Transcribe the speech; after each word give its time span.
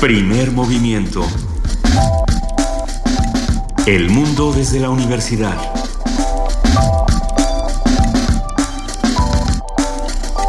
Primer 0.00 0.50
movimiento. 0.50 1.26
El 3.86 4.08
mundo 4.08 4.50
desde 4.50 4.80
la 4.80 4.88
universidad. 4.88 5.54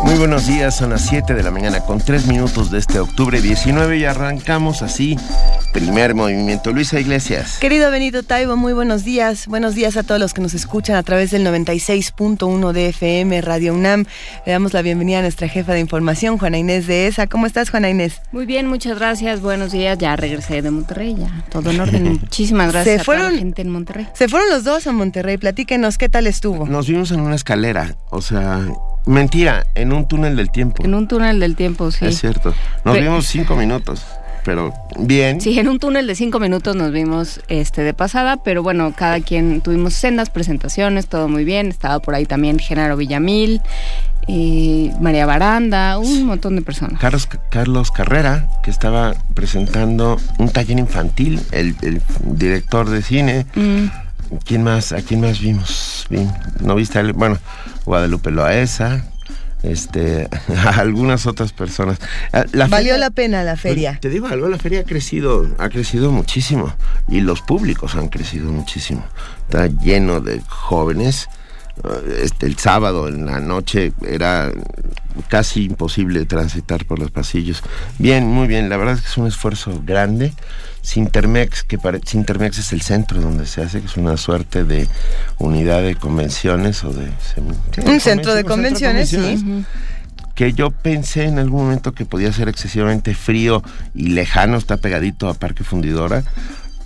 Muy 0.03 0.17
buenos 0.17 0.47
días, 0.47 0.77
son 0.77 0.91
las 0.91 1.01
7 1.01 1.33
de 1.33 1.43
la 1.43 1.51
mañana 1.51 1.81
con 1.81 1.99
3 1.99 2.27
minutos 2.27 2.71
de 2.71 2.79
este 2.79 3.01
octubre 3.01 3.41
19 3.41 3.97
y 3.97 4.05
arrancamos 4.05 4.81
así 4.81 5.17
Primer 5.71 6.15
movimiento. 6.15 6.73
Luisa 6.73 6.99
Iglesias. 6.99 7.57
Querido 7.59 7.89
Benito 7.91 8.23
Taibo, 8.23 8.57
muy 8.57 8.73
buenos 8.73 9.05
días. 9.05 9.47
Buenos 9.47 9.73
días 9.73 9.95
a 9.95 10.03
todos 10.03 10.19
los 10.19 10.33
que 10.33 10.41
nos 10.41 10.53
escuchan 10.53 10.97
a 10.97 11.03
través 11.03 11.31
del 11.31 11.45
96.1 11.47 12.71
de 12.73 12.89
FM 12.89 13.39
Radio 13.39 13.73
UNAM. 13.73 14.05
Le 14.45 14.51
damos 14.51 14.73
la 14.73 14.81
bienvenida 14.81 15.19
a 15.19 15.21
nuestra 15.21 15.47
jefa 15.47 15.71
de 15.71 15.79
información, 15.79 16.37
Juana 16.37 16.57
Inés 16.57 16.87
de 16.87 17.07
ESA. 17.07 17.27
¿Cómo 17.27 17.45
estás, 17.45 17.69
Juana 17.69 17.89
Inés? 17.89 18.21
Muy 18.33 18.45
bien, 18.45 18.67
muchas 18.67 18.99
gracias. 18.99 19.39
Buenos 19.39 19.71
días. 19.71 19.97
Ya 19.97 20.15
regresé 20.17 20.61
de 20.61 20.71
Monterrey, 20.71 21.15
ya. 21.17 21.45
Todo 21.49 21.71
en 21.71 21.79
orden. 21.79 22.03
Muchísimas 22.21 22.73
gracias 22.73 22.97
se 22.97 23.03
fueron, 23.05 23.23
a 23.23 23.27
toda 23.27 23.35
la 23.37 23.39
gente 23.39 23.61
en 23.61 23.69
Monterrey. 23.69 24.07
Se 24.13 24.27
fueron 24.27 24.49
los 24.49 24.65
dos 24.65 24.87
a 24.87 24.91
Monterrey. 24.91 25.37
Platíquenos, 25.37 25.97
¿qué 25.97 26.09
tal 26.09 26.27
estuvo? 26.27 26.67
Nos 26.67 26.87
vimos 26.89 27.11
en 27.11 27.21
una 27.21 27.35
escalera. 27.35 27.95
O 28.09 28.21
sea, 28.21 28.59
mentira, 29.05 29.65
en 29.75 29.93
un 29.93 30.05
túnel 30.05 30.35
del 30.35 30.51
tiempo. 30.51 30.83
En 30.83 30.93
un 30.95 31.07
túnel 31.07 31.39
del 31.39 31.55
tiempo, 31.55 31.91
sí. 31.91 32.07
Es 32.07 32.19
cierto. 32.19 32.53
Nos 32.83 32.97
vimos 32.99 33.25
cinco 33.27 33.55
minutos 33.55 34.03
pero 34.43 34.73
bien. 34.99 35.41
Sí, 35.41 35.57
en 35.59 35.67
un 35.67 35.79
túnel 35.79 36.07
de 36.07 36.15
cinco 36.15 36.39
minutos 36.39 36.75
nos 36.75 36.91
vimos 36.91 37.41
este 37.47 37.83
de 37.83 37.93
pasada, 37.93 38.37
pero 38.37 38.63
bueno, 38.63 38.93
cada 38.95 39.19
quien 39.19 39.61
tuvimos 39.61 39.93
sendas, 39.93 40.29
presentaciones, 40.29 41.07
todo 41.07 41.27
muy 41.27 41.45
bien. 41.45 41.67
Estaba 41.67 41.99
por 41.99 42.15
ahí 42.15 42.25
también 42.25 42.59
Genaro 42.59 42.97
Villamil, 42.97 43.61
eh, 44.27 44.91
María 44.99 45.25
Baranda, 45.25 45.97
un 45.97 46.25
montón 46.25 46.55
de 46.55 46.61
personas. 46.61 46.99
Carlos, 46.99 47.27
Carlos 47.49 47.91
Carrera, 47.91 48.47
que 48.63 48.71
estaba 48.71 49.13
presentando 49.33 50.17
un 50.37 50.49
taller 50.49 50.79
infantil, 50.79 51.41
el, 51.51 51.75
director 52.23 52.89
de 52.89 53.01
cine. 53.01 53.45
Mm. 53.55 53.85
¿Quién 54.45 54.63
más? 54.63 54.93
¿A 54.93 55.01
quién 55.01 55.19
más 55.19 55.41
vimos? 55.41 56.07
¿No 56.61 56.75
viste? 56.75 57.01
Bueno, 57.11 57.37
Guadalupe 57.85 58.31
Loaesa, 58.31 59.10
este, 59.63 60.27
a 60.55 60.79
algunas 60.79 61.25
otras 61.27 61.53
personas. 61.53 61.99
Ah, 62.33 62.45
Valió 62.69 62.97
la 62.97 63.09
pena 63.09 63.43
la 63.43 63.55
feria. 63.55 63.97
Te 64.01 64.09
digo 64.09 64.27
algo, 64.27 64.47
la 64.49 64.57
feria 64.57 64.81
ha 64.81 64.83
crecido, 64.83 65.47
ha 65.57 65.69
crecido 65.69 66.11
muchísimo 66.11 66.73
y 67.07 67.21
los 67.21 67.41
públicos 67.41 67.95
han 67.95 68.09
crecido 68.09 68.51
muchísimo. 68.51 69.03
Está 69.43 69.67
lleno 69.67 70.21
de 70.21 70.41
jóvenes. 70.47 71.27
Ah, 71.83 71.99
este, 72.21 72.45
el 72.45 72.57
sábado 72.57 73.07
en 73.07 73.25
la 73.25 73.39
noche 73.39 73.93
era 74.07 74.51
casi 75.27 75.65
imposible 75.65 76.25
transitar 76.25 76.85
por 76.85 76.99
los 76.99 77.11
pasillos. 77.11 77.61
Bien, 77.99 78.25
muy 78.25 78.47
bien. 78.47 78.69
La 78.69 78.77
verdad 78.77 78.95
es 78.95 79.01
que 79.01 79.07
es 79.07 79.17
un 79.17 79.27
esfuerzo 79.27 79.81
grande. 79.85 80.33
Sintermex, 80.81 81.63
que 81.63 81.77
Sintermex 82.05 82.57
es 82.57 82.73
el 82.73 82.81
centro 82.81 83.21
donde 83.21 83.45
se 83.45 83.61
hace, 83.61 83.79
que 83.81 83.87
es 83.87 83.97
una 83.97 84.17
suerte 84.17 84.63
de 84.63 84.87
unidad 85.37 85.81
de 85.83 85.95
convenciones 85.95 86.83
o 86.83 86.91
de... 86.91 87.09
un 87.85 87.99
centro 87.99 88.33
de 88.33 88.43
convenciones, 88.43 89.09
sí. 89.09 89.65
Que 90.35 90.53
yo 90.53 90.71
pensé 90.71 91.25
en 91.25 91.37
algún 91.37 91.63
momento 91.63 91.91
que 91.91 92.05
podía 92.05 92.33
ser 92.33 92.49
excesivamente 92.49 93.13
frío 93.13 93.61
y 93.93 94.07
lejano, 94.07 94.57
está 94.57 94.77
pegadito 94.77 95.29
a 95.29 95.33
Parque 95.33 95.63
Fundidora. 95.63 96.23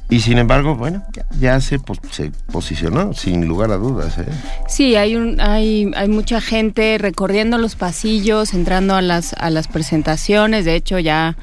Y 0.09 0.19
sin 0.19 0.37
embargo, 0.37 0.75
bueno, 0.75 1.03
ya, 1.39 1.59
se, 1.61 1.79
se, 2.11 2.31
posicionó, 2.51 3.13
sin 3.13 3.47
lugar 3.47 3.71
a 3.71 3.77
dudas. 3.77 4.17
¿eh? 4.19 4.25
Sí, 4.67 4.95
hay, 4.95 5.15
un, 5.15 5.41
hay, 5.41 5.91
hay 5.95 6.07
mucha 6.09 6.41
gente 6.41 6.97
recorriendo 6.99 7.57
los 7.57 7.75
pasillos, 7.75 8.53
entrando 8.53 8.95
a 8.95 9.01
las, 9.01 9.33
a 9.33 9.49
las 9.49 9.67
presentaciones. 9.67 10.65
De 10.65 10.75
hecho, 10.75 10.99
ya 10.99 11.35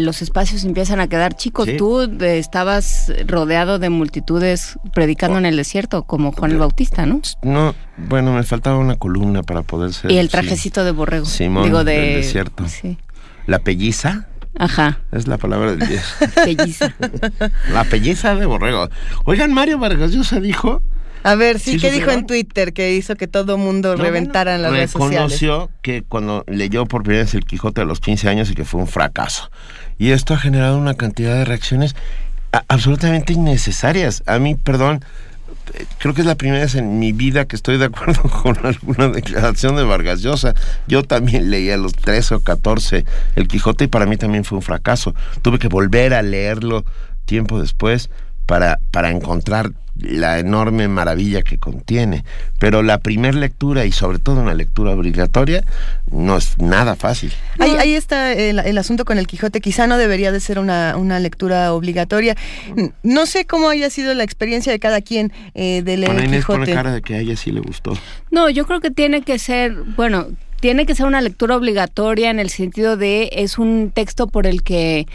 los 0.00 0.22
espacios 0.22 0.64
empiezan 0.64 1.00
a 1.00 1.08
quedar 1.08 1.34
chicos. 1.34 1.68
Tú 1.76 2.02
eh, 2.02 2.38
estabas 2.38 3.12
rodeado 3.26 3.78
de 3.78 3.90
multitudes 3.90 4.78
predicando 4.94 5.38
en 5.38 5.46
el 5.46 5.56
desierto, 5.56 6.04
como 6.04 6.32
Juan 6.32 6.52
el 6.52 6.58
Bautista, 6.58 7.06
¿no? 7.06 7.20
No, 7.42 7.74
bueno, 7.96 8.32
me 8.32 8.42
faltaba 8.42 8.78
una 8.78 8.96
columna 8.96 9.42
para 9.42 9.62
poder 9.62 9.92
ser. 9.92 10.10
Y 10.10 10.18
el 10.18 10.28
trajecito 10.28 10.84
de 10.84 10.92
borrego. 10.92 11.26
Simón, 11.26 11.64
Digo, 11.64 11.84
de, 11.84 11.98
del 11.98 12.14
desierto. 12.16 12.68
Sí. 12.68 12.98
La 13.46 13.58
pelliza. 13.58 14.26
Ajá. 14.58 15.00
Es 15.12 15.26
la 15.26 15.36
palabra 15.36 15.74
del 15.74 15.88
día. 15.88 16.02
pelliza. 16.44 16.94
la 17.72 17.84
pelliza 17.84 18.34
de 18.34 18.46
borrego. 18.46 18.88
Oigan, 19.24 19.52
Mario 19.52 19.78
Vargas 19.78 20.12
Llosa 20.12 20.40
dijo 20.40 20.82
a 21.26 21.34
ver, 21.34 21.58
sí, 21.58 21.76
¿qué 21.78 21.90
dijo 21.90 22.12
en 22.12 22.24
Twitter 22.24 22.72
que 22.72 22.94
hizo 22.94 23.16
que 23.16 23.26
todo 23.26 23.58
mundo 23.58 23.96
reventara 23.96 24.54
en 24.54 24.62
las 24.62 24.70
redes 24.70 24.92
sociales? 24.92 25.40
Reconoció 25.40 25.70
que 25.82 26.02
cuando 26.02 26.44
leyó 26.46 26.86
por 26.86 27.02
primera 27.02 27.24
vez 27.24 27.34
El 27.34 27.44
Quijote 27.44 27.80
a 27.80 27.84
los 27.84 27.98
15 27.98 28.28
años 28.28 28.48
y 28.48 28.54
que 28.54 28.64
fue 28.64 28.80
un 28.80 28.86
fracaso. 28.86 29.50
Y 29.98 30.12
esto 30.12 30.34
ha 30.34 30.38
generado 30.38 30.78
una 30.78 30.94
cantidad 30.94 31.34
de 31.34 31.44
reacciones 31.44 31.96
absolutamente 32.68 33.32
innecesarias. 33.32 34.22
A 34.26 34.38
mí, 34.38 34.54
perdón, 34.54 35.04
creo 35.98 36.14
que 36.14 36.20
es 36.20 36.26
la 36.28 36.36
primera 36.36 36.60
vez 36.60 36.76
en 36.76 37.00
mi 37.00 37.10
vida 37.10 37.46
que 37.46 37.56
estoy 37.56 37.76
de 37.76 37.86
acuerdo 37.86 38.22
con 38.42 38.64
alguna 38.64 39.08
declaración 39.08 39.74
de 39.74 39.82
Vargas 39.82 40.22
Llosa. 40.22 40.54
Yo 40.86 41.02
también 41.02 41.50
leí 41.50 41.70
a 41.70 41.76
los 41.76 41.92
13 41.94 42.36
o 42.36 42.40
14 42.40 43.04
El 43.34 43.48
Quijote 43.48 43.84
y 43.84 43.88
para 43.88 44.06
mí 44.06 44.16
también 44.16 44.44
fue 44.44 44.58
un 44.58 44.62
fracaso. 44.62 45.12
Tuve 45.42 45.58
que 45.58 45.66
volver 45.66 46.14
a 46.14 46.22
leerlo 46.22 46.84
tiempo 47.24 47.60
después 47.60 48.10
para, 48.46 48.78
para 48.92 49.10
encontrar 49.10 49.72
la 50.00 50.38
enorme 50.38 50.88
maravilla 50.88 51.42
que 51.42 51.58
contiene. 51.58 52.24
Pero 52.58 52.82
la 52.82 52.98
primera 52.98 53.36
lectura 53.36 53.84
y 53.84 53.92
sobre 53.92 54.18
todo 54.18 54.40
una 54.40 54.54
lectura 54.54 54.92
obligatoria 54.92 55.64
no 56.10 56.36
es 56.36 56.58
nada 56.58 56.96
fácil. 56.96 57.32
Ahí, 57.58 57.94
está 57.94 58.32
el, 58.32 58.78
asunto 58.78 59.04
con 59.04 59.18
el 59.18 59.26
Quijote. 59.26 59.60
Quizá 59.60 59.86
no 59.86 59.98
debería 59.98 60.32
de 60.32 60.40
ser 60.40 60.58
una, 60.58 60.96
una, 60.96 61.18
lectura 61.18 61.72
obligatoria. 61.72 62.36
No 63.02 63.26
sé 63.26 63.46
cómo 63.46 63.68
haya 63.68 63.90
sido 63.90 64.14
la 64.14 64.24
experiencia 64.24 64.72
de 64.72 64.78
cada 64.78 65.00
quien 65.00 65.32
eh, 65.54 65.82
de 65.82 65.96
leer 65.96 66.16
el 66.16 66.30
Quijote. 66.30 66.72
cara 66.72 66.92
de 66.92 67.02
que 67.02 67.14
a 67.14 67.18
ella 67.20 67.36
sí 67.36 67.50
le 67.50 67.60
gustó. 67.60 67.96
No, 68.30 68.50
yo 68.50 68.66
creo 68.66 68.80
que 68.80 68.90
tiene 68.90 69.22
que 69.22 69.38
ser, 69.38 69.72
bueno, 69.96 70.28
tiene 70.60 70.86
que 70.86 70.94
ser 70.94 71.06
una 71.06 71.20
lectura 71.20 71.56
obligatoria 71.56 72.30
en 72.30 72.38
el 72.38 72.50
sentido 72.50 72.96
de 72.96 73.30
es 73.32 73.58
un 73.58 73.90
texto 73.94 74.26
por 74.26 74.46
el 74.46 74.62
que 74.62 75.06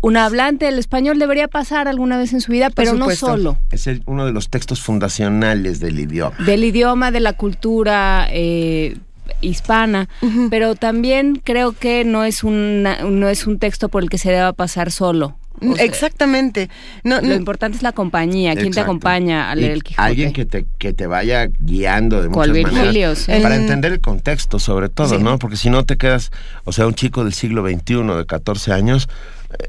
un 0.00 0.16
hablante 0.16 0.64
del 0.66 0.78
español 0.78 1.18
debería 1.18 1.48
pasar 1.48 1.88
alguna 1.88 2.18
vez 2.18 2.32
en 2.32 2.40
su 2.40 2.52
vida, 2.52 2.70
pero 2.70 2.94
no 2.94 3.10
solo. 3.10 3.58
Es 3.70 3.88
uno 4.06 4.26
de 4.26 4.32
los 4.32 4.48
textos 4.48 4.80
fundacionales 4.80 5.80
del 5.80 5.98
idioma. 5.98 6.36
Del 6.44 6.64
idioma, 6.64 7.10
de 7.10 7.20
la 7.20 7.34
cultura 7.34 8.26
eh, 8.30 8.96
hispana, 9.40 10.08
pero 10.50 10.74
también 10.74 11.40
creo 11.42 11.72
que 11.72 12.04
no 12.04 12.24
es, 12.24 12.42
no 12.44 13.28
es 13.28 13.46
un 13.46 13.58
texto 13.58 13.88
por 13.88 14.02
el 14.02 14.10
que 14.10 14.18
se 14.18 14.30
deba 14.30 14.52
pasar 14.52 14.90
solo. 14.90 15.36
Exactamente. 15.78 16.70
No, 17.04 17.20
lo 17.20 17.34
importante 17.34 17.76
es 17.76 17.82
la 17.82 17.92
compañía, 17.92 18.54
quién 18.54 18.72
te 18.72 18.80
acompaña 18.80 19.50
a 19.50 19.54
leer 19.54 19.72
el 19.72 19.82
Quijote. 19.82 20.02
Alguien 20.08 20.32
que 20.32 20.46
te, 20.46 20.64
que 20.78 20.92
te 20.92 21.06
vaya 21.06 21.48
guiando 21.58 22.22
de 22.22 22.28
muchas 22.28 22.72
maneras. 22.72 23.26
Para 23.26 23.56
entender 23.56 23.92
el 23.92 24.00
contexto, 24.00 24.58
sobre 24.58 24.88
todo, 24.88 25.18
¿no? 25.18 25.38
Porque 25.38 25.56
si 25.56 25.68
no 25.68 25.84
te 25.84 25.96
quedas, 25.96 26.30
o 26.64 26.72
sea, 26.72 26.86
un 26.86 26.94
chico 26.94 27.24
del 27.24 27.34
siglo 27.34 27.66
XXI 27.68 28.02
de 28.16 28.26
14 28.26 28.72
años, 28.72 29.08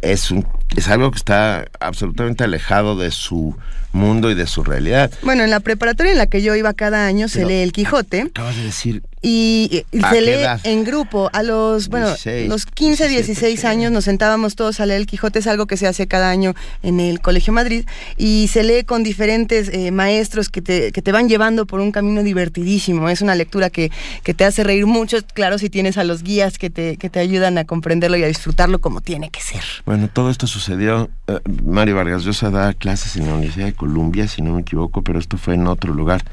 es, 0.02 0.32
un, 0.32 0.48
es 0.76 0.88
algo 0.88 1.12
que 1.12 1.18
está 1.18 1.66
absolutamente 1.80 2.44
alejado 2.44 2.98
de 2.98 3.12
su 3.12 3.56
mundo 3.92 4.32
y 4.32 4.36
de 4.36 4.48
su 4.48 4.64
realidad. 4.64 5.12
Bueno, 5.24 5.44
en 5.44 5.50
la 5.50 5.60
preparatoria 5.60 6.12
en 6.12 6.18
la 6.18 6.28
que 6.28 6.42
yo 6.42 6.56
iba 6.56 6.74
cada 6.74 7.06
año 7.06 7.28
se 7.28 7.46
lee 7.46 7.62
el 7.62 7.72
Quijote. 7.72 8.22
Acabas 8.22 8.56
de 8.56 8.64
decir 8.64 9.04
y, 9.22 9.86
se 9.92 10.22
lee 10.22 10.46
en 10.64 10.84
grupo. 10.84 11.30
A 11.34 11.44
los, 11.44 11.90
bueno, 11.90 12.08
los 12.48 12.66
15, 12.66 13.08
16 13.08 13.66
años 13.66 13.92
nos 13.92 14.06
sentábamos 14.06 14.56
todos 14.56 14.80
a 14.80 14.86
leer 14.86 15.02
el 15.02 15.08
Quijote, 15.08 15.40
es 15.40 15.48
algo 15.48 15.68
que 15.68 15.78
se 15.78 15.88
hace 15.88 16.08
cada 16.08 16.30
año 16.30 16.54
en 16.82 17.00
el 17.00 17.22
Colegio 17.22 17.54
Madrid, 17.54 17.86
y 18.18 18.48
se 18.48 18.64
lee 18.64 18.84
con 18.84 19.04
diferentes 19.04 19.70
eh, 19.70 19.92
maestros 19.92 20.50
que 20.50 20.62
te, 20.62 20.92
que 20.92 21.02
te 21.02 21.12
van 21.12 21.30
llevando 21.30 21.66
por 21.66 21.80
un 21.80 21.92
camino 21.92 22.24
divertidísimo. 22.24 23.10
Es 23.10 23.22
una 23.22 23.36
lectura 23.36 23.70
que, 23.70 23.92
que 24.24 24.34
te 24.34 24.46
hace 24.46 24.64
reír 24.64 24.86
mucho, 24.88 25.18
claro, 25.34 25.58
si 25.58 25.70
tienes 25.70 25.98
a 25.98 26.04
los 26.04 26.24
guías 26.24 26.58
que 26.58 26.70
te, 26.70 26.98
que 26.98 27.10
te 27.10 27.20
ayudan 27.20 27.58
a 27.58 27.66
comprenderlo 27.66 28.18
y 28.18 28.24
a 28.24 28.28
disfrutarlo 28.28 28.82
como 28.82 29.02
tiene 29.02 29.30
que 29.30 29.42
ser. 29.42 29.64
Bueno, 29.86 30.10
todo 30.12 30.32
esto 30.32 30.48
sucedió, 30.48 31.10
eh, 31.28 31.40
Mario 31.64 31.96
Vargas 31.96 32.24
Llosa 32.24 32.50
da 32.50 32.74
clases 32.74 33.16
en 33.18 33.28
la 33.28 33.34
Universidad 33.34 33.66
de 33.66 33.74
Columbia, 33.74 34.28
si 34.28 34.42
no 34.42 34.54
me 34.54 34.62
equivoco, 34.62 35.04
pero 35.04 35.20
esto 35.20 35.38
fue 35.38 35.54
en 35.54 35.68
otro 35.68 35.94
lugar 35.94 36.24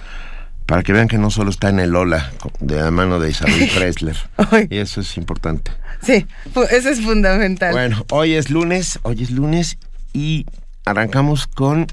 para 0.68 0.82
que 0.82 0.92
vean 0.92 1.08
que 1.08 1.16
no 1.16 1.30
solo 1.30 1.48
está 1.48 1.70
en 1.70 1.80
el 1.80 1.96
Ola 1.96 2.30
de 2.60 2.76
la 2.76 2.90
mano 2.90 3.18
de 3.18 3.30
Isabel 3.30 3.70
Presler. 3.74 4.16
y 4.68 4.76
eso 4.76 5.00
es 5.00 5.16
importante. 5.16 5.70
Sí, 6.02 6.26
eso 6.70 6.90
es 6.90 7.00
fundamental. 7.00 7.72
Bueno, 7.72 8.04
hoy 8.10 8.34
es 8.34 8.50
lunes, 8.50 8.98
hoy 9.02 9.22
es 9.22 9.30
lunes 9.30 9.78
y 10.12 10.44
arrancamos 10.84 11.46
con 11.46 11.86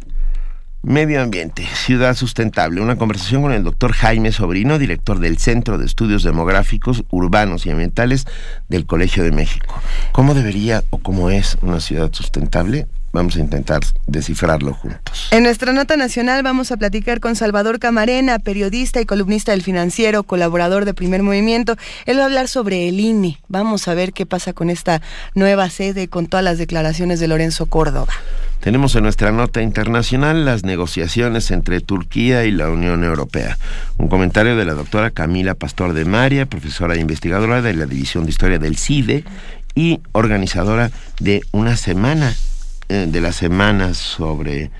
Medio 0.83 1.21
Ambiente, 1.21 1.65
Ciudad 1.73 2.15
Sustentable, 2.17 2.81
una 2.81 2.97
conversación 2.97 3.43
con 3.43 3.53
el 3.53 3.63
doctor 3.63 3.93
Jaime 3.93 4.33
Sobrino, 4.33 4.77
director 4.77 5.19
del 5.19 5.37
Centro 5.37 5.77
de 5.77 5.85
Estudios 5.85 6.23
Demográficos, 6.23 7.05
Urbanos 7.11 7.65
y 7.65 7.69
Ambientales 7.69 8.25
del 8.67 8.85
Colegio 8.85 9.23
de 9.23 9.31
México. 9.31 9.81
¿Cómo 10.11 10.33
debería 10.33 10.83
o 10.89 10.97
cómo 10.97 11.29
es 11.29 11.57
una 11.61 11.79
ciudad 11.79 12.11
sustentable? 12.11 12.87
Vamos 13.15 13.35
a 13.37 13.39
intentar 13.39 13.81
descifrarlo 14.05 14.73
juntos. 14.73 15.29
En 15.31 15.43
nuestra 15.43 15.73
nota 15.73 15.97
nacional 15.97 16.43
vamos 16.43 16.71
a 16.71 16.77
platicar 16.77 17.19
con 17.19 17.35
Salvador 17.35 17.79
Camarena, 17.79 18.37
periodista 18.37 19.01
y 19.01 19.05
columnista 19.05 19.53
del 19.53 19.63
financiero, 19.63 20.23
colaborador 20.23 20.85
de 20.85 20.93
Primer 20.93 21.23
Movimiento. 21.23 21.77
Él 22.05 22.19
va 22.19 22.23
a 22.23 22.25
hablar 22.25 22.47
sobre 22.47 22.87
el 22.87 22.99
INE. 22.99 23.39
Vamos 23.47 23.87
a 23.87 23.95
ver 23.95 24.13
qué 24.13 24.27
pasa 24.27 24.53
con 24.53 24.69
esta 24.69 25.01
nueva 25.33 25.69
sede, 25.71 26.07
con 26.07 26.27
todas 26.27 26.43
las 26.43 26.59
declaraciones 26.59 27.19
de 27.19 27.27
Lorenzo 27.27 27.65
Córdoba. 27.65 28.13
Tenemos 28.59 28.95
en 28.95 29.03
nuestra 29.03 29.31
nota 29.31 29.61
internacional 29.61 30.43
las 30.43 30.63
negociaciones 30.63 31.51
entre 31.51 31.81
Turquía 31.81 32.45
y 32.45 32.51
la 32.51 32.69
Unión 32.69 33.03
Europea. 33.03 33.57
Un 33.97 34.07
comentario 34.07 34.55
de 34.55 34.65
la 34.65 34.73
doctora 34.73 35.11
Camila 35.11 35.55
Pastor 35.55 35.93
de 35.93 36.03
María, 36.03 36.45
profesora 36.45 36.95
e 36.95 36.99
investigadora 36.99 37.61
de 37.61 37.73
la 37.75 37.85
División 37.85 38.25
de 38.25 38.31
Historia 38.31 38.59
del 38.59 38.77
CIDE 38.77 39.23
y 39.75 40.01
organizadora 40.13 40.89
de 41.19 41.41
una 41.51 41.77
semana 41.77 42.35
de 42.87 43.21
las 43.21 43.35
semanas 43.35 43.97
sobre... 43.97 44.71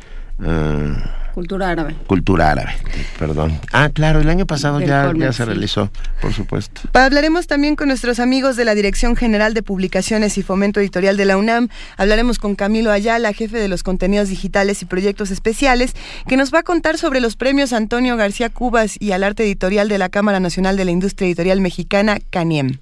Eh, 0.43 0.93
cultura 1.33 1.69
árabe. 1.69 1.95
Cultura 2.07 2.51
árabe, 2.51 2.71
perdón. 3.19 3.59
Ah, 3.73 3.89
claro, 3.89 4.21
el 4.21 4.29
año 4.29 4.45
pasado 4.45 4.79
ya, 4.79 5.11
ya 5.13 5.33
se 5.33 5.43
realizó, 5.43 5.89
por 6.21 6.31
supuesto. 6.31 6.81
Hablaremos 6.93 7.45
también 7.45 7.75
con 7.75 7.89
nuestros 7.89 8.21
amigos 8.21 8.55
de 8.55 8.63
la 8.63 8.73
Dirección 8.73 9.17
General 9.17 9.53
de 9.53 9.61
Publicaciones 9.61 10.37
y 10.37 10.43
Fomento 10.43 10.79
Editorial 10.79 11.17
de 11.17 11.25
la 11.25 11.35
UNAM. 11.35 11.67
Hablaremos 11.97 12.39
con 12.39 12.55
Camilo 12.55 12.89
Ayala, 12.89 13.33
jefe 13.33 13.57
de 13.57 13.67
los 13.67 13.83
contenidos 13.83 14.29
digitales 14.29 14.81
y 14.81 14.85
proyectos 14.85 15.29
especiales, 15.29 15.93
que 16.25 16.37
nos 16.37 16.53
va 16.53 16.59
a 16.59 16.63
contar 16.63 16.97
sobre 16.97 17.19
los 17.19 17.35
premios 17.35 17.73
Antonio 17.73 18.15
García 18.15 18.49
Cubas 18.49 18.95
y 18.97 19.11
al 19.11 19.25
arte 19.25 19.43
editorial 19.43 19.89
de 19.89 19.97
la 19.97 20.07
Cámara 20.07 20.39
Nacional 20.39 20.77
de 20.77 20.85
la 20.85 20.91
Industria 20.91 21.27
Editorial 21.27 21.59
Mexicana, 21.59 22.19
CANIEM. 22.29 22.77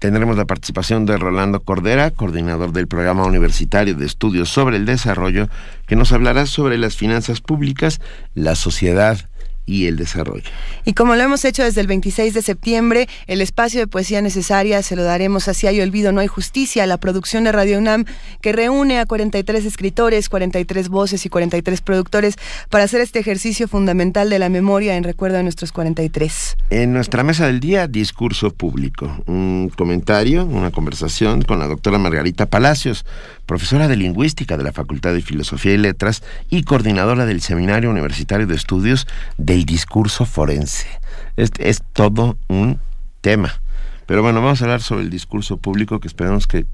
Tendremos 0.00 0.38
la 0.38 0.46
participación 0.46 1.04
de 1.04 1.18
Rolando 1.18 1.60
Cordera, 1.60 2.10
coordinador 2.10 2.72
del 2.72 2.88
Programa 2.88 3.26
Universitario 3.26 3.94
de 3.94 4.06
Estudios 4.06 4.48
sobre 4.48 4.78
el 4.78 4.86
Desarrollo, 4.86 5.48
que 5.86 5.94
nos 5.94 6.10
hablará 6.12 6.46
sobre 6.46 6.78
las 6.78 6.96
finanzas 6.96 7.42
públicas, 7.42 8.00
la 8.34 8.54
sociedad 8.54 9.29
y 9.70 9.86
el 9.86 9.96
desarrollo. 9.96 10.50
Y 10.84 10.94
como 10.94 11.14
lo 11.14 11.22
hemos 11.22 11.44
hecho 11.44 11.62
desde 11.62 11.80
el 11.80 11.86
26 11.86 12.34
de 12.34 12.42
septiembre, 12.42 13.08
el 13.28 13.40
espacio 13.40 13.78
de 13.78 13.86
poesía 13.86 14.20
necesaria 14.20 14.82
se 14.82 14.96
lo 14.96 15.04
daremos 15.04 15.46
a 15.46 15.54
Si 15.54 15.68
hay 15.68 15.80
olvido, 15.80 16.10
no 16.10 16.20
hay 16.20 16.26
justicia, 16.26 16.86
la 16.86 16.98
producción 16.98 17.44
de 17.44 17.52
Radio 17.52 17.78
UNAM 17.78 18.04
que 18.40 18.52
reúne 18.52 18.98
a 18.98 19.06
43 19.06 19.64
escritores, 19.64 20.28
43 20.28 20.88
voces 20.88 21.24
y 21.24 21.28
43 21.28 21.80
productores 21.82 22.34
para 22.68 22.84
hacer 22.84 23.00
este 23.00 23.20
ejercicio 23.20 23.68
fundamental 23.68 24.28
de 24.28 24.40
la 24.40 24.48
memoria 24.48 24.96
en 24.96 25.04
recuerdo 25.04 25.38
a 25.38 25.42
nuestros 25.44 25.70
43. 25.70 26.56
En 26.70 26.92
nuestra 26.92 27.22
mesa 27.22 27.46
del 27.46 27.60
día, 27.60 27.86
discurso 27.86 28.50
público, 28.50 29.22
un 29.26 29.70
comentario, 29.76 30.44
una 30.46 30.72
conversación 30.72 31.42
con 31.42 31.60
la 31.60 31.68
doctora 31.68 31.98
Margarita 31.98 32.46
Palacios, 32.46 33.04
profesora 33.50 33.88
de 33.88 33.96
lingüística 33.96 34.56
de 34.56 34.62
la 34.62 34.70
Facultad 34.70 35.12
de 35.12 35.22
Filosofía 35.22 35.74
y 35.74 35.76
Letras 35.76 36.22
y 36.50 36.62
coordinadora 36.62 37.26
del 37.26 37.40
Seminario 37.40 37.90
Universitario 37.90 38.46
de 38.46 38.54
Estudios 38.54 39.08
del 39.38 39.64
Discurso 39.64 40.24
Forense. 40.24 40.86
Es, 41.34 41.50
es 41.58 41.82
todo 41.92 42.38
un 42.46 42.78
tema. 43.22 43.60
Pero 44.06 44.22
bueno, 44.22 44.40
vamos 44.40 44.62
a 44.62 44.66
hablar 44.66 44.82
sobre 44.82 45.02
el 45.02 45.10
discurso 45.10 45.56
público 45.56 45.98
que 45.98 46.06
esperamos 46.06 46.46
que 46.46 46.66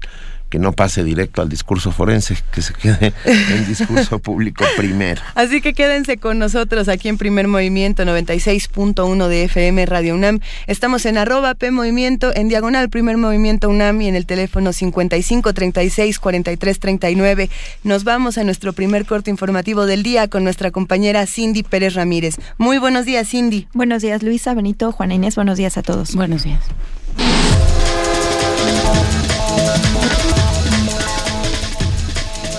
que 0.49 0.59
no 0.59 0.71
pase 0.71 1.03
directo 1.03 1.41
al 1.41 1.49
discurso 1.49 1.91
forense, 1.91 2.37
que 2.51 2.61
se 2.61 2.73
quede 2.73 3.13
en 3.25 3.67
discurso 3.67 4.19
público 4.27 4.63
primero. 4.77 5.21
Así 5.35 5.61
que 5.61 5.73
quédense 5.73 6.17
con 6.17 6.39
nosotros 6.39 6.87
aquí 6.87 7.09
en 7.09 7.17
Primer 7.17 7.47
Movimiento 7.47 8.03
96.1 8.03 9.27
de 9.27 9.43
FM 9.43 9.85
Radio 9.85 10.15
UNAM. 10.15 10.39
Estamos 10.67 11.05
en 11.05 11.17
arroba 11.17 11.53
P 11.55 11.71
Movimiento, 11.71 12.31
en 12.35 12.47
diagonal 12.47 12.89
Primer 12.89 13.17
Movimiento 13.17 13.69
UNAM 13.69 14.01
y 14.01 14.07
en 14.07 14.15
el 14.15 14.25
teléfono 14.25 14.73
55 14.73 15.53
36 15.53 16.19
43 16.19 16.79
39. 16.79 17.49
Nos 17.83 18.03
vamos 18.03 18.37
a 18.37 18.43
nuestro 18.43 18.73
primer 18.73 19.05
corte 19.05 19.29
informativo 19.29 19.85
del 19.85 20.03
día 20.03 20.27
con 20.27 20.43
nuestra 20.43 20.71
compañera 20.71 21.25
Cindy 21.25 21.63
Pérez 21.63 21.93
Ramírez. 21.93 22.35
Muy 22.57 22.77
buenos 22.77 23.05
días, 23.05 23.29
Cindy. 23.29 23.67
Buenos 23.73 24.01
días, 24.01 24.23
Luisa, 24.23 24.53
Benito, 24.53 24.91
Juana 24.91 25.15
Inés. 25.15 25.35
Buenos 25.35 25.57
días 25.57 25.77
a 25.77 25.83
todos. 25.83 26.15
Buenos 26.15 26.43
días. 26.43 26.61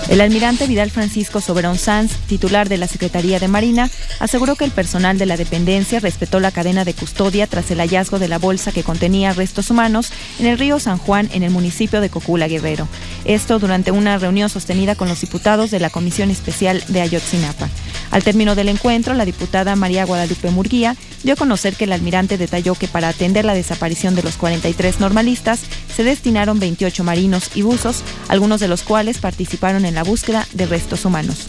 El 0.09 0.21
almirante 0.21 0.65
Vidal 0.65 0.89
Francisco 0.89 1.39
Soberón 1.39 1.77
Sanz, 1.77 2.13
titular 2.27 2.67
de 2.67 2.79
la 2.79 2.87
Secretaría 2.87 3.39
de 3.39 3.47
Marina, 3.47 3.91
aseguró 4.19 4.55
que 4.55 4.65
el 4.65 4.71
personal 4.71 5.19
de 5.19 5.27
la 5.27 5.37
dependencia 5.37 5.99
respetó 5.99 6.39
la 6.39 6.51
cadena 6.51 6.83
de 6.83 6.95
custodia 6.95 7.45
tras 7.45 7.69
el 7.69 7.77
hallazgo 7.77 8.17
de 8.17 8.27
la 8.27 8.39
bolsa 8.39 8.71
que 8.71 8.81
contenía 8.81 9.33
restos 9.33 9.69
humanos 9.69 10.11
en 10.39 10.47
el 10.47 10.57
río 10.57 10.79
San 10.79 10.97
Juan, 10.97 11.29
en 11.31 11.43
el 11.43 11.51
municipio 11.51 12.01
de 12.01 12.09
Cocula 12.09 12.47
Guerrero. 12.47 12.87
Esto 13.23 13.59
durante 13.59 13.91
una 13.91 14.17
reunión 14.17 14.49
sostenida 14.49 14.95
con 14.95 15.09
los 15.09 15.21
diputados 15.21 15.69
de 15.69 15.79
la 15.79 15.91
Comisión 15.91 16.31
Especial 16.31 16.83
de 16.87 17.01
Ayotzinapa. 17.01 17.69
Al 18.09 18.23
término 18.23 18.55
del 18.55 18.69
encuentro, 18.69 19.13
la 19.13 19.25
diputada 19.25 19.75
María 19.75 20.05
Guadalupe 20.05 20.49
Murguía 20.49 20.95
dio 21.23 21.33
a 21.33 21.37
conocer 21.37 21.75
que 21.75 21.83
el 21.83 21.91
almirante 21.91 22.39
detalló 22.39 22.73
que 22.73 22.87
para 22.87 23.09
atender 23.09 23.45
la 23.45 23.53
desaparición 23.53 24.15
de 24.15 24.23
los 24.23 24.37
43 24.37 24.99
normalistas 24.99 25.61
se 25.95 26.03
destinaron 26.03 26.59
28 26.59 27.03
marinos 27.03 27.51
y 27.53 27.61
buzos, 27.61 28.03
algunos 28.27 28.59
de 28.59 28.67
los 28.67 28.81
cuales 28.81 29.19
participaron 29.19 29.85
en 29.85 29.95
la 29.95 29.98
búsqueda 30.03 30.47
de 30.53 30.65
restos 30.65 31.05
humanos. 31.05 31.47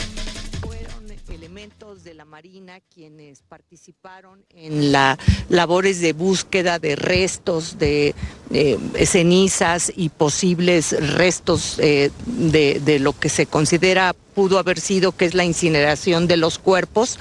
Elementos 1.29 2.05
de 2.05 2.14
la 2.14 2.25
Marina 2.25 2.81
quienes 2.81 3.43
participaron 3.43 4.44
en 4.50 4.93
las 4.93 5.19
labores 5.49 6.00
de 6.00 6.12
búsqueda 6.12 6.79
de 6.79 6.97
restos, 6.97 7.79
de 7.79 8.14
eh, 8.52 8.79
cenizas 9.06 9.93
y 9.94 10.08
posibles 10.08 10.91
restos 11.14 11.79
eh, 11.79 12.11
de, 12.26 12.99
lo 12.99 13.12
que 13.12 13.29
se 13.29 13.47
considera 13.47 14.12
pudo 14.35 14.58
haber 14.58 14.81
sido, 14.81 15.12
que 15.12 15.25
es 15.25 15.35
la 15.35 15.44
incineración 15.44 16.26
de 16.26 16.37
los 16.37 16.58
cuerpos, 16.58 17.20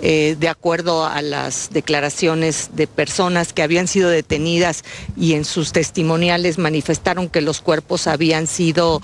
eh, 0.00 0.36
de 0.38 0.50
acuerdo 0.50 1.06
a 1.06 1.22
las 1.22 1.70
declaraciones 1.72 2.70
de 2.74 2.86
personas 2.86 3.54
que 3.54 3.62
habían 3.62 3.88
sido 3.88 4.10
detenidas 4.10 4.84
y 5.16 5.32
en 5.32 5.46
sus 5.46 5.72
testimoniales 5.72 6.58
manifestaron 6.58 7.30
que 7.30 7.40
los 7.40 7.62
cuerpos 7.62 8.06
habían 8.06 8.46
sido 8.46 9.00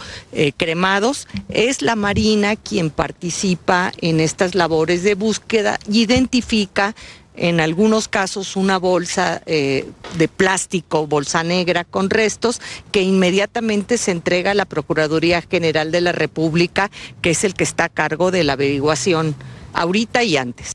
cremados. 0.59 1.27
Es 1.49 1.81
la 1.81 1.97
Marina 1.97 2.57
quien 2.57 2.91
participa 2.91 3.93
en 4.03 4.21
estas 4.21 4.55
labores 4.55 5.05
de 5.05 5.15
búsqueda 5.15 5.79
y 5.91 6.03
identifica 6.03 6.95
en 7.37 7.61
algunos 7.61 8.09
casos 8.09 8.57
una 8.57 8.79
bolsa 8.79 9.43
eh, 9.47 9.87
de 10.17 10.29
plástico, 10.29 11.07
bolsa 11.07 11.43
negra 11.43 11.85
con 11.85 12.11
restos, 12.11 12.61
que 12.91 13.03
inmediatamente 13.03 13.99
se 13.99 14.11
entrega 14.11 14.53
a 14.53 14.55
la 14.55 14.65
Procuraduría 14.65 15.43
General 15.43 15.91
de 15.91 16.01
la 16.01 16.13
República, 16.13 16.91
que 17.21 17.31
es 17.31 17.45
el 17.45 17.55
que 17.55 17.65
está 17.65 17.85
a 17.85 17.89
cargo 17.89 18.31
de 18.31 18.45
la 18.45 18.55
averiguación 18.55 19.35
ahorita 19.73 20.23
y 20.23 20.37
antes. 20.37 20.73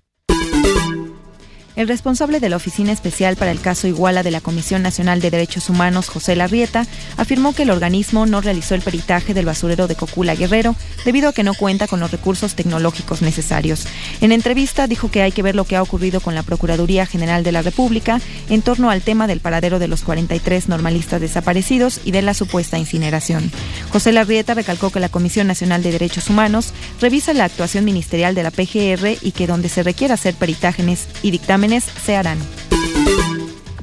El 1.77 1.87
responsable 1.87 2.39
de 2.39 2.49
la 2.49 2.55
Oficina 2.55 2.91
Especial 2.91 3.35
para 3.35 3.51
el 3.51 3.61
caso 3.61 3.87
Iguala 3.87 4.23
de 4.23 4.31
la 4.31 4.41
Comisión 4.41 4.81
Nacional 4.81 5.21
de 5.21 5.29
Derechos 5.29 5.69
Humanos, 5.69 6.09
José 6.09 6.35
Larrieta, 6.35 6.87
afirmó 7.17 7.53
que 7.53 7.61
el 7.61 7.69
organismo 7.69 8.25
no 8.25 8.41
realizó 8.41 8.73
el 8.73 8.81
peritaje 8.81 9.35
del 9.35 9.45
basurero 9.45 9.85
de 9.85 9.93
Cocula 9.93 10.33
Guerrero 10.33 10.75
debido 11.05 11.29
a 11.29 11.33
que 11.33 11.43
no 11.43 11.53
cuenta 11.53 11.85
con 11.85 11.99
los 11.99 12.09
recursos 12.09 12.55
tecnológicos 12.55 13.21
necesarios. 13.21 13.85
En 14.21 14.31
entrevista 14.31 14.87
dijo 14.87 15.11
que 15.11 15.21
hay 15.21 15.31
que 15.31 15.43
ver 15.43 15.55
lo 15.55 15.65
que 15.65 15.75
ha 15.75 15.83
ocurrido 15.83 16.19
con 16.19 16.33
la 16.33 16.41
Procuraduría 16.41 17.05
General 17.05 17.43
de 17.43 17.51
la 17.51 17.61
República 17.61 18.19
en 18.49 18.63
torno 18.63 18.89
al 18.89 19.03
tema 19.03 19.27
del 19.27 19.39
paradero 19.39 19.77
de 19.77 19.87
los 19.87 20.01
43 20.01 20.69
normalistas 20.69 21.21
desaparecidos 21.21 22.01
y 22.03 22.09
de 22.09 22.23
la 22.23 22.33
supuesta 22.33 22.79
incineración. 22.79 23.51
José 23.91 24.13
Larrieta 24.13 24.55
recalcó 24.55 24.89
que 24.89 24.99
la 24.99 25.09
Comisión 25.09 25.45
Nacional 25.45 25.83
de 25.83 25.91
Derechos 25.91 26.27
Humanos 26.31 26.73
revisa 26.99 27.33
la 27.33 27.45
actuación 27.45 27.85
ministerial 27.85 28.33
de 28.33 28.41
la 28.41 28.49
PGR 28.49 29.19
y 29.21 29.31
que 29.31 29.45
donde 29.45 29.69
se 29.69 29.83
requiera 29.83 30.15
hacer 30.15 30.33
peritajes 30.33 31.07
y 31.21 31.29
dictámenes 31.29 31.66
se 31.83 32.15
harán. 32.15 32.37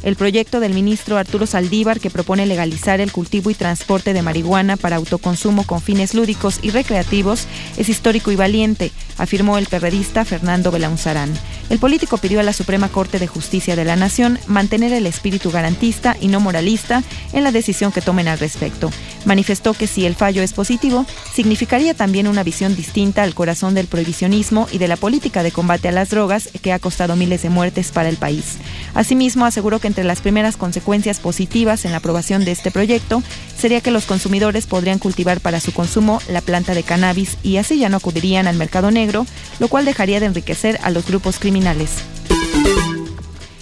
El 0.03 0.17
proyecto 0.17 0.61
del 0.61 0.75
ministro 0.75 1.17
Arturo 1.17 1.47
Saldívar, 1.47 1.99
que 1.99 2.11
propone 2.11 2.45
legalizar 2.45 3.01
el 3.01 3.11
cultivo 3.11 3.51
y 3.51 3.55
transporte 3.55 4.13
de 4.13 4.21
marihuana 4.21 4.77
para 4.77 4.97
autoconsumo 4.97 5.65
con 5.65 5.81
fines 5.81 6.15
lúdicos 6.15 6.59
y 6.63 6.71
recreativos, 6.71 7.47
es 7.79 7.89
histórico 7.89 8.31
y 8.31 8.37
valiente, 8.37 8.93
afirmó 9.17 9.57
el 9.57 9.67
perredista 9.67 10.27
Fernando 10.27 10.71
Belaunzarán. 10.71 11.33
El 11.71 11.79
político 11.79 12.19
pidió 12.19 12.41
a 12.41 12.43
la 12.43 12.53
Suprema 12.53 12.91
Corte 12.91 13.19
de 13.19 13.27
Justicia 13.27 13.75
de 13.75 13.87
la 13.87 13.97
Nación 13.97 14.39
mantener 14.47 14.93
el 14.93 15.07
espíritu 15.07 15.51
garantista 15.51 16.15
y 16.21 16.29
no 16.29 16.39
moralista 16.39 17.03
en 17.33 17.43
la 17.43 17.53
decisión 17.53 17.91
que 17.91 18.03
tomen 18.03 18.29
al 18.29 18.39
respecto. 18.39 18.91
Manifestó 19.25 19.73
que 19.73 19.87
si 19.87 20.05
el 20.05 20.15
fallo 20.15 20.43
es 20.43 20.53
positivo, 20.53 21.07
significaría 21.33 21.95
también 21.95 22.29
una 22.29 22.43
visión 22.43 22.77
distinta 22.77 23.23
al 23.23 23.35
corazón 23.35 23.75
del 23.75 23.87
prohibicionismo 23.87 24.69
y 24.73 24.79
de 24.79 24.89
la 24.89 24.97
política 24.97 25.43
de 25.43 25.53
combate 25.53 25.89
a 25.89 25.93
las 25.93 26.11
drogas 26.11 26.51
que 26.61 26.73
ha 26.73 26.79
costado 26.79 27.17
miles 27.17 27.43
de 27.43 27.49
muertes 27.49 27.93
para 27.93 28.11
el 28.11 28.19
país. 28.19 28.59
Asimismo, 28.93 29.47
aseguró 29.47 29.79
que 29.81 29.89
entre 29.89 30.05
las 30.05 30.21
primeras 30.21 30.59
consecuencias 30.59 31.19
positivas 31.19 31.87
en 31.87 31.93
la 31.93 31.99
aprobación 31.99 32.45
de 32.45 32.53
este 32.53 32.71
proyecto 32.71 33.23
sería 33.59 33.81
que 33.81 33.91
los 33.91 34.05
consumidores 34.05 34.67
podrían 34.67 34.99
cultivar 34.99 35.41
para 35.41 35.61
su 35.61 35.73
consumo 35.73 36.21
la 36.29 36.43
planta 36.43 36.75
de 36.75 36.83
cannabis 36.83 37.39
y 37.43 37.57
así 37.57 37.79
ya 37.79 37.89
no 37.89 37.97
acudirían 37.97 38.47
al 38.47 38.57
mercado 38.57 38.91
negro, 38.91 39.27
lo 39.59 39.69
cual 39.69 39.87
dejaría 39.87 40.21
de 40.21 40.27
enriquecer 40.27 40.79
a 40.83 40.91
los 40.91 41.07
grupos 41.07 41.39
criminales. 41.39 41.54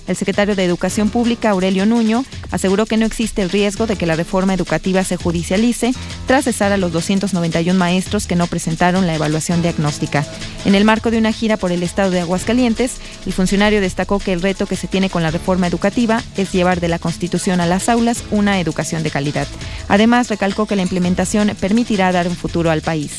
El 0.06 0.16
secretario 0.16 0.56
de 0.56 0.64
Educación 0.64 1.11
Pública, 1.11 1.50
Aurelio 1.50 1.87
Nuño, 1.87 2.25
aseguró 2.50 2.87
que 2.87 2.96
no 2.96 3.06
existe 3.06 3.40
el 3.40 3.50
riesgo 3.50 3.87
de 3.87 3.96
que 3.96 4.06
la 4.06 4.16
reforma 4.16 4.52
educativa 4.52 5.04
se 5.04 5.16
judicialice 5.16 5.94
tras 6.26 6.44
cesar 6.44 6.72
a 6.72 6.76
los 6.76 6.92
291 6.92 7.78
maestros 7.78 8.26
que 8.26 8.37
no 8.37 8.46
presentaron 8.46 9.06
la 9.06 9.14
evaluación 9.14 9.62
diagnóstica. 9.62 10.26
En 10.64 10.75
el 10.75 10.84
marco 10.84 11.11
de 11.11 11.18
una 11.18 11.32
gira 11.32 11.56
por 11.56 11.72
el 11.72 11.82
estado 11.82 12.11
de 12.11 12.20
Aguascalientes, 12.20 12.96
el 13.26 13.32
funcionario 13.32 13.80
destacó 13.80 14.18
que 14.18 14.32
el 14.32 14.42
reto 14.42 14.66
que 14.66 14.76
se 14.76 14.88
tiene 14.88 15.08
con 15.08 15.22
la 15.22 15.30
reforma 15.30 15.66
educativa 15.66 16.22
es 16.37 16.52
llevar 16.52 16.80
de 16.80 16.88
la 16.88 16.99
Constitución 16.99 17.61
a 17.61 17.66
las 17.66 17.88
aulas 17.88 18.25
una 18.30 18.61
educación 18.61 19.02
de 19.02 19.11
calidad. 19.11 19.46
Además, 19.88 20.28
recalcó 20.28 20.66
que 20.66 20.76
la 20.76 20.82
implementación 20.82 21.56
permitirá 21.61 22.12
dar 22.12 22.28
un 22.28 22.37
futuro 22.37 22.70
al 22.70 22.82
país. 22.82 23.12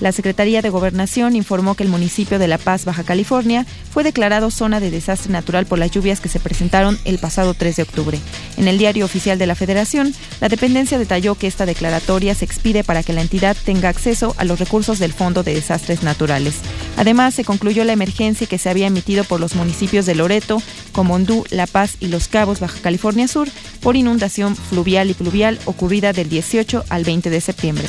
La 0.00 0.12
Secretaría 0.12 0.60
de 0.60 0.70
Gobernación 0.70 1.36
informó 1.36 1.74
que 1.74 1.84
el 1.84 1.88
municipio 1.88 2.38
de 2.38 2.48
La 2.48 2.58
Paz, 2.58 2.84
Baja 2.84 3.04
California, 3.04 3.64
fue 3.90 4.02
declarado 4.02 4.50
zona 4.50 4.80
de 4.80 4.90
desastre 4.90 5.32
natural 5.32 5.66
por 5.66 5.78
las 5.78 5.90
lluvias 5.90 6.20
que 6.20 6.28
se 6.28 6.40
presentaron 6.40 6.98
el 7.04 7.18
pasado 7.18 7.54
3 7.54 7.76
de 7.76 7.82
octubre. 7.82 8.18
En 8.56 8.66
el 8.66 8.78
diario 8.78 9.04
oficial 9.04 9.38
de 9.38 9.46
la 9.46 9.54
Federación, 9.54 10.12
la 10.40 10.48
dependencia 10.48 10.98
detalló 10.98 11.36
que 11.36 11.46
esta 11.46 11.64
declaratoria 11.64 12.34
se 12.34 12.44
expide 12.44 12.82
para 12.82 13.02
que 13.02 13.12
la 13.12 13.22
entidad 13.22 13.56
tenga 13.64 13.88
acceso 13.88 14.34
a 14.36 14.44
los 14.44 14.58
recursos 14.58 14.98
del 14.98 15.12
Fondo 15.12 15.42
de 15.42 15.54
Desastres 15.54 16.02
Naturales. 16.02 16.56
Además, 16.96 17.34
se 17.34 17.44
concluyó 17.44 17.84
la 17.84 17.92
emergencia 17.92 18.46
que 18.46 18.58
se 18.58 18.68
había 18.68 18.88
emitido 18.88 19.24
por 19.24 19.40
los 19.40 19.54
municipios 19.54 20.06
de 20.06 20.14
Loreto, 20.16 20.60
Comondú, 20.92 21.44
La 21.50 21.66
Paz 21.66 21.96
y 22.00 22.08
Los 22.08 22.28
Cabos, 22.28 22.60
Baja 22.60 22.80
California 22.82 23.28
Sur, 23.28 23.48
por 23.80 23.96
inundación 23.96 24.56
fluvial 24.56 25.10
y 25.10 25.14
pluvial 25.14 25.58
ocurrida 25.66 26.12
del 26.12 26.28
18 26.28 26.84
al 26.88 27.04
20 27.04 27.30
de 27.30 27.40
septiembre. 27.40 27.88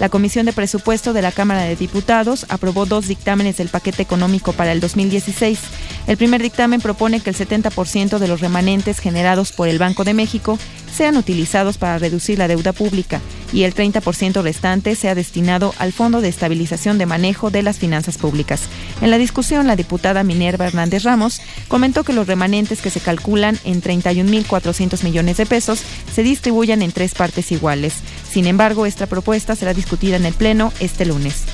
La 0.00 0.08
Comisión 0.08 0.46
de 0.46 0.54
Presupuesto 0.54 1.12
de 1.12 1.20
la 1.20 1.30
Cámara 1.30 1.64
de 1.64 1.76
Diputados 1.76 2.46
aprobó 2.48 2.86
dos 2.86 3.06
dictámenes 3.06 3.58
del 3.58 3.68
paquete 3.68 4.00
económico 4.00 4.54
para 4.54 4.72
el 4.72 4.80
2016. 4.80 5.58
El 6.06 6.16
primer 6.16 6.40
dictamen 6.40 6.80
propone 6.80 7.20
que 7.20 7.28
el 7.28 7.36
70% 7.36 8.18
de 8.18 8.26
los 8.26 8.40
remanentes 8.40 8.98
generados 8.98 9.52
por 9.52 9.68
el 9.68 9.78
Banco 9.78 10.04
de 10.04 10.14
México 10.14 10.58
sean 10.90 11.18
utilizados 11.18 11.76
para 11.76 11.98
reducir 11.98 12.38
la 12.38 12.48
deuda 12.48 12.72
pública 12.72 13.20
y 13.52 13.64
el 13.64 13.74
30% 13.74 14.42
restante 14.42 14.94
sea 14.94 15.14
destinado 15.14 15.74
al 15.78 15.92
Fondo 15.92 16.20
de 16.20 16.28
Estabilización 16.28 16.96
de 16.98 17.06
Manejo 17.06 17.50
de 17.50 17.62
las 17.62 17.78
Finanzas 17.78 18.16
Públicas. 18.16 18.62
En 19.02 19.10
la 19.10 19.18
discusión, 19.18 19.66
la 19.66 19.76
diputada 19.76 20.24
Minerva 20.24 20.66
Hernández 20.66 21.02
Ramos 21.02 21.40
comentó 21.68 22.04
que 22.04 22.12
los 22.12 22.26
remanentes 22.26 22.80
que 22.80 22.90
se 22.90 23.00
calculan 23.00 23.58
en 23.64 23.82
31.400 23.82 25.04
millones 25.04 25.36
de 25.36 25.46
pesos 25.46 25.82
se 26.12 26.22
distribuyan 26.22 26.80
en 26.80 26.92
tres 26.92 27.14
partes 27.14 27.52
iguales. 27.52 27.94
Sin 28.30 28.46
embargo, 28.46 28.86
esta 28.86 29.06
propuesta 29.06 29.56
será 29.56 29.74
discutida 29.74 30.16
en 30.16 30.24
el 30.24 30.34
Pleno 30.34 30.72
este 30.78 31.04
lunes. 31.04 31.44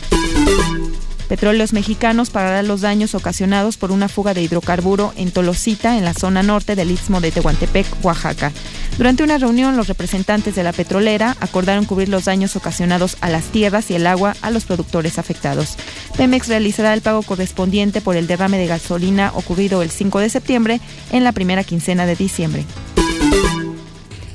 Petróleos 1.29 1.73
Mexicanos 1.73 2.31
pagará 2.31 2.63
los 2.63 2.83
daños 2.83 3.15
ocasionados 3.15 3.79
por 3.79 3.91
una 3.91 4.09
fuga 4.09 4.33
de 4.33 4.43
hidrocarburo 4.43 5.13
en 5.17 5.33
Tolosita, 5.33 5.99
en 5.99 6.05
la 6.05 6.15
zona 6.15 6.43
norte 6.43 6.77
del 6.77 6.91
istmo 6.91 7.21
de 7.21 7.33
Tehuantepec, 7.33 7.87
Oaxaca. 8.05 8.53
Durante 8.97 9.25
una 9.25 9.39
reunión, 9.39 9.77
los 9.77 9.89
representantes 9.89 10.55
de 10.55 10.63
la 10.63 10.73
petrolera 10.73 11.37
acordaron 11.41 11.85
cubrir 11.85 12.09
los 12.09 12.27
daños 12.27 12.55
ocasionados 12.55 13.17
a 13.23 13.29
las 13.29 13.45
tierras 13.47 13.91
y 13.91 13.97
el 13.97 14.07
agua 14.07 14.37
a 14.41 14.51
los 14.51 14.67
productores 14.67 15.19
afectados. 15.19 15.77
Pemex 16.17 16.47
realizará 16.47 16.95
el 16.95 17.01
pago 17.01 17.23
correspondiente 17.23 18.01
por 18.01 18.17
el 18.17 18.29
derrame 18.29 18.59
de 18.59 18.69
gasolina 18.69 19.33
ocurrido 19.35 19.83
el 19.83 19.91
5 19.91 20.21
de 20.21 20.29
septiembre 20.29 20.81
en 21.11 21.25
la 21.25 21.33
primera 21.33 21.65
quincena 21.65 22.07
de 22.07 22.15
diciembre. 22.15 22.65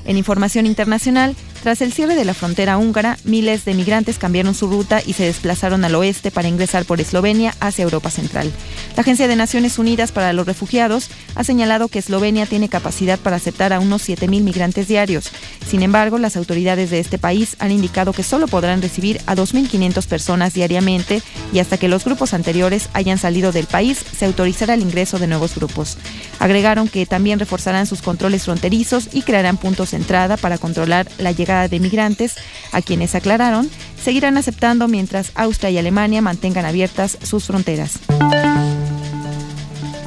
En 0.05 0.17
información 0.17 0.65
internacional, 0.65 1.35
tras 1.61 1.81
el 1.81 1.93
cierre 1.93 2.15
de 2.15 2.25
la 2.25 2.33
frontera 2.33 2.79
húngara, 2.79 3.19
miles 3.23 3.65
de 3.65 3.75
migrantes 3.75 4.17
cambiaron 4.17 4.55
su 4.55 4.67
ruta 4.67 4.99
y 5.05 5.13
se 5.13 5.25
desplazaron 5.25 5.85
al 5.85 5.93
oeste 5.93 6.31
para 6.31 6.47
ingresar 6.47 6.85
por 6.85 6.99
Eslovenia 6.99 7.53
hacia 7.59 7.83
Europa 7.83 8.09
Central. 8.09 8.51
La 8.95 9.01
Agencia 9.01 9.27
de 9.27 9.35
Naciones 9.35 9.77
Unidas 9.77 10.11
para 10.11 10.33
los 10.33 10.47
Refugiados 10.47 11.11
ha 11.35 11.43
señalado 11.43 11.87
que 11.87 11.99
Eslovenia 11.99 12.47
tiene 12.47 12.67
capacidad 12.67 13.19
para 13.19 13.35
aceptar 13.35 13.73
a 13.73 13.79
unos 13.79 14.09
7.000 14.09 14.41
migrantes 14.41 14.87
diarios. 14.87 15.29
Sin 15.69 15.83
embargo, 15.83 16.17
las 16.17 16.35
autoridades 16.35 16.89
de 16.89 16.99
este 16.99 17.19
país 17.19 17.55
han 17.59 17.71
indicado 17.71 18.11
que 18.11 18.23
solo 18.23 18.47
podrán 18.47 18.81
recibir 18.81 19.21
a 19.27 19.35
2.500 19.35 20.07
personas 20.07 20.55
diariamente 20.55 21.21
y 21.53 21.59
hasta 21.59 21.77
que 21.77 21.87
los 21.87 22.05
grupos 22.05 22.33
anteriores 22.33 22.89
hayan 22.93 23.19
salido 23.19 23.51
del 23.51 23.67
país 23.67 24.03
se 24.17 24.25
autorizará 24.25 24.73
el 24.73 24.81
ingreso 24.81 25.19
de 25.19 25.27
nuevos 25.27 25.53
grupos. 25.53 25.99
Agregaron 26.39 26.87
que 26.87 27.05
también 27.05 27.37
reforzarán 27.37 27.85
sus 27.85 28.01
controles 28.01 28.45
fronterizos 28.45 29.09
y 29.13 29.21
crearán 29.21 29.57
puntos 29.57 29.91
de 29.91 29.97
entrada 29.97 30.37
para 30.37 30.57
controlar 30.57 31.07
la 31.19 31.31
llegada 31.31 31.50
de 31.51 31.79
migrantes, 31.79 32.35
a 32.71 32.81
quienes 32.81 33.15
aclararon 33.15 33.69
seguirán 34.01 34.37
aceptando 34.37 34.87
mientras 34.87 35.31
Austria 35.35 35.69
y 35.69 35.77
Alemania 35.77 36.21
mantengan 36.21 36.65
abiertas 36.65 37.17
sus 37.23 37.45
fronteras. 37.45 37.99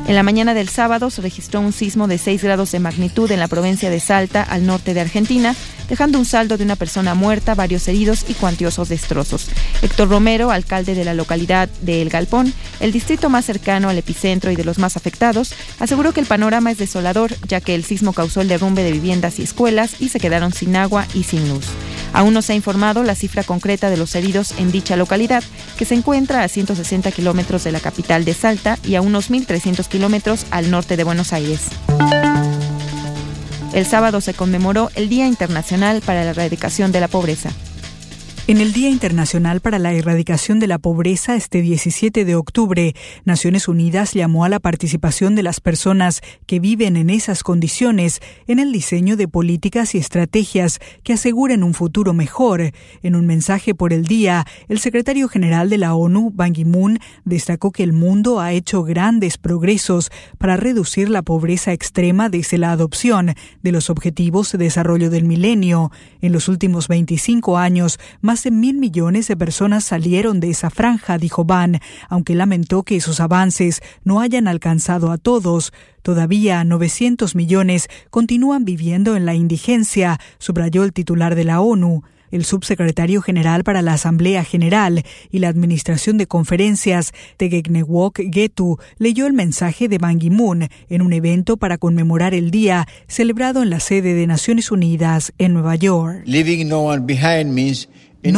En 0.06 0.14
la 0.14 0.22
mañana 0.22 0.52
del 0.52 0.68
sábado 0.68 1.08
se 1.08 1.22
registró 1.22 1.60
un 1.60 1.72
sismo 1.72 2.08
de 2.08 2.18
6 2.18 2.42
grados 2.42 2.72
de 2.72 2.78
magnitud 2.78 3.30
en 3.30 3.40
la 3.40 3.48
provincia 3.48 3.88
de 3.88 4.00
Salta, 4.00 4.42
al 4.42 4.66
norte 4.66 4.92
de 4.92 5.00
Argentina, 5.00 5.54
dejando 5.88 6.18
un 6.18 6.24
saldo 6.24 6.56
de 6.56 6.64
una 6.64 6.76
persona 6.76 7.14
muerta, 7.14 7.54
varios 7.54 7.86
heridos 7.88 8.24
y 8.28 8.34
cuantiosos 8.34 8.88
destrozos. 8.88 9.48
Héctor 9.82 10.08
Romero, 10.08 10.50
alcalde 10.50 10.94
de 10.94 11.04
la 11.04 11.14
localidad 11.14 11.68
de 11.82 12.02
El 12.02 12.10
Galpón, 12.10 12.52
el 12.80 12.92
distrito 12.92 13.30
más 13.30 13.44
cercano 13.44 13.88
al 13.88 13.98
epicentro 13.98 14.50
y 14.50 14.56
de 14.56 14.64
los 14.64 14.78
más 14.78 14.96
afectados, 14.96 15.54
aseguró 15.78 16.12
que 16.12 16.20
el 16.20 16.26
panorama 16.26 16.70
es 16.70 16.78
desolador, 16.78 17.34
ya 17.46 17.60
que 17.60 17.74
el 17.74 17.84
sismo 17.84 18.12
causó 18.12 18.40
el 18.40 18.48
derrumbe 18.48 18.82
de 18.82 18.92
viviendas 18.92 19.38
y 19.38 19.42
escuelas 19.42 20.00
y 20.00 20.08
se 20.08 20.20
quedaron 20.20 20.52
sin 20.52 20.76
agua 20.76 21.06
y 21.14 21.24
sin 21.24 21.48
luz. 21.48 21.66
Aún 22.12 22.32
no 22.32 22.42
se 22.42 22.52
ha 22.52 22.56
informado 22.56 23.02
la 23.02 23.16
cifra 23.16 23.42
concreta 23.42 23.90
de 23.90 23.96
los 23.96 24.14
heridos 24.14 24.54
en 24.58 24.70
dicha 24.70 24.96
localidad, 24.96 25.42
que 25.76 25.84
se 25.84 25.94
encuentra 25.94 26.44
a 26.44 26.48
160 26.48 27.10
kilómetros 27.10 27.64
de 27.64 27.72
la 27.72 27.80
capital 27.80 28.24
de 28.24 28.34
Salta 28.34 28.78
y 28.84 28.94
a 28.94 29.00
unos 29.00 29.30
1.300 29.30 29.86
kilómetros 29.88 30.46
al 30.50 30.70
norte 30.70 30.96
de 30.96 31.04
Buenos 31.04 31.32
Aires. 31.32 31.62
El 33.75 33.87
sábado 33.87 34.21
se 34.21 34.35
conmemoró 34.35 34.90
el 34.95 35.09
Día 35.09 35.26
Internacional 35.26 36.00
para 36.00 36.23
la 36.23 36.31
Erradicación 36.31 36.93
de 36.93 37.00
la 37.00 37.09
Pobreza. 37.09 37.50
En 38.46 38.60
el 38.60 38.74
Día 38.74 38.90
Internacional 38.90 39.60
para 39.60 39.78
la 39.78 39.94
Erradicación 39.94 40.60
de 40.60 40.66
la 40.66 40.76
Pobreza, 40.76 41.34
este 41.34 41.62
17 41.62 42.26
de 42.26 42.34
octubre, 42.34 42.94
Naciones 43.24 43.68
Unidas 43.68 44.12
llamó 44.12 44.44
a 44.44 44.50
la 44.50 44.60
participación 44.60 45.34
de 45.34 45.42
las 45.42 45.60
personas 45.60 46.20
que 46.44 46.60
viven 46.60 46.98
en 46.98 47.08
esas 47.08 47.42
condiciones 47.42 48.20
en 48.46 48.58
el 48.58 48.70
diseño 48.70 49.16
de 49.16 49.28
políticas 49.28 49.94
y 49.94 49.98
estrategias 49.98 50.78
que 51.02 51.14
aseguren 51.14 51.62
un 51.62 51.72
futuro 51.72 52.12
mejor. 52.12 52.72
En 53.02 53.16
un 53.16 53.24
mensaje 53.24 53.74
por 53.74 53.94
el 53.94 54.04
día, 54.04 54.44
el 54.68 54.78
secretario 54.78 55.26
general 55.28 55.70
de 55.70 55.78
la 55.78 55.94
ONU, 55.94 56.30
Ban 56.30 56.52
Ki-moon, 56.52 56.98
destacó 57.24 57.72
que 57.72 57.82
el 57.82 57.94
mundo 57.94 58.40
ha 58.40 58.52
hecho 58.52 58.82
grandes 58.82 59.38
progresos 59.38 60.10
para 60.36 60.58
reducir 60.58 61.08
la 61.08 61.22
pobreza 61.22 61.72
extrema 61.72 62.28
desde 62.28 62.58
la 62.58 62.72
adopción 62.72 63.32
de 63.62 63.72
los 63.72 63.88
Objetivos 63.88 64.52
de 64.52 64.58
Desarrollo 64.58 65.08
del 65.08 65.24
Milenio. 65.24 65.90
En 66.20 66.32
los 66.32 66.48
últimos 66.48 66.88
25 66.88 67.56
años, 67.56 67.98
más 68.20 68.33
más 68.34 68.50
mil 68.50 68.78
millones 68.78 69.28
de 69.28 69.36
personas 69.36 69.84
salieron 69.84 70.40
de 70.40 70.50
esa 70.50 70.68
franja, 70.68 71.18
dijo 71.18 71.44
Ban, 71.44 71.78
aunque 72.08 72.34
lamentó 72.34 72.82
que 72.82 72.96
esos 72.96 73.20
avances 73.20 73.80
no 74.02 74.20
hayan 74.20 74.48
alcanzado 74.48 75.12
a 75.12 75.18
todos. 75.18 75.72
Todavía 76.02 76.64
900 76.64 77.36
millones 77.36 77.86
continúan 78.10 78.64
viviendo 78.64 79.14
en 79.14 79.24
la 79.24 79.34
indigencia, 79.34 80.18
subrayó 80.38 80.82
el 80.82 80.92
titular 80.92 81.36
de 81.36 81.44
la 81.44 81.60
ONU. 81.60 82.02
El 82.32 82.44
subsecretario 82.44 83.22
general 83.22 83.62
para 83.62 83.80
la 83.82 83.92
Asamblea 83.92 84.42
General 84.42 85.04
y 85.30 85.38
la 85.38 85.46
Administración 85.46 86.18
de 86.18 86.26
Conferencias, 86.26 87.12
Tegegnewok 87.36 88.18
Getu, 88.32 88.78
leyó 88.98 89.28
el 89.28 89.34
mensaje 89.34 89.86
de 89.86 89.98
Ban 89.98 90.18
Ki-moon 90.18 90.68
en 90.88 91.02
un 91.02 91.12
evento 91.12 91.56
para 91.56 91.78
conmemorar 91.78 92.34
el 92.34 92.50
día 92.50 92.88
celebrado 93.06 93.62
en 93.62 93.70
la 93.70 93.78
sede 93.78 94.14
de 94.14 94.26
Naciones 94.26 94.72
Unidas 94.72 95.32
en 95.38 95.52
Nueva 95.52 95.76
York. 95.76 96.24
No 96.26 96.90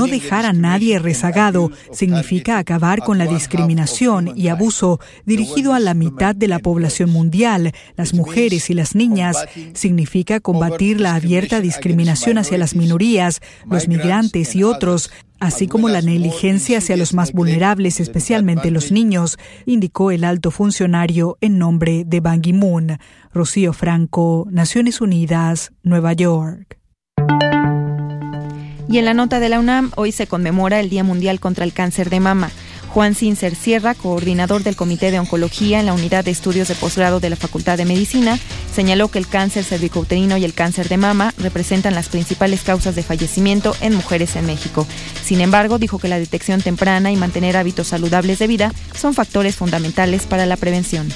dejar 0.06 0.46
a 0.46 0.52
nadie 0.52 0.98
rezagado 0.98 1.70
significa 1.92 2.58
acabar 2.58 3.00
con 3.00 3.18
la 3.18 3.26
discriminación 3.26 4.32
y 4.36 4.48
abuso 4.48 5.00
dirigido 5.24 5.74
a 5.74 5.80
la 5.80 5.94
mitad 5.94 6.34
de 6.34 6.48
la 6.48 6.58
población 6.58 7.10
mundial, 7.10 7.72
las 7.96 8.14
mujeres 8.14 8.70
y 8.70 8.74
las 8.74 8.94
niñas. 8.94 9.46
Significa 9.74 10.40
combatir 10.40 11.00
la 11.00 11.14
abierta 11.14 11.60
discriminación 11.60 12.38
hacia 12.38 12.58
las 12.58 12.74
minorías, 12.74 13.40
los 13.70 13.88
migrantes 13.88 14.54
y 14.54 14.62
otros, 14.62 15.10
así 15.40 15.66
como 15.66 15.88
la 15.88 16.02
negligencia 16.02 16.78
hacia 16.78 16.96
los 16.96 17.14
más 17.14 17.32
vulnerables, 17.32 18.00
especialmente 18.00 18.70
los 18.70 18.90
niños, 18.90 19.38
indicó 19.66 20.10
el 20.10 20.24
alto 20.24 20.50
funcionario 20.50 21.38
en 21.40 21.58
nombre 21.58 22.04
de 22.06 22.20
Ban 22.20 22.40
Ki-moon. 22.40 22.98
Rocío 23.32 23.72
Franco, 23.72 24.46
Naciones 24.50 25.00
Unidas, 25.00 25.72
Nueva 25.82 26.14
York. 26.14 26.75
Y 28.88 28.98
en 28.98 29.04
la 29.04 29.14
nota 29.14 29.40
de 29.40 29.48
la 29.48 29.58
UNAM, 29.58 29.90
hoy 29.96 30.12
se 30.12 30.26
conmemora 30.26 30.80
el 30.80 30.90
Día 30.90 31.02
Mundial 31.02 31.40
contra 31.40 31.64
el 31.64 31.72
Cáncer 31.72 32.08
de 32.08 32.20
Mama. 32.20 32.50
Juan 32.88 33.14
Sincer 33.14 33.54
Sierra, 33.54 33.94
coordinador 33.94 34.62
del 34.62 34.76
Comité 34.76 35.10
de 35.10 35.18
Oncología 35.18 35.80
en 35.80 35.86
la 35.86 35.92
Unidad 35.92 36.24
de 36.24 36.30
Estudios 36.30 36.68
de 36.68 36.76
Posgrado 36.76 37.20
de 37.20 37.28
la 37.28 37.36
Facultad 37.36 37.76
de 37.76 37.84
Medicina, 37.84 38.38
señaló 38.74 39.08
que 39.08 39.18
el 39.18 39.28
cáncer 39.28 39.64
cervicouterino 39.64 40.38
y 40.38 40.44
el 40.44 40.54
cáncer 40.54 40.88
de 40.88 40.96
mama 40.96 41.34
representan 41.36 41.94
las 41.94 42.08
principales 42.08 42.62
causas 42.62 42.94
de 42.94 43.02
fallecimiento 43.02 43.74
en 43.80 43.94
mujeres 43.94 44.34
en 44.36 44.46
México. 44.46 44.86
Sin 45.22 45.42
embargo, 45.42 45.78
dijo 45.78 45.98
que 45.98 46.08
la 46.08 46.18
detección 46.18 46.62
temprana 46.62 47.12
y 47.12 47.16
mantener 47.16 47.56
hábitos 47.56 47.88
saludables 47.88 48.38
de 48.38 48.46
vida 48.46 48.72
son 48.94 49.12
factores 49.12 49.56
fundamentales 49.56 50.24
para 50.24 50.46
la 50.46 50.56
prevención. 50.56 51.08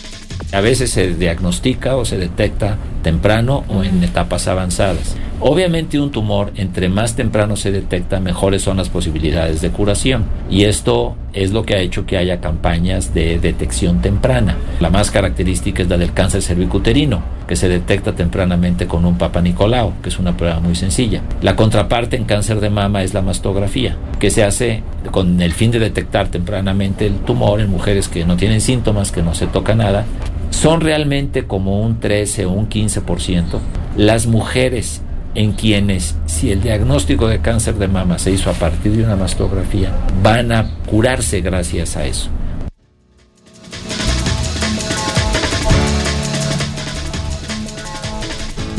A 0.52 0.61
veces 0.61 0.90
se 0.90 1.14
diagnostica 1.14 1.97
o 1.97 2.04
se 2.04 2.18
detecta 2.18 2.76
temprano 3.02 3.64
o 3.68 3.82
en 3.82 4.02
etapas 4.02 4.49
avanzadas. 4.49 5.16
Obviamente 5.40 5.99
un 5.99 6.11
tumor, 6.11 6.52
entre 6.56 6.88
más 6.88 7.16
temprano 7.16 7.56
se 7.56 7.73
detecta, 7.73 8.20
mejores 8.20 8.62
son 8.62 8.76
las 8.76 8.90
posibilidades 8.90 9.61
de 9.61 9.70
curación. 9.70 10.25
Y 10.50 10.64
esto 10.64 11.16
es 11.32 11.52
lo 11.52 11.64
que 11.64 11.75
ha 11.75 11.80
hecho 11.80 12.06
que 12.06 12.16
haya 12.16 12.40
campañas 12.40 13.14
de 13.14 13.38
detección 13.38 14.00
temprana. 14.00 14.56
La 14.80 14.90
más 14.90 15.10
característica 15.10 15.82
es 15.82 15.88
la 15.88 15.96
del 15.96 16.12
cáncer 16.12 16.42
cervicuterino, 16.42 17.22
que 17.46 17.56
se 17.56 17.68
detecta 17.68 18.14
tempranamente 18.14 18.87
con 18.87 19.04
un 19.04 19.18
Papa 19.18 19.40
Nicolau, 19.40 19.94
que 20.02 20.08
es 20.08 20.18
una 20.18 20.37
prueba 20.37 20.60
muy 20.60 20.75
sencilla. 20.75 21.22
La 21.42 21.56
contraparte 21.56 22.16
en 22.16 22.25
cáncer 22.25 22.60
de 22.60 22.70
mama 22.70 23.02
es 23.02 23.14
la 23.14 23.22
mastografía, 23.22 23.96
que 24.18 24.30
se 24.30 24.44
hace 24.44 24.82
con 25.10 25.40
el 25.40 25.52
fin 25.52 25.70
de 25.70 25.78
detectar 25.78 26.28
tempranamente 26.28 27.06
el 27.06 27.16
tumor 27.16 27.60
en 27.60 27.70
mujeres 27.70 28.08
que 28.08 28.25
no 28.25 28.37
tienen 28.37 28.60
síntomas, 28.60 29.12
que 29.12 29.22
no 29.22 29.34
se 29.34 29.46
toca 29.46 29.75
nada. 29.75 30.04
Son 30.50 30.80
realmente 30.80 31.44
como 31.44 31.80
un 31.80 32.00
13 32.00 32.46
o 32.46 32.50
un 32.50 32.68
15%. 32.68 33.58
Las 33.96 34.26
mujeres 34.26 35.02
en 35.34 35.52
quienes, 35.52 36.16
si 36.26 36.50
el 36.50 36.62
diagnóstico 36.62 37.28
de 37.28 37.40
cáncer 37.40 37.76
de 37.76 37.88
mama 37.88 38.18
se 38.18 38.32
hizo 38.32 38.50
a 38.50 38.54
partir 38.54 38.92
de 38.92 39.04
una 39.04 39.16
mastografía, 39.16 39.92
van 40.22 40.52
a 40.52 40.70
curarse 40.87 41.40
gracias 41.40 41.96
a 41.96 42.06
eso. 42.06 42.30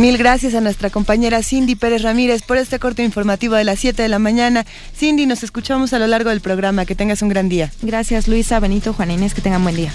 Mil 0.01 0.17
gracias 0.17 0.55
a 0.55 0.62
nuestra 0.62 0.89
compañera 0.89 1.43
Cindy 1.43 1.75
Pérez 1.75 2.01
Ramírez 2.01 2.41
por 2.41 2.58
este 2.58 2.79
corte 2.79 3.03
informativo 3.03 3.53
de 3.53 3.63
las 3.63 3.77
7 3.77 4.01
de 4.01 4.10
la 4.10 4.17
mañana. 4.17 4.65
Cindy, 4.98 5.27
nos 5.27 5.43
escuchamos 5.43 5.93
a 5.93 6.00
lo 6.00 6.08
largo 6.08 6.31
del 6.31 6.41
programa. 6.41 6.88
Que 6.88 6.96
tengas 6.96 7.22
un 7.22 7.29
gran 7.29 7.50
día. 7.50 7.72
Gracias, 7.84 8.27
Luisa, 8.27 8.60
Benito, 8.60 8.93
Juan 8.93 9.12
Inés. 9.12 9.36
Que 9.36 9.41
tengan 9.41 9.62
buen 9.62 9.75
día. 9.75 9.91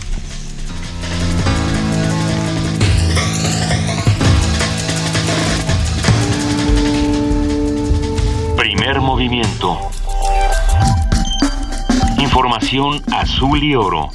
Movimiento. 9.00 9.78
Información 12.18 13.02
azul 13.12 13.62
y 13.62 13.74
oro. 13.74 14.10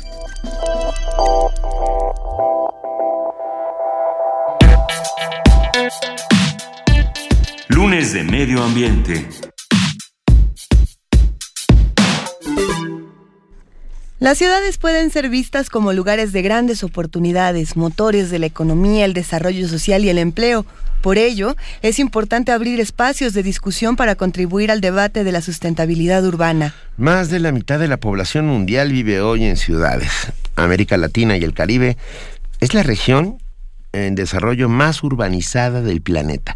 Lunes 7.69 8.13
de 8.13 8.23
Medio 8.23 8.63
Ambiente. 8.63 9.27
Las 14.21 14.37
ciudades 14.37 14.77
pueden 14.77 15.09
ser 15.09 15.29
vistas 15.29 15.71
como 15.71 15.93
lugares 15.93 16.31
de 16.31 16.43
grandes 16.43 16.83
oportunidades, 16.83 17.75
motores 17.75 18.29
de 18.29 18.37
la 18.37 18.45
economía, 18.45 19.03
el 19.05 19.15
desarrollo 19.15 19.67
social 19.67 20.05
y 20.05 20.09
el 20.09 20.19
empleo. 20.19 20.63
Por 21.01 21.17
ello, 21.17 21.55
es 21.81 21.97
importante 21.97 22.51
abrir 22.51 22.79
espacios 22.79 23.33
de 23.33 23.41
discusión 23.41 23.95
para 23.95 24.13
contribuir 24.13 24.69
al 24.69 24.79
debate 24.79 25.23
de 25.23 25.31
la 25.31 25.41
sustentabilidad 25.41 26.23
urbana. 26.23 26.75
Más 26.97 27.31
de 27.31 27.39
la 27.39 27.51
mitad 27.51 27.79
de 27.79 27.87
la 27.87 27.97
población 27.97 28.45
mundial 28.45 28.91
vive 28.91 29.21
hoy 29.21 29.43
en 29.43 29.57
ciudades. 29.57 30.11
América 30.55 30.97
Latina 30.97 31.35
y 31.35 31.43
el 31.43 31.55
Caribe 31.55 31.97
es 32.59 32.75
la 32.75 32.83
región 32.83 33.39
en 33.91 34.13
desarrollo 34.13 34.69
más 34.69 35.01
urbanizada 35.01 35.81
del 35.81 36.01
planeta. 36.01 36.55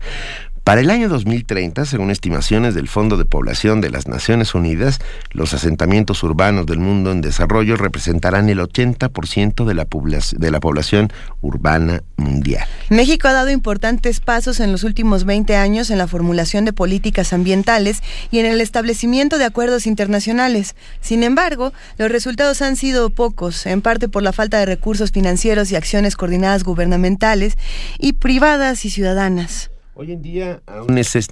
Para 0.66 0.82
el 0.82 0.90
año 0.90 1.10
2030, 1.10 1.86
según 1.86 2.10
estimaciones 2.10 2.74
del 2.74 2.88
Fondo 2.88 3.18
de 3.18 3.26
Población 3.26 3.82
de 3.82 3.92
las 3.92 4.08
Naciones 4.08 4.56
Unidas, 4.56 5.00
los 5.30 5.54
asentamientos 5.54 6.24
urbanos 6.24 6.66
del 6.66 6.80
mundo 6.80 7.12
en 7.12 7.22
desarrollo 7.22 7.78
representarán 7.78 8.50
el 8.50 8.58
80% 8.58 9.64
de 9.64 9.74
la, 9.76 9.86
de 9.86 10.52
la 10.52 10.60
población 10.60 11.14
urbana 11.42 12.02
mundial. 12.18 12.68
México 12.90 13.28
ha 13.28 13.34
dado 13.34 13.52
importantes 13.52 14.22
pasos 14.22 14.60
en 14.60 14.72
los 14.72 14.84
últimos 14.84 15.24
20 15.26 15.56
años 15.56 15.92
en 15.92 16.00
la 16.00 16.08
formulación 16.08 16.66
de 16.66 16.74
políticas 16.74 17.32
ambientales 17.32 18.02
y 18.32 18.40
en 18.40 18.48
el 18.48 18.60
establecimiento 18.60 19.38
de 19.38 19.46
acuerdos 19.46 19.86
internacionales. 19.86 20.76
Sin 21.00 21.22
embargo, 21.22 21.74
los 22.00 22.10
resultados 22.10 22.64
han 22.64 22.76
sido 22.76 23.12
pocos, 23.12 23.68
en 23.68 23.84
parte 23.84 24.10
por 24.10 24.24
la 24.24 24.34
falta 24.34 24.58
de 24.58 24.66
recursos 24.66 25.12
financieros 25.12 25.72
y 25.72 25.76
acciones 25.76 26.16
coordinadas 26.16 26.64
gubernamentales 26.64 27.56
y 28.00 28.14
privadas 28.14 28.84
y 28.86 28.90
ciudadanas. 28.90 29.70
Hoy 29.98 30.12
en 30.12 30.22
día 30.22 30.60
aún 30.68 30.98
es, 30.98 31.30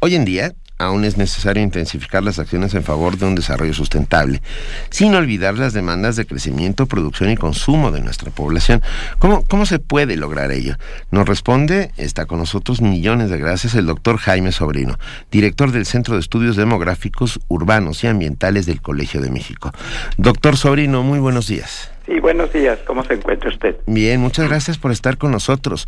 hoy 0.00 0.14
en 0.14 0.24
día 0.26 0.52
aún 0.76 1.04
es 1.06 1.16
necesario 1.16 1.62
intensificar 1.62 2.22
las 2.22 2.38
acciones 2.38 2.74
en 2.74 2.82
favor 2.82 3.16
de 3.16 3.24
un 3.24 3.34
desarrollo 3.34 3.72
sustentable, 3.72 4.42
sin 4.90 5.14
olvidar 5.14 5.56
las 5.56 5.72
demandas 5.72 6.16
de 6.16 6.26
crecimiento, 6.26 6.84
producción 6.84 7.30
y 7.30 7.38
consumo 7.38 7.92
de 7.92 8.02
nuestra 8.02 8.30
población. 8.30 8.82
¿Cómo, 9.18 9.42
cómo 9.46 9.64
se 9.64 9.78
puede 9.78 10.16
lograr 10.18 10.52
ello? 10.52 10.76
Nos 11.10 11.26
responde, 11.26 11.92
está 11.96 12.26
con 12.26 12.40
nosotros 12.40 12.82
millones 12.82 13.30
de 13.30 13.38
gracias, 13.38 13.74
el 13.74 13.86
doctor 13.86 14.18
Jaime 14.18 14.52
Sobrino, 14.52 14.98
director 15.30 15.72
del 15.72 15.86
Centro 15.86 16.16
de 16.16 16.20
Estudios 16.20 16.56
Demográficos 16.56 17.40
Urbanos 17.48 18.04
y 18.04 18.06
Ambientales 18.06 18.66
del 18.66 18.82
Colegio 18.82 19.22
de 19.22 19.30
México. 19.30 19.72
Doctor 20.18 20.58
Sobrino, 20.58 21.02
muy 21.02 21.20
buenos 21.20 21.46
días. 21.46 21.90
Sí, 22.04 22.20
buenos 22.20 22.52
días. 22.52 22.78
¿Cómo 22.86 23.02
se 23.04 23.14
encuentra 23.14 23.48
usted? 23.48 23.76
Bien, 23.86 24.20
muchas 24.20 24.46
gracias 24.46 24.76
por 24.76 24.92
estar 24.92 25.16
con 25.16 25.30
nosotros. 25.30 25.86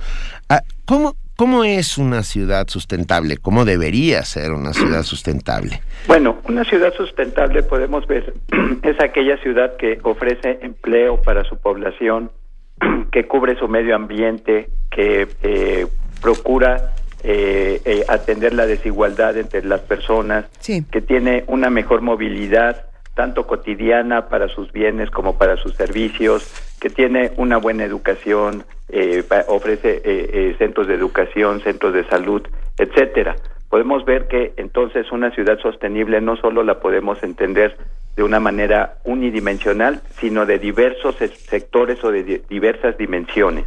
Ah, 0.49 0.63
¿Cómo, 0.85 1.17
¿Cómo 1.37 1.65
es 1.65 1.97
una 1.97 2.23
ciudad 2.23 2.69
sustentable? 2.69 3.39
¿Cómo 3.39 3.65
debería 3.65 4.23
ser 4.23 4.53
una 4.53 4.73
ciudad 4.73 5.03
sustentable? 5.03 5.81
Bueno, 6.07 6.39
una 6.45 6.63
ciudad 6.65 6.93
sustentable 6.95 7.63
podemos 7.63 8.07
ver 8.07 8.35
es 8.83 9.01
aquella 9.01 9.39
ciudad 9.39 9.77
que 9.77 9.99
ofrece 10.03 10.59
empleo 10.63 11.23
para 11.23 11.45
su 11.45 11.57
población, 11.59 12.31
que 13.13 13.27
cubre 13.27 13.57
su 13.59 13.67
medio 13.67 13.97
ambiente, 13.97 14.69
que 14.91 15.27
eh, 15.43 15.87
procura 16.21 16.93
eh, 17.25 17.81
eh, 17.85 18.05
atender 18.09 18.53
la 18.53 18.67
desigualdad 18.67 19.37
entre 19.37 19.65
las 19.65 19.81
personas, 19.81 20.45
que 20.61 21.01
tiene 21.01 21.45
una 21.47 21.71
mejor 21.71 22.03
movilidad, 22.03 22.87
tanto 23.15 23.47
cotidiana 23.47 24.29
para 24.29 24.49
sus 24.49 24.71
bienes 24.73 25.11
como 25.11 25.39
para 25.39 25.57
sus 25.57 25.75
servicios, 25.75 26.53
que 26.81 26.91
tiene 26.91 27.33
una 27.37 27.59
buena 27.59 27.85
educación, 27.85 28.65
eh, 28.93 29.25
ofrece 29.49 29.97
eh, 29.97 30.03
eh, 30.05 30.55
centros 30.59 30.87
de 30.87 30.95
educación, 30.95 31.61
centros 31.61 31.95
de 31.95 32.05
salud, 32.09 32.43
etcétera. 32.79 33.37
Podemos 33.71 34.05
ver 34.05 34.29
que 34.29 34.53
entonces 34.59 35.11
una 35.11 35.31
ciudad 35.31 35.59
sostenible 35.59 36.21
no 36.21 36.37
solo 36.37 36.63
la 36.63 36.79
podemos 36.81 37.23
entender 37.23 37.77
de 38.17 38.23
una 38.23 38.39
manera 38.39 38.97
unidimensional, 39.05 40.03
sino 40.21 40.45
de 40.45 40.59
diversos 40.59 41.17
sectores 41.17 42.05
o 42.05 42.11
de 42.11 42.43
diversas 42.51 42.99
dimensiones. 42.99 43.65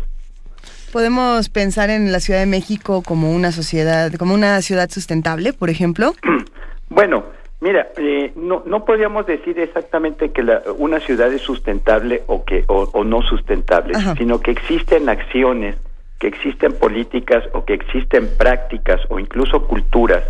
Podemos 0.94 1.50
pensar 1.50 1.90
en 1.90 2.12
la 2.12 2.20
Ciudad 2.20 2.40
de 2.40 2.46
México 2.46 3.02
como 3.02 3.34
una 3.34 3.52
sociedad, 3.52 4.14
como 4.14 4.36
una 4.36 4.62
ciudad 4.62 4.90
sustentable, 4.92 5.54
por 5.54 5.70
ejemplo. 5.70 6.14
Bueno, 6.88 7.26
Mira, 7.66 7.88
eh, 7.98 8.32
no, 8.36 8.62
no 8.68 8.86
podríamos 8.86 9.26
decir 9.26 9.60
exactamente 9.60 10.30
que 10.30 10.44
la, 10.44 10.62
una 10.78 11.00
ciudad 11.00 11.34
es 11.34 11.42
sustentable 11.42 12.22
o, 12.28 12.46
que, 12.46 12.64
o, 12.68 13.04
no 13.04 13.24
sustentable, 13.24 13.96
sino 14.16 14.40
que 14.40 14.52
existen 14.52 15.10
acciones, 15.10 15.76
que 16.20 16.28
existen 16.28 16.74
políticas 16.74 17.44
o 17.54 17.66
que 17.66 17.74
existen 17.74 18.30
prácticas 18.38 19.02
o 19.10 19.18
incluso 19.18 19.66
culturas 19.66 20.24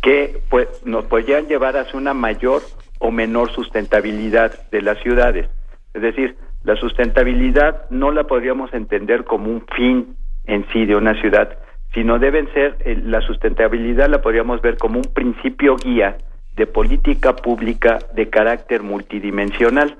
que 0.00 0.38
pues, 0.48 0.68
nos 0.84 1.06
podrían 1.06 1.48
llevar 1.48 1.76
hacia 1.76 1.98
una 1.98 2.14
mayor 2.14 2.62
o 3.00 3.10
menor 3.10 3.50
sustentabilidad 3.50 4.70
de 4.70 4.80
las 4.80 4.96
ciudades. 5.02 5.48
Es 5.92 6.02
decir, 6.02 6.36
la 6.62 6.76
sustentabilidad 6.76 7.90
no 7.90 8.12
la 8.12 8.28
podríamos 8.28 8.72
entender 8.72 9.24
como 9.24 9.50
un 9.50 9.66
fin 9.74 10.14
en 10.44 10.64
sí 10.72 10.86
de 10.86 10.94
una 10.94 11.20
ciudad, 11.20 11.58
sino 11.94 12.20
deben 12.20 12.48
ser, 12.52 12.76
eh, 12.84 12.94
la 13.02 13.22
sustentabilidad 13.22 14.08
la 14.08 14.22
podríamos 14.22 14.62
ver 14.62 14.76
como 14.78 14.98
un 14.98 15.12
principio 15.12 15.74
guía 15.74 16.18
de 16.56 16.66
política 16.66 17.36
pública 17.36 17.98
de 18.14 18.28
carácter 18.30 18.82
multidimensional. 18.82 19.96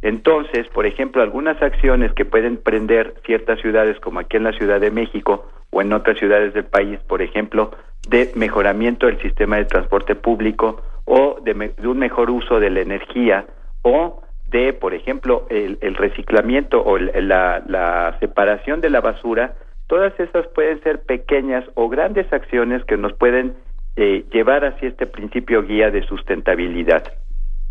Entonces, 0.00 0.66
por 0.68 0.86
ejemplo, 0.86 1.22
algunas 1.22 1.60
acciones 1.60 2.12
que 2.12 2.24
pueden 2.24 2.56
prender 2.56 3.14
ciertas 3.26 3.60
ciudades, 3.60 3.98
como 4.00 4.20
aquí 4.20 4.36
en 4.36 4.44
la 4.44 4.52
Ciudad 4.52 4.80
de 4.80 4.90
México 4.90 5.46
o 5.70 5.82
en 5.82 5.92
otras 5.92 6.18
ciudades 6.18 6.54
del 6.54 6.64
país, 6.64 6.98
por 7.06 7.20
ejemplo, 7.20 7.72
de 8.08 8.30
mejoramiento 8.34 9.06
del 9.06 9.20
sistema 9.20 9.56
de 9.56 9.66
transporte 9.66 10.14
público 10.14 10.82
o 11.04 11.38
de, 11.42 11.74
un 11.86 11.98
mejor 11.98 12.30
uso 12.30 12.60
de 12.60 12.70
la 12.70 12.80
energía 12.80 13.46
o 13.82 14.22
de, 14.50 14.72
por 14.72 14.94
ejemplo, 14.94 15.46
el, 15.50 15.94
reciclamiento 15.94 16.82
o 16.82 16.96
la, 16.98 17.62
la 17.66 18.16
separación 18.20 18.80
de 18.80 18.88
la 18.88 19.00
basura, 19.00 19.56
todas 19.88 20.18
esas 20.18 20.46
pueden 20.48 20.82
ser 20.82 21.02
pequeñas 21.02 21.64
o 21.74 21.88
grandes 21.88 22.32
acciones 22.32 22.82
que 22.84 22.96
nos 22.96 23.12
pueden 23.12 23.54
eh, 24.00 24.24
llevar 24.32 24.64
hacia 24.64 24.90
este 24.90 25.08
principio 25.08 25.66
guía 25.66 25.90
de 25.90 26.06
sustentabilidad. 26.06 27.02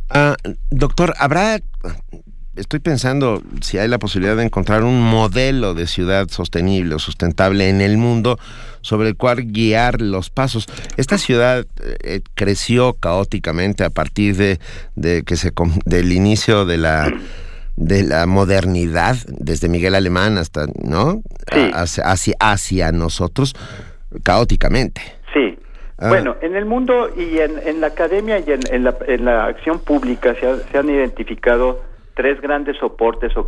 Ah, 0.10 0.36
doctor, 0.70 1.14
¿habrá, 1.20 1.60
estoy 2.58 2.82
pensando 2.82 3.42
si 3.62 3.78
hay 3.78 3.88
la 3.88 3.98
posibilidad 3.98 4.36
de 4.36 4.44
encontrar 4.44 4.84
un 4.84 5.02
modelo 5.02 5.74
de 5.74 5.88
ciudad 5.88 6.28
sostenible 6.28 6.96
o 6.96 7.00
sustentable 7.00 7.70
en 7.70 7.80
el 7.80 7.96
mundo 7.98 8.38
sobre 8.82 9.08
el 9.08 9.16
cual 9.16 9.54
guiar 9.54 10.02
los 10.02 10.30
pasos? 10.30 10.68
Esta 10.98 11.18
ciudad 11.18 11.66
eh, 12.04 12.20
creció 12.34 12.96
caóticamente 12.96 13.86
a 13.86 13.90
partir 13.90 14.36
de, 14.36 14.60
de 14.96 15.24
que 15.24 15.38
se 15.38 15.54
del 15.86 16.12
inicio 16.12 16.66
de 16.66 16.78
la 16.78 17.10
de 17.78 18.04
la 18.04 18.26
modernidad, 18.26 19.16
desde 19.28 19.70
Miguel 19.70 19.96
Alemán 19.96 20.38
hasta, 20.38 20.66
¿no? 20.84 21.22
Hacia, 21.74 22.36
hacia, 22.40 22.92
nosotros, 22.92 23.56
caóticamente. 24.24 25.17
Ah. 26.00 26.10
Bueno, 26.10 26.36
en 26.42 26.56
el 26.56 26.66
mundo 26.66 27.10
y 27.16 27.40
en, 27.40 27.82
la 27.82 27.88
academia 27.88 28.38
y 28.40 28.46
en, 28.52 28.84
la, 28.84 28.96
en 29.08 29.26
la, 29.26 29.46
acción 29.46 29.80
pública 29.80 30.36
se, 30.36 30.78
han 30.78 30.90
identificado 30.90 31.82
tres 32.14 32.40
grandes 32.40 32.78
soportes 32.78 33.36
o 33.36 33.46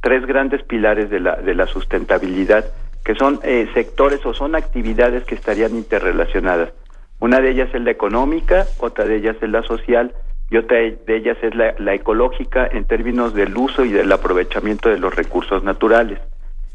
tres, 0.00 0.26
grandes 0.26 0.62
pilares 0.62 1.10
de 1.10 1.20
la, 1.20 1.36
de 1.36 1.54
la 1.54 1.66
sustentabilidad, 1.66 2.64
que 3.04 3.14
son 3.14 3.40
eh, 3.42 3.68
sectores 3.74 4.24
o 4.24 4.32
son 4.32 4.54
actividades 4.54 5.24
que 5.24 5.34
estarían 5.34 5.76
interrelacionadas. 5.76 6.72
Una 7.18 7.40
de 7.40 7.50
ellas 7.50 7.68
es 7.74 7.82
la 7.82 7.90
económica, 7.90 8.66
otra 8.78 9.04
de 9.04 9.16
ellas 9.16 9.36
es 9.40 9.50
la 9.50 9.62
social 9.62 10.14
y 10.50 10.58
otra 10.58 10.78
de 10.78 11.16
ellas 11.16 11.36
es 11.42 11.54
la, 11.54 11.94
ecológica 11.94 12.66
en 12.66 12.84
términos 12.84 13.34
del 13.34 13.56
uso 13.56 13.84
y 13.84 13.90
del 13.90 14.12
aprovechamiento 14.12 14.88
de 14.88 14.98
los 14.98 15.14
recursos 15.14 15.62
naturales. 15.64 16.20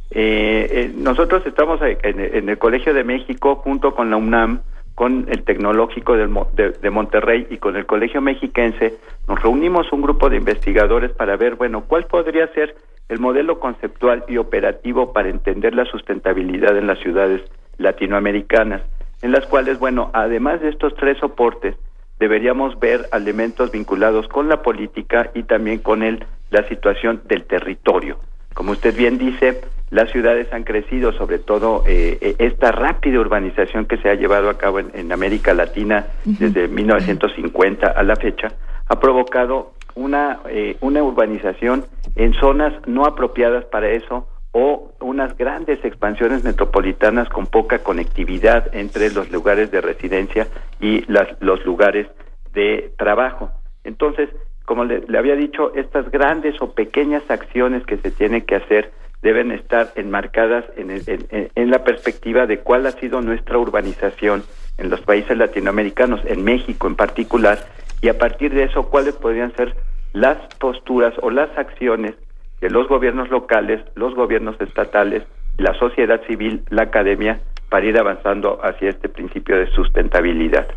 Eh, 0.10 0.68
eh, 0.72 0.92
nosotros 0.94 1.46
estamos 1.46 1.80
en, 1.82 2.50
el 2.50 2.58
Colegio 2.58 2.94
de 2.94 3.04
México 3.04 3.56
junto 3.58 3.96
con 3.96 4.10
la 4.10 4.18
UNAM, 4.18 4.62
con 5.02 5.26
el 5.30 5.42
Tecnológico 5.42 6.16
de, 6.16 6.92
Monterrey 6.92 7.48
y 7.50 7.58
con 7.58 7.76
el 7.76 7.88
Colegio 7.88 8.22
Mexiquense, 8.22 9.00
nos 9.28 9.42
reunimos 9.42 9.92
un 9.92 10.04
grupo 10.04 10.30
de 10.30 10.38
investigadores 10.38 11.12
para 11.12 11.38
ver, 11.38 11.56
bueno, 11.56 11.86
cuál 11.88 12.04
podría 12.04 12.46
ser 12.54 12.76
el 13.10 13.18
modelo 13.18 13.60
conceptual 13.60 14.24
y 14.28 14.38
operativo 14.38 15.12
para 15.12 15.30
entender 15.30 15.74
la 15.74 15.86
sustentabilidad 15.86 16.78
en 16.78 16.86
las 16.86 17.00
ciudades 17.00 17.42
latinoamericanas, 17.80 18.84
en 19.24 19.32
las 19.32 19.48
cuales, 19.48 19.80
bueno, 19.80 20.12
además 20.14 20.62
de 20.62 20.70
estos 20.70 20.94
tres 20.94 21.18
soportes, 21.18 21.76
deberíamos 22.20 22.80
ver 22.80 23.10
elementos 23.12 23.72
vinculados 23.72 24.28
con 24.28 24.50
la 24.50 24.62
política 24.62 25.32
y 25.34 25.42
también 25.42 25.80
con 25.80 26.04
el, 26.04 26.24
la 26.52 26.68
situación 26.70 27.24
del 27.26 27.46
territorio. 27.46 28.20
Como 28.54 28.74
usted 28.74 28.96
bien 28.96 29.18
dice, 29.18 29.62
las 29.91 30.10
ciudades 30.10 30.51
han 30.54 30.63
crecido, 30.63 31.12
sobre 31.12 31.38
todo 31.38 31.84
eh, 31.86 32.17
eh, 32.21 32.36
esta 32.39 32.71
rápida 32.71 33.19
urbanización 33.19 33.86
que 33.86 33.97
se 33.97 34.10
ha 34.10 34.15
llevado 34.15 34.49
a 34.49 34.58
cabo 34.58 34.80
en, 34.80 35.12
América 35.12 35.54
Latina 35.54 36.08
desde 36.23 36.67
1950 36.69 37.88
a 37.88 38.04
la 38.04 38.15
fecha, 38.15 38.47
ha 38.88 38.99
provocado 38.99 39.73
una, 39.95 40.39
eh, 40.49 40.77
una 40.80 41.04
urbanización 41.04 41.86
en 42.15 42.34
zonas 42.34 42.73
no 42.88 43.06
apropiadas 43.06 43.65
para 43.65 43.89
eso 43.91 44.27
o 44.54 44.93
unas 45.01 45.38
grandes 45.38 45.84
expansiones 45.84 46.43
metropolitanas 46.43 47.30
con 47.30 47.47
poca 47.47 47.80
conectividad 47.80 48.73
entre 48.73 49.12
los 49.12 49.30
lugares 49.30 49.71
de 49.71 49.82
residencia 49.82 50.47
y 50.80 51.01
las, 51.12 51.27
los 51.41 51.65
lugares 51.65 52.08
de 52.54 52.93
trabajo. 52.97 53.51
Entonces, 53.84 54.30
como 54.65 54.86
le, 54.86 55.04
había 55.17 55.36
dicho, 55.36 55.73
estas 55.75 56.10
grandes 56.12 56.56
o 56.62 56.73
pequeñas 56.73 57.23
acciones 57.30 57.86
que 57.86 57.97
se 57.97 58.12
tienen 58.12 58.41
que 58.41 58.56
hacer 58.56 58.91
deben 59.21 59.51
estar 59.51 59.91
enmarcadas 59.95 60.65
en, 60.75 61.71
la 61.71 61.84
perspectiva 61.84 62.47
de 62.47 62.60
cuál 62.60 62.86
ha 62.88 62.91
sido 62.91 63.21
nuestra 63.21 63.57
urbanización 63.57 64.43
en 64.77 64.89
los 64.89 65.01
países 65.01 65.38
latinoamericanos, 65.38 66.21
en 66.25 66.43
México 66.43 66.88
en 66.88 66.95
particular, 66.95 67.60
y 68.01 68.10
a 68.10 68.17
partir 68.17 68.53
de 68.53 68.63
eso, 68.63 68.89
cuáles 68.89 69.13
podrían 69.15 69.55
ser 69.55 69.75
las 70.13 70.38
posturas 70.55 71.13
o 71.21 71.29
las 71.29 71.55
acciones 71.57 72.15
que 72.60 72.69
los 72.69 72.88
gobiernos 72.88 73.29
locales, 73.29 73.81
los 73.95 74.15
gobiernos 74.15 74.60
estatales, 74.60 75.23
la 75.57 75.73
sociedad 75.75 76.21
civil, 76.27 76.63
la 76.69 76.84
academia, 76.84 77.39
para 77.69 77.86
ir 77.86 77.97
avanzando 77.97 78.60
hacia 78.63 78.89
este 78.89 79.07
principio 79.07 79.57
de 79.57 79.67
sustentabilidad. 79.71 80.67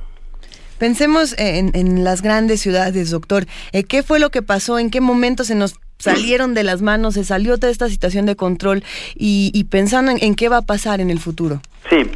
Pensemos 0.78 1.34
en, 1.38 2.04
las 2.04 2.20
grandes 2.20 2.60
ciudades, 2.60 3.10
doctor. 3.10 3.44
Eh, 3.72 3.84
¿Qué 3.84 4.02
fue 4.02 4.18
lo 4.18 4.30
que 4.30 4.42
pasó? 4.42 4.78
¿En 4.78 4.90
qué 4.90 5.00
momento 5.00 5.44
se 5.44 5.54
nos 5.54 5.78
salieron 6.04 6.54
de 6.54 6.64
las 6.64 6.82
manos, 6.82 7.14
se 7.14 7.24
salió 7.24 7.56
toda 7.58 7.72
esta 7.72 7.88
situación 7.88 8.26
de 8.26 8.36
control 8.36 8.82
y, 9.14 9.64
pensando 9.70 10.12
en, 10.18 10.34
qué 10.34 10.48
va 10.48 10.58
a 10.58 10.62
pasar 10.62 11.00
en 11.00 11.10
el 11.10 11.18
futuro? 11.18 11.60
Sí, 11.88 12.10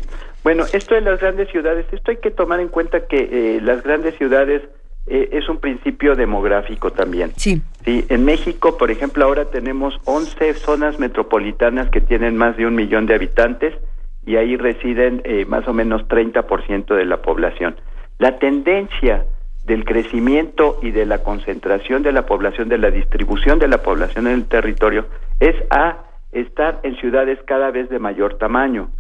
bueno, 0.45 0.65
esto 0.73 0.95
de 0.95 1.01
las 1.01 1.21
grandes 1.21 1.49
ciudades, 1.51 1.87
esto 1.93 2.11
hay 2.11 2.19
que 2.19 2.31
tomar 2.31 2.61
en 2.61 2.69
cuenta 2.69 3.07
que 3.07 3.29
eh, 3.31 3.61
las 3.61 3.83
grandes 3.83 4.17
ciudades 4.17 4.63
eh, 5.07 5.31
es 5.33 5.49
un 5.49 5.59
principio 5.59 6.15
demográfico 6.15 6.91
también. 6.91 7.33
Sí. 7.37 7.63
Sí, 7.85 8.05
en 8.09 8.25
México, 8.25 8.77
por 8.77 8.91
ejemplo, 8.91 9.25
ahora 9.25 9.47
tenemos 9.47 9.99
11 10.05 10.55
zonas 10.55 10.99
metropolitanas 10.99 11.89
que 11.91 12.01
tienen 12.01 12.37
más 12.37 12.57
de 12.57 12.67
un 12.67 12.75
millón 12.75 13.07
de 13.07 13.15
habitantes 13.15 13.75
y 14.27 14.37
ahí 14.37 14.57
residen 14.57 15.23
eh, 15.25 15.47
más 15.47 15.67
o 15.67 15.73
menos 15.73 16.03
30% 16.03 16.95
de 16.95 17.07
la 17.07 17.23
población. 17.23 17.77
La 18.19 18.39
tendencia 18.39 19.25
del 19.69 19.85
crecimiento 19.85 20.79
y 20.83 20.91
de 20.91 21.07
la 21.07 21.19
concentración 21.19 22.03
de 22.03 22.11
la 22.11 22.27
población, 22.27 22.69
de 22.69 22.79
la 22.79 22.91
distribución 22.91 23.61
de 23.61 23.69
la 23.69 23.83
población 23.83 24.27
en 24.27 24.33
el 24.33 24.47
territorio, 24.47 25.07
es 25.39 25.55
a 25.71 25.99
estar 26.33 26.81
en 26.83 26.97
ciudades 26.97 27.39
cada 27.47 27.71
vez 27.71 27.89
de 27.89 27.99
mayor 27.99 28.39
tamaño. 28.39 28.91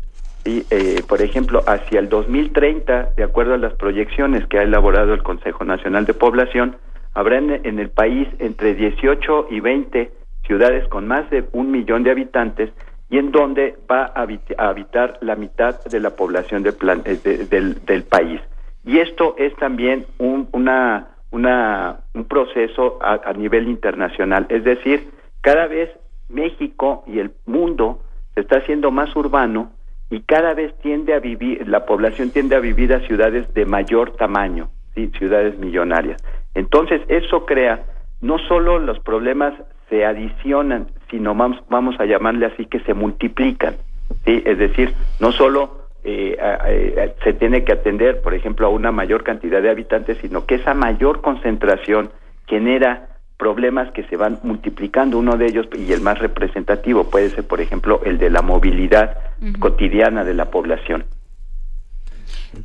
Y, 0.44 0.64
eh, 0.70 1.02
por 1.08 1.20
ejemplo, 1.20 1.62
hacia 1.66 1.98
el 1.98 2.08
2030, 2.08 3.10
de 3.16 3.24
acuerdo 3.24 3.54
a 3.54 3.58
las 3.58 3.74
proyecciones 3.74 4.46
que 4.46 4.58
ha 4.58 4.62
elaborado 4.62 5.12
el 5.14 5.22
Consejo 5.22 5.64
Nacional 5.64 6.04
de 6.04 6.14
Población, 6.14 6.76
habrá 7.14 7.38
en, 7.38 7.78
el 7.78 7.90
país 7.90 8.28
entre 8.38 8.74
18 8.74 9.48
y 9.50 9.60
20 9.60 10.12
ciudades 10.46 10.86
con 10.88 11.08
más 11.08 11.28
de 11.30 11.44
un 11.52 11.70
millón 11.70 12.04
de 12.04 12.10
habitantes 12.10 12.70
y 13.10 13.18
en 13.18 13.32
donde 13.32 13.76
va 13.90 14.12
a, 14.14 14.26
habitar 14.68 15.18
la 15.22 15.34
mitad 15.34 15.82
de 15.84 16.00
la 16.00 16.10
población 16.10 16.64
eh, 16.66 17.46
del, 17.50 18.02
país. 18.04 18.40
Y 18.88 19.00
esto 19.00 19.34
es 19.36 19.54
también 19.56 20.06
un, 20.16 20.48
una, 20.50 21.10
un 21.30 22.24
proceso 22.24 22.98
a 23.02 23.32
nivel 23.34 23.68
internacional, 23.68 24.46
es 24.48 24.64
decir, 24.64 25.10
cada 25.42 25.66
vez 25.66 25.90
México 26.30 27.04
y 27.06 27.18
el 27.18 27.32
mundo 27.44 28.00
se 28.34 28.40
está 28.40 28.60
haciendo 28.60 28.90
más 28.90 29.14
urbano 29.14 29.72
y 30.08 30.20
cada 30.20 30.54
vez 30.54 30.74
tiende 30.78 31.12
a 31.12 31.18
vivir, 31.18 31.68
la 31.68 31.84
población 31.84 32.30
tiende 32.30 32.56
a 32.56 32.60
vivir 32.60 32.94
a 32.94 33.00
ciudades 33.00 33.52
de 33.52 33.66
mayor 33.66 34.16
tamaño, 34.16 34.70
¿sí? 34.94 35.12
ciudades 35.18 35.58
millonarias. 35.58 36.22
Entonces, 36.54 37.02
eso 37.08 37.44
crea, 37.44 37.84
no 38.22 38.38
solo 38.38 38.78
los 38.78 38.98
problemas 39.00 39.52
se 39.90 40.06
adicionan, 40.06 40.88
sino 41.10 41.34
vamos, 41.34 41.62
vamos 41.68 42.00
a 42.00 42.06
llamarle 42.06 42.46
así 42.46 42.64
que 42.64 42.80
se 42.80 42.94
multiplican, 42.94 43.76
¿sí? 44.24 44.42
Es 44.46 44.56
decir, 44.56 44.94
no 45.20 45.30
solo 45.32 45.77
eh, 46.10 46.36
eh, 46.66 47.14
se 47.22 47.32
tiene 47.34 47.64
que 47.64 47.72
atender, 47.72 48.20
por 48.22 48.34
ejemplo, 48.34 48.66
a 48.66 48.70
una 48.70 48.92
mayor 48.92 49.24
cantidad 49.24 49.60
de 49.60 49.70
habitantes, 49.70 50.18
sino 50.20 50.46
que 50.46 50.56
esa 50.56 50.74
mayor 50.74 51.20
concentración 51.20 52.10
genera 52.46 53.08
problemas 53.36 53.92
que 53.92 54.04
se 54.04 54.16
van 54.16 54.38
multiplicando. 54.42 55.18
Uno 55.18 55.36
de 55.36 55.46
ellos, 55.46 55.66
y 55.76 55.92
el 55.92 56.00
más 56.00 56.18
representativo, 56.18 57.04
puede 57.04 57.30
ser, 57.30 57.44
por 57.44 57.60
ejemplo, 57.60 58.00
el 58.04 58.18
de 58.18 58.30
la 58.30 58.42
movilidad 58.42 59.18
cotidiana 59.60 60.24
de 60.24 60.34
la 60.34 60.50
población. 60.50 61.04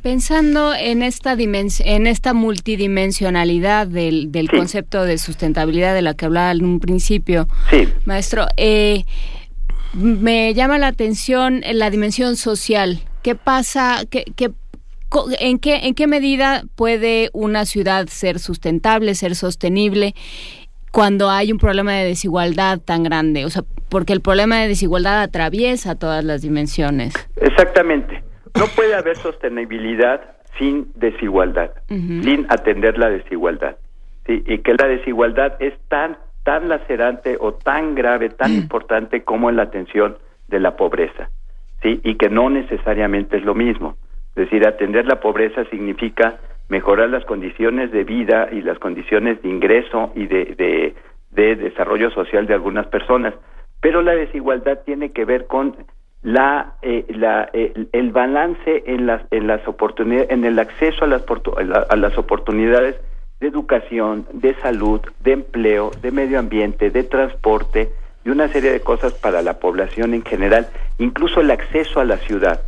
Pensando 0.02 0.74
en 0.74 1.02
esta 1.02 1.34
en 1.34 2.06
esta 2.06 2.32
multidimensionalidad 2.32 3.86
del, 3.86 4.32
del 4.32 4.50
concepto 4.50 5.04
de 5.04 5.18
sustentabilidad 5.18 5.94
de 5.94 6.02
la 6.02 6.14
que 6.14 6.24
hablaba 6.24 6.50
en 6.50 6.64
un 6.64 6.80
principio, 6.80 7.46
maestro, 8.06 8.46
eh, 8.56 9.04
me 9.92 10.54
llama 10.54 10.78
la 10.78 10.88
atención 10.88 11.62
la 11.72 11.90
dimensión 11.90 12.36
social. 12.36 13.00
¿Qué 13.24 13.34
pasa? 13.34 14.02
¿Qué, 14.10 14.24
qué 14.36 14.50
en, 15.40 15.58
qué, 15.58 15.76
¿En 15.86 15.94
qué 15.94 16.06
medida 16.06 16.62
puede 16.76 17.30
una 17.32 17.64
ciudad 17.64 18.06
ser 18.08 18.38
sustentable, 18.38 19.14
ser 19.14 19.34
sostenible? 19.34 20.14
cuando 20.90 21.28
hay 21.28 21.50
un 21.50 21.58
problema 21.58 21.92
de 21.94 22.04
desigualdad 22.04 22.78
tan 22.78 23.02
grande? 23.02 23.44
O 23.44 23.50
sea, 23.50 23.62
porque 23.88 24.12
el 24.12 24.20
problema 24.20 24.60
de 24.60 24.68
desigualdad 24.68 25.22
atraviesa 25.22 25.96
todas 25.96 26.22
las 26.22 26.42
dimensiones. 26.42 27.14
Exactamente. 27.34 28.22
No 28.56 28.66
puede 28.76 28.94
haber 28.94 29.16
sostenibilidad 29.16 30.20
sin 30.56 30.92
desigualdad, 30.94 31.72
sin 31.88 32.46
atender 32.48 32.96
la 32.96 33.10
desigualdad. 33.10 33.76
Y 34.28 34.58
que 34.58 34.74
la 34.74 34.86
desigualdad 34.86 35.54
es 35.58 35.74
tan, 35.88 36.16
tan 36.44 36.68
lacerante 36.68 37.38
o 37.40 37.54
tan 37.54 37.96
grave, 37.96 38.28
tan 38.28 38.52
importante 38.52 39.24
como 39.24 39.50
en 39.50 39.56
la 39.56 39.64
atención 39.64 40.16
de 40.46 40.60
la 40.60 40.76
pobreza. 40.76 41.30
¿Sí? 41.84 42.00
Y 42.02 42.16
que 42.16 42.28
no 42.28 42.50
necesariamente 42.50 43.36
es 43.36 43.44
lo 43.44 43.54
mismo. 43.54 43.96
Es 44.30 44.46
decir, 44.46 44.66
atender 44.66 45.06
la 45.06 45.20
pobreza 45.20 45.64
significa 45.66 46.40
mejorar 46.68 47.10
las 47.10 47.24
condiciones 47.24 47.92
de 47.92 48.02
vida 48.02 48.48
y 48.50 48.62
las 48.62 48.78
condiciones 48.80 49.40
de 49.42 49.48
ingreso 49.48 50.10
y 50.16 50.26
de, 50.26 50.94
de, 51.30 51.56
desarrollo 51.56 52.10
social 52.10 52.46
de 52.46 52.54
algunas 52.54 52.86
personas. 52.86 53.34
Pero 53.80 54.02
la 54.02 54.14
desigualdad 54.14 54.80
tiene 54.84 55.12
que 55.12 55.24
ver 55.24 55.46
con 55.46 55.76
la, 56.22 56.74
eh, 56.82 57.04
la 57.10 57.50
el, 57.52 58.10
balance 58.12 58.82
en 58.86 59.06
las 59.06 59.22
en 59.30 59.46
las 59.46 59.66
oportunidades 59.68 60.30
en 60.30 60.44
el 60.44 60.58
acceso 60.58 61.04
a 61.04 61.08
las 61.08 61.22
a 61.90 61.96
las 61.96 62.16
oportunidades 62.16 62.96
de 63.40 63.48
educación, 63.48 64.26
de 64.32 64.54
salud, 64.62 65.02
de 65.20 65.32
empleo, 65.32 65.90
de 66.00 66.10
medio 66.12 66.38
ambiente, 66.38 66.90
de 66.90 67.02
transporte 67.02 67.90
y 68.24 68.30
una 68.30 68.48
serie 68.48 68.72
de 68.72 68.80
cosas 68.80 69.12
para 69.12 69.42
la 69.42 69.58
población 69.58 70.14
en 70.14 70.24
general, 70.24 70.68
incluso 70.98 71.40
el 71.40 71.50
acceso 71.50 72.00
a 72.00 72.04
la 72.04 72.16
ciudad, 72.18 72.60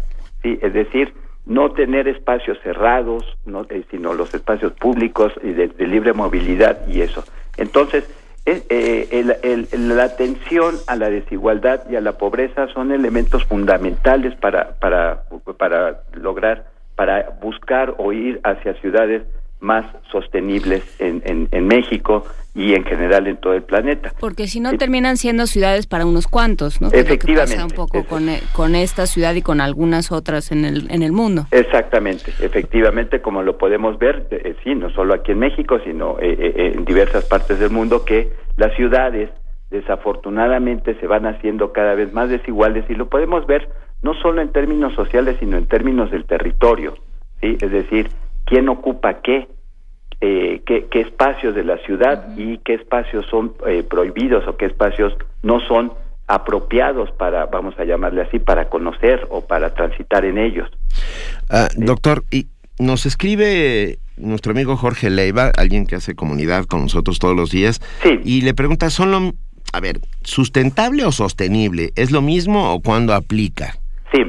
sí, 0.42 0.58
es 0.60 0.72
decir, 0.72 1.14
no 1.46 1.72
tener 1.72 2.08
espacios 2.08 2.58
cerrados, 2.62 3.24
no, 3.46 3.66
eh, 3.70 3.84
sino 3.90 4.12
los 4.14 4.34
espacios 4.34 4.72
públicos 4.72 5.32
y 5.42 5.52
de, 5.52 5.68
libre 5.86 6.12
movilidad 6.12 6.86
y 6.88 7.00
eso. 7.00 7.24
Entonces, 7.56 8.04
eh, 8.44 9.68
la 9.72 10.04
atención 10.04 10.76
a 10.86 10.96
la 10.96 11.10
desigualdad 11.10 11.88
y 11.90 11.96
a 11.96 12.00
la 12.00 12.12
pobreza 12.12 12.68
son 12.68 12.92
elementos 12.92 13.44
fundamentales 13.44 14.36
para, 14.36 14.74
para, 14.74 15.24
para 15.56 16.02
lograr, 16.12 16.66
para 16.94 17.30
buscar 17.40 17.94
o 17.98 18.12
ir 18.12 18.40
hacia 18.44 18.74
ciudades 18.74 19.22
más 19.60 19.86
sostenibles 20.10 20.82
en, 21.00 21.48
en, 21.50 21.66
México 21.66 22.24
y 22.54 22.74
en 22.74 22.84
general 22.84 23.26
en 23.26 23.36
todo 23.38 23.54
el 23.54 23.62
planeta. 23.62 24.12
Porque 24.20 24.46
si 24.46 24.60
no 24.60 24.76
terminan 24.76 25.16
siendo 25.16 25.46
ciudades 25.46 25.86
para 25.86 26.06
unos 26.06 26.26
cuantos, 26.26 26.80
¿no? 26.80 26.88
Efectivamente. 26.92 27.62
un 27.62 27.70
poco 27.70 28.04
con, 28.04 28.28
eh, 28.28 28.40
con, 28.52 28.74
esta 28.74 29.06
ciudad 29.06 29.34
y 29.34 29.42
con 29.42 29.60
algunas 29.60 30.12
otras 30.12 30.52
en 30.52 30.64
el, 30.64 30.90
en 30.90 31.02
el 31.02 31.12
mundo. 31.12 31.46
Exactamente, 31.50 32.32
efectivamente, 32.40 33.20
como 33.20 33.42
lo 33.42 33.58
podemos 33.58 33.98
ver, 33.98 34.26
eh, 34.30 34.54
sí, 34.62 34.74
no 34.74 34.90
solo 34.90 35.14
aquí 35.14 35.32
en 35.32 35.38
México, 35.38 35.78
sino 35.84 36.16
eh, 36.20 36.72
en 36.76 36.84
diversas 36.84 37.24
partes 37.24 37.58
del 37.58 37.70
mundo, 37.70 38.04
que 38.04 38.32
las 38.56 38.74
ciudades 38.76 39.30
desafortunadamente 39.70 40.98
se 41.00 41.06
van 41.06 41.26
haciendo 41.26 41.72
cada 41.72 41.94
vez 41.94 42.12
más 42.12 42.28
desiguales 42.28 42.84
y 42.88 42.94
lo 42.94 43.08
podemos 43.08 43.46
ver 43.46 43.68
no 44.02 44.14
solo 44.14 44.40
en 44.40 44.52
términos 44.52 44.94
sociales, 44.94 45.36
sino 45.40 45.56
en 45.56 45.66
términos 45.66 46.10
del 46.10 46.24
territorio, 46.24 46.94
¿sí? 47.40 47.56
Es 47.60 47.70
decir, 47.70 48.08
quién 48.46 48.68
ocupa 48.68 49.20
qué, 49.20 49.48
eh, 50.20 50.62
qué, 50.64 50.86
espacios 51.00 51.54
de 51.54 51.64
la 51.64 51.76
ciudad 51.78 52.36
y 52.38 52.58
qué 52.58 52.74
espacios 52.74 53.26
son 53.26 53.52
eh, 53.66 53.82
prohibidos 53.82 54.46
o 54.48 54.56
qué 54.56 54.64
espacios 54.66 55.12
no 55.42 55.60
son 55.60 55.92
apropiados 56.26 57.10
para, 57.12 57.46
vamos 57.46 57.78
a 57.78 57.84
llamarle 57.84 58.22
así, 58.22 58.38
para 58.38 58.68
conocer 58.68 59.26
o 59.30 59.42
para 59.46 59.74
transitar 59.74 60.24
en 60.24 60.38
ellos. 60.38 60.68
Ah, 61.50 61.68
doctor, 61.76 62.24
y 62.30 62.46
nos 62.78 63.06
escribe 63.06 63.98
nuestro 64.16 64.52
amigo 64.52 64.76
Jorge 64.76 65.10
Leiva, 65.10 65.52
alguien 65.56 65.86
que 65.86 65.96
hace 65.96 66.14
comunidad 66.14 66.64
con 66.64 66.82
nosotros 66.82 67.18
todos 67.18 67.36
los 67.36 67.50
días, 67.50 67.80
y 68.24 68.40
le 68.40 68.54
pregunta, 68.54 68.90
¿son 68.90 69.10
lo, 69.10 69.34
a 69.72 69.80
ver, 69.80 70.00
sustentable 70.22 71.04
o 71.04 71.12
sostenible? 71.12 71.92
¿Es 71.96 72.10
lo 72.10 72.22
mismo 72.22 72.72
o 72.72 72.80
cuándo 72.80 73.12
aplica? 73.14 73.74
Sí, 74.12 74.22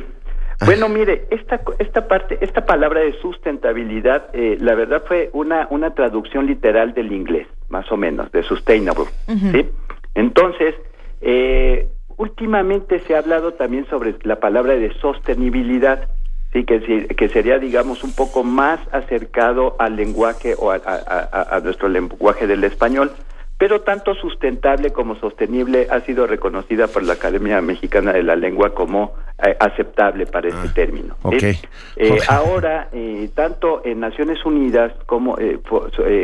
bueno, 0.66 0.90
mire, 0.90 1.28
esta, 1.30 1.62
esta 1.80 2.08
parte, 2.08 2.38
esta 2.42 2.66
palabra 2.66 3.02
de 3.02 3.14
sustentabilidad, 3.22 4.30
eh, 4.34 4.58
la 4.60 4.76
verdad 4.76 5.04
fue 5.08 5.30
una, 5.34 5.68
una 5.70 5.94
traducción 5.94 6.48
literal 6.48 6.94
del 6.94 7.12
inglés, 7.12 7.48
más 7.70 7.92
o 7.92 7.98
menos, 7.98 8.32
de 8.32 8.44
sustainable, 8.44 9.06
¿sí? 9.28 9.70
Entonces, 10.16 10.76
eh, 11.22 11.88
últimamente 12.18 13.00
se 13.02 13.16
ha 13.16 13.20
hablado 13.20 13.54
también 13.54 13.86
sobre 13.88 14.16
la 14.24 14.40
palabra 14.40 14.76
de 14.76 14.92
sostenibilidad, 15.00 16.10
sí, 16.54 16.64
que, 16.64 17.08
que 17.08 17.30
sería, 17.30 17.60
digamos, 17.60 18.04
un 18.04 18.14
poco 18.14 18.44
más 18.44 18.80
acercado 18.92 19.76
al 19.78 19.96
lenguaje 19.96 20.56
o 20.58 20.72
a, 20.72 20.78
a 20.78 21.60
nuestro 21.60 21.88
lenguaje 21.88 22.48
del 22.48 22.64
español, 22.64 23.12
pero 23.58 23.82
tanto 23.82 24.14
sustentable 24.14 24.92
como 24.92 25.16
sostenible 25.16 25.88
ha 25.90 26.02
sido 26.02 26.28
reconocida 26.28 26.88
por 26.88 27.04
la 27.04 27.14
Academia 27.14 27.60
Mexicana 27.62 28.14
de 28.14 28.24
la 28.24 28.36
Lengua 28.36 28.74
como 28.74 29.16
eh, 29.44 29.56
aceptable 29.60 30.28
para 30.28 30.50
este 30.50 30.68
ah, 30.68 30.74
término. 30.74 31.16
Eh, 31.96 32.18
ahora, 32.28 32.90
eh, 32.92 33.30
tanto 33.34 33.82
en 33.84 34.00
Naciones 34.00 34.46
Unidas 34.46 34.94
como, 35.08 35.38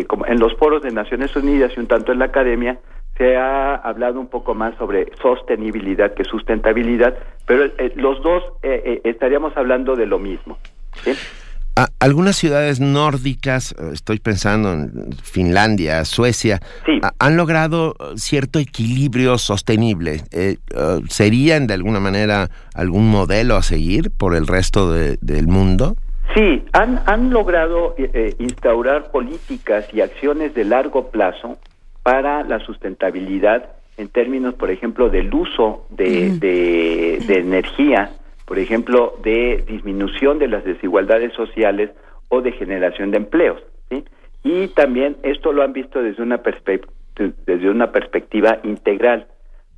como 0.07 0.25
en 0.27 0.39
los 0.39 0.55
foros 0.57 0.83
de 0.83 0.91
Naciones 0.91 1.35
Unidas 1.35 1.71
y 1.75 1.79
un 1.79 1.87
tanto 1.87 2.11
en 2.11 2.19
la 2.19 2.25
Academia, 2.25 2.77
se 3.17 3.35
ha 3.35 3.75
hablado 3.75 4.19
un 4.19 4.27
poco 4.27 4.53
más 4.53 4.75
sobre 4.77 5.11
sostenibilidad 5.21 6.13
que 6.13 6.23
sustentabilidad, 6.23 7.15
pero 7.45 7.65
los 7.95 8.21
dos 8.21 8.43
estaríamos 9.03 9.55
hablando 9.57 9.95
de 9.95 10.05
lo 10.05 10.19
mismo. 10.19 10.57
¿sí? 11.03 11.13
Algunas 11.99 12.35
ciudades 12.35 12.79
nórdicas, 12.79 13.73
eh, 13.73 13.91
estoy 13.93 14.19
pensando 14.19 14.73
en 14.73 15.13
Finlandia, 15.23 16.05
Suecia, 16.05 16.59
han 17.17 17.37
logrado 17.37 17.95
eh, 17.99 18.13
cierto 18.15 18.59
equilibrio 18.59 19.37
sostenible. 19.37 20.21
Eh, 20.31 20.57
¿Serían 21.09 21.67
de 21.67 21.73
alguna 21.73 21.99
manera 21.99 22.49
algún 22.75 23.09
modelo 23.09 23.55
a 23.55 23.63
seguir 23.63 24.11
por 24.11 24.35
el 24.35 24.47
resto 24.47 24.91
del 24.93 25.47
mundo? 25.47 25.95
Sí, 26.35 26.63
han, 26.73 27.01
han 27.05 27.29
logrado 27.29 27.95
instaurar 28.39 29.11
políticas 29.11 29.85
y 29.93 30.01
acciones 30.01 30.55
de 30.55 30.63
largo 30.63 31.11
plazo 31.11 31.57
para 32.01 32.43
la 32.43 32.59
sustentabilidad 32.59 33.69
en 33.97 34.09
términos, 34.09 34.55
por 34.55 34.71
ejemplo, 34.71 35.09
del 35.09 35.33
uso 35.33 35.85
de, 35.91 36.37
de 36.39 37.37
energía 37.37 38.09
por 38.45 38.59
ejemplo, 38.59 39.15
de 39.23 39.63
disminución 39.67 40.39
de 40.39 40.47
las 40.47 40.63
desigualdades 40.63 41.33
sociales 41.33 41.91
o 42.29 42.41
de 42.41 42.51
generación 42.51 43.11
de 43.11 43.17
empleos. 43.17 43.61
Y 44.43 44.67
también 44.69 45.15
esto 45.23 45.53
lo 45.53 45.63
han 45.63 45.71
visto 45.71 46.01
desde 46.01 46.21
una, 46.21 46.41
desde 47.45 47.69
una 47.69 47.91
perspectiva 47.91 48.59
integral. 48.63 49.27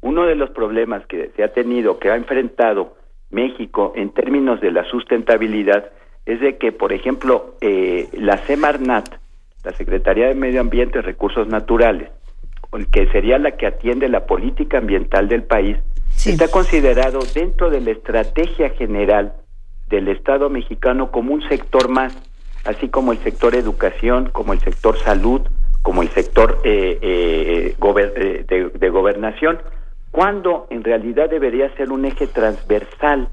Uno 0.01 0.25
de 0.25 0.35
los 0.35 0.49
problemas 0.49 1.05
que 1.05 1.29
se 1.35 1.43
ha 1.43 1.53
tenido, 1.53 1.99
que 1.99 2.09
ha 2.09 2.15
enfrentado 2.15 2.95
México 3.29 3.93
en 3.95 4.09
términos 4.11 4.61
de 4.61 4.71
la 4.71 4.83
sustentabilidad, 4.85 5.91
es 6.25 6.39
de 6.39 6.57
que, 6.57 6.71
por 6.71 6.93
ejemplo, 6.93 7.55
eh, 7.61 8.07
la 8.13 8.37
Semarnat, 8.37 9.07
la 9.63 9.73
Secretaría 9.73 10.27
de 10.27 10.35
Medio 10.35 10.61
Ambiente 10.61 10.97
y 10.97 11.01
Recursos 11.01 11.47
Naturales, 11.47 12.09
que 12.91 13.07
sería 13.07 13.37
la 13.37 13.51
que 13.51 13.67
atiende 13.67 14.09
la 14.09 14.25
política 14.25 14.79
ambiental 14.79 15.27
del 15.27 15.43
país, 15.43 15.77
está 16.31 16.49
considerado 16.49 17.19
dentro 17.33 17.69
de 17.69 17.81
la 17.81 17.91
estrategia 17.91 18.69
general 18.71 19.33
del 19.89 20.07
Estado 20.07 20.49
mexicano 20.49 21.11
como 21.11 21.33
un 21.33 21.41
sector 21.47 21.89
más, 21.89 22.15
así 22.65 22.89
como 22.89 23.11
el 23.11 23.19
sector 23.19 23.55
educación, 23.55 24.29
como 24.31 24.53
el 24.53 24.59
sector 24.59 24.97
salud, 24.97 25.41
como 25.81 26.01
el 26.01 26.09
sector 26.09 26.61
eh, 26.63 26.97
eh, 26.99 27.75
eh, 27.77 28.71
de, 28.73 28.89
gobernación, 28.89 29.59
cuando 30.09 30.65
en 30.71 30.83
realidad 30.83 31.29
debería 31.29 31.69
ser 31.75 31.91
un 31.91 32.05
eje 32.05 32.25
transversal, 32.27 33.29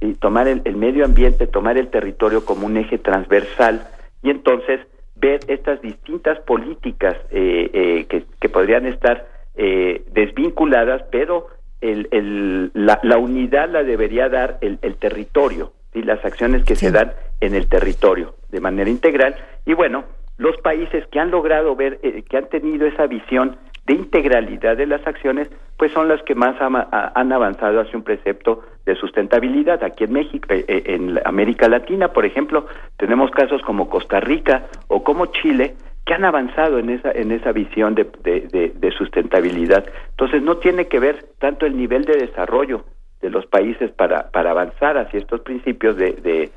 y 0.00 0.14
tomar 0.14 0.48
el, 0.48 0.76
medio 0.76 1.04
ambiente, 1.04 1.46
tomar 1.46 1.78
el 1.78 1.88
territorio 1.88 2.44
como 2.44 2.66
un 2.66 2.76
eje 2.76 2.98
transversal 2.98 3.86
y 4.22 4.30
entonces 4.30 4.80
ver 5.14 5.40
estas 5.46 5.80
distintas 5.80 6.40
políticas 6.40 7.16
que, 7.30 8.26
que, 8.40 8.48
podrían 8.48 8.86
estar 8.86 9.26
desvinculadas, 9.54 11.04
pero 11.10 11.46
el, 11.84 12.70
la, 12.74 13.18
unidad 13.18 13.68
la 13.68 13.82
debería 13.82 14.28
dar 14.28 14.58
el, 14.60 14.78
territorio 14.96 15.72
y 15.92 16.02
las 16.02 16.24
acciones 16.24 16.64
que 16.64 16.76
se 16.76 16.90
dan 16.90 17.12
en 17.40 17.54
el 17.54 17.68
territorio 17.68 18.34
de 18.50 18.60
manera 18.60 18.90
integral. 18.90 19.36
Y 19.66 19.74
bueno 19.74 20.04
los 20.36 20.56
países 20.58 21.06
que 21.12 21.20
han 21.20 21.30
logrado 21.30 21.76
ver 21.76 22.00
eh, 22.02 22.24
que 22.28 22.36
han 22.36 22.48
tenido 22.48 22.86
esa 22.86 23.06
visión 23.06 23.56
de 23.86 23.94
integralidad 23.94 24.76
de 24.76 24.86
las 24.86 25.06
acciones 25.06 25.48
pues 25.76 25.92
son 25.92 26.08
las 26.08 26.22
que 26.22 26.34
más 26.34 26.56
han 26.60 27.32
avanzado 27.32 27.80
hacia 27.80 27.96
un 27.96 28.04
precepto 28.04 28.62
de 28.86 28.94
sustentabilidad 28.96 29.82
aquí 29.84 30.04
en 30.04 30.12
México 30.12 30.46
eh, 30.50 30.64
eh, 30.66 30.82
en 30.86 31.20
América 31.24 31.68
Latina. 31.68 32.08
Por 32.08 32.24
ejemplo 32.24 32.66
tenemos 32.96 33.30
casos 33.30 33.62
como 33.62 33.88
Costa 33.88 34.20
Rica 34.20 34.66
o 34.88 35.04
como 35.04 35.26
Chile 35.26 35.74
que 36.04 36.14
han 36.14 36.24
avanzado 36.24 36.78
en 36.78 36.90
esa 36.90 37.10
en 37.12 37.32
esa 37.32 37.52
visión 37.52 37.94
de, 37.94 38.04
de, 38.24 38.90
sustentabilidad. 38.92 39.84
Entonces 40.10 40.42
no 40.42 40.58
tiene 40.58 40.86
que 40.86 40.98
ver 40.98 41.24
tanto 41.38 41.66
el 41.66 41.76
nivel 41.76 42.04
de 42.04 42.16
desarrollo 42.16 42.84
de 43.20 43.30
los 43.30 43.46
países 43.46 43.90
para, 43.90 44.30
para 44.30 44.50
avanzar 44.50 44.98
hacia 44.98 45.18
estos 45.18 45.40
principios 45.40 45.96
de, 45.96 46.12
de 46.12 46.50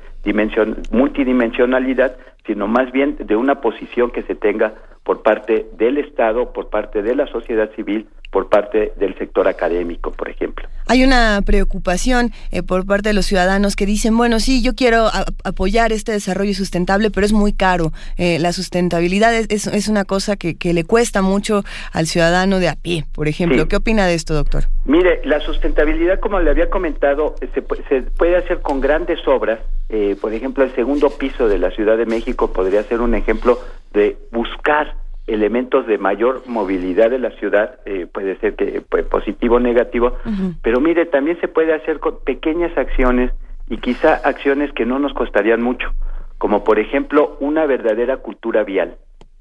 multidimensionalidad, 0.90 2.16
sino 2.48 2.66
más 2.66 2.90
bien 2.90 3.16
de 3.20 3.36
una 3.36 3.60
posición 3.60 4.10
que 4.10 4.24
se 4.24 4.34
tenga 4.34 4.74
por 5.04 5.22
parte 5.22 5.66
del 5.78 5.98
Estado, 5.98 6.52
por 6.52 6.68
parte 6.68 7.02
de 7.02 7.14
la 7.14 7.26
sociedad 7.28 7.70
civil, 7.76 8.08
por 8.30 8.48
parte 8.48 8.92
del 8.96 9.16
sector 9.16 9.48
académico, 9.48 10.12
por 10.12 10.28
ejemplo. 10.28 10.68
Hay 10.86 11.02
una 11.02 11.40
preocupación 11.44 12.30
eh, 12.50 12.62
por 12.62 12.84
parte 12.86 13.10
de 13.10 13.14
los 13.14 13.26
ciudadanos 13.26 13.74
que 13.74 13.86
dicen, 13.86 14.16
bueno, 14.16 14.38
sí, 14.38 14.62
yo 14.62 14.74
quiero 14.74 15.06
apoyar 15.44 15.92
este 15.92 16.12
desarrollo 16.12 16.52
sustentable, 16.52 17.10
pero 17.10 17.24
es 17.24 17.32
muy 17.32 17.52
caro. 17.52 17.92
Eh, 18.18 18.38
la 18.38 18.52
sustentabilidad 18.52 19.34
es, 19.34 19.66
es 19.66 19.88
una 19.88 20.04
cosa 20.04 20.36
que, 20.36 20.56
que, 20.56 20.74
le 20.74 20.84
cuesta 20.84 21.22
mucho 21.22 21.64
al 21.92 22.06
ciudadano 22.06 22.58
de 22.58 22.68
a 22.68 22.74
pie, 22.74 23.04
por 23.14 23.28
ejemplo. 23.28 23.66
¿Qué 23.68 23.76
opina 23.76 24.06
de 24.06 24.14
esto, 24.14 24.34
doctor? 24.34 24.64
Mire, 24.84 25.20
la 25.24 25.40
sustentabilidad, 25.40 26.20
como 26.20 26.38
le 26.40 26.50
había 26.50 26.68
comentado, 26.68 27.34
se, 27.40 27.62
se 27.88 28.02
puede 28.02 28.36
hacer 28.36 28.60
con 28.60 28.80
grandes 28.80 29.26
obras. 29.26 29.58
Eh, 29.88 30.16
por 30.20 30.34
ejemplo, 30.34 30.64
el 30.64 30.74
segundo 30.74 31.10
piso 31.10 31.48
de 31.48 31.58
la 31.58 31.70
Ciudad 31.70 31.96
de 31.96 32.06
México 32.06 32.52
podría 32.52 32.82
ser 32.82 33.00
un 33.00 33.14
ejemplo 33.14 33.58
de 33.92 34.18
buscar 34.30 34.94
elementos 35.28 35.86
de 35.86 35.98
mayor 35.98 36.42
movilidad 36.46 37.10
de 37.10 37.18
la 37.18 37.30
ciudad, 37.32 37.78
eh, 37.84 38.06
puede 38.10 38.36
ser 38.38 38.56
que 38.56 38.82
pues, 38.88 39.04
positivo 39.04 39.56
o 39.56 39.60
negativo, 39.60 40.16
pero 40.62 40.80
mire, 40.80 41.04
también 41.06 41.38
se 41.40 41.48
puede 41.48 41.74
hacer 41.74 42.00
con 42.00 42.18
pequeñas 42.24 42.76
acciones 42.76 43.30
y 43.68 43.76
quizá 43.76 44.14
acciones 44.14 44.72
que 44.72 44.86
no 44.86 44.98
nos 44.98 45.12
costarían 45.12 45.62
mucho, 45.62 45.92
como 46.38 46.64
por 46.64 46.78
ejemplo 46.78 47.36
una 47.40 47.66
verdadera 47.66 48.16
cultura 48.16 48.64
vial. 48.64 48.96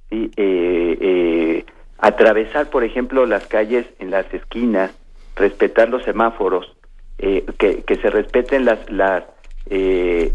¿sí? 0.10 0.30
Eh, 0.36 0.98
eh, 1.00 1.66
atravesar, 2.00 2.70
por 2.70 2.84
ejemplo, 2.84 3.26
las 3.26 3.48
calles 3.48 3.86
en 4.00 4.12
las 4.12 4.32
esquinas, 4.34 4.94
respetar 5.38 5.90
los 5.90 6.04
semáforos, 6.04 6.74
que, 7.18 7.82
que 7.82 7.96
se 7.96 8.12
respeten 8.12 8.64
las, 8.66 8.92
las, 8.92 9.24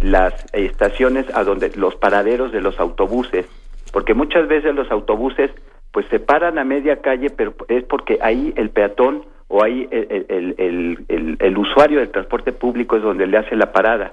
las 0.03 0.47
estaciones 0.53 1.27
a 1.35 1.45
donde 1.45 1.71
los 1.77 1.95
paraderos 1.97 2.53
de 2.53 2.61
los 2.61 2.79
autobuses, 2.79 3.47
porque 3.93 4.15
muchas 4.15 4.49
veces 4.49 4.75
los 4.75 4.91
autobuses 4.91 5.51
pues 5.93 6.07
se 6.07 6.19
paran 6.19 6.59
a 6.59 6.65
media 6.65 7.01
calle, 7.03 7.31
pero 7.31 7.55
es 7.69 7.85
porque 7.85 8.19
ahí 8.23 8.53
el 8.57 8.71
peatón 8.71 9.25
o 9.49 9.63
ahí 9.63 9.87
el, 9.91 10.55
el, 10.59 11.37
el, 11.39 11.59
usuario 11.59 11.99
del 11.99 12.11
transporte 12.11 12.53
público 12.53 12.97
es 12.97 13.03
donde 13.03 13.27
le 13.27 13.37
hace 13.37 13.55
la 13.55 13.71
parada. 13.71 14.11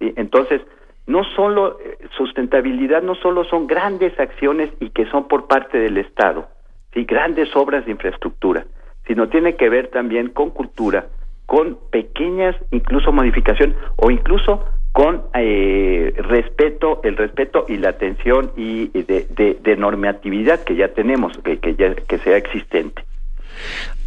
Entonces, 0.00 0.62
no 1.06 1.24
solo 1.24 1.78
eh, 1.80 1.98
sustentabilidad, 2.16 3.02
no 3.02 3.14
solo 3.14 3.44
son 3.44 3.66
grandes 3.66 4.18
acciones 4.18 4.70
y 4.80 4.90
que 4.90 5.06
son 5.06 5.28
por 5.28 5.46
parte 5.46 5.78
del 5.78 5.98
Estado, 5.98 6.48
¿sí? 6.94 7.04
grandes 7.04 7.54
obras 7.54 7.84
de 7.84 7.92
infraestructura, 7.92 8.66
sino 9.06 9.28
tiene 9.28 9.56
que 9.56 9.68
ver 9.68 9.88
también 9.88 10.28
con 10.30 10.50
cultura, 10.50 11.06
con 11.48 11.78
pequeñas 11.90 12.54
incluso 12.72 13.10
modificación 13.10 13.74
o 13.96 14.10
incluso 14.10 14.66
con 14.92 15.22
eh, 15.32 16.12
respeto, 16.18 17.00
el 17.04 17.16
respeto 17.16 17.64
y 17.68 17.78
la 17.78 17.88
atención 17.88 18.52
y 18.54 18.88
de, 18.88 19.76
normatividad 19.78 20.62
que 20.62 20.76
ya 20.76 20.88
tenemos, 20.88 21.38
que, 21.38 21.58
que 21.58 21.74
ya 21.74 21.94
que 21.94 22.18
sea 22.18 22.36
existente. 22.36 23.02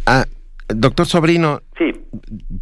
Ah, 0.06 0.24
doctor 0.68 1.06
Sobrino. 1.06 1.62
Sí. 1.78 1.92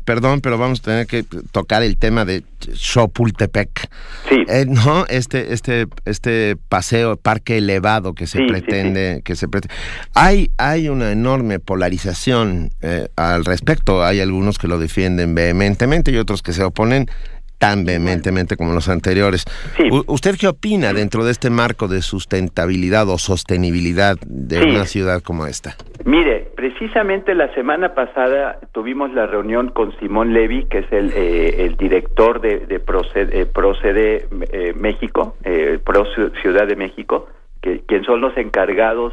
Perdón, 0.04 0.40
pero 0.40 0.58
vamos 0.58 0.80
a 0.80 0.82
tener 0.82 1.06
que 1.06 1.22
tocar 1.22 1.82
el 1.82 1.96
tema 1.96 2.24
de 2.24 2.44
Chopultepec. 2.60 3.88
Sí. 4.28 4.44
Eh, 4.48 4.66
no, 4.66 5.06
este, 5.06 5.52
este, 5.52 5.86
este 6.04 6.56
paseo, 6.68 7.16
parque 7.16 7.58
elevado 7.58 8.14
que 8.14 8.26
se 8.26 8.44
pretende, 8.44 9.22
que 9.24 9.36
se 9.36 9.48
pretende. 9.48 9.74
Hay, 10.14 10.50
hay 10.56 10.88
una 10.88 11.10
enorme 11.12 11.58
polarización 11.58 12.70
eh, 12.80 13.08
al 13.16 13.44
respecto. 13.44 14.04
Hay 14.04 14.20
algunos 14.20 14.58
que 14.58 14.68
lo 14.68 14.78
defienden 14.78 15.34
vehementemente 15.34 16.10
y 16.10 16.16
otros 16.16 16.42
que 16.42 16.52
se 16.52 16.62
oponen 16.62 17.08
tan 17.60 17.84
vehementemente 17.84 18.56
como 18.56 18.72
los 18.72 18.88
anteriores. 18.88 19.44
¿Usted 20.06 20.36
qué 20.38 20.48
opina 20.48 20.94
dentro 20.94 21.26
de 21.26 21.30
este 21.30 21.50
marco 21.50 21.88
de 21.88 22.00
sustentabilidad 22.00 23.06
o 23.10 23.18
sostenibilidad 23.18 24.16
de 24.26 24.64
una 24.64 24.86
ciudad 24.86 25.20
como 25.20 25.46
esta? 25.46 25.76
Mire, 26.06 26.49
precisamente 26.80 27.34
la 27.34 27.52
semana 27.52 27.92
pasada 27.92 28.58
tuvimos 28.72 29.12
la 29.12 29.26
reunión 29.26 29.68
con 29.68 29.94
Simón 29.98 30.32
Levy, 30.32 30.64
que 30.64 30.78
es 30.78 30.90
el, 30.90 31.12
eh, 31.14 31.74
director 31.78 32.40
de, 32.40 32.60
de 32.60 32.80
Procede, 32.80 33.42
eh, 33.42 33.44
Procede 33.44 34.26
eh, 34.50 34.72
México, 34.72 35.36
Pro 35.84 36.06
Ciudad 36.40 36.66
de 36.66 36.76
México, 36.76 37.28
que, 37.60 37.80
quien 37.80 38.02
son 38.04 38.22
los 38.22 38.34
encargados 38.38 39.12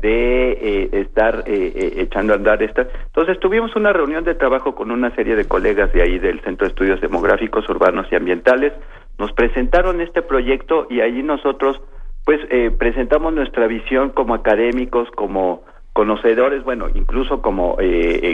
de 0.00 0.52
eh, 0.52 0.88
estar 0.92 1.44
eh, 1.46 1.72
eh, 1.74 1.92
echando 1.98 2.32
a 2.32 2.36
andar 2.36 2.62
esta. 2.62 2.88
Entonces 3.08 3.38
tuvimos 3.40 3.76
una 3.76 3.92
reunión 3.92 4.24
de 4.24 4.34
trabajo 4.34 4.74
con 4.74 4.90
una 4.90 5.14
serie 5.14 5.36
de 5.36 5.44
colegas 5.44 5.92
de 5.92 6.00
ahí 6.00 6.18
del 6.18 6.40
Centro 6.40 6.66
de 6.66 6.70
Estudios 6.70 7.02
Demográficos, 7.02 7.68
Urbanos 7.68 8.06
y 8.10 8.14
Ambientales. 8.14 8.72
Nos 9.18 9.32
presentaron 9.32 10.00
este 10.00 10.22
proyecto 10.22 10.86
y 10.88 11.02
allí 11.02 11.22
nosotros 11.22 11.78
pues 12.24 12.40
presentamos 12.78 13.34
nuestra 13.34 13.66
visión 13.66 14.10
como 14.10 14.32
académicos, 14.34 15.10
como 15.10 15.64
conocedores, 15.92 16.64
bueno, 16.64 16.88
incluso 16.94 17.42
como 17.42 17.76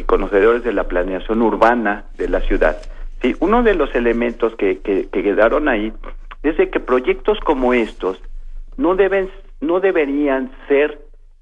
conocedores 0.07 0.63
de 0.63 0.73
la 0.73 0.85
planeación 0.85 1.43
urbana 1.43 2.05
de 2.17 2.29
la 2.29 2.41
ciudad. 2.41 2.77
Sí, 3.21 3.35
uno 3.41 3.63
de 3.63 3.75
los 3.75 3.93
elementos 3.95 4.55
que, 4.57 4.79
que, 4.79 5.09
que 5.09 5.23
quedaron 5.23 5.69
ahí 5.69 5.93
es 6.43 6.57
de 6.57 6.71
que 6.71 6.81
proyectos 6.81 7.39
como 7.41 7.75
estos 7.75 8.21
no 8.77 8.95
deben 8.95 9.29
no 9.61 9.81
deberían 9.81 10.53
ser 10.69 11.01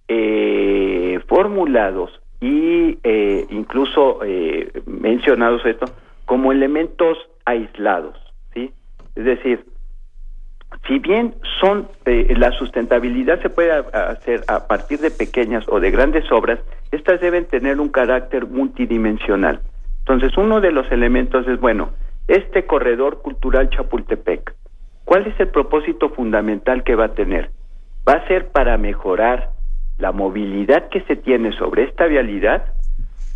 eh, 0.09 1.21
formulados 1.29 2.11
y 2.41 2.99
eh, 3.03 3.47
incluso 3.51 4.21
eh, 4.25 4.71
mencionados 4.87 5.65
esto 5.67 5.87
como 6.25 6.53
elementos 6.53 7.19
aislados, 7.45 8.17
¿sí? 8.55 8.73
Es 9.15 9.25
decir, 9.25 9.65
si 10.87 10.99
bien 10.99 11.35
son 11.61 11.89
eh, 12.05 12.35
la 12.37 12.53
sustentabilidad 12.53 13.41
se 13.43 13.51
puede 13.51 13.73
hacer 13.73 14.45
a 14.49 14.67
partir 14.67 15.01
de 15.01 15.11
pequeñas 15.11 15.65
o 15.69 15.81
de 15.81 15.91
grandes 15.91 16.31
obras, 16.31 16.61
estas 16.93 17.21
deben 17.21 17.47
tener 17.47 17.81
un 17.81 17.89
carácter 17.89 18.47
multidimensional. 18.47 19.61
Entonces, 20.01 20.37
uno 20.37 20.61
de 20.61 20.71
los 20.71 20.91
elementos 20.93 21.47
es 21.49 21.59
bueno, 21.59 21.91
este 22.29 22.67
corredor 22.67 23.23
cultural 23.23 23.71
Chapultepec, 23.71 24.55
¿cuál 25.05 25.27
es 25.27 25.39
el 25.41 25.49
propósito 25.49 26.11
fundamental 26.11 26.85
que 26.85 26.95
va 26.95 27.07
a 27.07 27.15
tener? 27.15 27.51
Va 28.09 28.15
a 28.15 28.29
ser 28.29 28.49
para 28.49 28.77
mejorar 28.77 29.51
la 29.99 30.13
movilidad 30.13 30.89
que 30.91 31.01
se 31.03 31.17
tiene 31.17 31.53
sobre 31.53 31.85
esta 31.85 32.07
vialidad 32.07 32.67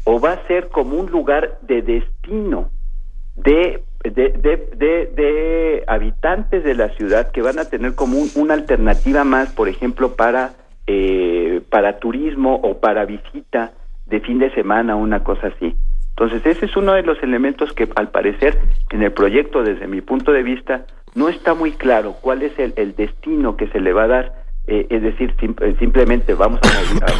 o 0.05 0.21
va 0.21 0.33
a 0.33 0.47
ser 0.47 0.69
como 0.69 0.97
un 0.97 1.11
lugar 1.11 1.59
de 1.63 1.83
destino 1.83 2.71
de, 3.37 3.83
de, 4.03 4.31
de, 4.31 5.07
de, 5.15 5.85
habitantes 5.87 6.65
de 6.65 6.75
la 6.75 6.89
ciudad 6.91 7.31
que 7.31 7.43
van 7.43 7.59
a 7.59 7.67
tener 7.67 7.95
como 7.95 8.19
una 8.35 8.55
alternativa 8.55 9.25
más, 9.25 9.53
por 9.53 9.69
ejemplo, 9.69 10.17
para, 10.17 10.53
eh, 10.87 11.61
para 11.69 11.99
turismo 11.99 12.57
o 12.63 12.79
para 12.79 13.05
visita 13.05 13.73
de 14.07 14.21
fin 14.21 14.39
de 14.39 14.53
semana, 14.55 14.97
una 14.97 15.23
cosa 15.23 15.49
así. 15.49 15.75
Entonces, 16.11 16.45
ese 16.45 16.67
es 16.67 16.77
uno 16.77 16.95
de 16.95 17.03
los 17.03 17.23
elementos 17.23 17.73
que 17.73 17.89
al 17.95 18.11
parecer 18.11 18.59
en 18.91 19.03
el 19.03 19.13
proyecto, 19.13 19.63
desde 19.63 19.87
mi 19.87 20.01
punto 20.01 20.33
de 20.33 20.43
vista, 20.43 20.85
no 21.15 21.29
está 21.29 21.55
muy 21.55 21.73
claro 21.73 22.17
cuál 22.21 22.43
es 22.43 22.59
el, 22.59 22.73
el 22.77 22.95
destino 22.95 23.57
que 23.57 23.69
se 23.69 23.81
le 23.81 23.93
va 23.93 24.05
a 24.05 24.09
dar 24.09 24.41
eh, 24.67 24.87
es 24.89 25.03
decir, 25.03 25.35
eh, 25.41 25.75
simplemente 25.79 26.35
vamos 26.35 26.61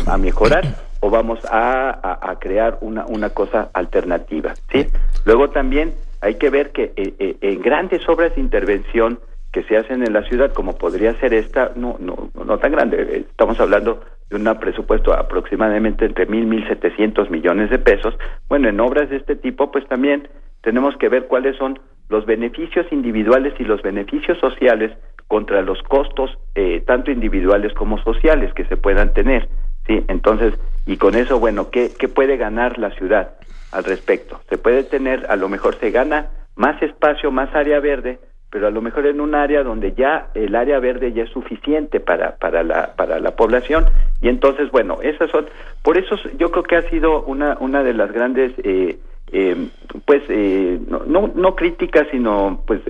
a, 0.07 0.17
mejorar 0.19 0.63
o 1.01 1.11
vamos 1.11 1.41
a, 1.51 2.37
crear 2.39 2.79
una, 2.81 3.07
una 3.07 3.31
cosa 3.31 3.71
alternativa. 3.73 4.55
¿sí? 4.71 4.87
Luego 5.25 5.51
también 5.51 5.95
hay 6.21 6.35
que 6.35 6.51
ver 6.51 6.71
que 6.71 6.93
eh, 6.97 7.37
en 7.41 7.61
grandes 7.61 8.09
obras 8.09 8.35
de 8.35 8.41
intervención 8.41 9.19
que 9.53 9.63
se 9.65 9.77
hacen 9.77 10.03
en 10.07 10.13
la 10.13 10.23
ciudad, 10.23 10.53
como 10.53 10.79
podría 10.79 11.15
ser 11.15 11.35
esta, 11.35 11.73
no, 11.75 11.97
no, 11.99 12.31
no 12.35 12.59
tan 12.59 12.73
grande, 12.73 13.25
estamos 13.29 13.59
hablando 13.59 14.01
de 14.29 14.37
un 14.37 14.45
presupuesto 14.61 15.13
aproximadamente 15.13 16.05
entre 16.05 16.27
mil, 16.27 16.47
mil 16.47 16.67
setecientos 16.69 17.31
millones 17.31 17.69
de 17.71 17.79
pesos. 17.79 18.15
Bueno, 18.49 18.69
en 18.69 18.79
obras 18.79 19.11
de 19.11 19.17
este 19.17 19.35
tipo, 19.35 19.73
pues 19.73 19.87
también 19.89 20.29
tenemos 20.63 20.97
que 20.99 21.09
ver 21.09 21.27
cuáles 21.27 21.57
son 21.57 21.81
los 22.09 22.27
beneficios 22.27 22.87
individuales 22.93 23.55
y 23.59 23.65
los 23.65 23.83
beneficios 23.83 24.39
sociales 24.39 24.93
contra 25.27 25.63
los 25.63 25.83
costos 25.83 26.37
eh, 26.55 26.83
tanto 26.87 27.11
individuales 27.11 27.73
como 27.75 27.99
sociales 28.03 28.53
que 28.55 28.65
se 28.67 28.77
puedan 28.77 29.13
tener. 29.15 29.49
¿Sí? 29.87 30.05
Entonces, 30.09 30.55
y 30.87 30.97
con 30.97 31.15
eso, 31.15 31.39
bueno, 31.39 31.71
¿qué, 31.71 31.91
¿qué 31.99 32.09
puede 32.09 32.37
ganar 32.37 32.79
la 32.79 32.91
ciudad 32.91 33.35
al 33.73 33.85
respecto? 33.85 34.41
Se 34.49 34.59
puede 34.59 34.85
tener, 34.85 35.27
a 35.29 35.37
lo 35.37 35.49
mejor 35.49 35.79
se 35.79 35.91
gana 35.91 36.31
más 36.57 36.83
espacio, 36.83 37.31
más 37.31 37.55
área 37.55 37.81
verde, 37.81 38.19
pero 38.51 38.67
a 38.67 38.71
lo 38.71 38.83
mejor 38.83 39.07
en 39.07 39.21
un 39.21 39.35
área 39.35 39.63
donde 39.63 39.93
ya 39.93 40.29
el 40.35 40.57
área 40.57 40.81
verde 40.81 41.13
ya 41.13 41.23
es 41.23 41.31
suficiente 41.31 42.01
para, 42.01 42.37
para, 42.37 42.65
la, 42.65 42.95
para 42.97 43.21
la 43.21 43.37
población. 43.37 43.87
Y 44.21 44.29
entonces, 44.29 44.71
bueno, 44.73 44.99
esas 45.03 45.31
son, 45.31 45.47
por 45.83 45.97
eso 45.97 46.17
yo 46.37 46.51
creo 46.51 46.65
que 46.65 46.77
ha 46.77 46.91
sido 46.91 47.23
una, 47.23 47.57
una 47.61 47.83
de 47.83 47.95
las 47.95 48.13
grandes 48.13 48.53
eh, 48.65 48.99
eh, 49.33 49.69
pues 50.05 50.23
eh, 50.29 50.81
no, 50.89 51.31
no, 51.33 51.55
críticas 51.55 52.09
sino 52.11 52.65
pues 52.67 52.81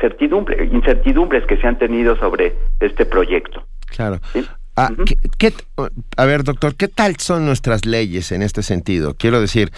certidumbre, 0.00 0.64
incertidumbres 0.64 1.44
que 1.44 1.58
se 1.58 1.66
han 1.66 1.78
tenido 1.78 2.16
sobre 2.16 2.54
este 2.80 3.04
proyecto. 3.04 3.62
Claro. 3.94 4.18
Ah, 4.76 4.90
a 6.18 6.24
ver, 6.26 6.44
doctor, 6.44 6.74
¿qué 6.76 6.86
tal 6.88 7.16
son 7.16 7.46
nuestras 7.46 7.86
leyes 7.86 8.30
en 8.30 8.42
este 8.42 8.62
sentido? 8.62 9.14
Quiero 9.18 9.40
decir, 9.40 9.70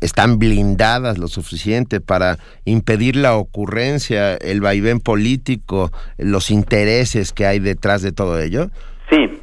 ¿están 0.00 0.40
blindadas 0.40 1.18
lo 1.18 1.28
suficiente 1.28 2.00
para 2.00 2.38
impedir 2.64 3.14
la 3.14 3.36
ocurrencia, 3.36 4.34
el 4.34 4.60
vaivén 4.60 4.98
político, 4.98 5.92
los 6.18 6.50
intereses 6.50 7.32
que 7.32 7.46
hay 7.46 7.60
detrás 7.60 8.02
de 8.02 8.10
todo 8.10 8.40
ello? 8.40 8.70
Sí, 9.08 9.40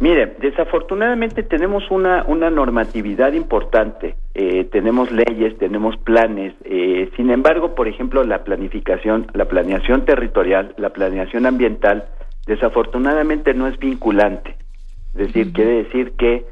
Mire, 0.00 0.34
desafortunadamente 0.40 1.44
tenemos 1.44 1.88
una, 1.88 2.24
una 2.26 2.50
normatividad 2.50 3.32
importante, 3.32 4.16
eh, 4.34 4.64
tenemos 4.64 5.12
leyes, 5.12 5.56
tenemos 5.58 5.96
planes, 5.98 6.52
eh, 6.64 7.10
sin 7.16 7.30
embargo, 7.30 7.76
por 7.76 7.86
ejemplo, 7.86 8.24
la 8.24 8.42
planificación, 8.42 9.28
la 9.34 9.44
planeación 9.44 10.04
territorial, 10.04 10.74
la 10.78 10.90
planeación 10.90 11.46
ambiental, 11.46 12.06
desafortunadamente 12.46 13.54
no 13.54 13.66
es 13.66 13.78
vinculante. 13.78 14.56
Es 15.14 15.28
decir, 15.28 15.52
quiere 15.52 15.84
decir 15.84 16.12
que 16.12 16.44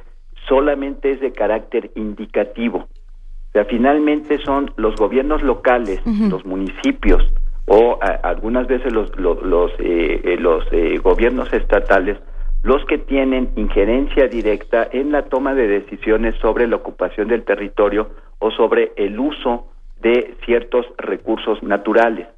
solamente 0.48 1.10
es 1.10 1.20
de 1.20 1.32
carácter 1.32 1.90
indicativo. 1.94 2.78
O 2.78 3.52
sea, 3.52 3.64
finalmente 3.64 4.38
son 4.38 4.72
los 4.76 4.96
gobiernos 4.96 5.42
locales, 5.42 6.00
los 6.06 6.44
municipios 6.44 7.22
o 7.66 7.98
algunas 8.22 8.66
veces 8.66 8.92
los, 8.92 9.16
los, 9.18 9.42
los, 9.42 9.72
eh, 9.78 10.36
los 10.38 10.64
gobiernos 11.02 11.52
estatales 11.52 12.18
los 12.62 12.84
que 12.84 12.98
tienen 12.98 13.50
injerencia 13.56 14.28
directa 14.28 14.88
en 14.92 15.10
la 15.10 15.22
toma 15.22 15.54
de 15.54 15.66
decisiones 15.66 16.36
sobre 16.36 16.68
la 16.68 16.76
ocupación 16.76 17.28
del 17.28 17.44
territorio 17.44 18.10
o 18.38 18.50
sobre 18.52 18.92
el 18.96 19.18
uso 19.18 19.66
de 20.00 20.34
ciertos 20.44 20.86
recursos 20.96 21.62
naturales. 21.62 22.28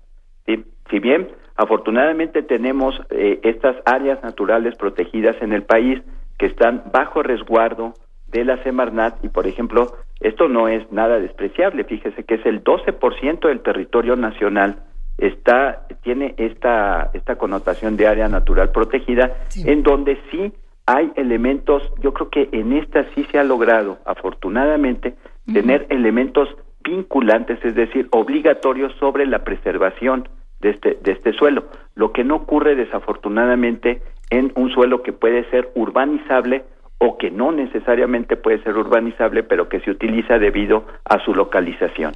Si 0.47 0.99
bien 0.99 1.29
afortunadamente 1.57 2.43
tenemos 2.43 2.95
eh, 3.11 3.41
estas 3.43 3.77
áreas 3.85 4.23
naturales 4.23 4.77
protegidas 4.77 5.37
en 5.41 5.53
el 5.53 5.63
país 5.63 6.01
que 6.39 6.47
están 6.47 6.85
bajo 6.93 7.23
resguardo 7.23 7.95
de 8.27 8.45
la 8.45 8.63
Semarnat 8.63 9.25
y 9.25 9.29
por 9.29 9.47
ejemplo 9.47 9.95
esto 10.21 10.49
no 10.49 10.69
es 10.69 10.91
nada 10.91 11.19
despreciable, 11.19 11.85
fíjese 11.85 12.25
que 12.25 12.35
es 12.35 12.47
el 12.47 12.65
12% 12.65 13.49
del 13.49 13.61
territorio 13.61 14.17
nacional 14.17 14.83
está 15.19 15.87
tiene 16.03 16.35
esta 16.39 17.11
esta 17.15 17.37
connotación 17.37 17.97
de 17.97 18.09
área 18.09 18.29
natural 18.29 18.71
protegida 18.71 19.31
en 19.65 19.83
donde 19.85 20.19
sí 20.31 20.53
hay 20.87 21.11
elementos, 21.17 21.83
yo 22.01 22.13
creo 22.13 22.29
que 22.29 22.49
en 22.53 22.73
esta 22.73 23.05
sí 23.15 23.27
se 23.31 23.39
ha 23.39 23.45
logrado, 23.45 23.99
afortunadamente, 24.05 25.15
tener 25.53 25.87
elementos 25.89 26.49
vinculantes, 26.83 27.59
es 27.65 27.75
decir, 27.75 28.09
obligatorios 28.11 28.93
sobre 28.99 29.27
la 29.27 29.45
preservación 29.45 30.29
de 30.65 30.71
este, 30.71 30.99
de 31.03 31.13
este 31.13 31.35
suelo, 31.35 31.65
lo 31.95 32.11
que 32.13 32.25
no 32.25 32.37
ocurre 32.37 32.75
desafortunadamente 32.75 34.01
en 34.31 34.51
un 34.57 34.71
suelo 34.71 35.03
que 35.03 35.13
puede 35.13 35.49
ser 35.51 35.69
urbanizable 35.75 36.65
o 36.97 37.19
que 37.19 37.31
no 37.31 37.53
necesariamente 37.53 38.37
puede 38.37 38.63
ser 38.63 38.75
urbanizable, 38.75 39.43
pero 39.43 39.69
que 39.69 39.81
se 39.81 39.91
utiliza 39.91 40.39
debido 40.39 40.87
a 41.05 41.23
su 41.23 41.35
localización. 41.35 42.15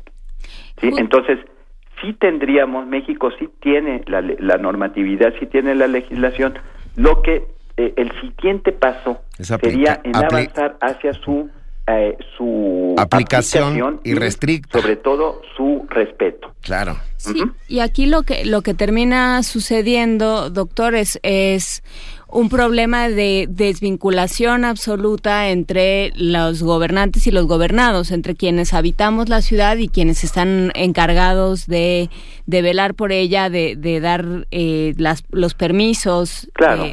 ¿Sí? 0.80 0.90
Entonces, 0.96 1.38
sí 2.00 2.14
tendríamos, 2.14 2.86
México 2.86 3.30
sí 3.38 3.50
tiene 3.60 4.02
la, 4.06 4.22
la 4.22 4.56
normatividad, 4.56 5.34
sí 5.38 5.44
tiene 5.46 5.74
la 5.74 5.86
legislación, 5.86 6.54
lo 6.96 7.20
que 7.20 7.48
eh, 7.76 7.92
el 7.96 8.10
siguiente 8.22 8.72
paso 8.72 9.20
sería 9.38 10.00
en 10.04 10.16
avanzar 10.16 10.78
hacia 10.80 11.12
su 11.12 11.50
eh, 11.88 12.16
su 12.36 12.94
aplicación, 12.98 14.00
y 14.04 14.10
irrestricta. 14.10 14.80
sobre 14.80 14.96
todo 14.96 15.40
su 15.56 15.86
respeto. 15.88 16.54
Claro. 16.60 16.98
Sí, 17.16 17.42
y 17.66 17.80
aquí 17.80 18.06
lo 18.06 18.22
que 18.22 18.44
lo 18.44 18.62
que 18.62 18.74
termina 18.74 19.42
sucediendo, 19.42 20.50
doctores, 20.50 21.18
es 21.22 21.82
un 22.30 22.50
problema 22.50 23.08
de 23.08 23.46
desvinculación 23.48 24.64
absoluta 24.64 25.48
entre 25.48 26.10
los 26.14 26.62
gobernantes 26.62 27.26
y 27.26 27.30
los 27.30 27.46
gobernados, 27.46 28.10
entre 28.10 28.34
quienes 28.34 28.74
habitamos 28.74 29.28
la 29.28 29.40
ciudad 29.40 29.78
y 29.78 29.88
quienes 29.88 30.24
están 30.24 30.70
encargados 30.74 31.66
de, 31.66 32.10
de 32.46 32.62
velar 32.62 32.94
por 32.94 33.12
ella, 33.12 33.48
de, 33.48 33.76
de 33.76 34.00
dar 34.00 34.24
eh, 34.50 34.92
las, 34.98 35.24
los 35.30 35.54
permisos, 35.54 36.50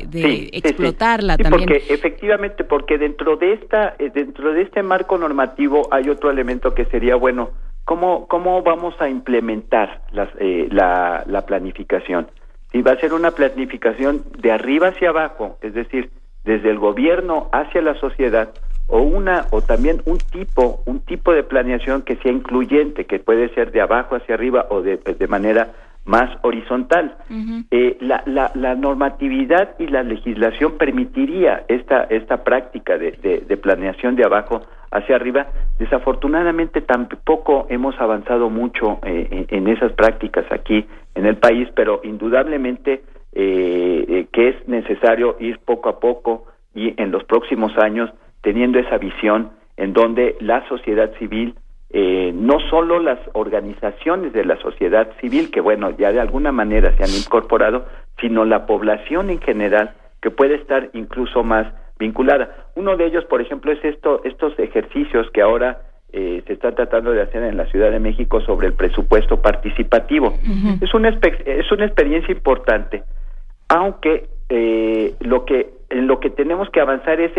de, 0.07 0.49
explotarla 0.53 1.37
también. 1.37 1.67
Porque 1.67 1.93
efectivamente, 1.93 2.63
porque 2.63 2.97
dentro 2.97 3.35
de 3.35 3.53
esta, 3.53 3.95
eh, 3.99 4.11
dentro 4.13 4.53
de 4.53 4.61
este 4.61 4.83
marco 4.83 5.17
normativo 5.17 5.89
hay 5.91 6.09
otro 6.09 6.31
elemento 6.31 6.73
que 6.73 6.85
sería 6.85 7.15
bueno. 7.15 7.49
¿Cómo, 7.83 8.27
cómo 8.27 8.63
vamos 8.63 8.95
a 8.99 9.09
implementar 9.09 10.01
las, 10.11 10.29
eh, 10.39 10.67
la, 10.71 11.23
la 11.27 11.45
planificación? 11.45 12.27
Y 12.75 12.81
va 12.81 12.91
a 12.91 12.99
ser 12.99 13.13
una 13.13 13.31
planificación 13.31 14.25
de 14.37 14.51
arriba 14.51 14.89
hacia 14.89 15.07
abajo, 15.07 15.57
es 15.61 15.73
decir, 15.73 16.11
desde 16.43 16.69
el 16.69 16.77
gobierno 16.77 17.47
hacia 17.53 17.81
la 17.81 17.95
sociedad 18.01 18.49
o 18.87 18.99
una 18.99 19.47
o 19.51 19.61
también 19.61 20.01
un 20.03 20.19
tipo 20.19 20.83
un 20.85 20.99
tipo 20.99 21.31
de 21.31 21.43
planeación 21.43 22.01
que 22.01 22.17
sea 22.17 22.33
incluyente 22.33 23.05
que 23.05 23.19
puede 23.19 23.47
ser 23.55 23.71
de 23.71 23.79
abajo 23.79 24.17
hacia 24.17 24.35
arriba 24.35 24.67
o 24.69 24.81
de, 24.81 24.97
de 24.97 25.27
manera 25.27 25.73
más 26.05 26.29
horizontal 26.43 27.17
eh, 27.71 27.97
la, 27.99 28.21
la, 28.27 28.51
la, 28.53 28.75
normatividad 28.75 29.75
y 29.79 29.87
la 29.87 30.03
legislación 30.03 30.77
permitiría 30.77 31.65
esta 31.67 32.03
esta 32.03 32.43
práctica 32.43 32.97
de, 32.97 33.11
de 33.47 33.57
planeación 33.57 34.15
de 34.15 34.23
abajo 34.23 34.61
hacia 34.95 35.15
arriba. 35.15 35.47
Desafortunadamente 35.77 36.81
tampoco 36.81 37.67
hemos 37.69 37.99
avanzado 37.99 38.49
mucho 38.49 38.99
eh, 39.03 39.45
en, 39.49 39.67
esas 39.67 39.91
prácticas 39.93 40.45
aquí 40.51 40.85
en 41.15 41.25
el 41.25 41.37
país, 41.37 41.67
pero 41.75 42.01
indudablemente 42.03 43.03
eh, 43.33 44.05
eh, 44.07 44.27
que 44.31 44.49
es 44.49 44.67
necesario 44.67 45.35
ir 45.39 45.59
poco 45.59 45.89
a 45.89 45.99
poco 45.99 46.45
y 46.73 46.93
en 47.01 47.11
los 47.11 47.23
próximos 47.25 47.77
años 47.77 48.09
teniendo 48.41 48.79
esa 48.79 48.97
visión 48.97 49.51
en 49.77 49.91
donde 49.91 50.37
la 50.39 50.65
sociedad 50.69 51.11
civil, 51.19 51.55
no 51.97 52.59
solo 52.69 52.99
las 52.99 53.19
organizaciones 53.31 54.33
de 54.33 54.43
la 54.43 54.57
sociedad 54.57 55.07
civil, 55.21 55.49
que 55.49 55.61
bueno, 55.61 55.91
ya 55.91 56.11
de 56.11 56.19
alguna 56.19 56.51
manera 56.51 56.95
se 56.97 57.03
han 57.03 57.09
incorporado, 57.09 57.85
sino 58.19 58.43
la 58.43 58.65
población 58.65 59.29
en 59.29 59.39
general, 59.39 59.93
que 60.21 60.29
puede 60.29 60.55
estar 60.55 60.89
incluso 60.93 61.43
más 61.43 61.67
vinculada. 61.97 62.67
Uno 62.75 62.97
de 62.97 63.05
ellos, 63.05 63.25
por 63.25 63.41
ejemplo, 63.41 63.71
es 63.71 63.83
esto, 63.83 64.21
estos 64.25 64.57
ejercicios 64.59 65.29
que 65.31 65.41
ahora 65.41 65.79
eh, 66.11 66.43
se 66.47 66.53
están 66.53 66.75
tratando 66.75 67.11
de 67.11 67.21
hacer 67.21 67.43
en 67.43 67.57
la 67.57 67.65
Ciudad 67.67 67.91
de 67.91 67.99
México 67.99 68.41
sobre 68.41 68.67
el 68.67 68.73
presupuesto 68.73 69.41
participativo. 69.41 70.33
Es 70.81 70.93
una 70.93 71.09
es 71.09 71.71
una 71.71 71.85
experiencia 71.85 72.31
importante, 72.33 73.03
aunque 73.69 74.27
eh, 74.49 75.13
lo 75.19 75.45
que 75.45 75.71
en 75.89 76.07
lo 76.07 76.19
que 76.19 76.29
tenemos 76.29 76.69
que 76.69 76.79
avanzar 76.79 77.19
es 77.19 77.31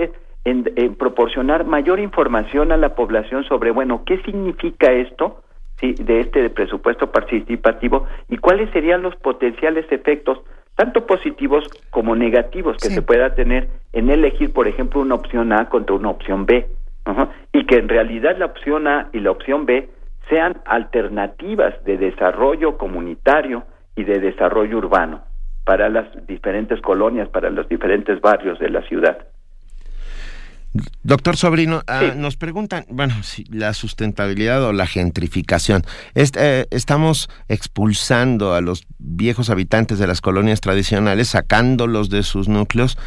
en, 0.47 0.72
en, 0.76 0.94
proporcionar 0.94 1.66
mayor 1.66 2.01
información 2.01 2.72
a 2.72 2.78
la 2.78 2.94
población 2.94 3.44
sobre 3.44 3.70
bueno 3.70 4.05
qué 4.07 4.22
significa 4.22 4.90
esto 4.92 5.42
sí, 5.78 5.92
de 5.92 6.20
este 6.20 6.49
presupuesto 6.49 7.11
participativo 7.12 8.07
y 8.30 8.38
cuáles 8.38 8.70
serían 8.70 9.03
los 9.03 9.14
potenciales 9.16 9.84
efectos 9.90 10.38
tanto 10.76 11.07
positivos 11.07 11.68
como 11.90 12.14
negativos 12.14 12.76
que 12.76 12.90
se 12.90 13.03
pueda 13.03 13.34
tener 13.34 13.68
en 13.94 14.11
elegir, 14.11 14.53
por 14.53 14.68
ejemplo, 14.68 15.01
una 15.01 15.14
opción 15.14 15.53
A 15.53 15.70
contra 15.70 15.97
una 15.97 16.11
opción 16.11 16.44
B. 16.44 16.66
Y 17.53 17.64
que 17.64 17.76
en 17.76 17.88
realidad 17.88 18.36
la 18.36 18.47
opción 18.47 18.86
A 18.86 19.09
y 19.12 19.20
la 19.20 19.30
opción 19.30 19.64
B 19.64 19.88
sean 20.28 20.59
alternativas 20.66 21.82
de 21.84 21.97
desarrollo 21.97 22.76
comunitario 22.76 23.64
y 23.94 24.05
de 24.05 24.20
desarrollo 24.20 24.76
urbano 24.76 25.22
para 25.64 25.88
las 25.88 26.07
diferentes 26.26 26.80
colonias, 26.82 27.28
para 27.30 27.49
los 27.49 27.68
diferentes 27.68 28.20
barrios 28.20 28.59
de 28.59 28.68
la 28.68 28.82
ciudad. 28.82 29.18
Doctor 31.03 31.37
Sobrino, 31.37 31.83
ah, 31.87 32.12
nos 32.16 32.37
preguntan, 32.37 32.85
bueno, 32.89 33.22
si 33.22 33.45
la 33.45 33.74
sustentabilidad 33.74 34.62
o 34.64 34.72
la 34.72 34.87
gentrificación. 34.87 35.85
Eh, 36.14 36.66
estamos 36.70 37.29
expulsando 37.49 38.55
a 38.55 38.61
los 38.61 38.87
viejos 38.99 39.51
habitantes 39.51 39.99
de 39.99 40.07
las 40.07 40.20
colonias 40.20 40.61
tradicionales, 40.61 41.29
sacándolos 41.29 42.11
de 42.11 42.22
sus 42.22 42.49
núcleos 42.49 42.99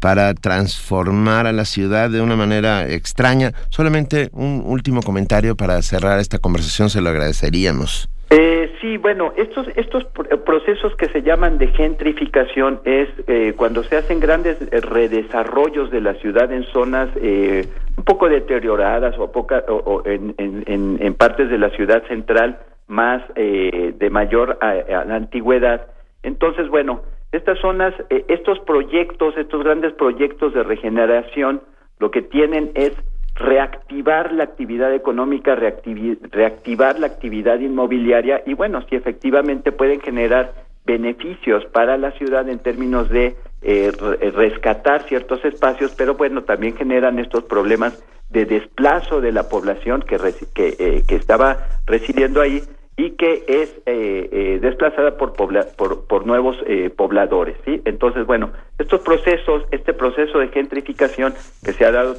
para 0.00 0.34
transformar 0.34 1.46
a 1.46 1.52
la 1.52 1.64
ciudad 1.64 2.10
de 2.10 2.20
una 2.20 2.36
manera 2.36 2.88
extraña. 2.88 3.52
Solamente 3.70 4.30
un 4.32 4.62
último 4.64 5.02
comentario 5.02 5.56
para 5.56 5.82
cerrar 5.82 6.20
esta 6.20 6.38
conversación, 6.38 6.90
se 6.90 7.00
lo 7.00 7.10
agradeceríamos. 7.10 8.08
Eh, 8.30 8.72
sí, 8.80 8.98
bueno, 8.98 9.32
estos, 9.36 9.66
estos 9.74 10.04
procesos 10.44 10.94
que 10.96 11.08
se 11.08 11.22
llaman 11.22 11.56
de 11.56 11.68
gentrificación 11.68 12.80
es 12.84 13.08
eh, 13.26 13.54
cuando 13.56 13.82
se 13.82 13.96
hacen 13.96 14.20
grandes 14.20 14.60
eh, 14.60 14.80
redesarrollos 14.82 15.90
de 15.90 16.02
la 16.02 16.12
ciudad 16.14 16.52
en 16.52 16.64
zonas 16.64 17.08
eh, 17.16 17.66
un 17.96 18.04
poco 18.04 18.28
deterioradas 18.28 19.18
o, 19.18 19.32
poca, 19.32 19.64
o, 19.68 20.02
en, 20.04 20.34
en, 20.36 20.98
en, 21.00 21.14
partes 21.14 21.48
de 21.48 21.56
la 21.56 21.70
ciudad 21.70 22.06
central 22.06 22.58
más 22.86 23.22
eh, 23.34 23.94
de 23.96 24.10
mayor 24.10 24.58
a, 24.60 24.70
a 24.70 25.04
la 25.06 25.16
antigüedad. 25.16 25.86
Entonces, 26.22 26.68
bueno, 26.68 27.00
estas 27.32 27.58
zonas, 27.60 27.94
eh, 28.10 28.24
estos 28.28 28.58
proyectos, 28.60 29.36
estos 29.38 29.64
grandes 29.64 29.94
proyectos 29.94 30.52
de 30.52 30.62
regeneración, 30.64 31.62
lo 31.98 32.10
que 32.10 32.22
tienen 32.22 32.72
es 32.74 32.92
reactivar 33.38 34.32
la 34.32 34.44
actividad 34.44 34.92
económica, 34.92 35.54
reactivar 35.54 36.98
la 36.98 37.06
actividad 37.06 37.58
inmobiliaria 37.60 38.42
y 38.44 38.54
bueno, 38.54 38.82
si 38.88 38.96
efectivamente 38.96 39.70
pueden 39.72 40.00
generar 40.00 40.52
beneficios 40.84 41.64
para 41.66 41.96
la 41.96 42.10
ciudad 42.12 42.48
en 42.48 42.58
términos 42.58 43.08
de 43.10 43.36
eh, 43.62 43.92
rescatar 44.34 45.02
ciertos 45.04 45.44
espacios, 45.44 45.94
pero 45.96 46.14
bueno, 46.14 46.42
también 46.42 46.76
generan 46.76 47.18
estos 47.18 47.44
problemas 47.44 48.02
de 48.30 48.44
desplazo 48.44 49.20
de 49.20 49.32
la 49.32 49.48
población 49.48 50.02
que, 50.02 50.16
que, 50.54 50.76
eh, 50.78 51.02
que 51.06 51.14
estaba 51.14 51.58
residiendo 51.86 52.40
ahí 52.40 52.62
y 52.98 53.12
que 53.12 53.44
es 53.46 53.70
eh, 53.86 54.28
eh, 54.32 54.58
desplazada 54.60 55.16
por, 55.16 55.32
por, 55.32 56.04
por, 56.04 56.26
nuevos 56.26 56.56
eh, 56.66 56.90
pobladores, 56.90 57.56
¿sí? 57.64 57.80
Entonces, 57.84 58.26
bueno, 58.26 58.50
estos 58.76 59.02
procesos, 59.02 59.62
este 59.70 59.94
proceso 59.94 60.40
de 60.40 60.48
gentrificación 60.48 61.32
que 61.64 61.72
se 61.72 61.84
ha 61.84 61.92
dado, 61.92 62.16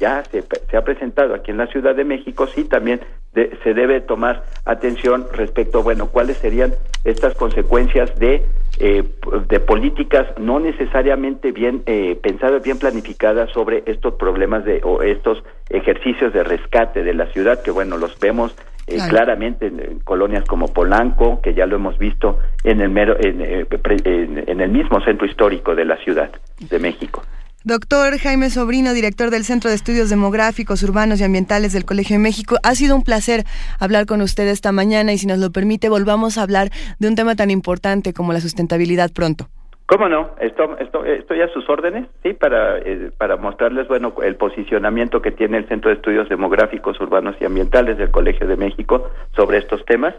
ya 0.00 0.24
se, 0.24 0.42
se, 0.42 0.76
ha 0.76 0.82
presentado 0.82 1.32
aquí 1.32 1.52
en 1.52 1.58
la 1.58 1.68
Ciudad 1.68 1.94
de 1.94 2.02
México, 2.02 2.48
sí, 2.48 2.64
también 2.64 3.00
se 3.34 3.72
debe 3.72 4.00
tomar 4.00 4.42
atención 4.64 5.26
respecto, 5.32 5.84
bueno, 5.84 6.08
cuáles 6.08 6.38
serían 6.38 6.72
estas 7.04 7.34
consecuencias 7.34 8.18
de, 8.18 8.42
de 8.78 9.60
políticas 9.60 10.26
no 10.38 10.58
necesariamente 10.58 11.52
bien 11.52 11.84
pensadas, 12.22 12.62
bien 12.62 12.78
planificadas 12.78 13.50
sobre 13.52 13.84
estos 13.86 14.14
problemas 14.14 14.64
de, 14.64 14.80
o 14.82 15.02
estos 15.02 15.44
ejercicios 15.68 16.32
de 16.32 16.42
rescate 16.42 17.04
de 17.04 17.14
la 17.14 17.26
ciudad, 17.26 17.62
que 17.62 17.70
bueno, 17.70 17.98
los 17.98 18.18
vemos 18.18 18.56
eh, 18.86 18.98
claramente 19.08 19.66
en, 19.66 20.00
colonias 20.00 20.44
como 20.44 20.68
Polanco, 20.68 21.40
que 21.40 21.54
ya 21.54 21.66
lo 21.66 21.76
hemos 21.76 21.98
visto 21.98 22.38
en 22.62 22.80
el, 22.80 22.90
mero, 22.90 23.16
eh, 23.18 23.66
en, 24.04 24.60
el 24.60 24.70
mismo 24.70 25.00
centro 25.00 25.26
histórico 25.26 25.74
de 25.74 25.84
la 25.84 25.96
Ciudad 25.98 26.30
de 26.60 26.78
México. 26.78 27.22
Doctor 27.64 28.16
Jaime 28.18 28.48
Sobrino, 28.48 28.94
director 28.94 29.30
del 29.30 29.44
Centro 29.44 29.70
de 29.70 29.76
Estudios 29.76 30.08
Demográficos, 30.08 30.84
Urbanos 30.84 31.20
y 31.20 31.24
Ambientales 31.24 31.72
del 31.72 31.84
Colegio 31.84 32.14
de 32.14 32.22
México, 32.22 32.58
ha 32.62 32.76
sido 32.76 32.94
un 32.94 33.02
placer 33.02 33.44
hablar 33.80 34.06
con 34.06 34.22
usted 34.22 34.46
esta 34.46 34.70
mañana 34.70 35.12
y 35.12 35.18
si 35.18 35.26
nos 35.26 35.38
lo 35.38 35.50
permite 35.50 35.88
volvamos 35.88 36.38
a 36.38 36.42
hablar 36.42 36.70
de 37.00 37.08
un 37.08 37.16
tema 37.16 37.34
tan 37.34 37.50
importante 37.50 38.12
como 38.12 38.32
la 38.32 38.40
sustentabilidad 38.40 39.10
pronto. 39.12 39.48
¿Cómo 39.86 40.08
no? 40.08 40.30
Estoy, 40.40 41.40
a 41.40 41.48
sus 41.52 41.68
órdenes, 41.68 42.08
sí, 42.24 42.32
para, 42.32 42.78
eh, 42.78 43.12
para 43.16 43.36
mostrarles, 43.36 43.86
bueno, 43.86 44.12
el 44.22 44.34
posicionamiento 44.34 45.22
que 45.22 45.30
tiene 45.30 45.58
el 45.58 45.68
Centro 45.68 45.90
de 45.90 45.96
Estudios 45.96 46.28
Demográficos, 46.28 47.00
Urbanos 47.00 47.36
y 47.40 47.44
Ambientales 47.44 47.96
del 47.96 48.10
Colegio 48.10 48.48
de 48.48 48.56
México 48.56 49.08
sobre 49.36 49.58
estos 49.58 49.84
temas. 49.84 50.14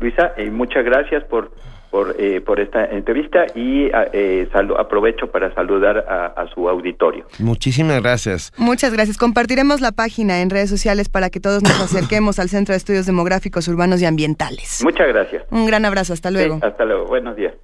Luisa, 0.00 0.32
y 0.36 0.50
muchas 0.50 0.84
gracias 0.84 1.22
por, 1.24 1.52
por, 1.92 2.16
eh, 2.18 2.40
por 2.40 2.58
esta 2.58 2.86
entrevista 2.86 3.46
y 3.54 3.88
eh, 4.12 4.48
aprovecho 4.76 5.28
para 5.28 5.54
saludar 5.54 5.98
a, 5.98 6.44
su 6.52 6.68
auditorio. 6.68 7.24
Muchísimas 7.38 8.02
gracias. 8.02 8.52
Muchas 8.56 8.92
gracias. 8.92 9.16
Compartiremos 9.16 9.80
la 9.80 9.92
página 9.92 10.42
en 10.42 10.50
redes 10.50 10.68
sociales 10.70 11.08
para 11.08 11.30
que 11.30 11.38
todos 11.38 11.62
nos 11.62 11.80
acerquemos 11.94 12.40
al 12.40 12.48
Centro 12.48 12.72
de 12.72 12.78
Estudios 12.78 13.06
Demográficos 13.06 13.68
Urbanos 13.68 14.02
y 14.02 14.06
Ambientales. 14.06 14.80
Muchas 14.82 15.06
gracias. 15.06 15.44
Un 15.52 15.66
gran 15.66 15.84
abrazo. 15.84 16.12
Hasta 16.12 16.32
luego. 16.32 16.58
hasta 16.60 16.84
luego. 16.84 17.06
Buenos 17.06 17.36
días. 17.36 17.54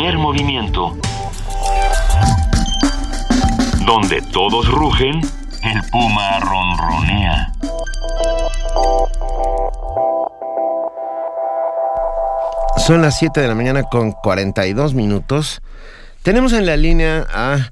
Primer 0.00 0.16
movimiento. 0.16 0.96
Donde 3.84 4.22
todos 4.32 4.66
rugen, 4.66 5.20
el 5.62 5.90
puma 5.90 6.40
ronronea. 6.40 7.52
Son 12.78 13.02
las 13.02 13.18
7 13.18 13.42
de 13.42 13.48
la 13.48 13.54
mañana 13.54 13.82
con 13.82 14.12
42 14.12 14.94
minutos. 14.94 15.60
Tenemos 16.22 16.54
en 16.54 16.64
la 16.64 16.78
línea 16.78 17.26
a 17.30 17.70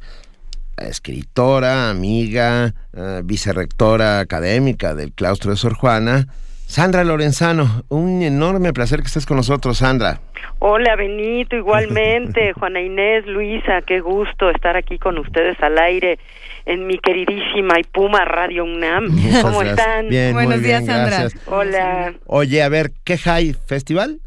escritora, 0.76 1.88
amiga, 1.88 2.74
eh, 2.92 3.22
vicerrectora 3.24 4.20
académica 4.20 4.94
del 4.94 5.14
claustro 5.14 5.52
de 5.52 5.56
Sor 5.56 5.76
Juana, 5.76 6.26
Sandra 6.66 7.04
Lorenzano. 7.04 7.84
Un 7.88 8.20
enorme 8.20 8.74
placer 8.74 9.00
que 9.00 9.06
estés 9.06 9.24
con 9.24 9.38
nosotros, 9.38 9.78
Sandra. 9.78 10.20
Hola, 10.58 10.96
Benito, 10.96 11.56
igualmente. 11.56 12.52
Juana 12.58 12.80
Inés, 12.80 13.26
Luisa, 13.26 13.82
qué 13.82 14.00
gusto 14.00 14.50
estar 14.50 14.76
aquí 14.76 14.98
con 14.98 15.18
ustedes 15.18 15.60
al 15.62 15.78
aire 15.78 16.18
en 16.66 16.86
mi 16.86 16.98
queridísima 16.98 17.78
y 17.80 17.84
Puma 17.84 18.24
Radio 18.24 18.64
UNAM. 18.64 19.06
¿Cómo 19.42 19.62
están? 19.62 20.08
Bien, 20.08 20.34
Buenos 20.34 20.62
días, 20.62 20.84
Sandra. 20.84 21.28
Hola. 21.46 22.14
Oye, 22.26 22.62
a 22.62 22.68
ver, 22.68 22.90
¿qué 23.04 23.16
hay 23.24 23.54
festival? 23.54 24.20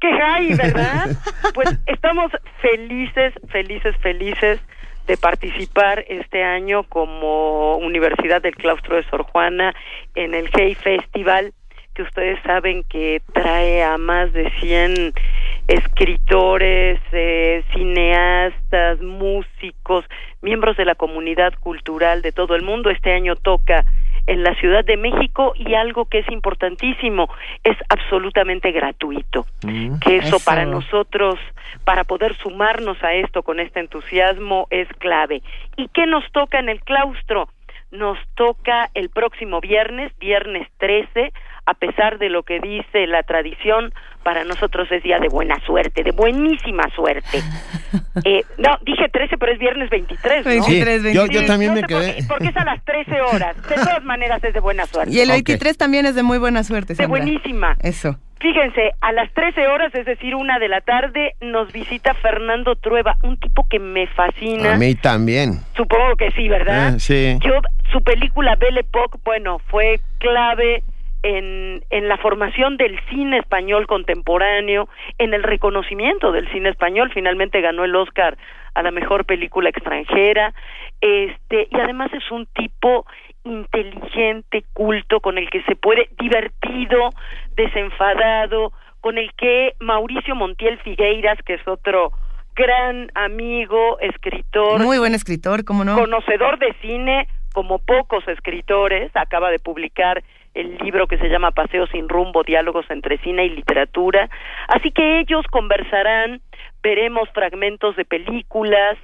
¿Qué 0.00 0.08
hay, 0.08 0.54
verdad? 0.54 1.10
pues 1.54 1.78
estamos 1.86 2.32
felices, 2.60 3.32
felices, 3.48 3.96
felices 3.98 4.60
de 5.06 5.16
participar 5.16 6.04
este 6.08 6.42
año 6.42 6.82
como 6.84 7.76
Universidad 7.76 8.42
del 8.42 8.56
Claustro 8.56 8.96
de 8.96 9.04
Sor 9.04 9.22
Juana 9.22 9.74
en 10.14 10.34
el 10.34 10.50
Hey 10.52 10.74
Festival 10.74 11.52
que 11.96 12.02
ustedes 12.02 12.38
saben 12.42 12.84
que 12.84 13.22
trae 13.32 13.82
a 13.82 13.96
más 13.96 14.30
de 14.34 14.50
100 14.60 15.14
escritores, 15.66 17.00
eh, 17.12 17.64
cineastas, 17.72 19.00
músicos, 19.00 20.04
miembros 20.42 20.76
de 20.76 20.84
la 20.84 20.94
comunidad 20.94 21.54
cultural 21.58 22.20
de 22.20 22.32
todo 22.32 22.54
el 22.54 22.62
mundo. 22.62 22.90
Este 22.90 23.14
año 23.14 23.34
toca 23.34 23.86
en 24.26 24.42
la 24.42 24.54
Ciudad 24.56 24.84
de 24.84 24.98
México 24.98 25.54
y 25.56 25.74
algo 25.74 26.04
que 26.04 26.18
es 26.18 26.30
importantísimo, 26.30 27.28
es 27.64 27.76
absolutamente 27.88 28.72
gratuito. 28.72 29.46
Mm, 29.62 29.98
que 30.00 30.18
eso, 30.18 30.38
para 30.44 30.66
nosotros, 30.66 31.38
para 31.84 32.04
poder 32.04 32.36
sumarnos 32.36 33.02
a 33.02 33.14
esto 33.14 33.42
con 33.42 33.58
este 33.58 33.80
entusiasmo, 33.80 34.66
es 34.68 34.88
clave. 34.98 35.42
¿Y 35.76 35.88
qué 35.88 36.06
nos 36.06 36.30
toca 36.32 36.58
en 36.58 36.68
el 36.68 36.80
claustro? 36.82 37.48
Nos 37.90 38.18
toca 38.34 38.90
el 38.94 39.08
próximo 39.10 39.60
viernes, 39.60 40.12
viernes 40.18 40.68
13, 40.78 41.32
a 41.66 41.74
pesar 41.74 42.18
de 42.18 42.28
lo 42.28 42.44
que 42.44 42.60
dice 42.60 43.06
la 43.06 43.22
tradición, 43.24 43.92
para 44.22 44.44
nosotros 44.44 44.90
es 44.90 45.02
día 45.02 45.18
de 45.18 45.28
buena 45.28 45.58
suerte, 45.66 46.02
de 46.02 46.12
buenísima 46.12 46.88
suerte. 46.94 47.42
Eh, 48.24 48.42
no, 48.58 48.78
dije 48.82 49.08
13, 49.10 49.36
pero 49.36 49.52
es 49.52 49.58
viernes 49.58 49.90
23, 49.90 50.44
¿no? 50.44 50.50
23, 50.50 51.02
23. 51.02 51.30
Yo, 51.30 51.46
también 51.46 51.74
me 51.74 51.82
quedé. 51.82 52.16
porque 52.26 52.48
es 52.48 52.56
a 52.56 52.64
las 52.64 52.82
13 52.84 53.20
horas. 53.20 53.56
De 53.68 53.74
todas 53.74 54.02
maneras 54.04 54.42
es 54.42 54.54
de 54.54 54.60
buena 54.60 54.86
suerte. 54.86 55.12
Y 55.12 55.20
el 55.20 55.28
23 55.28 55.76
también 55.76 56.06
es 56.06 56.14
de 56.14 56.22
muy 56.22 56.38
buena 56.38 56.64
suerte, 56.64 56.94
De 56.94 57.06
buenísima. 57.06 57.76
Eso. 57.80 58.18
Fíjense, 58.40 58.92
a 59.00 59.12
las 59.12 59.32
13 59.32 59.66
horas, 59.68 59.94
es 59.94 60.06
decir, 60.06 60.34
una 60.34 60.58
de 60.58 60.68
la 60.68 60.80
tarde, 60.80 61.34
nos 61.40 61.72
visita 61.72 62.14
Fernando 62.14 62.74
Trueba, 62.76 63.16
un 63.22 63.38
tipo 63.38 63.66
que 63.68 63.78
me 63.78 64.06
fascina. 64.08 64.74
A 64.74 64.76
mí 64.76 64.94
también. 64.94 65.60
Supongo 65.76 66.16
que 66.16 66.30
sí, 66.32 66.48
¿verdad? 66.48 66.96
Eh, 66.96 67.00
sí. 67.00 67.38
Yo, 67.42 67.60
su 67.92 68.02
película 68.02 68.56
Belle 68.56 68.80
Époque, 68.80 69.18
bueno, 69.24 69.58
fue 69.70 70.00
clave 70.18 70.82
en, 71.26 71.84
en 71.90 72.08
la 72.08 72.18
formación 72.18 72.76
del 72.76 73.00
cine 73.10 73.38
español 73.38 73.88
contemporáneo, 73.88 74.88
en 75.18 75.34
el 75.34 75.42
reconocimiento 75.42 76.30
del 76.30 76.48
cine 76.52 76.68
español, 76.68 77.10
finalmente 77.12 77.60
ganó 77.60 77.84
el 77.84 77.96
Oscar 77.96 78.38
a 78.74 78.82
la 78.82 78.92
mejor 78.92 79.24
película 79.24 79.68
extranjera, 79.68 80.54
este, 81.00 81.66
y 81.68 81.80
además 81.80 82.12
es 82.12 82.30
un 82.30 82.46
tipo 82.46 83.06
inteligente, 83.42 84.64
culto, 84.72 85.18
con 85.20 85.36
el 85.36 85.50
que 85.50 85.62
se 85.62 85.74
puede, 85.74 86.08
divertido, 86.16 87.10
desenfadado, 87.56 88.72
con 89.00 89.18
el 89.18 89.32
que 89.34 89.74
Mauricio 89.80 90.36
Montiel 90.36 90.78
Figueiras, 90.78 91.38
que 91.44 91.54
es 91.54 91.66
otro 91.66 92.12
gran 92.54 93.10
amigo, 93.14 93.98
escritor. 93.98 94.80
Muy 94.80 94.98
buen 94.98 95.14
escritor, 95.14 95.64
¿cómo 95.64 95.84
no? 95.84 95.96
Conocedor 95.96 96.60
de 96.60 96.72
cine, 96.80 97.26
como 97.52 97.80
pocos 97.80 98.26
escritores, 98.28 99.10
acaba 99.16 99.50
de 99.50 99.58
publicar 99.58 100.22
el 100.56 100.78
libro 100.78 101.06
que 101.06 101.18
se 101.18 101.28
llama 101.28 101.50
Paseo 101.50 101.86
sin 101.86 102.08
rumbo, 102.08 102.42
diálogos 102.42 102.86
entre 102.90 103.18
cine 103.18 103.44
y 103.44 103.50
literatura. 103.50 104.28
Así 104.68 104.90
que 104.90 105.20
ellos 105.20 105.44
conversarán, 105.50 106.40
veremos 106.82 107.28
fragmentos 107.30 107.94
de 107.96 108.04
películas 108.04 108.96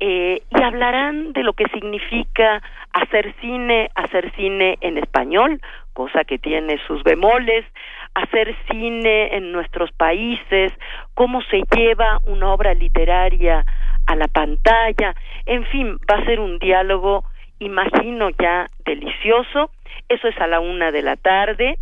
eh, 0.00 0.42
y 0.50 0.62
hablarán 0.62 1.32
de 1.32 1.42
lo 1.42 1.54
que 1.54 1.64
significa 1.72 2.62
hacer 2.92 3.34
cine, 3.40 3.90
hacer 3.94 4.30
cine 4.36 4.76
en 4.80 4.98
español, 4.98 5.60
cosa 5.94 6.24
que 6.24 6.38
tiene 6.38 6.78
sus 6.86 7.02
bemoles, 7.02 7.64
hacer 8.14 8.54
cine 8.70 9.36
en 9.36 9.50
nuestros 9.50 9.90
países, 9.92 10.72
cómo 11.14 11.40
se 11.42 11.62
lleva 11.74 12.18
una 12.26 12.52
obra 12.52 12.74
literaria 12.74 13.64
a 14.06 14.14
la 14.14 14.28
pantalla, 14.28 15.14
en 15.46 15.64
fin, 15.66 15.98
va 16.10 16.18
a 16.18 16.24
ser 16.24 16.40
un 16.40 16.58
diálogo, 16.58 17.24
imagino 17.58 18.30
ya 18.30 18.66
delicioso, 18.84 19.70
eso 20.08 20.28
es 20.28 20.38
a 20.38 20.46
la 20.46 20.60
una 20.60 20.90
de 20.90 21.02
la 21.02 21.16
tarde. 21.16 21.78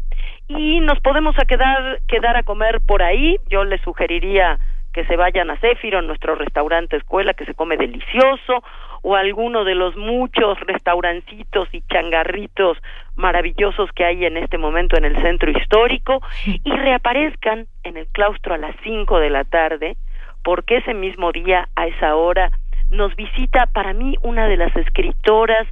Y 0.49 0.81
nos 0.81 1.01
podemos 1.01 1.37
a 1.39 1.45
quedar 1.45 2.01
quedar 2.09 2.37
a 2.37 2.43
comer 2.43 2.81
por 2.81 3.03
ahí. 3.03 3.37
Yo 3.49 3.64
les 3.64 3.81
sugeriría 3.83 4.59
que 4.97 5.05
se 5.05 5.16
vayan 5.16 5.51
a 5.51 5.59
Céfiro, 5.59 6.01
nuestro 6.01 6.37
restaurante 6.37 6.97
escuela, 6.97 7.35
que 7.35 7.45
se 7.45 7.55
come 7.55 7.77
delicioso, 7.77 8.64
o 9.03 9.14
alguno 9.14 9.64
de 9.64 9.74
los 9.74 9.95
muchos 9.95 10.59
restaurancitos 10.61 11.68
y 11.72 11.83
changarritos 11.83 12.79
maravillosos 13.14 13.91
que 13.93 14.07
hay 14.07 14.24
en 14.24 14.39
este 14.39 14.57
momento 14.57 14.97
en 14.97 15.05
el 15.05 15.20
centro 15.20 15.51
histórico, 15.51 16.22
y 16.47 16.70
reaparezcan 16.70 17.66
en 17.85 17.99
el 17.99 18.07
claustro 18.07 18.55
a 18.55 18.59
las 18.59 18.74
cinco 18.83 19.20
de 19.20 19.29
la 19.29 19.45
tarde, 19.45 19.99
porque 20.43 20.79
ese 20.79 20.95
mismo 20.95 21.31
día, 21.31 21.68
a 21.77 21.89
esa 21.89 22.16
hora, 22.16 22.51
nos 22.91 23.14
visita 23.16 23.66
para 23.66 23.93
mí 23.93 24.16
una 24.22 24.49
de 24.49 24.57
las 24.57 24.74
escritoras 24.77 25.66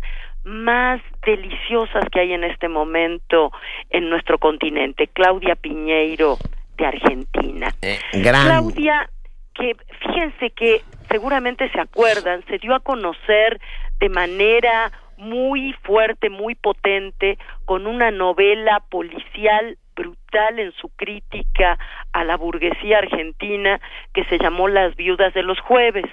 más 0.44 1.00
deliciosas 1.25 2.05
que 2.11 2.20
hay 2.20 2.33
en 2.33 2.45
este 2.45 2.68
momento 2.68 3.53
en 3.91 4.09
nuestro 4.11 4.39
continente, 4.39 5.09
Claudia 5.09 5.57
Piñeiro 5.57 6.37
de 6.77 6.87
Argentina. 6.87 7.75
Eh, 7.83 7.99
Claudia, 8.11 9.09
que 9.55 9.77
fíjense 10.01 10.51
que 10.51 10.83
seguramente 11.09 11.70
se 11.70 11.81
acuerdan, 11.81 12.45
se 12.47 12.59
dio 12.59 12.75
a 12.75 12.81
conocer 12.81 13.61
de 14.01 14.09
manera 14.09 14.93
muy 15.16 15.72
fuerte, 15.83 16.31
muy 16.31 16.55
potente, 16.55 17.39
con 17.64 17.87
una 17.87 18.11
novela 18.11 18.83
policial 18.91 19.79
brutal 19.95 20.59
en 20.59 20.72
su 20.72 20.89
crítica 20.97 21.79
a 22.12 22.25
la 22.25 22.37
burguesía 22.37 22.99
argentina 22.99 23.81
que 24.12 24.25
se 24.25 24.39
llamó 24.39 24.68
Las 24.68 24.97
viudas 24.97 25.33
de 25.35 25.43
los 25.43 25.61
jueves. 25.61 26.07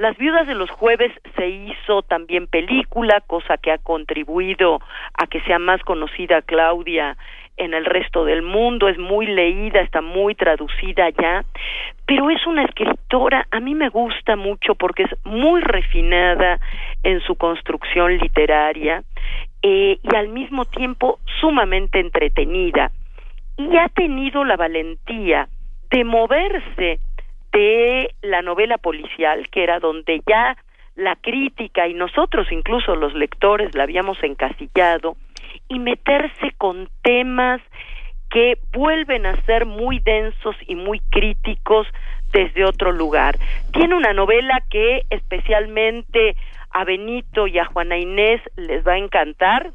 Las 0.00 0.16
viudas 0.16 0.46
de 0.46 0.54
los 0.54 0.70
jueves 0.70 1.12
se 1.36 1.46
hizo 1.46 2.00
también 2.00 2.46
película, 2.46 3.20
cosa 3.26 3.58
que 3.58 3.70
ha 3.70 3.76
contribuido 3.76 4.80
a 5.12 5.26
que 5.26 5.42
sea 5.42 5.58
más 5.58 5.82
conocida 5.82 6.40
Claudia 6.40 7.18
en 7.58 7.74
el 7.74 7.84
resto 7.84 8.24
del 8.24 8.40
mundo, 8.40 8.88
es 8.88 8.96
muy 8.96 9.26
leída, 9.26 9.82
está 9.82 10.00
muy 10.00 10.34
traducida 10.34 11.10
ya, 11.10 11.44
pero 12.06 12.30
es 12.30 12.46
una 12.46 12.64
escritora, 12.64 13.46
a 13.50 13.60
mí 13.60 13.74
me 13.74 13.90
gusta 13.90 14.36
mucho 14.36 14.74
porque 14.74 15.02
es 15.02 15.10
muy 15.26 15.60
refinada 15.60 16.58
en 17.02 17.20
su 17.20 17.34
construcción 17.34 18.16
literaria 18.16 19.02
eh, 19.60 19.98
y 20.02 20.16
al 20.16 20.28
mismo 20.28 20.64
tiempo 20.64 21.18
sumamente 21.42 22.00
entretenida. 22.00 22.90
Y 23.58 23.76
ha 23.76 23.90
tenido 23.90 24.44
la 24.44 24.56
valentía 24.56 25.46
de 25.90 26.04
moverse 26.04 27.00
de 27.52 28.14
la 28.22 28.42
novela 28.42 28.78
policial, 28.78 29.48
que 29.50 29.62
era 29.62 29.80
donde 29.80 30.22
ya 30.26 30.56
la 30.96 31.16
crítica 31.16 31.88
y 31.88 31.94
nosotros 31.94 32.50
incluso 32.50 32.94
los 32.94 33.14
lectores 33.14 33.74
la 33.74 33.84
habíamos 33.84 34.22
encasillado, 34.22 35.16
y 35.68 35.78
meterse 35.78 36.52
con 36.58 36.88
temas 37.02 37.60
que 38.30 38.58
vuelven 38.72 39.26
a 39.26 39.40
ser 39.42 39.66
muy 39.66 39.98
densos 39.98 40.54
y 40.66 40.76
muy 40.76 41.00
críticos 41.10 41.86
desde 42.32 42.64
otro 42.64 42.92
lugar. 42.92 43.36
Tiene 43.72 43.96
una 43.96 44.12
novela 44.12 44.62
que 44.70 45.02
especialmente 45.10 46.36
a 46.70 46.84
Benito 46.84 47.48
y 47.48 47.58
a 47.58 47.64
Juana 47.64 47.98
Inés 47.98 48.40
les 48.56 48.86
va 48.86 48.92
a 48.92 48.98
encantar, 48.98 49.72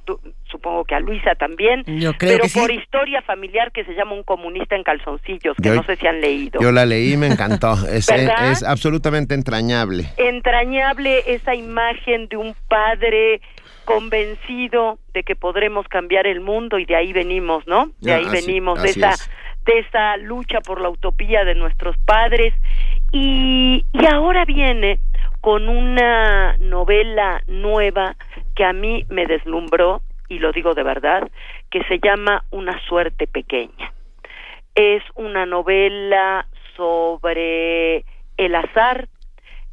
supongo 0.56 0.86
que 0.86 0.96
a 0.96 1.00
Luisa 1.00 1.36
también, 1.36 1.84
Yo 1.86 2.14
creo 2.14 2.38
pero 2.38 2.44
que 2.46 2.60
por 2.60 2.70
sí. 2.70 2.76
historia 2.78 3.22
familiar 3.22 3.72
que 3.72 3.84
se 3.84 3.94
llama 3.94 4.14
Un 4.14 4.24
comunista 4.24 4.76
en 4.76 4.84
calzoncillos, 4.84 5.56
que 5.62 5.70
Yo- 5.70 5.76
no 5.76 5.84
sé 5.84 5.96
si 5.98 6.08
han 6.08 6.22
leído. 6.22 6.60
Yo 6.62 6.72
la 6.72 6.86
leí 6.86 7.14
y 7.14 7.18
me 7.18 7.28
encantó. 7.28 7.74
Es, 7.92 8.64
absolutamente 8.64 9.34
entrañable. 9.36 10.06
entrañable 10.18 11.24
esa 11.34 11.54
imagen 11.56 12.28
de 12.30 12.38
un 12.38 12.56
padre 12.68 13.42
convencido 13.86 15.00
de 15.14 15.24
que 15.24 15.36
podremos 15.36 15.88
cambiar 15.88 16.28
el 16.28 16.42
mundo 16.42 16.80
y 16.80 16.86
de 16.86 16.96
ahí 16.96 17.14
venimos, 17.14 17.66
¿no? 17.68 17.92
De 18.00 18.14
Ah, 18.14 18.18
ahí 18.18 18.26
así- 18.26 18.46
venimos, 18.48 18.82
de 18.82 18.90
así 18.90 19.00
esa 19.00 19.12
es. 19.12 19.30
de 19.66 19.80
esa 19.80 20.18
lucha 20.18 20.62
por 20.62 20.82
la 20.82 20.90
utopía 20.90 21.44
de 21.44 21.56
nuestros 21.56 21.96
padres 22.06 22.54
y, 23.12 23.84
y 23.94 24.06
ahora 24.06 24.46
viene 24.46 25.00
con 25.42 25.70
una 25.70 26.58
novela 26.58 27.42
nueva 27.48 28.16
que 28.56 28.64
a 28.66 28.74
mí 28.74 29.06
me 29.10 29.26
deslumbró 29.28 30.02
y 30.30 30.40
lo 30.40 30.52
digo 30.52 30.74
de 30.74 30.84
verdad, 30.84 31.30
que 31.70 31.84
se 31.84 32.00
llama 32.00 32.44
Una 32.52 32.80
suerte 32.88 33.28
pequeña. 33.28 33.92
Es 34.74 35.04
una 35.16 35.46
novela 35.46 36.48
sobre 36.76 38.06
el 38.38 38.56
azar, 38.56 39.08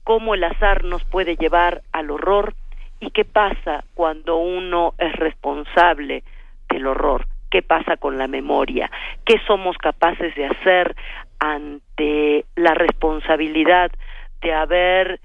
cómo 0.04 0.34
el 0.34 0.44
azar 0.44 0.84
nos 0.84 1.04
puede 1.04 1.36
llevar 1.36 1.82
al 1.92 2.10
horror 2.10 2.54
y 3.00 3.10
qué 3.10 3.24
pasa 3.24 3.84
cuando 3.94 4.36
uno 4.36 4.94
es 4.98 5.12
responsable 5.16 6.22
del 6.68 6.86
horror, 6.86 7.26
qué 7.50 7.62
pasa 7.62 7.96
con 7.96 8.16
la 8.16 8.28
memoria, 8.28 8.90
qué 9.24 9.40
somos 9.46 9.76
capaces 9.76 10.34
de 10.36 10.46
hacer 10.46 10.94
ante 11.40 12.44
la 12.54 12.74
responsabilidad 12.74 13.90
de 14.40 14.52
haber, 14.52 15.20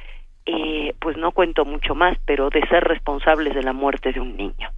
eh, 0.45 0.93
pues 0.99 1.17
no 1.17 1.32
cuento 1.32 1.65
mucho 1.65 1.93
más, 1.93 2.17
pero 2.25 2.49
de 2.49 2.65
ser 2.67 2.84
responsables 2.84 3.53
de 3.53 3.63
la 3.63 3.73
muerte 3.73 4.11
de 4.11 4.19
un 4.19 4.36
niño. 4.36 4.69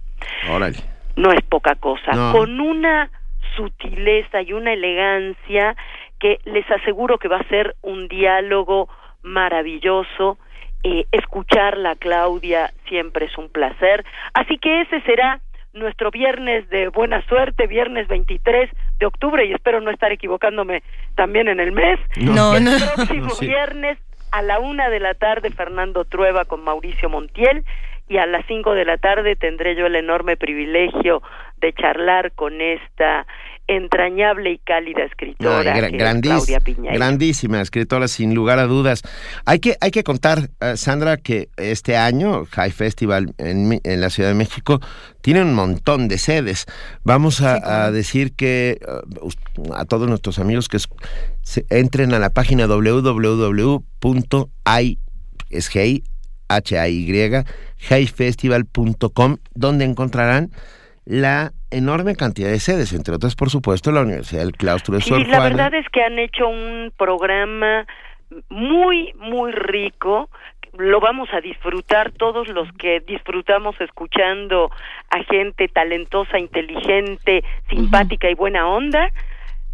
Órale. 0.50 0.76
No 1.16 1.32
es 1.32 1.40
poca 1.42 1.74
cosa, 1.74 2.12
No. 2.12 2.32
con 2.32 2.60
una 2.60 3.10
sutileza 3.56 4.42
y 4.42 4.52
una 4.52 4.72
elegancia 4.72 5.74
que 6.18 6.38
les 6.44 6.68
aseguro 6.70 7.18
que 7.18 7.28
va 7.28 7.38
a 7.38 7.48
ser 7.48 7.74
un 7.82 8.08
diálogo 8.08 8.88
maravilloso. 9.22 10.38
Eh, 10.82 11.04
escucharla, 11.12 11.94
Claudia, 11.96 12.70
siempre 12.88 13.26
es 13.26 13.36
un 13.36 13.48
placer. 13.50 14.04
Así 14.32 14.56
que 14.58 14.82
ese 14.82 15.00
será 15.02 15.40
nuestro 15.74 16.10
viernes 16.10 16.68
de 16.70 16.88
buena 16.88 17.22
suerte, 17.26 17.66
viernes 17.66 18.08
23 18.08 18.70
de 18.98 19.06
octubre, 19.06 19.44
y 19.44 19.52
espero 19.52 19.80
no 19.80 19.90
estar 19.90 20.10
equivocándome 20.10 20.82
también 21.16 21.48
en 21.48 21.60
el 21.60 21.72
mes. 21.72 21.98
No, 22.16 22.56
el 22.56 22.64
no. 22.64 22.70
próximo 22.94 23.30
Sí. 23.38 23.46
viernes 23.46 23.98
a 24.32 24.42
la 24.42 24.58
una 24.58 24.88
de 24.88 25.00
la 25.00 25.14
tarde, 25.14 25.50
Fernando 25.50 26.04
Trueba 26.04 26.44
con 26.44 26.62
Mauricio 26.64 27.08
Montiel, 27.10 27.64
y 28.10 28.18
a 28.18 28.26
las 28.26 28.44
cinco 28.46 28.74
de 28.74 28.84
la 28.84 28.98
tarde 28.98 29.36
tendré 29.36 29.74
yo 29.76 29.86
el 29.86 29.94
enorme 29.94 30.36
privilegio 30.36 31.22
de 31.60 31.72
charlar 31.72 32.32
con 32.32 32.60
esta 32.60 33.24
entrañable 33.68 34.50
y 34.50 34.58
cálida 34.58 34.98
No, 34.98 35.04
y 35.04 35.06
escritora 35.06 35.62
grandís- 35.90 36.22
Claudia 36.22 36.60
grandísima 36.92 37.60
escritora, 37.60 38.08
sin 38.08 38.34
lugar 38.34 38.58
a 38.58 38.64
dudas. 38.64 39.02
Hay 39.46 39.60
que, 39.60 39.76
hay 39.80 39.92
que 39.92 40.02
contar, 40.02 40.48
eh, 40.60 40.76
Sandra, 40.76 41.18
que 41.18 41.50
este 41.56 41.96
año 41.96 42.46
High 42.50 42.72
Festival 42.72 43.32
en, 43.38 43.80
en 43.84 44.00
la 44.00 44.10
Ciudad 44.10 44.30
de 44.30 44.34
México 44.34 44.80
tiene 45.20 45.42
un 45.42 45.54
montón 45.54 46.08
de 46.08 46.18
sedes. 46.18 46.66
Vamos 47.04 47.42
a, 47.42 47.84
a 47.84 47.92
decir 47.92 48.34
que 48.34 48.78
eh, 48.80 48.84
a 49.72 49.84
todos 49.84 50.08
nuestros 50.08 50.40
amigos 50.40 50.68
que 50.68 50.78
es- 50.78 50.88
se 51.42 51.64
entren 51.70 52.12
a 52.12 52.18
la 52.18 52.30
página 52.30 52.66
www.i 52.66 53.78
H-A-Y, 56.50 57.44
highfestival.com, 57.90 59.36
donde 59.54 59.84
encontrarán 59.84 60.50
la 61.04 61.52
enorme 61.70 62.14
cantidad 62.16 62.50
de 62.50 62.60
sedes, 62.60 62.92
entre 62.92 63.14
otras, 63.14 63.34
por 63.34 63.50
supuesto, 63.50 63.90
la 63.92 64.02
Universidad 64.02 64.42
del 64.42 64.52
Claustro 64.52 64.94
de 64.96 65.00
Sí, 65.02 65.10
Sor 65.10 65.20
la 65.28 65.36
Juana. 65.36 65.44
verdad 65.44 65.74
es 65.74 65.88
que 65.90 66.02
han 66.02 66.18
hecho 66.18 66.48
un 66.48 66.92
programa 66.96 67.86
muy, 68.48 69.12
muy 69.18 69.52
rico. 69.52 70.28
Lo 70.78 71.00
vamos 71.00 71.28
a 71.32 71.40
disfrutar 71.40 72.12
todos 72.12 72.48
los 72.48 72.70
que 72.74 73.00
disfrutamos 73.00 73.74
escuchando 73.80 74.70
a 75.10 75.22
gente 75.24 75.66
talentosa, 75.68 76.38
inteligente, 76.38 77.42
simpática 77.68 78.30
y 78.30 78.34
buena 78.34 78.68
onda. 78.68 79.10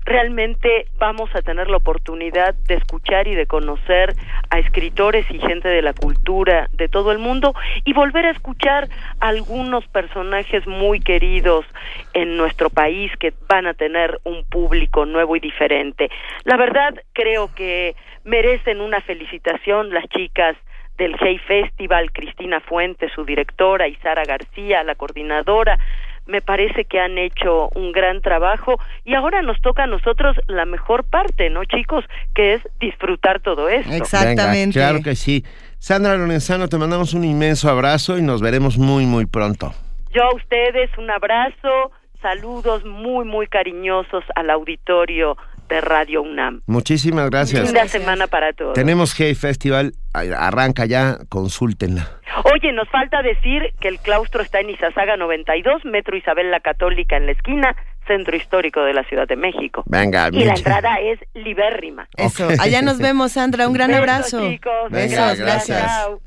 Realmente 0.06 0.86
vamos 0.98 1.34
a 1.34 1.42
tener 1.42 1.68
la 1.68 1.78
oportunidad 1.78 2.54
de 2.68 2.76
escuchar 2.76 3.26
y 3.26 3.34
de 3.34 3.46
conocer 3.46 4.14
a 4.50 4.60
escritores 4.60 5.28
y 5.32 5.40
gente 5.40 5.68
de 5.68 5.82
la 5.82 5.94
cultura 5.94 6.68
de 6.72 6.88
todo 6.88 7.10
el 7.10 7.18
mundo 7.18 7.54
y 7.84 7.92
volver 7.92 8.24
a 8.24 8.30
escuchar 8.30 8.88
a 9.18 9.28
algunos 9.28 9.84
personajes 9.88 10.64
muy 10.68 11.00
queridos 11.00 11.66
en 12.14 12.36
nuestro 12.36 12.70
país 12.70 13.10
que 13.18 13.34
van 13.48 13.66
a 13.66 13.74
tener 13.74 14.20
un 14.22 14.44
público 14.44 15.06
nuevo 15.06 15.34
y 15.34 15.40
diferente. 15.40 16.08
La 16.44 16.56
verdad 16.56 16.94
creo 17.12 17.52
que 17.52 17.96
merecen 18.22 18.80
una 18.80 19.00
felicitación 19.00 19.90
las 19.90 20.08
chicas 20.08 20.56
del 20.98 21.16
Hey 21.20 21.38
Festival, 21.38 22.12
Cristina 22.12 22.60
Fuentes, 22.60 23.12
su 23.12 23.24
directora, 23.24 23.88
y 23.88 23.96
Sara 23.96 24.24
García, 24.24 24.82
la 24.82 24.94
coordinadora. 24.94 25.78
Me 26.26 26.42
parece 26.42 26.84
que 26.84 26.98
han 26.98 27.18
hecho 27.18 27.68
un 27.74 27.92
gran 27.92 28.20
trabajo 28.20 28.78
y 29.04 29.14
ahora 29.14 29.42
nos 29.42 29.60
toca 29.60 29.84
a 29.84 29.86
nosotros 29.86 30.36
la 30.48 30.64
mejor 30.64 31.04
parte, 31.04 31.50
¿no, 31.50 31.64
chicos? 31.64 32.04
Que 32.34 32.54
es 32.54 32.62
disfrutar 32.80 33.40
todo 33.40 33.68
esto. 33.68 33.92
Exactamente. 33.92 34.42
Venga, 34.50 34.72
claro 34.72 35.02
que 35.02 35.14
sí. 35.14 35.44
Sandra 35.78 36.16
Lorenzano, 36.16 36.68
te 36.68 36.78
mandamos 36.78 37.14
un 37.14 37.24
inmenso 37.24 37.68
abrazo 37.68 38.18
y 38.18 38.22
nos 38.22 38.42
veremos 38.42 38.76
muy, 38.78 39.06
muy 39.06 39.26
pronto. 39.26 39.72
Yo 40.12 40.24
a 40.24 40.34
ustedes 40.34 40.90
un 40.98 41.10
abrazo, 41.10 41.92
saludos 42.22 42.84
muy, 42.84 43.24
muy 43.24 43.46
cariñosos 43.46 44.24
al 44.34 44.50
auditorio 44.50 45.36
de 45.68 45.80
Radio 45.80 46.22
UNAM. 46.22 46.62
Muchísimas 46.66 47.28
gracias. 47.30 47.64
Linda 47.64 47.86
semana 47.88 48.26
para 48.26 48.52
todos. 48.52 48.74
Tenemos 48.74 49.14
Hey 49.18 49.34
Festival, 49.34 49.92
arranca 50.12 50.86
ya, 50.86 51.18
consúltenla. 51.28 52.08
Oye, 52.44 52.72
nos 52.72 52.88
falta 52.90 53.22
decir 53.22 53.62
que 53.80 53.88
el 53.88 53.98
claustro 53.98 54.42
está 54.42 54.60
en 54.60 54.70
Izazaga 54.70 55.16
92, 55.16 55.84
Metro 55.84 56.16
Isabel 56.16 56.50
la 56.50 56.60
Católica 56.60 57.16
en 57.16 57.26
la 57.26 57.32
esquina, 57.32 57.74
Centro 58.06 58.36
Histórico 58.36 58.82
de 58.82 58.92
la 58.94 59.02
Ciudad 59.04 59.26
de 59.26 59.36
México. 59.36 59.82
Venga, 59.86 60.28
Y 60.30 60.44
la 60.44 60.54
entrada 60.54 60.96
es 61.00 61.18
libérrima. 61.34 62.06
Eso, 62.16 62.48
allá 62.60 62.82
nos 62.82 62.98
vemos, 62.98 63.32
Sandra. 63.32 63.66
Un 63.66 63.72
gran 63.74 63.88
Besos, 63.88 64.00
abrazo. 64.02 64.48
chicos. 64.50 64.72
Venga, 64.90 65.34
Gracias. 65.34 65.38
gracias. 65.40 65.86
Chao. 65.86 66.20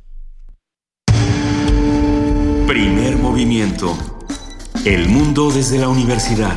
Primer 2.68 3.16
movimiento. 3.18 3.96
El 4.86 5.10
mundo 5.10 5.52
desde 5.52 5.78
la 5.80 5.88
universidad. 5.90 6.56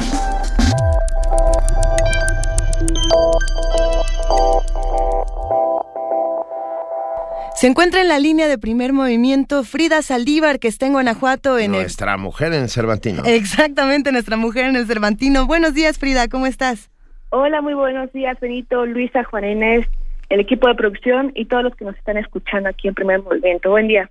Se 7.55 7.69
encuentra 7.69 8.01
en 8.01 8.09
la 8.09 8.19
línea 8.19 8.49
de 8.49 8.59
primer 8.59 8.93
movimiento 8.93 9.63
Frida 9.63 10.03
Saldívar, 10.03 10.59
que 10.59 10.67
está 10.69 10.87
en 10.87 10.93
Guanajuato. 10.95 11.59
En 11.59 11.75
el- 11.75 11.83
Nuestra 11.83 12.17
mujer 12.17 12.53
en 12.53 12.63
el 12.63 12.69
Cervantino. 12.69 13.23
Exactamente, 13.25 14.11
nuestra 14.11 14.37
mujer 14.37 14.65
en 14.65 14.77
el 14.77 14.87
Cervantino. 14.87 15.47
Buenos 15.47 15.73
días, 15.75 15.99
Frida, 15.99 16.27
¿cómo 16.29 16.47
estás? 16.47 16.91
Hola, 17.31 17.61
muy 17.63 17.75
buenos 17.75 18.13
días, 18.13 18.39
Benito, 18.41 18.85
Luisa, 18.85 19.23
Juan 19.25 19.45
Inés, 19.45 19.87
el 20.29 20.41
equipo 20.41 20.67
de 20.67 20.75
producción 20.75 21.31
y 21.37 21.45
todos 21.47 21.63
los 21.63 21.75
que 21.77 21.85
nos 21.85 21.97
están 21.97 22.17
escuchando 22.17 22.69
aquí 22.69 22.89
en 22.89 22.95
Primer 22.95 23.23
Movimiento. 23.23 23.71
Buen 23.71 23.87
día. 23.87 24.11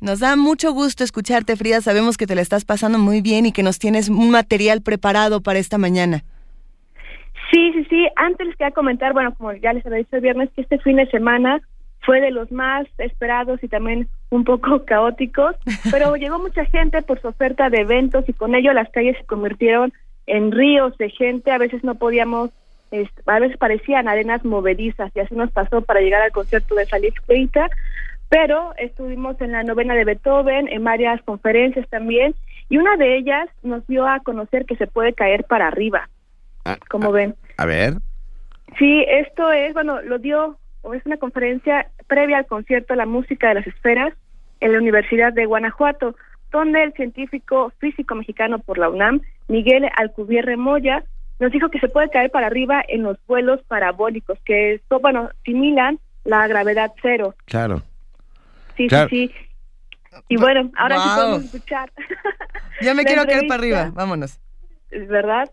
Nos 0.00 0.18
da 0.18 0.34
mucho 0.34 0.72
gusto 0.72 1.04
escucharte, 1.04 1.56
Frida. 1.56 1.80
Sabemos 1.82 2.16
que 2.16 2.26
te 2.26 2.34
la 2.34 2.40
estás 2.40 2.64
pasando 2.64 2.98
muy 2.98 3.20
bien 3.20 3.46
y 3.46 3.52
que 3.52 3.62
nos 3.62 3.78
tienes 3.78 4.08
un 4.08 4.30
material 4.30 4.80
preparado 4.82 5.42
para 5.42 5.58
esta 5.58 5.78
mañana. 5.78 6.24
Sí, 7.50 7.72
sí, 7.72 7.84
sí. 7.90 8.08
Antes 8.16 8.46
les 8.46 8.56
quería 8.56 8.70
comentar, 8.72 9.12
bueno, 9.12 9.34
como 9.34 9.52
ya 9.52 9.72
les 9.72 9.84
había 9.84 9.98
dicho 9.98 10.16
el 10.16 10.22
viernes, 10.22 10.50
que 10.54 10.62
este 10.62 10.78
fin 10.78 10.96
de 10.96 11.06
semana 11.06 11.60
fue 12.02 12.20
de 12.20 12.30
los 12.30 12.50
más 12.52 12.86
esperados 12.98 13.62
y 13.62 13.68
también 13.68 14.08
un 14.30 14.44
poco 14.44 14.84
caóticos, 14.86 15.56
pero 15.90 16.14
llegó 16.16 16.38
mucha 16.38 16.64
gente 16.66 17.02
por 17.02 17.20
su 17.20 17.28
oferta 17.28 17.68
de 17.70 17.80
eventos 17.80 18.28
y 18.28 18.32
con 18.32 18.54
ello 18.54 18.72
las 18.72 18.88
calles 18.90 19.16
se 19.18 19.24
convirtieron 19.26 19.92
en 20.26 20.52
ríos 20.52 20.96
de 20.98 21.10
gente. 21.10 21.50
A 21.50 21.58
veces 21.58 21.82
no 21.82 21.96
podíamos, 21.96 22.50
es- 22.90 23.08
a 23.26 23.38
veces 23.40 23.56
parecían 23.58 24.06
arenas 24.08 24.44
movedizas 24.44 25.10
y 25.14 25.20
así 25.20 25.34
nos 25.34 25.50
pasó 25.50 25.82
para 25.82 26.00
llegar 26.00 26.22
al 26.22 26.30
concierto 26.32 26.74
de 26.74 26.86
Salif 26.86 27.14
Keita. 27.26 27.68
Pero 28.28 28.74
estuvimos 28.78 29.40
en 29.40 29.50
la 29.50 29.64
novena 29.64 29.96
de 29.96 30.04
Beethoven, 30.04 30.68
en 30.68 30.84
varias 30.84 31.20
conferencias 31.22 31.88
también, 31.88 32.32
y 32.68 32.78
una 32.78 32.96
de 32.96 33.16
ellas 33.16 33.48
nos 33.64 33.84
dio 33.88 34.06
a 34.06 34.20
conocer 34.20 34.66
que 34.66 34.76
se 34.76 34.86
puede 34.86 35.14
caer 35.14 35.42
para 35.44 35.66
arriba. 35.66 36.08
Ah, 36.64 36.76
como 36.88 37.10
ven. 37.10 37.34
A 37.60 37.66
ver. 37.66 37.98
Sí, 38.78 39.04
esto 39.06 39.52
es, 39.52 39.74
bueno, 39.74 40.00
lo 40.00 40.18
dio, 40.18 40.56
o 40.80 40.94
es 40.94 41.04
una 41.04 41.18
conferencia 41.18 41.90
previa 42.06 42.38
al 42.38 42.46
concierto 42.46 42.94
La 42.94 43.04
Música 43.04 43.48
de 43.48 43.56
las 43.56 43.66
Esferas 43.66 44.14
en 44.60 44.72
la 44.72 44.78
Universidad 44.78 45.34
de 45.34 45.44
Guanajuato, 45.44 46.16
donde 46.50 46.82
el 46.82 46.94
científico 46.94 47.70
físico 47.78 48.14
mexicano 48.14 48.60
por 48.60 48.78
la 48.78 48.88
UNAM, 48.88 49.20
Miguel 49.48 49.86
Alcubierre 49.98 50.56
Moya, 50.56 51.04
nos 51.38 51.52
dijo 51.52 51.68
que 51.68 51.80
se 51.80 51.88
puede 51.88 52.08
caer 52.08 52.30
para 52.30 52.46
arriba 52.46 52.82
en 52.88 53.02
los 53.02 53.18
vuelos 53.26 53.60
parabólicos, 53.68 54.38
que 54.46 54.74
esto, 54.76 54.98
bueno, 54.98 55.28
similan 55.44 55.98
la 56.24 56.46
gravedad 56.48 56.92
cero. 57.02 57.34
Claro. 57.44 57.82
Sí, 58.74 58.88
Claro. 58.88 59.10
sí, 59.10 59.28
sí. 59.28 60.18
Y 60.28 60.38
bueno, 60.38 60.70
ahora 60.78 60.98
sí 60.98 61.08
podemos 61.14 61.44
escuchar. 61.44 61.92
Ya 62.80 62.94
me 62.94 63.04
quiero 63.04 63.26
quedar 63.26 63.46
para 63.46 63.60
arriba, 63.60 63.90
vámonos. 63.92 64.40
¿Verdad? 64.90 65.50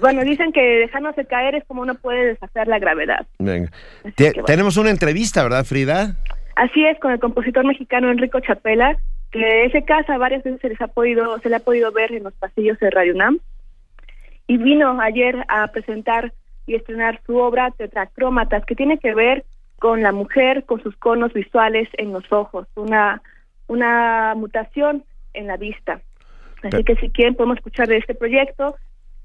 Bueno, 0.00 0.22
dicen 0.22 0.52
que 0.52 0.60
dejándose 0.60 1.24
caer 1.24 1.54
es 1.54 1.64
como 1.64 1.82
uno 1.82 1.94
puede 1.94 2.26
deshacer 2.26 2.68
la 2.68 2.78
gravedad. 2.78 3.26
Venga. 3.38 3.70
Tenemos 4.46 4.76
una 4.76 4.90
entrevista, 4.90 5.42
¿verdad, 5.42 5.64
Frida? 5.64 6.16
Así 6.56 6.84
es, 6.84 6.98
con 7.00 7.12
el 7.12 7.20
compositor 7.20 7.64
mexicano 7.64 8.10
Enrico 8.10 8.40
Chapela, 8.40 8.96
que 9.30 9.64
ese 9.64 9.84
casa 9.84 10.18
varias 10.18 10.42
veces 10.42 10.60
se 10.60 10.68
les 10.68 10.80
ha 10.80 10.88
podido, 10.88 11.38
se 11.38 11.48
le 11.48 11.56
ha 11.56 11.60
podido 11.60 11.92
ver 11.92 12.12
en 12.12 12.24
los 12.24 12.34
pasillos 12.34 12.78
de 12.78 12.90
Radio 12.90 13.14
UNAM. 13.14 13.38
Y 14.46 14.56
vino 14.56 15.00
ayer 15.00 15.44
a 15.48 15.68
presentar 15.68 16.32
y 16.66 16.74
estrenar 16.74 17.20
su 17.26 17.36
obra 17.36 17.70
Tetracrómatas, 17.70 18.64
que 18.64 18.74
tiene 18.74 18.98
que 18.98 19.14
ver 19.14 19.44
con 19.78 20.02
la 20.02 20.12
mujer, 20.12 20.64
con 20.64 20.82
sus 20.82 20.96
conos 20.96 21.32
visuales 21.32 21.88
en 21.94 22.12
los 22.12 22.30
ojos, 22.32 22.66
una, 22.74 23.22
una 23.68 24.34
mutación 24.36 25.04
en 25.34 25.46
la 25.46 25.56
vista. 25.56 26.00
Así 26.62 26.82
que 26.82 26.96
si 26.96 27.10
quieren 27.10 27.36
podemos 27.36 27.58
escuchar 27.58 27.86
de 27.86 27.98
este 27.98 28.14
proyecto, 28.14 28.76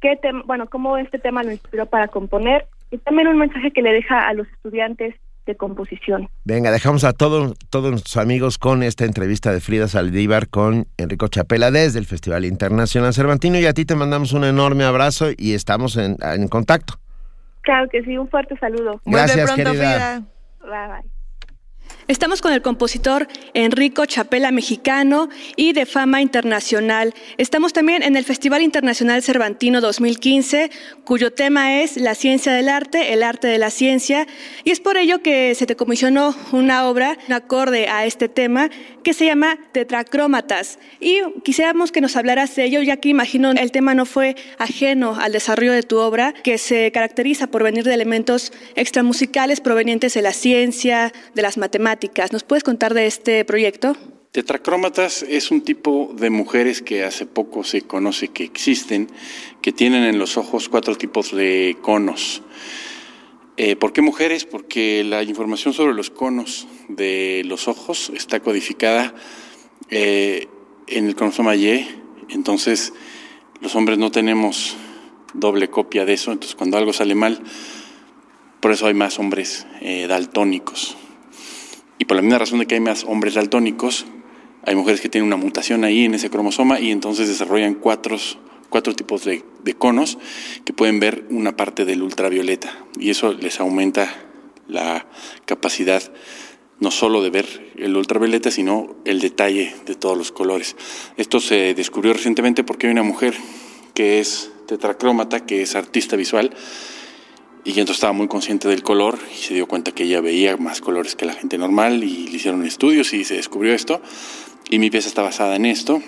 qué 0.03 0.19
bueno, 0.45 0.67
cómo 0.67 0.97
este 0.97 1.17
tema 1.17 1.43
lo 1.43 1.51
inspiró 1.51 1.85
para 1.85 2.09
componer 2.09 2.67
y 2.91 2.97
también 2.97 3.29
un 3.29 3.37
mensaje 3.37 3.71
que 3.71 3.81
le 3.81 3.93
deja 3.93 4.27
a 4.27 4.33
los 4.33 4.47
estudiantes 4.49 5.15
de 5.45 5.55
composición. 5.55 6.29
Venga, 6.43 6.71
dejamos 6.71 7.05
a 7.05 7.13
todos 7.13 7.53
todos 7.69 7.91
nuestros 7.91 8.17
amigos 8.17 8.57
con 8.57 8.83
esta 8.83 9.05
entrevista 9.05 9.53
de 9.53 9.61
Frida 9.61 9.87
Saldívar 9.87 10.49
con 10.49 10.87
Enrico 10.97 11.29
Chapela 11.29 11.71
desde 11.71 11.99
el 11.99 12.05
Festival 12.05 12.43
Internacional 12.43 13.13
Cervantino 13.13 13.57
y 13.59 13.65
a 13.65 13.73
ti 13.73 13.85
te 13.85 13.95
mandamos 13.95 14.33
un 14.33 14.43
enorme 14.43 14.83
abrazo 14.83 15.27
y 15.37 15.53
estamos 15.53 15.95
en, 15.95 16.17
en 16.21 16.47
contacto. 16.49 16.95
Claro 17.61 17.87
que 17.89 18.03
sí, 18.03 18.17
un 18.17 18.27
fuerte 18.27 18.57
saludo. 18.57 18.99
Gracias, 19.05 19.53
pronto, 19.53 19.71
querida. 19.71 20.21
Bye, 20.61 21.01
bye. 21.01 21.12
Estamos 22.09 22.41
con 22.41 22.51
el 22.51 22.61
compositor 22.61 23.29
Enrico 23.53 24.05
Chapela 24.05 24.51
mexicano 24.51 25.29
y 25.55 25.71
de 25.71 25.85
fama 25.85 26.21
internacional. 26.21 27.13
Estamos 27.37 27.71
también 27.71 28.03
en 28.03 28.17
el 28.17 28.25
Festival 28.25 28.61
Internacional 28.61 29.23
Cervantino 29.23 29.79
2015, 29.79 30.69
cuyo 31.05 31.31
tema 31.31 31.79
es 31.81 31.95
La 31.95 32.13
ciencia 32.13 32.51
del 32.51 32.67
arte, 32.67 33.13
el 33.13 33.23
arte 33.23 33.47
de 33.47 33.57
la 33.57 33.69
ciencia, 33.69 34.27
y 34.65 34.71
es 34.71 34.81
por 34.81 34.97
ello 34.97 35.21
que 35.21 35.55
se 35.55 35.65
te 35.65 35.77
comisionó 35.77 36.35
una 36.51 36.89
obra 36.89 37.17
acorde 37.29 37.87
a 37.87 38.05
este 38.05 38.27
tema 38.27 38.69
que 39.03 39.13
se 39.13 39.25
llama 39.25 39.57
Tetracrómatas. 39.71 40.79
Y 40.99 41.19
quisiéramos 41.43 41.93
que 41.93 42.01
nos 42.01 42.17
hablaras 42.17 42.53
de 42.57 42.65
ello, 42.65 42.81
ya 42.81 42.97
que 42.97 43.09
imagino 43.09 43.51
el 43.51 43.71
tema 43.71 43.95
no 43.95 44.05
fue 44.05 44.35
ajeno 44.57 45.15
al 45.19 45.31
desarrollo 45.31 45.71
de 45.71 45.83
tu 45.83 45.99
obra, 45.99 46.33
que 46.43 46.57
se 46.57 46.91
caracteriza 46.91 47.47
por 47.47 47.63
venir 47.63 47.85
de 47.85 47.93
elementos 47.93 48.51
extramusicales 48.75 49.61
provenientes 49.61 50.13
de 50.13 50.21
la 50.21 50.33
ciencia, 50.33 51.13
de 51.33 51.41
las 51.41 51.57
matemáticas, 51.57 51.92
¿Nos 52.31 52.43
puedes 52.43 52.63
contar 52.63 52.93
de 52.93 53.05
este 53.05 53.45
proyecto? 53.45 53.95
Tetracrómatas 54.31 55.21
es 55.21 55.51
un 55.51 55.61
tipo 55.61 56.11
de 56.17 56.31
mujeres 56.31 56.81
que 56.81 57.03
hace 57.03 57.27
poco 57.27 57.63
se 57.63 57.83
conoce 57.83 58.29
que 58.29 58.43
existen, 58.43 59.07
que 59.61 59.71
tienen 59.71 60.03
en 60.03 60.17
los 60.17 60.37
ojos 60.37 60.69
cuatro 60.69 60.95
tipos 60.95 61.35
de 61.35 61.77
conos. 61.81 62.41
Eh, 63.57 63.75
¿Por 63.75 63.93
qué 63.93 64.01
mujeres? 64.01 64.45
Porque 64.45 65.03
la 65.03 65.21
información 65.21 65.75
sobre 65.75 65.93
los 65.93 66.09
conos 66.09 66.67
de 66.87 67.43
los 67.45 67.67
ojos 67.67 68.11
está 68.15 68.39
codificada 68.39 69.13
eh, 69.91 70.47
en 70.87 71.07
el 71.07 71.15
cromosoma 71.15 71.55
Y, 71.55 71.87
entonces 72.29 72.91
los 73.61 73.75
hombres 73.75 73.99
no 73.99 74.09
tenemos 74.09 74.75
doble 75.35 75.69
copia 75.69 76.05
de 76.05 76.13
eso, 76.13 76.31
entonces 76.31 76.55
cuando 76.55 76.77
algo 76.77 76.91
sale 76.91 77.13
mal, 77.13 77.39
por 78.61 78.71
eso 78.71 78.87
hay 78.87 78.95
más 78.95 79.19
hombres 79.19 79.67
eh, 79.81 80.07
daltónicos. 80.07 80.97
Y 81.97 82.05
por 82.05 82.15
la 82.15 82.21
misma 82.21 82.39
razón 82.39 82.59
de 82.59 82.65
que 82.65 82.75
hay 82.75 82.81
más 82.81 83.03
hombres 83.03 83.35
daltónicos, 83.35 84.05
hay 84.65 84.75
mujeres 84.75 85.01
que 85.01 85.09
tienen 85.09 85.27
una 85.27 85.37
mutación 85.37 85.83
ahí 85.83 86.05
en 86.05 86.13
ese 86.13 86.29
cromosoma 86.29 86.79
y 86.79 86.91
entonces 86.91 87.27
desarrollan 87.27 87.75
cuatro, 87.75 88.17
cuatro 88.69 88.95
tipos 88.95 89.25
de, 89.25 89.43
conos 89.77 90.17
que 90.63 90.73
pueden 90.73 90.99
ver 90.99 91.25
una 91.29 91.55
parte 91.57 91.85
del 91.85 92.01
ultravioleta. 92.01 92.71
Y 92.97 93.09
eso 93.09 93.33
les 93.33 93.59
aumenta 93.59 94.13
la 94.67 95.05
capacidad 95.45 96.01
no 96.79 96.91
solo 96.91 97.21
de 97.21 97.29
ver 97.29 97.73
el 97.77 97.95
ultravioleta, 97.95 98.51
sino 98.51 98.95
el 99.05 99.19
detalle 99.19 99.75
de 99.85 99.95
todos 99.95 100.17
los 100.17 100.31
colores. 100.31 100.75
Esto 101.17 101.39
se 101.39 101.73
descubrió 101.73 102.13
recientemente 102.13 102.63
porque 102.63 102.87
hay 102.87 102.93
una 102.93 103.03
mujer 103.03 103.35
que 103.93 104.19
es 104.19 104.51
tetracrómata, 104.67 105.45
que 105.45 105.61
es 105.61 105.75
artista 105.75 106.15
visual, 106.15 106.55
y 107.65 107.71
entonces 107.71 107.95
estaba 107.95 108.13
muy 108.13 108.27
consciente 108.27 108.67
del 108.67 108.83
color 108.83 109.17
y 109.31 109.37
se 109.37 109.53
dio 109.53 109.67
cuenta 109.67 109.93
que 109.93 110.03
ella 110.03 110.19
veía 110.19 110.57
más 110.57 110.81
colores 110.81 111.15
que 111.15 111.25
la 111.25 111.33
gente 111.33 111.57
normal 111.57 112.03
y 112.03 112.27
le 112.27 112.35
hicieron 112.35 112.65
estudios 112.65 113.13
y 113.13 113.23
se 113.23 113.35
descubrió 113.35 113.73
esto. 113.73 114.01
Y 114.69 114.79
mi 114.79 114.89
pieza 114.89 115.07
está 115.07 115.21
basada 115.21 115.55
en 115.55 115.65
esto, 115.65 116.01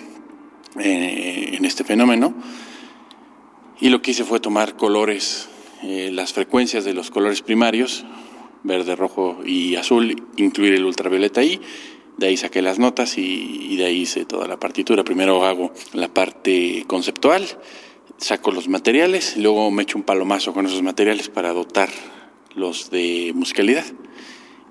eh, 0.78 1.54
en 1.54 1.64
este 1.64 1.82
fenómeno. 1.82 2.34
Y 3.80 3.88
lo 3.88 4.02
que 4.02 4.10
hice 4.10 4.24
fue 4.24 4.38
tomar 4.38 4.76
colores, 4.76 5.48
eh, 5.82 6.10
las 6.12 6.34
frecuencias 6.34 6.84
de 6.84 6.92
los 6.92 7.10
colores 7.10 7.40
primarios, 7.40 8.04
verde, 8.62 8.94
rojo 8.94 9.38
y 9.44 9.76
azul, 9.76 10.24
incluir 10.36 10.74
el 10.74 10.84
ultravioleta 10.84 11.40
ahí. 11.40 11.60
De 12.18 12.26
ahí 12.26 12.36
saqué 12.36 12.60
las 12.60 12.78
notas 12.78 13.16
y, 13.16 13.68
y 13.70 13.76
de 13.76 13.86
ahí 13.86 14.02
hice 14.02 14.26
toda 14.26 14.46
la 14.46 14.58
partitura. 14.58 15.04
Primero 15.04 15.44
hago 15.46 15.72
la 15.94 16.08
parte 16.08 16.84
conceptual 16.86 17.46
saco 18.18 18.50
los 18.50 18.68
materiales 18.68 19.36
y 19.36 19.42
luego 19.42 19.70
me 19.70 19.82
echo 19.82 19.98
un 19.98 20.04
palomazo 20.04 20.52
con 20.52 20.66
esos 20.66 20.82
materiales 20.82 21.28
para 21.28 21.52
dotar 21.52 21.88
los 22.54 22.90
de 22.90 23.32
musicalidad 23.34 23.84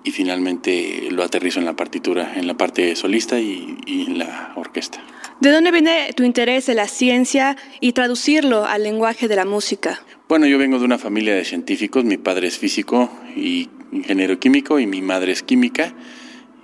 y 0.03 0.11
finalmente 0.11 1.07
lo 1.09 1.23
aterrizo 1.23 1.59
en 1.59 1.65
la 1.65 1.75
partitura, 1.75 2.33
en 2.35 2.47
la 2.47 2.55
parte 2.55 2.95
solista 2.95 3.39
y, 3.39 3.77
en 3.87 4.19
la 4.19 4.53
orquesta. 4.55 4.99
¿De 5.41 5.51
dónde 5.51 5.71
viene 5.71 6.13
tu 6.15 6.23
interés 6.23 6.69
en 6.69 6.77
la 6.77 6.87
ciencia 6.87 7.57
y 7.81 7.91
traducirlo 7.91 8.65
al 8.65 8.83
lenguaje 8.83 9.27
de 9.27 9.35
la 9.35 9.45
música? 9.45 10.01
Bueno, 10.29 10.45
yo 10.45 10.57
vengo 10.57 10.79
de 10.79 10.85
una 10.85 10.97
familia 10.97 11.35
de 11.35 11.43
científicos, 11.43 12.05
mi 12.05 12.17
padre 12.17 12.47
es 12.47 12.57
físico 12.57 13.09
y 13.35 13.69
ingeniero 13.91 14.39
químico 14.39 14.79
y 14.79 14.87
mi 14.87 15.01
madre 15.01 15.31
es 15.31 15.43
química 15.43 15.93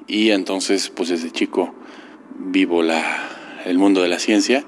y 0.08 0.32
entonces 0.32 0.90
pues 0.90 1.10
desde 1.10 1.32
chico 1.32 1.74
vivo 2.38 2.84
la, 2.84 3.28
el 3.66 3.78
mundo 3.78 4.02
de 4.02 4.10
la 4.10 4.20
ciencia 4.20 4.66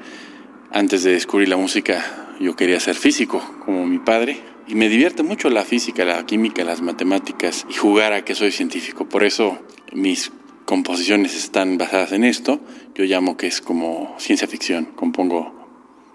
antes 0.74 1.03
de 1.03 1.11
descubrir 1.11 1.49
la 1.49 1.57
música, 1.57 2.36
yo 2.39 2.55
quería 2.55 2.80
ser 2.80 2.95
físico, 2.95 3.41
como 3.63 3.86
mi 3.86 3.99
padre. 3.99 4.41
Y 4.67 4.76
me 4.76 4.89
divierte 4.89 5.24
mucho 5.24 5.49
la 5.49 5.63
física, 5.63 6.03
la 6.03 6.26
química, 6.26 6.63
las 6.63 6.82
matemáticas 6.82 7.65
y 7.69 7.74
jugar 7.74 8.13
a 8.13 8.26
que 8.26 8.34
soy 8.34 8.51
científico. 8.51 9.07
Por 9.07 9.24
eso 9.24 9.59
mis 9.91 10.32
composiciones 10.65 11.36
están 11.36 11.78
basadas 11.78 12.11
en 12.13 12.24
esto. 12.24 12.59
Yo 12.95 13.03
llamo 13.05 13.38
que 13.38 13.47
es 13.47 13.61
como 13.61 14.15
ciencia 14.17 14.47
ficción. 14.47 14.86
Compongo 14.86 15.63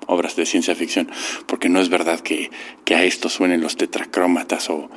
obras 0.06 0.34
de 0.34 0.46
ciencia 0.46 0.74
ficción, 0.74 1.10
porque 1.46 1.68
no 1.68 1.80
es 1.80 1.90
verdad 1.90 2.20
que, 2.20 2.50
a 2.90 3.04
esto 3.04 3.28
suenen 3.28 3.60
los 3.60 3.76
tetracrómatas 3.76 4.70
o, 4.70 4.90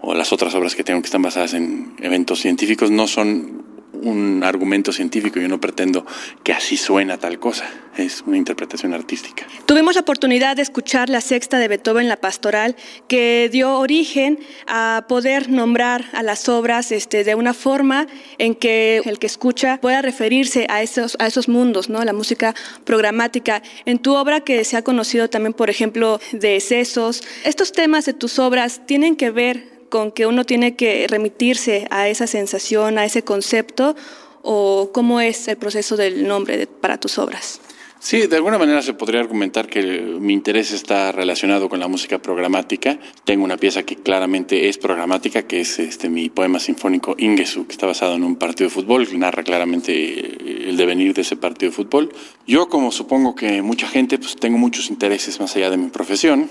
o 0.00 0.14
las 0.14 0.32
otras 0.32 0.54
obras 0.54 0.74
que 0.74 0.84
tengo 0.84 1.02
que 1.02 1.06
están 1.06 1.20
basadas 1.20 1.52
en 1.52 1.94
eventos 2.00 2.40
científicos, 2.40 2.90
no 2.90 3.06
son 3.06 3.67
un 3.92 4.42
argumento 4.44 4.92
científico, 4.92 5.40
yo 5.40 5.48
no 5.48 5.60
pretendo 5.60 6.06
que 6.42 6.52
así 6.52 6.76
suena 6.76 7.18
tal 7.18 7.38
cosa, 7.38 7.68
es 7.96 8.22
una 8.26 8.36
interpretación 8.36 8.94
artística. 8.94 9.46
Tuvimos 9.66 9.94
la 9.94 10.02
oportunidad 10.02 10.56
de 10.56 10.62
escuchar 10.62 11.08
la 11.08 11.20
sexta 11.20 11.58
de 11.58 11.68
Beethoven, 11.68 12.08
la 12.08 12.16
pastoral, 12.16 12.76
que 13.08 13.48
dio 13.50 13.78
origen 13.78 14.38
a 14.66 15.06
poder 15.08 15.50
nombrar 15.50 16.04
a 16.12 16.22
las 16.22 16.48
obras 16.48 16.92
este, 16.92 17.24
de 17.24 17.34
una 17.34 17.54
forma 17.54 18.06
en 18.38 18.54
que 18.54 19.02
el 19.04 19.18
que 19.18 19.26
escucha 19.26 19.80
pueda 19.80 20.02
referirse 20.02 20.66
a 20.68 20.82
esos, 20.82 21.16
a 21.18 21.26
esos 21.26 21.48
mundos, 21.48 21.88
¿no? 21.88 22.04
la 22.04 22.12
música 22.12 22.54
programática. 22.84 23.62
En 23.84 23.98
tu 23.98 24.14
obra 24.14 24.40
que 24.40 24.64
se 24.64 24.76
ha 24.76 24.82
conocido 24.82 25.28
también, 25.28 25.54
por 25.54 25.70
ejemplo, 25.70 26.20
de 26.32 26.60
sesos, 26.60 27.22
estos 27.44 27.72
temas 27.72 28.04
de 28.04 28.14
tus 28.14 28.38
obras 28.38 28.82
tienen 28.86 29.16
que 29.16 29.30
ver 29.30 29.77
con 29.88 30.12
que 30.12 30.26
uno 30.26 30.44
tiene 30.44 30.76
que 30.76 31.06
remitirse 31.08 31.86
a 31.90 32.08
esa 32.08 32.26
sensación, 32.26 32.98
a 32.98 33.04
ese 33.04 33.22
concepto, 33.22 33.96
o 34.42 34.90
cómo 34.92 35.20
es 35.20 35.48
el 35.48 35.56
proceso 35.56 35.96
del 35.96 36.26
nombre 36.26 36.66
para 36.66 36.98
tus 36.98 37.18
obras? 37.18 37.60
Sí, 38.00 38.28
de 38.28 38.36
alguna 38.36 38.58
manera 38.58 38.80
se 38.80 38.94
podría 38.94 39.20
argumentar 39.20 39.66
que 39.66 39.82
mi 39.82 40.32
interés 40.32 40.70
está 40.70 41.10
relacionado 41.10 41.68
con 41.68 41.80
la 41.80 41.88
música 41.88 42.20
programática. 42.20 42.98
Tengo 43.24 43.44
una 43.44 43.56
pieza 43.56 43.82
que 43.82 43.96
claramente 43.96 44.68
es 44.68 44.78
programática, 44.78 45.42
que 45.48 45.60
es 45.60 45.80
este 45.80 46.08
mi 46.08 46.30
poema 46.30 46.60
sinfónico 46.60 47.16
Ingesu, 47.18 47.66
que 47.66 47.72
está 47.72 47.86
basado 47.86 48.14
en 48.14 48.22
un 48.22 48.36
partido 48.36 48.68
de 48.68 48.74
fútbol, 48.74 49.08
que 49.08 49.18
narra 49.18 49.42
claramente 49.42 50.70
el 50.70 50.76
devenir 50.76 51.12
de 51.12 51.22
ese 51.22 51.36
partido 51.36 51.70
de 51.70 51.76
fútbol. 51.76 52.12
Yo, 52.46 52.68
como 52.68 52.92
supongo 52.92 53.34
que 53.34 53.62
mucha 53.62 53.88
gente, 53.88 54.16
pues 54.18 54.36
tengo 54.36 54.58
muchos 54.58 54.90
intereses 54.90 55.40
más 55.40 55.56
allá 55.56 55.68
de 55.68 55.76
mi 55.76 55.88
profesión 55.88 56.48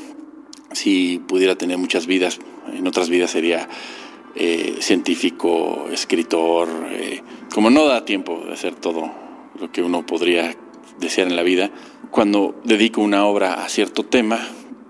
si 0.71 1.19
pudiera 1.19 1.55
tener 1.55 1.77
muchas 1.77 2.07
vidas, 2.07 2.39
en 2.73 2.85
otras 2.87 3.09
vidas 3.09 3.31
sería 3.31 3.67
eh, 4.35 4.77
científico, 4.79 5.87
escritor, 5.91 6.69
eh, 6.91 7.21
como 7.53 7.69
no 7.69 7.85
da 7.85 8.05
tiempo 8.05 8.43
de 8.45 8.53
hacer 8.53 8.75
todo 8.75 9.11
lo 9.59 9.71
que 9.71 9.81
uno 9.81 10.05
podría 10.05 10.55
desear 10.99 11.27
en 11.27 11.35
la 11.35 11.43
vida, 11.43 11.71
cuando 12.11 12.59
dedico 12.63 13.01
una 13.01 13.25
obra 13.25 13.63
a 13.65 13.69
cierto 13.69 14.03
tema, 14.03 14.39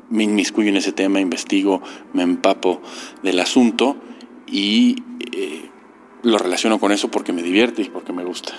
me 0.09 0.23
inmiscuyo 0.23 0.69
en 0.69 0.77
ese 0.77 0.91
tema, 0.91 1.19
investigo, 1.19 1.81
me 2.13 2.23
empapo 2.23 2.81
del 3.23 3.39
asunto 3.39 3.97
y 4.47 5.03
eh, 5.31 5.69
lo 6.23 6.37
relaciono 6.37 6.79
con 6.79 6.91
eso 6.91 7.09
porque 7.09 7.33
me 7.33 7.43
divierte 7.43 7.81
y 7.81 7.89
porque 7.89 8.13
me 8.13 8.23
gusta. 8.23 8.53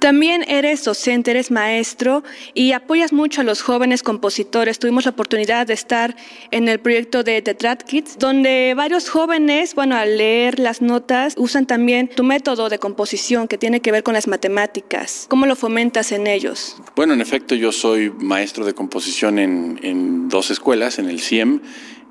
También 0.00 0.46
eres 0.48 0.82
docente, 0.82 1.30
eres 1.30 1.50
maestro 1.50 2.24
y 2.54 2.72
apoyas 2.72 3.12
mucho 3.12 3.42
a 3.42 3.44
los 3.44 3.60
jóvenes 3.60 4.02
compositores. 4.02 4.78
Tuvimos 4.78 5.04
la 5.04 5.10
oportunidad 5.10 5.66
de 5.66 5.74
estar 5.74 6.16
en 6.50 6.68
el 6.68 6.80
proyecto 6.80 7.22
de 7.22 7.42
The 7.42 7.52
Trad 7.52 7.80
Kids, 7.80 8.18
donde 8.18 8.72
varios 8.74 9.10
jóvenes, 9.10 9.74
bueno, 9.74 9.96
al 9.96 10.16
leer 10.16 10.58
las 10.58 10.80
notas, 10.80 11.34
usan 11.36 11.66
también 11.66 12.08
tu 12.08 12.24
método 12.24 12.70
de 12.70 12.78
composición 12.78 13.46
que 13.46 13.58
tiene 13.58 13.80
que 13.80 13.92
ver 13.92 14.02
con 14.02 14.14
las 14.14 14.26
matemáticas. 14.26 15.26
¿Cómo 15.28 15.44
lo 15.44 15.54
fomentas 15.54 16.12
en 16.12 16.26
ellos? 16.26 16.76
Bueno, 16.96 17.12
en 17.12 17.20
efecto, 17.20 17.54
yo 17.54 17.70
soy 17.70 18.08
maestro 18.08 18.64
de 18.64 18.72
composición 18.72 19.38
en, 19.38 19.80
en 19.82 20.30
dos 20.30 20.50
escuelas, 20.50 20.98
en 20.98 21.10
el 21.10 21.20
CIEM 21.20 21.60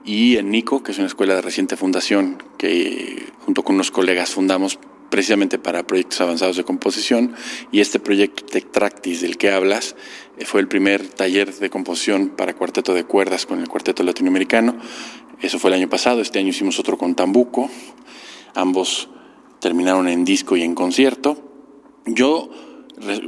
y 0.06 0.38
en 0.38 0.52
NICO, 0.52 0.84
que 0.84 0.92
es 0.92 1.00
una 1.00 1.08
escuela 1.08 1.34
de 1.34 1.42
reciente 1.42 1.76
fundación 1.76 2.44
que 2.60 3.26
junto 3.40 3.64
con 3.64 3.76
unos 3.76 3.90
colegas 3.90 4.30
fundamos 4.30 4.78
precisamente 5.10 5.60
para 5.60 5.86
proyectos 5.86 6.22
avanzados 6.22 6.58
de 6.58 6.64
composición 6.64 7.34
y 7.72 7.82
este 7.82 8.00
proyecto 8.00 8.46
Tectractis 8.46 9.22
del 9.22 9.38
que 9.38 9.52
hablas 9.52 9.96
eh, 10.38 10.46
fue 10.46 10.62
el 10.62 10.68
primer 10.68 11.08
taller 11.08 11.54
de 11.54 11.70
composición 11.70 12.30
para 12.30 12.56
cuarteto 12.56 12.94
de 12.94 13.04
cuerdas 13.04 13.46
con 13.46 13.60
el 13.60 13.68
cuarteto 13.68 14.04
latinoamericano. 14.04 14.78
Eso 15.42 15.60
fue 15.60 15.70
el 15.72 15.76
año 15.76 15.90
pasado, 15.90 16.22
este 16.22 16.40
año 16.40 16.50
hicimos 16.50 16.80
otro 16.80 16.98
con 16.98 17.16
Tambuco, 17.16 17.70
ambos 18.56 19.10
terminaron 19.60 20.08
en 20.08 20.26
disco 20.26 20.58
y 20.58 20.64
en 20.64 20.76
concierto. 20.76 21.38
Yo, 22.06 22.50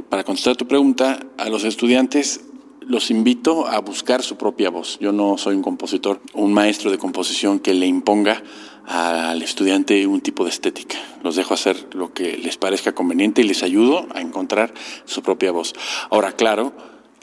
para 0.08 0.24
contestar 0.24 0.56
tu 0.56 0.66
pregunta, 0.66 1.20
a 1.38 1.48
los 1.48 1.64
estudiantes 1.64 2.42
los 2.86 3.10
invito 3.10 3.66
a 3.66 3.80
buscar 3.80 4.22
su 4.22 4.36
propia 4.36 4.70
voz. 4.70 4.98
Yo 5.00 5.12
no 5.12 5.38
soy 5.38 5.54
un 5.54 5.62
compositor, 5.62 6.20
un 6.34 6.52
maestro 6.52 6.90
de 6.90 6.98
composición 6.98 7.60
que 7.60 7.74
le 7.74 7.86
imponga 7.86 8.42
al 8.86 9.42
estudiante 9.42 10.06
un 10.06 10.20
tipo 10.20 10.44
de 10.44 10.50
estética. 10.50 10.98
Los 11.22 11.36
dejo 11.36 11.54
hacer 11.54 11.88
lo 11.94 12.12
que 12.12 12.36
les 12.36 12.56
parezca 12.56 12.94
conveniente 12.94 13.42
y 13.42 13.44
les 13.44 13.62
ayudo 13.62 14.06
a 14.14 14.20
encontrar 14.20 14.74
su 15.04 15.22
propia 15.22 15.52
voz. 15.52 15.72
Ahora, 16.10 16.32
claro, 16.32 16.72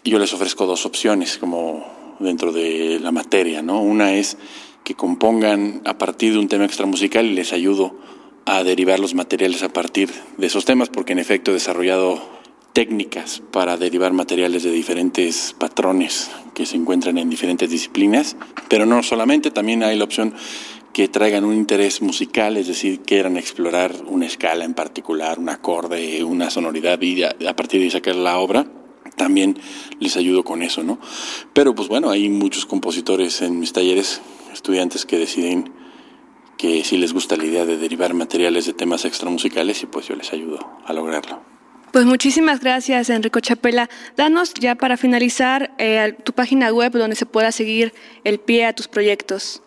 yo 0.04 0.20
les 0.20 0.34
ofrezco 0.34 0.66
dos 0.66 0.86
opciones 0.86 1.38
como 1.38 1.86
dentro 2.20 2.52
de 2.52 3.00
la 3.02 3.12
materia, 3.12 3.62
¿no? 3.62 3.82
Una 3.82 4.14
es 4.14 4.38
que 4.84 4.96
compongan 4.96 5.82
a 5.86 5.98
partir 5.98 6.34
de 6.34 6.40
un 6.40 6.48
tema 6.48 6.66
extramusical 6.66 7.26
y 7.26 7.34
les 7.34 7.54
ayudo 7.54 7.96
a 8.46 8.64
derivar 8.64 9.00
los 9.00 9.14
materiales 9.14 9.62
a 9.64 9.70
partir 9.70 10.10
de 10.38 10.48
esos 10.48 10.66
temas, 10.66 10.90
porque 10.90 11.14
en 11.14 11.20
efecto 11.20 11.52
he 11.52 11.56
desarrollado 11.56 12.39
técnicas 12.74 13.42
para 13.52 13.78
derivar 13.78 14.14
materiales 14.14 14.64
de 14.64 14.72
diferentes 14.72 15.56
patrones 15.58 16.30
que 16.54 16.66
se 16.66 16.76
encuentran 16.76 17.18
en 17.18 17.30
diferentes 17.30 17.70
disciplinas, 17.70 18.36
pero 18.68 18.86
no 18.86 19.02
solamente, 19.04 19.52
también 19.52 19.84
hay 19.84 19.98
la 19.98 20.04
opción 20.04 20.34
que 20.94 21.08
traigan 21.08 21.46
un 21.46 21.56
interés 21.56 22.02
musical, 22.02 22.58
es 22.58 22.68
decir, 22.68 23.02
quieran 23.02 23.38
explorar 23.38 23.94
una 24.08 24.26
escala 24.26 24.66
en 24.66 24.74
particular, 24.74 25.40
un 25.40 25.50
acorde, 25.50 26.24
una 26.24 26.50
sonoridad 26.50 27.02
y 27.02 27.24
a, 27.24 27.56
partir 27.56 27.80
de 27.80 27.86
ahí 27.86 27.92
sacar 27.92 28.16
la 28.16 28.38
obra, 28.38 28.66
también 29.16 29.58
les 30.00 30.18
ayudo 30.18 30.44
con 30.44 30.62
eso, 30.62 30.84
¿no? 30.84 31.00
Pero 31.54 31.76
pues 31.76 31.88
bueno, 31.88 32.10
hay 32.10 32.30
muchos 32.30 32.66
compositores 32.66 33.42
en 33.42 33.60
mis 33.60 33.74
talleres, 33.74 34.22
estudiantes 34.52 35.06
que 35.06 35.18
deciden 35.18 35.72
que 36.58 36.84
si 36.84 36.98
les 36.98 37.14
gusta 37.14 37.38
la 37.38 37.46
idea 37.46 37.66
de 37.66 37.78
derivar 37.78 38.14
materiales 38.14 38.66
de 38.66 38.74
temas 38.74 39.06
extramusicales 39.06 39.82
y 39.84 39.86
pues 39.86 40.08
yo 40.08 40.16
les 40.16 40.34
ayudo 40.34 40.60
a 40.86 40.94
lograrlo. 40.94 41.59
Pues 41.92 42.06
muchísimas 42.06 42.60
gracias, 42.60 43.10
Enrico 43.10 43.40
Chapela. 43.40 43.90
Danos 44.16 44.54
ya 44.54 44.76
para 44.76 44.96
finalizar 44.96 45.72
eh, 45.80 46.16
tu 46.24 46.34
página 46.34 46.72
web 46.72 46.92
donde 46.92 47.16
se 47.16 47.26
pueda 47.26 47.52
seguir 47.52 47.94
el 48.24 48.40
pie 48.40 48.66
a 48.66 48.74
tus 48.74 48.88
proyectos. 48.88 49.64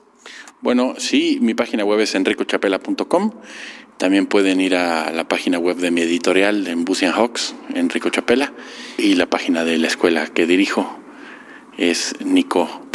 Bueno, 0.61 0.95
sí, 0.99 1.39
mi 1.41 1.55
página 1.55 1.85
web 1.85 1.99
es 1.99 2.15
enricochapela.com. 2.15 3.33
También 3.99 4.27
pueden 4.27 4.61
ir 4.61 4.77
a 4.77 5.11
la 5.11 5.27
página 5.27 5.59
web 5.59 5.79
de 5.79 5.91
mi 5.91 6.03
editorial 6.03 6.69
en 6.69 6.85
Busian 6.85 7.13
Hawks, 7.13 7.57
Enrico 7.75 8.11
Chapela, 8.11 8.53
y 8.99 9.17
la 9.17 9.27
página 9.27 9.65
de 9.65 9.79
la 9.79 9.89
escuela 9.89 10.29
que 10.29 10.47
dirijo 10.47 10.97
es 11.77 12.15
nico.com.mx. 12.25 12.93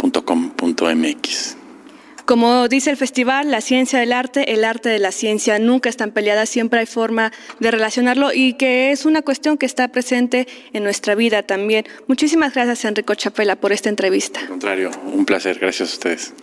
Como 2.28 2.68
dice 2.68 2.90
el 2.90 2.98
festival, 2.98 3.50
la 3.50 3.62
ciencia 3.62 4.00
del 4.00 4.12
arte, 4.12 4.52
el 4.52 4.62
arte 4.62 4.90
de 4.90 4.98
la 4.98 5.12
ciencia 5.12 5.58
nunca 5.58 5.88
están 5.88 6.10
peleadas, 6.10 6.50
siempre 6.50 6.80
hay 6.80 6.84
forma 6.84 7.32
de 7.58 7.70
relacionarlo 7.70 8.34
y 8.34 8.52
que 8.52 8.92
es 8.92 9.06
una 9.06 9.22
cuestión 9.22 9.56
que 9.56 9.64
está 9.64 9.88
presente 9.88 10.46
en 10.74 10.84
nuestra 10.84 11.14
vida 11.14 11.42
también. 11.42 11.86
Muchísimas 12.06 12.52
gracias, 12.52 12.84
Enrico 12.84 13.14
Chapela, 13.14 13.56
por 13.56 13.72
esta 13.72 13.88
entrevista. 13.88 14.40
Al 14.40 14.48
contrario, 14.48 14.90
un 15.06 15.24
placer. 15.24 15.58
Gracias 15.58 15.88
a 15.88 15.92
ustedes. 15.94 16.34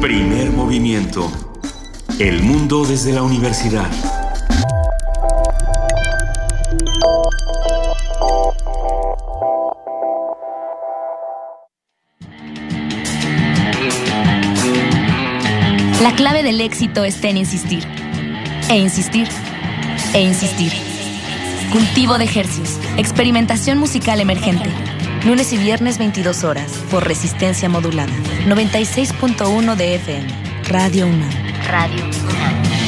Primer 0.00 0.50
movimiento. 0.50 1.30
El 2.18 2.42
mundo 2.42 2.84
desde 2.84 3.12
la 3.12 3.22
universidad. 3.22 3.88
La 16.02 16.14
clave 16.14 16.44
del 16.44 16.60
éxito 16.60 17.04
está 17.04 17.28
en 17.28 17.38
insistir. 17.38 17.84
E 18.70 18.76
insistir. 18.78 19.26
E 20.14 20.20
insistir. 20.20 20.72
Cultivo 21.72 22.18
de 22.18 22.24
ejercicios. 22.24 22.78
Experimentación 22.96 23.78
musical 23.78 24.20
emergente. 24.20 24.70
Lunes 25.24 25.52
y 25.52 25.56
viernes 25.56 25.98
22 25.98 26.44
horas 26.44 26.70
por 26.88 27.04
resistencia 27.04 27.68
modulada. 27.68 28.12
96.1 28.46 29.74
de 29.74 29.96
FM. 29.96 30.28
Radio 30.68 31.08
1. 31.08 31.26
Radio 31.66 32.04
1. 32.04 32.87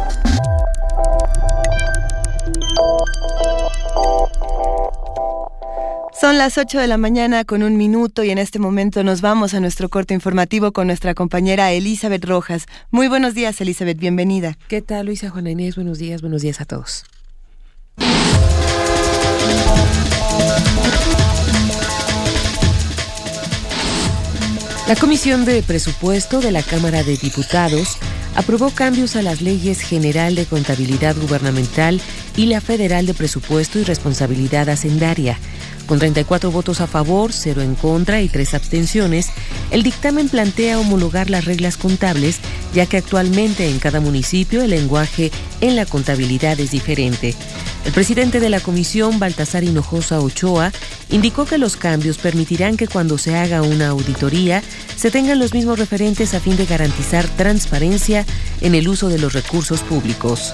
Son 6.21 6.37
las 6.37 6.59
8 6.59 6.77
de 6.77 6.85
la 6.85 6.97
mañana 6.97 7.45
con 7.45 7.63
un 7.63 7.77
minuto 7.77 8.23
y 8.23 8.29
en 8.29 8.37
este 8.37 8.59
momento 8.59 9.03
nos 9.03 9.21
vamos 9.21 9.55
a 9.55 9.59
nuestro 9.59 9.89
corte 9.89 10.13
informativo 10.13 10.71
con 10.71 10.85
nuestra 10.85 11.15
compañera 11.15 11.71
Elizabeth 11.71 12.23
Rojas. 12.25 12.67
Muy 12.91 13.07
buenos 13.07 13.33
días, 13.33 13.59
Elizabeth, 13.59 13.97
bienvenida. 13.97 14.55
¿Qué 14.67 14.83
tal, 14.83 15.07
Luisa 15.07 15.31
Juana 15.31 15.49
Inés? 15.49 15.75
Buenos 15.75 15.97
días, 15.97 16.21
buenos 16.21 16.43
días 16.43 16.61
a 16.61 16.65
todos. 16.65 17.05
La 24.87 24.95
Comisión 24.99 25.45
de 25.45 25.63
Presupuesto 25.63 26.39
de 26.39 26.51
la 26.51 26.61
Cámara 26.61 27.01
de 27.01 27.17
Diputados 27.17 27.97
aprobó 28.35 28.69
cambios 28.69 29.15
a 29.15 29.21
las 29.21 29.41
leyes 29.41 29.81
General 29.81 30.35
de 30.35 30.45
Contabilidad 30.45 31.15
Gubernamental 31.15 31.99
y 32.35 32.45
la 32.45 32.61
Federal 32.61 33.05
de 33.05 33.13
Presupuesto 33.13 33.79
y 33.79 33.83
Responsabilidad 33.83 34.69
Hacendaria. 34.69 35.37
Con 35.87 35.99
34 35.99 36.51
votos 36.51 36.79
a 36.79 36.87
favor, 36.87 37.33
0 37.33 37.61
en 37.61 37.75
contra 37.75 38.21
y 38.21 38.29
3 38.29 38.53
abstenciones, 38.53 39.27
el 39.71 39.83
dictamen 39.83 40.29
plantea 40.29 40.79
homologar 40.79 41.29
las 41.29 41.45
reglas 41.45 41.75
contables, 41.75 42.39
ya 42.73 42.85
que 42.85 42.97
actualmente 42.97 43.69
en 43.69 43.79
cada 43.79 43.99
municipio 43.99 44.61
el 44.61 44.69
lenguaje 44.69 45.31
en 45.59 45.75
la 45.75 45.85
contabilidad 45.85 46.59
es 46.59 46.71
diferente. 46.71 47.35
El 47.83 47.91
presidente 47.91 48.39
de 48.39 48.49
la 48.49 48.59
comisión, 48.59 49.19
Baltasar 49.19 49.63
Hinojosa 49.63 50.19
Ochoa, 50.19 50.71
indicó 51.09 51.45
que 51.45 51.57
los 51.57 51.75
cambios 51.75 52.17
permitirán 52.19 52.77
que 52.77 52.87
cuando 52.87 53.17
se 53.17 53.35
haga 53.35 53.61
una 53.61 53.89
auditoría 53.89 54.63
se 54.95 55.11
tengan 55.11 55.39
los 55.39 55.53
mismos 55.53 55.79
referentes 55.79 56.33
a 56.33 56.39
fin 56.39 56.55
de 56.55 56.67
garantizar 56.67 57.27
transparencia 57.35 58.25
en 58.61 58.75
el 58.75 58.87
uso 58.87 59.09
de 59.09 59.19
los 59.19 59.33
recursos 59.33 59.81
públicos. 59.81 60.53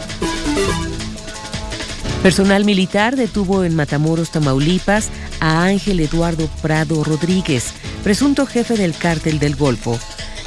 Personal 2.24 2.66
militar 2.66 3.16
detuvo 3.16 3.64
en 3.64 3.76
Matamoros, 3.76 4.32
Tamaulipas, 4.32 5.10
a 5.40 5.64
Ángel 5.64 6.00
Eduardo 6.00 6.50
Prado 6.62 7.04
Rodríguez, 7.04 7.74
presunto 8.04 8.46
jefe 8.46 8.76
del 8.76 8.96
cártel 8.96 9.40
del 9.40 9.56
Golfo. 9.56 9.98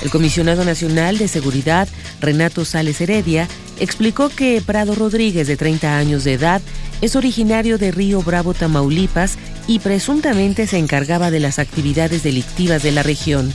El 0.02 0.10
comisionado 0.10 0.64
nacional 0.64 1.16
de 1.18 1.28
seguridad, 1.28 1.88
Renato 2.20 2.64
Sales 2.64 3.00
Heredia, 3.00 3.48
explicó 3.78 4.28
que 4.28 4.62
Prado 4.64 4.94
Rodríguez, 4.94 5.46
de 5.46 5.56
30 5.56 5.96
años 5.96 6.24
de 6.24 6.34
edad, 6.34 6.60
es 7.00 7.16
originario 7.16 7.78
de 7.78 7.92
Río 7.92 8.20
Bravo, 8.22 8.52
Tamaulipas, 8.52 9.38
y 9.66 9.78
presuntamente 9.78 10.66
se 10.66 10.78
encargaba 10.78 11.30
de 11.30 11.40
las 11.40 11.58
actividades 11.58 12.22
delictivas 12.22 12.82
de 12.82 12.92
la 12.92 13.02
región. 13.02 13.52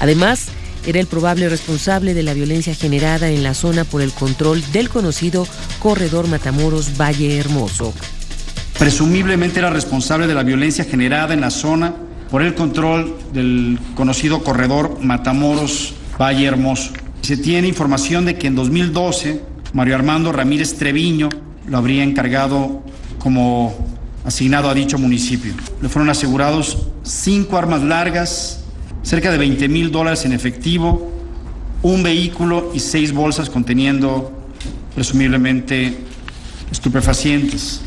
Además, 0.00 0.46
era 0.86 1.00
el 1.00 1.06
probable 1.06 1.48
responsable 1.48 2.14
de 2.14 2.22
la 2.22 2.34
violencia 2.34 2.74
generada 2.74 3.30
en 3.30 3.42
la 3.42 3.54
zona 3.54 3.84
por 3.84 4.02
el 4.02 4.12
control 4.12 4.62
del 4.72 4.88
conocido 4.88 5.46
corredor 5.78 6.28
Matamoros 6.28 6.98
Valle 7.00 7.38
Hermoso. 7.38 7.92
Presumiblemente 8.78 9.60
era 9.60 9.70
responsable 9.70 10.26
de 10.26 10.34
la 10.34 10.42
violencia 10.42 10.84
generada 10.84 11.34
en 11.34 11.40
la 11.40 11.50
zona 11.50 11.94
por 12.30 12.42
el 12.42 12.54
control 12.54 13.16
del 13.32 13.78
conocido 13.94 14.42
corredor 14.42 14.98
Matamoros 15.00 15.94
Valle 16.20 16.46
Hermoso. 16.46 16.92
Se 17.20 17.36
tiene 17.36 17.68
información 17.68 18.24
de 18.24 18.36
que 18.36 18.48
en 18.48 18.56
2012 18.56 19.42
Mario 19.72 19.94
Armando 19.94 20.32
Ramírez 20.32 20.74
Treviño 20.74 21.28
lo 21.66 21.78
habría 21.78 22.02
encargado 22.02 22.82
como 23.18 23.74
asignado 24.24 24.68
a 24.68 24.74
dicho 24.74 24.98
municipio. 24.98 25.54
Le 25.80 25.88
fueron 25.88 26.10
asegurados 26.10 26.88
cinco 27.02 27.56
armas 27.56 27.82
largas, 27.82 28.61
cerca 29.02 29.30
de 29.30 29.38
20 29.38 29.68
mil 29.68 29.90
dólares 29.90 30.24
en 30.24 30.32
efectivo, 30.32 31.10
un 31.82 32.02
vehículo 32.02 32.70
y 32.74 32.80
seis 32.80 33.12
bolsas 33.12 33.50
conteniendo 33.50 34.32
presumiblemente 34.94 35.96
estupefacientes. 36.70 37.82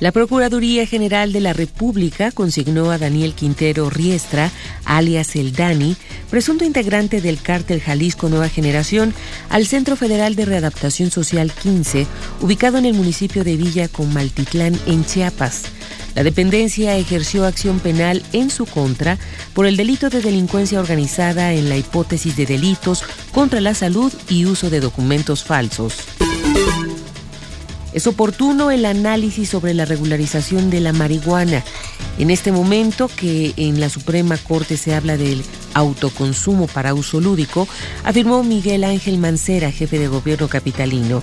La 0.00 0.12
Procuraduría 0.12 0.86
General 0.86 1.32
de 1.32 1.40
la 1.40 1.52
República 1.52 2.30
consignó 2.32 2.90
a 2.90 2.98
Daniel 2.98 3.32
Quintero 3.32 3.88
Riestra, 3.90 4.50
alias 4.84 5.36
El 5.36 5.52
Dani, 5.52 5.96
presunto 6.30 6.64
integrante 6.64 7.20
del 7.20 7.40
cártel 7.40 7.80
Jalisco 7.80 8.28
Nueva 8.28 8.48
Generación, 8.48 9.14
al 9.50 9.66
Centro 9.66 9.96
Federal 9.96 10.34
de 10.34 10.44
Readaptación 10.46 11.10
Social 11.10 11.52
15, 11.52 12.06
ubicado 12.40 12.76
en 12.78 12.86
el 12.86 12.94
municipio 12.94 13.44
de 13.44 13.56
Villa 13.56 13.88
Comaltitlán, 13.88 14.78
en 14.86 15.06
Chiapas. 15.06 15.73
La 16.14 16.22
dependencia 16.22 16.96
ejerció 16.96 17.44
acción 17.44 17.80
penal 17.80 18.22
en 18.32 18.50
su 18.50 18.66
contra 18.66 19.18
por 19.52 19.66
el 19.66 19.76
delito 19.76 20.10
de 20.10 20.20
delincuencia 20.20 20.78
organizada 20.78 21.52
en 21.52 21.68
la 21.68 21.76
hipótesis 21.76 22.36
de 22.36 22.46
delitos 22.46 23.02
contra 23.32 23.60
la 23.60 23.74
salud 23.74 24.12
y 24.28 24.46
uso 24.46 24.70
de 24.70 24.80
documentos 24.80 25.42
falsos. 25.42 25.96
Es 27.92 28.08
oportuno 28.08 28.70
el 28.70 28.84
análisis 28.86 29.48
sobre 29.48 29.72
la 29.72 29.84
regularización 29.84 30.68
de 30.68 30.80
la 30.80 30.92
marihuana. 30.92 31.62
En 32.18 32.30
este 32.30 32.50
momento 32.52 33.08
que 33.08 33.54
en 33.56 33.80
la 33.80 33.88
Suprema 33.88 34.36
Corte 34.36 34.76
se 34.76 34.94
habla 34.94 35.16
del 35.16 35.44
autoconsumo 35.74 36.66
para 36.66 36.94
uso 36.94 37.20
lúdico, 37.20 37.68
afirmó 38.04 38.42
Miguel 38.42 38.84
Ángel 38.84 39.18
Mancera, 39.18 39.70
jefe 39.70 39.98
de 39.98 40.08
gobierno 40.08 40.48
capitalino. 40.48 41.22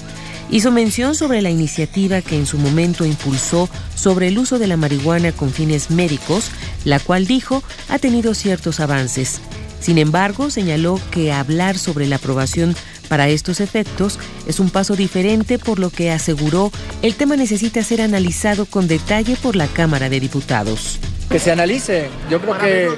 Hizo 0.51 0.69
mención 0.69 1.15
sobre 1.15 1.41
la 1.41 1.49
iniciativa 1.49 2.21
que 2.21 2.35
en 2.35 2.45
su 2.45 2.57
momento 2.57 3.05
impulsó 3.05 3.69
sobre 3.95 4.27
el 4.27 4.37
uso 4.37 4.59
de 4.59 4.67
la 4.67 4.75
marihuana 4.75 5.31
con 5.31 5.49
fines 5.49 5.89
médicos, 5.89 6.51
la 6.83 6.99
cual 6.99 7.25
dijo 7.25 7.63
ha 7.87 7.99
tenido 7.99 8.33
ciertos 8.33 8.81
avances. 8.81 9.39
Sin 9.79 9.97
embargo, 9.97 10.49
señaló 10.51 10.99
que 11.09 11.31
hablar 11.31 11.77
sobre 11.77 12.05
la 12.05 12.17
aprobación 12.17 12.75
para 13.07 13.29
estos 13.29 13.61
efectos 13.61 14.19
es 14.45 14.59
un 14.59 14.69
paso 14.69 14.97
diferente 14.97 15.57
por 15.57 15.79
lo 15.79 15.89
que 15.89 16.11
aseguró 16.11 16.69
el 17.01 17.15
tema 17.15 17.37
necesita 17.37 17.81
ser 17.83 18.01
analizado 18.01 18.65
con 18.65 18.87
detalle 18.87 19.37
por 19.37 19.55
la 19.55 19.67
Cámara 19.67 20.09
de 20.09 20.19
Diputados 20.19 20.99
que 21.31 21.39
se 21.39 21.51
analice. 21.51 22.09
Yo 22.29 22.41
creo 22.41 22.57
que 22.57 22.89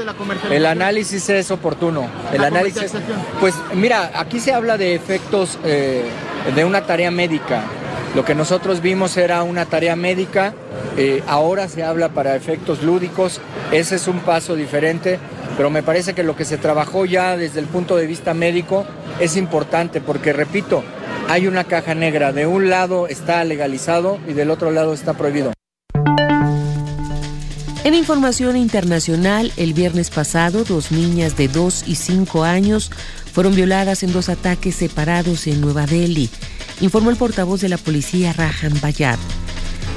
el 0.56 0.66
análisis 0.66 1.30
es 1.30 1.52
oportuno. 1.52 2.08
El 2.34 2.44
análisis, 2.44 2.92
pues 3.40 3.54
mira, 3.76 4.12
aquí 4.16 4.40
se 4.40 4.54
habla 4.54 4.78
de 4.78 4.96
efectos 4.96 5.60
eh, 5.64 6.04
de 6.56 6.66
una 6.66 6.86
tarea 6.86 7.12
médica. 7.12 7.64
Lo 8.16 8.26
que 8.26 8.36
nosotros 8.36 8.82
vimos 8.82 9.18
era 9.18 9.44
una 9.44 9.66
tarea 9.66 9.96
médica, 9.96 10.54
eh, 10.98 11.24
ahora 11.28 11.68
se 11.68 11.84
habla 11.84 12.10
para 12.10 12.36
efectos 12.36 12.84
lúdicos, 12.84 13.42
ese 13.72 13.96
es 13.96 14.08
un 14.08 14.20
paso 14.20 14.56
diferente, 14.56 15.18
pero 15.58 15.72
me 15.72 15.82
parece 15.82 16.14
que 16.14 16.22
lo 16.22 16.36
que 16.36 16.46
se 16.46 16.58
trabajó 16.58 17.06
ya 17.06 17.38
desde 17.38 17.60
el 17.60 17.66
punto 17.66 17.96
de 17.96 18.06
vista 18.06 18.36
médico 18.36 18.86
es 19.20 19.36
importante, 19.36 20.00
porque 20.00 20.32
repito, 20.32 20.84
hay 21.28 21.48
una 21.48 21.64
caja 21.64 21.96
negra, 21.96 22.34
de 22.34 22.46
un 22.46 22.70
lado 22.70 23.08
está 23.08 23.44
legalizado 23.44 24.20
y 24.28 24.34
del 24.34 24.52
otro 24.52 24.70
lado 24.70 24.94
está 24.94 25.14
prohibido. 25.14 25.54
En 27.84 27.94
información 27.96 28.56
internacional, 28.56 29.52
el 29.58 29.74
viernes 29.74 30.10
pasado, 30.10 30.64
dos 30.64 30.94
niñas 30.94 31.36
de 31.36 31.50
2 31.50 31.84
y 31.86 31.96
5 31.96 32.46
años 32.46 32.90
fueron 33.34 33.56
violadas 33.56 34.04
en 34.04 34.14
dos 34.14 34.30
ataques 34.30 34.76
separados 34.76 35.48
en 35.48 35.60
Nueva 35.60 35.86
Delhi, 35.86 36.30
informó 36.80 37.10
el 37.10 37.18
portavoz 37.18 37.60
de 37.60 37.68
la 37.68 37.78
policía 37.78 38.32
Rajan 38.32 38.80
Bayat. 38.80 39.20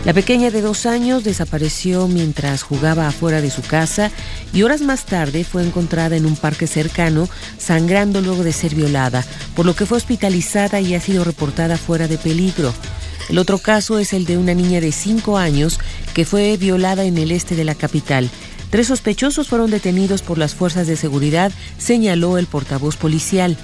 La 0.05 0.13
pequeña 0.13 0.51
de 0.51 0.63
dos 0.63 0.85
años 0.85 1.23
desapareció 1.23 2.09
mientras 2.09 2.65
jugaba 2.65 3.07
afuera 3.07 3.41
de 3.41 3.51
su 3.51 3.63
casa 3.63 4.11
y 4.53 4.63
horas 4.63 4.81
más 4.81 5.05
tarde 5.05 5.45
fue 5.45 5.65
encontrada 5.65 6.17
en 6.17 6.27
un 6.27 6.35
parque 6.35 6.67
cercano 6.67 7.29
sangrando 7.57 8.21
luego 8.21 8.43
de 8.43 8.53
ser 8.53 8.75
violada, 8.75 9.25
por 9.55 9.65
lo 9.65 9.77
que 9.77 9.87
fue 9.87 9.99
hospitalizada 9.99 10.81
y 10.81 10.97
ha 10.97 11.01
sido 11.01 11.23
reportada 11.23 11.77
fuera 11.77 12.09
de 12.09 12.19
peligro. 12.19 12.73
El 13.29 13.39
otro 13.39 13.59
caso 13.59 13.99
es 13.99 14.13
el 14.13 14.25
de 14.25 14.39
una 14.39 14.55
niña 14.55 14.81
de 14.81 14.93
5 14.93 15.37
años 15.39 15.81
que 16.15 16.25
fue 16.25 16.57
violada 16.57 17.05
en 17.05 17.19
el 17.19 17.33
este 17.33 17.57
de 17.57 17.65
la 17.65 17.75
capital. 17.75 18.31
Tres 18.71 18.89
sospechosos 18.89 19.49
fueron 19.49 19.71
detenidos 19.71 20.23
por 20.23 20.39
las 20.39 20.55
fuerzas 20.55 20.87
de 20.87 20.97
seguridad, 20.97 21.53
señaló 21.79 22.39
el 22.39 22.47
portavoz 22.47 22.97
policial. 22.97 23.57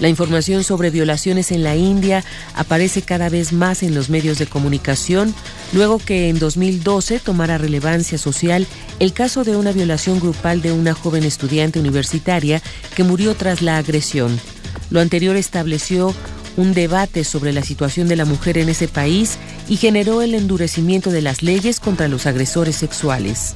La 0.00 0.08
información 0.08 0.64
sobre 0.64 0.90
violaciones 0.90 1.52
en 1.52 1.62
la 1.62 1.76
India 1.76 2.24
aparece 2.54 3.02
cada 3.02 3.28
vez 3.28 3.52
más 3.52 3.82
en 3.82 3.94
los 3.94 4.10
medios 4.10 4.38
de 4.38 4.46
comunicación, 4.46 5.32
luego 5.72 5.98
que 5.98 6.28
en 6.28 6.38
2012 6.38 7.20
tomara 7.20 7.58
relevancia 7.58 8.18
social 8.18 8.66
el 8.98 9.12
caso 9.12 9.44
de 9.44 9.56
una 9.56 9.72
violación 9.72 10.18
grupal 10.18 10.62
de 10.62 10.72
una 10.72 10.94
joven 10.94 11.22
estudiante 11.22 11.78
universitaria 11.78 12.60
que 12.96 13.04
murió 13.04 13.34
tras 13.34 13.62
la 13.62 13.78
agresión. 13.78 14.40
Lo 14.90 15.00
anterior 15.00 15.36
estableció 15.36 16.14
un 16.56 16.74
debate 16.74 17.24
sobre 17.24 17.52
la 17.52 17.62
situación 17.62 18.08
de 18.08 18.16
la 18.16 18.24
mujer 18.24 18.58
en 18.58 18.68
ese 18.68 18.88
país 18.88 19.38
y 19.68 19.76
generó 19.76 20.22
el 20.22 20.34
endurecimiento 20.34 21.10
de 21.10 21.22
las 21.22 21.42
leyes 21.42 21.80
contra 21.80 22.08
los 22.08 22.26
agresores 22.26 22.76
sexuales. 22.76 23.54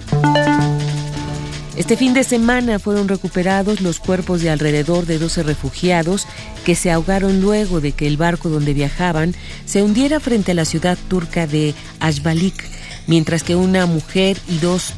Este 1.79 1.97
fin 1.97 2.13
de 2.13 2.25
semana 2.25 2.81
fueron 2.81 3.07
recuperados 3.07 3.81
los 3.81 4.01
cuerpos 4.01 4.41
de 4.41 4.51
alrededor 4.51 5.07
de 5.07 5.19
12 5.19 5.45
refugiados 5.45 6.27
que 6.65 6.75
se 6.75 6.91
ahogaron 6.91 7.41
luego 7.41 7.81
de 7.81 7.93
que 7.93 8.09
el 8.09 8.17
barco 8.17 8.49
donde 8.49 8.75
viajaban 8.75 9.33
se 9.65 9.83
hundiera 9.83 10.19
frente 10.19 10.51
a 10.51 10.55
la 10.57 10.65
ciudad 10.65 10.99
turca 11.07 11.47
de 11.47 11.77
Ashbalik, 12.01 12.65
mientras 13.07 13.45
que 13.45 13.55
una 13.55 13.87
mujer 13.87 14.37
y 14.49 14.59
dos 14.59 14.93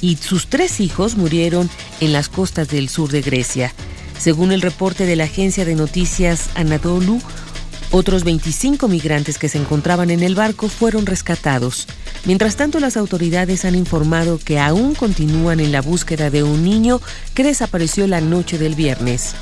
y 0.00 0.16
sus 0.16 0.48
tres 0.48 0.80
hijos 0.80 1.16
murieron 1.16 1.70
en 2.00 2.12
las 2.12 2.28
costas 2.28 2.66
del 2.68 2.88
sur 2.88 3.12
de 3.12 3.22
Grecia. 3.22 3.72
Según 4.18 4.50
el 4.50 4.60
reporte 4.60 5.06
de 5.06 5.14
la 5.14 5.24
agencia 5.24 5.64
de 5.64 5.76
noticias 5.76 6.50
Anadolu, 6.56 7.20
otros 7.90 8.24
25 8.24 8.88
migrantes 8.88 9.38
que 9.38 9.48
se 9.48 9.58
encontraban 9.58 10.10
en 10.10 10.22
el 10.22 10.34
barco 10.34 10.68
fueron 10.68 11.06
rescatados. 11.06 11.86
Mientras 12.24 12.56
tanto, 12.56 12.80
las 12.80 12.96
autoridades 12.96 13.64
han 13.64 13.74
informado 13.74 14.38
que 14.38 14.58
aún 14.58 14.94
continúan 14.94 15.60
en 15.60 15.72
la 15.72 15.82
búsqueda 15.82 16.30
de 16.30 16.42
un 16.42 16.64
niño 16.64 17.00
que 17.34 17.44
desapareció 17.44 18.06
la 18.06 18.20
noche 18.20 18.58
del 18.58 18.74
viernes. 18.74 19.34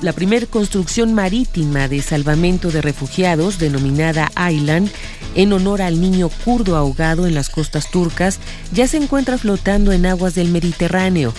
la 0.00 0.12
primera 0.12 0.46
construcción 0.46 1.14
marítima 1.14 1.88
de 1.88 2.02
salvamento 2.02 2.70
de 2.70 2.82
refugiados, 2.82 3.58
denominada 3.58 4.30
Island, 4.50 4.90
en 5.34 5.52
honor 5.52 5.82
al 5.82 6.00
niño 6.00 6.28
kurdo 6.44 6.76
ahogado 6.76 7.26
en 7.26 7.34
las 7.34 7.48
costas 7.48 7.90
turcas, 7.90 8.38
ya 8.72 8.86
se 8.86 8.98
encuentra 8.98 9.38
flotando 9.38 9.92
en 9.92 10.06
aguas 10.06 10.34
del 10.34 10.48
Mediterráneo. 10.48 11.32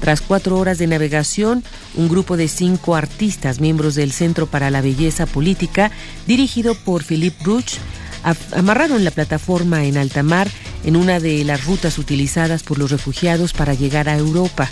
Tras 0.00 0.20
cuatro 0.20 0.58
horas 0.58 0.78
de 0.78 0.86
navegación, 0.86 1.64
un 1.94 2.08
grupo 2.08 2.36
de 2.36 2.48
cinco 2.48 2.94
artistas, 2.94 3.60
miembros 3.60 3.94
del 3.94 4.12
Centro 4.12 4.46
para 4.46 4.70
la 4.70 4.80
Belleza 4.80 5.26
Política, 5.26 5.90
dirigido 6.26 6.74
por 6.74 7.02
Philippe 7.02 7.42
Bruch, 7.42 7.78
amarraron 8.52 9.04
la 9.04 9.10
plataforma 9.10 9.84
en 9.84 9.96
alta 9.96 10.22
mar 10.22 10.48
en 10.84 10.96
una 10.96 11.20
de 11.20 11.44
las 11.44 11.64
rutas 11.64 11.98
utilizadas 11.98 12.62
por 12.62 12.78
los 12.78 12.90
refugiados 12.90 13.52
para 13.52 13.74
llegar 13.74 14.08
a 14.08 14.16
Europa. 14.16 14.68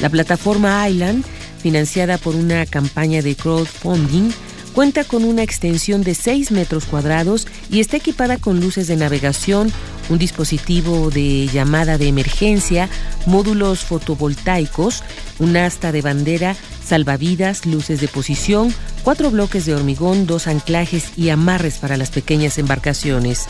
La 0.00 0.08
plataforma 0.08 0.88
Island, 0.88 1.24
financiada 1.60 2.18
por 2.18 2.34
una 2.34 2.66
campaña 2.66 3.22
de 3.22 3.36
crowdfunding, 3.36 4.30
cuenta 4.72 5.04
con 5.04 5.24
una 5.24 5.42
extensión 5.42 6.02
de 6.02 6.14
6 6.14 6.50
metros 6.50 6.84
cuadrados 6.86 7.46
y 7.70 7.80
está 7.80 7.98
equipada 7.98 8.38
con 8.38 8.60
luces 8.60 8.86
de 8.86 8.96
navegación, 8.96 9.70
un 10.08 10.18
dispositivo 10.18 11.10
de 11.10 11.48
llamada 11.48 11.98
de 11.98 12.08
emergencia, 12.08 12.88
módulos 13.26 13.80
fotovoltaicos, 13.80 15.02
un 15.38 15.56
asta 15.56 15.92
de 15.92 16.02
bandera, 16.02 16.56
salvavidas, 16.84 17.66
luces 17.66 18.00
de 18.00 18.08
posición, 18.08 18.74
cuatro 19.04 19.30
bloques 19.30 19.66
de 19.66 19.74
hormigón, 19.74 20.26
dos 20.26 20.46
anclajes 20.46 21.12
y 21.16 21.28
amarres 21.28 21.78
para 21.78 21.96
las 21.96 22.10
pequeñas 22.10 22.58
embarcaciones. 22.58 23.46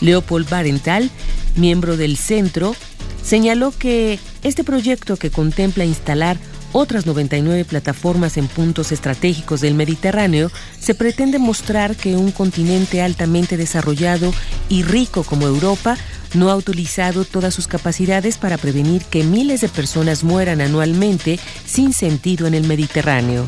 Leopold 0.00 0.48
Barenthal, 0.48 1.10
miembro 1.56 1.96
del 1.96 2.16
centro, 2.16 2.74
señaló 3.22 3.72
que 3.72 4.18
este 4.42 4.64
proyecto 4.64 5.16
que 5.16 5.30
contempla 5.30 5.84
instalar 5.84 6.36
otras 6.74 7.06
99 7.06 7.64
plataformas 7.64 8.36
en 8.36 8.48
puntos 8.48 8.90
estratégicos 8.90 9.60
del 9.60 9.74
Mediterráneo, 9.74 10.50
se 10.78 10.94
pretende 10.94 11.38
mostrar 11.38 11.94
que 11.96 12.16
un 12.16 12.32
continente 12.32 13.00
altamente 13.00 13.56
desarrollado 13.56 14.34
y 14.68 14.82
rico 14.82 15.22
como 15.22 15.46
Europa 15.46 15.96
no 16.34 16.50
ha 16.50 16.56
utilizado 16.56 17.24
todas 17.24 17.54
sus 17.54 17.68
capacidades 17.68 18.38
para 18.38 18.58
prevenir 18.58 19.02
que 19.04 19.22
miles 19.22 19.60
de 19.60 19.68
personas 19.68 20.24
mueran 20.24 20.60
anualmente 20.60 21.38
sin 21.64 21.92
sentido 21.92 22.48
en 22.48 22.54
el 22.54 22.66
Mediterráneo. 22.66 23.46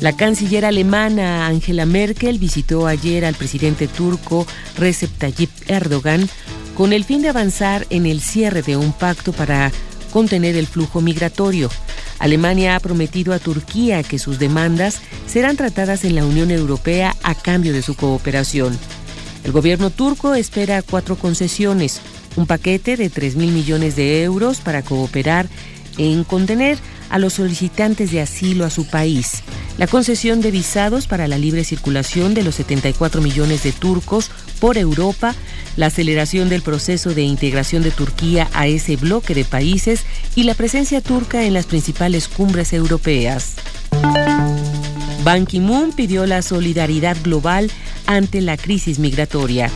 La 0.00 0.14
canciller 0.14 0.66
alemana 0.66 1.46
Angela 1.46 1.86
Merkel 1.86 2.38
visitó 2.38 2.86
ayer 2.86 3.24
al 3.24 3.34
presidente 3.34 3.88
turco 3.88 4.46
Recep 4.76 5.10
Tayyip 5.16 5.50
Erdogan 5.68 6.28
con 6.74 6.92
el 6.92 7.04
fin 7.04 7.22
de 7.22 7.28
avanzar 7.28 7.86
en 7.90 8.04
el 8.04 8.20
cierre 8.20 8.62
de 8.62 8.76
un 8.76 8.92
pacto 8.92 9.32
para 9.32 9.70
contener 10.10 10.56
el 10.56 10.66
flujo 10.66 11.00
migratorio. 11.00 11.70
Alemania 12.18 12.76
ha 12.76 12.80
prometido 12.80 13.32
a 13.32 13.38
Turquía 13.38 14.02
que 14.02 14.18
sus 14.18 14.38
demandas 14.38 15.00
serán 15.26 15.56
tratadas 15.56 16.04
en 16.04 16.14
la 16.14 16.24
Unión 16.24 16.50
Europea 16.50 17.16
a 17.22 17.34
cambio 17.34 17.72
de 17.72 17.82
su 17.82 17.96
cooperación. 17.96 18.78
El 19.44 19.52
gobierno 19.52 19.90
turco 19.90 20.34
espera 20.34 20.82
cuatro 20.82 21.16
concesiones, 21.16 22.00
un 22.36 22.46
paquete 22.46 22.96
de 22.96 23.08
3 23.08 23.36
mil 23.36 23.52
millones 23.52 23.96
de 23.96 24.22
euros 24.22 24.60
para 24.60 24.82
cooperar 24.82 25.48
en 25.96 26.24
contener 26.24 26.78
a 27.10 27.18
los 27.18 27.34
solicitantes 27.34 28.10
de 28.10 28.20
asilo 28.20 28.64
a 28.64 28.70
su 28.70 28.86
país, 28.86 29.42
la 29.76 29.86
concesión 29.86 30.40
de 30.40 30.50
visados 30.50 31.06
para 31.06 31.28
la 31.28 31.38
libre 31.38 31.64
circulación 31.64 32.34
de 32.34 32.42
los 32.42 32.54
74 32.54 33.20
millones 33.20 33.62
de 33.62 33.72
turcos 33.72 34.30
por 34.60 34.78
Europa, 34.78 35.34
la 35.76 35.86
aceleración 35.86 36.48
del 36.48 36.62
proceso 36.62 37.12
de 37.14 37.22
integración 37.22 37.82
de 37.82 37.90
Turquía 37.90 38.48
a 38.52 38.66
ese 38.66 38.96
bloque 38.96 39.34
de 39.34 39.44
países 39.44 40.04
y 40.34 40.44
la 40.44 40.54
presencia 40.54 41.00
turca 41.00 41.44
en 41.44 41.54
las 41.54 41.66
principales 41.66 42.28
cumbres 42.28 42.72
europeas. 42.72 43.54
Ban 45.24 45.44
Ki-moon 45.44 45.92
pidió 45.92 46.24
la 46.24 46.40
solidaridad 46.42 47.16
global 47.22 47.70
ante 48.06 48.40
la 48.40 48.56
crisis 48.56 48.98
migratoria. 48.98 49.70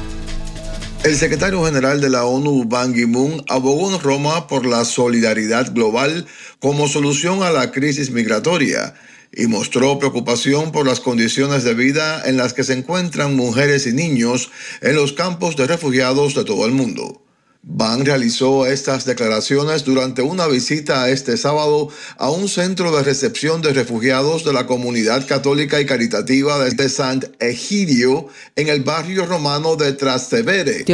El 1.04 1.16
secretario 1.16 1.62
general 1.66 2.00
de 2.00 2.08
la 2.08 2.24
ONU, 2.24 2.64
Ban 2.64 2.94
Ki-moon, 2.94 3.44
abogó 3.48 3.92
en 3.92 4.00
Roma 4.00 4.46
por 4.46 4.64
la 4.64 4.86
solidaridad 4.86 5.74
global 5.74 6.26
como 6.64 6.88
solución 6.88 7.42
a 7.42 7.50
la 7.50 7.72
crisis 7.72 8.10
migratoria 8.10 8.94
y 9.30 9.48
mostró 9.48 9.98
preocupación 9.98 10.72
por 10.72 10.86
las 10.86 10.98
condiciones 10.98 11.62
de 11.62 11.74
vida 11.74 12.22
en 12.24 12.38
las 12.38 12.54
que 12.54 12.64
se 12.64 12.72
encuentran 12.72 13.36
mujeres 13.36 13.86
y 13.86 13.92
niños 13.92 14.50
en 14.80 14.96
los 14.96 15.12
campos 15.12 15.56
de 15.56 15.66
refugiados 15.66 16.34
de 16.34 16.42
todo 16.42 16.64
el 16.64 16.72
mundo. 16.72 17.20
Ban 17.62 18.06
realizó 18.06 18.64
estas 18.64 19.04
declaraciones 19.04 19.84
durante 19.84 20.22
una 20.22 20.46
visita 20.46 21.10
este 21.10 21.36
sábado 21.36 21.90
a 22.16 22.30
un 22.30 22.48
centro 22.48 22.96
de 22.96 23.02
recepción 23.02 23.60
de 23.60 23.74
refugiados 23.74 24.42
de 24.46 24.54
la 24.54 24.66
comunidad 24.66 25.26
católica 25.26 25.82
y 25.82 25.84
caritativa 25.84 26.64
de 26.64 26.88
Sant 26.88 27.26
Egidio 27.40 28.28
en 28.56 28.68
el 28.68 28.80
barrio 28.80 29.26
romano 29.26 29.76
de 29.76 29.92
Trastevere. 29.92 30.84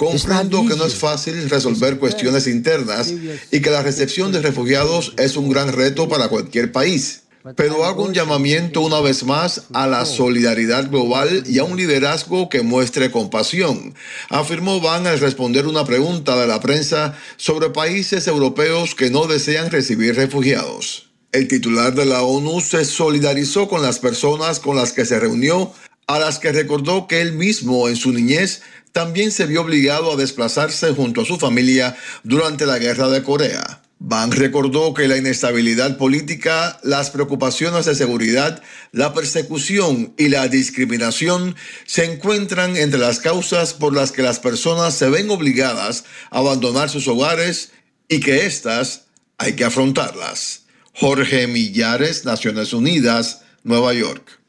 Comprendo 0.00 0.64
que 0.66 0.76
no 0.76 0.86
es 0.86 0.94
fácil 0.94 1.50
resolver 1.50 1.98
cuestiones 1.98 2.46
internas 2.46 3.12
y 3.52 3.60
que 3.60 3.68
la 3.68 3.82
recepción 3.82 4.32
de 4.32 4.40
refugiados 4.40 5.12
es 5.18 5.36
un 5.36 5.50
gran 5.50 5.74
reto 5.74 6.08
para 6.08 6.28
cualquier 6.28 6.72
país. 6.72 7.24
Pero 7.54 7.84
hago 7.84 8.04
un 8.04 8.14
llamamiento 8.14 8.80
una 8.80 9.00
vez 9.00 9.24
más 9.24 9.64
a 9.74 9.86
la 9.86 10.06
solidaridad 10.06 10.88
global 10.88 11.44
y 11.46 11.58
a 11.58 11.64
un 11.64 11.76
liderazgo 11.76 12.48
que 12.48 12.62
muestre 12.62 13.10
compasión, 13.10 13.94
afirmó 14.30 14.80
Van 14.80 15.06
al 15.06 15.20
responder 15.20 15.66
una 15.66 15.84
pregunta 15.84 16.34
de 16.40 16.46
la 16.46 16.60
prensa 16.60 17.14
sobre 17.36 17.68
países 17.68 18.26
europeos 18.26 18.94
que 18.94 19.10
no 19.10 19.26
desean 19.26 19.70
recibir 19.70 20.16
refugiados. 20.16 21.10
El 21.32 21.46
titular 21.46 21.94
de 21.94 22.06
la 22.06 22.22
ONU 22.22 22.62
se 22.62 22.86
solidarizó 22.86 23.68
con 23.68 23.82
las 23.82 23.98
personas 23.98 24.60
con 24.60 24.76
las 24.76 24.92
que 24.92 25.04
se 25.04 25.20
reunió, 25.20 25.74
a 26.06 26.18
las 26.18 26.38
que 26.40 26.50
recordó 26.52 27.06
que 27.06 27.20
él 27.20 27.34
mismo 27.34 27.88
en 27.88 27.94
su 27.94 28.12
niñez 28.12 28.62
también 28.92 29.30
se 29.30 29.46
vio 29.46 29.62
obligado 29.62 30.12
a 30.12 30.16
desplazarse 30.16 30.92
junto 30.94 31.22
a 31.22 31.24
su 31.24 31.38
familia 31.38 31.96
durante 32.22 32.66
la 32.66 32.78
guerra 32.78 33.08
de 33.08 33.22
Corea. 33.22 33.82
Ban 34.02 34.32
recordó 34.32 34.94
que 34.94 35.08
la 35.08 35.18
inestabilidad 35.18 35.98
política, 35.98 36.80
las 36.82 37.10
preocupaciones 37.10 37.84
de 37.84 37.94
seguridad, 37.94 38.62
la 38.92 39.12
persecución 39.12 40.14
y 40.16 40.30
la 40.30 40.48
discriminación 40.48 41.54
se 41.84 42.10
encuentran 42.10 42.78
entre 42.78 42.98
las 42.98 43.18
causas 43.18 43.74
por 43.74 43.94
las 43.94 44.10
que 44.10 44.22
las 44.22 44.38
personas 44.38 44.94
se 44.94 45.10
ven 45.10 45.28
obligadas 45.28 46.04
a 46.30 46.38
abandonar 46.38 46.88
sus 46.88 47.08
hogares 47.08 47.72
y 48.08 48.20
que 48.20 48.46
éstas 48.46 49.04
hay 49.36 49.52
que 49.52 49.64
afrontarlas. 49.64 50.62
Jorge 50.94 51.46
Millares, 51.46 52.24
Naciones 52.24 52.72
Unidas, 52.72 53.42
Nueva 53.64 53.92
York. 53.92 54.40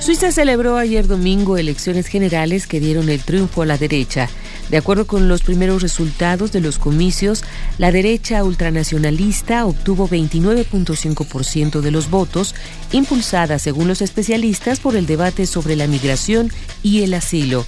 Suiza 0.00 0.32
celebró 0.32 0.76
ayer 0.76 1.06
domingo 1.06 1.56
elecciones 1.56 2.06
generales 2.08 2.66
que 2.66 2.80
dieron 2.80 3.08
el 3.08 3.22
triunfo 3.22 3.62
a 3.62 3.66
la 3.66 3.78
derecha. 3.78 4.28
De 4.68 4.76
acuerdo 4.76 5.06
con 5.06 5.28
los 5.28 5.42
primeros 5.42 5.82
resultados 5.82 6.52
de 6.52 6.60
los 6.60 6.78
comicios, 6.78 7.42
la 7.78 7.90
derecha 7.90 8.44
ultranacionalista 8.44 9.64
obtuvo 9.64 10.08
29.5% 10.08 11.80
de 11.80 11.90
los 11.90 12.10
votos, 12.10 12.54
impulsada, 12.92 13.58
según 13.58 13.88
los 13.88 14.02
especialistas, 14.02 14.80
por 14.80 14.96
el 14.96 15.06
debate 15.06 15.46
sobre 15.46 15.76
la 15.76 15.86
migración 15.86 16.50
y 16.82 17.02
el 17.02 17.14
asilo. 17.14 17.64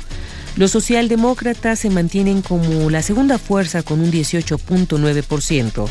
Los 0.57 0.71
socialdemócratas 0.71 1.79
se 1.81 1.91
mantienen 1.91 2.43
como 2.43 2.91
la 2.91 3.03
segunda 3.03 3.39
fuerza 3.39 3.83
con 3.83 4.01
un 4.01 4.11
18.9%. 4.11 5.89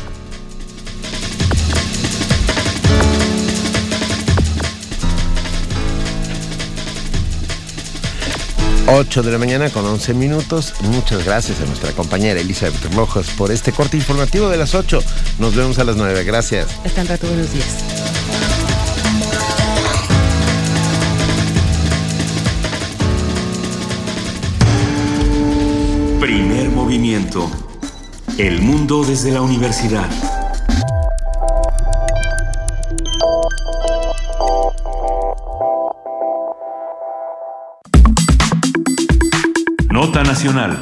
8 8.88 9.22
de 9.24 9.32
la 9.32 9.38
mañana 9.38 9.68
con 9.70 9.84
11 9.84 10.14
minutos. 10.14 10.74
Muchas 10.82 11.24
gracias 11.24 11.60
a 11.60 11.66
nuestra 11.66 11.90
compañera 11.92 12.40
Elizabeth 12.40 12.94
Rojas 12.94 13.26
por 13.36 13.50
este 13.50 13.72
corte 13.72 13.96
informativo 13.96 14.48
de 14.48 14.56
las 14.56 14.74
8. 14.74 15.02
Nos 15.40 15.56
vemos 15.56 15.78
a 15.78 15.84
las 15.84 15.96
9. 15.96 16.22
Gracias. 16.24 16.68
Hasta 16.84 17.00
el 17.00 17.08
rato, 17.08 17.26
buenos 17.26 17.52
días. 17.52 17.66
Primer 26.20 26.68
movimiento. 26.70 27.50
El 28.38 28.62
mundo 28.62 29.04
desde 29.04 29.32
la 29.32 29.40
universidad. 29.40 30.08
Nota 39.96 40.22
Nacional. 40.22 40.78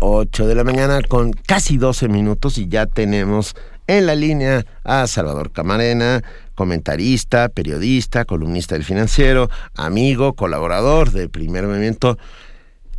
8 0.00 0.48
de 0.48 0.54
la 0.56 0.64
mañana 0.64 1.00
con 1.08 1.30
casi 1.30 1.76
12 1.76 2.08
minutos 2.08 2.58
y 2.58 2.66
ya 2.66 2.86
tenemos 2.86 3.54
en 3.86 4.06
la 4.06 4.16
línea 4.16 4.66
a 4.82 5.06
Salvador 5.06 5.52
Camarena, 5.52 6.24
comentarista, 6.56 7.48
periodista, 7.50 8.24
columnista 8.24 8.74
del 8.74 8.82
financiero, 8.82 9.48
amigo, 9.76 10.32
colaborador 10.32 11.12
del 11.12 11.30
primer 11.30 11.68
movimiento. 11.68 12.18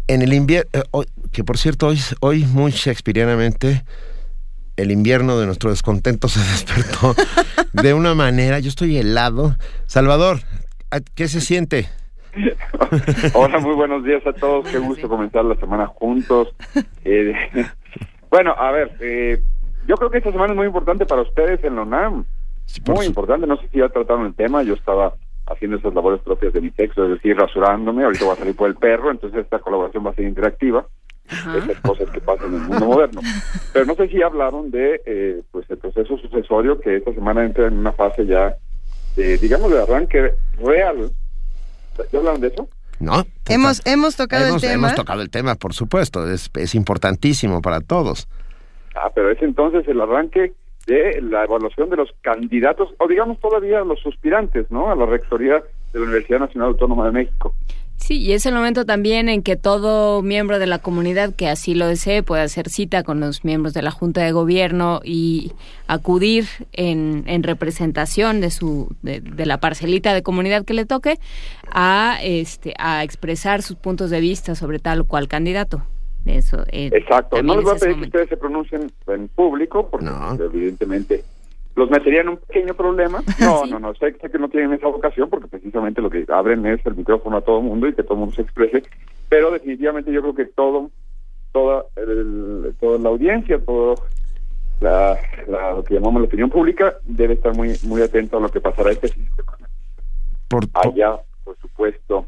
En 0.07 0.21
el 0.21 0.31
invierno, 0.31 0.69
eh, 0.71 0.83
que 1.33 1.43
por 1.43 1.57
cierto, 1.57 1.87
hoy, 1.87 1.99
hoy 2.21 2.45
muy 2.45 2.71
shakespearianamente, 2.71 3.83
el 4.77 4.91
invierno 4.91 5.37
de 5.37 5.45
nuestro 5.45 5.71
descontento 5.71 6.29
se 6.29 6.39
despertó 6.51 7.17
de 7.73 7.93
una 7.93 8.15
manera. 8.15 8.59
Yo 8.59 8.69
estoy 8.69 8.95
helado. 8.95 9.57
Salvador, 9.87 10.39
¿qué 11.15 11.27
se 11.27 11.41
siente? 11.41 11.89
Hola, 13.33 13.59
muy 13.59 13.75
buenos 13.75 14.03
días 14.03 14.25
a 14.25 14.33
todos. 14.33 14.67
Qué 14.69 14.77
gusto 14.77 15.07
comenzar 15.07 15.45
la 15.45 15.55
semana 15.55 15.87
juntos. 15.87 16.49
Eh, 17.07 17.35
bueno, 18.31 18.55
a 18.57 18.71
ver, 18.71 18.97
eh, 18.99 19.39
yo 19.87 19.95
creo 19.95 20.09
que 20.09 20.17
esta 20.17 20.31
semana 20.31 20.53
es 20.53 20.57
muy 20.57 20.65
importante 20.65 21.05
para 21.05 21.21
ustedes 21.21 21.63
en 21.63 21.75
la 21.75 21.83
UNAM. 21.83 22.25
muy 22.87 23.05
importante. 23.05 23.45
No 23.45 23.57
sé 23.57 23.67
si 23.69 23.77
ya 23.77 23.89
trataron 23.89 24.25
el 24.25 24.33
tema. 24.33 24.63
Yo 24.63 24.73
estaba 24.73 25.13
haciendo 25.45 25.77
esas 25.77 25.93
labores 25.93 26.21
propias 26.21 26.51
de 26.51 26.61
mi 26.61 26.71
sexo, 26.71 27.03
es 27.05 27.11
decir, 27.11 27.37
rasurándome. 27.37 28.03
Ahorita 28.03 28.25
voy 28.25 28.33
a 28.33 28.37
salir 28.37 28.55
por 28.55 28.69
el 28.69 28.75
perro, 28.75 29.11
entonces 29.11 29.41
esta 29.41 29.59
colaboración 29.59 30.03
va 30.03 30.09
a 30.09 30.15
ser 30.15 30.25
interactiva. 30.25 30.87
Esas 31.27 31.79
cosas 31.81 32.09
que 32.09 32.19
pasan 32.19 32.47
en 32.47 32.61
el 32.61 32.67
mundo 32.67 32.85
moderno. 32.87 33.21
Pero 33.71 33.85
no 33.85 33.93
sé 33.93 34.07
si 34.07 34.23
hablaron 34.23 34.71
de 34.71 35.01
eh, 35.05 35.43
pues 35.51 35.69
el 35.69 35.77
proceso 35.77 36.17
sucesorio 36.17 36.79
que 36.79 36.97
esta 36.97 37.13
semana 37.13 37.45
entra 37.45 37.67
en 37.67 37.77
una 37.77 37.91
fase 37.91 38.25
ya, 38.25 38.55
digamos, 39.15 39.71
de 39.71 39.83
arranque 39.83 40.33
real. 40.57 41.11
¿Ya 42.11 42.19
hablaron 42.19 42.41
de 42.41 42.47
eso? 42.47 42.67
No. 42.99 43.25
Hemos, 43.47 43.85
hemos 43.85 44.15
tocado 44.15 44.55
el 44.55 44.61
tema. 44.61 44.73
Hemos 44.73 44.95
tocado 44.95 45.21
el 45.21 45.29
tema, 45.29 45.55
por 45.55 45.73
supuesto. 45.73 46.29
Es, 46.29 46.49
es 46.55 46.75
importantísimo 46.75 47.61
para 47.61 47.81
todos. 47.81 48.27
Ah, 48.95 49.11
pero 49.13 49.31
es 49.31 49.41
entonces 49.41 49.87
el 49.87 49.99
arranque 49.99 50.53
de 50.87 51.21
la 51.21 51.43
evaluación 51.43 51.89
de 51.89 51.97
los 51.97 52.09
candidatos, 52.21 52.89
o 52.99 53.07
digamos 53.07 53.39
todavía 53.39 53.79
los 53.81 53.99
suspirantes, 53.99 54.69
¿no? 54.69 54.91
A 54.91 54.95
la 54.95 55.05
rectoría 55.05 55.63
de 55.93 55.99
la 55.99 56.05
Universidad 56.05 56.39
Nacional 56.39 56.69
Autónoma 56.69 57.05
de 57.05 57.11
México. 57.11 57.53
Sí, 58.05 58.21
y 58.21 58.33
es 58.33 58.45
el 58.45 58.53
momento 58.53 58.85
también 58.85 59.29
en 59.29 59.41
que 59.41 59.55
todo 59.55 60.21
miembro 60.21 60.59
de 60.59 60.67
la 60.67 60.77
comunidad 60.77 61.33
que 61.33 61.47
así 61.47 61.73
lo 61.73 61.87
desee 61.87 62.21
puede 62.21 62.43
hacer 62.43 62.69
cita 62.69 63.01
con 63.01 63.19
los 63.19 63.43
miembros 63.43 63.73
de 63.73 63.81
la 63.81 63.89
Junta 63.89 64.21
de 64.21 64.31
Gobierno 64.31 64.99
y 65.03 65.53
acudir 65.87 66.45
en, 66.73 67.23
en 67.25 67.41
representación 67.41 68.41
de 68.41 68.51
su 68.51 68.95
de, 69.01 69.23
la 69.47 69.59
parcelita 69.59 70.13
de 70.13 70.21
comunidad 70.21 70.65
que 70.65 70.75
le 70.75 70.85
toque 70.85 71.15
a 71.71 72.19
este 72.21 72.75
a 72.77 73.03
expresar 73.03 73.63
sus 73.63 73.75
puntos 73.75 74.11
de 74.11 74.19
vista 74.19 74.53
sobre 74.53 74.77
tal 74.77 74.99
o 74.99 75.05
cual 75.05 75.27
candidato. 75.27 75.81
Eso, 76.27 76.63
eh, 76.67 76.91
Exacto. 76.93 77.41
No 77.41 77.55
les 77.55 77.63
voy 77.63 77.75
a 77.75 77.79
pedir 77.79 77.95
que 77.95 78.05
ustedes 78.05 78.29
se 78.29 78.37
pronuncien 78.37 78.91
en 79.07 79.27
público, 79.29 79.89
porque 79.89 80.05
evidentemente 80.43 81.23
los 81.75 81.89
metería 81.89 82.21
en 82.21 82.29
un 82.29 82.37
pequeño 82.37 82.73
problema. 82.73 83.21
No, 83.39 83.65
no, 83.65 83.79
no, 83.79 83.93
sé, 83.95 84.13
que 84.13 84.39
no 84.39 84.49
tienen 84.49 84.73
esa 84.73 84.87
vocación 84.87 85.29
porque 85.29 85.47
precisamente 85.47 86.01
lo 86.01 86.09
que 86.09 86.25
abren 86.29 86.65
es 86.65 86.83
el 86.85 86.95
micrófono 86.95 87.37
a 87.37 87.41
todo 87.41 87.59
el 87.59 87.65
mundo 87.65 87.87
y 87.87 87.93
que 87.93 88.03
todo 88.03 88.13
el 88.13 88.19
mundo 88.21 88.35
se 88.35 88.41
exprese, 88.41 88.83
pero 89.29 89.51
definitivamente 89.51 90.11
yo 90.11 90.21
creo 90.21 90.35
que 90.35 90.45
todo, 90.45 90.89
toda, 91.51 91.85
toda 92.79 92.99
la 92.99 93.09
audiencia, 93.09 93.59
todo 93.59 93.95
la, 94.81 95.17
lo 95.47 95.83
que 95.83 95.95
llamamos 95.95 96.21
la 96.21 96.27
opinión 96.27 96.49
pública 96.49 96.95
debe 97.03 97.35
estar 97.35 97.55
muy 97.55 97.77
muy 97.83 98.01
atento 98.01 98.37
a 98.37 98.41
lo 98.41 98.49
que 98.49 98.61
pasará 98.61 98.91
este 98.91 99.09
fin 99.09 99.25
de 99.25 99.31
semana. 99.31 99.69
Por, 100.47 100.63
Allá, 100.73 101.19
por 101.43 101.57
supuesto, 101.57 102.27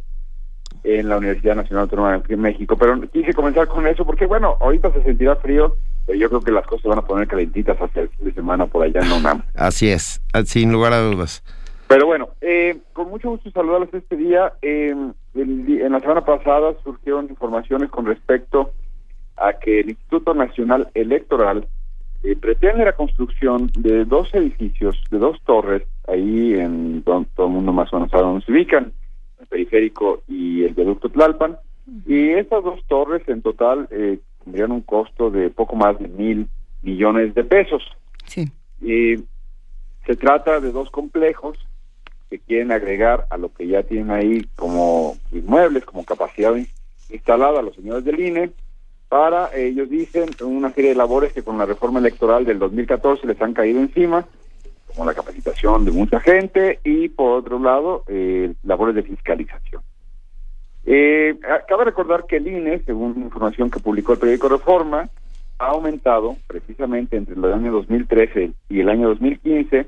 en 0.84 1.10
la 1.10 1.18
Universidad 1.18 1.56
Nacional 1.56 1.84
Autónoma 1.84 2.18
de 2.20 2.38
México. 2.38 2.78
Pero 2.78 3.00
quise 3.12 3.34
comenzar 3.34 3.68
con 3.68 3.88
eso 3.88 4.06
porque, 4.06 4.26
bueno, 4.26 4.58
ahorita 4.60 4.92
se 4.94 5.04
sentirá 5.04 5.36
frío, 5.38 5.76
pero 6.06 6.18
yo 6.18 6.30
creo 6.30 6.42
que 6.42 6.52
las 6.52 6.66
cosas 6.66 6.86
van 6.86 7.00
a 7.00 7.06
poner 7.06 7.28
calentitas 7.28 7.80
hasta 7.82 8.02
el 8.02 8.10
fin 8.10 8.26
de 8.26 8.34
semana 8.34 8.66
por 8.66 8.84
allá 8.84 9.02
en 9.02 9.12
UNAM. 9.12 9.44
Así 9.56 9.90
es, 9.90 10.22
sin 10.46 10.72
lugar 10.72 10.94
a 10.94 11.02
dudas. 11.02 11.44
Pero 11.88 12.06
bueno, 12.06 12.30
eh, 12.42 12.78
con 12.94 13.10
mucho 13.10 13.30
gusto 13.30 13.50
saludarlos 13.52 13.94
este 13.94 14.18
día. 14.18 14.54
Eh, 14.62 14.94
en 15.36 15.92
la 15.92 16.00
semana 16.00 16.26
pasada 16.26 16.74
surgieron 16.84 17.28
informaciones 17.30 17.90
con 17.90 18.06
respecto 18.06 18.72
a 19.38 19.54
que 19.54 19.82
el 19.82 19.90
Instituto 19.92 20.34
Nacional 20.34 20.90
Electoral 20.94 21.68
eh, 22.24 22.36
pretende 22.36 22.84
la 22.84 22.94
construcción 22.94 23.72
de 23.78 24.04
dos 24.06 24.34
edificios, 24.34 25.02
de 25.12 25.20
dos 25.20 25.40
torres, 25.46 25.84
ahí 26.08 26.56
en 26.56 27.04
donde 27.04 27.30
todo 27.36 27.48
el 27.48 27.54
mundo 27.54 27.72
más 27.72 27.94
o 27.94 27.98
menos 27.98 28.12
sabe 28.12 28.24
dónde 28.24 28.46
se 28.46 28.52
ubican, 28.52 28.92
el 29.48 29.66
periférico 29.66 30.22
y 30.28 30.64
el 30.64 30.74
viaducto 30.74 31.10
Tlalpan. 31.10 31.58
Y 32.06 32.30
estas 32.30 32.64
dos 32.64 32.82
torres 32.88 33.28
en 33.28 33.42
total 33.42 33.88
eh, 33.92 34.20
tendrían 34.44 34.72
un 34.72 34.82
costo 34.82 35.30
de 35.30 35.50
poco 35.50 35.76
más 35.76 35.98
de 36.00 36.08
mil 36.08 36.48
millones 36.82 37.34
de 37.34 37.44
pesos. 37.44 37.84
Sí. 38.26 38.46
Y 38.82 39.24
se 40.06 40.16
trata 40.16 40.60
de 40.60 40.72
dos 40.72 40.90
complejos 40.90 41.58
que 42.30 42.40
quieren 42.40 42.72
agregar 42.72 43.26
a 43.30 43.38
lo 43.38 43.54
que 43.54 43.68
ya 43.68 43.84
tienen 43.84 44.12
ahí 44.12 44.46
como 44.56 45.18
inmuebles, 45.32 45.86
como 45.86 46.04
capacidad 46.04 46.54
instalada 47.10 47.60
a 47.60 47.64
los 47.64 47.76
señores 47.76 48.04
del 48.04 48.20
INE, 48.20 48.52
para, 49.08 49.56
ellos 49.56 49.90
dicen, 49.90 50.30
una 50.42 50.74
serie 50.74 50.90
de 50.90 50.98
labores 50.98 51.32
que 51.32 51.44
con 51.44 51.58
la 51.58 51.66
reforma 51.66 52.00
electoral 52.00 52.46
del 52.46 52.60
2014 52.60 53.26
les 53.26 53.42
han 53.42 53.54
caído 53.54 53.80
encima 53.80 54.28
como 54.98 55.10
la 55.10 55.16
capacitación 55.16 55.86
de 55.86 55.92
mucha 55.92 56.20
gente 56.20 56.80
y 56.84 57.10
por 57.10 57.40
otro 57.40 57.60
lado 57.60 58.04
eh, 58.08 58.56
labores 58.64 58.96
de 58.96 59.04
fiscalización. 59.04 59.84
Eh, 60.86 61.38
cabe 61.68 61.86
recordar 61.86 62.26
que 62.26 62.38
el 62.38 62.48
INE, 62.48 62.80
según 62.80 63.22
información 63.22 63.70
que 63.70 63.80
publicó 63.80 64.14
el 64.14 64.20
periódico 64.20 64.50
Reforma, 64.50 65.08
ha 65.60 65.68
aumentado 65.68 66.36
precisamente 66.48 67.16
entre 67.16 67.36
el 67.36 67.46
año 67.46 67.72
2013 67.74 68.54
y 68.70 68.80
el 68.80 68.90
año 68.90 69.10
2015 69.10 69.88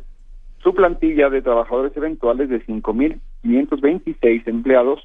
su 0.62 0.76
plantilla 0.76 1.30
de 1.30 1.42
trabajadores 1.42 1.96
eventuales 1.98 2.50
de 2.50 2.64
5.526 2.64 4.44
empleados. 4.46 5.02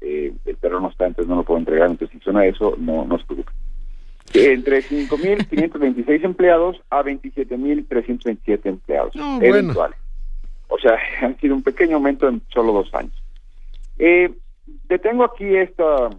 Eh, 0.00 0.32
el 0.44 0.56
perro 0.56 0.80
no 0.80 0.88
está, 0.88 1.06
entonces 1.06 1.28
no 1.28 1.36
lo 1.36 1.44
puedo 1.44 1.60
entregar, 1.60 1.88
entonces 1.88 2.18
si 2.18 2.24
suena 2.24 2.46
eso, 2.46 2.74
no, 2.78 3.04
no 3.04 3.18
se 3.18 3.24
entre 4.32 4.82
5.526 4.82 6.24
empleados 6.24 6.80
a 6.90 7.02
27.327 7.02 8.60
empleados 8.64 9.14
eventuales. 9.40 9.98
O 10.68 10.78
sea, 10.78 10.98
han 11.22 11.38
sido 11.38 11.54
un 11.54 11.62
pequeño 11.62 11.96
aumento 11.96 12.28
en 12.28 12.42
solo 12.52 12.72
dos 12.72 12.92
años. 12.94 13.12
Eh, 13.98 14.32
detengo 14.88 15.24
aquí 15.24 15.56
esta, 15.56 16.10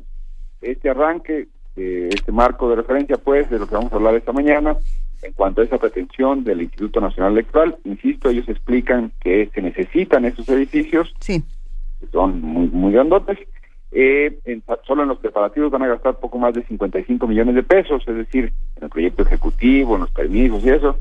este 0.62 0.90
arranque, 0.90 1.48
este 1.76 2.32
marco 2.32 2.70
de 2.70 2.78
referencia, 2.78 3.18
pues, 3.18 3.50
de 3.50 3.60
lo 3.60 3.68
que 3.68 3.76
vamos 3.76 3.92
a 3.92 3.96
hablar 3.98 4.16
esta 4.16 4.32
mañana. 4.32 4.78
En 5.22 5.34
cuanto 5.34 5.62
a 5.62 5.64
esa 5.64 5.78
pretensión 5.78 6.44
del 6.44 6.62
Instituto 6.62 7.02
Nacional 7.02 7.34
Electoral, 7.34 7.78
insisto, 7.84 8.30
ellos 8.30 8.48
explican 8.48 9.12
que 9.20 9.50
se 9.54 9.62
necesitan 9.62 10.24
esos 10.24 10.48
edificios, 10.50 11.14
sí. 11.20 11.44
que 12.00 12.08
son 12.08 12.42
muy, 12.42 12.68
muy 12.68 12.94
grandotes, 12.94 13.40
eh, 13.98 14.38
solo 14.86 15.04
en 15.04 15.10
los 15.10 15.20
preparativos 15.20 15.72
van 15.72 15.84
a 15.84 15.88
gastar 15.88 16.20
poco 16.20 16.38
más 16.38 16.54
de 16.54 16.66
55 16.66 17.28
millones 17.28 17.56
de 17.56 17.64
pesos, 17.64 18.04
es 18.06 18.16
decir, 18.16 18.52
en 18.76 18.84
el 18.84 18.90
proyecto 18.90 19.24
ejecutivo, 19.24 19.96
en 19.96 20.02
los 20.02 20.12
permisos 20.12 20.66
y 20.66 20.70
eso, 20.70 20.98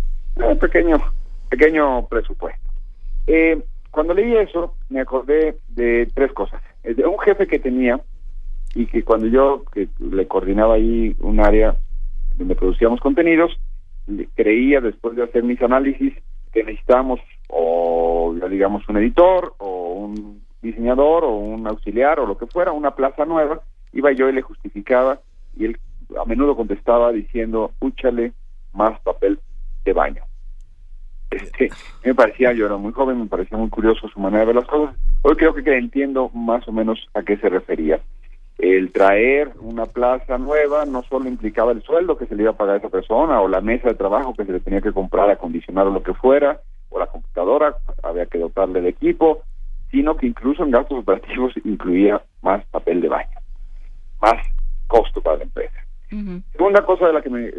pequeño, 0.61 1.03
pequeño 1.51 2.07
presupuesto. 2.07 2.71
Eh, 3.27 3.61
cuando 3.91 4.15
leí 4.15 4.37
eso, 4.37 4.77
me 4.91 5.01
acordé 5.01 5.57
de 5.71 6.09
tres 6.15 6.33
cosas. 6.33 6.63
De 6.85 7.05
un 7.05 7.19
jefe 7.19 7.49
que 7.49 7.59
tenía 7.59 8.01
y 8.77 8.87
que 8.87 9.03
cuando 9.03 9.27
yo 9.27 9.65
que 9.73 9.89
le 9.99 10.29
coordinaba 10.29 10.75
ahí 10.75 11.17
un 11.19 11.41
área 11.41 11.75
donde 12.37 12.55
producíamos 12.55 13.01
contenidos, 13.01 13.59
creía 14.37 14.81
después 14.81 15.17
de 15.17 15.25
hacer 15.25 15.43
mis 15.43 15.61
análisis 15.63 16.15
que 16.53 16.63
necesitábamos 16.63 17.19
o 17.49 18.37
digamos 18.49 18.89
un 18.89 18.99
editor 18.99 19.55
o 19.59 19.95
un 19.95 20.44
diseñador 20.65 21.25
o 21.25 21.31
un 21.31 21.67
auxiliar 21.67 22.19
o 22.19 22.27
lo 22.27 22.37
que 22.37 22.47
fuera, 22.47 22.73
una 22.73 22.95
plaza 22.95 23.25
nueva, 23.25 23.61
iba 23.93 24.11
yo 24.13 24.29
y 24.29 24.33
le 24.33 24.43
justificaba 24.43 25.21
y 25.57 25.67
él 25.67 25.79
a 26.21 26.25
menudo 26.25 26.57
contestaba 26.57 27.13
diciendo, 27.13 27.71
úchale 27.81 28.33
más 28.73 28.99
papel 29.01 29.39
de 29.85 29.93
baño. 29.93 30.23
Este, 31.31 31.71
me 32.05 32.15
parecía, 32.15 32.53
yo 32.53 32.67
era 32.67 32.77
muy 32.77 32.93
joven, 32.93 33.21
me 33.21 33.27
parecía 33.27 33.59
muy 33.59 33.69
curioso 33.69 34.09
su 34.09 34.21
manera 34.21 34.41
de 34.41 34.47
ver 34.47 34.57
las 34.57 34.67
cosas. 34.67 34.97
Hoy 35.23 35.37
creo 35.37 35.55
que 35.55 35.77
entiendo 35.77 36.31
más 36.35 36.67
o 36.69 36.73
menos 36.73 37.07
a 37.15 37.23
qué 37.23 37.37
se 37.37 37.49
refería. 37.49 38.01
El 38.59 38.93
traer 38.93 39.53
una 39.61 39.87
plaza 39.87 40.39
nueva 40.39 40.85
no 40.85 41.03
solo 41.03 41.29
implicaba 41.29 41.73
el 41.73 41.83
sueldo 41.83 42.17
que 42.17 42.27
se 42.27 42.37
le 42.37 42.43
iba 42.43 42.53
a 42.53 42.57
pagar 42.57 42.77
a 42.77 42.79
esa 42.79 42.89
persona, 42.89 43.41
o 43.41 43.49
la 43.49 43.61
mesa 43.61 43.89
de 43.89 43.95
trabajo 43.95 44.35
que 44.35 44.45
se 44.45 44.53
le 44.53 44.61
tenía 44.61 44.81
que 44.81 44.93
comprar, 44.93 45.29
acondicionar 45.29 45.87
o 45.89 45.91
lo 45.91 46.03
que 46.03 46.15
fuera, 46.15 46.61
o 46.91 46.99
la 46.99 47.07
computadora, 47.07 47.77
había 48.03 48.27
que 48.27 48.39
dotarle 48.39 48.81
de 48.81 48.91
equipo, 48.91 49.43
sino 49.95 50.17
que 50.17 50.27
incluso 50.27 50.65
en 50.65 50.73
gastos 50.73 50.99
operativos 50.99 51.53
incluía 51.65 52.21
más 52.43 52.65
papel 52.67 53.01
de 53.01 53.09
baño, 53.09 53.39
más 54.21 54.45
costo 54.89 55.21
para 55.23 55.39
la 55.39 55.45
empresa. 55.45 55.81
Segunda 56.53 56.85
cosa 56.85 57.07
de 57.07 57.13
la 57.13 57.23
que 57.23 57.31
me, 57.31 57.51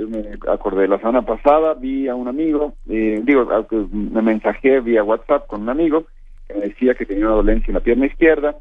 acordé, 0.49 0.87
la 0.87 0.97
semana 0.97 1.21
pasada 1.23 1.73
vi 1.73 2.07
a 2.07 2.15
un 2.15 2.27
amigo, 2.27 2.73
eh, 2.89 3.21
digo, 3.23 3.47
me 3.91 4.21
mensajé 4.21 4.79
vía 4.81 5.03
WhatsApp 5.03 5.47
con 5.47 5.61
un 5.61 5.69
amigo 5.69 6.05
que 6.47 6.53
me 6.53 6.61
decía 6.67 6.93
que 6.93 7.05
tenía 7.05 7.25
una 7.25 7.35
dolencia 7.35 7.67
en 7.67 7.75
la 7.75 7.79
pierna 7.81 8.05
izquierda 8.05 8.55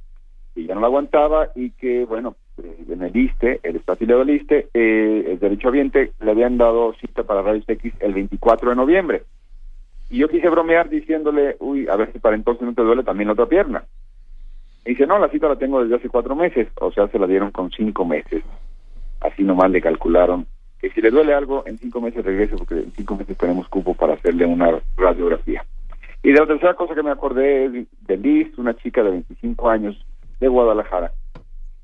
y 0.55 0.67
ya 0.67 0.75
no 0.75 0.81
la 0.81 0.87
aguantaba 0.87 1.49
y 1.55 1.71
que, 1.71 2.05
bueno, 2.05 2.37
eh, 2.63 2.85
en 2.89 3.03
el 3.03 3.17
ISTE, 3.17 3.61
el 3.63 3.83
afiliado 3.87 4.25
del 4.25 4.37
ISTE, 4.37 4.69
eh, 4.75 5.25
el 5.33 5.39
derechohabiente, 5.39 6.13
le 6.21 6.31
habían 6.31 6.59
dado 6.59 6.95
cita 6.95 7.25
para 7.25 7.43
rayos 7.43 7.69
X 7.69 7.93
el 8.01 8.15
24 8.15 8.71
de 8.71 8.77
noviembre. 8.77 9.23
Y 10.15 10.19
yo 10.19 10.29
quise 10.29 10.49
bromear 10.49 10.89
diciéndole, 10.89 11.57
uy, 11.59 11.89
a 11.89 11.97
ver 11.97 12.13
si 12.13 12.21
para 12.21 12.37
entonces 12.37 12.65
no 12.65 12.73
te 12.73 12.83
duele 12.83 13.03
también 13.03 13.27
la 13.27 13.33
otra 13.33 13.47
pierna. 13.47 13.83
Y 14.87 14.91
dice, 14.91 15.09
no, 15.09 15.19
la 15.19 15.29
cita 15.29 15.49
la 15.49 15.57
tengo 15.57 15.83
desde 15.83 15.97
hace 15.97 16.09
cuatro 16.09 16.37
meses, 16.37 16.69
o 16.81 16.93
sea, 16.93 17.09
se 17.09 17.19
la 17.19 17.27
dieron 17.27 17.51
con 17.51 17.73
cinco 17.73 18.05
meses. 18.05 18.45
Así 19.21 19.43
nomás 19.43 19.73
le 19.73 19.81
calcularon 19.81 20.47
que 20.81 20.91
si 20.91 21.01
le 21.01 21.11
duele 21.11 21.35
algo, 21.35 21.65
en 21.67 21.79
cinco 21.79 22.01
meses 22.01 22.25
regrese, 22.25 22.57
porque 22.57 22.75
en 22.77 22.93
cinco 22.93 23.17
meses 23.17 23.37
tenemos 23.37 23.67
cupo 23.67 23.95
para 23.95 24.15
hacerle 24.15 24.47
una 24.47 24.81
radiografía. 24.97 25.65
Y 26.23 26.31
de 26.31 26.39
la 26.39 26.47
tercera 26.47 26.75
cosa 26.75 26.95
que 26.95 27.03
me 27.03 27.11
acordé 27.11 27.65
es 27.65 27.89
de 28.07 28.17
Liz, 28.17 28.57
una 28.57 28.77
chica 28.77 29.03
de 29.03 29.11
25 29.11 29.69
años 29.69 30.07
de 30.39 30.47
Guadalajara. 30.47 31.11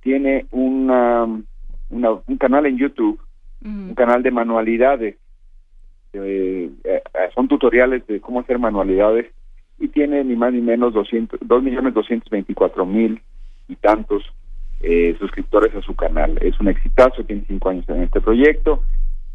Tiene 0.03 0.47
una, 0.53 1.25
un 1.25 2.37
canal 2.39 2.67
en 2.67 2.79
YouTube, 2.79 3.21
un 3.65 3.95
canal 3.97 4.23
de 4.23 4.31
manualidades. 4.31 5.17
Eh, 6.13 6.71
eh, 6.85 7.03
son 7.35 7.49
tutoriales 7.49 8.07
de 8.07 8.21
cómo 8.21 8.41
hacer 8.41 8.59
manualidades 8.59 9.27
y 9.79 9.89
tiene 9.89 10.25
ni 10.25 10.35
más 10.35 10.53
ni 10.53 10.61
menos 10.61 10.93
200, 10.93 11.41
2 11.43 11.63
millones 11.63 11.95
224 11.95 12.85
mil 12.85 13.23
y 13.69 13.77
tantos 13.77 14.25
eh, 14.81 15.17
suscriptores 15.19 15.75
a 15.75 15.83
su 15.83 15.95
canal. 15.95 16.39
Es 16.43 16.59
un 16.61 16.69
exitazo, 16.69 17.25
tiene 17.25 17.45
cinco 17.47 17.71
años 17.71 17.89
en 17.89 18.03
este 18.03 18.21
proyecto 18.21 18.83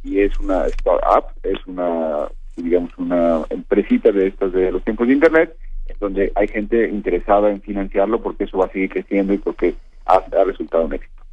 y 0.03 0.19
es 0.19 0.37
una 0.39 0.65
startup, 0.67 1.31
es 1.43 1.65
una, 1.65 2.27
digamos, 2.57 2.91
una 2.97 3.43
empresita 3.49 4.11
de 4.11 4.27
estas 4.27 4.51
de 4.53 4.71
los 4.71 4.83
tiempos 4.83 5.07
de 5.07 5.13
Internet, 5.13 5.55
donde 5.99 6.31
hay 6.35 6.47
gente 6.47 6.89
interesada 6.89 7.49
en 7.49 7.61
financiarlo 7.61 8.21
porque 8.21 8.43
eso 8.43 8.57
va 8.57 8.65
a 8.65 8.71
seguir 8.71 8.89
creciendo 8.89 9.33
y 9.33 9.37
porque 9.37 9.75
ha, 10.05 10.15
ha 10.17 10.43
resultado 10.43 10.85
un 10.85 10.93
éxito 10.93 11.24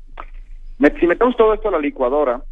si 0.99 1.07
metemos 1.07 1.37
todo 1.37 1.55
esto 1.55 1.69
a 1.69 1.73
la 1.73 1.79
licuadora, 1.79 2.43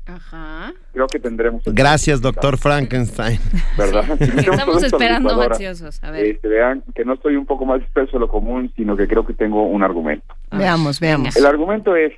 creo 0.92 1.06
que 1.06 1.18
tendremos... 1.18 1.62
Gracias, 1.66 2.20
doctor 2.20 2.58
Frankenstein. 2.58 3.38
¿Verdad? 3.78 4.04
Estamos 4.20 4.82
esperando 4.82 5.40
ansiosos. 5.42 6.02
A 6.04 6.10
ver. 6.10 6.26
Este, 6.26 6.48
vean 6.48 6.82
que 6.94 7.04
no 7.04 7.14
estoy 7.14 7.36
un 7.36 7.46
poco 7.46 7.64
más 7.64 7.80
disperso 7.80 8.12
de 8.12 8.20
lo 8.20 8.28
común, 8.28 8.72
sino 8.76 8.96
que 8.96 9.08
creo 9.08 9.26
que 9.26 9.34
tengo 9.34 9.64
un 9.64 9.82
argumento. 9.82 10.34
Veamos, 10.52 11.00
veamos. 11.00 11.36
El 11.36 11.46
argumento 11.46 11.96
es, 11.96 12.12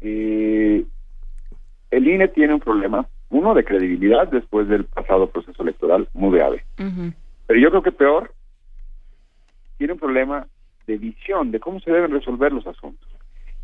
eh, 0.00 0.84
el 1.90 2.08
INE 2.08 2.28
tiene 2.28 2.54
un 2.54 2.60
problema, 2.60 3.06
uno 3.30 3.54
de 3.54 3.64
credibilidad 3.64 4.28
después 4.28 4.68
del 4.68 4.84
pasado 4.84 5.28
proceso 5.28 5.62
electoral, 5.62 6.08
muy 6.14 6.38
grave. 6.38 6.64
Pero 6.76 7.60
yo 7.60 7.70
creo 7.70 7.82
que 7.82 7.92
peor, 7.92 8.32
tiene 9.76 9.92
un 9.92 9.98
problema 9.98 10.46
de 10.86 10.96
visión 10.96 11.50
de 11.50 11.60
cómo 11.60 11.80
se 11.80 11.90
deben 11.90 12.10
resolver 12.10 12.52
los 12.52 12.66
asuntos. 12.66 13.08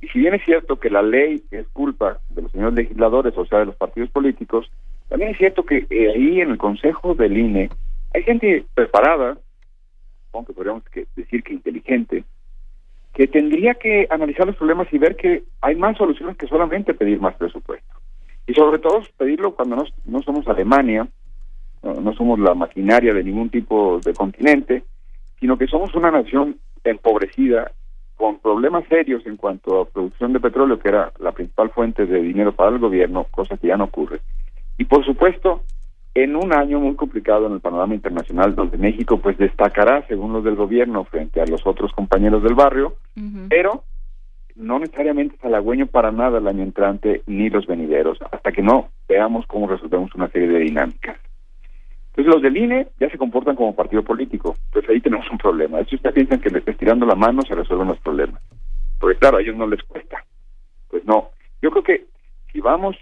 Y 0.05 0.09
si 0.09 0.19
bien 0.19 0.35
es 0.35 0.45
cierto 0.45 0.77
que 0.77 0.91
la 0.91 1.01
ley 1.01 1.43
es 1.51 1.67
culpa 1.69 2.19
de 2.29 2.43
los 2.43 2.53
señores 2.53 2.75
legisladores, 2.75 3.33
o 3.39 3.47
sea, 3.47 3.61
de 3.61 3.65
los 3.65 3.77
partidos 3.77 4.11
políticos, 4.11 4.71
también 5.09 5.31
es 5.31 5.39
cierto 5.39 5.65
que 5.65 5.87
eh, 5.89 6.13
ahí 6.15 6.43
en 6.43 6.51
el 6.51 6.59
Consejo 6.59 7.15
del 7.15 7.39
INE 7.39 7.71
hay 8.13 8.23
gente 8.23 8.67
preparada, 8.75 9.39
aunque 10.35 10.53
podríamos 10.53 10.83
decir 11.17 11.43
que 11.43 11.55
inteligente, 11.55 12.25
que 13.15 13.27
tendría 13.29 13.77
que 13.77 14.07
analizar 14.11 14.47
los 14.47 14.57
problemas 14.57 14.93
y 14.93 14.99
ver 14.99 15.17
que 15.17 15.45
hay 15.63 15.75
más 15.75 15.97
soluciones 15.97 16.37
que 16.37 16.49
solamente 16.49 16.93
pedir 16.93 17.19
más 17.19 17.35
presupuesto. 17.37 17.95
Y 18.47 18.53
sobre 18.53 18.81
todo 18.81 19.01
pedirlo 19.17 19.55
cuando 19.55 19.77
no, 19.77 19.85
no 20.05 20.21
somos 20.21 20.47
Alemania, 20.49 21.09
no 21.83 22.13
somos 22.13 22.39
la 22.39 22.53
maquinaria 22.53 23.15
de 23.15 23.25
ningún 23.25 23.49
tipo 23.49 24.01
de 24.05 24.13
continente, 24.13 24.85
sino 25.41 25.57
que 25.57 25.67
somos 25.67 25.95
una 25.95 26.11
nación 26.11 26.59
empobrecida 26.85 27.73
con 28.17 28.39
problemas 28.39 28.85
serios 28.89 29.27
en 29.27 29.37
cuanto 29.37 29.81
a 29.81 29.85
producción 29.87 30.33
de 30.33 30.41
petróleo, 30.41 30.79
que 30.79 30.89
era 30.89 31.13
la 31.19 31.33
principal 31.33 31.71
fuente 31.71 32.07
de 32.07 32.23
dinero 32.23 32.53
para 32.53 32.71
el 32.71 32.79
gobierno, 32.79 33.27
cosa 33.31 33.57
que 33.57 33.69
ya 33.69 33.77
no 33.77 33.85
ocurre. 33.85 34.21
Y 34.79 34.85
por 34.85 35.05
supuesto, 35.05 35.63
en 36.15 36.37
un 36.37 36.53
año 36.53 36.79
muy 36.79 36.95
complicado 36.95 37.47
en 37.47 37.55
el 37.55 37.61
panorama 37.61 37.95
internacional, 37.95 38.55
donde 38.55 38.79
México 38.79 39.19
pues 39.19 39.37
destacará, 39.37 40.07
según 40.07 40.33
los 40.33 40.45
del 40.45 40.55
gobierno, 40.55 41.05
frente 41.05 41.41
a 41.41 41.47
los 41.47 41.67
otros 41.67 41.93
compañeros 41.93 42.43
del 42.43 42.55
barrio, 42.55 42.95
pero 43.49 43.83
no 44.55 44.79
necesariamente 44.79 45.35
es 45.37 45.45
halagüeño 45.45 45.87
para 45.87 46.13
nada 46.13 46.39
el 46.39 46.47
año 46.47 46.63
entrante 46.63 47.23
ni 47.27 47.51
los 47.51 47.67
venideros, 47.67 48.19
hasta 48.31 48.53
que 48.53 48.63
no 48.63 48.89
veamos 49.09 49.47
cómo 49.47 49.67
resolvemos 49.67 50.15
una 50.15 50.29
serie 50.29 50.49
de 50.49 50.61
dinámicas. 50.61 51.19
Entonces 52.17 52.33
los 52.33 52.43
del 52.43 52.57
INE 52.57 52.87
ya 53.01 53.11
se 53.11 53.19
comportan 53.19 53.57
como 53.57 53.75
partido 53.75 54.05
político, 54.05 54.55
pues 54.73 54.89
ahí 54.89 55.01
tenemos 55.01 55.29
un 55.33 55.39
problema. 55.39 55.83
Si 55.85 55.97
ustedes 55.97 56.15
piensan 56.15 56.41
que 56.41 56.49
les 56.49 56.67
estirando 56.69 57.05
la 57.07 57.17
mano 57.17 57.43
se 57.43 57.57
resuelven 57.57 57.89
los 57.89 57.99
problemas, 57.99 58.41
porque 59.01 59.19
claro, 59.19 59.39
a 59.39 59.41
ellos 59.41 59.57
no 59.57 59.67
les 59.67 59.83
cuesta. 59.83 60.25
Pues 60.89 61.05
no, 61.05 61.31
yo 61.61 61.73
creo 61.73 61.83
que 61.83 62.07
si 62.53 62.61
vamos 62.61 62.97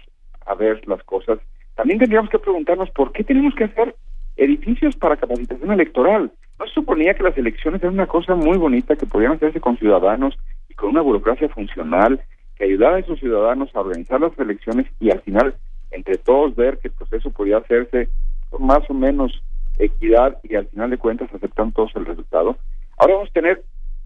a 0.47 0.55
ver 0.55 0.87
las 0.87 1.03
cosas, 1.03 1.37
también 1.75 1.99
tendríamos 1.99 2.31
que 2.31 2.39
preguntarnos 2.39 2.89
por 2.89 3.11
qué 3.11 3.23
tenemos 3.23 3.53
que 3.53 3.65
hacer 3.65 3.95
edificios 4.35 4.95
para 4.95 5.17
capacitación 5.17 5.71
electoral. 5.71 6.31
No 6.57 6.65
se 6.65 6.73
suponía 6.73 7.13
que 7.13 7.21
las 7.21 7.37
elecciones 7.37 7.83
eran 7.83 7.93
una 7.93 8.07
cosa 8.07 8.33
muy 8.33 8.57
bonita 8.57 8.95
que 8.95 9.05
podían 9.05 9.33
hacerse 9.33 9.59
con 9.59 9.77
ciudadanos 9.77 10.35
y 10.69 10.73
con 10.73 10.89
una 10.89 11.01
burocracia 11.01 11.49
funcional 11.49 12.19
que 12.55 12.63
ayudara 12.63 12.95
a 12.95 12.99
esos 12.99 13.19
ciudadanos 13.19 13.75
a 13.75 13.81
organizar 13.81 14.19
las 14.19 14.37
elecciones 14.39 14.87
y 14.99 15.11
al 15.11 15.21
final 15.21 15.53
entre 15.91 16.17
todos 16.17 16.55
ver 16.55 16.79
que 16.79 16.87
el 16.87 16.95
proceso 16.95 17.29
podía 17.29 17.57
hacerse 17.57 18.09
más 18.59 18.89
o 18.89 18.93
menos 18.93 19.41
equidad 19.79 20.37
y 20.43 20.55
al 20.55 20.67
final 20.67 20.89
de 20.89 20.97
cuentas 20.97 21.33
aceptan 21.33 21.71
todos 21.71 21.95
el 21.95 22.05
resultado. 22.05 22.57
Ahora 22.97 23.15
vamos 23.15 23.29
a 23.29 23.33
tener 23.33 23.63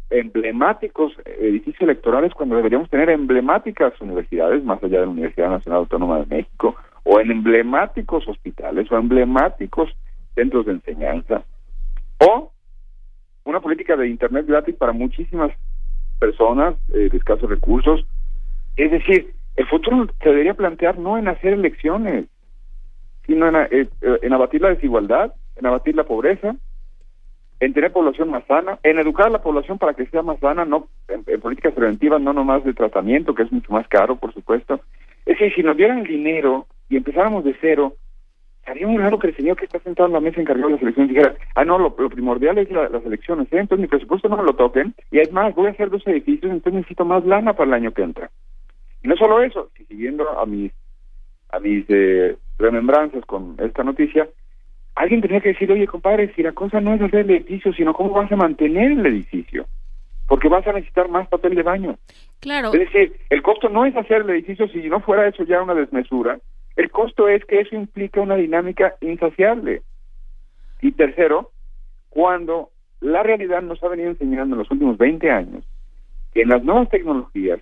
emblemáticos 0.10 1.14
edificios 1.26 1.82
electorales 1.82 2.34
cuando 2.34 2.56
deberíamos 2.56 2.90
tener 2.90 3.10
emblemáticas 3.10 4.00
universidades, 4.00 4.64
más 4.64 4.82
allá 4.84 5.00
de 5.00 5.06
la 5.06 5.12
Universidad 5.12 5.50
Nacional 5.50 5.80
Autónoma 5.80 6.20
de 6.20 6.26
México, 6.28 6.76
o 7.04 7.20
en 7.20 7.32
emblemáticos 7.32 8.28
hospitales, 8.28 8.92
o 8.92 8.98
emblemáticos 8.98 9.90
centros 10.36 10.66
de 10.66 10.74
enseñanza, 10.74 11.44
o 12.20 12.52
una 13.44 13.60
política 13.60 13.96
de 13.96 14.08
Internet 14.08 14.46
gratis 14.46 14.76
para 14.76 14.92
muchísimas 14.92 15.52
personas 16.20 16.76
eh, 16.94 17.10
de 17.10 17.18
escasos 17.18 17.50
recursos. 17.50 18.06
Es 18.76 18.92
decir, 18.92 19.34
el 19.56 19.68
futuro 19.68 20.08
se 20.22 20.30
debería 20.30 20.54
plantear 20.54 21.00
no 21.00 21.18
en 21.18 21.28
hacer 21.28 21.54
elecciones, 21.54 22.26
sino 23.28 23.48
eh, 23.62 23.88
en, 24.02 24.34
abatir 24.34 24.62
la 24.62 24.70
desigualdad, 24.70 25.34
en 25.58 25.66
abatir 25.66 25.96
la 25.96 26.06
pobreza, 26.06 26.56
en 27.60 27.74
tener 27.74 27.92
población 27.92 28.30
más 28.30 28.46
sana, 28.46 28.80
en 28.84 29.00
educar 29.00 29.28
a 29.28 29.32
la 29.32 29.42
población 29.42 29.78
para 29.78 29.94
que 29.94 30.06
sea 30.08 30.22
más 30.22 30.40
sana, 30.40 30.66
no 30.66 30.88
en, 31.08 31.24
políticas 31.42 31.74
preventivas, 31.74 32.22
no 32.22 32.34
nomás 32.34 32.64
de 32.64 32.74
tratamiento, 32.74 33.36
que 33.36 33.44
es 33.44 33.52
mucho 33.52 33.72
más 33.72 33.88
caro, 33.88 34.16
por 34.16 34.34
supuesto. 34.34 34.80
Es 35.26 35.38
decir, 35.38 35.54
si 35.54 35.64
nos 35.64 35.76
dieran 35.76 36.00
el 36.00 36.08
dinero 36.08 36.68
y 36.90 36.98
empezáramos 36.98 37.44
de 37.44 37.56
cero, 37.60 37.96
sería 38.66 38.88
muy 38.88 38.98
raro 38.98 39.20
que 39.20 39.28
el 39.28 39.36
señor 39.36 39.58
que 39.58 39.66
está 39.66 39.80
sentado 39.80 40.08
en 40.08 40.14
la 40.14 40.20
mesa 40.20 40.40
encargado 40.40 40.68
de 40.68 40.74
las 40.76 40.82
elecciones 40.82 41.10
dijera, 41.10 41.36
ah, 41.56 41.66
no, 41.66 41.78
lo, 41.78 41.96
primordial 41.96 42.58
es 42.60 42.70
las 42.72 43.06
elecciones, 43.06 43.52
¿eh? 43.52 43.60
entonces 43.60 43.82
mi 43.82 43.88
presupuesto 43.88 44.30
no 44.30 44.38
me 44.38 44.44
lo 44.44 44.54
toquen, 44.54 44.94
y 45.12 45.20
es 45.20 45.32
más, 45.32 45.54
voy 45.56 45.68
a 45.68 45.72
hacer 45.72 45.90
dos 45.90 46.06
edificios, 46.08 46.52
entonces 46.52 46.74
necesito 46.74 47.06
más 47.06 47.26
lana 47.26 47.54
para 47.54 47.68
el 47.70 47.74
año 47.74 47.92
que 47.92 48.04
entra. 48.04 48.30
Y 49.04 49.08
no 49.08 49.16
solo 49.16 49.42
eso, 49.42 49.70
si 49.76 49.86
siguiendo 49.86 50.30
a 50.38 50.46
mis, 50.46 50.72
a 51.50 51.60
mis 51.60 51.86
eh, 51.90 52.38
remembranzas 52.58 53.26
con 53.26 53.56
esta 53.60 53.84
noticia, 53.84 54.28
alguien 54.96 55.22
tenía 55.22 55.42
que 55.42 55.50
decir, 55.50 55.72
oye, 55.72 55.88
compadre, 55.88 56.34
si 56.36 56.44
la 56.44 56.52
cosa 56.52 56.82
no 56.82 56.94
es 56.94 57.02
hacer 57.02 57.22
el 57.22 57.32
edificio, 57.32 57.74
sino 57.74 57.94
cómo 57.94 58.12
vas 58.12 58.32
a 58.32 58.36
mantener 58.36 58.92
el 58.92 59.06
edificio, 59.06 59.66
porque 60.28 60.50
vas 60.50 60.66
a 60.68 60.74
necesitar 60.74 61.10
más 61.10 61.28
papel 61.28 61.56
de 61.56 61.64
baño. 61.64 61.98
Claro. 62.40 62.74
Es 62.74 62.80
decir, 62.80 63.14
el 63.30 63.42
costo 63.42 63.70
no 63.70 63.86
es 63.86 63.96
hacer 63.96 64.22
el 64.22 64.30
edificio, 64.32 64.68
si 64.70 64.90
no 64.90 65.00
fuera 65.00 65.28
eso 65.28 65.44
ya 65.44 65.62
una 65.62 65.76
desmesura, 65.76 66.40
el 66.76 66.92
costo 66.92 67.28
es 67.28 67.44
que 67.46 67.62
eso 67.62 67.76
implica 67.76 68.22
una 68.22 68.36
dinámica 68.36 68.96
insaciable. 69.02 69.82
Y 70.82 70.92
tercero, 70.92 71.52
cuando 72.10 72.70
la 73.02 73.24
realidad 73.24 73.62
nos 73.62 73.84
ha 73.84 73.88
venido 73.88 74.10
enseñando 74.10 74.56
en 74.56 74.60
los 74.60 74.72
últimos 74.72 74.98
20 74.98 75.30
años 75.30 75.64
que 76.34 76.42
en 76.42 76.50
las 76.50 76.64
nuevas 76.64 76.90
tecnologías 76.90 77.60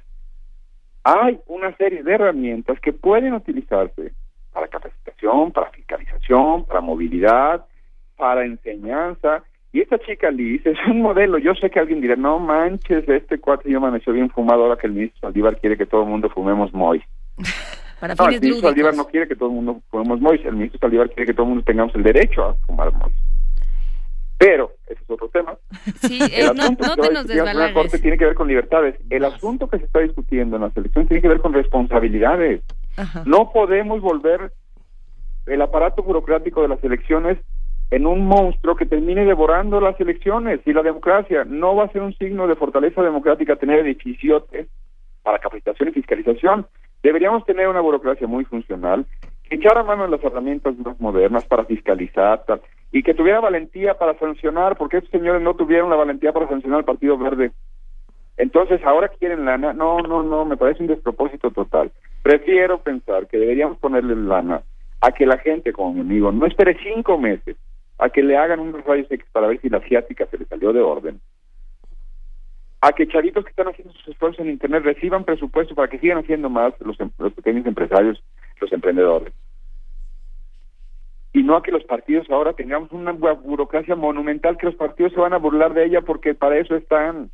hay 1.06 1.40
una 1.46 1.72
serie 1.78 2.02
de 2.02 2.14
herramientas 2.14 2.80
que 2.80 2.92
pueden 2.92 3.36
utilizarse 3.36 4.12
para 4.52 4.68
capacitación, 4.68 5.52
para 5.52 5.70
fiscalización, 5.70 6.66
para 6.66 6.82
movilidad, 6.82 7.64
para 8.18 8.44
enseñanza. 8.44 9.44
Y 9.72 9.82
esta 9.82 10.00
chica 10.00 10.32
Liz 10.32 10.66
es 10.66 10.78
un 10.90 11.02
modelo. 11.04 11.38
Yo 11.38 11.54
sé 11.54 11.70
que 11.70 11.80
alguien 11.80 12.02
dirá, 12.02 12.16
no 12.16 12.40
manches, 12.40 13.08
este 13.08 13.38
cuatro 13.40 13.70
yo 13.70 13.78
amaneció 13.78 14.14
bien 14.14 14.32
fumado 14.32 14.64
ahora 14.64 14.78
que 14.78 14.88
el 14.88 14.94
ministro 14.94 15.20
Saldívar 15.22 15.60
quiere 15.60 15.78
que 15.78 15.86
todo 15.86 16.02
el 16.02 16.10
mundo 16.10 16.28
fumemos 16.30 16.74
Moy. 16.74 17.04
Para 18.00 18.16
no, 18.16 18.28
el 18.28 18.42
ministro 18.42 18.70
Saldívar 18.70 18.96
no 18.96 19.06
quiere 19.06 19.28
que 19.28 19.36
todo 19.36 19.50
el 19.50 19.56
mundo 19.56 19.82
fumemos 19.92 20.20
Moy, 20.20 20.42
el 20.44 20.56
ministro 20.56 20.80
Saldívar 20.80 21.10
quiere 21.10 21.28
que 21.28 21.34
todo 21.36 21.44
el 21.44 21.50
mundo 21.50 21.64
tengamos 21.66 21.94
el 21.94 22.02
derecho 22.02 22.46
a 22.46 22.56
fumar 22.66 22.92
Moy. 22.94 23.12
Pero, 24.38 24.72
ese 24.88 25.02
es 25.02 25.10
otro 25.10 25.30
tema. 25.30 25.58
Sí, 26.02 26.20
eh, 26.32 26.46
no, 26.56 26.70
no 26.70 26.96
te 26.96 27.14
nos 27.14 27.26
La 27.56 27.74
corte 27.74 28.00
tiene 28.00 28.18
que 28.18 28.26
ver 28.26 28.36
con 28.36 28.48
libertades. 28.48 28.96
El 29.10 29.24
asunto 29.24 29.68
que 29.68 29.80
se 29.80 29.86
está 29.86 30.00
discutiendo 30.00 30.58
en 30.58 30.64
la 30.64 30.72
selección 30.72 31.08
tiene 31.08 31.22
que 31.22 31.30
ver 31.30 31.40
con 31.40 31.54
responsabilidades. 31.54 32.62
No 33.26 33.52
podemos 33.52 34.02
volver 34.02 34.52
el 35.46 35.62
aparato 35.62 36.04
burocrático 36.04 36.62
de 36.62 36.70
las 36.70 36.84
elecciones 36.84 37.38
en 37.92 38.08
un 38.08 38.26
monstruo 38.26 38.76
que 38.76 38.86
termine 38.86 39.26
devorando 39.26 39.80
las 39.80 40.00
elecciones 40.00 40.60
y 40.66 40.74
la 40.74 40.82
democracia. 40.82 41.44
No 41.46 41.76
va 41.76 41.86
a 41.86 41.92
ser 41.92 42.02
un 42.02 42.14
signo 42.18 42.48
de 42.48 42.56
fortaleza 42.56 43.02
democrática 43.02 43.56
tener 43.56 43.80
edificios 43.80 44.44
para 45.24 45.40
capacitación 45.40 45.90
y 45.90 45.94
fiscalización. 45.94 46.68
Deberíamos 47.04 47.46
tener 47.46 47.68
una 47.68 47.82
burocracia 47.82 48.28
muy 48.28 48.46
funcional, 48.46 49.06
que 49.50 49.56
echara 49.56 49.84
mano 49.84 50.06
en 50.06 50.12
las 50.12 50.24
herramientas 50.24 50.78
más 50.80 51.00
modernas 51.00 51.46
para 51.46 51.66
fiscalizar 51.66 52.44
y 52.92 53.04
que 53.04 53.14
tuviera 53.14 53.40
valentía 53.40 53.96
para 53.96 54.18
sancionar, 54.18 54.78
porque 54.78 54.98
estos 54.98 55.12
señores 55.12 55.42
no 55.42 55.56
tuvieron 55.56 55.90
la 55.90 55.96
valentía 55.96 56.32
para 56.32 56.48
sancionar 56.48 56.80
al 56.80 56.86
Partido 56.86 57.18
Verde 57.18 57.52
Entonces, 58.38 58.82
ahora 58.84 59.10
quieren 59.10 59.46
lana. 59.46 59.74
No, 59.74 60.00
no, 60.00 60.24
no, 60.24 60.46
me 60.46 60.58
parece 60.58 60.82
un 60.82 60.88
despropósito 60.88 61.52
total. 61.52 61.92
Prefiero 62.24 62.80
pensar 62.80 63.28
que 63.28 63.38
deberíamos 63.38 63.78
ponerle 63.78 64.16
lana 64.16 64.62
a 65.02 65.12
que 65.12 65.26
la 65.26 65.38
gente, 65.38 65.72
como 65.72 65.94
mi 65.94 66.02
amigo, 66.02 66.32
no 66.32 66.46
espere 66.46 66.78
cinco 66.82 67.18
meses 67.18 67.56
a 67.98 68.10
que 68.10 68.24
le 68.24 68.38
hagan 68.38 68.60
unos 68.60 68.84
rayos 68.84 69.10
X 69.10 69.26
para 69.32 69.48
ver 69.48 69.62
si 69.62 69.70
la 69.70 69.78
asiática 69.78 70.26
se 70.28 70.38
le 70.38 70.46
salió 70.46 70.74
de 70.74 70.82
orden, 70.82 71.22
a 72.82 72.92
que 72.92 73.08
chavitos 73.08 73.44
que 73.44 73.50
están 73.52 73.68
haciendo 73.68 73.94
sus 73.94 74.10
esfuerzos 74.10 74.40
en 74.40 74.52
Internet 74.52 74.84
reciban 74.84 75.24
presupuesto 75.24 75.76
para 75.76 75.88
que 75.88 76.00
sigan 76.00 76.20
haciendo 76.20 76.50
más 76.50 76.74
los, 76.82 77.00
em, 77.00 77.10
los 77.18 77.34
pequeños 77.34 77.66
empresarios, 77.66 78.22
los 78.60 78.72
emprendedores. 78.72 79.34
Y 81.34 81.44
no 81.44 81.58
a 81.58 81.64
que 81.64 81.72
los 81.72 81.84
partidos 81.84 82.30
ahora 82.30 82.54
tengamos 82.54 82.92
una 82.92 83.12
burocracia 83.12 83.96
monumental 83.96 84.58
que 84.58 84.68
los 84.68 84.76
partidos 84.76 85.12
se 85.14 85.20
van 85.20 85.34
a 85.34 85.38
burlar 85.38 85.74
de 85.74 85.86
ella 85.86 86.02
porque 86.02 86.34
para 86.34 86.58
eso 86.58 86.76
están. 86.76 87.30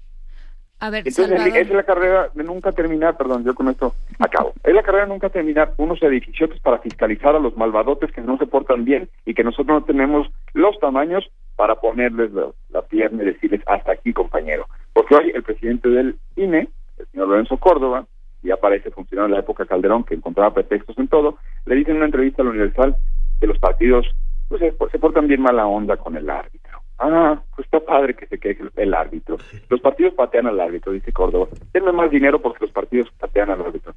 A 0.80 0.90
ver, 0.90 1.08
Entonces, 1.08 1.56
es 1.56 1.70
la 1.70 1.84
carrera 1.84 2.32
de 2.34 2.44
nunca 2.44 2.72
terminar, 2.72 3.16
perdón, 3.16 3.44
yo 3.44 3.54
con 3.54 3.68
esto 3.68 3.94
acabo. 4.18 4.54
Es 4.64 4.74
la 4.74 4.82
carrera 4.82 5.06
de 5.06 5.12
nunca 5.12 5.30
terminar 5.30 5.76
unos 5.78 6.02
edificios 6.02 6.50
para 6.62 6.80
fiscalizar 6.80 7.36
a 7.36 7.40
los 7.40 7.56
malvadotes 7.56 8.12
que 8.12 8.22
no 8.22 8.40
se 8.40 8.48
portan 8.48 8.84
bien 8.84 9.08
y 9.24 9.36
que 9.36 9.44
nosotros 9.44 9.82
no 9.82 9.84
tenemos 9.84 10.28
los 10.54 10.80
tamaños 10.80 11.30
para 11.56 11.76
ponerles 11.76 12.32
la, 12.34 12.82
pierna 12.82 13.22
y 13.22 13.28
decirles 13.28 13.62
hasta 13.68 13.92
aquí, 13.92 14.12
compañero. 14.14 14.66
Porque 14.94 15.14
hoy 15.14 15.32
el 15.36 15.44
presidente 15.44 15.88
del 15.90 16.16
INE, 16.36 16.68
el 16.98 17.06
señor 17.12 17.28
Lorenzo 17.28 17.58
Córdoba, 17.58 18.08
y 18.44 18.52
aparece 18.52 18.92
funcionario 18.92 19.28
en 19.28 19.34
la 19.34 19.40
época 19.40 19.66
Calderón, 19.66 20.04
que 20.04 20.16
encontraba 20.16 20.54
pretextos 20.54 20.98
en 20.98 21.08
todo, 21.08 21.38
le 21.66 21.76
dice 21.76 21.92
en 21.92 21.98
una 21.98 22.06
entrevista 22.06 22.42
a 22.42 22.46
la 22.46 22.52
Universal 22.52 22.96
que 23.40 23.48
los 23.48 23.60
partidos 23.60 24.08
pues, 24.48 24.62
se 24.92 25.00
portan 25.00 25.28
bien 25.28 25.42
mala 25.42 25.66
onda 25.68 25.98
con 25.98 26.16
el 26.18 26.30
árbitro 26.30 26.82
Ah, 27.04 27.42
pues 27.56 27.66
está 27.66 27.80
padre 27.80 28.14
que 28.14 28.28
se 28.28 28.38
queje 28.38 28.64
el 28.76 28.94
árbitro. 28.94 29.38
Los 29.70 29.82
partidos 29.82 30.14
patean 30.14 30.46
al 30.46 30.60
árbitro, 30.60 30.92
dice 30.92 31.12
Córdoba. 31.12 31.48
Denme 31.74 31.92
más 31.92 32.12
dinero 32.12 32.40
porque 32.40 32.66
los 32.66 32.72
partidos 32.72 33.10
patean 33.20 33.50
al 33.50 33.62
árbitro. 33.62 33.96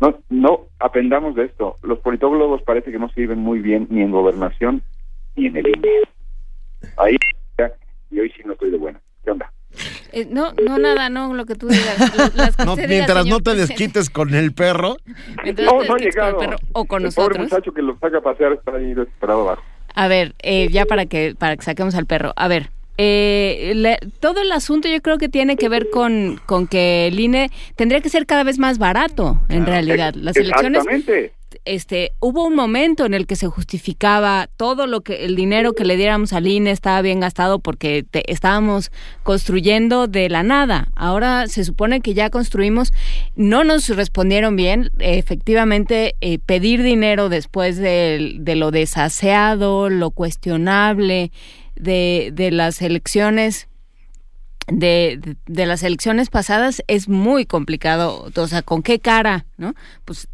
No, 0.00 0.16
no 0.30 0.60
aprendamos 0.78 1.34
de 1.34 1.46
esto. 1.46 1.74
Los 1.82 1.98
politólogos 1.98 2.62
parece 2.62 2.92
que 2.92 2.98
no 3.00 3.08
sirven 3.08 3.40
muy 3.40 3.58
bien 3.58 3.88
ni 3.90 4.02
en 4.02 4.12
gobernación 4.12 4.82
ni 5.34 5.46
en 5.46 5.56
el 5.56 5.66
INE. 5.66 5.88
Ahí 6.96 7.16
y 8.12 8.20
hoy 8.20 8.30
sí 8.36 8.42
no 8.44 8.52
estoy 8.52 8.70
de 8.70 8.78
buena. 8.78 9.00
¿Qué 9.24 9.32
onda? 9.32 9.52
Eh, 10.12 10.26
no, 10.30 10.52
no 10.52 10.78
nada, 10.78 11.08
no, 11.08 11.34
lo 11.34 11.46
que 11.46 11.54
tú 11.54 11.68
digas. 11.68 11.96
mientras 12.88 13.26
no 13.26 13.40
te 13.40 13.54
desquites 13.54 14.10
con 14.10 14.34
el 14.34 14.52
perro. 14.52 14.96
no, 15.58 15.82
no 15.84 15.94
ha 15.94 15.98
llegado. 15.98 16.38
o 16.72 16.84
con 16.84 17.02
el 17.02 17.06
nosotros. 17.06 17.36
pobre 17.36 17.42
muchacho 17.44 17.72
que 17.72 17.82
lo 17.82 17.98
saca 17.98 18.18
a 18.18 18.20
pasear 18.20 18.52
está 18.52 18.72
ahí 18.72 18.94
desesperado 18.94 19.42
abajo. 19.42 19.62
A 19.94 20.08
ver, 20.08 20.34
eh, 20.42 20.68
ya 20.70 20.86
para 20.86 21.06
que, 21.06 21.34
para 21.38 21.56
que 21.56 21.62
saquemos 21.62 21.94
al 21.94 22.06
perro. 22.06 22.32
A 22.36 22.48
ver, 22.48 22.70
eh, 22.98 23.96
todo 24.20 24.40
el 24.40 24.52
asunto 24.52 24.88
yo 24.88 25.00
creo 25.00 25.18
que 25.18 25.28
tiene 25.28 25.56
que 25.56 25.68
ver 25.68 25.90
con, 25.90 26.40
con 26.46 26.66
que 26.66 27.08
el 27.08 27.18
INE 27.18 27.50
tendría 27.76 28.00
que 28.00 28.08
ser 28.08 28.26
cada 28.26 28.44
vez 28.44 28.58
más 28.58 28.78
barato, 28.78 29.40
en 29.48 29.66
realidad. 29.66 30.14
Las 30.14 30.36
elecciones 30.36 30.84
este, 31.64 32.12
hubo 32.20 32.44
un 32.44 32.54
momento 32.54 33.04
en 33.04 33.14
el 33.14 33.26
que 33.26 33.36
se 33.36 33.46
justificaba 33.46 34.48
todo 34.56 34.86
lo 34.86 35.02
que 35.02 35.24
el 35.24 35.36
dinero 35.36 35.74
que 35.74 35.84
le 35.84 35.96
diéramos 35.96 36.32
al 36.32 36.46
INE 36.46 36.70
estaba 36.70 37.02
bien 37.02 37.20
gastado 37.20 37.60
porque 37.60 38.04
estábamos 38.26 38.90
construyendo 39.22 40.06
de 40.06 40.28
la 40.28 40.42
nada. 40.42 40.88
Ahora 40.94 41.46
se 41.46 41.64
supone 41.64 42.00
que 42.00 42.14
ya 42.14 42.30
construimos, 42.30 42.92
no 43.36 43.64
nos 43.64 43.88
respondieron 43.88 44.56
bien. 44.56 44.90
Efectivamente, 44.98 46.16
eh, 46.20 46.38
pedir 46.38 46.82
dinero 46.82 47.28
después 47.28 47.76
de, 47.76 48.40
lo 48.56 48.70
desaseado, 48.70 49.88
lo 49.88 50.10
cuestionable 50.10 51.30
de, 51.76 52.30
de 52.32 52.50
las 52.50 52.82
elecciones. 52.82 53.68
De, 54.68 55.36
de, 55.46 55.66
las 55.66 55.82
elecciones 55.82 56.30
pasadas 56.30 56.84
es 56.86 57.08
muy 57.08 57.46
complicado, 57.46 58.30
o 58.32 58.46
sea, 58.46 58.62
¿con 58.62 58.84
qué 58.84 59.00
cara? 59.00 59.44
¿no? 59.56 59.74
Pues 60.04 60.28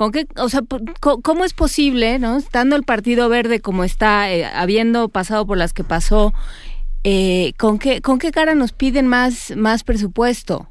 ¿Con 0.00 0.12
qué, 0.12 0.26
o 0.36 0.48
sea, 0.48 0.62
cómo 1.00 1.44
es 1.44 1.52
posible, 1.52 2.18
no? 2.18 2.38
Estando 2.38 2.74
el 2.74 2.84
Partido 2.84 3.28
Verde 3.28 3.60
como 3.60 3.84
está, 3.84 4.32
eh, 4.32 4.46
habiendo 4.46 5.10
pasado 5.10 5.46
por 5.46 5.58
las 5.58 5.74
que 5.74 5.84
pasó, 5.84 6.32
eh, 7.04 7.52
¿con 7.58 7.78
qué, 7.78 8.00
con 8.00 8.18
qué 8.18 8.30
cara 8.30 8.54
nos 8.54 8.72
piden 8.72 9.06
más, 9.06 9.54
más 9.56 9.84
presupuesto? 9.84 10.70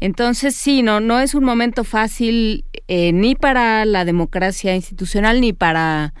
Entonces 0.00 0.56
sí, 0.56 0.82
no, 0.82 1.00
no 1.00 1.20
es 1.20 1.34
un 1.34 1.44
momento 1.44 1.84
fácil 1.84 2.64
eh, 2.88 3.12
ni 3.12 3.34
para 3.34 3.84
la 3.84 4.06
democracia 4.06 4.74
institucional 4.74 5.42
ni 5.42 5.52
para 5.52 6.14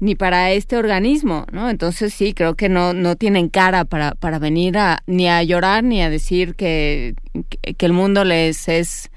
ni 0.00 0.14
para 0.14 0.52
este 0.52 0.76
organismo, 0.76 1.44
¿no? 1.52 1.70
Entonces 1.70 2.14
sí, 2.14 2.34
creo 2.34 2.54
que 2.54 2.68
no, 2.68 2.92
no 2.92 3.16
tienen 3.16 3.48
cara 3.48 3.84
para, 3.84 4.14
para 4.14 4.38
venir 4.38 4.78
a, 4.78 4.98
ni 5.06 5.28
a 5.28 5.42
llorar 5.42 5.84
ni 5.84 6.02
a 6.02 6.10
decir 6.10 6.54
que, 6.54 7.14
que 7.76 7.86
el 7.86 7.92
mundo 7.92 8.24
les 8.24 8.68
es 8.68 9.10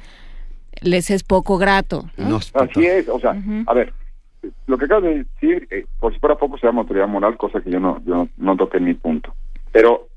les 0.81 1.11
es 1.11 1.23
poco 1.23 1.57
grato. 1.57 2.05
Así 2.53 2.85
es, 2.85 3.07
o 3.07 3.19
sea, 3.19 3.35
a 3.67 3.73
ver, 3.73 3.93
lo 4.67 4.77
que 4.77 4.85
acabo 4.85 5.01
de 5.01 5.25
decir, 5.25 5.67
eh, 5.69 5.85
por 5.99 6.13
si 6.13 6.19
fuera 6.19 6.35
poco 6.35 6.57
se 6.57 6.65
llama 6.65 6.81
autoridad 6.81 7.07
moral, 7.07 7.37
cosa 7.37 7.61
que 7.61 7.69
yo 7.69 7.79
no, 7.79 8.01
yo 8.05 8.27
no 8.37 8.57
toqué 8.57 8.77
en 8.77 8.85
mi 8.85 8.93
punto. 8.95 9.33
Pero 9.71 10.07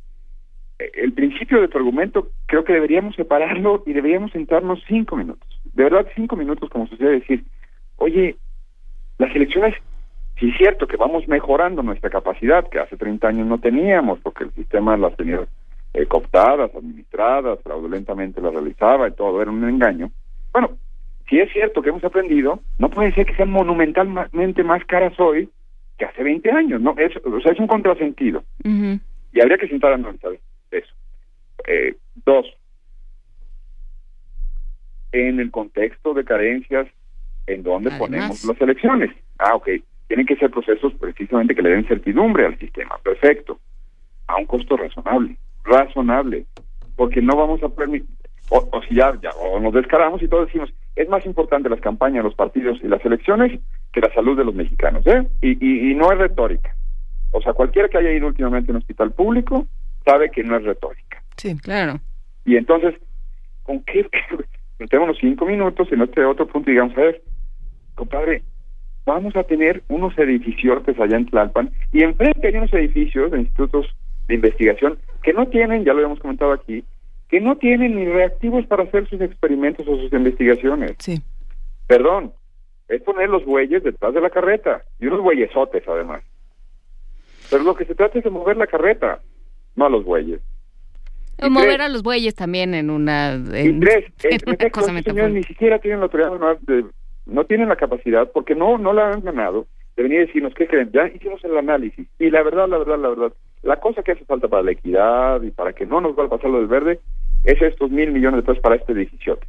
eh, 0.79 0.91
el 0.95 1.13
principio 1.13 1.61
de 1.61 1.69
tu 1.69 1.79
argumento 1.79 2.29
creo 2.47 2.65
que 2.65 2.73
deberíamos 2.73 3.15
separarlo 3.15 3.83
y 3.87 3.93
deberíamos 3.93 4.33
sentarnos 4.33 4.83
cinco 4.89 5.17
minutos. 5.17 5.47
De 5.75 5.85
verdad, 5.85 6.07
cinco 6.15 6.37
minutos, 6.37 6.71
como 6.71 6.87
sucede 6.87 7.21
decir, 7.21 7.45
oye, 7.97 8.37
las 9.19 9.35
elecciones, 9.35 9.75
sí 10.39 10.51
es 10.51 10.57
cierto 10.57 10.87
que 10.87 10.97
vamos 10.97 11.27
mejorando 11.29 11.83
nuestra 11.83 12.11
capacidad, 12.11 12.69
que 12.69 12.81
hace 12.81 12.97
30 12.97 13.29
años 13.29 13.47
no 13.47 13.59
teníamos, 13.59 14.19
porque 14.21 14.45
el 14.45 14.53
sistema 14.53 14.97
las 14.97 15.17
tenía 15.17 15.41
eh, 15.93 16.07
cooptadas, 16.07 16.75
administradas, 16.75 17.61
fraudulentamente 17.63 18.41
las 18.41 18.53
realizaba 18.53 19.09
y 19.09 19.13
todo, 19.13 19.41
era 19.41 19.51
un 19.51 19.69
engaño 19.69 20.11
bueno, 20.55 20.79
si 21.29 21.41
es 21.41 21.53
cierto 21.53 21.83
que 21.83 21.91
hemos 21.91 22.05
aprendido, 22.05 22.61
no 22.79 22.89
puede 22.89 23.13
ser 23.13 23.27
que 23.27 23.35
sean 23.35 23.51
monumentalmente 23.51 24.63
más 24.63 24.85
caras 24.85 25.19
hoy 25.19 25.51
que 25.99 26.05
hace 26.05 26.23
20 26.23 26.51
años, 26.51 26.81
¿no? 26.81 26.95
Es, 26.97 27.13
o 27.25 27.41
sea, 27.41 27.53
es 27.53 27.59
un 27.59 27.67
contrasentido. 27.67 28.45
Y 28.65 29.41
habría 29.41 29.59
que 29.59 29.69
sentar 29.69 29.93
a 29.93 29.97
analizar 29.97 30.31
eso. 30.71 30.95
Eh, 31.67 31.97
dos, 32.25 32.47
en 35.11 35.41
el 35.41 35.51
contexto 35.51 36.15
de 36.15 36.25
carencias, 36.25 36.87
¿en 37.49 37.65
dónde 37.65 37.91
ponemos 37.99 38.45
las 38.45 38.61
elecciones? 38.61 39.11
Ah, 39.39 39.57
ok. 39.57 39.69
Tienen 40.09 40.27
que 40.27 40.37
ser 40.37 40.51
procesos 40.51 40.93
precisamente 40.95 41.55
que 41.55 41.63
le 41.63 41.71
den 41.71 41.87
certidumbre 41.87 42.47
al 42.47 42.59
sistema. 42.59 42.97
Perfecto. 43.03 43.59
A 44.27 44.37
un 44.37 44.47
costo 44.47 44.77
razonable. 44.77 45.37
Razonable. 45.65 46.47
Porque 46.97 47.23
no 47.23 47.37
vamos 47.37 47.63
a 47.63 47.69
permitir 47.69 48.09
o, 48.51 48.83
si 48.87 48.95
ya, 48.95 49.19
ya 49.23 49.31
o 49.31 49.59
nos 49.59 49.73
descaramos 49.73 50.23
y 50.23 50.29
todos 50.29 50.47
decimos, 50.47 50.73
es 50.97 51.09
más 51.09 51.25
importante 51.25 51.69
las 51.69 51.81
campañas, 51.81 52.25
los 52.25 52.35
partidos 52.35 52.79
y 52.83 52.89
las 52.89 53.05
elecciones 53.05 53.61
que 53.93 54.01
la 54.01 54.13
salud 54.13 54.37
de 54.37 54.45
los 54.45 54.55
mexicanos, 54.55 55.07
¿eh? 55.07 55.27
Y, 55.41 55.91
y, 55.91 55.95
no 55.95 56.13
es 56.13 56.19
retórica. 56.19 56.75
O 57.33 57.41
sea, 57.41 57.53
cualquiera 57.53 57.89
que 57.89 57.99
haya 57.99 58.13
ido 58.13 58.27
últimamente 58.27 58.71
a 58.71 58.75
un 58.75 58.79
hospital 58.79 59.13
público 59.13 59.67
sabe 60.05 60.31
que 60.31 60.43
no 60.43 60.57
es 60.57 60.65
retórica. 60.65 61.23
Sí, 61.37 61.57
claro. 61.59 62.01
Y 62.45 62.57
entonces, 62.57 62.95
¿con 63.63 63.83
qué? 63.85 64.09
unos 64.99 65.17
cinco 65.21 65.47
minutos 65.47 65.91
en 65.91 66.03
este 66.03 66.25
otro 66.25 66.47
punto 66.47 66.71
y 66.71 66.75
digamos, 66.75 66.97
a 66.97 67.01
ver, 67.01 67.23
compadre, 67.95 68.43
vamos 69.07 69.37
a 69.37 69.45
tener 69.45 69.83
unos 69.89 70.17
edificios 70.19 70.83
allá 70.99 71.17
en 71.17 71.27
Tlalpan 71.27 71.71
y 71.93 72.03
enfrente 72.03 72.49
hay 72.49 72.57
unos 72.57 72.73
edificios 72.73 73.31
de 73.31 73.41
institutos 73.41 73.87
de 74.29 74.35
investigación 74.35 74.99
que 75.23 75.33
no 75.33 75.47
tienen, 75.49 75.85
ya 75.85 75.93
lo 75.93 75.99
habíamos 75.99 76.21
comentado 76.21 76.53
aquí, 76.53 76.85
que 77.29 77.41
no 77.41 77.57
tienen 77.57 77.97
ni 77.97 78.07
reactivos 78.07 78.67
para 78.67 78.85
hacer 78.85 79.09
sus 79.09 79.21
experimentos 79.21 79.87
o 79.89 79.97
sus 79.97 80.13
investigaciones. 80.13 80.97
Sí. 80.99 81.21
Perdón, 81.87 82.33
es 82.89 83.03
poner 83.03 83.29
los 83.29 83.45
bueyes 83.45 83.83
detrás 83.83 84.15
de 84.15 84.21
la 84.21 84.31
carreta, 84.31 84.83
y 85.01 85.07
unos 85.07 85.23
bueyesotes 85.23 85.83
además. 85.89 86.23
Pero 87.51 87.65
lo 87.65 87.75
que 87.75 87.85
se 87.85 87.95
trata 87.95 88.19
es 88.19 88.25
de 88.25 88.31
mover 88.31 88.57
la 88.57 88.67
carreta, 88.67 89.21
no 89.77 89.87
a 89.87 89.91
los 89.91 90.05
bueyes. 90.05 90.41
O 91.43 91.51
mover 91.51 91.81
a 91.81 91.89
los 91.89 92.03
bueyes 92.03 92.35
también 92.35 92.75
en 92.75 92.91
una... 92.91 93.33
En, 93.33 93.77
y 93.77 93.81
tres, 93.81 94.05
ni 95.31 95.43
siquiera 95.43 95.79
tienen 95.79 96.01
la 96.01 96.05
autoridad, 96.05 96.31
no, 96.39 96.59
no 97.27 97.45
tienen 97.45 97.69
la 97.69 97.77
capacidad, 97.77 98.31
porque 98.33 98.55
no, 98.55 98.79
no 98.79 98.93
la 98.93 99.11
han 99.11 99.23
ganado, 99.23 99.67
de 99.97 100.03
venir 100.03 100.19
a 100.19 100.27
decirnos, 100.27 100.55
¿qué 100.55 100.67
creen? 100.67 100.91
Ya 100.93 101.07
hicimos 101.09 101.43
el 101.45 101.57
análisis. 101.57 102.07
Y 102.19 102.31
la 102.31 102.43
verdad, 102.43 102.69
la 102.69 102.79
verdad, 102.79 102.99
la 102.99 103.09
verdad, 103.09 103.33
la 103.63 103.77
cosa 103.77 104.03
que 104.03 104.13
hace 104.13 104.25
falta 104.25 104.49
para 104.49 104.63
la 104.63 104.73
equidad 104.73 105.43
y 105.43 105.51
para 105.51 105.73
que 105.73 105.87
no 105.87 106.01
nos 106.01 106.15
vuelva 106.15 106.35
a 106.35 106.39
pasar 106.39 106.51
lo 106.51 106.59
del 106.59 106.67
verde 106.67 107.01
es 107.45 107.61
estos 107.63 107.91
mil 107.91 108.11
millones 108.11 108.41
de 108.41 108.47
pesos 108.47 108.63
para 108.63 108.77
este 108.77 108.95
17. 108.95 109.41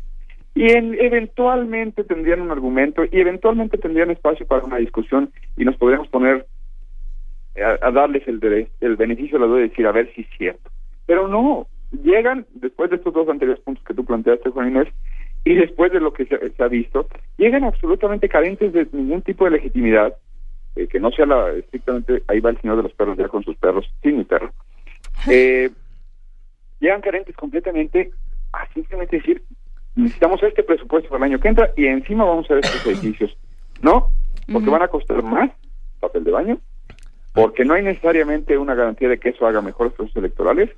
Y 0.56 0.72
eventualmente 0.72 2.06
tendrían 2.06 2.42
un 2.42 2.52
argumento 2.52 3.04
y 3.04 3.20
eventualmente 3.20 3.78
tendrían 3.78 4.12
espacio 4.12 4.46
para 4.46 4.64
una 4.64 4.78
discusión 4.78 5.32
y 5.58 5.66
nos 5.66 5.76
podríamos 5.76 6.08
poner 6.08 6.46
a, 7.82 7.92
darles 7.92 8.26
el, 8.28 8.70
el 8.80 8.96
beneficio 8.96 9.38
de 9.38 9.46
la 9.46 9.52
duda 9.52 9.66
y 9.66 9.70
decir, 9.70 9.86
a 9.86 9.92
ver 9.92 10.14
si 10.14 10.22
es 10.22 10.28
cierto. 10.38 10.70
Pero 11.06 11.28
no, 11.28 11.68
llegan, 12.04 12.46
después 12.54 12.90
de 12.90 12.98
estos 12.98 13.14
dos 13.14 13.28
anteriores 13.28 13.62
puntos 13.64 13.84
que 13.84 13.94
tú 13.94 14.06
planteaste, 14.06 14.50
Juan 14.50 14.70
Inés, 14.70 14.88
y 15.46 15.54
después 15.54 15.94
de 15.94 16.00
lo 16.00 16.12
que 16.12 16.26
se, 16.26 16.64
ha 16.64 16.68
visto, 16.68 17.08
llegan 17.38 17.64
absolutamente 17.64 18.28
carentes 18.28 18.74
de 18.74 18.88
ningún 18.92 19.22
tipo 19.22 19.46
de 19.46 19.52
legitimidad, 19.52 20.16
eh, 20.76 20.88
que 20.88 21.00
no 21.00 21.12
sea 21.12 21.28
la, 21.28 21.52
estrictamente, 21.52 22.24
ahí 22.28 22.40
va 22.40 22.50
el 22.50 22.60
señor 22.60 22.78
de 22.78 22.84
los 22.84 22.94
perros 22.94 23.16
ya 23.16 23.28
con 23.28 23.44
sus 23.44 23.56
perros, 23.58 23.86
sin 24.02 24.18
mi 24.18 24.24
perro. 24.24 24.52
Eh, 25.30 25.70
llegan 26.80 27.02
carentes 27.02 27.36
completamente 27.36 28.12
a 28.54 28.68
simplemente 28.74 29.18
decir, 29.18 29.44
necesitamos 29.96 30.42
este 30.42 30.64
presupuesto 30.64 31.10
para 31.10 31.26
el 31.26 31.32
año 31.32 31.40
que 31.40 31.48
entra 31.48 31.72
y 31.78 31.86
encima 31.86 32.26
vamos 32.26 32.50
a 32.50 32.56
ver 32.56 32.66
estos 32.66 32.86
edificios. 32.88 33.38
No, 33.84 34.10
porque 34.52 34.70
van 34.72 34.82
a 34.82 34.88
costar 34.88 35.22
más 35.22 35.52
papel 36.00 36.24
de 36.24 36.32
baño, 36.32 36.58
porque 37.34 37.66
no 37.66 37.76
hay 37.76 37.84
necesariamente 37.84 38.58
una 38.58 38.74
garantía 38.74 39.10
de 39.10 39.20
que 39.20 39.30
eso 39.30 39.46
haga 39.46 39.62
mejores 39.62 39.94
procesos 39.94 40.18
electorales 40.18 40.72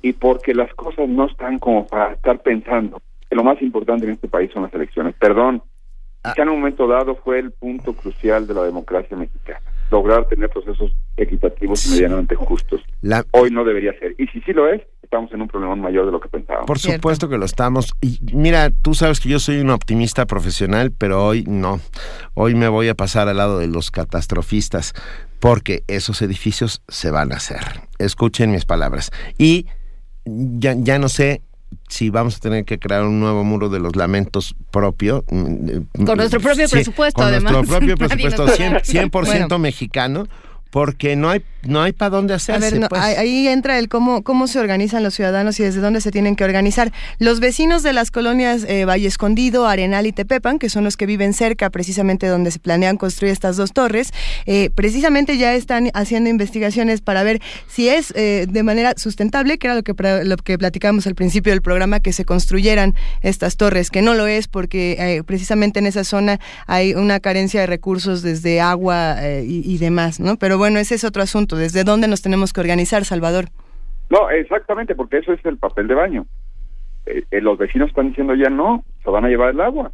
y 0.00 0.14
porque 0.14 0.54
las 0.54 0.72
cosas 0.72 1.06
no 1.06 1.26
están 1.26 1.58
como 1.58 1.86
para 1.86 2.14
estar 2.14 2.40
pensando 2.40 3.02
que 3.28 3.36
lo 3.36 3.44
más 3.44 3.60
importante 3.62 4.06
en 4.06 4.12
este 4.12 4.28
país 4.28 4.50
son 4.52 4.62
las 4.62 4.74
elecciones. 4.74 5.14
Perdón, 5.18 5.62
ah. 6.22 6.32
que 6.34 6.42
en 6.42 6.48
un 6.48 6.60
momento 6.60 6.86
dado 6.86 7.16
fue 7.16 7.38
el 7.38 7.52
punto 7.52 7.92
crucial 7.94 8.46
de 8.46 8.54
la 8.54 8.62
democracia 8.62 9.16
mexicana, 9.16 9.60
lograr 9.90 10.26
tener 10.28 10.48
procesos 10.50 10.92
equitativos 11.16 11.86
y 11.86 11.90
medianamente 11.90 12.34
justos. 12.34 12.82
Hoy 13.32 13.50
no 13.50 13.64
debería 13.64 13.92
ser. 13.98 14.14
Y 14.18 14.26
si 14.28 14.40
sí 14.42 14.52
lo 14.52 14.68
es, 14.68 14.82
estamos 15.02 15.32
en 15.32 15.42
un 15.42 15.48
problema 15.48 15.76
mayor 15.76 16.06
de 16.06 16.12
lo 16.12 16.20
que 16.20 16.28
pensábamos. 16.28 16.66
Por 16.66 16.78
supuesto 16.78 17.28
que 17.28 17.38
lo 17.38 17.44
estamos. 17.44 17.94
Y 18.00 18.18
mira, 18.32 18.70
tú 18.70 18.94
sabes 18.94 19.20
que 19.20 19.28
yo 19.28 19.38
soy 19.38 19.58
un 19.58 19.70
optimista 19.70 20.26
profesional, 20.26 20.92
pero 20.96 21.24
hoy 21.24 21.44
no. 21.46 21.80
Hoy 22.34 22.54
me 22.54 22.68
voy 22.68 22.88
a 22.88 22.94
pasar 22.94 23.28
al 23.28 23.38
lado 23.38 23.58
de 23.58 23.68
los 23.68 23.90
catastrofistas, 23.90 24.92
porque 25.40 25.82
esos 25.86 26.22
edificios 26.22 26.82
se 26.88 27.10
van 27.10 27.32
a 27.32 27.36
hacer. 27.36 27.60
Escuchen 27.98 28.50
mis 28.50 28.64
palabras. 28.64 29.10
Y 29.38 29.66
ya, 30.24 30.74
ya 30.76 30.98
no 30.98 31.08
sé 31.08 31.42
si 31.88 32.10
vamos 32.10 32.36
a 32.36 32.38
tener 32.40 32.64
que 32.64 32.78
crear 32.78 33.04
un 33.04 33.20
nuevo 33.20 33.44
muro 33.44 33.68
de 33.68 33.78
los 33.78 33.96
lamentos 33.96 34.54
propio. 34.70 35.24
Mm, 35.30 36.04
con 36.04 36.16
nuestro 36.16 36.40
propio 36.40 36.68
presupuesto, 36.68 37.22
con 37.22 37.28
además. 37.28 37.52
nuestro 37.52 37.78
propio 37.78 37.96
presupuesto 38.08 38.46
100%, 38.46 39.58
mexicano 39.58 40.26
porque 40.76 41.16
no 41.16 41.30
hay 41.30 41.42
no 41.62 41.82
hay 41.82 41.92
para 41.92 42.10
dónde 42.10 42.34
hacerse. 42.34 42.84
A 42.84 42.88
pues. 42.88 43.02
ahí 43.02 43.48
entra 43.48 43.78
el 43.78 43.88
cómo 43.88 44.22
cómo 44.22 44.46
se 44.46 44.58
organizan 44.60 45.02
los 45.02 45.14
ciudadanos 45.14 45.58
y 45.58 45.62
desde 45.62 45.80
dónde 45.80 46.02
se 46.02 46.10
tienen 46.10 46.36
que 46.36 46.44
organizar. 46.44 46.92
Los 47.18 47.40
vecinos 47.40 47.82
de 47.82 47.94
las 47.94 48.10
colonias 48.10 48.62
eh, 48.68 48.84
Valle 48.84 49.08
Escondido, 49.08 49.66
Arenal 49.66 50.06
y 50.06 50.12
Tepepan, 50.12 50.58
que 50.58 50.68
son 50.68 50.84
los 50.84 50.98
que 50.98 51.06
viven 51.06 51.32
cerca, 51.32 51.70
precisamente 51.70 52.26
donde 52.26 52.50
se 52.50 52.58
planean 52.58 52.98
construir 52.98 53.32
estas 53.32 53.56
dos 53.56 53.72
torres, 53.72 54.12
eh, 54.44 54.68
precisamente 54.74 55.38
ya 55.38 55.54
están 55.54 55.90
haciendo 55.94 56.28
investigaciones 56.28 57.00
para 57.00 57.22
ver 57.22 57.40
si 57.66 57.88
es 57.88 58.12
eh, 58.14 58.46
de 58.46 58.62
manera 58.62 58.92
sustentable, 58.98 59.56
que 59.56 59.68
era 59.68 59.76
lo 59.76 59.82
que 59.82 59.94
lo 60.24 60.36
que 60.36 60.58
platicamos 60.58 61.06
al 61.06 61.14
principio 61.14 61.54
del 61.54 61.62
programa, 61.62 62.00
que 62.00 62.12
se 62.12 62.26
construyeran 62.26 62.94
estas 63.22 63.56
torres, 63.56 63.90
que 63.90 64.02
no 64.02 64.12
lo 64.12 64.26
es 64.26 64.46
porque 64.46 65.22
precisamente 65.26 65.78
en 65.78 65.86
esa 65.86 66.04
zona 66.04 66.38
hay 66.66 66.92
una 66.92 67.18
carencia 67.18 67.62
de 67.62 67.66
recursos 67.66 68.20
desde 68.20 68.60
agua 68.60 69.16
y, 69.42 69.62
y 69.64 69.78
demás, 69.78 70.20
¿no? 70.20 70.36
Pero 70.36 70.58
bueno, 70.58 70.65
ese 70.74 70.96
es 70.96 71.04
otro 71.04 71.22
asunto. 71.22 71.56
¿Desde 71.56 71.84
dónde 71.84 72.08
nos 72.08 72.22
tenemos 72.22 72.52
que 72.52 72.60
organizar, 72.60 73.04
Salvador? 73.04 73.46
No, 74.10 74.30
exactamente, 74.30 74.94
porque 74.94 75.18
eso 75.18 75.32
es 75.32 75.44
el 75.44 75.58
papel 75.58 75.88
de 75.88 75.94
baño. 75.94 76.26
Eh, 77.06 77.24
eh, 77.30 77.40
los 77.40 77.58
vecinos 77.58 77.88
están 77.88 78.08
diciendo 78.08 78.34
ya 78.34 78.50
no, 78.50 78.84
se 79.04 79.10
van 79.10 79.24
a 79.24 79.28
llevar 79.28 79.50
el 79.50 79.60
agua. 79.60 79.92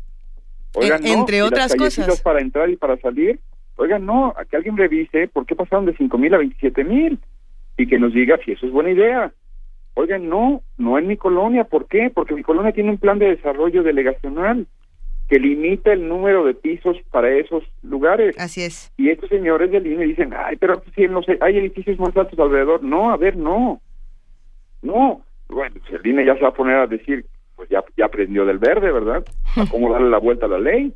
Oigan, 0.74 1.06
entre 1.06 1.42
otras 1.42 1.74
cosas. 1.74 2.20
Para 2.22 2.40
entrar 2.40 2.70
y 2.70 2.76
para 2.76 2.96
salir, 2.98 3.38
oigan, 3.76 4.06
no, 4.06 4.34
que 4.50 4.56
alguien 4.56 4.76
revise 4.76 5.28
por 5.28 5.44
qué 5.44 5.54
pasaron 5.54 5.84
de 5.84 5.94
cinco 5.96 6.16
mil 6.16 6.32
a 6.34 6.38
veintisiete 6.38 6.84
mil 6.84 7.18
y 7.76 7.86
que 7.86 7.98
nos 7.98 8.14
diga 8.14 8.38
si 8.44 8.52
eso 8.52 8.66
es 8.66 8.72
buena 8.72 8.90
idea. 8.90 9.32
Oigan, 9.94 10.28
no, 10.28 10.62
no 10.78 10.98
en 10.98 11.06
mi 11.06 11.18
colonia, 11.18 11.64
¿por 11.64 11.86
qué? 11.86 12.10
Porque 12.14 12.34
mi 12.34 12.42
colonia 12.42 12.72
tiene 12.72 12.90
un 12.90 12.98
plan 12.98 13.18
de 13.18 13.36
desarrollo 13.36 13.82
delegacional 13.82 14.66
que 15.32 15.38
limita 15.38 15.94
el 15.94 16.06
número 16.06 16.44
de 16.44 16.52
pisos 16.52 16.98
para 17.10 17.30
esos 17.30 17.64
lugares. 17.82 18.38
Así 18.38 18.60
es. 18.60 18.92
Y 18.98 19.08
estos 19.08 19.30
señores 19.30 19.70
del 19.70 19.86
INE 19.86 20.04
dicen, 20.04 20.34
ay, 20.36 20.56
pero 20.56 20.82
si 20.94 21.08
no 21.08 21.22
sé, 21.22 21.38
hay 21.40 21.56
edificios 21.56 21.98
más 21.98 22.14
altos 22.14 22.38
alrededor. 22.38 22.82
No, 22.82 23.10
a 23.10 23.16
ver, 23.16 23.38
no. 23.38 23.80
No. 24.82 25.22
Bueno, 25.48 25.76
si 25.88 25.94
el 25.94 26.06
INE 26.06 26.26
ya 26.26 26.34
se 26.34 26.42
va 26.42 26.48
a 26.48 26.52
poner 26.54 26.76
a 26.76 26.86
decir, 26.86 27.24
pues 27.56 27.66
ya, 27.70 27.82
ya 27.96 28.04
aprendió 28.04 28.44
del 28.44 28.58
verde, 28.58 28.92
¿verdad? 28.92 29.24
A 29.56 29.64
cómo 29.70 29.90
darle 29.90 30.10
la 30.10 30.18
vuelta 30.18 30.44
a 30.44 30.50
la 30.50 30.58
ley 30.58 30.92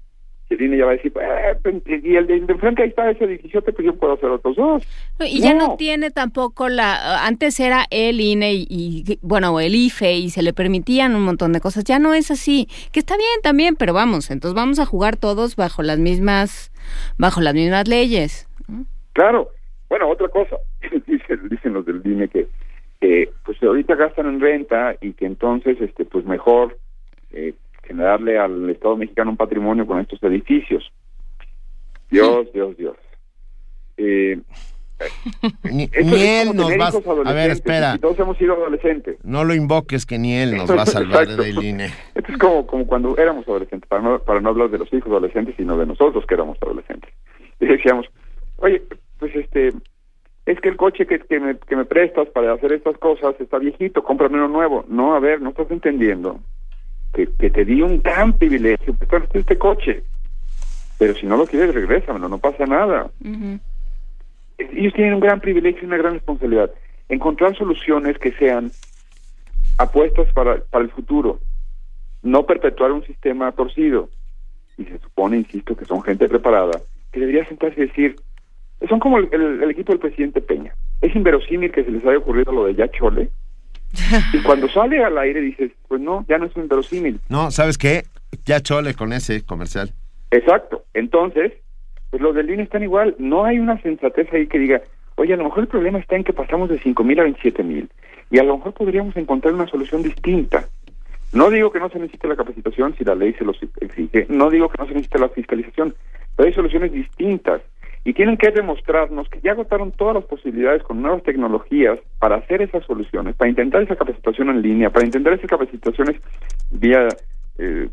el 0.49 0.63
INE 0.63 0.79
ya 0.79 0.85
va 0.85 0.93
a 0.93 0.95
decir, 0.95 1.13
eh, 1.21 1.57
pues, 1.63 1.75
y 1.87 2.15
el 2.15 2.27
de, 2.27 2.37
enfrente 2.37 2.83
ahí 2.83 2.91
está 2.91 3.11
ese 3.11 3.25
edificio, 3.25 3.63
pues 3.63 3.77
yo 3.85 3.97
puedo 3.97 4.15
hacer 4.15 4.31
otros 4.31 4.57
dos. 4.57 4.83
y 5.21 5.41
ya 5.41 5.55
no 5.55 5.77
tiene 5.77 6.11
tampoco 6.11 6.69
la, 6.69 7.27
antes 7.27 7.59
era 7.59 7.85
el 7.91 8.21
INE 8.21 8.55
y, 8.55 9.19
bueno, 9.23 9.59
el 9.59 9.75
IFE 9.75 10.15
y 10.15 10.31
se 10.31 10.43
le 10.43 10.53
permitían 10.53 11.17
un 11.17 11.23
montón 11.23 11.53
de 11.53 11.61
cosas, 11.61 11.85
ya 11.85 11.99
no 11.99 12.15
es 12.15 12.31
así, 12.31 12.69
que 12.93 13.01
está 13.01 13.17
bien 13.17 13.41
también, 13.43 13.75
pero 13.77 13.93
vamos, 13.93 14.31
entonces 14.31 14.55
vamos 14.55 14.79
a 14.79 14.87
jugar 14.87 15.17
todos 15.17 15.57
bajo 15.57 15.83
las 15.83 15.99
mismas, 15.99 16.71
bajo 17.19 17.41
las 17.41 17.55
mismas 17.55 17.89
leyes. 17.89 18.49
Claro, 19.15 19.51
bueno, 19.89 20.09
otra 20.09 20.29
cosa, 20.29 20.57
dicen, 21.07 21.49
dicen 21.49 21.73
los 21.73 21.85
del 21.85 22.03
INE 22.05 22.29
que, 22.29 22.47
que 23.01 23.31
pues 23.45 23.61
ahorita 23.63 23.97
gastan 23.97 24.27
en 24.27 24.41
renta 24.41 24.95
y 25.01 25.13
que 25.15 25.27
entonces, 25.27 25.81
este, 25.81 26.05
pues 26.05 26.25
mejor 26.25 26.79
eh, 27.33 27.55
generarle 27.87 28.39
al 28.39 28.69
Estado 28.71 28.97
mexicano 28.97 29.31
un 29.31 29.37
patrimonio 29.37 29.87
con 29.87 30.01
estos 30.01 30.23
edificios. 30.23 30.91
Dios, 32.11 32.53
Dios, 32.53 32.77
Dios. 32.77 32.97
Eh, 33.97 34.39
ni, 35.71 35.89
él 35.93 36.55
nos 36.55 36.71
va 36.73 36.89
a 37.31 37.33
ver, 37.33 37.51
espera. 37.51 37.99
todos 37.99 38.19
hemos 38.19 38.39
sido 38.39 38.55
adolescentes. 38.55 39.19
No 39.25 39.45
lo 39.45 39.55
invoques 39.55 40.07
que 40.07 40.19
ni 40.19 40.35
él 40.35 40.57
nos 40.57 40.71
va 40.71 40.83
a 40.83 40.87
salvar 40.87 41.29
del 41.29 41.63
INE. 41.63 41.87
Esto 42.15 42.33
es 42.33 42.39
como, 42.39 42.67
como 42.67 42.87
cuando 42.87 43.17
éramos 43.19 43.47
adolescentes, 43.47 43.89
para 43.89 44.03
no, 44.03 44.19
para 44.21 44.41
no 44.41 44.49
hablar 44.51 44.71
de 44.71 44.79
los 44.79 44.93
hijos 44.93 45.09
adolescentes, 45.11 45.55
sino 45.57 45.77
de 45.77 45.87
nosotros 45.87 46.25
que 46.27 46.35
éramos 46.35 46.57
adolescentes. 46.63 47.13
Y 47.61 47.67
decíamos, 47.67 48.07
oye, 48.57 48.83
pues 49.19 49.35
este, 49.37 49.73
es 50.47 50.61
que 50.61 50.69
el 50.69 50.77
coche 50.77 51.07
que, 51.07 51.19
que, 51.19 51.41
me, 51.41 51.59
que 51.59 51.77
me 51.77 51.85
prestas 51.85 52.29
para 52.29 52.53
hacer 52.53 52.73
estas 52.73 52.97
cosas 52.99 53.35
está 53.39 53.59
viejito, 53.59 54.03
cómprame 54.03 54.37
uno 54.37 54.49
nuevo. 54.49 54.85
No, 54.89 55.15
a 55.15 55.21
ver, 55.21 55.43
no 55.43 55.51
estás 55.51 55.71
entendiendo 55.71 56.41
que, 57.25 57.51
te 57.51 57.65
di 57.65 57.81
un 57.81 58.03
gran 58.03 58.35
privilegio, 58.35 58.95
pues 58.95 59.23
este 59.33 59.57
coche, 59.57 60.03
pero 60.99 61.15
si 61.15 61.27
no 61.27 61.37
lo 61.37 61.47
quieres, 61.47 61.75
regrésamelo, 61.75 62.29
no 62.29 62.39
pasa 62.39 62.67
nada. 62.67 63.11
Ellos 64.59 64.93
tienen 64.95 65.15
un 65.15 65.21
gran 65.21 65.41
privilegio 65.41 65.83
y 65.83 65.87
una 65.87 65.97
gran 65.97 66.15
responsabilidad. 66.15 66.71
Encontrar 67.09 67.57
soluciones 67.57 68.19
que 68.19 68.33
sean 68.33 68.71
apuestas 69.79 70.31
para, 70.35 70.59
para 70.59 70.85
el 70.85 70.91
futuro, 70.91 71.41
no 72.23 72.45
perpetuar 72.45 72.93
un 72.93 73.05
sistema 73.05 73.53
torcido. 73.53 74.11
Y 74.77 74.85
se 74.85 74.99
supone, 74.99 75.39
insisto, 75.39 75.75
que 75.75 75.87
son 75.87 76.03
gente 76.03 76.29
preparada, 76.29 76.81
que 77.13 77.21
debería 77.21 77.47
sentarse 77.47 77.81
y 77.81 77.87
decir, 77.87 78.17
son 78.89 79.01
como 79.01 79.19
el, 79.19 79.71
equipo 79.71 79.93
del 79.93 80.01
presidente 80.01 80.43
Peña. 80.43 80.75
Es 81.01 81.15
inverosímil 81.15 81.73
que 81.73 81.85
se 81.85 81.91
les 81.91 82.05
haya 82.05 82.19
ocurrido 82.19 82.53
lo 82.53 82.67
de 82.67 82.75
ya 82.75 82.91
chole, 82.91 83.31
y 84.33 84.39
cuando 84.43 84.69
sale 84.69 85.03
al 85.03 85.17
aire 85.19 85.41
dices, 85.41 85.73
pues 85.89 86.01
no, 86.01 86.25
ya 86.29 86.39
no 86.39 86.47
es 86.47 86.57
un 86.57 86.69
verosímil. 86.69 87.21
No, 87.29 87.51
¿sabes 87.51 87.79
qué? 87.79 88.05
Ya 88.45 88.61
chole 88.61 88.95
con 88.95 89.13
ese 89.13 89.45
comercial. 89.45 89.93
Exacto. 90.31 90.85
Entonces, 90.95 91.53
pues 92.11 92.23
los 92.23 92.35
del 92.35 92.51
INE 92.51 92.65
están 92.65 92.83
igual. 92.83 93.15
No 93.19 93.45
hay 93.45 93.59
una 93.59 93.81
sensatez 93.83 94.33
ahí 94.33 94.47
que 94.47 94.59
diga, 94.59 94.83
oye, 95.17 95.35
a 95.35 95.37
lo 95.37 95.45
mejor 95.45 95.61
el 95.61 95.69
problema 95.69 95.99
está 95.99 96.17
en 96.17 96.25
que 96.25 96.33
pasamos 96.33 96.69
de 96.69 96.79
cinco 96.79 97.05
mil 97.05 97.19
a 97.21 97.25
veintisiete 97.25 97.63
mil. 97.63 97.89
Y 98.31 98.39
a 98.39 98.43
lo 98.43 98.57
mejor 98.57 98.75
podríamos 98.75 99.17
encontrar 99.17 99.55
una 99.55 99.69
solución 99.69 100.03
distinta. 100.03 100.67
No 101.33 101.51
digo 101.51 101.71
que 101.71 101.81
no 101.81 101.89
se 101.89 101.99
necesite 101.99 102.29
la 102.29 102.37
capacitación 102.37 102.95
si 102.97 103.05
la 103.05 103.15
ley 103.15 103.35
se 103.35 103.45
lo 103.45 103.53
exige. 103.81 104.27
No 104.29 104.51
digo 104.51 104.69
que 104.69 104.79
no 104.79 104.87
se 104.87 104.95
necesite 104.95 105.19
la 105.19 105.29
fiscalización. 105.29 105.95
Pero 106.35 106.49
hay 106.49 106.55
soluciones 106.55 106.93
distintas 106.93 107.63
y 108.07 108.15
tienen 108.15 108.37
que 108.37 108.53
demostrarnos 108.53 109.29
que 109.29 109.41
ya 109.41 109.51
agotaron 109.51 109.91
todas 109.91 110.15
las 110.15 110.25
posibilidades 110.27 110.81
con 110.85 111.03
nuevas 111.03 111.25
tecnologías 111.25 111.99
para 112.21 112.37
hacer 112.37 112.63
esas 112.63 112.85
soluciones, 112.85 113.35
para 113.35 113.51
intentar 113.51 113.83
esa 113.83 113.97
capacitación 113.97 114.49
en 114.49 114.63
línea, 114.63 114.91
para 114.91 115.05
intentar 115.05 115.33
esas 115.33 115.51
capacitaciones 115.51 116.15
vía 116.71 117.09
eh, 117.59 117.89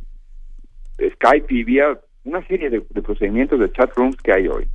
Skype 1.13 1.51
y 1.51 1.63
vía 1.63 1.97
una 2.25 2.45
serie 2.45 2.69
de, 2.69 2.81
procedimientos 2.81 3.59
de 3.59 3.71
chat 3.71 3.91
rooms 3.95 4.15
que 4.17 4.31
hay 4.31 4.47
hoy. 4.47 4.67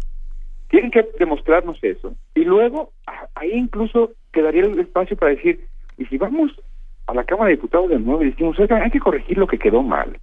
Tienen 0.70 0.90
que 0.90 1.06
demostrarnos 1.20 1.78
eso. 1.82 2.16
Y 2.34 2.40
luego, 2.40 2.90
ahí 3.36 3.52
incluso 3.52 4.10
quedaría 4.32 4.62
el 4.62 4.80
espacio 4.80 5.16
para 5.16 5.36
decir, 5.36 5.64
y 5.98 6.04
si 6.06 6.18
vamos 6.18 6.50
a 7.06 7.14
la 7.14 7.22
Cámara 7.22 7.50
de 7.50 7.54
Diputados 7.54 7.90
de 7.90 8.00
nuevo 8.00 8.24
y 8.24 8.30
decimos, 8.30 8.58
hay 8.58 8.90
que 8.90 8.98
corregir 8.98 9.38
lo 9.38 9.46
que 9.46 9.56
quedó 9.56 9.84
mal. 9.84 10.18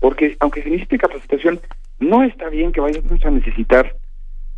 Porque 0.00 0.36
aunque 0.38 0.62
se 0.62 0.68
necesite 0.68 0.98
capacitación, 0.98 1.60
no 1.98 2.22
está 2.24 2.50
bien 2.50 2.72
que 2.72 2.82
vayamos 2.82 3.24
a 3.24 3.30
necesitar 3.30 3.96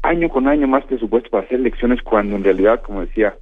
año 0.02 0.28
con 0.28 0.48
año 0.48 0.66
más 0.66 0.84
presupuesto 0.84 1.30
para 1.30 1.44
hacer 1.44 1.60
elecciones 1.60 2.02
cuando 2.02 2.36
en 2.36 2.44
realidad, 2.44 2.82
como 2.82 3.02
decía 3.02 3.36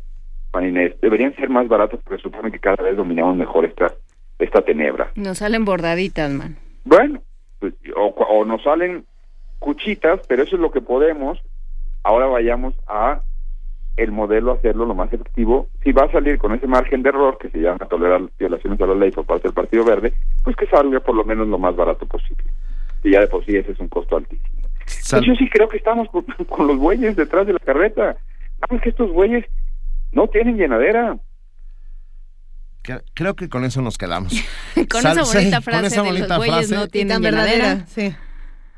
Juan 0.53 0.69
Inés, 0.69 0.95
deberían 1.01 1.35
ser 1.37 1.49
más 1.49 1.69
baratos 1.69 2.01
porque 2.05 2.23
supone 2.23 2.53
que 2.53 2.59
cada 2.59 2.83
vez 2.83 2.97
dominamos 2.97 3.37
mejor 3.37 3.65
esta, 3.65 3.93
esta 4.39 4.63
tenebra. 4.63 5.11
Nos 5.15 5.39
salen 5.39 5.65
bordaditas, 5.65 6.31
man. 6.31 6.57
Bueno, 6.85 7.23
pues, 7.59 7.75
o, 7.97 8.45
nos 8.45 8.63
salen 8.63 9.05
cuchitas, 9.59 10.21
pero 10.27 10.43
eso 10.43 10.57
es 10.57 10.63
lo 10.63 10.71
que 10.71 10.81
podemos. 10.81 11.39
Ahora 12.03 12.27
vayamos 12.27 12.75
a 12.87 13.23
el 13.97 14.13
modelo 14.13 14.53
hacerlo 14.53 14.87
lo 14.87 14.95
más 14.95 15.13
efectivo. 15.13 15.69
Si 15.83 15.93
va 15.93 16.05
a 16.05 16.13
salir 16.13 16.39
con 16.39 16.55
ese 16.55 16.67
margen 16.67 17.03
de 17.03 17.11
error 17.11 17.37
que 17.39 17.51
se 17.51 17.59
llama 17.59 17.87
tolerar 17.87 18.23
violaciones 18.39 18.81
a 18.81 18.87
la 18.87 18.95
ley 18.95 19.11
por 19.11 19.27
parte 19.27 19.49
del 19.49 19.55
Partido 19.55 19.85
Verde, 19.85 20.15
pues 20.43 20.57
que 20.57 20.67
salga 20.67 21.01
por 21.01 21.15
lo 21.15 21.25
menos 21.25 21.49
lo 21.49 21.59
más 21.59 21.77
barato 21.77 22.07
posible. 22.07 22.45
Y 23.05 23.13
ya 23.13 23.21
de 23.21 23.29
por 23.29 23.45
sí 23.45 23.57
ese 23.57 23.73
es 23.73 23.81
un 23.81 23.89
costo 23.89 24.17
altísimo. 24.17 24.60
Yo 25.23 25.35
sí 25.35 25.49
creo 25.51 25.69
que 25.69 25.79
estamos 25.79 26.09
con, 26.49 26.67
los 26.67 26.79
bueyes 26.79 27.17
detrás 27.17 27.47
de 27.47 27.55
la 27.55 27.59
carreta. 27.59 28.17
Vamos 28.61 28.83
que 28.83 28.91
estos 28.91 29.13
bueyes 29.13 29.45
no 30.13 30.29
tienen 30.29 30.57
llenadera. 30.57 31.19
creo 33.15 33.35
que 33.35 33.49
con 33.49 33.65
eso 33.65 33.83
nos 33.83 33.99
quedamos. 33.99 34.33
con 34.89 35.01
esa 35.07 35.23
bonita 35.23 35.61
frase 35.61 35.81
con 35.81 35.85
esa 35.87 36.03
de 36.03 36.29
los 36.29 36.37
bueyes 36.37 36.71
no 36.71 36.89
tienen 36.89 37.23
verdadera. 37.23 37.87
Sí. 37.87 38.15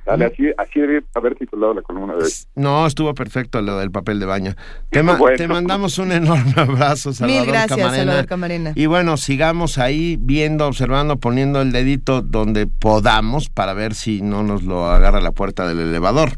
Dale, 0.04 0.24
así, 0.26 0.44
así 0.58 0.80
debe 0.80 1.04
haber 1.14 1.36
titulado 1.36 1.74
la 1.74 1.82
columna 1.82 2.14
de 2.14 2.24
hoy. 2.24 2.30
No, 2.56 2.86
estuvo 2.86 3.14
perfecto 3.14 3.62
lo 3.62 3.78
del 3.78 3.90
papel 3.90 4.18
de 4.18 4.26
baño. 4.26 4.54
Te, 4.90 5.02
te 5.36 5.48
mandamos 5.48 5.98
un 5.98 6.10
enorme 6.12 6.52
abrazo, 6.56 7.12
Salvador 7.12 7.42
Mil 7.42 7.52
gracias, 7.52 7.78
Camarena. 7.78 7.96
Salvador 7.96 8.26
Camarena. 8.26 8.72
Y 8.74 8.86
bueno, 8.86 9.16
sigamos 9.16 9.78
ahí 9.78 10.16
viendo, 10.20 10.66
observando, 10.66 11.18
poniendo 11.18 11.62
el 11.62 11.70
dedito 11.70 12.20
donde 12.20 12.66
podamos 12.66 13.48
para 13.48 13.74
ver 13.74 13.94
si 13.94 14.22
no 14.22 14.42
nos 14.42 14.64
lo 14.64 14.86
agarra 14.86 15.20
la 15.20 15.32
puerta 15.32 15.66
del 15.66 15.80
elevador. 15.80 16.32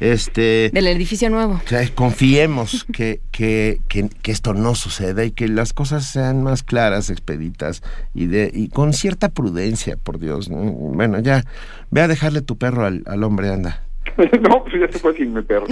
Este, 0.00 0.70
del 0.72 0.86
edificio 0.86 1.30
nuevo. 1.30 1.60
confiemos 1.94 2.84
que, 2.92 3.20
que, 3.30 3.80
que, 3.88 4.08
que, 4.08 4.32
esto 4.32 4.54
no 4.54 4.74
suceda 4.74 5.24
y 5.24 5.30
que 5.30 5.48
las 5.48 5.72
cosas 5.72 6.06
sean 6.06 6.42
más 6.42 6.62
claras, 6.62 7.10
expeditas 7.10 7.82
y, 8.14 8.26
de, 8.26 8.50
y 8.52 8.68
con 8.68 8.92
cierta 8.92 9.30
prudencia, 9.30 9.96
por 9.96 10.18
Dios. 10.18 10.48
Bueno, 10.50 11.20
ya, 11.20 11.44
ve 11.90 12.02
a 12.02 12.08
dejarle 12.08 12.42
tu 12.42 12.58
perro 12.58 12.86
al, 12.86 13.02
al 13.06 13.24
hombre, 13.24 13.50
anda. 13.50 13.82
no, 14.16 14.64
pues 14.64 14.74
ya 14.80 14.92
se 14.92 14.98
fue 14.98 15.14
sin 15.16 15.32
mi 15.32 15.42
perro. 15.42 15.66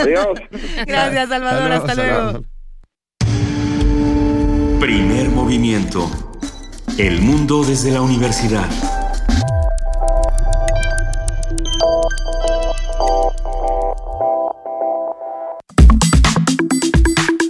Adiós. 0.00 0.38
Gracias, 0.86 1.28
Salvador. 1.28 1.72
Hasta, 1.72 1.94
luego. 1.94 2.44
Primer 4.80 5.28
movimiento. 5.30 6.10
El 6.98 7.20
mundo 7.22 7.64
desde 7.64 7.90
la 7.90 8.02
universidad. 8.02 8.68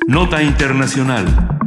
Nota 0.06 0.42
Internacional. 0.42 1.61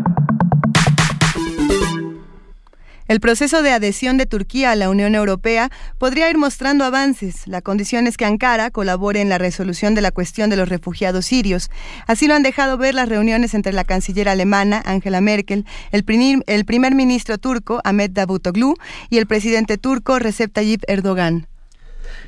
El 3.07 3.19
proceso 3.19 3.61
de 3.61 3.71
adhesión 3.71 4.17
de 4.17 4.25
Turquía 4.25 4.71
a 4.71 4.75
la 4.75 4.89
Unión 4.89 5.13
Europea 5.13 5.69
podría 5.99 6.27
ir 6.29 6.39
mostrando 6.39 6.83
avances. 6.85 7.47
La 7.47 7.61
condición 7.61 8.07
es 8.07 8.17
que 8.17 8.25
Ankara 8.25 8.71
colabore 8.71 9.21
en 9.21 9.29
la 9.29 9.37
resolución 9.37 9.93
de 9.93 10.01
la 10.01 10.09
cuestión 10.09 10.49
de 10.49 10.55
los 10.55 10.69
refugiados 10.69 11.27
sirios. 11.27 11.69
Así 12.07 12.27
lo 12.27 12.33
han 12.33 12.41
dejado 12.41 12.79
ver 12.79 12.95
las 12.95 13.07
reuniones 13.07 13.53
entre 13.53 13.73
la 13.73 13.83
canciller 13.83 14.27
alemana 14.27 14.81
Angela 14.85 15.21
Merkel, 15.21 15.65
el, 15.91 16.03
primer 16.03 16.95
ministro 16.95 17.37
turco 17.37 17.79
Ahmet 17.83 18.11
Davutoglu 18.11 18.73
y 19.11 19.19
el 19.19 19.27
presidente 19.27 19.77
turco 19.77 20.17
Recep 20.17 20.51
Tayyip 20.51 20.83
Erdogan. 20.87 21.47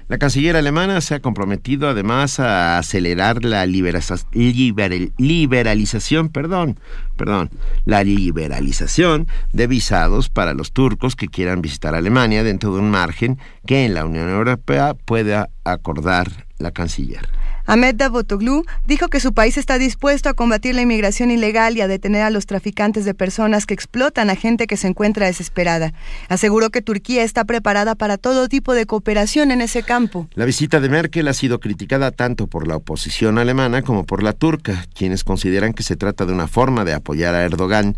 La 0.08 0.18
canciller 0.18 0.56
alemana 0.56 1.02
se 1.02 1.16
ha 1.16 1.20
comprometido 1.20 1.90
además 1.90 2.40
a 2.40 2.78
acelerar 2.78 3.44
la 3.44 3.66
liberalización, 3.66 6.30
perdón, 6.30 6.80
perdón, 7.18 7.50
la 7.84 8.06
liberalización 8.06 9.28
de 9.52 9.68
visados 9.68 10.30
para 10.30 10.54
los 10.54 10.72
turcos 10.72 11.18
que 11.18 11.28
quieran 11.28 11.62
visitar 11.62 11.94
Alemania 11.94 12.44
dentro 12.44 12.74
de 12.74 12.80
un 12.80 12.90
margen 12.90 13.38
que 13.66 13.84
en 13.84 13.96
la 13.96 14.06
Unión 14.06 14.30
Europea 14.30 14.94
pueda 14.94 15.50
acordar 15.66 16.46
la 16.58 16.72
canciller. 16.72 17.28
Ahmed 17.70 17.96
Davutoglu 17.96 18.64
dijo 18.86 19.10
que 19.10 19.20
su 19.20 19.34
país 19.34 19.58
está 19.58 19.78
dispuesto 19.78 20.30
a 20.30 20.34
combatir 20.34 20.74
la 20.74 20.84
inmigración 20.84 21.32
ilegal 21.32 21.76
y 21.76 21.82
a 21.82 21.90
detener 21.90 22.22
a 22.22 22.30
los 22.30 22.46
traficantes 22.46 23.04
de 23.04 23.14
personas 23.14 23.66
que 23.66 23.74
explotan 23.74 24.30
a 24.30 24.36
gente 24.36 24.68
que 24.68 24.78
se 24.78 24.88
encuentra 24.88 25.26
desesperada. 25.26 25.92
Aseguró 26.30 26.70
que 26.70 26.82
Turquía 26.82 27.24
está 27.24 27.44
preparada 27.44 27.96
para 27.96 28.18
todo 28.18 28.48
tipo 28.48 28.74
de 28.74 28.86
cooperación 28.86 29.52
en 29.52 29.60
ese 29.60 29.84
campo. 29.84 30.30
La 30.34 30.46
visita 30.46 30.80
de 30.80 30.88
Merkel 30.88 31.28
ha 31.28 31.34
sido 31.34 31.60
criticada 31.60 32.12
tanto 32.12 32.48
por 32.48 32.70
la 32.70 32.78
oposición 32.78 33.38
alemana 33.38 33.82
como 33.82 34.06
por 34.06 34.24
la 34.24 34.32
turca, 34.32 34.86
quienes 34.96 35.26
consideran 35.26 35.74
que 35.74 35.84
se 35.84 35.98
trata 35.98 36.26
de 36.26 36.32
una 36.32 36.48
forma 36.48 36.86
de 36.86 36.94
apoyar 36.94 37.36
a 37.36 37.44
Erdogan 37.44 37.98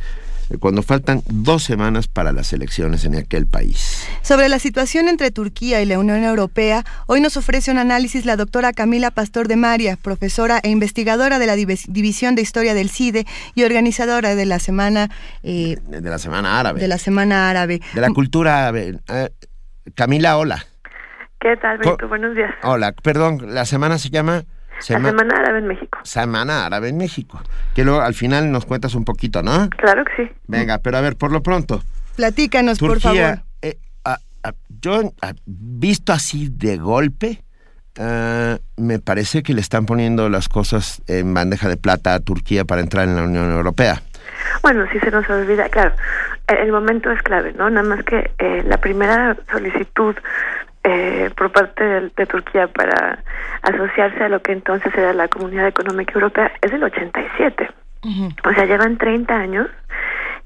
cuando 0.58 0.82
faltan 0.82 1.22
dos 1.28 1.64
semanas 1.64 2.08
para 2.08 2.32
las 2.32 2.54
elecciones 2.54 3.06
en 3.06 3.16
aquel 3.16 3.46
país. 3.46 4.08
Sobre 4.22 4.50
la 4.50 4.58
situación 4.60 5.08
entre 5.08 5.30
Turquía 5.32 5.82
y 5.82 5.86
la 5.86 6.00
Unión 6.00 6.24
Europea, 6.24 6.84
hoy 7.06 7.22
nos 7.22 7.38
ofrece 7.38 7.72
un 7.72 7.78
análisis 7.78 8.26
la 8.26 8.36
doctora 8.36 8.74
Camila 8.74 9.12
Pastor 9.12 9.48
de 9.48 9.56
María, 9.56 9.96
profesora 9.96 10.60
e 10.64 10.70
investigadora 10.70 11.38
de 11.38 11.46
la 11.46 11.56
División 11.56 12.36
de 12.36 12.42
Historia 12.42 12.74
del 12.74 12.90
CIDE 12.90 13.26
y 13.54 13.64
organizadora 13.64 14.36
de 14.36 14.46
la 14.46 14.60
Semana... 14.60 15.10
Eh, 15.44 15.78
de 15.88 16.02
la 16.02 16.18
Semana 16.18 16.60
Árabe. 16.60 16.80
De 16.80 16.88
la 16.88 16.98
Semana 16.98 17.50
Árabe. 17.50 17.82
De 17.94 18.02
la 18.02 18.10
cultura... 18.10 18.68
árabe. 18.68 19.00
Eh, 19.08 19.30
Camila, 19.96 20.38
hola. 20.38 20.66
¿Qué 21.40 21.56
tal, 21.58 21.78
Benito? 21.78 22.08
Buenos 22.08 22.36
días. 22.36 22.52
Hola, 22.64 22.94
perdón, 23.04 23.54
la 23.54 23.66
semana 23.66 23.98
se 23.98 24.10
llama... 24.10 24.44
la 24.88 25.00
Semana 25.00 25.36
Árabe 25.36 25.60
en 25.60 25.68
México. 25.68 26.00
Semana 26.04 26.66
Árabe 26.66 26.90
en 26.90 26.98
México. 26.98 27.42
Que 27.76 27.84
luego 27.84 28.02
al 28.02 28.14
final 28.14 28.52
nos 28.52 28.66
cuentas 28.66 28.96
un 28.96 29.06
poquito, 29.06 29.44
¿no? 29.44 29.70
Claro 29.72 30.04
que 30.06 30.24
sí. 30.24 30.32
Venga, 30.48 30.80
pero 30.80 30.98
a 30.98 31.02
ver, 31.02 31.16
por 31.16 31.32
lo 31.32 31.44
pronto. 31.44 31.84
Platícanos, 32.16 32.80
por 32.80 33.00
favor. 33.00 33.40
Eh, 33.62 33.78
yo, 34.82 35.14
visto 35.46 36.14
así 36.14 36.50
de 36.50 36.78
golpe, 36.78 37.44
ah, 37.98 38.58
me 38.78 39.00
parece 39.00 39.44
que 39.44 39.54
le 39.54 39.62
están 39.62 39.86
poniendo 39.86 40.30
las 40.30 40.50
cosas 40.50 41.02
en 41.08 41.34
bandeja 41.34 41.68
de 41.68 41.78
plata 41.78 42.14
a 42.14 42.20
Turquía 42.20 42.66
para 42.66 42.82
entrar 42.82 43.08
en 43.08 43.16
la 43.16 43.24
Unión 43.24 43.52
Europea. 43.52 44.02
Bueno, 44.62 44.86
si 44.92 45.00
se 45.00 45.12
nos 45.12 45.30
olvida, 45.30 45.70
claro, 45.70 45.94
el 46.48 46.72
momento 46.72 47.12
es 47.12 47.22
clave, 47.22 47.54
¿no? 47.54 47.70
Nada 47.70 47.88
más 47.88 48.04
que 48.04 48.32
eh, 48.40 48.64
la 48.66 48.78
primera 48.78 49.38
solicitud 49.52 50.16
eh, 50.84 51.30
por 51.36 51.52
parte 51.52 51.84
de, 51.84 52.26
Turquía 52.26 52.68
para 52.68 53.20
asociarse 53.62 54.24
a 54.24 54.30
lo 54.30 54.42
que 54.42 54.54
entonces 54.54 54.94
era 54.96 55.14
la 55.14 55.28
Comunidad 55.28 55.68
Económica 55.68 56.14
Europea 56.14 56.52
es 56.62 56.72
del 56.72 56.84
87. 56.84 57.70
O 58.46 58.54
sea, 58.54 58.66
llevan 58.66 58.98
30 58.98 59.36
años 59.36 59.68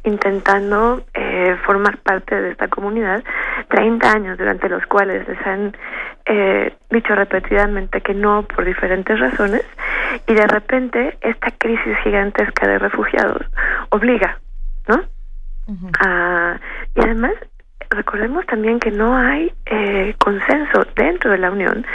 intentando 0.03 1.03
eh, 1.13 1.55
formar 1.65 1.97
parte 1.99 2.39
de 2.41 2.51
esta 2.51 2.67
comunidad, 2.67 3.23
30 3.69 4.11
años 4.11 4.37
durante 4.37 4.67
los 4.69 4.85
cuales 4.87 5.27
les 5.27 5.47
han 5.47 5.77
eh, 6.25 6.75
dicho 6.89 7.13
repetidamente 7.13 8.01
que 8.01 8.13
no 8.13 8.43
por 8.43 8.65
diferentes 8.65 9.19
razones 9.19 9.63
y 10.27 10.33
de 10.33 10.47
repente 10.47 11.17
esta 11.21 11.51
crisis 11.51 11.95
gigantesca 12.03 12.67
de 12.67 12.79
refugiados 12.79 13.45
obliga, 13.89 14.39
¿no? 14.87 15.03
y 15.65 16.99
además 16.99 17.33
recordemos 17.93 18.45
también 18.45 18.79
que 18.79 18.91
no 18.91 19.15
hay 19.15 19.51
eh, 19.65 20.15
consenso 20.17 20.85
dentro 20.95 21.31
de 21.31 21.37
la 21.37 21.51
Unión 21.51 21.85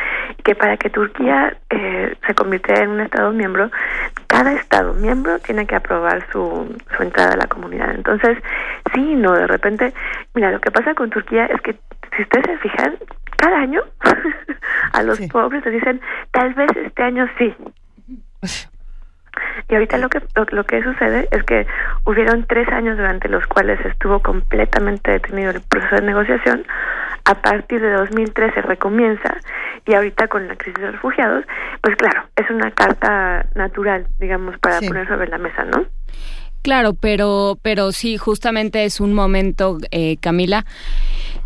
que 0.45 0.55
para 0.55 0.77
que 0.77 0.91
Turquía 0.91 1.57
eh, 1.71 2.15
se 2.27 2.35
convirtiera 2.35 2.85
en 2.85 2.91
un 2.91 3.01
Estado 3.01 3.33
miembro, 3.33 3.71
cada 4.27 4.53
Estado 4.53 4.95
miembro 4.95 5.39
tiene 5.41 5.67
que 5.67 5.77
aprobar 5.77 6.27
su, 6.33 6.77
su 6.97 7.03
entrada 7.03 7.35
a 7.35 7.37
la 7.37 7.47
comunidad. 7.47 7.95
Entonces, 7.95 8.39
sí, 8.95 9.15
no, 9.15 9.33
de 9.33 9.47
repente, 9.47 9.93
mira, 10.35 10.51
lo 10.51 10.61
que 10.61 10.71
pasa 10.71 10.95
con 10.95 11.11
Turquía 11.11 11.47
es 11.47 11.61
que 11.61 11.77
si 12.17 12.23
ustedes 12.23 12.47
se 12.47 12.59
fijan, 12.59 12.97
cada 13.37 13.59
año 13.59 13.83
a 14.93 15.03
los 15.03 15.21
pobres 15.23 15.65
les 15.65 15.75
dicen, 15.75 16.01
tal 16.33 16.55
vez 16.55 16.71
este 16.77 17.03
año 17.03 17.29
sí. 17.39 17.55
Y 19.69 19.75
ahorita 19.75 19.99
lo 19.99 20.09
que 20.09 20.21
lo, 20.51 20.65
que 20.65 20.83
sucede 20.83 21.29
es 21.31 21.43
que 21.45 21.67
hubieron 22.05 22.47
tres 22.47 22.69
años 22.69 22.97
durante 22.97 23.29
los 23.29 23.47
cuales 23.47 23.79
estuvo 23.85 24.21
completamente 24.21 25.11
detenido 25.11 25.51
el 25.51 25.61
proceso 25.61 25.97
de 25.97 26.03
negociación. 26.03 26.65
A 27.25 27.35
partir 27.35 27.81
de 27.81 27.93
2013 27.93 28.63
recomienza 28.63 29.37
y 29.85 29.95
ahorita 29.95 30.29
con 30.29 30.49
la 30.49 30.57
crisis 30.57 30.81
de 30.81 30.93
refugiados, 30.93 31.45
pues 31.83 31.97
claro, 31.97 32.23
es 32.37 32.49
una 32.51 32.71
carta 32.71 33.47
natural, 33.55 34.07
digamos, 34.19 34.59
para 34.59 34.81
poner 34.81 35.07
sobre 35.09 35.29
la 35.29 35.39
mesa, 35.39 35.65
¿no? 35.65 35.85
Claro, 36.63 36.95
pero, 36.95 37.59
pero 37.63 37.93
sí, 37.93 38.17
justamente 38.17 38.85
es 38.85 39.01
un 39.01 39.15
momento, 39.15 39.79
eh, 39.91 40.17
Camila, 40.21 40.67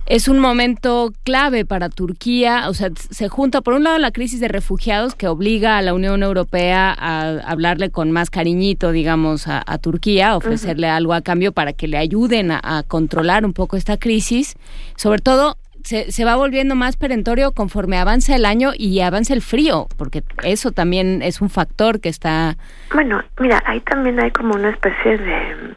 es 0.07 0.27
un 0.27 0.39
momento 0.41 1.13
clave 1.23 1.65
para 1.65 1.89
Turquía. 1.89 2.69
O 2.69 2.75
sea, 2.75 2.91
se 3.11 3.29
junta 3.29 3.61
por 3.61 3.75
un 3.75 3.85
lado 3.85 3.99
la 3.99 4.11
crisis 4.11 4.41
de 4.41 4.49
refugiados 4.49 5.15
que 5.15 5.29
obliga 5.29 5.79
a 5.79 5.83
la 5.83 5.95
Unión 5.95 6.23
Europea 6.23 6.95
a 6.97 7.39
hablarle 7.47 7.91
con 7.91 8.11
más 8.11 8.31
cariñito, 8.31 8.91
digamos, 8.91 9.45
a, 9.47 9.63
Turquía, 9.79 10.37
ofrecerle 10.37 10.89
algo 10.89 11.13
a 11.13 11.23
cambio 11.23 11.53
para 11.53 11.73
que 11.73 11.89
le 11.89 11.99
ayuden 11.99 12.51
a 12.51 12.85
controlar 12.87 13.45
un 13.45 13.53
poco 13.53 13.77
esta 13.77 13.97
crisis. 13.97 14.55
Sobre 14.97 15.21
todo 15.21 15.57
se, 15.85 16.25
va 16.25 16.37
volviendo 16.37 16.75
más 16.75 16.97
perentorio 16.97 17.53
conforme 17.53 17.99
avanza 17.99 18.37
el 18.37 18.45
año 18.45 18.71
y 18.77 19.01
avanza 19.01 19.35
el 19.35 19.43
frío, 19.43 19.87
porque 19.99 20.23
eso 20.43 20.73
también 20.73 21.23
es 21.23 21.41
un 21.41 21.51
factor 21.51 22.01
que 22.01 22.09
está... 22.09 22.57
Bueno, 22.93 23.23
mira, 23.39 23.63
ahí 23.67 23.81
también 23.81 24.19
hay 24.21 24.31
como 24.31 24.55
una 24.55 24.71
especie 24.71 25.19
de, 25.19 25.75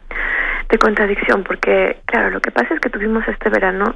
de 0.68 0.78
contradicción, 0.78 1.44
porque 1.44 1.98
claro, 2.06 2.30
lo 2.30 2.40
que 2.40 2.50
pasa 2.50 2.74
es 2.74 2.80
que 2.80 2.90
tuvimos 2.90 3.26
este 3.28 3.50
verano 3.50 3.94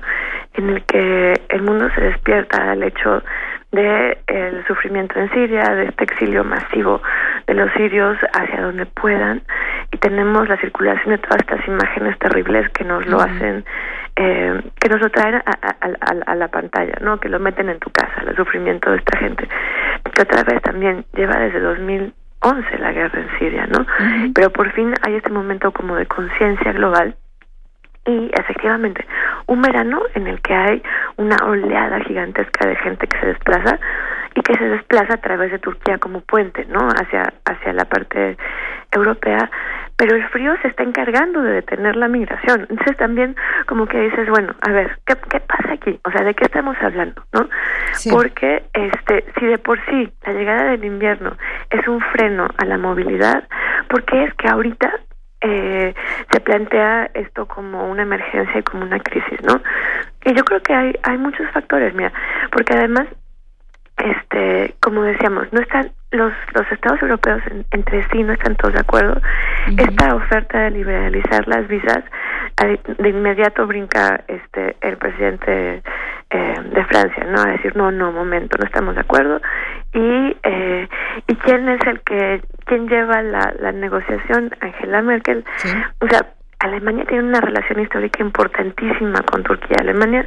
en 0.54 0.70
el 0.70 0.84
que 0.84 1.40
el 1.48 1.62
mundo 1.62 1.88
se 1.94 2.00
despierta 2.00 2.72
al 2.72 2.82
hecho 2.82 3.22
de 3.72 4.18
el 4.26 4.66
sufrimiento 4.66 5.18
en 5.18 5.30
Siria, 5.30 5.62
de 5.62 5.84
este 5.86 6.04
exilio 6.04 6.42
masivo 6.42 7.00
de 7.46 7.54
los 7.54 7.72
sirios 7.74 8.16
hacia 8.32 8.62
donde 8.62 8.86
puedan 8.86 9.42
y 9.92 9.96
tenemos 9.98 10.48
la 10.48 10.56
circulación 10.58 11.10
de 11.10 11.18
todas 11.18 11.38
estas 11.40 11.66
imágenes 11.68 12.18
terribles 12.18 12.68
que 12.70 12.84
nos 12.84 13.06
lo 13.06 13.20
hacen 13.20 13.64
eh, 14.16 14.60
que 14.78 14.88
nos 14.88 15.00
lo 15.00 15.10
traen 15.10 15.36
a, 15.36 16.34
la 16.34 16.48
pantalla, 16.48 16.94
¿no? 17.00 17.18
Que 17.18 17.28
lo 17.28 17.38
meten 17.38 17.68
en 17.68 17.78
tu 17.78 17.90
casa, 17.90 18.22
el 18.26 18.36
sufrimiento 18.36 18.90
de 18.90 18.98
esta 18.98 19.18
gente. 19.18 19.48
Que 20.14 20.22
otra 20.22 20.42
vez 20.42 20.60
también 20.62 21.04
lleva 21.14 21.38
desde 21.38 21.60
2011 21.60 22.78
la 22.78 22.92
guerra 22.92 23.20
en 23.20 23.38
Siria, 23.38 23.66
¿no? 23.66 23.86
Pero 24.34 24.50
por 24.50 24.70
fin 24.72 24.94
hay 25.02 25.14
este 25.14 25.30
momento 25.30 25.72
como 25.72 25.96
de 25.96 26.06
conciencia 26.06 26.72
global 26.72 27.16
y 28.06 28.30
efectivamente, 28.32 29.06
un 29.46 29.60
verano 29.60 30.02
en 30.14 30.26
el 30.26 30.40
que 30.40 30.54
hay 30.54 30.82
una 31.16 31.36
oleada 31.44 32.00
gigantesca 32.00 32.66
de 32.66 32.76
gente 32.76 33.06
que 33.06 33.18
se 33.18 33.26
desplaza 33.26 33.78
y 34.34 34.40
que 34.42 34.56
se 34.56 34.64
desplaza 34.64 35.14
a 35.14 35.20
través 35.20 35.50
de 35.50 35.58
Turquía 35.58 35.98
como 35.98 36.20
puente, 36.20 36.64
¿no? 36.66 36.88
Hacia 36.88 37.32
hacia 37.44 37.72
la 37.72 37.84
parte 37.84 38.36
europea, 38.92 39.50
pero 39.96 40.16
el 40.16 40.26
frío 40.28 40.56
se 40.62 40.68
está 40.68 40.82
encargando 40.82 41.42
de 41.42 41.52
detener 41.52 41.96
la 41.96 42.08
migración. 42.08 42.66
Entonces 42.70 42.96
también 42.96 43.36
como 43.66 43.86
que 43.86 44.00
dices, 44.00 44.28
bueno, 44.28 44.54
a 44.62 44.70
ver, 44.70 44.98
¿qué, 45.04 45.14
qué 45.28 45.40
pasa 45.40 45.74
aquí? 45.74 46.00
O 46.04 46.10
sea, 46.10 46.24
¿de 46.24 46.34
qué 46.34 46.44
estamos 46.44 46.76
hablando, 46.80 47.22
no? 47.32 47.48
Porque 48.10 48.64
este 48.72 49.24
si 49.38 49.46
de 49.46 49.58
por 49.58 49.78
sí 49.86 50.10
la 50.24 50.32
llegada 50.32 50.70
del 50.70 50.84
invierno 50.84 51.36
es 51.70 51.86
un 51.86 52.00
freno 52.00 52.48
a 52.56 52.64
la 52.64 52.78
movilidad, 52.78 53.44
¿por 53.88 54.04
qué 54.04 54.24
es 54.24 54.34
que 54.34 54.48
ahorita 54.48 54.90
eh, 55.40 55.94
se 56.30 56.40
plantea 56.40 57.10
esto 57.14 57.46
como 57.46 57.90
una 57.90 58.02
emergencia 58.02 58.58
y 58.58 58.62
como 58.62 58.84
una 58.84 59.00
crisis, 59.00 59.40
¿no? 59.42 59.60
Y 60.24 60.34
yo 60.34 60.44
creo 60.44 60.62
que 60.62 60.74
hay 60.74 60.98
hay 61.02 61.18
muchos 61.18 61.50
factores, 61.50 61.94
mira, 61.94 62.12
porque 62.50 62.74
además 62.74 63.06
este, 63.96 64.74
como 64.80 65.02
decíamos, 65.02 65.52
no 65.52 65.60
están 65.60 65.92
los 66.12 66.32
los 66.54 66.70
estados 66.72 67.00
europeos 67.02 67.42
entre 67.70 68.06
sí 68.08 68.22
no 68.22 68.32
están 68.32 68.56
todos 68.56 68.74
de 68.74 68.80
acuerdo. 68.80 69.20
Esta 69.76 70.14
oferta 70.14 70.58
de 70.60 70.70
liberalizar 70.70 71.46
las 71.46 71.68
visas 71.68 72.02
de 72.98 73.08
inmediato 73.08 73.66
brinca 73.66 74.22
este 74.26 74.76
el 74.80 74.96
presidente 74.96 75.82
eh, 76.30 76.54
de 76.72 76.84
Francia, 76.84 77.24
¿no? 77.24 77.40
A 77.40 77.52
decir 77.52 77.76
no, 77.76 77.90
no, 77.90 78.12
momento, 78.12 78.56
no 78.58 78.66
estamos 78.66 78.94
de 78.94 79.00
acuerdo. 79.02 79.40
Y 79.92 80.36
eh, 80.42 80.88
y 81.26 81.34
quién 81.36 81.68
es 81.68 81.80
el 81.86 82.00
que 82.00 82.42
quién 82.64 82.88
lleva 82.88 83.22
la 83.22 83.54
la 83.60 83.72
negociación, 83.72 84.50
Angela 84.60 85.02
Merkel. 85.02 85.44
O 86.00 86.08
sea, 86.08 86.26
Alemania 86.60 87.04
tiene 87.06 87.24
una 87.24 87.40
relación 87.40 87.80
histórica 87.80 88.22
importantísima 88.22 89.22
con 89.22 89.42
Turquía. 89.42 89.76
Alemania 89.80 90.26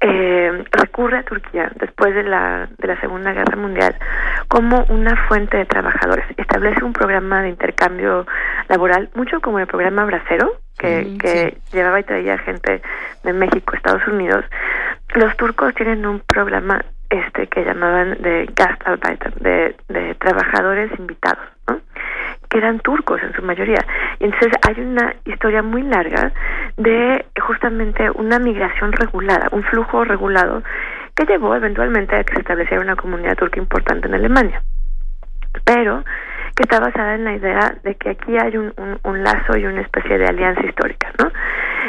eh, 0.00 0.64
recurre 0.70 1.18
a 1.18 1.22
Turquía 1.22 1.70
después 1.76 2.14
de 2.14 2.22
la, 2.22 2.68
de 2.78 2.88
la 2.88 2.98
Segunda 3.00 3.32
Guerra 3.32 3.56
Mundial 3.56 3.96
como 4.48 4.84
una 4.88 5.14
fuente 5.28 5.58
de 5.58 5.66
trabajadores. 5.66 6.24
Establece 6.36 6.82
un 6.84 6.92
programa 6.92 7.42
de 7.42 7.50
intercambio 7.50 8.26
laboral, 8.68 9.10
mucho 9.14 9.40
como 9.40 9.58
el 9.58 9.66
programa 9.66 10.04
Bracero, 10.04 10.52
que, 10.78 11.18
que 11.20 11.58
llevaba 11.72 12.00
y 12.00 12.04
traía 12.04 12.38
gente 12.38 12.80
de 13.22 13.32
México, 13.32 13.76
Estados 13.76 14.06
Unidos. 14.08 14.44
Los 15.14 15.36
turcos 15.36 15.74
tienen 15.74 16.06
un 16.06 16.20
programa 16.20 16.82
este 17.10 17.48
que 17.48 17.64
llamaban 17.64 18.16
de 18.22 18.48
Gastarbeiter, 18.54 19.34
de, 19.34 19.76
de 19.88 20.14
trabajadores 20.14 20.90
invitados. 20.98 21.44
Que 22.50 22.58
eran 22.58 22.80
turcos 22.80 23.22
en 23.22 23.32
su 23.32 23.42
mayoría. 23.42 23.78
Y 24.18 24.24
entonces 24.24 24.52
hay 24.68 24.82
una 24.82 25.14
historia 25.24 25.62
muy 25.62 25.82
larga 25.82 26.32
de 26.76 27.24
justamente 27.40 28.10
una 28.10 28.38
migración 28.38 28.92
regulada, 28.92 29.48
un 29.52 29.62
flujo 29.62 30.04
regulado 30.04 30.62
que 31.14 31.24
llevó 31.24 31.54
eventualmente 31.54 32.16
a 32.16 32.24
que 32.24 32.34
se 32.34 32.40
estableciera 32.40 32.82
una 32.82 32.96
comunidad 32.96 33.36
turca 33.36 33.60
importante 33.60 34.08
en 34.08 34.14
Alemania. 34.14 34.62
Pero 35.64 36.04
que 36.56 36.64
está 36.64 36.80
basada 36.80 37.14
en 37.14 37.24
la 37.24 37.34
idea 37.34 37.74
de 37.84 37.94
que 37.94 38.10
aquí 38.10 38.36
hay 38.36 38.56
un, 38.56 38.72
un, 39.02 39.22
lazo 39.22 39.56
y 39.56 39.64
una 39.64 39.82
especie 39.82 40.18
de 40.18 40.26
alianza 40.26 40.66
histórica, 40.66 41.12
¿no? 41.18 41.30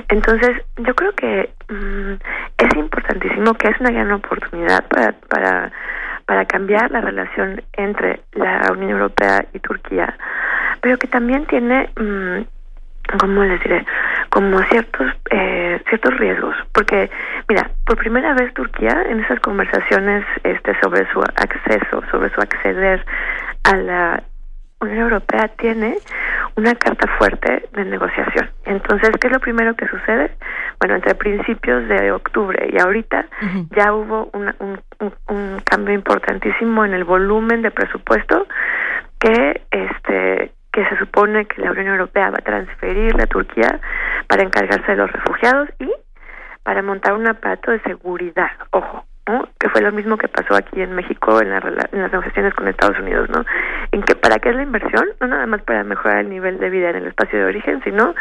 Entonces, 0.09 0.51
yo 0.77 0.93
creo 0.93 1.11
que 1.13 1.49
mm, 1.69 2.13
es 2.57 2.75
importantísimo 2.75 3.53
que 3.55 3.69
es 3.69 3.79
una 3.79 3.91
gran 3.91 4.11
oportunidad 4.11 4.85
para, 4.87 5.13
para 5.27 5.71
para 6.25 6.45
cambiar 6.45 6.91
la 6.91 7.01
relación 7.01 7.61
entre 7.73 8.21
la 8.33 8.71
Unión 8.71 8.91
Europea 8.91 9.45
y 9.53 9.59
Turquía, 9.59 10.15
pero 10.81 10.97
que 10.97 11.07
también 11.07 11.45
tiene, 11.47 11.89
mmm, 11.95 12.41
¿cómo 13.19 13.43
les 13.43 13.61
diré? 13.63 13.85
Como 14.29 14.61
ciertos, 14.63 15.07
eh, 15.29 15.81
ciertos 15.89 16.17
riesgos, 16.17 16.55
porque, 16.73 17.09
mira, 17.47 17.69
por 17.85 17.97
primera 17.97 18.33
vez 18.33 18.53
Turquía 18.53 19.03
en 19.09 19.19
esas 19.19 19.39
conversaciones 19.39 20.25
este, 20.43 20.79
sobre 20.79 21.05
su 21.11 21.21
acceso, 21.21 22.01
sobre 22.11 22.29
su 22.33 22.41
acceder 22.41 23.05
a 23.63 23.75
la 23.75 24.23
Unión 24.81 24.99
Europea 24.99 25.47
tiene 25.57 25.97
una 26.55 26.75
carta 26.75 27.07
fuerte 27.17 27.69
de 27.73 27.85
negociación. 27.85 28.49
Entonces, 28.65 29.11
¿qué 29.19 29.27
es 29.27 29.33
lo 29.33 29.39
primero 29.39 29.75
que 29.75 29.87
sucede? 29.87 30.35
Bueno, 30.79 30.95
entre 30.95 31.15
principios 31.15 31.87
de 31.87 32.11
octubre 32.11 32.69
y 32.71 32.79
ahorita 32.79 33.27
ya 33.75 33.93
hubo 33.93 34.29
un, 34.33 34.53
un, 35.27 35.59
cambio 35.63 35.93
importantísimo 35.93 36.83
en 36.83 36.93
el 36.93 37.03
volumen 37.03 37.61
de 37.61 37.71
presupuesto 37.71 38.47
que 39.19 39.61
este 39.71 40.51
que 40.73 40.85
se 40.87 40.97
supone 40.97 41.45
que 41.45 41.61
la 41.61 41.71
Unión 41.71 41.87
Europea 41.87 42.29
va 42.29 42.37
a 42.39 42.43
transferirle 42.43 43.23
a 43.23 43.27
Turquía 43.27 43.79
para 44.27 44.43
encargarse 44.43 44.91
de 44.91 44.97
los 44.97 45.11
refugiados 45.11 45.69
y 45.79 45.91
para 46.63 46.81
montar 46.81 47.13
un 47.13 47.27
aparato 47.27 47.71
de 47.71 47.81
seguridad. 47.81 48.51
Ojo, 48.71 49.05
que 49.59 49.69
fue 49.69 49.81
lo 49.81 49.91
mismo 49.91 50.17
que 50.17 50.27
pasó 50.27 50.55
aquí 50.55 50.81
en 50.81 50.93
México 50.93 51.41
en, 51.41 51.49
las 51.49 51.91
negociaciones 51.93 52.53
con 52.53 52.67
Estados 52.67 52.99
Unidos, 52.99 53.29
¿no? 53.29 53.45
En 53.91 54.01
que 54.03 54.15
para 54.15 54.39
qué 54.39 54.49
es 54.49 54.55
la 54.55 54.63
inversión, 54.63 55.05
no 55.19 55.27
nada 55.27 55.45
más 55.45 55.61
para 55.61 55.83
mejorar 55.83 56.19
el 56.19 56.29
nivel 56.29 56.59
de 56.59 56.69
vida 56.69 56.89
en 56.89 56.97
el 56.97 57.07
espacio 57.07 57.39
de 57.39 57.45
origen, 57.45 57.81
sino 57.83 58.15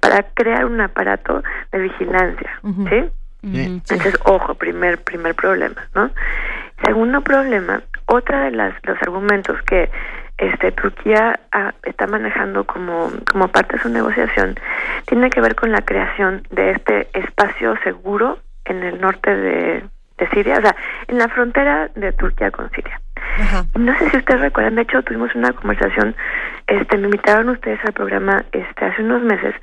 para 0.00 0.22
crear 0.34 0.64
un 0.64 0.80
aparato 0.80 1.42
de 1.72 1.78
vigilancia, 1.78 2.60
¿sí? 2.88 3.10
Entonces, 3.42 4.18
ojo, 4.24 4.54
primer 4.54 4.98
primer 4.98 5.34
problema, 5.34 5.86
¿no? 5.94 6.10
Segundo 6.84 7.20
problema, 7.20 7.82
otra 8.06 8.44
de 8.44 8.50
las 8.50 8.74
los 8.84 9.00
argumentos 9.02 9.60
que 9.62 9.90
este 10.38 10.72
Turquía 10.72 11.38
ah, 11.52 11.72
está 11.84 12.06
manejando 12.06 12.64
como 12.64 13.10
como 13.30 13.48
parte 13.48 13.76
de 13.76 13.82
su 13.82 13.88
negociación 13.88 14.56
tiene 15.06 15.30
que 15.30 15.40
ver 15.40 15.54
con 15.54 15.72
la 15.72 15.80
creación 15.82 16.42
de 16.50 16.72
este 16.72 17.08
espacio 17.14 17.74
seguro 17.84 18.38
en 18.64 18.82
el 18.82 19.00
norte 19.00 19.34
de 19.34 19.84
de 20.18 20.28
Siria, 20.28 20.58
o 20.58 20.62
sea, 20.62 20.76
en 21.08 21.18
la 21.18 21.28
frontera 21.28 21.90
de 21.94 22.12
Turquía 22.12 22.50
con 22.50 22.70
Siria. 22.70 23.00
No 23.74 23.96
sé 23.98 24.10
si 24.10 24.16
ustedes 24.16 24.40
recuerdan, 24.40 24.76
de 24.76 24.82
hecho 24.82 25.02
tuvimos 25.02 25.34
una 25.34 25.52
conversación, 25.52 26.14
este, 26.66 26.96
me 26.96 27.04
invitaron 27.04 27.50
ustedes 27.50 27.78
al 27.84 27.92
programa 27.92 28.44
este 28.52 28.84
hace 28.84 29.02
unos 29.02 29.22
meses, 29.22 29.54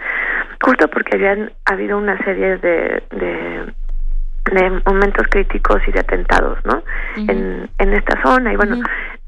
justo 0.62 0.88
porque 0.90 1.16
habían 1.16 1.52
habido 1.66 1.98
una 1.98 2.18
serie 2.24 2.58
de, 2.58 3.04
de, 3.12 3.74
momentos 4.86 5.28
críticos 5.30 5.82
y 5.88 5.92
de 5.92 6.02
atentados, 6.02 6.60
¿no? 6.66 6.84
en, 7.16 7.70
en 7.80 7.94
esta 7.94 8.22
zona 8.22 8.54
y 8.54 8.56
bueno, 8.56 8.78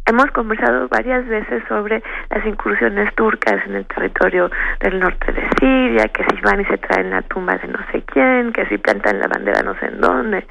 Hemos 0.07 0.30
conversado 0.32 0.88
varias 0.88 1.27
veces 1.27 1.64
sobre 1.68 2.03
las 2.30 2.45
incursiones 2.45 3.14
turcas 3.15 3.65
en 3.65 3.76
el 3.76 3.86
territorio 3.86 4.52
del 4.80 4.99
norte 4.99 5.32
de 5.32 5.41
Siria, 5.60 6.07
que 6.10 6.23
si 6.26 6.41
van 6.41 6.61
y 6.61 6.65
se 6.65 6.77
traen 6.77 7.10
la 7.10 7.23
tumba 7.23 7.57
de 7.57 7.68
no 7.68 7.80
sé 7.91 8.03
quién, 8.03 8.53
que 8.53 8.68
si 8.68 8.77
plantan 8.77 9.19
la 9.19 9.27
bandera 9.27 9.64
no 9.64 9.73
sé 9.80 9.88
en 9.88 9.99
dónde. 9.99 10.45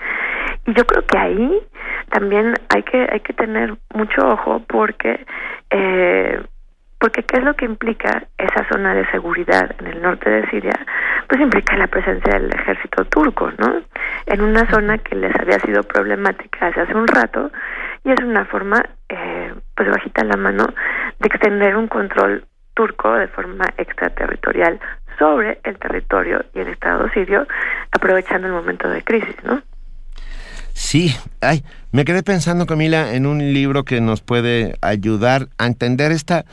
Y 0.66 0.74
yo 0.74 0.84
creo 0.84 1.06
que 1.06 1.18
ahí 1.18 1.62
también 2.10 2.54
hay 2.74 2.82
que 2.82 3.06
hay 3.10 3.20
que 3.20 3.32
tener 3.32 3.76
mucho 3.94 4.26
ojo 4.26 4.60
porque 4.66 5.24
eh, 5.70 6.40
porque 6.98 7.22
qué 7.22 7.38
es 7.38 7.44
lo 7.44 7.54
que 7.54 7.64
implica 7.64 8.24
esa 8.38 8.66
zona 8.68 8.94
de 8.94 9.06
seguridad 9.10 9.74
en 9.78 9.86
el 9.88 10.02
norte 10.02 10.30
de 10.30 10.48
Siria 10.50 10.78
pues 11.28 11.40
implica 11.40 11.76
la 11.76 11.86
presencia 11.86 12.34
del 12.34 12.52
ejército 12.52 13.04
turco 13.06 13.50
no 13.58 13.82
en 14.26 14.40
una 14.40 14.68
zona 14.70 14.98
que 14.98 15.14
les 15.14 15.34
había 15.38 15.58
sido 15.60 15.82
problemática 15.82 16.66
hace 16.66 16.94
un 16.94 17.06
rato 17.06 17.50
y 18.04 18.10
es 18.10 18.20
una 18.22 18.44
forma, 18.44 18.84
eh, 19.08 19.54
pues 19.74 19.88
bajita 19.88 20.24
la 20.24 20.36
mano, 20.36 20.66
de 21.18 21.26
extender 21.26 21.76
un 21.76 21.88
control 21.88 22.46
turco 22.74 23.14
de 23.14 23.28
forma 23.28 23.64
extraterritorial 23.78 24.78
sobre 25.18 25.60
el 25.64 25.78
territorio 25.78 26.44
y 26.54 26.60
el 26.60 26.68
Estado 26.68 27.08
sirio, 27.10 27.46
aprovechando 27.92 28.46
el 28.48 28.52
momento 28.52 28.88
de 28.88 29.02
crisis, 29.02 29.36
¿no? 29.44 29.62
Sí, 30.72 31.14
ay, 31.40 31.62
me 31.92 32.04
quedé 32.04 32.22
pensando, 32.24 32.66
Camila, 32.66 33.14
en 33.14 33.26
un 33.26 33.38
libro 33.38 33.84
que 33.84 34.00
nos 34.00 34.22
puede 34.22 34.74
ayudar 34.82 35.46
a 35.56 35.66
entender 35.66 36.10
esta 36.10 36.44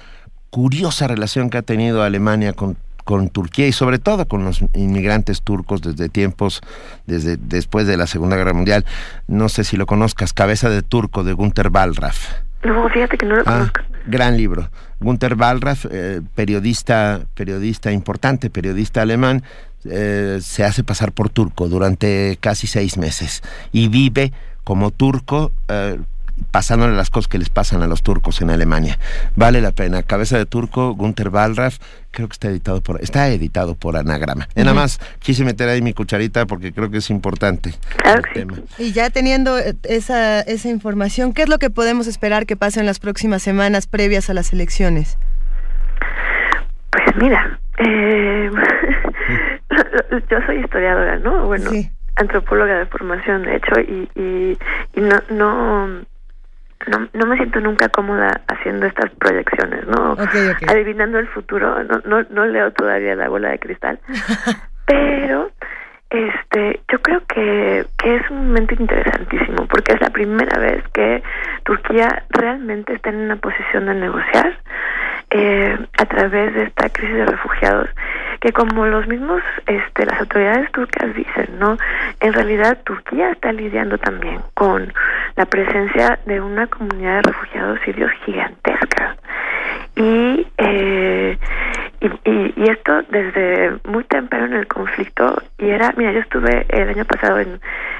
curiosa 0.51 1.07
relación 1.07 1.49
que 1.49 1.57
ha 1.57 1.63
tenido 1.63 2.03
Alemania 2.03 2.53
con 2.53 2.77
con 3.03 3.29
Turquía 3.29 3.67
y 3.67 3.71
sobre 3.71 3.99
todo 3.99 4.27
con 4.27 4.43
los 4.43 4.61
inmigrantes 4.73 5.41
turcos 5.41 5.81
desde 5.81 6.09
tiempos, 6.09 6.61
desde 7.07 7.37
después 7.37 7.87
de 7.87 7.97
la 7.97 8.07
Segunda 8.07 8.37
Guerra 8.37 8.53
Mundial. 8.53 8.85
No 9.27 9.49
sé 9.49 9.63
si 9.63 9.77
lo 9.77 9.85
conozcas, 9.85 10.33
Cabeza 10.33 10.69
de 10.69 10.81
Turco 10.81 11.23
de 11.23 11.33
Gunther 11.33 11.69
Wallraff. 11.73 12.31
No, 12.63 12.87
fíjate 12.89 13.17
que 13.17 13.25
no 13.25 13.35
lo 13.35 13.41
ah, 13.41 13.53
conozco. 13.53 13.81
Gran 14.05 14.37
libro. 14.37 14.69
Gunther 14.99 15.35
Wallraff, 15.35 15.85
eh, 15.89 16.21
periodista, 16.35 17.21
periodista 17.33 17.91
importante, 17.91 18.49
periodista 18.49 19.01
alemán, 19.01 19.43
eh, 19.83 20.37
se 20.41 20.63
hace 20.63 20.83
pasar 20.83 21.11
por 21.11 21.29
turco 21.29 21.67
durante 21.67 22.37
casi 22.39 22.67
seis 22.67 22.97
meses 22.97 23.41
y 23.71 23.87
vive 23.87 24.31
como 24.63 24.91
turco 24.91 25.51
eh, 25.67 25.97
pasándole 26.51 26.95
las 26.95 27.09
cosas 27.09 27.27
que 27.27 27.37
les 27.37 27.49
pasan 27.49 27.81
a 27.83 27.87
los 27.87 28.03
turcos 28.03 28.41
en 28.41 28.49
Alemania. 28.49 28.97
Vale 29.35 29.61
la 29.61 29.71
pena. 29.71 30.03
Cabeza 30.03 30.37
de 30.37 30.45
turco, 30.45 30.93
Gunther 30.93 31.29
Wallraff, 31.29 31.77
creo 32.11 32.27
que 32.27 32.33
está 32.33 32.49
editado 32.49 32.81
por, 32.81 33.01
está 33.01 33.29
editado 33.29 33.75
por 33.75 33.97
Anagrama. 33.97 34.47
nada 34.55 34.73
más 34.73 34.99
quise 35.19 35.43
meter 35.43 35.69
ahí 35.69 35.81
mi 35.81 35.93
cucharita 35.93 36.45
porque 36.45 36.73
creo 36.73 36.89
que 36.89 36.97
es 36.97 37.09
importante. 37.09 37.73
Claro 37.97 38.23
Y 38.77 38.91
ya 38.91 39.09
teniendo 39.09 39.57
eh, 39.57 39.75
esa, 39.83 40.41
esa 40.41 40.69
información, 40.69 41.33
¿qué 41.33 41.43
es 41.43 41.49
lo 41.49 41.59
que 41.59 41.69
podemos 41.69 42.07
esperar 42.07 42.45
que 42.45 42.55
pase 42.55 42.79
en 42.79 42.85
las 42.85 42.99
próximas 42.99 43.41
semanas 43.41 43.87
previas 43.87 44.29
a 44.29 44.33
las 44.33 44.53
elecciones? 44.53 45.17
Pues 46.91 47.15
mira, 47.17 47.59
Eh, 47.77 48.51
yo 50.29 50.37
soy 50.45 50.59
historiadora, 50.59 51.17
¿no? 51.19 51.45
Bueno, 51.45 51.71
antropóloga 52.15 52.79
de 52.79 52.85
formación, 52.85 53.43
de 53.43 53.55
hecho, 53.55 53.79
y, 53.79 54.09
y, 54.15 54.57
no, 54.99 55.17
no, 55.29 56.01
no, 56.87 57.07
no 57.13 57.25
me 57.25 57.37
siento 57.37 57.59
nunca 57.59 57.89
cómoda 57.89 58.41
haciendo 58.47 58.85
estas 58.85 59.11
proyecciones, 59.11 59.85
¿no? 59.87 60.15
Adivinando 60.67 61.19
el 61.19 61.27
futuro, 61.27 61.83
no, 61.83 62.01
no, 62.05 62.25
no 62.29 62.45
leo 62.45 62.71
todavía 62.71 63.15
la 63.15 63.29
bola 63.29 63.49
de 63.49 63.59
cristal, 63.59 63.99
pero 64.85 65.51
este, 66.09 66.81
yo 66.91 67.01
creo 67.01 67.21
que, 67.25 67.85
que 67.97 68.15
es 68.17 68.29
un 68.29 68.47
momento 68.47 68.75
interesantísimo 68.77 69.65
porque 69.67 69.93
es 69.93 70.01
la 70.01 70.09
primera 70.09 70.59
vez 70.59 70.83
que 70.93 71.23
Turquía 71.63 72.23
realmente 72.29 72.93
está 72.93 73.09
en 73.11 73.17
una 73.17 73.37
posición 73.37 73.85
de 73.85 73.95
negociar 73.95 74.57
eh, 75.31 75.77
a 75.97 76.05
través 76.05 76.53
de 76.53 76.63
esta 76.63 76.89
crisis 76.89 77.15
de 77.15 77.25
refugiados 77.25 77.89
que 78.41 78.51
como 78.51 78.85
los 78.85 79.07
mismos 79.07 79.41
este 79.65 80.05
las 80.05 80.19
autoridades 80.19 80.71
turcas 80.71 81.13
dicen 81.15 81.59
no 81.59 81.77
en 82.19 82.33
realidad 82.33 82.79
Turquía 82.83 83.31
está 83.31 83.51
lidiando 83.51 83.97
también 83.97 84.41
con 84.53 84.93
la 85.35 85.45
presencia 85.45 86.19
de 86.25 86.41
una 86.41 86.67
comunidad 86.67 87.17
de 87.17 87.21
refugiados 87.23 87.79
sirios 87.85 88.11
gigantesca. 88.25 89.15
Y, 89.95 90.47
eh, 90.57 91.37
y, 91.99 92.07
y, 92.25 92.69
esto 92.69 93.01
desde 93.09 93.77
muy 93.85 94.03
temprano 94.05 94.45
en 94.45 94.53
el 94.53 94.67
conflicto 94.67 95.41
y 95.57 95.69
era 95.69 95.93
mira 95.97 96.11
yo 96.13 96.19
estuve 96.19 96.65
el 96.69 96.89
año 96.89 97.05
pasado 97.05 97.39
en 97.39 97.59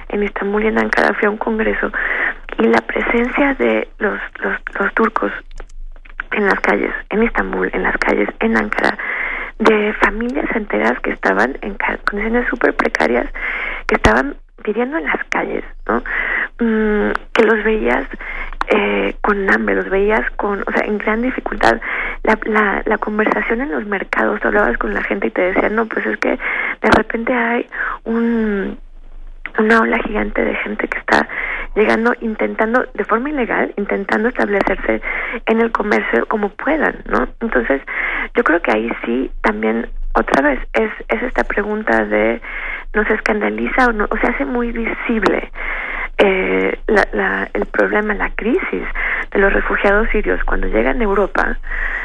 en 0.09 0.23
Estambul 0.23 0.63
y 0.63 0.67
en 0.67 0.79
Ankara 0.79 1.13
fui 1.13 1.27
a 1.27 1.29
un 1.29 1.37
congreso 1.37 1.91
y 2.57 2.63
la 2.63 2.81
presencia 2.81 3.53
de 3.55 3.87
los 3.99 4.19
los, 4.39 4.57
los 4.79 4.93
turcos 4.93 5.31
en 6.31 6.45
las 6.45 6.59
calles, 6.59 6.93
en 7.09 7.23
Estambul, 7.23 7.69
en 7.73 7.83
las 7.83 7.97
calles, 7.97 8.29
en 8.39 8.57
Ankara, 8.57 8.97
de 9.59 9.93
familias 9.93 10.49
enteras 10.55 10.99
que 11.01 11.11
estaban 11.11 11.57
en 11.61 11.77
condiciones 12.09 12.47
súper 12.49 12.73
precarias, 12.75 13.27
que 13.87 13.95
estaban 13.95 14.35
viviendo 14.63 14.97
en 14.97 15.05
las 15.05 15.23
calles, 15.29 15.63
¿no? 15.87 16.03
Mm, 16.59 17.11
que 17.33 17.43
los 17.43 17.63
veías 17.63 18.07
eh, 18.67 19.15
con 19.21 19.49
hambre, 19.51 19.75
los 19.75 19.89
veías 19.89 20.29
con, 20.31 20.61
o 20.61 20.71
sea, 20.71 20.85
en 20.85 20.97
gran 20.97 21.21
dificultad. 21.21 21.79
La, 22.23 22.37
la, 22.45 22.83
la 22.85 22.97
conversación 22.97 23.61
en 23.61 23.71
los 23.71 23.85
mercados, 23.85 24.39
tú 24.39 24.47
hablabas 24.47 24.77
con 24.77 24.93
la 24.93 25.03
gente 25.03 25.27
y 25.27 25.31
te 25.31 25.41
decían, 25.41 25.75
no, 25.75 25.85
pues 25.87 26.05
es 26.05 26.17
que 26.19 26.29
de 26.29 26.91
repente 26.95 27.33
hay 27.33 27.67
un 28.03 28.77
una 29.59 29.81
ola 29.81 29.97
gigante 29.99 30.43
de 30.43 30.55
gente 30.55 30.87
que 30.87 30.99
está 30.99 31.27
llegando, 31.75 32.13
intentando, 32.21 32.85
de 32.93 33.05
forma 33.05 33.29
ilegal, 33.29 33.73
intentando 33.77 34.29
establecerse 34.29 35.01
en 35.45 35.61
el 35.61 35.71
comercio 35.71 36.25
como 36.27 36.49
puedan, 36.49 37.03
¿no? 37.07 37.27
Entonces, 37.39 37.81
yo 38.35 38.43
creo 38.43 38.61
que 38.61 38.71
ahí 38.71 38.89
sí 39.05 39.31
también 39.41 39.89
otra 40.13 40.41
vez 40.41 40.59
es, 40.73 40.91
es 41.07 41.23
esta 41.23 41.43
pregunta 41.43 42.05
de 42.05 42.41
nos 42.93 43.09
escandaliza 43.09 43.87
o 43.87 43.93
no, 43.93 44.07
o 44.09 44.17
se 44.17 44.27
hace 44.27 44.45
muy 44.45 44.71
visible 44.71 45.49
eh, 46.23 46.77
la, 46.85 47.07
la, 47.13 47.49
el 47.51 47.65
problema, 47.65 48.13
la 48.13 48.29
crisis 48.35 48.83
de 49.31 49.39
los 49.39 49.51
refugiados 49.51 50.07
sirios 50.09 50.43
cuando 50.43 50.67
llegan 50.67 51.01
a 51.01 51.03
Europa, 51.03 51.57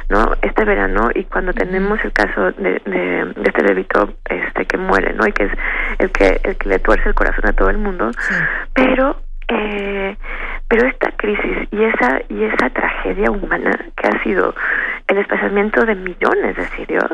¿no? 0.09 0.33
Este 0.41 0.65
verano 0.65 1.11
y 1.15 1.25
cuando 1.25 1.53
tenemos 1.53 2.03
el 2.03 2.13
caso 2.13 2.53
de, 2.53 2.81
de, 2.87 3.35
este 3.45 3.63
bebito 3.63 4.15
este 4.31 4.65
que 4.65 4.79
muere, 4.79 5.13
¿no? 5.13 5.27
Y 5.27 5.33
que 5.33 5.45
es 5.45 5.53
el 5.99 6.11
que 6.13 6.41
el 6.45 6.57
que 6.57 6.69
le 6.69 6.79
tuerce 6.79 7.11
el 7.11 7.15
corazón 7.15 7.47
a 7.47 7.53
todo 7.53 7.69
el 7.69 7.77
mundo, 7.77 8.11
pero 8.73 9.21
eh, 9.49 10.17
pero 10.67 10.89
esta 10.89 11.11
crisis 11.13 11.69
y 11.71 11.85
esa 11.85 12.23
y 12.31 12.43
esa 12.45 12.71
tragedia 12.71 13.31
humana 13.31 13.79
que 13.97 14.09
ha 14.09 14.23
sido 14.23 14.55
el 15.09 15.17
desplazamiento 15.17 15.85
de 15.85 15.95
millones 15.95 16.57
de 16.57 16.65
sirios 16.69 17.11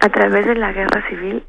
a 0.00 0.08
través 0.08 0.46
de 0.46 0.54
la 0.54 0.72
guerra 0.72 1.02
civil 1.08 1.42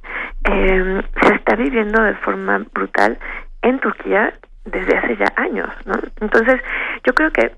eh, 0.45 1.01
se 1.21 1.35
está 1.35 1.55
viviendo 1.55 2.01
de 2.01 2.15
forma 2.15 2.65
brutal 2.73 3.19
en 3.61 3.79
Turquía 3.79 4.33
desde 4.69 4.97
hace 4.97 5.17
ya 5.17 5.31
años, 5.35 5.69
¿no? 5.85 5.95
Entonces, 6.21 6.61
yo 7.05 7.13
creo 7.13 7.31
que 7.31 7.51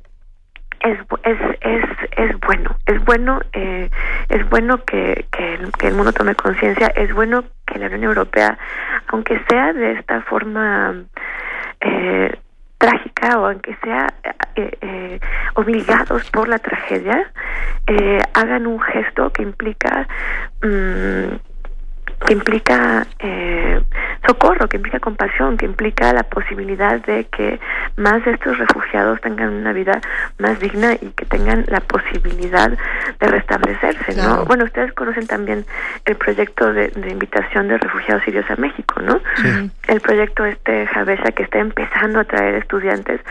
es 0.81 0.97
es 1.23 1.37
es 1.61 1.85
es 2.17 2.39
bueno 2.39 2.75
es 2.87 3.03
bueno 3.05 3.39
eh, 3.53 3.89
es 4.29 4.49
bueno 4.49 4.83
que, 4.83 5.25
que, 5.31 5.87
el, 5.87 5.93
mundo 5.93 6.11
tome 6.11 6.33
conciencia 6.35 6.87
es 6.87 7.13
bueno 7.13 7.43
que 7.67 7.77
la 7.77 7.85
Unión 7.85 8.03
Europea 8.05 8.57
aunque 9.07 9.39
sea 9.47 9.73
de 9.73 9.91
esta 9.93 10.21
forma 10.23 10.95
eh, 11.81 12.35
trágica 12.79 13.39
o 13.39 13.45
aunque 13.45 13.77
sea 13.83 14.07
eh, 14.55 14.77
eh, 14.81 15.19
obligados 15.53 16.29
por 16.31 16.49
la 16.49 16.57
tragedia 16.57 17.31
eh, 17.87 18.19
hagan 18.33 18.65
un 18.65 18.81
gesto 18.81 19.31
que 19.31 19.43
implica 19.43 20.07
mmm, 20.63 21.35
que 22.25 22.33
implica 22.33 23.05
eh, 23.19 23.81
socorro, 24.27 24.67
que 24.67 24.77
implica 24.77 24.99
compasión, 24.99 25.57
que 25.57 25.65
implica 25.65 26.13
la 26.13 26.23
posibilidad 26.23 26.99
de 27.01 27.25
que 27.25 27.59
más 27.97 28.23
de 28.25 28.31
estos 28.31 28.57
refugiados 28.57 29.19
tengan 29.21 29.49
una 29.49 29.73
vida 29.73 29.99
más 30.37 30.59
digna 30.59 30.93
y 30.93 31.09
que 31.11 31.25
tengan 31.25 31.65
la 31.67 31.79
posibilidad 31.81 32.71
de 33.19 33.27
restablecerse, 33.27 34.15
¿no? 34.15 34.45
Bueno, 34.45 34.65
ustedes 34.65 34.93
conocen 34.93 35.27
también 35.27 35.65
el 36.05 36.15
proyecto 36.15 36.71
de, 36.73 36.91
invitación 37.09 37.67
de 37.67 37.77
refugiados 37.77 38.23
sirios 38.23 38.49
a 38.49 38.55
México, 38.55 39.01
¿no? 39.01 39.19
El 39.87 40.01
proyecto 40.01 40.45
este 40.45 40.87
Javesa 40.87 41.31
que 41.31 41.43
está 41.43 41.59
empezando 41.59 42.19
a 42.19 42.23
traer 42.23 42.55
estudiantes, 42.55 43.21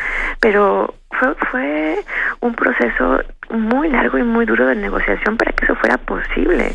pero 0.41 0.95
fue, 1.11 1.35
fue 1.51 1.99
un 2.41 2.55
proceso 2.55 3.21
muy 3.51 3.89
largo 3.89 4.19
y 4.19 4.23
muy 4.23 4.47
duro 4.47 4.67
de 4.67 4.77
negociación 4.77 5.37
para 5.37 5.53
que 5.53 5.65
eso 5.65 5.75
fuera 5.77 5.99
posible. 5.99 6.75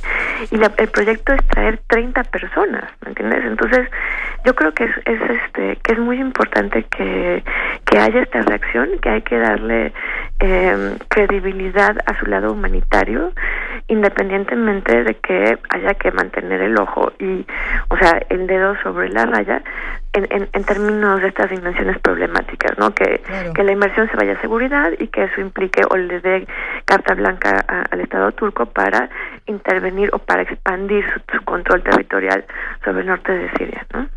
Y 0.52 0.56
el 0.56 0.90
proyecto 0.90 1.34
es 1.34 1.46
traer 1.48 1.80
30 1.88 2.24
personas, 2.26 2.84
¿me 3.02 3.10
entiendes? 3.10 3.46
Entonces, 3.46 3.90
yo 4.46 4.56
creo 4.56 4.74
que 4.74 4.86
es, 4.86 4.92
es 5.06 5.20
este 5.30 5.78
que 5.78 5.94
es 5.94 6.00
muy 6.00 6.20
importante 6.20 6.84
que, 6.84 7.44
que 7.86 7.98
haya 7.98 8.22
esta 8.22 8.42
reacción, 8.42 8.90
que 9.02 9.10
hay 9.10 9.22
que 9.22 9.38
darle 9.38 9.94
eh, 10.40 10.98
credibilidad 11.08 11.96
a 12.06 12.20
su 12.20 12.26
lado 12.26 12.52
humanitario, 12.52 13.32
independientemente 13.88 15.04
de 15.04 15.16
que 15.16 15.58
haya 15.70 15.94
que 15.94 16.12
mantener 16.12 16.62
el 16.62 16.80
ojo 16.80 17.12
y, 17.20 17.46
o 17.90 17.98
sea, 17.98 18.22
el 18.30 18.48
dedo 18.48 18.76
sobre 18.84 19.10
la 19.10 19.26
raya 19.26 19.64
en, 20.16 20.28
en, 20.30 20.50
en 20.52 20.64
términos 20.64 21.22
de 21.22 21.28
estas 21.28 21.50
dimensiones 21.50 22.00
problemáticas, 22.00 22.78
¿no? 22.78 22.96
Que, 22.96 23.22
que 23.54 23.64
la 23.64 23.72
inversión 23.74 24.10
se 24.10 24.16
vaya 24.16 24.34
a 24.34 24.42
seguridad 24.42 24.94
y 24.98 25.08
que 25.08 25.26
eso 25.26 25.42
implique 25.42 25.82
o 25.90 25.98
le 25.98 26.22
dé 26.22 26.48
carta 26.86 27.14
blanca 27.14 27.66
al 27.92 28.00
Estado 28.00 28.32
turco 28.32 28.66
para 28.66 29.10
intervenir 29.46 30.10
o 30.14 30.20
para 30.20 30.44
expandir 30.44 31.06
su, 31.32 31.44
control 31.44 31.84
territorial 31.84 32.46
sobre 32.84 33.02
el 33.02 33.08
norte 33.08 33.32
de 33.32 33.50
Siria, 33.58 33.86
¿no? 33.94 34.08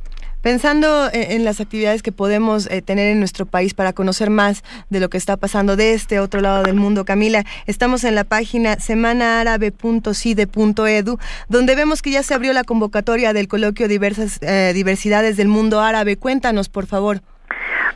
Pensando 0.42 1.08
en, 1.12 1.44
las 1.44 1.60
actividades 1.60 2.02
que 2.02 2.12
podemos 2.12 2.70
eh, 2.70 2.80
tener 2.80 3.08
en 3.08 3.18
nuestro 3.18 3.44
país 3.44 3.74
para 3.74 3.92
conocer 3.92 4.30
más 4.30 4.62
de 4.88 5.00
lo 5.00 5.08
que 5.08 5.16
está 5.16 5.36
pasando 5.36 5.74
de 5.74 5.94
este 5.94 6.20
otro 6.20 6.40
lado 6.40 6.62
del 6.62 6.76
mundo, 6.76 7.04
Camila, 7.04 7.42
estamos 7.66 8.04
en 8.04 8.14
la 8.14 8.22
página 8.22 8.76
semanaarabe.cide.edu, 8.76 11.18
donde 11.48 11.74
vemos 11.74 12.02
que 12.02 12.12
ya 12.12 12.22
se 12.22 12.34
abrió 12.34 12.52
la 12.52 12.62
convocatoria 12.62 13.32
del 13.32 13.48
coloquio 13.48 13.88
Diversas 13.88 14.38
eh, 14.42 14.70
Diversidades 14.74 15.36
del 15.36 15.48
Mundo 15.48 15.80
Árabe. 15.80 16.16
Cuéntanos, 16.16 16.68
por 16.68 16.86
favor. 16.86 17.16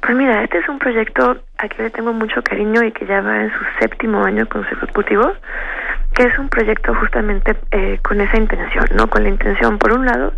Pues 0.01 0.17
mira, 0.17 0.43
este 0.43 0.59
es 0.59 0.69
un 0.69 0.81
proyecto 0.81 1.41
a 1.59 1.69
que 1.69 1.81
le 1.81 1.91
tengo 1.91 2.13
mucho 2.13 2.43
cariño 2.43 2.83
y 2.83 2.91
que 2.91 3.07
ya 3.07 3.21
va 3.21 3.43
en 3.43 3.51
su 3.51 3.59
séptimo 3.79 4.25
año 4.25 4.49
consecutivo, 4.49 5.33
que 6.15 6.25
es 6.25 6.37
un 6.41 6.49
proyecto 6.49 6.93
justamente 6.97 7.55
eh, 7.71 8.01
con 8.03 8.21
esa 8.21 8.37
intención, 8.37 8.87
¿no? 8.97 9.09
Con 9.09 9.23
la 9.23 9.29
intención, 9.29 9.79
por 9.79 9.93
un 9.93 10.07
lado, 10.07 10.33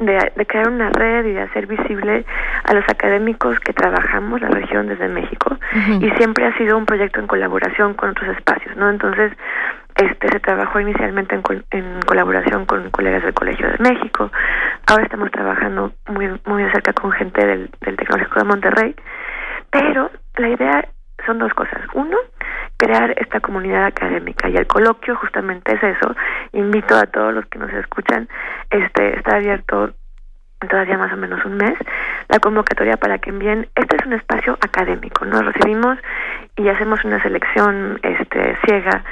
de, 0.00 0.32
de, 0.34 0.46
crear 0.46 0.68
una 0.68 0.90
red 0.90 1.24
y 1.26 1.32
de 1.32 1.42
hacer 1.42 1.66
visible 1.66 2.24
a 2.64 2.74
los 2.74 2.84
académicos 2.88 3.58
que 3.60 3.72
trabajamos 3.72 4.40
la 4.40 4.48
región 4.48 4.88
desde 4.88 5.08
México 5.08 5.56
y 6.00 6.10
siempre 6.12 6.46
ha 6.46 6.56
sido 6.56 6.76
un 6.76 6.86
proyecto 6.86 7.20
en 7.20 7.26
colaboración 7.26 7.94
con 7.94 8.10
otros 8.10 8.36
espacios, 8.36 8.76
¿no? 8.76 8.90
Entonces, 8.90 9.32
este 9.96 10.28
se 10.28 10.40
trabajó 10.40 10.80
inicialmente 10.80 11.34
en, 11.34 11.42
en 11.70 12.00
colaboración 12.02 12.64
con 12.66 12.90
colegas 12.90 13.22
del 13.22 13.34
Colegio 13.34 13.68
de 13.68 13.78
México. 13.78 14.30
Ahora 14.86 15.04
estamos 15.04 15.30
trabajando 15.30 15.92
muy 16.08 16.40
muy 16.46 16.64
cerca 16.70 16.92
con 16.92 17.12
gente 17.12 17.44
del, 17.46 17.70
del 17.80 17.96
Tecnológico 17.96 18.40
de 18.40 18.44
Monterrey. 18.44 18.94
Pero 19.70 20.10
la 20.36 20.48
idea 20.48 20.88
son 21.26 21.38
dos 21.38 21.52
cosas. 21.54 21.80
Uno, 21.94 22.16
crear 22.76 23.14
esta 23.18 23.40
comunidad 23.40 23.84
académica 23.84 24.48
y 24.48 24.56
el 24.56 24.66
coloquio 24.66 25.16
justamente 25.16 25.74
es 25.74 25.82
eso. 25.82 26.14
Invito 26.52 26.96
a 26.96 27.06
todos 27.06 27.34
los 27.34 27.46
que 27.46 27.58
nos 27.58 27.72
escuchan, 27.72 28.28
este 28.70 29.16
está 29.16 29.36
abierto 29.36 29.92
todavía 30.68 30.98
más 30.98 31.12
o 31.12 31.16
menos 31.16 31.44
un 31.44 31.56
mes, 31.56 31.74
la 32.28 32.38
convocatoria 32.38 32.96
para 32.96 33.18
que 33.18 33.30
envíen, 33.30 33.68
este 33.74 33.96
es 33.96 34.06
un 34.06 34.12
espacio 34.12 34.58
académico, 34.60 35.24
nos 35.24 35.44
recibimos 35.44 35.98
y 36.56 36.68
hacemos 36.68 37.02
una 37.04 37.22
selección 37.22 37.98
este 38.02 38.56
ciega 38.66 39.02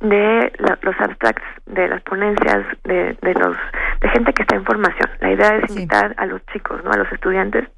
de 0.00 0.52
los 0.82 1.00
abstracts, 1.00 1.44
de 1.66 1.88
las 1.88 2.02
ponencias, 2.02 2.66
de, 2.84 3.16
de 3.22 3.34
los 3.34 3.56
de 4.00 4.08
gente 4.10 4.32
que 4.32 4.42
está 4.42 4.56
en 4.56 4.64
formación. 4.64 5.08
La 5.20 5.30
idea 5.30 5.56
es 5.56 5.70
invitar 5.70 6.14
a 6.18 6.26
los 6.26 6.44
chicos, 6.46 6.82
no 6.84 6.90
a 6.90 6.96
los 6.96 7.10
estudiantes, 7.12 7.68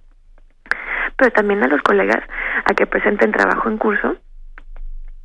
pero 1.18 1.32
también 1.32 1.62
a 1.62 1.68
los 1.68 1.82
colegas 1.82 2.22
a 2.64 2.72
que 2.74 2.86
presenten 2.86 3.32
trabajo 3.32 3.68
en 3.68 3.76
curso. 3.76 4.16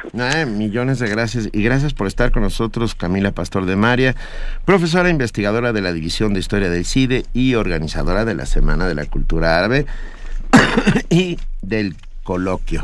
millones 0.49 0.99
de 0.99 1.09
gracias 1.09 1.49
y 1.53 1.63
gracias 1.63 1.95
por 1.95 2.07
estar 2.07 2.33
con 2.33 2.43
nosotros, 2.43 2.95
Camila 2.95 3.33
Pastor 3.33 3.65
de 3.65 3.75
María, 3.75 4.15
profesora 4.67 5.09
investigadora 5.09 5.73
de 5.73 5.81
la 5.81 5.93
División 5.93 6.35
de 6.35 6.41
Historia 6.41 6.69
del 6.69 6.85
CIDE 6.85 7.25
y 7.33 7.55
organizadora 7.55 8.27
de 8.27 8.35
la 8.35 8.45
Semana 8.45 8.87
de 8.87 8.95
la 8.95 9.07
Cultura 9.07 9.59
Árabe 9.59 9.87
y 11.09 11.39
del 11.63 11.97
coloquio. 12.25 12.83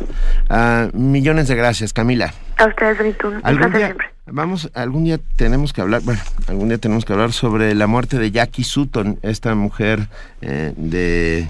Ah, 0.48 0.88
millones 0.94 1.48
de 1.48 1.56
gracias, 1.56 1.92
Camila. 1.92 2.32
A 2.56 2.66
ustedes, 2.66 2.96
Benito. 2.96 3.32
¿Algún 3.42 3.72
día, 3.72 3.94
Vamos, 4.28 4.70
algún 4.74 5.04
día 5.04 5.18
tenemos 5.36 5.72
que 5.72 5.82
hablar, 5.82 6.02
bueno, 6.02 6.20
algún 6.48 6.68
día 6.68 6.78
tenemos 6.78 7.04
que 7.04 7.12
hablar 7.12 7.32
sobre 7.32 7.74
la 7.74 7.86
muerte 7.86 8.18
de 8.18 8.32
Jackie 8.32 8.64
Sutton, 8.64 9.20
esta 9.22 9.54
mujer 9.54 10.08
eh, 10.40 10.72
de, 10.76 11.48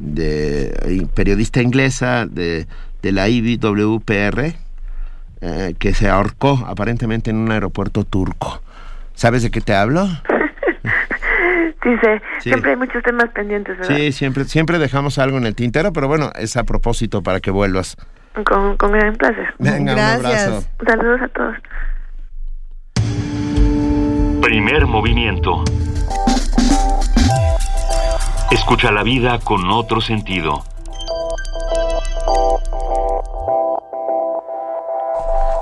de 0.00 1.06
periodista 1.14 1.62
inglesa, 1.62 2.26
de 2.26 2.66
de 3.02 3.12
la 3.12 3.28
IBWPR 3.28 4.54
eh, 5.40 5.74
que 5.78 5.94
se 5.94 6.08
ahorcó 6.08 6.62
aparentemente 6.66 7.30
en 7.30 7.36
un 7.36 7.50
aeropuerto 7.50 8.04
turco. 8.04 8.60
¿Sabes 9.14 9.42
de 9.42 9.50
qué 9.50 9.60
te 9.60 9.74
hablo? 9.74 10.06
sí, 11.82 11.96
sé. 12.02 12.22
Siempre 12.40 12.72
hay 12.72 12.76
muchos 12.76 13.02
temas 13.02 13.30
pendientes, 13.30 13.78
¿verdad? 13.78 13.96
Sí, 13.96 14.12
siempre, 14.12 14.44
siempre 14.44 14.78
dejamos 14.78 15.18
algo 15.18 15.38
en 15.38 15.46
el 15.46 15.54
tintero, 15.54 15.92
pero 15.92 16.08
bueno, 16.08 16.30
es 16.38 16.56
a 16.56 16.64
propósito 16.64 17.22
para 17.22 17.40
que 17.40 17.50
vuelvas. 17.50 17.96
Con, 18.44 18.76
con 18.76 18.92
gran 18.92 19.16
placer. 19.16 19.54
Venga, 19.58 19.94
Gracias. 19.94 20.20
un 20.20 20.26
abrazo. 20.26 20.68
Saludos 20.86 21.20
a 21.22 21.28
todos. 21.28 21.56
Primer 24.42 24.86
movimiento. 24.86 25.64
Escucha 28.50 28.90
la 28.90 29.04
vida 29.04 29.38
con 29.38 29.70
otro 29.70 30.00
sentido. 30.00 30.64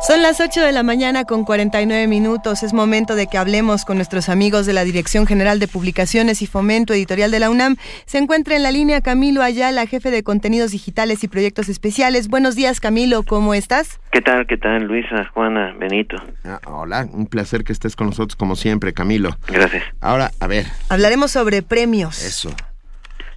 Son 0.00 0.22
las 0.22 0.40
8 0.40 0.62
de 0.62 0.72
la 0.72 0.82
mañana 0.82 1.26
con 1.26 1.44
49 1.44 2.06
minutos. 2.06 2.62
Es 2.62 2.72
momento 2.72 3.14
de 3.14 3.26
que 3.26 3.36
hablemos 3.36 3.84
con 3.84 3.96
nuestros 3.96 4.30
amigos 4.30 4.64
de 4.64 4.72
la 4.72 4.84
Dirección 4.84 5.26
General 5.26 5.58
de 5.58 5.68
Publicaciones 5.68 6.40
y 6.40 6.46
Fomento 6.46 6.94
Editorial 6.94 7.30
de 7.30 7.40
la 7.40 7.50
UNAM. 7.50 7.76
Se 8.06 8.16
encuentra 8.16 8.56
en 8.56 8.62
la 8.62 8.70
línea 8.70 9.02
Camilo 9.02 9.42
Ayala, 9.42 9.86
jefe 9.86 10.10
de 10.10 10.22
contenidos 10.22 10.70
digitales 10.70 11.22
y 11.24 11.28
proyectos 11.28 11.68
especiales. 11.68 12.28
Buenos 12.28 12.54
días, 12.54 12.80
Camilo. 12.80 13.22
¿Cómo 13.22 13.52
estás? 13.52 14.00
¿Qué 14.10 14.22
tal? 14.22 14.46
¿Qué 14.46 14.56
tal, 14.56 14.84
Luisa, 14.84 15.26
Juana, 15.34 15.74
Benito? 15.78 16.16
Ah, 16.42 16.58
hola, 16.64 17.06
un 17.12 17.26
placer 17.26 17.64
que 17.64 17.74
estés 17.74 17.94
con 17.94 18.06
nosotros 18.06 18.34
como 18.34 18.56
siempre, 18.56 18.94
Camilo. 18.94 19.36
Gracias. 19.46 19.84
Ahora, 20.00 20.30
a 20.40 20.46
ver. 20.46 20.64
Hablaremos 20.88 21.32
sobre 21.32 21.60
premios. 21.60 22.24
Eso. 22.24 22.50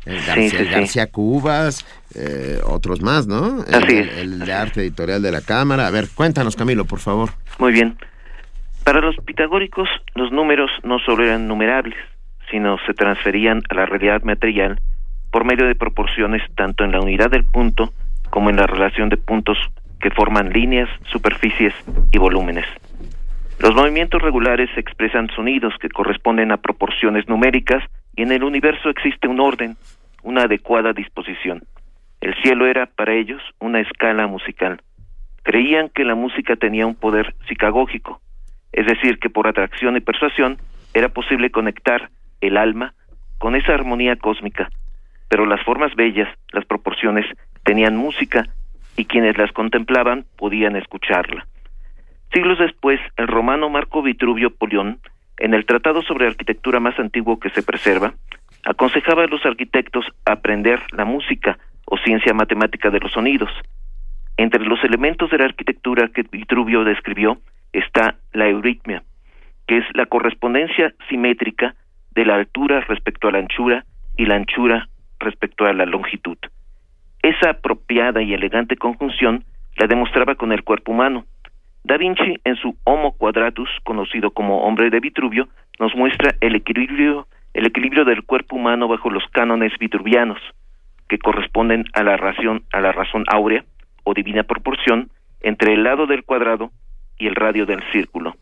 El 0.05 0.69
García, 0.69 1.11
Cubas, 1.11 1.85
eh, 2.15 2.59
otros 2.65 3.01
más, 3.01 3.27
¿no? 3.27 3.61
Así 3.71 3.97
el, 3.97 4.09
El 4.09 4.39
de 4.39 4.53
arte 4.53 4.81
editorial 4.81 5.21
de 5.21 5.31
la 5.31 5.41
Cámara. 5.41 5.87
A 5.87 5.91
ver, 5.91 6.05
cuéntanos, 6.13 6.55
Camilo, 6.55 6.85
por 6.85 6.99
favor. 6.99 7.29
Muy 7.59 7.71
bien. 7.71 7.97
Para 8.83 8.99
los 8.99 9.15
pitagóricos, 9.17 9.87
los 10.15 10.31
números 10.31 10.71
no 10.83 10.97
solo 10.99 11.23
eran 11.23 11.47
numerables, 11.47 11.97
sino 12.49 12.77
se 12.87 12.93
transferían 12.93 13.61
a 13.69 13.75
la 13.75 13.85
realidad 13.85 14.23
material 14.23 14.79
por 15.29 15.45
medio 15.45 15.67
de 15.67 15.75
proporciones 15.75 16.41
tanto 16.55 16.83
en 16.83 16.91
la 16.91 16.99
unidad 16.99 17.29
del 17.29 17.45
punto 17.45 17.93
como 18.31 18.49
en 18.49 18.57
la 18.57 18.65
relación 18.65 19.09
de 19.09 19.17
puntos 19.17 19.57
que 19.99 20.09
forman 20.09 20.51
líneas, 20.51 20.89
superficies 21.11 21.73
y 22.11 22.17
volúmenes. 22.17 22.65
Los 23.59 23.75
movimientos 23.75 24.21
regulares 24.21 24.69
expresan 24.75 25.29
sonidos 25.35 25.75
que 25.79 25.89
corresponden 25.89 26.51
a 26.51 26.57
proporciones 26.57 27.29
numéricas 27.29 27.83
y 28.15 28.23
en 28.23 28.31
el 28.31 28.43
universo 28.43 28.89
existe 28.89 29.27
un 29.27 29.39
orden, 29.39 29.77
una 30.23 30.43
adecuada 30.43 30.93
disposición. 30.93 31.63
El 32.19 32.35
cielo 32.41 32.67
era 32.67 32.85
para 32.85 33.13
ellos 33.13 33.41
una 33.59 33.79
escala 33.79 34.27
musical. 34.27 34.81
Creían 35.43 35.89
que 35.89 36.05
la 36.05 36.15
música 36.15 36.55
tenía 36.55 36.85
un 36.85 36.95
poder 36.95 37.33
psicagógico, 37.47 38.21
es 38.71 38.85
decir, 38.85 39.19
que 39.19 39.29
por 39.29 39.47
atracción 39.47 39.97
y 39.97 40.01
persuasión 40.01 40.57
era 40.93 41.09
posible 41.09 41.49
conectar 41.49 42.09
el 42.41 42.57
alma 42.57 42.93
con 43.37 43.55
esa 43.55 43.73
armonía 43.73 44.15
cósmica, 44.17 44.69
pero 45.29 45.45
las 45.45 45.63
formas 45.63 45.95
bellas, 45.95 46.29
las 46.51 46.65
proporciones, 46.65 47.25
tenían 47.63 47.95
música 47.95 48.45
y 48.97 49.05
quienes 49.05 49.37
las 49.37 49.51
contemplaban 49.51 50.25
podían 50.37 50.75
escucharla. 50.75 51.47
Siglos 52.33 52.59
después, 52.59 52.99
el 53.17 53.27
romano 53.27 53.69
Marco 53.69 54.01
Vitruvio 54.01 54.51
Polión 54.51 54.99
en 55.37 55.53
el 55.53 55.65
tratado 55.65 56.01
sobre 56.01 56.27
arquitectura 56.27 56.79
más 56.79 56.97
antiguo 56.99 57.39
que 57.39 57.49
se 57.49 57.63
preserva, 57.63 58.13
aconsejaba 58.63 59.23
a 59.23 59.27
los 59.27 59.45
arquitectos 59.45 60.05
aprender 60.25 60.79
la 60.91 61.05
música 61.05 61.57
o 61.85 61.97
ciencia 61.97 62.33
matemática 62.33 62.89
de 62.89 62.99
los 62.99 63.11
sonidos. 63.11 63.51
Entre 64.37 64.63
los 64.63 64.83
elementos 64.83 65.29
de 65.29 65.37
la 65.37 65.45
arquitectura 65.45 66.09
que 66.09 66.23
Vitruvio 66.23 66.83
describió 66.83 67.39
está 67.73 68.15
la 68.33 68.47
euritmia, 68.47 69.03
que 69.67 69.77
es 69.77 69.85
la 69.93 70.05
correspondencia 70.05 70.93
simétrica 71.09 71.75
de 72.11 72.25
la 72.25 72.35
altura 72.35 72.81
respecto 72.81 73.27
a 73.27 73.31
la 73.31 73.39
anchura 73.39 73.85
y 74.17 74.25
la 74.25 74.35
anchura 74.35 74.89
respecto 75.19 75.65
a 75.65 75.73
la 75.73 75.85
longitud. 75.85 76.37
Esa 77.21 77.51
apropiada 77.51 78.21
y 78.21 78.33
elegante 78.33 78.77
conjunción 78.77 79.43
la 79.77 79.87
demostraba 79.87 80.35
con 80.35 80.51
el 80.51 80.63
cuerpo 80.63 80.91
humano, 80.91 81.25
Da 81.83 81.97
Vinci, 81.97 82.39
en 82.43 82.55
su 82.57 82.75
Homo 82.83 83.13
Quadratus, 83.13 83.69
conocido 83.83 84.31
como 84.31 84.63
hombre 84.63 84.89
de 84.89 84.99
Vitruvio, 84.99 85.47
nos 85.79 85.95
muestra 85.95 86.35
el 86.39 86.55
equilibrio, 86.55 87.27
el 87.53 87.65
equilibrio 87.65 88.05
del 88.05 88.23
cuerpo 88.23 88.55
humano 88.55 88.87
bajo 88.87 89.09
los 89.09 89.23
cánones 89.31 89.73
vitruvianos, 89.79 90.39
que 91.09 91.17
corresponden 91.17 91.85
a 91.93 92.03
la 92.03 92.17
razón, 92.17 92.63
a 92.71 92.81
la 92.81 92.91
razón 92.91 93.23
áurea 93.27 93.65
o 94.03 94.13
divina 94.13 94.43
proporción 94.43 95.09
entre 95.41 95.73
el 95.73 95.83
lado 95.83 96.05
del 96.05 96.23
cuadrado 96.23 96.71
y 97.17 97.27
el 97.27 97.35
radio 97.35 97.65
del 97.65 97.83
círculo. 97.91 98.35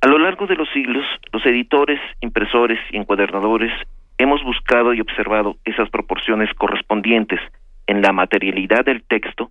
A 0.00 0.06
lo 0.06 0.18
largo 0.18 0.46
de 0.46 0.54
los 0.54 0.68
siglos, 0.70 1.04
los 1.32 1.44
editores, 1.44 2.00
impresores 2.20 2.78
y 2.92 2.96
encuadernadores 2.96 3.72
hemos 4.16 4.42
buscado 4.44 4.94
y 4.94 5.00
observado 5.00 5.56
esas 5.64 5.90
proporciones 5.90 6.52
correspondientes 6.54 7.40
en 7.88 8.00
la 8.00 8.12
materialidad 8.12 8.84
del 8.84 9.02
texto, 9.02 9.50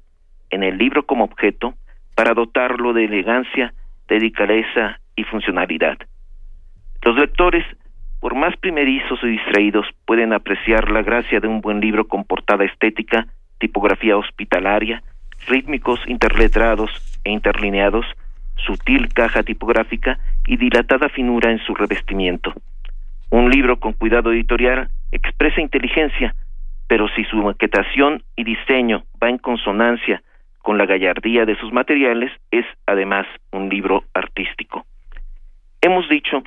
en 0.49 0.63
el 0.63 0.77
libro 0.77 1.05
como 1.05 1.25
objeto, 1.25 1.73
para 2.17 2.33
dotarlo 2.33 2.93
de 2.93 3.05
elegancia, 3.05 3.75
delicadeza 4.07 4.99
y 5.15 5.23
funcionalidad. 5.25 5.99
Los 7.03 7.15
lectores, 7.15 7.63
por 8.19 8.33
más 8.33 8.57
primerizos 8.57 9.19
y 9.21 9.27
distraídos, 9.27 9.85
pueden 10.03 10.33
apreciar 10.33 10.89
la 10.89 11.03
gracia 11.03 11.39
de 11.39 11.47
un 11.47 11.61
buen 11.61 11.79
libro 11.79 12.07
con 12.07 12.23
portada 12.23 12.65
estética, 12.65 13.27
tipografía 13.59 14.17
hospitalaria, 14.17 15.03
rítmicos 15.47 15.99
interletrados 16.07 16.89
e 17.23 17.29
interlineados, 17.29 18.07
sutil 18.65 19.13
caja 19.13 19.43
tipográfica 19.43 20.17
y 20.47 20.57
dilatada 20.57 21.09
finura 21.09 21.51
en 21.51 21.59
su 21.59 21.75
revestimiento. 21.75 22.51
Un 23.29 23.51
libro 23.51 23.79
con 23.79 23.93
cuidado 23.93 24.31
editorial 24.31 24.89
expresa 25.11 25.61
inteligencia, 25.61 26.33
pero 26.87 27.07
si 27.09 27.25
su 27.25 27.37
maquetación 27.37 28.23
y 28.35 28.43
diseño 28.43 29.03
va 29.21 29.29
en 29.29 29.37
consonancia 29.37 30.23
con 30.67 30.77
la 30.77 30.85
gallardía 30.85 31.45
de 31.45 31.55
sus 31.55 31.71
materiales, 31.71 32.29
es 32.51 32.65
además 32.85 33.25
un 33.53 33.69
libro 33.69 34.03
artístico. 34.13 34.85
Hemos 35.79 36.09
dicho 36.09 36.43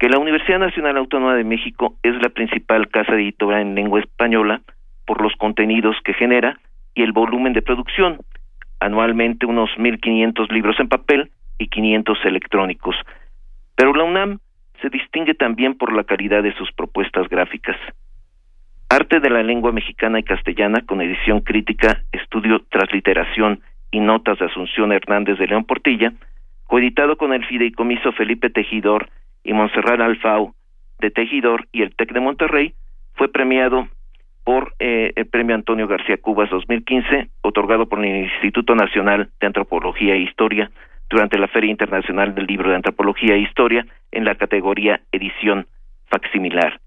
que 0.00 0.08
la 0.08 0.18
Universidad 0.18 0.58
Nacional 0.58 0.96
Autónoma 0.96 1.36
de 1.36 1.44
México 1.44 1.94
es 2.02 2.20
la 2.20 2.30
principal 2.30 2.88
casa 2.88 3.14
editora 3.14 3.60
en 3.60 3.76
lengua 3.76 4.00
española 4.00 4.60
por 5.06 5.22
los 5.22 5.32
contenidos 5.36 5.94
que 6.04 6.14
genera 6.14 6.58
y 6.96 7.02
el 7.02 7.12
volumen 7.12 7.52
de 7.52 7.62
producción, 7.62 8.18
anualmente 8.80 9.46
unos 9.46 9.70
1.500 9.78 10.50
libros 10.50 10.80
en 10.80 10.88
papel 10.88 11.30
y 11.56 11.68
500 11.68 12.18
electrónicos. 12.24 12.96
Pero 13.76 13.94
la 13.94 14.02
UNAM 14.02 14.40
se 14.82 14.88
distingue 14.88 15.34
también 15.34 15.78
por 15.78 15.92
la 15.92 16.02
calidad 16.02 16.42
de 16.42 16.56
sus 16.56 16.72
propuestas 16.72 17.28
gráficas. 17.28 17.76
Arte 18.92 19.20
de 19.20 19.30
la 19.30 19.44
lengua 19.44 19.70
mexicana 19.70 20.18
y 20.18 20.24
castellana 20.24 20.80
con 20.84 21.00
edición 21.00 21.42
crítica, 21.42 22.02
estudio, 22.10 22.64
transliteración 22.70 23.60
y 23.92 24.00
notas 24.00 24.40
de 24.40 24.46
Asunción 24.46 24.90
Hernández 24.90 25.38
de 25.38 25.46
León 25.46 25.62
Portilla, 25.64 26.12
coeditado 26.66 27.16
con 27.16 27.32
el 27.32 27.46
Fideicomiso 27.46 28.10
Felipe 28.10 28.50
Tejidor 28.50 29.08
y 29.44 29.52
Monserrat 29.52 30.00
Alfau 30.00 30.54
de 30.98 31.12
Tejidor 31.12 31.68
y 31.70 31.82
el 31.82 31.94
TEC 31.94 32.12
de 32.12 32.18
Monterrey, 32.18 32.74
fue 33.14 33.28
premiado 33.30 33.86
por 34.42 34.74
eh, 34.80 35.12
el 35.14 35.26
Premio 35.26 35.54
Antonio 35.54 35.86
García 35.86 36.16
Cubas 36.16 36.50
2015, 36.50 37.28
otorgado 37.42 37.88
por 37.88 38.04
el 38.04 38.24
Instituto 38.24 38.74
Nacional 38.74 39.30
de 39.40 39.46
Antropología 39.46 40.14
e 40.14 40.22
Historia 40.22 40.68
durante 41.08 41.38
la 41.38 41.46
Feria 41.46 41.70
Internacional 41.70 42.34
del 42.34 42.46
Libro 42.46 42.70
de 42.70 42.74
Antropología 42.74 43.36
e 43.36 43.42
Historia 43.42 43.86
en 44.10 44.24
la 44.24 44.34
categoría 44.34 45.00
Edición 45.12 45.68
Facsimilar. 46.06 46.80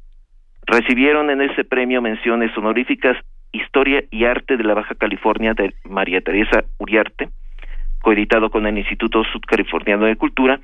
Recibieron 0.66 1.30
en 1.30 1.42
ese 1.42 1.64
premio 1.64 2.02
menciones 2.02 2.58
honoríficas 2.58 3.18
Historia 3.52 4.04
y 4.10 4.26
Arte 4.26 4.58
de 4.58 4.64
la 4.64 4.74
Baja 4.74 4.96
California 4.96 5.54
de 5.54 5.74
María 5.84 6.22
Teresa 6.22 6.64
Uriarte, 6.80 7.30
coeditado 8.02 8.50
con 8.50 8.66
el 8.66 8.78
Instituto 8.78 9.24
Sudcaliforniano 9.26 10.06
de 10.06 10.16
Cultura, 10.16 10.60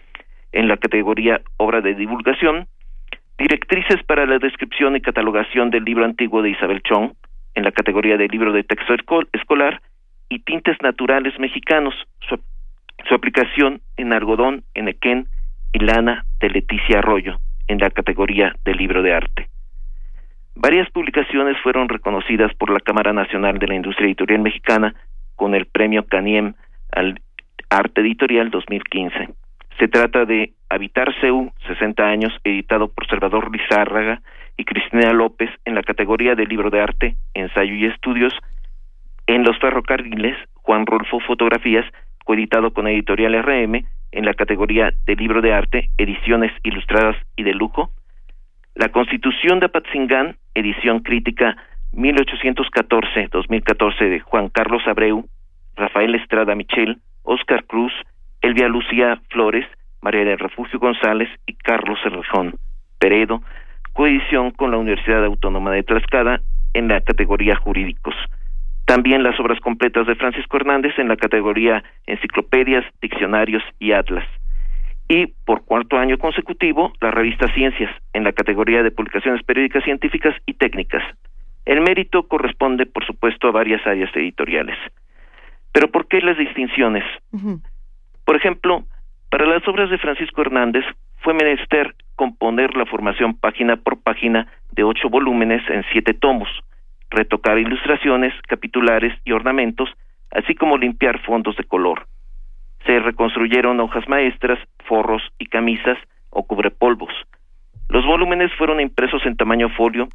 en 0.52 0.68
la 0.68 0.78
categoría 0.78 1.42
Obra 1.58 1.82
de 1.82 1.94
Divulgación, 1.94 2.68
Directrices 3.38 4.04
para 4.04 4.26
la 4.26 4.38
descripción 4.38 4.98
y 4.98 5.02
catalogación 5.02 5.70
del 5.70 5.86
libro 5.86 6.04
antiguo 6.04 6.42
de 6.42 6.50
Isabel 6.50 6.82
Chong, 6.82 7.14
en 7.56 7.64
la 7.64 7.72
categoría 7.72 8.18
de 8.18 8.28
libro 8.28 8.52
de 8.52 8.64
texto 8.64 8.94
escolar, 9.32 9.82
y 10.28 10.40
Tintes 10.40 10.78
Naturales 10.82 11.40
Mexicanos, 11.40 11.94
su, 12.28 13.16
aplicación 13.16 13.82
en 13.96 14.12
algodón, 14.12 14.64
enequén 14.74 15.28
y 15.72 15.80
lana 15.80 16.26
de 16.42 16.50
Leticia 16.50 17.00
Arroyo, 17.00 17.40
en 17.68 17.80
la 17.80 17.90
categoría 17.90 18.56
de 18.66 18.76
libro 18.76 19.02
de 19.02 19.14
arte. 19.14 19.48
Varias 20.62 20.90
publicaciones 20.92 21.56
fueron 21.64 21.88
reconocidas 21.88 22.54
por 22.56 22.70
la 22.70 22.82
Cámara 22.82 23.14
Nacional 23.14 23.60
de 23.60 23.68
la 23.68 23.76
Industria 23.76 24.08
Editorial 24.08 24.42
Mexicana 24.42 24.94
con 25.38 25.56
el 25.56 25.66
premio 25.68 26.06
Caniem 26.06 26.54
al 26.92 27.22
Arte 27.70 28.02
Editorial 28.02 28.50
2015. 28.50 29.30
Se 29.80 29.88
trata 29.88 30.26
de 30.26 30.52
Habitar 30.68 31.16
CEU, 31.22 31.54
60 31.66 32.04
años, 32.06 32.34
editado 32.44 32.90
por 32.90 33.08
Salvador 33.08 33.50
Lizárraga 33.50 34.22
y 34.58 34.66
Cristina 34.66 35.14
López 35.14 35.50
en 35.64 35.76
la 35.76 35.82
categoría 35.82 36.36
de 36.36 36.46
libro 36.46 36.70
de 36.70 36.82
arte, 36.82 37.16
ensayo 37.34 37.74
y 37.76 37.86
estudios. 37.86 38.34
En 39.28 39.46
Los 39.46 39.58
Ferrocarriles, 39.60 40.36
Juan 40.56 40.86
Rolfo 40.86 41.22
Fotografías, 41.22 41.86
coeditado 42.26 42.74
con 42.74 42.86
Editorial 42.86 43.42
RM 43.42 43.86
en 44.12 44.26
la 44.26 44.34
categoría 44.34 44.92
de 45.06 45.16
libro 45.16 45.42
de 45.42 45.54
arte, 45.54 45.90
ediciones 45.98 46.52
ilustradas 46.64 47.16
y 47.38 47.44
de 47.44 47.54
lujo. 47.54 47.92
La 48.76 48.90
Constitución 48.90 49.60
de 49.60 49.66
Apatzingán, 49.66 50.38
edición 50.54 51.00
crítica 51.00 51.58
1814-2014 51.94 54.10
de 54.10 54.20
Juan 54.20 54.50
Carlos 54.50 54.84
Abreu, 54.86 55.28
Rafael 55.76 56.14
Estrada 56.16 56.54
Michel, 56.56 57.00
Oscar 57.24 57.66
Cruz, 57.66 57.92
Elvia 58.42 58.70
Lucía 58.70 59.20
Flores, 59.30 59.66
María 60.02 60.24
del 60.24 60.40
Refugio 60.40 60.80
González 60.80 61.28
y 61.46 61.56
Carlos 61.56 62.00
Errejón 62.06 62.56
Peredo, 63.00 63.42
coedición 63.94 64.52
con 64.52 64.72
la 64.72 64.78
Universidad 64.78 65.26
Autónoma 65.26 65.72
de 65.72 65.84
Tlaxcala 65.84 66.40
en 66.74 66.88
la 66.88 67.02
categoría 67.02 67.58
jurídicos. 67.58 68.16
También 68.86 69.24
las 69.24 69.38
obras 69.40 69.60
completas 69.60 70.08
de 70.08 70.16
Francisco 70.16 70.56
Hernández 70.58 70.98
en 70.98 71.10
la 71.10 71.18
categoría 71.18 71.84
enciclopedias, 72.08 72.86
diccionarios 73.02 73.62
y 73.78 73.92
atlas 73.92 74.26
y 75.10 75.26
por 75.44 75.66
cuarto 75.66 75.98
año 75.98 76.18
consecutivo 76.20 76.94
la 77.02 77.10
revista 77.12 77.52
Ciencias 77.54 77.90
en 78.14 78.24
la 78.24 78.32
categoría 78.32 78.84
de 78.84 78.92
publicaciones 78.92 79.44
periódicas 79.44 79.84
científicas 79.84 80.36
y 80.46 80.54
técnicas. 80.54 81.04
El 81.66 81.82
mérito 81.82 82.28
corresponde, 82.28 82.86
por 82.86 83.06
supuesto, 83.06 83.48
a 83.48 83.52
varias 83.52 83.86
áreas 83.86 84.16
editoriales. 84.16 84.78
Pero 85.74 85.88
¿por 85.90 86.08
qué 86.08 86.22
las 86.22 86.38
distinciones? 86.38 87.04
Por 88.24 88.36
ejemplo, 88.36 88.84
para 89.32 89.48
las 89.48 89.68
obras 89.68 89.90
de 89.90 89.98
Francisco 89.98 90.42
Hernández 90.42 90.86
fue 91.18 91.34
menester 91.34 91.96
componer 92.16 92.76
la 92.78 92.86
formación 92.86 93.34
página 93.34 93.78
por 93.78 94.02
página 94.02 94.48
de 94.72 94.84
ocho 94.84 95.10
volúmenes 95.10 95.68
en 95.70 95.84
siete 95.92 96.14
tomos, 96.14 96.50
retocar 97.10 97.58
ilustraciones, 97.58 98.34
capitulares 98.48 99.14
y 99.26 99.32
ornamentos, 99.32 99.90
así 100.32 100.54
como 100.54 100.78
limpiar 100.78 101.20
fondos 101.22 101.56
de 101.58 101.64
color 101.64 102.06
se 102.86 103.00
reconstruyeron 103.00 103.80
hojas 103.80 104.08
maestras, 104.08 104.60
forros 104.86 105.22
y 105.38 105.46
camisas 105.46 105.98
o 106.30 106.44
cubrepolvos. 106.44 107.14
Los 107.90 108.06
volúmenes 108.06 108.52
fueron 108.58 108.80
impresos 108.80 109.26
en 109.26 109.36
tamaño 109.36 109.70
folio, 109.70 110.10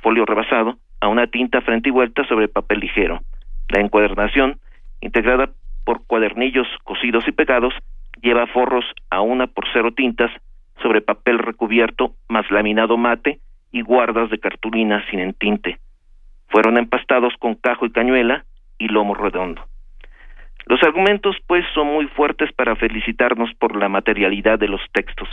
folio 0.00 0.24
rebasado, 0.24 0.78
a 1.00 1.08
una 1.08 1.26
tinta 1.26 1.60
frente 1.60 1.88
y 1.88 1.92
vuelta 1.92 2.24
sobre 2.24 2.48
papel 2.48 2.80
ligero. 2.80 3.20
La 3.68 3.80
encuadernación, 3.80 4.58
integrada 5.00 5.50
por 5.84 6.06
cuadernillos 6.06 6.66
cosidos 6.84 7.26
y 7.26 7.32
pegados, 7.32 7.74
lleva 8.22 8.46
forros 8.46 8.84
a 9.10 9.20
una 9.20 9.46
por 9.46 9.64
cero 9.72 9.92
tintas 9.92 10.30
sobre 10.82 11.00
papel 11.00 11.38
recubierto 11.38 12.14
más 12.28 12.50
laminado 12.50 12.96
mate 12.96 13.40
y 13.72 13.82
guardas 13.82 14.30
de 14.30 14.38
cartulina 14.38 15.04
sin 15.10 15.20
entinte. 15.20 15.78
Fueron 16.48 16.78
empastados 16.78 17.34
con 17.38 17.54
cajo 17.54 17.84
y 17.84 17.90
cañuela 17.90 18.44
y 18.78 18.88
lomo 18.88 19.14
redondo. 19.14 19.62
Los 20.66 20.82
argumentos, 20.82 21.36
pues, 21.46 21.64
son 21.74 21.88
muy 21.88 22.06
fuertes 22.08 22.52
para 22.52 22.76
felicitarnos 22.76 23.50
por 23.54 23.76
la 23.76 23.88
materialidad 23.88 24.58
de 24.58 24.68
los 24.68 24.80
textos, 24.92 25.28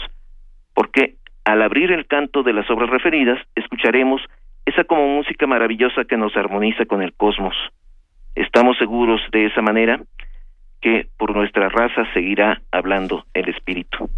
porque 0.73 1.15
al 1.43 1.61
abrir 1.61 1.91
el 1.91 2.07
canto 2.07 2.43
de 2.43 2.53
las 2.53 2.69
obras 2.72 2.89
referidas, 2.89 3.39
escucharemos 3.56 4.22
esa 4.65 4.84
como 4.84 5.07
música 5.07 5.45
maravillosa 5.45 6.06
que 6.06 6.18
nos 6.18 6.35
armoniza 6.35 6.85
con 6.85 7.02
el 7.02 7.14
cosmos. 7.14 7.56
Estamos 8.34 8.77
seguros 8.77 9.22
de 9.31 9.45
esa 9.45 9.61
manera 9.61 9.99
que 10.81 11.07
por 11.18 11.35
nuestra 11.35 11.69
raza 11.69 12.11
seguirá 12.14 12.61
hablando 12.72 13.26
el 13.34 13.49
espíritu. 13.49 14.10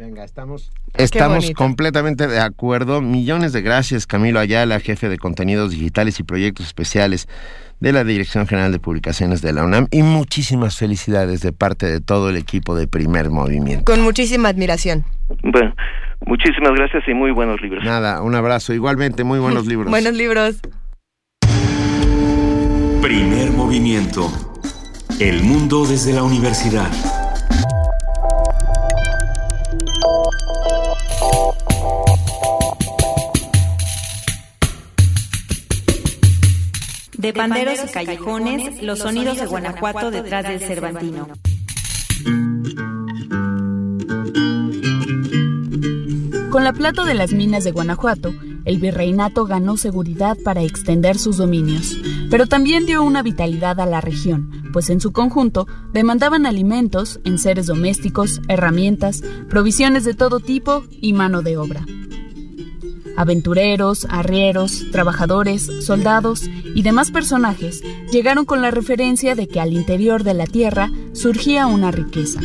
Venga, 0.00 0.24
estamos, 0.24 0.72
estamos 0.94 1.50
completamente 1.50 2.26
de 2.26 2.40
acuerdo. 2.40 3.02
Millones 3.02 3.52
de 3.52 3.60
gracias, 3.60 4.06
Camilo 4.06 4.40
Ayala, 4.40 4.80
jefe 4.80 5.10
de 5.10 5.18
contenidos 5.18 5.72
digitales 5.72 6.18
y 6.20 6.22
proyectos 6.22 6.64
especiales 6.64 7.28
de 7.80 7.92
la 7.92 8.02
Dirección 8.02 8.46
General 8.46 8.72
de 8.72 8.78
Publicaciones 8.78 9.42
de 9.42 9.52
la 9.52 9.62
UNAM 9.62 9.88
y 9.90 10.02
muchísimas 10.02 10.78
felicidades 10.78 11.42
de 11.42 11.52
parte 11.52 11.84
de 11.84 12.00
todo 12.00 12.30
el 12.30 12.38
equipo 12.38 12.74
de 12.74 12.88
Primer 12.88 13.28
Movimiento. 13.28 13.84
Con 13.84 14.00
muchísima 14.00 14.48
admiración. 14.48 15.04
Bueno, 15.42 15.74
muchísimas 16.24 16.72
gracias 16.76 17.06
y 17.06 17.12
muy 17.12 17.30
buenos 17.30 17.60
libros. 17.60 17.84
Nada, 17.84 18.22
un 18.22 18.34
abrazo. 18.34 18.72
Igualmente, 18.72 19.22
muy 19.22 19.38
buenos 19.38 19.66
libros. 19.68 19.90
buenos 19.90 20.14
libros. 20.14 20.62
Primer 23.02 23.50
Movimiento. 23.50 24.32
El 25.20 25.42
mundo 25.42 25.84
desde 25.84 26.14
la 26.14 26.22
universidad. 26.22 26.88
De 37.20 37.34
panderos 37.34 37.78
y 37.84 37.92
callejones, 37.92 38.82
los 38.82 39.00
sonidos 39.00 39.38
de 39.38 39.44
Guanajuato 39.44 40.10
detrás 40.10 40.48
del 40.48 40.60
Cervantino. 40.60 41.28
Con 46.50 46.64
la 46.64 46.72
plata 46.72 47.04
de 47.04 47.12
las 47.12 47.32
minas 47.32 47.64
de 47.64 47.72
Guanajuato, 47.72 48.32
el 48.64 48.78
virreinato 48.78 49.44
ganó 49.44 49.76
seguridad 49.76 50.38
para 50.42 50.62
extender 50.62 51.18
sus 51.18 51.36
dominios, 51.36 51.98
pero 52.30 52.46
también 52.46 52.86
dio 52.86 53.02
una 53.02 53.22
vitalidad 53.22 53.80
a 53.80 53.86
la 53.86 54.00
región, 54.00 54.70
pues 54.72 54.88
en 54.88 55.00
su 55.00 55.12
conjunto 55.12 55.66
demandaban 55.92 56.46
alimentos, 56.46 57.20
enseres 57.24 57.66
domésticos, 57.66 58.40
herramientas, 58.48 59.22
provisiones 59.50 60.04
de 60.04 60.14
todo 60.14 60.40
tipo 60.40 60.84
y 61.02 61.12
mano 61.12 61.42
de 61.42 61.58
obra. 61.58 61.84
Aventureros, 63.20 64.06
arrieros, 64.08 64.86
trabajadores, 64.92 65.70
soldados 65.84 66.44
y 66.74 66.80
demás 66.80 67.10
personajes 67.10 67.82
llegaron 68.10 68.46
con 68.46 68.62
la 68.62 68.70
referencia 68.70 69.34
de 69.34 69.46
que 69.46 69.60
al 69.60 69.74
interior 69.74 70.24
de 70.24 70.32
la 70.32 70.46
tierra 70.46 70.90
surgía 71.12 71.66
una 71.66 71.90
riqueza. 71.90 72.40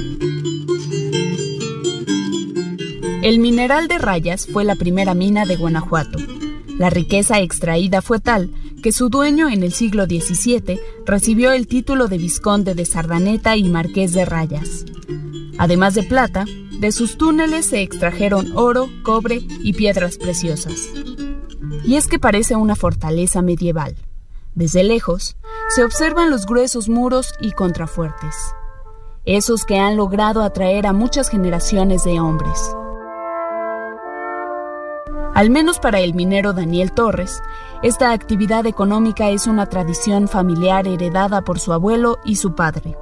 El 3.21 3.39
mineral 3.39 3.87
de 3.87 3.99
rayas 3.99 4.47
fue 4.51 4.65
la 4.65 4.75
primera 4.75 5.13
mina 5.13 5.45
de 5.45 5.55
Guanajuato. 5.55 6.19
La 6.77 6.89
riqueza 6.89 7.39
extraída 7.39 8.01
fue 8.01 8.19
tal 8.19 8.51
que 8.83 8.91
su 8.91 9.07
dueño 9.07 9.47
en 9.47 9.63
el 9.63 9.71
siglo 9.71 10.07
XVII 10.07 10.77
recibió 11.05 11.53
el 11.53 11.67
título 11.67 12.09
de 12.09 12.17
vizconde 12.17 12.75
de 12.75 12.83
Sardaneta 12.83 13.55
y 13.55 13.63
marqués 13.63 14.11
de 14.11 14.25
Rayas. 14.25 14.83
Además 15.57 15.95
de 15.95 16.03
plata, 16.03 16.43
de 16.79 16.91
sus 16.91 17.17
túneles 17.17 17.67
se 17.67 17.81
extrajeron 17.81 18.51
oro, 18.55 18.87
cobre 19.03 19.41
y 19.63 19.73
piedras 19.73 20.17
preciosas. 20.17 20.89
Y 21.83 21.95
es 21.95 22.07
que 22.07 22.19
parece 22.19 22.55
una 22.55 22.75
fortaleza 22.75 23.41
medieval. 23.41 23.95
Desde 24.53 24.83
lejos, 24.83 25.35
se 25.69 25.83
observan 25.83 26.29
los 26.29 26.45
gruesos 26.45 26.87
muros 26.87 27.33
y 27.41 27.51
contrafuertes, 27.51 28.35
esos 29.25 29.65
que 29.65 29.77
han 29.79 29.97
logrado 29.97 30.41
atraer 30.43 30.87
a 30.87 30.93
muchas 30.93 31.29
generaciones 31.29 32.03
de 32.03 32.19
hombres. 32.19 32.75
Al 35.33 35.49
menos 35.49 35.79
para 35.79 35.99
el 35.99 36.13
minero 36.13 36.53
Daniel 36.53 36.93
Torres, 36.93 37.41
esta 37.83 38.13
actividad 38.13 38.65
económica 38.65 39.29
es 39.29 39.47
una 39.47 39.65
tradición 39.65 40.29
familiar 40.29 40.87
heredada 40.87 41.41
por 41.41 41.59
su 41.59 41.73
abuelo 41.73 42.17
y 42.23 42.37
su 42.37 42.55
padre. 42.55 42.95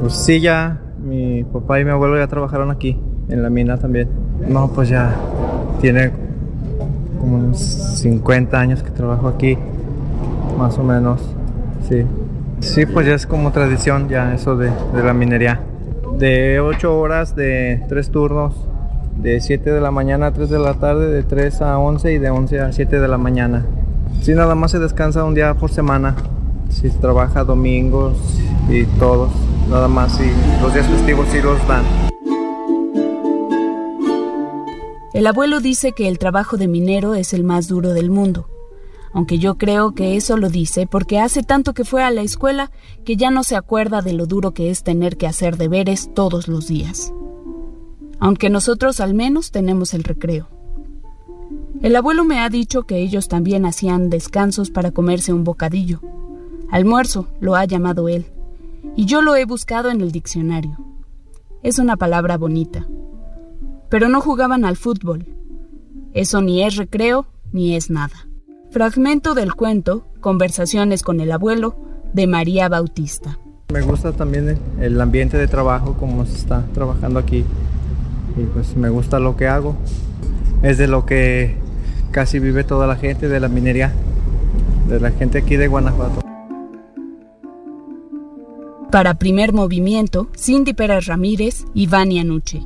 Pues 0.00 0.14
sí, 0.14 0.40
ya 0.40 0.80
mi 0.98 1.42
papá 1.42 1.80
y 1.80 1.84
mi 1.84 1.90
abuelo 1.90 2.16
ya 2.16 2.28
trabajaron 2.28 2.70
aquí, 2.70 3.00
en 3.32 3.42
la 3.42 3.50
mina 3.50 3.76
también. 3.78 4.08
No, 4.48 4.68
pues 4.68 4.88
ya 4.88 5.14
tiene 5.80 6.10
como 7.18 7.36
unos 7.36 7.58
50 7.58 8.58
años 8.58 8.82
que 8.82 8.90
trabajo 8.90 9.28
aquí, 9.28 9.56
más 10.58 10.78
o 10.78 10.82
menos, 10.84 11.20
sí. 11.88 12.04
Sí, 12.60 12.86
pues 12.86 13.06
ya 13.06 13.14
es 13.14 13.26
como 13.26 13.50
tradición 13.50 14.08
ya 14.08 14.34
eso 14.34 14.56
de, 14.56 14.70
de 14.94 15.02
la 15.02 15.12
minería. 15.12 15.60
De 16.18 16.60
8 16.60 16.98
horas, 16.98 17.34
de 17.34 17.82
3 17.88 18.10
turnos, 18.10 18.54
de 19.16 19.40
7 19.40 19.70
de 19.70 19.80
la 19.80 19.90
mañana 19.90 20.26
a 20.26 20.32
3 20.32 20.48
de 20.48 20.58
la 20.58 20.74
tarde, 20.74 21.08
de 21.08 21.22
3 21.22 21.62
a 21.62 21.78
11 21.78 22.12
y 22.12 22.18
de 22.18 22.30
11 22.30 22.60
a 22.60 22.72
7 22.72 23.00
de 23.00 23.08
la 23.08 23.18
mañana. 23.18 23.64
Sí, 24.20 24.34
nada 24.34 24.54
más 24.54 24.70
se 24.70 24.78
descansa 24.78 25.24
un 25.24 25.34
día 25.34 25.54
por 25.54 25.70
semana. 25.70 26.14
Si 26.70 26.88
se 26.88 26.98
trabaja 26.98 27.44
domingos 27.44 28.16
y 28.68 28.84
todos, 28.98 29.30
nada 29.68 29.88
más. 29.88 30.20
Y 30.20 30.62
los 30.62 30.72
días 30.72 30.86
festivos 30.86 31.26
sí 31.30 31.40
los 31.42 31.66
dan. 31.66 32.11
El 35.14 35.26
abuelo 35.26 35.60
dice 35.60 35.92
que 35.92 36.08
el 36.08 36.18
trabajo 36.18 36.56
de 36.56 36.68
minero 36.68 37.14
es 37.14 37.34
el 37.34 37.44
más 37.44 37.68
duro 37.68 37.92
del 37.92 38.10
mundo, 38.10 38.48
aunque 39.12 39.38
yo 39.38 39.58
creo 39.58 39.94
que 39.94 40.16
eso 40.16 40.38
lo 40.38 40.48
dice 40.48 40.86
porque 40.86 41.20
hace 41.20 41.42
tanto 41.42 41.74
que 41.74 41.84
fue 41.84 42.02
a 42.02 42.10
la 42.10 42.22
escuela 42.22 42.70
que 43.04 43.16
ya 43.16 43.30
no 43.30 43.44
se 43.44 43.54
acuerda 43.54 44.00
de 44.00 44.14
lo 44.14 44.24
duro 44.24 44.54
que 44.54 44.70
es 44.70 44.82
tener 44.82 45.18
que 45.18 45.26
hacer 45.26 45.58
deberes 45.58 46.08
todos 46.14 46.48
los 46.48 46.66
días. 46.66 47.12
Aunque 48.20 48.48
nosotros 48.48 49.00
al 49.00 49.12
menos 49.12 49.50
tenemos 49.50 49.92
el 49.92 50.02
recreo. 50.02 50.48
El 51.82 51.94
abuelo 51.94 52.24
me 52.24 52.40
ha 52.40 52.48
dicho 52.48 52.84
que 52.84 52.96
ellos 52.96 53.28
también 53.28 53.66
hacían 53.66 54.08
descansos 54.08 54.70
para 54.70 54.92
comerse 54.92 55.34
un 55.34 55.44
bocadillo. 55.44 56.00
Almuerzo, 56.70 57.28
lo 57.38 57.54
ha 57.54 57.66
llamado 57.66 58.08
él, 58.08 58.24
y 58.96 59.04
yo 59.04 59.20
lo 59.20 59.36
he 59.36 59.44
buscado 59.44 59.90
en 59.90 60.00
el 60.00 60.10
diccionario. 60.10 60.78
Es 61.62 61.78
una 61.78 61.98
palabra 61.98 62.38
bonita 62.38 62.86
pero 63.92 64.08
no 64.08 64.22
jugaban 64.22 64.64
al 64.64 64.78
fútbol. 64.78 65.26
Eso 66.14 66.40
ni 66.40 66.62
es 66.62 66.76
recreo 66.76 67.26
ni 67.52 67.76
es 67.76 67.90
nada. 67.90 68.26
Fragmento 68.70 69.34
del 69.34 69.52
cuento 69.54 70.06
Conversaciones 70.18 71.02
con 71.02 71.20
el 71.20 71.30
abuelo 71.30 71.76
de 72.14 72.26
María 72.26 72.70
Bautista. 72.70 73.38
Me 73.70 73.82
gusta 73.82 74.12
también 74.12 74.58
el 74.80 74.98
ambiente 74.98 75.36
de 75.36 75.46
trabajo, 75.46 75.94
como 76.00 76.24
se 76.24 76.36
está 76.36 76.64
trabajando 76.72 77.18
aquí. 77.18 77.44
Y 78.34 78.44
pues 78.54 78.74
me 78.78 78.88
gusta 78.88 79.18
lo 79.18 79.36
que 79.36 79.46
hago. 79.46 79.76
Es 80.62 80.78
de 80.78 80.88
lo 80.88 81.04
que 81.04 81.56
casi 82.12 82.38
vive 82.38 82.64
toda 82.64 82.86
la 82.86 82.96
gente 82.96 83.28
de 83.28 83.40
la 83.40 83.48
minería, 83.48 83.92
de 84.88 85.00
la 85.00 85.10
gente 85.10 85.36
aquí 85.36 85.56
de 85.56 85.68
Guanajuato. 85.68 86.22
Para 88.90 89.18
primer 89.18 89.52
movimiento, 89.52 90.28
Cindy 90.34 90.72
Pérez 90.72 91.04
Ramírez 91.04 91.66
y 91.74 91.88
Vania 91.88 92.24
Nuche. 92.24 92.62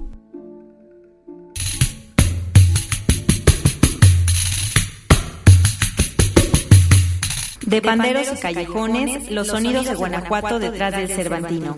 De 7.67 7.83
panderos 7.83 8.29
y 8.33 8.41
callejones, 8.41 9.29
los 9.33 9.49
sonidos 9.49 9.87
de 9.87 9.97
Guanajuato 9.97 10.61
detrás 10.61 10.97
del 10.97 11.09
Cervantino. 11.09 11.77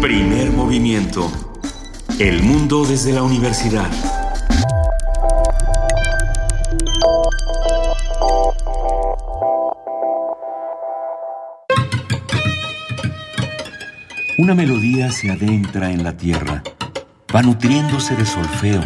Primer 0.00 0.52
movimiento. 0.52 1.30
El 2.20 2.44
mundo 2.44 2.84
desde 2.84 3.12
la 3.12 3.24
universidad. 3.24 3.90
Una 14.38 14.54
melodía 14.54 15.10
se 15.10 15.30
adentra 15.30 15.90
en 15.90 16.04
la 16.04 16.16
tierra, 16.16 16.62
va 17.34 17.42
nutriéndose 17.42 18.14
de 18.14 18.24
solfeo, 18.24 18.80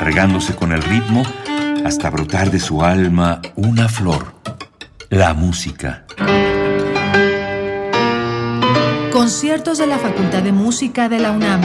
regándose 0.00 0.54
con 0.54 0.70
el 0.70 0.80
ritmo 0.80 1.24
hasta 1.84 2.10
brotar 2.10 2.50
de 2.50 2.60
su 2.60 2.82
alma 2.82 3.40
una 3.54 3.88
flor, 3.88 4.34
la 5.10 5.34
música. 5.34 6.04
Conciertos 9.12 9.78
de 9.78 9.86
la 9.86 9.98
Facultad 9.98 10.42
de 10.42 10.52
Música 10.52 11.08
de 11.08 11.18
la 11.18 11.32
UNAM. 11.32 11.62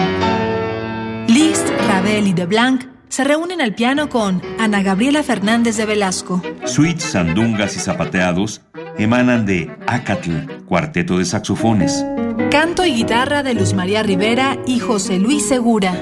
Liszt, 1.28 1.68
Ravel 1.88 2.28
y 2.28 2.34
De 2.34 2.46
Blanc 2.46 2.86
se 3.10 3.24
reúnen 3.24 3.62
al 3.62 3.76
piano 3.76 4.10
con 4.10 4.42
Ana 4.58 4.82
Gabriela 4.82 5.22
Fernández 5.22 5.76
de 5.76 5.86
Velasco. 5.86 6.42
Suites, 6.66 7.04
sandungas 7.04 7.76
y 7.76 7.80
zapateados 7.80 8.62
emanan 8.98 9.46
de 9.46 9.70
Acatl, 9.88 10.64
cuarteto 10.66 11.18
de 11.18 11.26
saxofones. 11.26 12.06
Canto 12.50 12.86
y 12.86 12.94
guitarra 12.94 13.44
de 13.44 13.54
Luz 13.54 13.74
María 13.74 14.04
Rivera 14.04 14.58
y 14.66 14.80
José 14.80 15.20
Luis 15.20 15.48
Segura. 15.48 15.94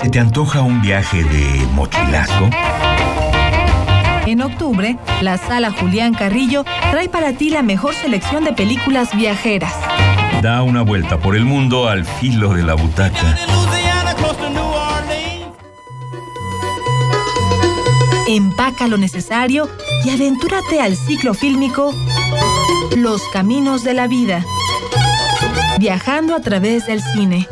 ¿Se 0.00 0.08
te 0.10 0.20
antoja 0.20 0.62
un 0.62 0.80
viaje 0.80 1.24
de 1.24 1.66
mochilazo? 1.74 2.48
En 4.26 4.40
octubre, 4.42 4.96
la 5.22 5.38
sala 5.38 5.72
Julián 5.72 6.14
Carrillo 6.14 6.64
trae 6.92 7.08
para 7.08 7.32
ti 7.32 7.50
la 7.50 7.62
mejor 7.62 7.94
selección 7.94 8.44
de 8.44 8.52
películas 8.52 9.16
viajeras. 9.16 9.74
Da 10.40 10.62
una 10.62 10.82
vuelta 10.82 11.18
por 11.18 11.34
el 11.34 11.44
mundo 11.44 11.88
al 11.88 12.04
filo 12.04 12.54
de 12.54 12.62
la 12.62 12.74
butaca. 12.74 13.36
Empaca 18.28 18.86
lo 18.86 18.98
necesario 18.98 19.68
y 20.04 20.10
aventúrate 20.10 20.80
al 20.80 20.94
ciclo 20.94 21.34
fílmico 21.34 21.92
Los 22.96 23.20
Caminos 23.32 23.82
de 23.82 23.94
la 23.94 24.06
Vida. 24.06 24.44
Viajando 25.80 26.36
a 26.36 26.40
través 26.40 26.86
del 26.86 27.02
cine. 27.02 27.48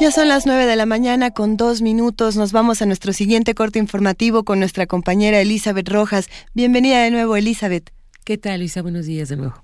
Ya 0.00 0.10
son 0.10 0.28
las 0.28 0.46
nueve 0.46 0.64
de 0.64 0.76
la 0.76 0.86
mañana 0.86 1.30
con 1.30 1.58
dos 1.58 1.82
minutos. 1.82 2.36
Nos 2.36 2.52
vamos 2.52 2.80
a 2.80 2.86
nuestro 2.86 3.12
siguiente 3.12 3.54
corte 3.54 3.78
informativo 3.78 4.44
con 4.44 4.58
nuestra 4.58 4.86
compañera 4.86 5.40
Elizabeth 5.40 5.90
Rojas. 5.90 6.30
Bienvenida 6.54 7.02
de 7.02 7.10
nuevo, 7.10 7.36
Elizabeth. 7.36 7.90
¿Qué 8.24 8.38
tal, 8.38 8.60
Luisa? 8.60 8.80
Buenos 8.80 9.04
días 9.04 9.28
de 9.28 9.36
nuevo. 9.36 9.62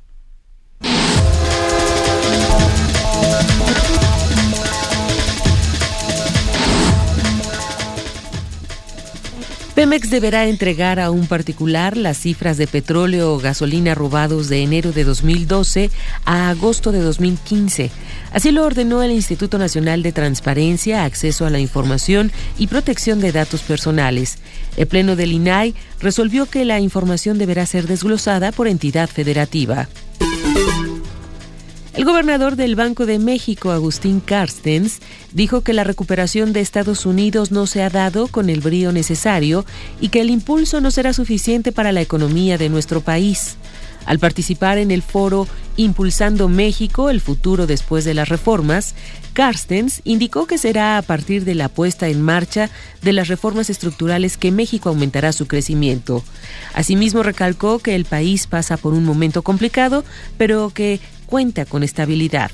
Pemex 9.81 10.11
deberá 10.11 10.47
entregar 10.47 11.01
a 11.01 11.11
un 11.11 11.27
particular 11.27 11.97
las 11.97 12.19
cifras 12.19 12.59
de 12.59 12.67
petróleo 12.67 13.33
o 13.33 13.39
gasolina 13.39 13.95
robados 13.95 14.51
de 14.51 14.63
enero 14.63 14.93
de 14.93 15.05
2012 15.05 15.91
a 16.27 16.51
agosto 16.51 16.93
de 16.93 17.01
2015. 17.01 17.91
Así 18.31 18.51
lo 18.51 18.67
ordenó 18.67 19.03
el 19.03 19.11
Instituto 19.11 19.57
Nacional 19.57 20.03
de 20.03 20.13
Transparencia, 20.13 21.05
Acceso 21.05 21.47
a 21.47 21.51
la 21.51 21.61
Información 21.61 22.31
y 22.59 22.67
Protección 22.67 23.21
de 23.21 23.33
Datos 23.33 23.63
Personales. 23.63 24.37
El 24.77 24.87
Pleno 24.87 25.17
del 25.17 25.33
INAI 25.33 25.75
resolvió 25.99 26.45
que 26.45 26.67
la 26.67 26.79
información 26.79 27.39
deberá 27.39 27.65
ser 27.65 27.87
desglosada 27.87 28.53
por 28.53 28.69
entidad 28.69 29.09
federativa. 29.09 29.89
El 31.93 32.05
gobernador 32.05 32.55
del 32.55 32.77
Banco 32.77 33.05
de 33.05 33.19
México, 33.19 33.73
Agustín 33.73 34.21
Carstens, 34.21 35.01
dijo 35.33 35.63
que 35.63 35.73
la 35.73 35.83
recuperación 35.83 36.53
de 36.53 36.61
Estados 36.61 37.05
Unidos 37.05 37.51
no 37.51 37.67
se 37.67 37.83
ha 37.83 37.91
dado 37.91 38.29
con 38.29 38.49
el 38.49 38.61
brío 38.61 38.93
necesario 38.93 39.67
y 40.01 40.09
que 40.11 40.21
el 40.21 40.31
impulso 40.31 40.81
no 40.81 40.93
será 40.93 41.13
suficiente 41.13 41.73
para 41.73 41.91
la 41.91 42.01
economía 42.01 42.59
de 42.59 42.69
nuestro 42.69 43.01
país. 43.01 43.57
Al 44.07 44.19
participar 44.19 44.79
en 44.79 44.91
el 44.91 45.03
foro 45.03 45.47
Impulsando 45.77 46.49
México, 46.49 47.11
el 47.11 47.21
futuro 47.21 47.67
después 47.67 48.05
de 48.05 48.13
las 48.13 48.29
reformas, 48.29 48.95
Carstens 49.33 50.03
indicó 50.05 50.47
que 50.47 50.59
será 50.59 50.99
a 50.99 51.03
partir 51.03 51.45
de 51.45 51.55
la 51.55 51.69
puesta 51.69 52.09
en 52.09 52.21
marcha 52.21 52.71
de 53.03 53.13
las 53.13 53.29
reformas 53.29 53.71
estructurales 53.71 54.37
que 54.37 54.53
México 54.53 54.89
aumentará 54.91 55.33
su 55.33 55.47
crecimiento. 55.47 56.23
Asimismo, 56.75 57.23
recalcó 57.23 57.79
que 57.79 57.95
el 57.95 58.05
país 58.05 58.47
pasa 58.47 58.77
por 58.77 58.93
un 58.93 59.05
momento 59.05 59.43
complicado, 59.43 60.05
pero 60.37 60.71
que 60.71 61.01
cuenta 61.31 61.65
con 61.65 61.83
estabilidad. 61.85 62.51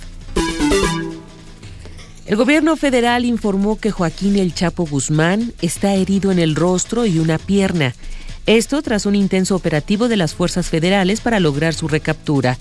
El 2.27 2.37
gobierno 2.37 2.77
federal 2.77 3.25
informó 3.25 3.79
que 3.79 3.91
Joaquín 3.91 4.37
El 4.37 4.55
Chapo 4.55 4.85
Guzmán 4.85 5.53
está 5.63 5.95
herido 5.95 6.31
en 6.31 6.39
el 6.39 6.55
rostro 6.55 7.07
y 7.07 7.19
una 7.19 7.39
pierna. 7.39 7.95
Esto 8.45 8.83
tras 8.83 9.07
un 9.07 9.15
intenso 9.15 9.57
operativo 9.57 10.09
de 10.09 10.17
las 10.17 10.35
fuerzas 10.35 10.69
federales 10.69 11.21
para 11.21 11.41
lograr 11.41 11.73
su 11.73 11.89
recaptura. 11.89 12.59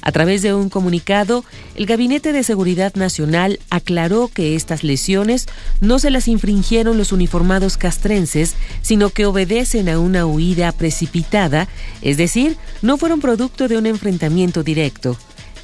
A 0.00 0.12
través 0.12 0.42
de 0.42 0.54
un 0.54 0.70
comunicado, 0.70 1.44
el 1.74 1.84
Gabinete 1.84 2.32
de 2.32 2.44
Seguridad 2.44 2.94
Nacional 2.94 3.58
aclaró 3.68 4.28
que 4.28 4.54
estas 4.54 4.84
lesiones 4.84 5.46
no 5.80 5.98
se 5.98 6.10
las 6.10 6.28
infringieron 6.28 6.96
los 6.96 7.12
uniformados 7.12 7.76
castrenses, 7.76 8.54
sino 8.80 9.10
que 9.10 9.26
obedecen 9.26 9.88
a 9.88 9.98
una 9.98 10.24
huida 10.24 10.72
precipitada, 10.72 11.68
es 12.00 12.16
decir, 12.16 12.56
no 12.80 12.96
fueron 12.96 13.20
producto 13.20 13.68
de 13.68 13.76
un 13.76 13.86
enfrentamiento 13.86 14.62
directo. 14.62 15.18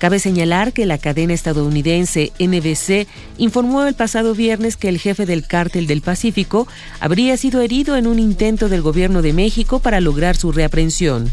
Cabe 0.05 0.19
señalar 0.19 0.75
que 0.75 0.85
la 0.85 0.99
cadena 0.99 1.33
estadounidense 1.33 2.31
NBC 2.39 3.09
informó 3.39 3.87
el 3.87 3.95
pasado 3.95 4.35
viernes 4.35 4.77
que 4.77 4.91
el 4.91 4.99
jefe 4.99 5.25
del 5.25 5.47
cártel 5.47 5.87
del 5.87 6.03
Pacífico 6.03 6.69
habría 7.01 7.39
sido 7.39 7.63
herido 7.63 7.97
en 7.97 8.07
un 8.07 8.19
intento 8.19 8.69
del 8.69 8.83
gobierno 8.83 9.23
de 9.23 9.33
México 9.33 9.79
para 9.79 10.03
lograr 10.03 10.37
su 10.37 10.53
reaprensión. 10.53 11.33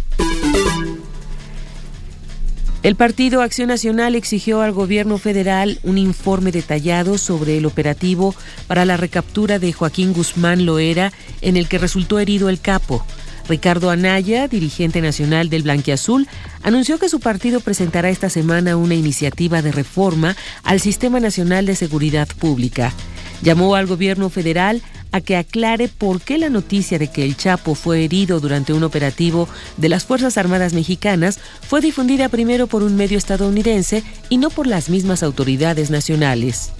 El 2.82 2.96
Partido 2.96 3.42
Acción 3.42 3.68
Nacional 3.68 4.16
exigió 4.16 4.62
al 4.62 4.72
gobierno 4.72 5.18
federal 5.18 5.78
un 5.84 5.98
informe 5.98 6.54
detallado 6.54 7.18
sobre 7.18 7.58
el 7.58 7.66
operativo 7.66 8.34
para 8.68 8.86
la 8.86 8.96
recaptura 8.96 9.60
de 9.60 9.74
Joaquín 9.74 10.14
Guzmán 10.14 10.66
Loera 10.66 11.12
en 11.42 11.58
el 11.58 11.68
que 11.68 11.78
resultó 11.78 12.20
herido 12.20 12.48
el 12.48 12.62
capo. 12.62 13.06
Ricardo 13.52 13.90
Anaya, 13.90 14.48
dirigente 14.48 15.02
nacional 15.02 15.50
del 15.50 15.64
Blanquiazul, 15.64 16.26
anunció 16.64 16.98
que 17.00 17.10
su 17.10 17.20
partido 17.20 17.60
presentará 17.60 18.10
esta 18.10 18.30
semana 18.30 18.78
una 18.78 18.96
iniciativa 18.96 19.62
de 19.62 19.74
reforma 19.74 20.38
al 20.64 20.80
Sistema 20.80 21.20
Nacional 21.20 21.66
de 21.66 21.76
Seguridad 21.76 22.30
Pública. 22.40 22.94
Llamó 23.42 23.76
al 23.76 23.88
gobierno 23.88 24.30
federal 24.30 24.82
a 25.12 25.20
que 25.20 25.36
aclare 25.36 25.90
por 25.90 26.22
qué 26.22 26.38
la 26.38 26.50
noticia 26.50 26.98
de 26.98 27.10
que 27.12 27.26
el 27.26 27.36
Chapo 27.36 27.76
fue 27.76 28.06
herido 28.06 28.40
durante 28.40 28.72
un 28.72 28.84
operativo 28.84 29.50
de 29.76 29.90
las 29.90 30.06
Fuerzas 30.06 30.38
Armadas 30.38 30.72
Mexicanas 30.72 31.38
fue 31.68 31.82
difundida 31.82 32.30
primero 32.30 32.68
por 32.68 32.84
un 32.84 32.96
medio 32.96 33.18
estadounidense 33.18 34.02
y 34.30 34.38
no 34.38 34.50
por 34.50 34.66
las 34.66 34.90
mismas 34.90 35.24
autoridades 35.24 35.90
nacionales. 35.90 36.72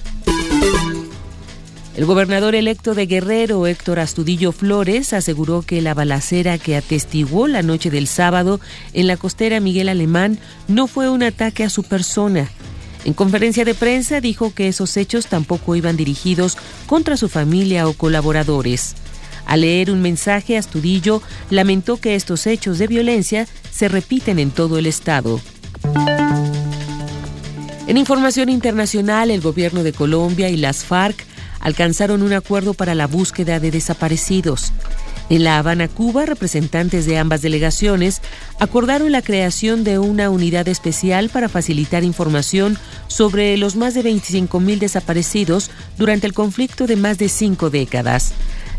El 1.96 2.06
gobernador 2.06 2.56
electo 2.56 2.96
de 2.96 3.06
Guerrero, 3.06 3.68
Héctor 3.68 4.00
Astudillo 4.00 4.54
Flores, 4.54 5.12
aseguró 5.12 5.62
que 5.62 5.82
la 5.82 5.94
balacera 5.94 6.58
que 6.58 6.78
atestiguó 6.78 7.48
la 7.48 7.64
noche 7.64 7.90
del 7.90 8.08
sábado 8.08 8.62
en 8.94 9.08
la 9.08 9.18
costera 9.18 9.60
Miguel 9.60 9.90
Alemán 9.90 10.40
no 10.70 10.88
fue 10.88 11.10
un 11.10 11.22
ataque 11.22 11.66
a 11.66 11.70
su 11.70 11.84
persona. 11.84 12.50
En 13.04 13.14
conferencia 13.14 13.66
de 13.66 13.74
prensa 13.74 14.22
dijo 14.22 14.54
que 14.54 14.70
esos 14.70 14.96
hechos 14.96 15.28
tampoco 15.28 15.76
iban 15.76 15.98
dirigidos 15.98 16.58
contra 16.86 17.18
su 17.18 17.28
familia 17.28 17.88
o 17.88 17.94
colaboradores. 17.94 18.96
Al 19.46 19.62
leer 19.62 19.92
un 19.92 20.02
mensaje, 20.02 20.58
Astudillo 20.58 21.22
lamentó 21.50 21.98
que 21.98 22.16
estos 22.16 22.48
hechos 22.48 22.78
de 22.78 22.88
violencia 22.88 23.48
se 23.70 23.90
repiten 23.90 24.40
en 24.40 24.52
todo 24.52 24.78
el 24.78 24.86
estado. 24.86 25.42
En 27.88 27.98
información 27.98 28.48
internacional, 28.48 29.32
el 29.32 29.42
gobierno 29.42 29.84
de 29.84 29.92
Colombia 29.92 30.50
y 30.50 30.56
las 30.56 30.86
FARC 30.86 31.26
alcanzaron 31.62 32.22
un 32.24 32.34
acuerdo 32.34 32.74
para 32.74 32.96
la 32.96 33.08
búsqueda 33.08 33.60
de 33.60 33.72
desaparecidos. 33.72 34.74
En 35.30 35.46
La 35.46 35.58
Habana, 35.58 35.88
Cuba, 35.88 36.26
representantes 36.26 37.06
de 37.06 37.18
ambas 37.18 37.42
delegaciones 37.42 38.22
acordaron 38.60 39.14
la 39.14 39.22
creación 39.22 39.86
de 39.86 39.98
una 39.98 40.30
unidad 40.30 40.68
especial 40.68 41.30
para 41.30 41.48
facilitar 41.48 42.04
información 42.04 42.78
sobre 43.08 43.56
los 43.56 43.78
más 43.78 43.94
de 43.94 44.04
25.000 44.04 44.80
desaparecidos 44.80 45.72
durante 45.98 46.28
el 46.28 46.34
conflicto 46.34 46.86
de 46.86 46.98
más 46.98 47.18
de 47.18 47.30
cinco 47.30 47.70
décadas. 47.70 48.34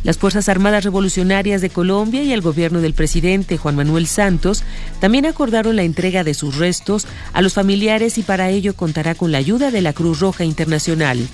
Las 0.04 0.18
Fuerzas 0.18 0.48
Armadas 0.48 0.84
Revolucionarias 0.84 1.60
de 1.60 1.70
Colombia 1.70 2.22
y 2.22 2.32
el 2.32 2.40
gobierno 2.40 2.80
del 2.80 2.92
presidente 2.92 3.56
Juan 3.56 3.76
Manuel 3.76 4.06
Santos 4.06 4.64
también 5.00 5.26
acordaron 5.26 5.76
la 5.76 5.84
entrega 5.84 6.24
de 6.24 6.34
sus 6.34 6.56
restos 6.56 7.06
a 7.32 7.40
los 7.40 7.54
familiares 7.54 8.18
y 8.18 8.22
para 8.22 8.50
ello 8.50 8.74
contará 8.74 9.14
con 9.14 9.30
la 9.30 9.38
ayuda 9.38 9.70
de 9.70 9.80
la 9.80 9.92
Cruz 9.92 10.18
Roja 10.18 10.44
Internacional. 10.44 11.28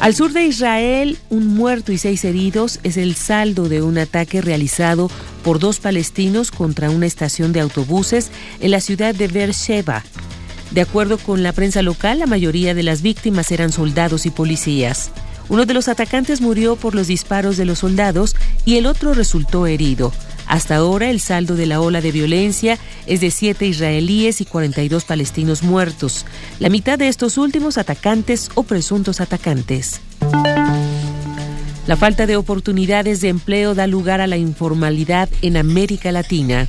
Al 0.00 0.14
sur 0.14 0.32
de 0.32 0.46
Israel, 0.46 1.18
un 1.28 1.46
muerto 1.48 1.92
y 1.92 1.98
seis 1.98 2.24
heridos 2.24 2.80
es 2.84 2.96
el 2.96 3.14
saldo 3.16 3.68
de 3.68 3.82
un 3.82 3.98
ataque 3.98 4.40
realizado 4.40 5.10
por 5.44 5.58
dos 5.58 5.78
palestinos 5.78 6.50
contra 6.50 6.88
una 6.88 7.04
estación 7.04 7.52
de 7.52 7.60
autobuses 7.60 8.30
en 8.60 8.70
la 8.70 8.80
ciudad 8.80 9.14
de 9.14 9.28
Beersheba. 9.28 10.02
De 10.70 10.80
acuerdo 10.80 11.18
con 11.18 11.42
la 11.42 11.52
prensa 11.52 11.82
local, 11.82 12.18
la 12.18 12.26
mayoría 12.26 12.72
de 12.72 12.82
las 12.82 13.02
víctimas 13.02 13.52
eran 13.52 13.72
soldados 13.72 14.24
y 14.24 14.30
policías. 14.30 15.10
Uno 15.50 15.66
de 15.66 15.74
los 15.74 15.86
atacantes 15.86 16.40
murió 16.40 16.76
por 16.76 16.94
los 16.94 17.06
disparos 17.06 17.58
de 17.58 17.66
los 17.66 17.80
soldados 17.80 18.36
y 18.64 18.76
el 18.76 18.86
otro 18.86 19.12
resultó 19.12 19.66
herido. 19.66 20.14
Hasta 20.50 20.74
ahora 20.74 21.10
el 21.10 21.20
saldo 21.20 21.54
de 21.54 21.64
la 21.64 21.80
ola 21.80 22.00
de 22.00 22.10
violencia 22.10 22.76
es 23.06 23.20
de 23.20 23.30
siete 23.30 23.68
israelíes 23.68 24.40
y 24.40 24.44
42 24.44 25.04
palestinos 25.04 25.62
muertos, 25.62 26.26
la 26.58 26.68
mitad 26.68 26.98
de 26.98 27.06
estos 27.06 27.38
últimos 27.38 27.78
atacantes 27.78 28.50
o 28.56 28.64
presuntos 28.64 29.20
atacantes. 29.20 30.00
La 31.86 31.96
falta 31.96 32.26
de 32.26 32.34
oportunidades 32.34 33.20
de 33.20 33.28
empleo 33.28 33.76
da 33.76 33.86
lugar 33.86 34.20
a 34.20 34.26
la 34.26 34.38
informalidad 34.38 35.28
en 35.40 35.56
América 35.56 36.10
Latina. 36.10 36.66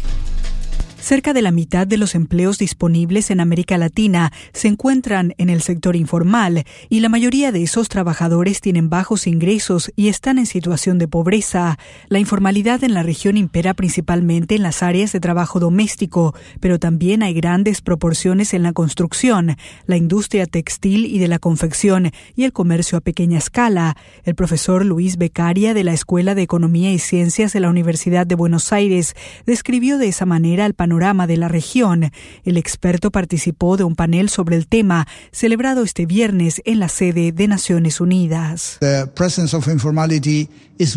Cerca 1.01 1.33
de 1.33 1.41
la 1.41 1.49
mitad 1.49 1.87
de 1.87 1.97
los 1.97 2.13
empleos 2.13 2.59
disponibles 2.59 3.31
en 3.31 3.39
América 3.39 3.79
Latina 3.79 4.31
se 4.53 4.67
encuentran 4.67 5.33
en 5.39 5.49
el 5.49 5.63
sector 5.63 5.95
informal 5.95 6.63
y 6.89 6.99
la 6.99 7.09
mayoría 7.09 7.51
de 7.51 7.63
esos 7.63 7.89
trabajadores 7.89 8.61
tienen 8.61 8.91
bajos 8.91 9.25
ingresos 9.25 9.91
y 9.95 10.09
están 10.09 10.37
en 10.37 10.45
situación 10.45 10.99
de 10.99 11.07
pobreza. 11.07 11.79
La 12.07 12.19
informalidad 12.19 12.83
en 12.83 12.93
la 12.93 13.01
región 13.01 13.35
impera 13.35 13.73
principalmente 13.73 14.53
en 14.53 14.61
las 14.61 14.83
áreas 14.83 15.11
de 15.11 15.19
trabajo 15.19 15.59
doméstico, 15.59 16.35
pero 16.59 16.77
también 16.77 17.23
hay 17.23 17.33
grandes 17.33 17.81
proporciones 17.81 18.53
en 18.53 18.61
la 18.61 18.71
construcción, 18.71 19.57
la 19.87 19.97
industria 19.97 20.45
textil 20.45 21.07
y 21.07 21.17
de 21.17 21.27
la 21.27 21.39
confección 21.39 22.11
y 22.35 22.43
el 22.43 22.53
comercio 22.53 22.99
a 22.99 23.01
pequeña 23.01 23.39
escala. 23.39 23.97
El 24.23 24.35
profesor 24.35 24.85
Luis 24.85 25.17
Becaria 25.17 25.73
de 25.73 25.83
la 25.83 25.93
Escuela 25.93 26.35
de 26.35 26.43
Economía 26.43 26.93
y 26.93 26.99
Ciencias 26.99 27.53
de 27.53 27.59
la 27.59 27.71
Universidad 27.71 28.27
de 28.27 28.35
Buenos 28.35 28.71
Aires 28.71 29.15
describió 29.47 29.97
de 29.97 30.07
esa 30.07 30.27
manera 30.27 30.67
el 30.67 30.75
panorama 30.75 30.90
panorama 30.91 31.25
de 31.25 31.37
la 31.37 31.47
región. 31.47 32.11
El 32.43 32.57
experto 32.57 33.11
participó 33.11 33.77
de 33.77 33.85
un 33.85 33.95
panel 33.95 34.27
sobre 34.27 34.57
el 34.57 34.67
tema 34.67 35.07
celebrado 35.31 35.83
este 35.83 36.05
viernes 36.05 36.61
en 36.65 36.79
la 36.79 36.89
sede 36.89 37.31
de 37.31 37.47
Naciones 37.47 38.01
Unidas. 38.01 38.77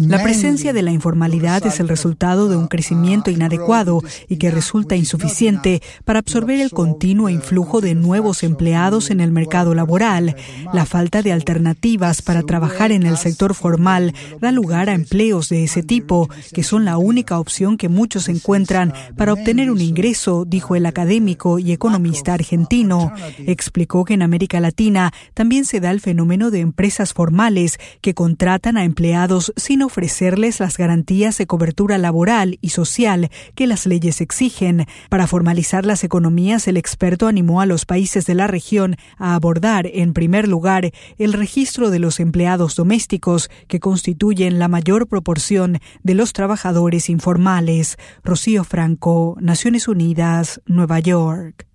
La 0.00 0.22
presencia 0.22 0.72
de 0.72 0.80
la 0.80 0.92
informalidad 0.92 1.66
es 1.66 1.78
el 1.78 1.88
resultado 1.88 2.48
de 2.48 2.56
un 2.56 2.68
crecimiento 2.68 3.30
inadecuado 3.30 4.00
y 4.28 4.38
que 4.38 4.50
resulta 4.50 4.96
insuficiente 4.96 5.82
para 6.06 6.20
absorber 6.20 6.58
el 6.60 6.70
continuo 6.70 7.28
influjo 7.28 7.82
de 7.82 7.94
nuevos 7.94 8.44
empleados 8.44 9.10
en 9.10 9.20
el 9.20 9.30
mercado 9.30 9.74
laboral. 9.74 10.36
La 10.72 10.86
falta 10.86 11.20
de 11.20 11.32
alternativas 11.32 12.22
para 12.22 12.42
trabajar 12.42 12.92
en 12.92 13.02
el 13.02 13.18
sector 13.18 13.54
formal 13.54 14.14
da 14.40 14.52
lugar 14.52 14.88
a 14.88 14.94
empleos 14.94 15.50
de 15.50 15.64
ese 15.64 15.82
tipo, 15.82 16.30
que 16.54 16.62
son 16.62 16.86
la 16.86 16.96
única 16.96 17.38
opción 17.38 17.76
que 17.76 17.90
muchos 17.90 18.30
encuentran 18.30 18.94
para 19.18 19.34
obtener 19.34 19.70
un 19.70 19.82
ingreso, 19.82 20.46
dijo 20.46 20.76
el 20.76 20.86
académico 20.86 21.58
y 21.58 21.72
economista 21.72 22.32
argentino. 22.32 23.12
Explicó 23.46 24.06
que 24.06 24.14
en 24.14 24.22
América 24.22 24.60
Latina 24.60 25.12
también 25.34 25.66
se 25.66 25.80
da 25.80 25.90
el 25.90 26.00
fenómeno 26.00 26.50
de 26.50 26.60
empresas 26.60 27.12
formales 27.12 27.78
que 28.00 28.14
contratan 28.14 28.78
a 28.78 28.84
empleados 28.84 29.52
sin 29.56 29.73
ofrecerles 29.82 30.60
las 30.60 30.76
garantías 30.78 31.38
de 31.38 31.46
cobertura 31.46 31.98
laboral 31.98 32.58
y 32.60 32.70
social 32.70 33.30
que 33.54 33.66
las 33.66 33.86
leyes 33.86 34.20
exigen. 34.20 34.86
Para 35.08 35.26
formalizar 35.26 35.86
las 35.86 36.04
economías, 36.04 36.68
el 36.68 36.76
experto 36.76 37.26
animó 37.26 37.60
a 37.60 37.66
los 37.66 37.86
países 37.86 38.26
de 38.26 38.34
la 38.34 38.46
región 38.46 38.96
a 39.18 39.34
abordar, 39.34 39.86
en 39.86 40.12
primer 40.12 40.48
lugar, 40.48 40.90
el 41.18 41.32
registro 41.32 41.90
de 41.90 41.98
los 41.98 42.20
empleados 42.20 42.76
domésticos, 42.76 43.50
que 43.68 43.80
constituyen 43.80 44.58
la 44.58 44.68
mayor 44.68 45.08
proporción 45.08 45.78
de 46.02 46.14
los 46.14 46.32
trabajadores 46.32 47.08
informales. 47.08 47.96
Rocío 48.22 48.64
Franco, 48.64 49.36
Naciones 49.40 49.88
Unidas, 49.88 50.60
Nueva 50.66 51.00
York. 51.00 51.66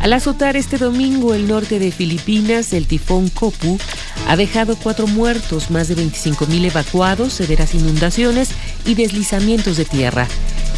Al 0.00 0.12
azotar 0.12 0.56
este 0.56 0.78
domingo 0.78 1.34
el 1.34 1.48
norte 1.48 1.78
de 1.78 1.90
Filipinas, 1.90 2.72
el 2.72 2.86
tifón 2.86 3.28
Kopu 3.30 3.78
ha 4.28 4.36
dejado 4.36 4.76
cuatro 4.76 5.06
muertos, 5.06 5.70
más 5.70 5.88
de 5.88 5.96
25.000 5.96 6.66
evacuados, 6.66 7.32
severas 7.32 7.74
inundaciones 7.74 8.50
y 8.86 8.94
deslizamientos 8.94 9.76
de 9.76 9.84
tierra. 9.84 10.28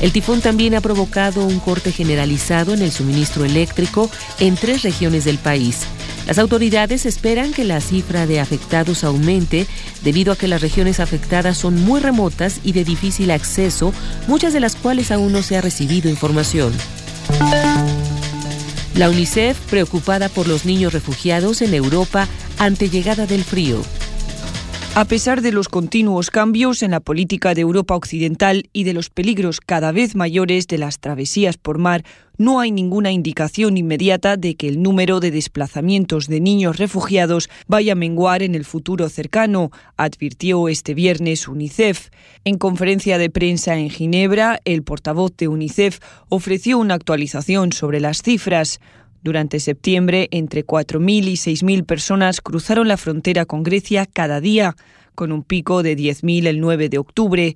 El 0.01 0.13
tifón 0.13 0.41
también 0.41 0.75
ha 0.75 0.81
provocado 0.81 1.45
un 1.45 1.61
corte 1.61 1.93
generalizado 1.93 2.73
en 2.73 2.81
el 2.81 2.91
suministro 2.91 3.45
eléctrico 3.45 4.11
en 4.39 4.55
tres 4.55 4.83
regiones 4.83 5.25
del 5.25 5.37
país. 5.37 5.81
Las 6.27 6.39
autoridades 6.39 7.05
esperan 7.05 7.53
que 7.53 7.65
la 7.65 7.81
cifra 7.81 8.27
de 8.27 8.41
afectados 8.41 9.05
aumente 9.05 9.67
debido 10.03 10.33
a 10.33 10.37
que 10.37 10.49
las 10.49 10.63
regiones 10.63 11.01
afectadas 11.01 11.59
son 11.59 11.83
muy 11.83 12.01
remotas 12.01 12.61
y 12.65 12.73
de 12.73 12.85
difícil 12.85 13.31
acceso, 13.31 13.93
muchas 14.27 14.55
de 14.55 14.61
las 14.61 14.77
cuales 14.77 15.11
aún 15.11 15.33
no 15.33 15.43
se 15.43 15.57
ha 15.57 15.61
recibido 15.61 16.09
información. 16.09 16.73
La 18.95 19.09
UNICEF 19.09 19.59
preocupada 19.71 20.29
por 20.29 20.49
los 20.49 20.65
niños 20.65 20.93
refugiados 20.93 21.63
en 21.63 21.75
Europa 21.75 22.27
ante 22.59 22.91
llegada 22.91 23.27
del 23.27 23.45
frío. 23.45 23.81
A 24.97 25.05
pesar 25.05 25.41
de 25.41 25.53
los 25.53 25.69
continuos 25.69 26.31
cambios 26.31 26.83
en 26.83 26.91
la 26.91 26.99
política 26.99 27.55
de 27.55 27.61
Europa 27.61 27.95
Occidental 27.95 28.69
y 28.73 28.83
de 28.83 28.93
los 28.93 29.09
peligros 29.09 29.61
cada 29.61 29.93
vez 29.93 30.17
mayores 30.17 30.67
de 30.67 30.79
las 30.79 30.99
travesías 30.99 31.57
por 31.57 31.79
mar, 31.79 32.05
no 32.39 32.59
hay 32.59 32.73
ninguna 32.73 33.13
indicación 33.13 33.77
inmediata 33.77 34.37
de 34.37 34.57
que 34.57 34.67
el 34.67 34.83
número 34.83 35.21
de 35.21 35.31
desplazamientos 35.31 36.27
de 36.27 36.41
niños 36.41 36.79
refugiados 36.79 37.49
vaya 37.69 37.93
a 37.93 37.97
menguar 37.97 38.43
en 38.43 38.57
el 38.57 38.65
futuro 38.65 39.09
cercano, 39.09 39.71
advirtió 39.97 40.69
este 40.69 40.93
viernes 40.93 41.47
UNICEF. 41.47 42.09
En 42.45 42.59
conferencia 42.59 43.17
de 43.17 43.31
prensa 43.31 43.79
en 43.79 43.91
Ginebra, 43.91 44.61
el 44.65 44.83
portavoz 44.83 45.37
de 45.37 45.47
UNICEF 45.47 46.01
ofreció 46.29 46.79
una 46.79 46.95
actualización 46.95 47.71
sobre 47.73 48.01
las 48.01 48.23
cifras. 48.23 48.81
Durante 49.23 49.61
septiembre, 49.61 50.29
entre 50.31 50.65
4.000 50.65 51.29
y 51.29 51.35
6.000 51.35 51.85
personas 51.85 52.41
cruzaron 52.41 52.89
la 52.89 52.97
frontera 52.97 53.45
con 53.45 53.63
Grecia 53.63 54.07
cada 54.07 54.41
día 54.41 54.77
con 55.21 55.33
un 55.33 55.43
pico 55.43 55.83
de 55.83 55.99
10.000 55.99 56.47
el 56.47 56.61
9 56.61 56.89
de 56.89 56.97
octubre. 56.97 57.55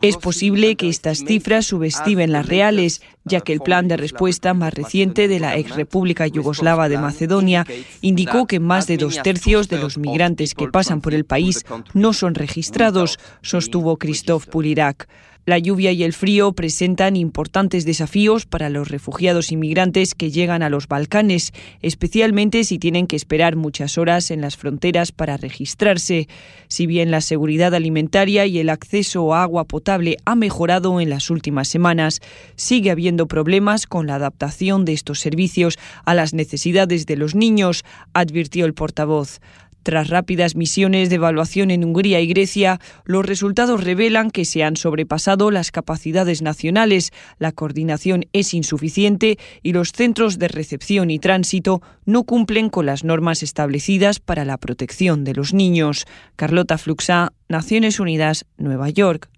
Es 0.00 0.16
posible 0.16 0.76
que 0.76 0.88
estas 0.88 1.18
cifras 1.18 1.66
subestimen 1.66 2.32
las 2.32 2.46
reales, 2.46 3.02
ya 3.24 3.40
que 3.42 3.52
el 3.52 3.60
plan 3.60 3.86
de 3.86 3.98
respuesta 3.98 4.54
más 4.54 4.72
reciente 4.72 5.28
de 5.28 5.40
la 5.40 5.58
ex 5.58 5.76
República 5.76 6.26
Yugoslava 6.26 6.88
de 6.88 6.96
Macedonia 6.96 7.66
indicó 8.00 8.46
que 8.46 8.60
más 8.60 8.86
de 8.86 8.96
dos 8.96 9.20
tercios 9.22 9.68
de 9.68 9.76
los 9.76 9.98
migrantes 9.98 10.54
que 10.54 10.68
pasan 10.68 11.02
por 11.02 11.12
el 11.12 11.26
país 11.26 11.66
no 11.92 12.14
son 12.14 12.34
registrados, 12.34 13.18
sostuvo 13.42 13.98
Christoph 13.98 14.46
Pulirak. 14.46 15.06
La 15.46 15.58
lluvia 15.58 15.92
y 15.92 16.02
el 16.02 16.12
frío 16.12 16.52
presentan 16.52 17.16
importantes 17.16 17.86
desafíos 17.86 18.44
para 18.44 18.68
los 18.68 18.88
refugiados 18.88 19.50
inmigrantes 19.50 20.14
que 20.14 20.30
llegan 20.30 20.62
a 20.62 20.68
los 20.68 20.88
Balcanes, 20.88 21.54
especialmente 21.80 22.64
si 22.64 22.78
tienen 22.78 23.06
que 23.06 23.16
esperar 23.16 23.56
muchas 23.56 23.96
horas 23.96 24.30
en 24.30 24.42
las 24.42 24.58
fronteras 24.58 25.10
para 25.10 25.38
registrarse. 25.38 26.28
Si 26.68 26.86
bien 26.86 27.10
la 27.10 27.22
seguridad 27.22 27.74
alimentaria 27.74 28.44
y 28.44 28.58
el 28.58 28.68
acceso 28.68 29.32
a 29.32 29.42
agua 29.42 29.64
potable 29.64 30.18
ha 30.26 30.34
mejorado 30.34 31.00
en 31.00 31.08
las 31.08 31.30
últimas 31.30 31.68
semanas, 31.68 32.20
sigue 32.54 32.90
habiendo 32.90 33.26
problemas 33.26 33.86
con 33.86 34.06
la 34.06 34.16
adaptación 34.16 34.84
de 34.84 34.92
estos 34.92 35.18
servicios 35.18 35.78
a 36.04 36.14
las 36.14 36.34
necesidades 36.34 37.06
de 37.06 37.16
los 37.16 37.34
niños, 37.34 37.86
advirtió 38.12 38.66
el 38.66 38.74
portavoz. 38.74 39.40
Tras 39.88 40.10
rápidas 40.10 40.54
misiones 40.54 41.08
de 41.08 41.14
evaluación 41.14 41.70
en 41.70 41.82
Hungría 41.82 42.20
y 42.20 42.26
Grecia, 42.26 42.78
los 43.06 43.24
resultados 43.24 43.82
revelan 43.82 44.30
que 44.30 44.44
se 44.44 44.62
han 44.62 44.76
sobrepasado 44.76 45.50
las 45.50 45.70
capacidades 45.70 46.42
nacionales, 46.42 47.10
la 47.38 47.52
coordinación 47.52 48.26
es 48.34 48.52
insuficiente 48.52 49.38
y 49.62 49.72
los 49.72 49.92
centros 49.92 50.38
de 50.38 50.48
recepción 50.48 51.10
y 51.10 51.18
tránsito 51.18 51.80
no 52.04 52.24
cumplen 52.24 52.68
con 52.68 52.84
las 52.84 53.02
normas 53.02 53.42
establecidas 53.42 54.20
para 54.20 54.44
la 54.44 54.58
protección 54.58 55.24
de 55.24 55.32
los 55.32 55.54
niños. 55.54 56.04
Carlota 56.36 56.76
Fluxa, 56.76 57.32
Naciones 57.48 57.98
Unidas, 57.98 58.44
Nueva 58.58 58.90
York. 58.90 59.30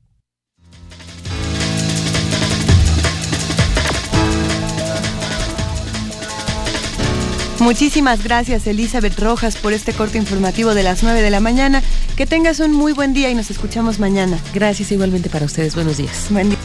Muchísimas 7.60 8.24
gracias 8.24 8.66
Elizabeth 8.66 9.18
Rojas 9.18 9.56
por 9.56 9.72
este 9.72 9.92
corte 9.92 10.18
informativo 10.18 10.74
de 10.74 10.82
las 10.82 11.02
9 11.02 11.20
de 11.20 11.30
la 11.30 11.40
mañana. 11.40 11.82
Que 12.16 12.26
tengas 12.26 12.60
un 12.60 12.72
muy 12.72 12.92
buen 12.92 13.12
día 13.12 13.30
y 13.30 13.34
nos 13.34 13.50
escuchamos 13.50 13.98
mañana. 13.98 14.38
Gracias 14.54 14.90
igualmente 14.92 15.28
para 15.28 15.44
ustedes. 15.44 15.74
Buenos 15.74 15.98
días. 15.98 16.26
Buen 16.30 16.48
día. 16.48 16.58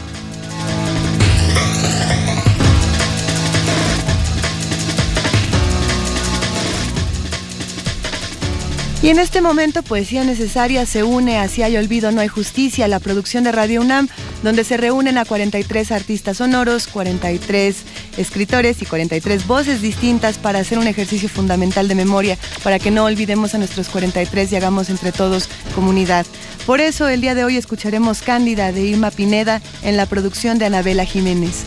Y 9.06 9.10
en 9.10 9.20
este 9.20 9.40
momento 9.40 9.84
Poesía 9.84 10.24
Necesaria 10.24 10.84
se 10.88 11.04
une 11.04 11.38
a 11.38 11.48
Si 11.48 11.62
hay 11.62 11.78
olvido, 11.78 12.12
no 12.12 12.22
hay 12.22 12.28
justicia, 12.28 12.88
la 12.88 13.00
producción 13.00 13.44
de 13.44 13.52
Radio 13.52 13.82
UNAM, 13.82 14.08
donde 14.42 14.64
se 14.64 14.78
reúnen 14.78 15.20
a 15.20 15.26
43 15.26 15.92
artistas 15.92 16.38
sonoros, 16.38 16.88
43 16.88 17.84
escritores 18.18 18.82
y 18.82 18.88
43 18.88 19.46
voces 19.46 19.84
distintas 19.84 20.40
para 20.40 20.58
hacer 20.58 20.80
un 20.80 20.88
ejercicio 20.88 21.30
fundamental 21.30 21.88
de 21.88 21.94
memoria, 21.94 22.40
para 22.64 22.80
que 22.80 22.90
no 22.90 23.06
olvidemos 23.06 23.54
a 23.54 23.60
nuestros 23.60 23.90
43 23.90 24.52
y 24.52 24.56
hagamos 24.56 24.90
entre 24.90 25.12
todos 25.12 25.50
comunidad. 25.76 26.26
Por 26.66 26.82
eso 26.82 27.08
el 27.08 27.22
día 27.22 27.36
de 27.36 27.44
hoy 27.44 27.58
escucharemos 27.58 28.24
Cándida 28.24 28.72
de 28.72 28.86
Irma 28.86 29.12
Pineda 29.12 29.62
en 29.84 29.98
la 29.98 30.08
producción 30.08 30.58
de 30.58 30.66
Anabela 30.66 31.06
Jiménez. 31.06 31.66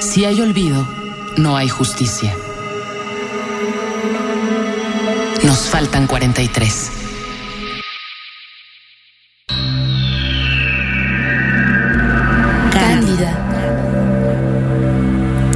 Si 0.00 0.24
hay 0.24 0.40
olvido, 0.40 0.99
no 1.40 1.56
hay 1.56 1.68
justicia. 1.68 2.36
Nos 5.42 5.68
faltan 5.68 6.06
43. 6.06 6.90
Cándida. 12.72 13.32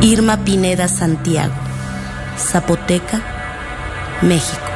Irma 0.01 0.39
Pineda 0.45 0.89
Santiago. 0.89 1.55
Zapoteca, 2.39 3.21
México. 4.23 4.75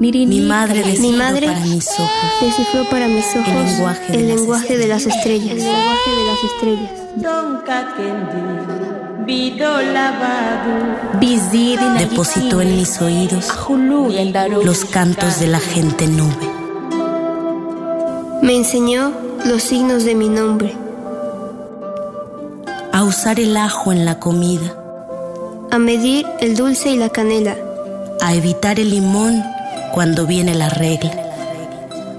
Mi 0.00 0.40
madre 0.40 0.82
descifró 0.82 1.18
para 1.18 1.60
mis 1.60 1.90
ojos. 1.90 2.10
Descifró 2.40 2.88
para 2.88 3.06
mis 3.06 3.26
ojos 3.36 3.48
el 3.48 3.66
lenguaje, 3.66 4.12
de, 4.16 4.22
lenguaje 4.22 4.78
de, 4.78 4.88
las 4.88 5.04
estrellas. 5.04 5.50
El 5.50 5.58
lenguaje 5.58 6.10
de 6.16 6.24
las 6.24 6.42
estrellas. 6.42 6.90
depositó 11.98 12.62
en 12.62 12.76
mis 12.76 12.98
oídos 13.02 13.46
los 14.64 14.86
cantos 14.86 15.38
de 15.38 15.48
la 15.48 15.60
gente 15.60 16.06
nube. 16.06 16.48
Me 18.40 18.56
enseñó 18.56 19.12
los 19.44 19.62
signos 19.62 20.04
de 20.04 20.14
mi 20.14 20.30
nombre. 20.30 20.74
a 22.92 23.04
usar 23.04 23.38
el 23.38 23.54
ajo 23.56 23.92
en 23.92 24.06
la 24.06 24.18
comida, 24.18 24.74
a 25.70 25.78
medir 25.78 26.26
el 26.40 26.56
dulce 26.56 26.90
y 26.90 26.96
la 26.96 27.10
canela, 27.10 27.54
a 28.22 28.34
evitar 28.34 28.80
el 28.80 28.90
limón 28.90 29.44
cuando 29.92 30.26
viene 30.26 30.54
la 30.54 30.68
regla, 30.68 31.12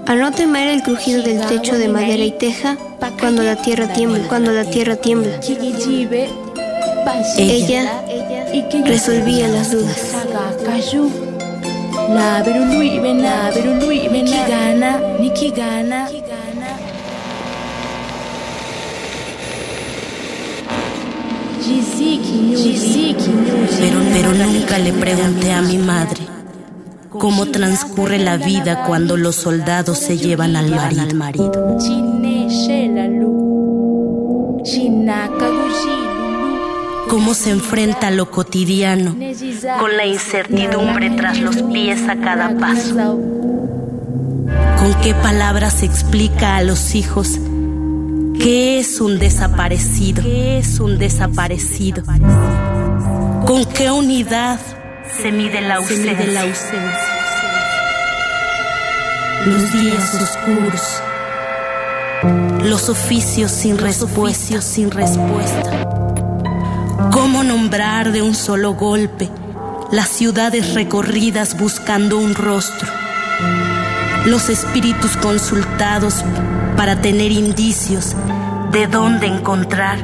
a 0.06 0.14
no 0.14 0.32
temer 0.32 0.68
el 0.68 0.82
crujido 0.82 1.22
del 1.22 1.46
techo 1.46 1.78
de 1.78 1.88
madera 1.88 2.24
y 2.24 2.32
teja 2.32 2.76
cuando 3.18 3.42
la 3.42 3.56
tierra 3.56 3.92
tiembla, 3.92 4.28
cuando 4.28 4.52
la 4.52 4.64
tierra 4.64 4.96
tiembla. 4.96 5.40
Ella 7.38 8.02
resolvía 8.84 9.48
las 9.48 9.72
dudas. 9.72 10.16
Pero, 23.78 24.00
pero 24.12 24.32
nunca 24.34 24.78
le 24.78 24.92
pregunté 24.92 25.52
a 25.52 25.62
mi 25.62 25.78
madre 25.78 26.31
cómo 27.18 27.46
transcurre 27.46 28.18
la 28.18 28.36
vida 28.36 28.84
cuando 28.84 29.16
los 29.16 29.36
soldados 29.36 29.98
se 29.98 30.18
llevan 30.18 30.56
al 30.56 30.70
marido. 31.14 31.78
Cómo 37.08 37.34
se 37.34 37.50
enfrenta 37.50 38.08
a 38.08 38.10
lo 38.10 38.30
cotidiano 38.30 39.14
con 39.78 39.96
la 39.96 40.06
incertidumbre 40.06 41.10
tras 41.10 41.38
los 41.40 41.62
pies 41.62 42.08
a 42.08 42.16
cada 42.16 42.56
paso. 42.58 43.20
Con 44.78 44.94
qué 45.02 45.14
palabras 45.14 45.82
explica 45.82 46.56
a 46.56 46.62
los 46.62 46.94
hijos 46.94 47.38
¿Qué 48.42 48.80
es 48.80 49.00
un 49.00 49.20
desaparecido? 49.20 50.22
¿Qué 50.22 50.58
es 50.58 50.80
un 50.80 50.98
desaparecido? 50.98 52.02
¿Con 53.46 53.64
qué 53.66 53.88
unidad 53.90 54.58
se 55.20 55.32
mide 55.32 55.60
la 55.60 55.76
ausencia? 55.76 56.14
Los 59.46 59.72
días 59.72 60.14
oscuros, 60.14 61.02
los 62.64 62.88
oficios 62.88 63.50
sin 63.50 63.78
respuesta, 63.78 64.62
sin 64.62 64.90
respuesta. 64.90 65.88
¿Cómo 67.10 67.42
nombrar 67.42 68.12
de 68.12 68.22
un 68.22 68.34
solo 68.34 68.74
golpe 68.74 69.28
las 69.90 70.08
ciudades 70.08 70.74
recorridas 70.74 71.58
buscando 71.58 72.18
un 72.18 72.34
rostro? 72.34 72.88
Los 74.26 74.48
espíritus 74.48 75.16
consultados 75.16 76.24
para 76.76 77.00
tener 77.00 77.32
indicios 77.32 78.14
de 78.70 78.86
dónde 78.86 79.26
encontrar 79.26 79.98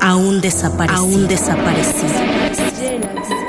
a 0.00 0.16
un 0.16 0.40
desaparecido. 0.40 1.00
A 1.00 1.04
un 1.04 1.28
desaparecido. 1.28 3.45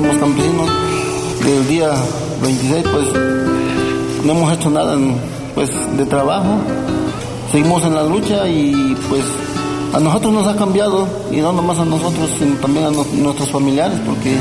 Nosotros 0.00 0.16
somos 0.16 0.16
campesinos. 0.16 0.68
Desde 1.38 1.56
el 1.56 1.68
día 1.68 1.90
26, 2.42 2.84
pues 2.92 4.24
no 4.24 4.32
hemos 4.32 4.52
hecho 4.52 4.70
nada 4.70 4.96
pues, 5.54 5.70
de 5.96 6.06
trabajo. 6.06 6.58
Seguimos 7.50 7.84
en 7.84 7.94
la 7.94 8.04
lucha 8.04 8.48
y 8.48 8.96
pues 9.08 9.24
a 9.92 10.00
nosotros 10.00 10.32
nos 10.32 10.46
ha 10.46 10.56
cambiado 10.56 11.08
y 11.30 11.36
no 11.36 11.52
nomás 11.52 11.78
a 11.78 11.84
nosotros, 11.84 12.30
sino 12.38 12.56
también 12.56 12.86
a 12.86 12.90
nuestros 12.90 13.50
familiares, 13.50 13.98
porque 14.06 14.38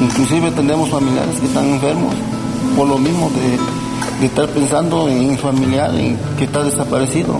Inclusive 0.00 0.50
tenemos 0.52 0.88
familiares 0.88 1.38
que 1.38 1.46
están 1.46 1.68
enfermos 1.68 2.14
por 2.74 2.88
lo 2.88 2.96
mismo 2.96 3.30
de, 3.30 4.26
estar 4.26 4.48
pensando 4.48 5.08
en 5.08 5.36
familiar 5.36 5.94
en 5.94 6.16
que 6.38 6.44
está 6.44 6.62
desaparecido. 6.64 7.38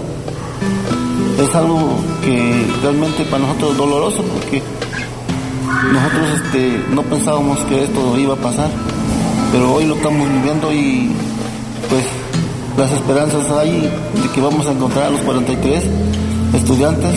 Es 1.39 1.55
algo 1.55 1.78
que 2.22 2.66
realmente 2.82 3.24
para 3.24 3.44
nosotros 3.44 3.72
es 3.72 3.78
doloroso 3.78 4.22
porque 4.22 4.62
nosotros 5.89 6.28
este, 6.36 6.85
no 6.94 7.02
pensábamos 7.02 7.59
que 7.61 7.85
esto 7.85 8.19
iba 8.19 8.35
a 8.35 8.36
pasar, 8.36 8.70
pero 9.51 9.73
hoy 9.73 9.86
lo 9.86 9.97
estamos 9.97 10.28
viviendo 10.28 10.73
y 10.73 11.11
pues 11.89 12.05
las 12.77 12.93
esperanzas 12.93 13.51
hay 13.51 13.81
de 13.81 14.28
que 14.35 14.40
vamos 14.40 14.66
a 14.66 14.73
encontrar 14.73 15.07
a 15.07 15.11
los 15.11 15.20
43 15.23 15.85
estudiantes, 16.55 17.15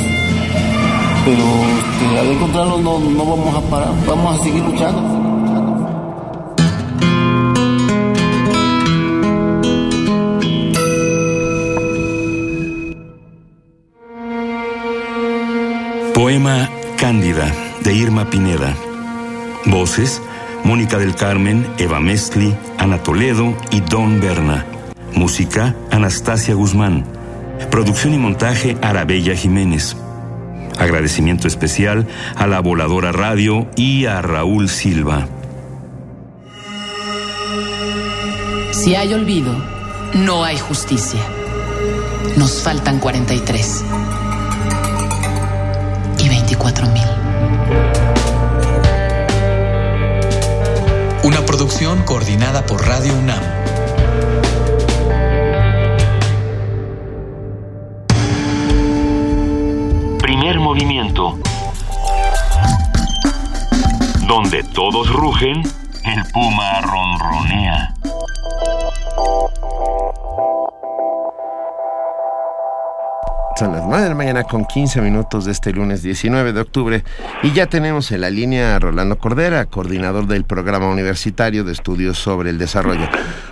pero 1.26 1.44
este, 1.44 2.20
al 2.20 2.28
encontrarlos 2.28 2.82
no, 2.82 3.00
no 3.00 3.26
vamos 3.26 3.56
a 3.56 3.62
parar, 3.70 3.92
vamos 4.08 4.40
a 4.40 4.44
seguir 4.44 4.64
luchando. 4.64 5.24
Poema 16.14 16.70
Cándida 16.96 17.73
de 17.84 17.94
Irma 17.94 18.30
Pineda. 18.30 18.76
Voces: 19.66 20.22
Mónica 20.64 20.98
del 20.98 21.16
Carmen, 21.16 21.68
Eva 21.78 22.00
Mestli, 22.00 22.56
Ana 22.78 23.04
Toledo 23.04 23.56
y 23.72 23.82
Don 23.82 24.20
Berna. 24.20 24.66
Música: 25.14 25.76
Anastasia 25.92 26.56
Guzmán. 26.56 27.06
Producción 27.70 28.14
y 28.14 28.18
montaje: 28.18 28.78
Arabella 28.82 29.36
Jiménez. 29.36 29.96
Agradecimiento 30.80 31.48
especial 31.48 32.08
a 32.36 32.48
la 32.48 32.60
Voladora 32.60 33.12
Radio 33.12 33.68
y 33.76 34.06
a 34.06 34.22
Raúl 34.22 34.70
Silva. 34.70 35.28
Si 38.72 38.96
hay 38.96 39.14
olvido, 39.14 39.54
no 40.16 40.44
hay 40.44 40.58
justicia. 40.58 41.22
Nos 42.38 42.62
faltan 42.64 43.00
43 43.00 43.84
y 46.20 46.30
24 46.30 46.88
mil. 46.88 47.13
Producción 51.64 52.04
coordinada 52.04 52.66
por 52.66 52.86
Radio 52.86 53.18
UNAM. 53.18 53.42
Primer 60.20 60.60
movimiento. 60.60 61.40
Donde 64.28 64.64
todos 64.74 65.10
rugen, 65.10 65.64
el 66.04 66.26
puma 66.34 66.82
ronronea. 66.82 67.93
Son 73.56 73.72
las 73.72 73.84
9 73.84 74.02
de 74.04 74.10
la 74.10 74.16
mañana 74.16 74.44
con 74.46 74.66
15 74.66 75.00
minutos 75.02 75.46
de 75.46 75.52
este 75.52 75.72
lunes 75.72 76.02
19 76.02 76.54
de 76.54 76.62
octubre 76.62 77.04
y 77.44 77.52
ya 77.52 77.68
tenemos 77.68 78.12
en 78.12 78.22
la 78.22 78.32
línea 78.32 78.76
a 78.76 78.80
Rolando 78.80 79.20
Cordera, 79.20 79.68
coordinador 79.68 80.26
del 80.26 80.44
Programa 80.44 80.90
Universitario 80.90 81.64
de 81.64 81.72
Estudios 81.72 82.18
sobre 82.18 82.50
el 82.50 82.58
Desarrollo. 82.58 83.08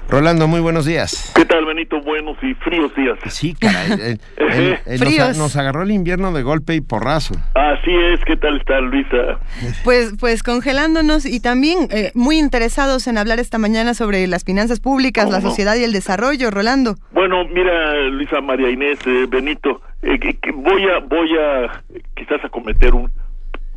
Rolando, 0.10 0.48
muy 0.48 0.60
buenos 0.60 0.86
días. 0.86 1.32
¿Qué 1.36 1.45
tal, 1.45 1.61
Buenos 1.90 2.38
y 2.44 2.53
fríos 2.56 2.94
días. 2.95 3.18
Sí, 3.28 3.53
caray. 3.53 4.18
nos, 5.38 5.56
agarró 5.56 5.84
el 5.84 5.91
invierno 5.91 6.32
de 6.32 6.44
golpe 6.44 6.76
y 6.76 6.82
porrazo. 6.82 7.36
Así 7.56 7.91
es. 7.91 8.20
¿Qué 8.26 8.38
tal 8.38 8.58
está, 8.58 8.80
Luisa? 8.82 9.40
Pues, 9.84 10.14
pues 10.20 10.44
congelándonos 10.44 11.26
y 11.26 11.40
también 11.40 11.88
eh, 11.91 12.12
muy 12.14 12.38
interesados 12.38 13.08
en 13.08 13.18
hablar 13.18 13.40
esta 13.40 13.58
mañana 13.58 13.94
sobre 13.94 14.28
las 14.28 14.44
finanzas 14.44 14.80
públicas, 14.80 15.30
la 15.30 15.41
sociedad 15.41 15.76
y 15.76 15.84
el 15.84 15.91
desarrollo, 15.91 16.52
Rolando. 16.52 16.95
Bueno, 17.12 17.45
mira, 17.48 17.94
Luisa 18.10 18.41
María 18.41 18.70
Inés, 18.70 18.99
eh, 19.06 19.26
Benito, 19.28 19.82
eh, 20.02 20.20
que, 20.20 20.52
voy 20.52 20.84
a 20.84 20.99
voy 20.99 21.30
a 21.38 21.84
quizás 22.16 22.44
a 22.44 22.49
cometer 22.49 22.94
un, 22.94 23.10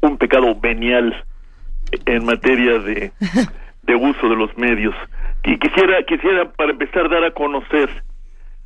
un 0.02 0.18
pecado 0.18 0.54
venial 0.60 1.24
en 2.06 2.24
materia 2.24 2.78
de, 2.78 3.12
de 3.82 3.94
uso 3.94 4.28
de 4.28 4.36
los 4.36 4.56
medios. 4.56 4.94
Y 5.44 5.58
quisiera, 5.58 6.02
quisiera 6.04 6.50
para 6.52 6.72
empezar 6.72 7.10
dar 7.10 7.24
a 7.24 7.30
conocer 7.32 7.90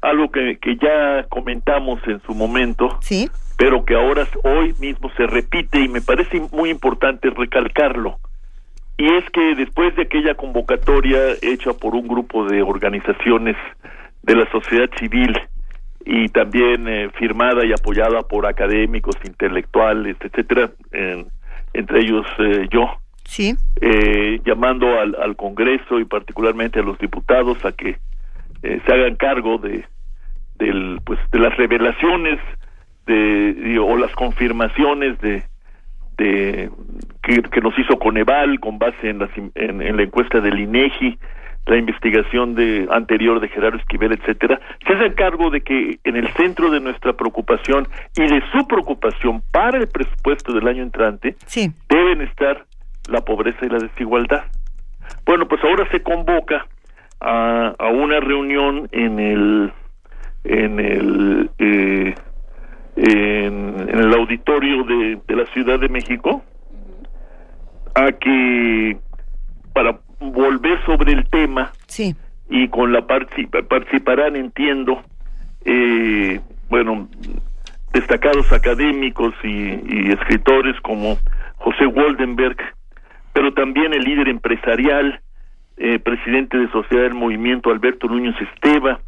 algo 0.00 0.30
que, 0.30 0.59
que 0.59 0.76
ya 0.76 1.24
comentamos 1.28 2.00
en 2.06 2.20
su 2.22 2.34
momento, 2.34 2.98
sí. 3.00 3.28
pero 3.56 3.84
que 3.84 3.96
ahora 3.96 4.26
hoy 4.44 4.74
mismo 4.78 5.10
se 5.16 5.26
repite 5.26 5.80
y 5.80 5.88
me 5.88 6.00
parece 6.00 6.40
muy 6.52 6.70
importante 6.70 7.30
recalcarlo. 7.30 8.18
Y 8.96 9.06
es 9.14 9.24
que 9.30 9.55
después 9.55 9.94
de 9.96 10.02
aquella 10.02 10.34
convocatoria 10.34 11.18
hecha 11.42 11.72
por 11.72 11.94
un 11.94 12.06
grupo 12.06 12.44
de 12.44 12.62
organizaciones 12.62 13.56
de 14.22 14.34
la 14.36 14.50
sociedad 14.50 14.88
civil 14.98 15.36
y 16.05 16.28
también 16.28 16.88
eh, 16.88 17.10
firmada 17.18 17.64
y 17.64 17.72
apoyada 17.72 18.22
por 18.22 18.46
académicos, 18.46 19.14
intelectuales, 19.24 20.16
etcétera, 20.20 20.70
entre 21.72 22.00
ellos 22.00 22.26
eh, 22.38 22.66
yo, 22.70 22.98
sí. 23.28 23.55
Eh, 23.80 24.40
llamando 24.44 24.98
al, 24.98 25.14
al, 25.20 25.36
Congreso 25.36 26.00
y 26.00 26.05
particularmente 26.06 26.80
a 26.80 26.82
los 26.82 26.98
diputados 26.98 27.62
a 27.64 27.72
que 27.72 27.98
eh, 28.62 28.80
se 28.84 28.92
hagan 28.92 29.16
cargo 29.16 29.59
de 29.59 29.84
del 30.59 30.98
pues 31.05 31.20
de 31.30 31.38
las 31.38 31.56
revelaciones 31.56 32.40
de, 33.06 33.78
o 33.78 33.96
las 33.96 34.12
confirmaciones 34.14 35.20
de 35.20 35.44
de 36.16 36.68
que, 37.22 37.42
que, 37.42 37.60
nos 37.60 37.78
hizo 37.78 37.96
Coneval 37.98 38.59
con 38.59 38.80
base 38.80 39.09
en, 39.09 39.20
las, 39.20 39.30
en, 39.36 39.96
la 39.96 40.02
encuesta 40.02 40.40
del 40.40 40.59
INEGI 40.59 41.16
la 41.66 41.76
investigación 41.76 42.55
de 42.55 42.88
anterior 42.90 43.40
de 43.40 43.48
Gerardo 43.48 43.76
Esquivel, 43.76 44.12
etcétera, 44.12 44.59
se 44.86 44.94
hace 44.94 45.14
cargo 45.14 45.50
de 45.50 45.60
que 45.60 45.98
en 46.02 46.16
el 46.16 46.26
centro 46.32 46.70
de 46.70 46.80
nuestra 46.80 47.12
preocupación 47.12 47.86
y 48.16 48.22
de 48.22 48.42
su 48.52 48.66
preocupación 48.66 49.42
para 49.52 49.78
el 49.78 49.86
presupuesto 49.86 50.55
del 50.55 50.66
año 50.66 50.82
entrante 50.82 51.36
deben 51.88 52.22
estar 52.22 52.64
la 53.09 53.20
pobreza 53.22 53.66
y 53.66 53.68
la 53.68 53.78
desigualdad. 53.78 54.44
Bueno, 55.24 55.48
pues 55.48 55.62
ahora 55.64 55.89
se 55.90 56.02
convoca 56.02 56.66
a, 57.20 57.74
a 57.78 57.89
una 57.89 58.20
reunión 58.20 58.89
en 58.93 59.18
el 59.18 59.72
en 60.44 60.80
el 60.80 61.51
eh, 61.59 62.14
en, 62.97 63.89
el 63.89 64.14
auditorio 64.14 64.85
de, 64.85 65.20
de 65.26 65.36
la 65.36 65.47
Ciudad 65.52 65.78
de 65.78 65.89
México 65.89 66.43
a 67.94 68.12
que 68.12 68.97
para 69.72 69.98
volver 70.20 70.85
sobre 70.85 71.12
el 71.12 71.28
tema 71.28 71.72
sí. 71.86 72.14
y 72.48 72.68
con 72.68 72.93
la 72.93 73.06
participarán 73.06 74.36
entiendo 74.36 75.02
eh, 75.64 76.40
bueno 76.68 77.09
destacados 77.93 78.52
académicos 78.52 79.35
y, 79.43 79.48
y, 79.48 80.12
escritores 80.12 80.78
como 80.80 81.18
José 81.56 81.86
Waldenberg 81.86 82.56
pero 83.39 83.52
también 83.52 83.94
el 83.94 84.02
líder 84.02 84.28
empresarial 84.28 85.20
eh, 85.77 86.01
presidente 86.01 86.59
de 86.59 86.69
Sociedad 86.73 87.05
del 87.05 87.15
Movimiento 87.15 87.70
Alberto 87.70 88.09
Núñez 88.09 88.35
Esteva 88.40 88.98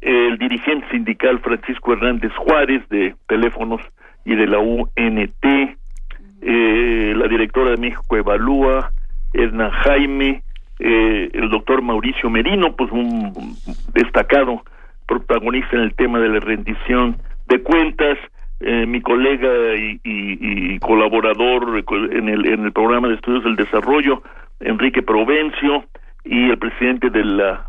el 0.00 0.38
dirigente 0.38 0.88
sindical 0.92 1.40
Francisco 1.40 1.92
Hernández 1.92 2.30
Juárez 2.36 2.88
de 2.88 3.16
Teléfonos 3.26 3.80
y 4.24 4.36
de 4.36 4.46
la 4.46 4.60
UNT 4.60 5.44
eh, 5.44 7.14
la 7.16 7.26
directora 7.26 7.72
de 7.72 7.78
México 7.78 8.16
Evalúa 8.16 8.92
Edna 9.32 9.72
Jaime, 9.72 10.44
eh, 10.78 11.30
el 11.32 11.50
doctor 11.50 11.82
Mauricio 11.82 12.30
Merino, 12.30 12.76
pues 12.76 12.92
un 12.92 13.56
destacado 13.92 14.62
protagonista 15.08 15.74
en 15.74 15.82
el 15.82 15.94
tema 15.96 16.20
de 16.20 16.28
la 16.28 16.38
rendición 16.38 17.16
de 17.48 17.60
cuentas, 17.60 18.18
eh, 18.66 18.86
mi 18.86 19.00
colega 19.00 19.48
y, 19.76 20.78
colaborador 20.80 21.84
en 22.12 22.28
el, 22.28 22.46
en 22.46 22.64
el 22.64 22.72
programa 22.72 23.08
de 23.08 23.14
estudios 23.14 23.44
del 23.44 23.56
desarrollo, 23.56 24.22
Enrique 24.60 25.02
Provencio, 25.02 25.84
y 26.24 26.50
el 26.50 26.58
presidente 26.58 27.10
de 27.10 27.24
la, 27.24 27.66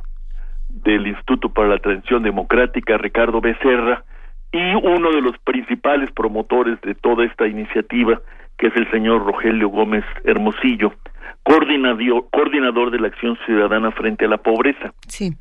del 0.70 1.08
Instituto 1.08 1.50
para 1.50 1.68
la 1.68 1.78
Transición 1.80 2.24
Democrática, 2.24 2.98
Ricardo 2.98 3.42
Becerra, 3.42 4.04
y 4.52 4.76
uno 4.76 5.12
de 5.12 5.22
los 5.22 5.38
principales 5.40 6.10
promotores 6.12 6.80
de 6.82 6.96
toda 6.96 7.26
esta 7.26 7.48
iniciativa, 7.48 8.22
que 8.58 8.68
es 8.68 8.76
el 8.76 8.90
señor 8.90 9.26
Rogelio 9.26 9.70
Gómez 9.70 10.06
Hermosillo 10.24 10.94
coordinador, 11.46 12.26
coordinador 12.32 12.92
de 12.92 13.00
la 13.00 13.08
acción 13.08 13.38
ciudadana 13.46 13.92
frente 13.92 14.26
a 14.26 14.28
la 14.28 14.38
pobreza. 14.38 14.94
Sí. 15.08 15.32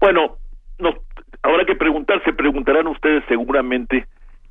Bueno, 0.00 0.36
no, 0.78 0.94
habrá 1.42 1.64
que 1.66 1.74
preguntar, 1.74 2.22
se 2.24 2.32
preguntarán 2.32 2.86
ustedes 2.86 3.22
seguramente 3.28 4.06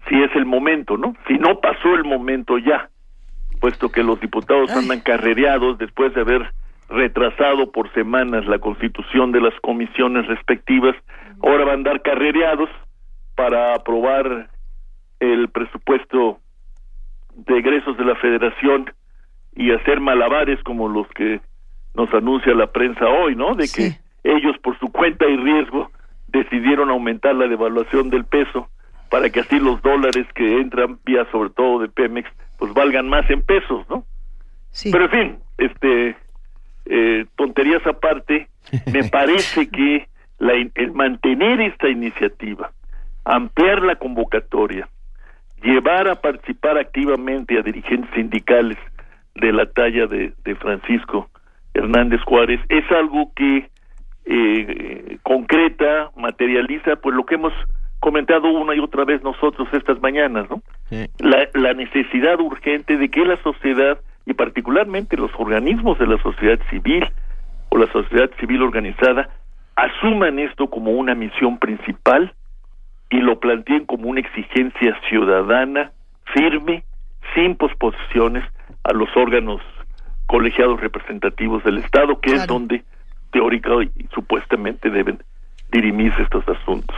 si 0.08 0.22
es 0.22 0.36
el 0.36 0.46
momento, 0.46 0.98
¿no? 0.98 1.16
Si 1.28 1.34
no 1.38 1.60
pasó 1.60 1.96
el 1.96 2.04
momento 2.04 2.58
ya, 2.58 2.90
puesto 3.60 3.90
que 3.90 4.04
los 4.04 4.20
diputados 4.20 4.72
andan 4.72 5.02
carrereados 5.02 5.78
después 5.78 6.14
de 6.14 6.22
haber 6.22 6.54
retrasado 6.90 7.72
por 7.72 7.92
semanas 7.94 8.46
la 8.46 8.60
constitución 8.60 9.32
de 9.32 9.42
las 9.42 9.54
comisiones 9.62 10.26
respectivas, 10.28 10.96
ahora 11.44 11.66
van 11.66 11.70
a 11.70 11.74
andar 11.74 12.02
carrereados 12.02 12.70
para 13.36 13.76
aprobar 13.76 14.50
el 15.20 15.50
presupuesto 15.50 16.40
de 17.36 17.58
egresos 17.58 17.98
de 17.98 18.06
la 18.06 18.16
federación 18.16 18.92
y 19.56 19.72
hacer 19.72 20.00
malabares 20.00 20.62
como 20.64 20.88
los 20.88 21.08
que 21.10 21.42
nos 21.96 22.14
anuncia 22.14 22.54
la 22.54 22.68
prensa 22.68 23.06
hoy, 23.08 23.36
¿no? 23.36 23.56
De 23.56 23.68
que 23.68 23.98
ellos 24.24 24.58
por 24.64 24.78
su 24.80 24.92
cuenta 24.92 25.26
y 25.28 25.38
riesgo 25.38 25.92
decidieron 26.28 26.90
aumentar 26.90 27.36
la 27.36 27.48
devaluación 27.48 28.10
del 28.10 28.26
peso 28.26 28.70
para 29.10 29.30
que 29.30 29.42
así 29.42 29.60
los 29.60 29.82
dólares 29.82 30.28
que 30.36 30.60
entran 30.60 31.00
vía 31.06 31.26
sobre 31.32 31.50
todo 31.52 31.80
de 31.80 31.90
Pemex 31.90 32.30
pues 32.58 32.74
valgan 32.74 33.08
más 33.08 33.30
en 33.30 33.42
pesos, 33.42 33.88
¿no? 33.90 34.04
Sí. 34.72 34.92
Pero 34.92 35.06
en 35.06 35.12
fin, 35.12 35.38
este 35.58 36.16
eh, 36.86 37.26
tonterías 37.36 37.86
aparte, 37.88 38.48
me 38.92 39.04
parece 39.10 39.70
que 39.70 40.08
la, 40.40 40.54
el 40.54 40.92
mantener 40.92 41.62
esta 41.62 41.90
iniciativa, 41.90 42.72
ampliar 43.26 43.82
la 43.82 43.96
convocatoria, 43.96 44.88
llevar 45.62 46.08
a 46.10 46.16
participar 46.16 46.78
activamente 46.78 47.58
a 47.58 47.62
dirigentes 47.62 48.10
sindicales 48.14 48.78
de 49.36 49.54
la 49.54 49.66
talla 49.68 50.08
de, 50.08 50.34
de 50.44 50.56
Francisco 50.56 51.30
Hernández 51.74 52.22
Juárez 52.26 52.60
es 52.70 52.90
algo 52.92 53.32
que 53.36 53.70
eh, 54.26 55.18
concreta, 55.24 56.12
materializa, 56.16 56.96
pues 56.98 57.16
lo 57.16 57.26
que 57.26 57.36
hemos 57.36 57.54
comentado 58.00 58.50
una 58.50 58.76
y 58.76 58.80
otra 58.80 59.06
vez 59.06 59.24
nosotros 59.24 59.68
estas 59.74 60.02
mañanas, 60.02 60.50
¿no? 60.50 60.62
La, 61.20 61.48
la 61.54 61.74
necesidad 61.74 62.40
urgente 62.40 62.98
de 62.98 63.10
que 63.10 63.26
la 63.26 63.38
sociedad 63.44 64.00
y 64.26 64.34
particularmente 64.34 65.18
los 65.18 65.32
organismos 65.38 65.98
de 66.00 66.08
la 66.08 66.22
sociedad 66.22 66.60
civil 66.70 67.06
o 67.70 67.78
la 67.78 67.92
sociedad 67.92 68.30
civil 68.40 68.62
organizada 68.62 69.30
asuman 69.76 70.40
esto 70.40 70.70
como 70.70 70.92
una 70.92 71.16
misión 71.16 71.58
principal 71.58 72.34
y 73.10 73.20
lo 73.20 73.40
planteen 73.40 73.86
como 73.86 74.10
una 74.10 74.20
exigencia 74.20 74.98
ciudadana 75.08 75.92
firme, 76.34 76.84
sin 77.34 77.56
posposiciones, 77.56 78.44
a 78.84 78.94
los 78.94 79.10
órganos 79.16 79.62
colegiados 80.28 80.80
representativos 80.80 81.64
del 81.64 81.80
Estado, 81.80 82.20
que 82.20 82.34
es 82.34 82.46
donde 82.46 82.84
teórica 83.32 83.72
y 83.84 84.06
supuestamente 84.14 84.90
deben 84.90 85.20
dirimirse 85.72 86.22
estos 86.22 86.48
asuntos. 86.48 86.96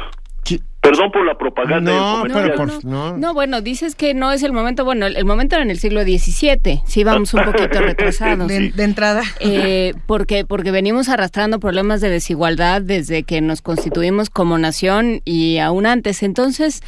Perdón 0.81 1.11
por 1.11 1.23
la 1.25 1.37
propaganda. 1.37 1.91
No, 1.91 2.25
no, 2.25 3.17
no, 3.17 3.33
bueno, 3.35 3.61
dices 3.61 3.93
que 3.93 4.15
no 4.15 4.31
es 4.31 4.41
el 4.41 4.51
momento. 4.51 4.83
Bueno, 4.83 5.05
el, 5.05 5.25
momento 5.25 5.55
era 5.55 5.63
en 5.63 5.69
el 5.69 5.77
siglo 5.77 6.01
XVII. 6.01 6.81
Sí, 6.85 7.03
vamos 7.03 7.33
un 7.35 7.43
poquito 7.43 7.79
retrasados. 7.81 8.47
De, 8.47 8.73
entrada. 8.77 9.21
Eh, 9.39 9.93
porque, 10.07 10.43
porque 10.43 10.71
venimos 10.71 11.07
arrastrando 11.07 11.59
problemas 11.59 12.01
de 12.01 12.09
desigualdad 12.09 12.81
desde 12.81 13.21
que 13.21 13.41
nos 13.41 13.61
constituimos 13.61 14.31
como 14.31 14.57
nación 14.57 15.21
y 15.23 15.59
aún 15.59 15.85
antes. 15.85 16.23
Entonces, 16.23 16.81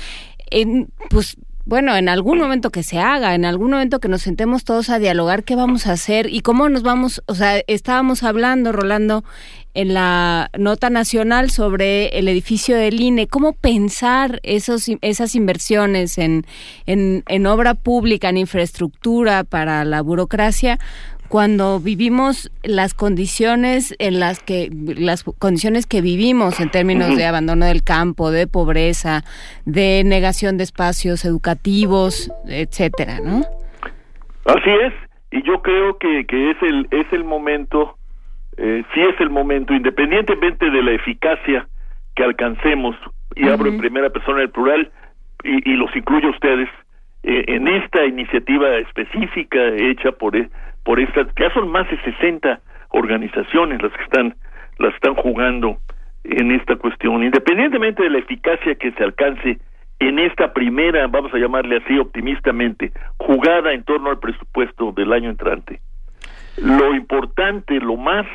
en, 0.49 0.89
pues 1.11 1.37
bueno, 1.65 1.95
en 1.95 2.09
algún 2.09 2.39
momento 2.39 2.71
que 2.71 2.83
se 2.83 2.99
haga, 2.99 3.35
en 3.35 3.45
algún 3.45 3.71
momento 3.71 3.99
que 3.99 4.09
nos 4.09 4.23
sentemos 4.23 4.65
todos 4.65 4.89
a 4.89 4.99
dialogar 4.99 5.43
qué 5.43 5.55
vamos 5.55 5.87
a 5.87 5.93
hacer 5.93 6.29
y 6.29 6.41
cómo 6.41 6.67
nos 6.67 6.83
vamos, 6.83 7.23
o 7.25 7.35
sea, 7.35 7.61
estábamos 7.67 8.23
hablando, 8.23 8.73
Rolando, 8.73 9.23
en 9.73 9.93
la 9.93 10.49
nota 10.57 10.89
nacional 10.89 11.49
sobre 11.49 12.07
el 12.19 12.27
edificio 12.27 12.75
del 12.75 12.99
INE, 13.01 13.27
cómo 13.27 13.53
pensar 13.53 14.39
esos, 14.43 14.89
esas 15.01 15.35
inversiones 15.35 16.17
en, 16.17 16.45
en, 16.85 17.23
en 17.27 17.47
obra 17.47 17.73
pública, 17.73 18.29
en 18.29 18.37
infraestructura 18.37 19.43
para 19.43 19.83
la 19.85 20.01
burocracia, 20.01 20.79
cuando 21.33 21.79
vivimos 21.79 22.51
las 22.61 22.93
condiciones 22.93 23.95
en 23.97 24.19
las 24.19 24.39
que 24.39 24.69
las 24.71 25.23
condiciones 25.23 25.87
que 25.87 25.99
vivimos 26.01 26.59
en 26.59 26.69
términos 26.69 27.17
de 27.17 27.25
abandono 27.25 27.65
del 27.65 27.83
campo, 27.83 28.29
de 28.29 28.45
pobreza, 28.45 29.23
de 29.65 30.03
negación 30.05 30.57
de 30.57 30.63
espacios 30.63 31.25
educativos, 31.25 32.31
etcétera, 32.47 33.19
¿no? 33.19 33.41
Así 34.45 34.69
es, 34.85 34.93
y 35.31 35.41
yo 35.41 35.63
creo 35.63 35.97
que, 35.97 36.25
que 36.27 36.51
es 36.51 36.57
el 36.61 36.87
es 36.91 37.11
el 37.11 37.23
momento, 37.23 37.97
eh, 38.57 38.83
sí 38.93 39.01
es 39.01 39.19
el 39.19 39.29
momento, 39.29 39.73
independientemente 39.73 40.69
de 40.69 40.83
la 40.83 40.91
eficacia 40.91 41.67
que 42.15 42.23
alcancemos, 42.23 42.95
y 43.35 43.49
abro 43.49 43.69
en 43.69 43.79
primera 43.79 44.09
persona 44.09 44.41
el 44.41 44.49
plural 44.49 44.91
y, 45.43 45.71
y 45.71 45.75
los 45.75 45.95
incluyo 45.95 46.27
a 46.27 46.31
ustedes 46.31 46.69
eh, 47.23 47.45
en 47.47 47.67
esta 47.67 48.05
iniciativa 48.05 48.75
específica 48.77 49.59
hecha 49.75 50.11
por 50.11 50.35
por 50.83 50.99
estas, 50.99 51.27
ya 51.39 51.49
son 51.53 51.69
más 51.69 51.89
de 51.89 51.97
60 52.01 52.59
organizaciones 52.89 53.81
las 53.81 53.93
que 53.93 54.03
están, 54.03 54.35
las 54.77 54.93
están 54.93 55.15
jugando 55.15 55.77
en 56.25 56.51
esta 56.51 56.75
cuestión, 56.75 57.23
independientemente 57.23 58.03
de 58.03 58.09
la 58.09 58.17
eficacia 58.17 58.75
que 58.75 58.91
se 58.91 59.03
alcance 59.03 59.59
en 59.99 60.19
esta 60.19 60.53
primera, 60.53 61.07
vamos 61.07 61.33
a 61.33 61.37
llamarle 61.37 61.77
así 61.77 61.97
optimistamente, 61.97 62.91
jugada 63.17 63.71
en 63.73 63.83
torno 63.83 64.09
al 64.09 64.19
presupuesto 64.19 64.91
del 64.91 65.13
año 65.13 65.29
entrante. 65.29 65.79
Lo 66.57 66.93
importante, 66.95 67.79
lo 67.79 67.97
más 67.97 68.25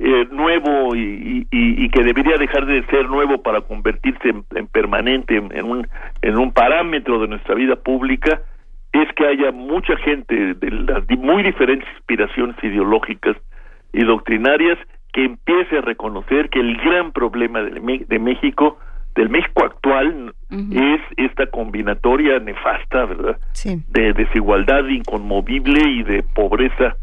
eh, 0.00 0.28
nuevo 0.30 0.94
y, 0.94 1.46
y, 1.50 1.88
que 1.88 2.04
debería 2.04 2.36
dejar 2.36 2.66
de 2.66 2.84
ser 2.86 3.08
nuevo 3.08 3.42
para 3.42 3.62
convertirse 3.62 4.28
en, 4.28 4.66
permanente, 4.68 5.36
en, 5.36 5.64
un, 5.64 5.88
en 6.22 6.38
un 6.38 6.52
parámetro 6.52 7.18
de 7.18 7.26
nuestra 7.26 7.56
vida 7.56 7.74
pública, 7.74 8.40
es 8.92 9.12
que 9.14 9.26
haya 9.26 9.50
mucha 9.50 9.96
gente 9.96 10.54
de 10.54 10.70
las 10.70 11.02
muy 11.18 11.42
diferentes 11.42 11.88
inspiraciones 11.96 12.56
ideológicas 12.62 13.36
y 13.92 14.04
doctrinarias 14.04 14.78
que 15.12 15.24
empiece 15.24 15.78
a 15.78 15.80
reconocer 15.80 16.48
que 16.50 16.60
el 16.60 16.76
gran 16.76 17.10
problema 17.10 17.62
de, 17.62 18.04
de 18.06 18.18
México, 18.20 18.78
del 19.16 19.30
México 19.30 19.64
actual, 19.64 20.32
es 20.50 21.00
esta 21.16 21.46
combinatoria 21.46 22.38
nefasta, 22.38 23.04
¿verdad? 23.04 23.36
De 23.88 24.12
desigualdad 24.12 24.86
inconmovible 24.86 25.80
y 25.90 26.02
de 26.04 26.22
pobreza 26.22 26.96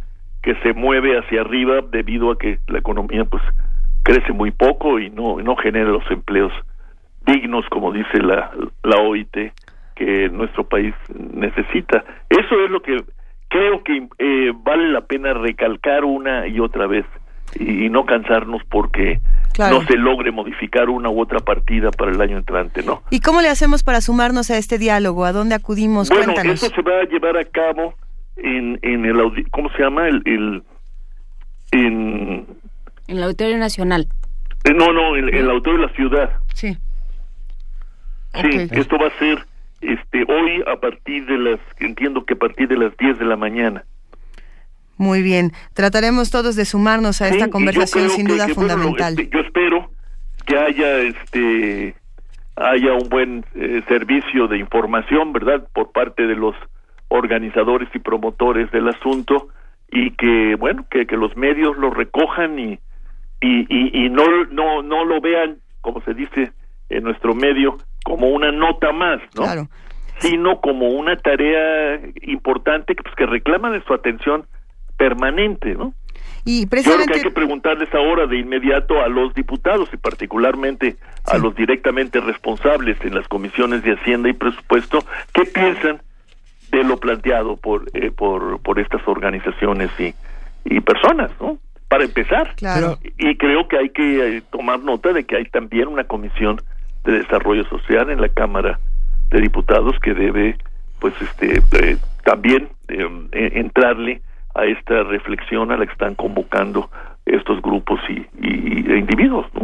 que 0.45 0.53
se 0.61 0.73
mueve 0.73 1.17
hacia 1.17 1.41
arriba 1.41 1.81
debido 1.81 2.29
a 2.31 2.37
que 2.37 2.59
la 2.67 2.77
economía, 2.77 3.25
pues, 3.25 3.41
crece 4.03 4.31
muy 4.31 4.51
poco 4.51 4.99
y 4.99 5.09
no, 5.09 5.41
no 5.41 5.55
genera 5.55 5.89
los 5.89 6.09
empleos 6.11 6.53
dignos, 7.25 7.65
como 7.71 7.91
dice 7.91 8.21
la, 8.21 8.51
la 8.83 8.97
OIT, 8.97 9.35
que 9.95 10.29
nuestro 10.29 10.63
país 10.63 10.93
necesita. 11.33 12.05
Eso 12.29 12.63
es 12.63 12.69
lo 12.69 12.79
que 12.79 13.03
creo 13.49 13.83
que 13.83 14.07
eh, 14.19 14.53
vale 14.55 14.89
la 14.91 15.01
pena 15.01 15.33
recalcar 15.33 16.05
una 16.05 16.45
y 16.45 16.59
otra 16.59 16.85
vez 16.85 17.05
y, 17.59 17.89
no 17.89 18.05
cansarnos 18.05 18.61
porque 18.69 19.19
no 19.57 19.81
se 19.87 19.97
logre 19.97 20.31
modificar 20.31 20.89
una 20.89 21.09
u 21.09 21.19
otra 21.19 21.39
partida 21.39 21.89
para 21.89 22.11
el 22.11 22.21
año 22.21 22.37
entrante, 22.37 22.83
¿no? 22.83 23.01
¿Y 23.09 23.19
cómo 23.21 23.41
le 23.41 23.49
hacemos 23.49 23.81
para 23.81 23.99
sumarnos 24.01 24.51
a 24.51 24.57
este 24.57 24.77
diálogo? 24.77 25.25
¿A 25.25 25.31
dónde 25.31 25.55
acudimos? 25.55 26.09
Bueno, 26.09 26.33
eso 26.33 26.67
se 26.67 26.81
va 26.83 26.99
a 26.99 27.05
llevar 27.05 27.35
a 27.37 27.45
cabo 27.45 27.95
en, 28.37 28.79
en 28.81 29.05
el 29.05 29.17
¿cómo 29.51 29.69
se 29.71 29.83
llama? 29.83 30.07
El, 30.07 30.21
el 30.25 30.63
en 31.71 32.45
en 33.07 33.17
el 33.17 33.23
Auditorio 33.23 33.57
Nacional. 33.57 34.07
Eh, 34.63 34.73
no, 34.73 34.91
no, 34.91 35.15
en, 35.15 35.33
el 35.33 35.49
Auditorio 35.49 35.81
de 35.81 35.87
la 35.87 35.93
Ciudad. 35.93 36.29
Sí. 36.53 36.77
Sí, 38.33 38.67
esto 38.71 38.97
va 38.97 39.07
a 39.07 39.19
ser 39.19 39.45
este 39.81 40.25
hoy 40.27 40.63
a 40.67 40.79
partir 40.79 41.25
de 41.25 41.37
las 41.37 41.59
entiendo 41.79 42.25
que 42.25 42.33
a 42.33 42.37
partir 42.37 42.67
de 42.67 42.77
las 42.77 42.95
10 42.97 43.19
de 43.19 43.25
la 43.25 43.37
mañana. 43.37 43.85
Muy 44.97 45.21
bien, 45.21 45.51
trataremos 45.73 46.31
todos 46.31 46.55
de 46.55 46.65
sumarnos 46.65 47.21
a 47.21 47.29
esta 47.29 47.49
conversación 47.49 48.09
sin 48.09 48.27
duda 48.27 48.47
fundamental. 48.49 49.13
Este, 49.17 49.29
yo 49.29 49.39
espero 49.41 49.89
que 50.45 50.57
haya 50.57 50.97
este 50.99 51.95
haya 52.55 52.93
un 52.93 53.09
buen 53.09 53.45
eh, 53.55 53.81
servicio 53.87 54.47
de 54.47 54.57
información, 54.57 55.33
¿verdad? 55.33 55.67
Por 55.73 55.91
parte 55.91 56.25
de 56.25 56.35
los 56.35 56.55
organizadores 57.15 57.89
y 57.93 57.99
promotores 57.99 58.71
del 58.71 58.89
asunto 58.89 59.49
y 59.89 60.11
que 60.11 60.55
bueno, 60.55 60.85
que, 60.89 61.05
que 61.05 61.17
los 61.17 61.35
medios 61.35 61.77
lo 61.77 61.89
recojan 61.89 62.59
y 62.59 62.79
y, 63.41 64.05
y, 64.05 64.09
no, 64.09 64.23
no, 64.51 64.81
no 64.81 65.05
lo 65.05 65.21
vean, 65.21 65.57
como 65.81 66.01
se 66.01 66.13
dice 66.13 66.51
en 66.89 67.03
nuestro 67.03 67.33
medio, 67.33 67.77
como 68.03 68.29
una 68.29 68.51
nota 68.51 68.91
más, 68.91 69.21
¿no? 69.35 69.67
Sino 70.19 70.61
como 70.61 70.89
una 70.89 71.17
tarea 71.17 71.99
importante 72.21 72.95
que, 72.95 73.03
pues, 73.03 73.15
que 73.15 73.25
reclama 73.25 73.69
de 73.71 73.83
su 73.83 73.93
atención 73.93 74.45
permanente, 74.97 75.75
¿no? 75.75 75.93
Y 76.45 76.67
precisamente... 76.67 77.01
Yo 77.01 77.05
creo 77.05 77.21
que 77.21 77.27
hay 77.27 77.33
que 77.33 77.35
preguntarles 77.35 77.93
ahora 77.93 78.27
de 78.27 78.37
inmediato 78.37 79.01
a 79.01 79.09
los 79.09 79.33
diputados 79.33 79.89
y 79.91 79.97
particularmente 79.97 80.95
a 81.25 81.37
los 81.37 81.55
directamente 81.55 82.21
responsables 82.21 82.97
en 83.01 83.15
las 83.15 83.27
comisiones 83.27 83.83
de 83.83 83.93
Hacienda 83.93 84.29
y 84.29 84.33
Presupuesto, 84.33 84.99
¿qué 85.33 85.43
piensan 85.45 86.01
de 86.77 86.83
lo 86.83 86.97
planteado 86.97 87.57
por, 87.57 87.85
eh, 87.93 88.11
por, 88.11 88.59
por 88.61 88.79
estas 88.79 89.01
organizaciones 89.07 89.89
y, 89.99 90.13
y 90.65 90.81
personas, 90.81 91.31
¿no? 91.39 91.57
para 91.87 92.03
empezar. 92.03 92.55
Claro. 92.55 92.97
Y 93.17 93.37
creo 93.37 93.67
que 93.67 93.77
hay 93.77 93.89
que 93.89 94.37
eh, 94.37 94.41
tomar 94.51 94.79
nota 94.79 95.13
de 95.13 95.23
que 95.23 95.37
hay 95.37 95.45
también 95.45 95.87
una 95.87 96.03
comisión 96.05 96.61
de 97.03 97.19
desarrollo 97.19 97.63
social 97.65 98.09
en 98.09 98.21
la 98.21 98.29
Cámara 98.29 98.79
de 99.29 99.41
Diputados 99.41 99.97
que 99.99 100.13
debe, 100.13 100.57
pues, 100.99 101.13
este, 101.21 101.57
eh, 101.57 101.97
también 102.23 102.69
eh, 102.87 103.07
entrarle 103.31 104.21
a 104.55 104.65
esta 104.65 105.03
reflexión 105.03 105.71
a 105.71 105.77
la 105.77 105.85
que 105.85 105.91
están 105.91 106.15
convocando 106.15 106.89
estos 107.25 107.61
grupos 107.61 107.99
y, 108.09 108.25
e 108.41 108.97
individuos, 108.97 109.45
¿no? 109.53 109.61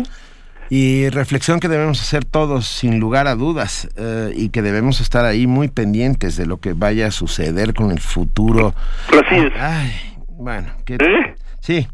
Y 0.74 1.10
reflexión 1.10 1.60
que 1.60 1.68
debemos 1.68 2.00
hacer 2.00 2.24
todos, 2.24 2.66
sin 2.66 2.98
lugar 2.98 3.28
a 3.28 3.36
dudas, 3.36 3.90
y 4.34 4.52
que 4.52 4.62
debemos 4.62 5.02
estar 5.02 5.26
ahí 5.26 5.46
muy 5.46 5.68
pendientes 5.68 6.38
de 6.38 6.46
lo 6.46 6.62
que 6.62 6.72
vaya 6.72 7.08
a 7.08 7.12
suceder 7.12 7.74
con 7.74 7.92
el 7.92 8.00
futuro. 8.00 8.74
Así 9.10 9.36
es. 9.36 9.52
Ay, 9.60 9.92
bueno, 10.30 10.72
que, 10.86 10.98
Sí. 11.60 11.88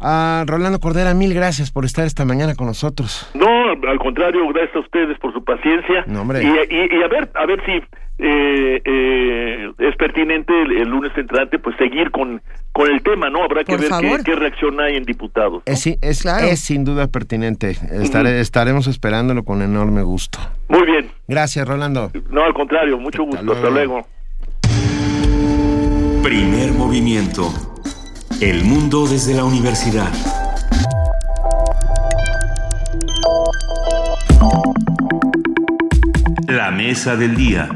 Ah, 0.00 0.44
Rolando 0.46 0.80
Cordera, 0.80 1.12
mil 1.12 1.34
gracias 1.34 1.70
por 1.70 1.84
estar 1.84 2.06
esta 2.06 2.24
mañana 2.24 2.54
con 2.54 2.66
nosotros. 2.66 3.30
No, 3.34 3.72
al 3.86 3.98
contrario, 3.98 4.48
gracias 4.48 4.76
a 4.76 4.78
ustedes 4.80 5.18
por 5.18 5.34
su 5.34 5.44
paciencia. 5.44 6.04
No, 6.06 6.22
hombre. 6.22 6.42
Y, 6.42 6.46
y, 6.46 7.02
a 7.02 7.08
ver, 7.08 7.30
a 7.34 7.44
ver 7.44 7.62
si 7.66 7.82
eh, 8.22 8.82
eh, 8.84 9.72
es 9.78 9.96
pertinente 9.96 10.52
el, 10.62 10.88
lunes 10.88 11.12
entrante, 11.16 11.58
pues 11.58 11.76
seguir 11.76 12.10
con, 12.10 12.42
con 12.72 12.90
el 12.90 13.02
tema, 13.02 13.30
¿no? 13.30 13.42
Habrá 13.42 13.64
que 13.64 13.76
ver 13.76 13.90
qué, 14.24 14.34
reacción 14.34 14.80
hay 14.80 14.96
en 14.96 15.04
diputados. 15.04 15.62
Es, 15.66 15.86
es, 15.86 16.24
es, 16.24 16.60
sin 16.60 16.84
duda 16.84 17.08
pertinente. 17.08 17.76
Estaremos 17.92 18.86
esperándolo 18.86 19.44
con 19.44 19.62
enorme 19.62 20.02
gusto. 20.02 20.38
Muy 20.68 20.84
bien. 20.86 21.10
Gracias, 21.28 21.66
Rolando. 21.66 22.10
No, 22.30 22.44
al 22.44 22.54
contrario, 22.54 22.98
mucho 22.98 23.24
gusto. 23.24 23.52
Hasta 23.52 23.70
luego. 23.70 24.06
Primer 26.22 26.72
movimiento 26.72 27.50
el 28.40 28.64
mundo 28.64 29.06
desde 29.06 29.34
la 29.34 29.44
universidad. 29.44 30.10
La 36.48 36.70
mesa 36.70 37.16
del 37.16 37.36
día. 37.36 37.68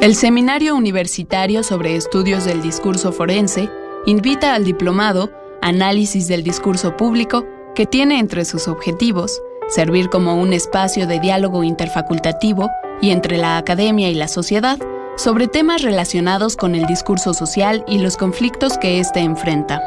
El 0.00 0.14
Seminario 0.14 0.76
Universitario 0.76 1.64
sobre 1.64 1.96
Estudios 1.96 2.44
del 2.44 2.62
Discurso 2.62 3.10
Forense 3.10 3.68
invita 4.06 4.54
al 4.54 4.62
diplomado 4.64 5.32
Análisis 5.60 6.28
del 6.28 6.44
Discurso 6.44 6.96
Público, 6.96 7.44
que 7.74 7.84
tiene 7.84 8.20
entre 8.20 8.44
sus 8.44 8.68
objetivos 8.68 9.42
servir 9.68 10.08
como 10.08 10.40
un 10.40 10.52
espacio 10.52 11.08
de 11.08 11.18
diálogo 11.18 11.64
interfacultativo 11.64 12.70
y 13.02 13.10
entre 13.10 13.38
la 13.38 13.58
academia 13.58 14.08
y 14.08 14.14
la 14.14 14.28
sociedad 14.28 14.78
sobre 15.16 15.48
temas 15.48 15.82
relacionados 15.82 16.54
con 16.54 16.76
el 16.76 16.86
discurso 16.86 17.34
social 17.34 17.84
y 17.88 17.98
los 17.98 18.16
conflictos 18.16 18.78
que 18.78 19.00
éste 19.00 19.18
enfrenta. 19.18 19.82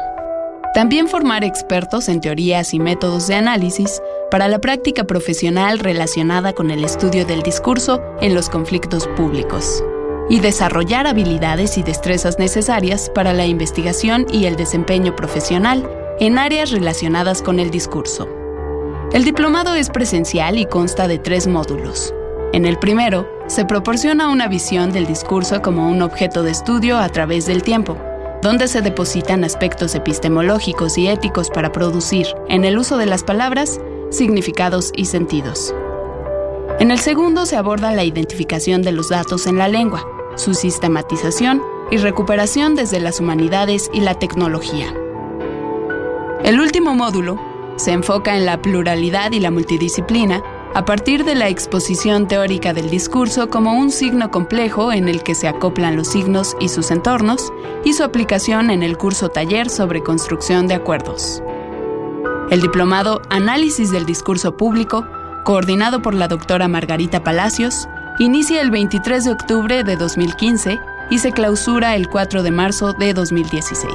También 0.74 1.08
formar 1.08 1.42
expertos 1.42 2.10
en 2.10 2.20
teorías 2.20 2.74
y 2.74 2.78
métodos 2.78 3.28
de 3.28 3.36
análisis 3.36 4.02
para 4.30 4.48
la 4.48 4.58
práctica 4.58 5.04
profesional 5.04 5.78
relacionada 5.78 6.52
con 6.52 6.70
el 6.70 6.84
estudio 6.84 7.24
del 7.24 7.42
discurso 7.42 8.02
en 8.20 8.34
los 8.34 8.50
conflictos 8.50 9.06
públicos. 9.16 9.82
Y 10.28 10.40
desarrollar 10.40 11.06
habilidades 11.06 11.78
y 11.78 11.82
destrezas 11.82 12.38
necesarias 12.38 13.10
para 13.10 13.32
la 13.32 13.46
investigación 13.46 14.26
y 14.30 14.46
el 14.46 14.56
desempeño 14.56 15.14
profesional 15.16 15.88
en 16.20 16.38
áreas 16.38 16.70
relacionadas 16.70 17.42
con 17.42 17.58
el 17.58 17.70
discurso. 17.70 18.28
El 19.12 19.24
diplomado 19.24 19.74
es 19.74 19.90
presencial 19.90 20.58
y 20.58 20.66
consta 20.66 21.06
de 21.06 21.18
tres 21.18 21.46
módulos. 21.46 22.14
En 22.52 22.64
el 22.64 22.78
primero, 22.78 23.28
se 23.46 23.64
proporciona 23.64 24.28
una 24.28 24.48
visión 24.48 24.92
del 24.92 25.06
discurso 25.06 25.60
como 25.60 25.88
un 25.88 26.00
objeto 26.02 26.42
de 26.42 26.50
estudio 26.50 26.98
a 26.98 27.08
través 27.08 27.46
del 27.46 27.62
tiempo, 27.62 27.98
donde 28.42 28.68
se 28.68 28.82
depositan 28.82 29.44
aspectos 29.44 29.94
epistemológicos 29.94 30.98
y 30.98 31.08
éticos 31.08 31.50
para 31.50 31.72
producir, 31.72 32.26
en 32.48 32.64
el 32.64 32.78
uso 32.78 32.98
de 32.98 33.06
las 33.06 33.22
palabras, 33.22 33.80
significados 34.10 34.92
y 34.94 35.06
sentidos. 35.06 35.74
En 36.82 36.90
el 36.90 36.98
segundo 36.98 37.46
se 37.46 37.54
aborda 37.54 37.92
la 37.92 38.02
identificación 38.02 38.82
de 38.82 38.90
los 38.90 39.08
datos 39.08 39.46
en 39.46 39.56
la 39.56 39.68
lengua, 39.68 40.04
su 40.34 40.52
sistematización 40.52 41.62
y 41.92 41.98
recuperación 41.98 42.74
desde 42.74 42.98
las 42.98 43.20
humanidades 43.20 43.88
y 43.94 44.00
la 44.00 44.18
tecnología. 44.18 44.92
El 46.42 46.58
último 46.58 46.96
módulo 46.96 47.40
se 47.76 47.92
enfoca 47.92 48.36
en 48.36 48.46
la 48.46 48.60
pluralidad 48.60 49.30
y 49.30 49.38
la 49.38 49.52
multidisciplina 49.52 50.42
a 50.74 50.84
partir 50.84 51.24
de 51.24 51.36
la 51.36 51.48
exposición 51.48 52.26
teórica 52.26 52.74
del 52.74 52.90
discurso 52.90 53.48
como 53.48 53.78
un 53.78 53.92
signo 53.92 54.32
complejo 54.32 54.92
en 54.92 55.06
el 55.06 55.22
que 55.22 55.36
se 55.36 55.46
acoplan 55.46 55.94
los 55.94 56.08
signos 56.08 56.56
y 56.58 56.68
sus 56.68 56.90
entornos 56.90 57.52
y 57.84 57.92
su 57.92 58.02
aplicación 58.02 58.70
en 58.70 58.82
el 58.82 58.98
curso 58.98 59.28
taller 59.28 59.70
sobre 59.70 60.02
construcción 60.02 60.66
de 60.66 60.74
acuerdos. 60.74 61.44
El 62.50 62.60
diplomado 62.60 63.22
Análisis 63.30 63.92
del 63.92 64.04
Discurso 64.04 64.56
Público, 64.56 65.06
coordinado 65.44 66.02
por 66.02 66.14
la 66.14 66.28
doctora 66.28 66.68
Margarita 66.68 67.22
Palacios, 67.22 67.88
inicia 68.18 68.60
el 68.60 68.70
23 68.70 69.24
de 69.24 69.30
octubre 69.32 69.84
de 69.84 69.96
2015 69.96 70.80
y 71.10 71.18
se 71.18 71.32
clausura 71.32 71.96
el 71.96 72.08
4 72.08 72.42
de 72.42 72.50
marzo 72.50 72.92
de 72.92 73.14
2016. 73.14 73.92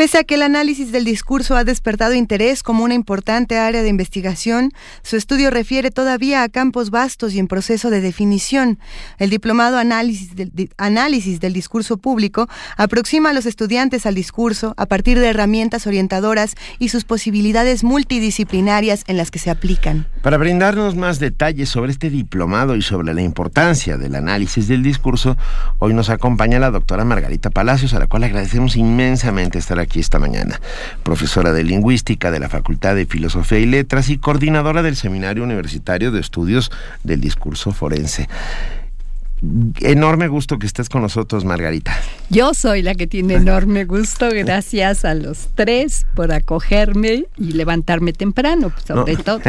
Pese 0.00 0.16
a 0.16 0.24
que 0.24 0.36
el 0.36 0.40
análisis 0.40 0.92
del 0.92 1.04
discurso 1.04 1.56
ha 1.56 1.64
despertado 1.64 2.14
interés 2.14 2.62
como 2.62 2.84
una 2.84 2.94
importante 2.94 3.58
área 3.58 3.82
de 3.82 3.90
investigación, 3.90 4.72
su 5.02 5.16
estudio 5.16 5.50
refiere 5.50 5.90
todavía 5.90 6.42
a 6.42 6.48
campos 6.48 6.88
vastos 6.88 7.34
y 7.34 7.38
en 7.38 7.48
proceso 7.48 7.90
de 7.90 8.00
definición. 8.00 8.78
El 9.18 9.28
diplomado 9.28 9.76
análisis 9.76 10.34
del, 10.34 10.70
análisis 10.78 11.38
del 11.38 11.52
discurso 11.52 11.98
público 11.98 12.48
aproxima 12.78 13.28
a 13.28 13.32
los 13.34 13.44
estudiantes 13.44 14.06
al 14.06 14.14
discurso 14.14 14.72
a 14.78 14.86
partir 14.86 15.18
de 15.18 15.28
herramientas 15.28 15.86
orientadoras 15.86 16.54
y 16.78 16.88
sus 16.88 17.04
posibilidades 17.04 17.84
multidisciplinarias 17.84 19.04
en 19.06 19.18
las 19.18 19.30
que 19.30 19.38
se 19.38 19.50
aplican. 19.50 20.06
Para 20.22 20.38
brindarnos 20.38 20.96
más 20.96 21.18
detalles 21.18 21.68
sobre 21.68 21.92
este 21.92 22.08
diplomado 22.08 22.74
y 22.74 22.80
sobre 22.80 23.12
la 23.12 23.20
importancia 23.20 23.98
del 23.98 24.14
análisis 24.14 24.66
del 24.66 24.82
discurso, 24.82 25.36
hoy 25.78 25.92
nos 25.92 26.08
acompaña 26.08 26.58
la 26.58 26.70
doctora 26.70 27.04
Margarita 27.04 27.50
Palacios, 27.50 27.92
a 27.92 27.98
la 27.98 28.06
cual 28.06 28.24
agradecemos 28.24 28.76
inmensamente 28.76 29.58
estar 29.58 29.78
aquí 29.78 29.89
aquí 29.90 29.98
esta 29.98 30.20
mañana. 30.20 30.60
Profesora 31.02 31.52
de 31.52 31.64
Lingüística 31.64 32.30
de 32.30 32.38
la 32.38 32.48
Facultad 32.48 32.94
de 32.94 33.06
Filosofía 33.06 33.58
y 33.58 33.66
Letras 33.66 34.08
y 34.08 34.18
coordinadora 34.18 34.82
del 34.82 34.94
Seminario 34.94 35.42
Universitario 35.42 36.12
de 36.12 36.20
Estudios 36.20 36.70
del 37.02 37.20
Discurso 37.20 37.72
Forense. 37.72 38.28
Enorme 39.80 40.28
gusto 40.28 40.58
que 40.58 40.66
estés 40.66 40.88
con 40.88 41.00
nosotros, 41.02 41.44
Margarita. 41.44 41.98
Yo 42.28 42.52
soy 42.52 42.82
la 42.82 42.94
que 42.94 43.06
tiene 43.06 43.34
enorme 43.34 43.84
gusto. 43.84 44.28
Gracias 44.30 45.04
a 45.04 45.14
los 45.14 45.48
tres 45.54 46.06
por 46.14 46.30
acogerme 46.30 47.24
y 47.38 47.52
levantarme 47.52 48.12
temprano, 48.12 48.70
sobre 48.86 49.16
todo. 49.16 49.40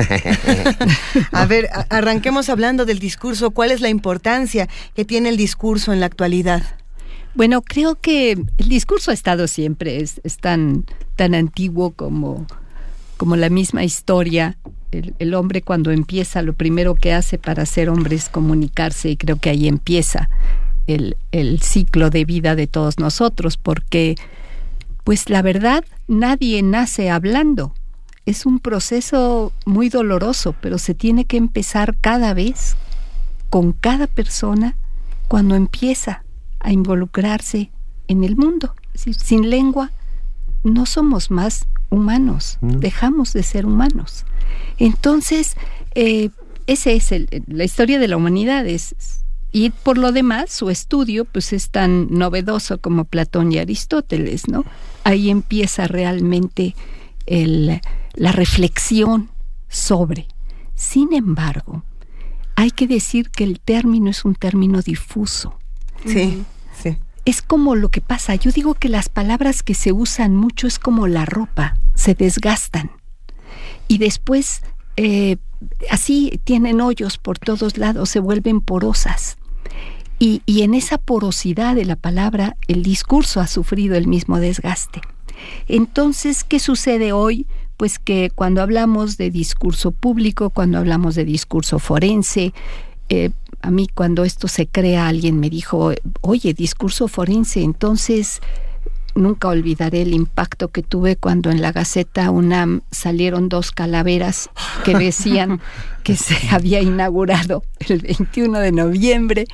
a 1.34 1.46
ver, 1.46 1.70
arranquemos 1.90 2.50
hablando 2.50 2.86
del 2.86 3.00
discurso. 3.00 3.52
¿Cuál 3.52 3.72
es 3.72 3.82
la 3.82 3.90
importancia 3.90 4.70
que 4.96 5.04
tiene 5.06 5.30
el 5.30 5.38
discurso 5.38 5.92
en 5.92 6.00
la 6.00 6.06
actualidad? 6.06 6.64
Bueno, 7.34 7.62
creo 7.62 7.96
que 7.96 8.32
el 8.32 8.70
discurso 8.70 9.12
ha 9.12 9.14
estado 9.14 9.48
siempre, 9.48 10.02
es, 10.02 10.20
tan, 10.42 10.86
tan 11.16 11.34
antiguo 11.34 11.92
como, 11.92 12.46
como 13.18 13.36
la 13.36 13.50
misma 13.50 13.84
historia 13.84 14.58
el, 14.92 15.34
hombre 15.34 15.62
cuando 15.62 15.92
empieza, 15.92 16.42
lo 16.42 16.54
primero 16.54 16.96
que 16.96 17.14
hace 17.14 17.38
para 17.38 17.66
ser 17.66 17.90
hombre 17.90 18.18
es 18.18 18.28
comunicarse 18.28 19.10
y 19.10 19.18
creo 19.18 19.38
que 19.38 19.50
ahí 19.50 19.68
empieza 19.68 20.30
el, 20.88 21.16
el 21.32 21.62
ciclo 21.62 22.10
de 22.10 22.26
vida 22.26 22.56
de 22.56 22.68
todos 22.68 23.00
nosotros, 23.00 23.56
porque 23.56 24.16
pues 25.06 25.30
la 25.30 25.42
verdad 25.42 25.86
nadie 26.08 26.62
nace 26.62 27.10
hablando. 27.10 27.74
Es 28.26 28.46
un 28.46 28.60
proceso 28.60 29.52
muy 29.66 29.90
doloroso, 29.90 30.54
pero 30.62 30.78
se 30.78 30.94
tiene 30.94 31.26
que 31.26 31.38
empezar 31.38 31.96
cada 32.00 32.34
vez 32.34 32.76
con 33.50 33.72
cada 33.72 34.08
persona 34.08 34.76
cuando 35.28 35.56
empieza 35.56 36.24
a 36.62 36.72
involucrarse 36.72 37.72
en 38.08 38.24
el 38.24 38.36
mundo. 38.36 38.76
sin 38.94 39.50
lengua 39.50 39.92
no 40.64 40.86
somos 40.86 41.32
más 41.32 41.68
humanos, 41.90 42.58
dejamos 42.62 43.34
de 43.34 43.44
ser 43.44 43.66
humanos. 43.66 44.26
Entonces, 44.78 45.56
eh, 45.96 46.30
esa 46.68 46.92
es 46.92 47.12
la 47.48 47.64
historia 47.64 48.00
de 48.00 48.08
la 48.08 48.18
humanidad. 48.18 48.66
Es, 48.68 48.96
y 49.52 49.72
por 49.72 49.98
lo 49.98 50.12
demás, 50.12 50.52
su 50.52 50.70
estudio 50.70 51.26
pues 51.26 51.52
es 51.54 51.70
tan 51.70 52.08
novedoso 52.12 52.80
como 52.80 53.06
Platón 53.06 53.52
y 53.52 53.58
Aristóteles, 53.58 54.48
¿no? 54.48 54.64
Ahí 55.04 55.30
empieza 55.30 55.88
realmente 55.88 56.76
la 57.28 58.32
reflexión 58.32 59.30
sobre. 59.68 60.28
Sin 60.76 61.14
embargo, 61.14 61.84
hay 62.56 62.72
que 62.72 62.88
decir 62.88 63.30
que 63.30 63.44
el 63.44 63.60
término 63.60 64.10
es 64.10 64.24
un 64.26 64.36
término 64.36 64.82
difuso. 64.82 65.61
Sí, 66.06 66.44
sí. 66.82 66.98
Es 67.26 67.42
como 67.42 67.76
lo 67.76 67.90
que 67.90 68.02
pasa. 68.02 68.36
Yo 68.36 68.52
digo 68.52 68.74
que 68.74 68.90
las 68.90 69.10
palabras 69.10 69.64
que 69.64 69.74
se 69.76 69.92
usan 69.92 70.36
mucho 70.36 70.68
es 70.68 70.80
como 70.80 71.08
la 71.08 71.26
ropa, 71.26 71.78
se 71.96 72.16
desgastan 72.16 72.92
y 73.88 73.98
después 73.98 74.64
eh, 74.96 75.36
así 75.90 76.40
tienen 76.46 76.80
hoyos 76.80 77.18
por 77.18 77.40
todos 77.40 77.78
lados, 77.78 78.10
se 78.10 78.22
vuelven 78.22 78.62
porosas. 78.62 79.38
Y, 80.18 80.44
y 80.46 80.62
en 80.62 80.74
esa 80.76 80.98
porosidad 80.98 81.76
de 81.76 81.84
la 81.84 81.96
palabra, 81.96 82.56
el 82.68 82.84
discurso 82.84 83.42
ha 83.42 83.48
sufrido 83.48 83.96
el 83.96 84.08
mismo 84.08 84.40
desgaste. 84.40 85.02
Entonces, 85.68 86.44
¿qué 86.44 86.60
sucede 86.60 87.12
hoy? 87.12 87.48
Pues 87.76 88.00
que 88.00 88.32
cuando 88.34 88.62
hablamos 88.62 89.18
de 89.18 89.30
discurso 89.30 89.92
público, 89.92 90.52
cuando 90.52 90.78
hablamos 90.78 91.16
de 91.16 91.26
discurso 91.26 91.80
forense, 91.80 92.54
eh, 93.10 93.32
a 93.62 93.72
mí 93.72 93.88
cuando 93.94 94.24
esto 94.24 94.48
se 94.48 94.68
crea, 94.68 95.08
alguien 95.08 95.40
me 95.40 95.50
dijo, 95.50 95.94
oye, 96.22 96.54
discurso 96.54 97.08
forense, 97.08 97.62
entonces 97.62 98.42
nunca 99.16 99.50
olvidaré 99.50 100.04
el 100.04 100.14
impacto 100.14 100.70
que 100.70 100.84
tuve 100.84 101.16
cuando 101.16 101.52
en 101.52 101.62
la 101.62 101.72
Gaceta 101.72 102.32
UNAM 102.32 102.82
salieron 102.92 103.50
dos 103.50 103.72
calaveras 103.72 104.50
que 104.86 104.96
decían 104.96 105.60
que 106.04 106.16
se 106.16 106.36
había 106.50 106.82
inaugurado 106.82 107.64
el 107.88 108.00
21 108.00 108.60
de 108.60 108.72
noviembre 108.72 109.46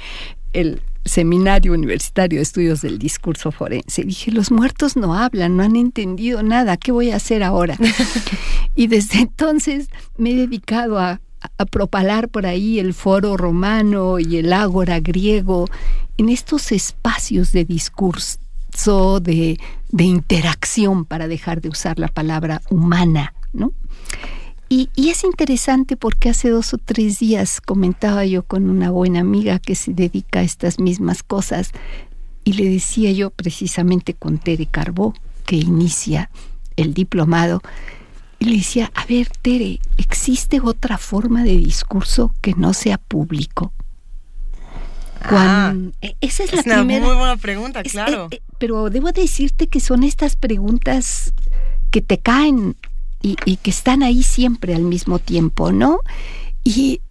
el 0.54 0.82
Seminario 1.06 1.74
Universitario 1.74 2.40
de 2.40 2.44
Estudios 2.44 2.82
del 2.82 3.00
Discurso 3.00 3.52
Forense. 3.52 4.04
Dije, 4.04 4.32
los 4.32 4.52
muertos 4.52 4.98
no 4.98 5.14
hablan, 5.14 5.56
no 5.56 5.64
han 5.64 5.76
entendido 5.76 6.44
nada, 6.44 6.78
¿qué 6.78 6.92
voy 6.92 7.12
a 7.12 7.16
hacer 7.16 7.44
ahora? 7.44 7.78
y 8.76 8.88
desde 8.88 9.20
entonces 9.20 9.90
me 10.18 10.32
he 10.32 10.36
dedicado 10.36 11.00
a, 11.00 11.22
a 11.58 11.66
propalar 11.66 12.30
por 12.30 12.46
ahí 12.46 12.80
el 12.80 12.94
foro 12.94 13.38
romano 13.38 14.20
y 14.20 14.38
el 14.38 14.54
ágora 14.54 15.00
griego 15.00 15.68
en 16.18 16.30
estos 16.30 16.72
espacios 16.72 17.52
de 17.52 17.66
discurso 17.66 18.40
de, 19.22 19.58
interacción 19.98 21.06
para 21.06 21.28
dejar 21.28 21.62
de 21.62 21.70
usar 21.70 22.00
la 22.00 22.08
palabra 22.08 22.62
humana, 22.70 23.34
¿no? 23.54 23.72
Y, 24.70 24.90
y, 24.96 25.10
es 25.10 25.24
interesante 25.24 25.96
porque 25.96 26.30
hace 26.30 26.50
dos 26.50 26.74
o 26.74 26.78
tres 26.78 27.20
días 27.20 27.62
comentaba 27.62 28.26
yo 28.26 28.44
con 28.44 28.70
una 28.70 28.92
buena 28.92 29.22
amiga 29.22 29.60
que 29.60 29.76
se 29.76 29.94
dedica 29.94 30.40
a 30.40 30.44
estas 30.44 30.78
mismas 30.78 31.24
cosas 31.24 31.72
y 32.44 32.54
le 32.54 32.70
decía 32.70 33.12
yo 33.12 33.30
precisamente 33.30 34.14
con 34.14 34.40
Tere 34.40 34.66
Carbó, 34.66 35.14
que 35.46 35.56
inicia 35.56 36.30
el 36.76 36.94
diplomado, 36.94 37.62
y 38.40 38.46
le 38.46 38.58
decía, 38.58 38.92
a 38.94 39.06
ver, 39.06 39.28
Tere, 39.42 39.80
¿existe 39.98 40.60
otra 40.62 40.98
forma 40.98 41.44
de 41.44 41.58
discurso 41.58 42.34
que 42.42 42.54
no 42.54 42.74
sea 42.74 42.98
público? 42.98 43.74
Ah, 45.22 45.74
e, 46.02 46.16
esa 46.22 46.44
es, 46.44 46.66
la 46.66 46.82
una 46.82 47.00
muy 47.00 47.16
buena 47.16 47.38
pregunta, 47.38 47.82
claro. 47.84 48.28
Eh, 48.32 48.36
eh, 48.36 48.42
pero 48.60 48.90
debo 48.90 49.12
decirte 49.12 49.68
que 49.68 49.80
son 49.80 50.04
estas 50.04 50.36
preguntas 50.36 51.34
que 51.92 52.02
te 52.02 52.20
caen 52.20 52.76
y, 53.22 53.36
que 53.58 53.70
están 53.70 54.04
ahí 54.04 54.24
siempre 54.24 54.76
al 54.76 54.84
mismo 54.84 55.20
tiempo, 55.20 55.72
¿no? 55.72 56.00
Y 56.64 57.02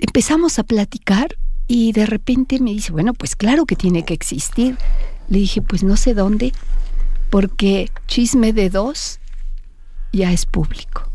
empezamos 0.00 0.58
a 0.58 0.64
platicar 0.64 1.36
y 1.68 1.92
de 1.92 2.06
repente 2.06 2.58
me 2.60 2.72
dice, 2.72 2.92
bueno, 2.92 3.14
pues 3.14 3.36
claro 3.36 3.64
que 3.64 3.76
tiene 3.76 4.04
que 4.04 4.14
existir. 4.14 4.76
Le 5.28 5.38
dije, 5.38 5.62
pues 5.62 5.82
no 5.82 5.96
sé 5.96 6.14
dónde, 6.14 6.52
porque 7.30 7.90
chisme 8.06 8.52
de 8.52 8.68
dos 8.68 9.20
ya 10.12 10.32
es 10.32 10.46
público. 10.46 11.08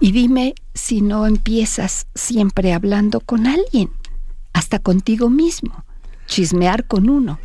Y 0.00 0.12
dime 0.12 0.54
si 0.74 1.00
no 1.00 1.26
empiezas 1.26 2.06
siempre 2.14 2.72
hablando 2.72 3.20
con 3.20 3.46
alguien 3.46 3.90
hasta 4.52 4.78
contigo 4.78 5.30
mismo, 5.30 5.84
chismear 6.26 6.84
con 6.84 7.08
uno. 7.08 7.38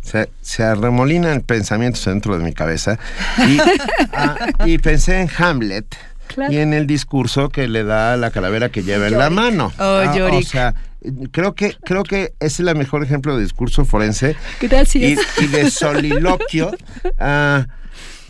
Se, 0.00 0.30
se 0.42 0.62
arremolinan 0.62 1.40
pensamientos 1.40 2.04
dentro 2.04 2.36
de 2.36 2.44
mi 2.44 2.52
cabeza 2.52 2.98
y, 3.48 3.58
ah, 4.12 4.36
pensé 4.82 5.20
en 5.20 5.30
Hamlet. 5.38 5.96
Y 6.50 6.56
en 6.56 6.72
el 6.72 6.86
discurso 6.86 7.48
que 7.48 7.68
le 7.68 7.84
da 7.84 8.16
la 8.16 8.30
calavera 8.30 8.70
que 8.70 8.82
lleva 8.82 9.06
en 9.06 9.18
la 9.18 9.30
mano. 9.30 9.72
Oh, 9.78 10.02
ah, 10.04 10.30
o 10.32 10.42
sea, 10.42 10.74
creo 11.30 11.54
que 11.54 11.76
creo 11.84 12.02
que 12.02 12.32
ese 12.40 12.62
es 12.62 12.68
el 12.68 12.76
mejor 12.76 13.04
ejemplo 13.04 13.36
de 13.36 13.42
discurso 13.42 13.84
forense 13.84 14.36
Gracias. 14.60 15.20
Y, 15.40 15.46
de 15.46 15.70
soliloquio. 15.70 16.74
Ah, 17.18 17.66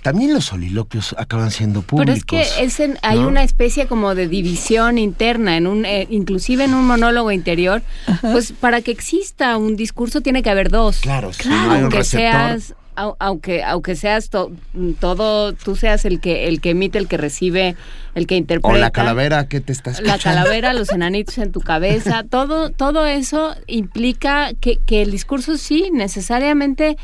también 0.05 0.35
los 0.35 0.45
soliloquios 0.45 1.15
acaban 1.17 1.51
siendo 1.51 1.81
públicos. 1.81 2.23
Pero 2.29 2.63
es 2.63 2.77
que 2.77 2.95
hay 3.01 3.21
una 3.21 3.43
especie 3.43 3.87
como 3.87 4.15
de 4.15 4.29
división 4.29 4.99
interna, 4.99 5.57
en 5.57 5.67
un, 5.67 5.87
eh, 5.87 6.07
inclusive 6.11 6.65
en 6.65 6.75
un 6.75 6.87
monólogo 6.87 7.33
interior, 7.33 7.81
pues 8.21 8.53
para 8.53 8.83
que 8.83 8.91
exista 8.91 9.57
un 9.57 9.77
discurso 9.77 10.21
tiene 10.21 10.43
que 10.43 10.51
haber 10.51 10.69
dos. 10.69 10.99
Claro, 10.99 11.31
claro. 11.39 11.73
aunque 11.73 12.05
seas 12.05 12.75
aunque 12.97 13.65
aunque 13.65 13.97
seas 13.97 14.29
todo 14.29 15.53
tú 15.55 15.75
seas 15.75 16.05
el 16.05 16.21
que 16.21 16.47
el 16.47 16.61
que 16.61 16.71
emite 16.71 16.97
el 16.99 17.09
que 17.09 17.17
recibe 17.17 17.75
el 18.15 18.29
que 18.29 18.37
interpreta 18.37 18.73
o 18.73 18.79
la 18.79 18.93
calavera 18.93 19.49
que 19.49 19.61
te 19.61 19.73
estás 19.73 20.01
la 20.01 20.17
calavera 20.17 20.73
los 20.75 20.93
enanitos 20.93 21.39
en 21.39 21.51
tu 21.51 21.61
cabeza 21.61 22.23
todo 22.31 22.71
todo 22.71 23.05
eso 23.05 23.57
implica 23.67 24.53
que, 24.61 24.77
que 24.77 25.03
el 25.03 25.11
discurso 25.11 25.57
sí 25.59 25.91
necesariamente 25.93 26.97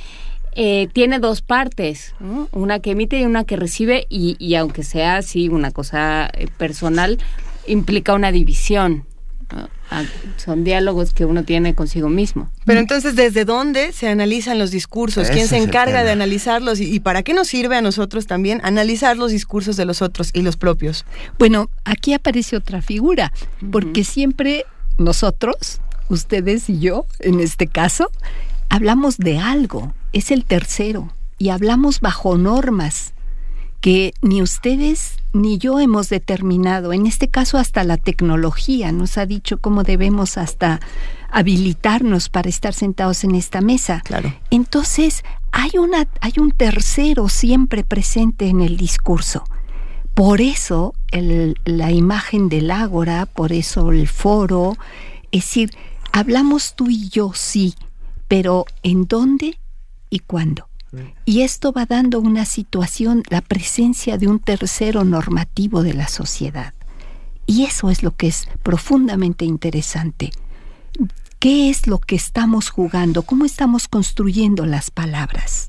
eh, 0.53 0.89
tiene 0.93 1.19
dos 1.19 1.43
partes, 1.43 2.15
una 2.53 2.81
que 2.81 2.93
emite 2.93 3.21
y 3.21 3.25
una 3.25 3.45
que 3.45 3.57
recibe, 3.57 4.07
y, 4.09 4.55
aunque 4.55 4.83
sea 4.83 5.17
así 5.17 5.49
una 5.49 5.71
cosa 5.71 6.31
eh, 6.33 6.49
personal, 6.57 7.19
implica 7.67 8.15
una 8.15 8.33
división. 8.33 9.05
Ah, 9.93 10.05
son 10.37 10.63
diálogos 10.63 11.13
que 11.13 11.25
uno 11.25 11.43
tiene 11.43 11.75
consigo 11.75 12.09
mismo. 12.09 12.49
Pero 12.65 12.79
entonces, 12.79 13.17
¿desde 13.17 13.45
dónde 13.45 13.93
se 13.93 14.09
analizan 14.09 14.57
los 14.61 14.71
discursos? 14.71 15.29
¿Quién 15.31 15.49
se 15.49 15.57
encarga 15.57 16.05
de 16.05 16.13
analizarlos? 16.13 16.79
¿Y, 16.79 17.01
para 17.01 17.25
qué 17.25 17.35
nos 17.35 17.49
sirve 17.49 17.77
a 17.77 17.83
nosotros 17.83 18.29
también 18.29 18.61
analizar 18.63 19.17
los 19.17 19.33
discursos 19.33 19.77
de 19.77 19.85
los 19.85 20.01
otros 20.01 20.31
y 20.33 20.43
los 20.43 20.57
propios? 20.57 21.05
Bueno, 21.39 21.71
aquí 21.85 22.13
aparece 22.13 22.57
otra 22.57 22.83
figura, 22.83 23.33
porque 23.73 24.05
siempre 24.05 24.65
nosotros, 24.99 25.81
ustedes 26.09 26.71
y 26.71 26.79
yo, 26.79 27.07
en 27.19 27.41
este 27.41 27.67
caso, 27.67 28.13
hablamos 28.69 29.19
de 29.19 29.39
algo, 29.39 29.93
es 30.13 30.31
el 30.31 30.45
tercero, 30.45 31.13
y 31.39 31.49
hablamos 31.49 32.01
bajo 32.01 32.37
normas 32.37 33.15
que 33.81 34.13
ni 34.21 34.43
ustedes 34.43 35.17
ni 35.33 35.59
yo 35.59 35.81
hemos 35.81 36.09
determinado. 36.09 36.93
En 36.93 37.07
este 37.07 37.29
caso 37.29 37.57
hasta 37.57 37.83
la 37.85 37.97
tecnología 37.97 38.93
nos 38.93 39.17
ha 39.17 39.27
dicho 39.27 39.59
cómo 39.59 39.83
debemos 39.83 40.37
hasta 40.37 40.81
habilitarnos 41.31 42.29
para 42.29 42.49
estar 42.49 42.75
sentados 42.75 43.25
en 43.25 43.35
esta 43.35 43.61
mesa. 43.61 44.03
Claro. 44.05 44.35
Entonces 44.51 45.23
hay, 45.53 45.71
una, 45.79 46.09
hay 46.21 46.35
un 46.39 46.51
tercero 46.51 47.29
siempre 47.29 47.85
presente 47.85 48.49
en 48.49 48.61
el 48.61 48.77
discurso. 48.77 49.45
Por 50.15 50.41
eso 50.41 50.95
la 51.65 51.91
imagen 51.91 52.49
del 52.49 52.71
ágora, 52.71 53.27
por 53.27 53.53
eso 53.53 53.93
el 53.93 54.09
foro, 54.09 54.77
es 55.31 55.45
decir, 55.45 55.71
hablamos 56.13 56.75
tú 56.75 56.91
y 56.91 57.09
yo, 57.09 57.33
sí, 57.35 57.75
pero 58.29 58.67
¿en 58.83 59.07
dónde 59.07 59.59
y 60.11 60.19
cuándo? 60.21 60.69
Y 61.25 61.43
esto 61.43 61.73
va 61.73 61.87
dando 61.87 62.19
una 62.19 62.45
situación, 62.45 63.23
la 63.31 63.41
presencia 63.41 64.19
de 64.19 64.27
un 64.27 64.41
tercero 64.41 65.05
normativo 65.05 65.85
de 65.85 65.95
la 65.95 66.09
sociedad. 66.09 66.75
Y 67.47 67.65
eso 67.65 67.91
es 67.91 68.03
lo 68.03 68.17
que 68.17 68.27
es 68.27 68.49
profundamente 68.63 69.45
interesante. 69.45 70.33
¿Qué 71.39 71.71
es 71.71 71.87
lo 71.87 71.99
que 71.99 72.17
estamos 72.17 72.71
jugando? 72.71 73.23
¿Cómo 73.23 73.45
estamos 73.45 73.89
construyendo 73.89 74.67
las 74.67 74.91
palabras? 74.91 75.69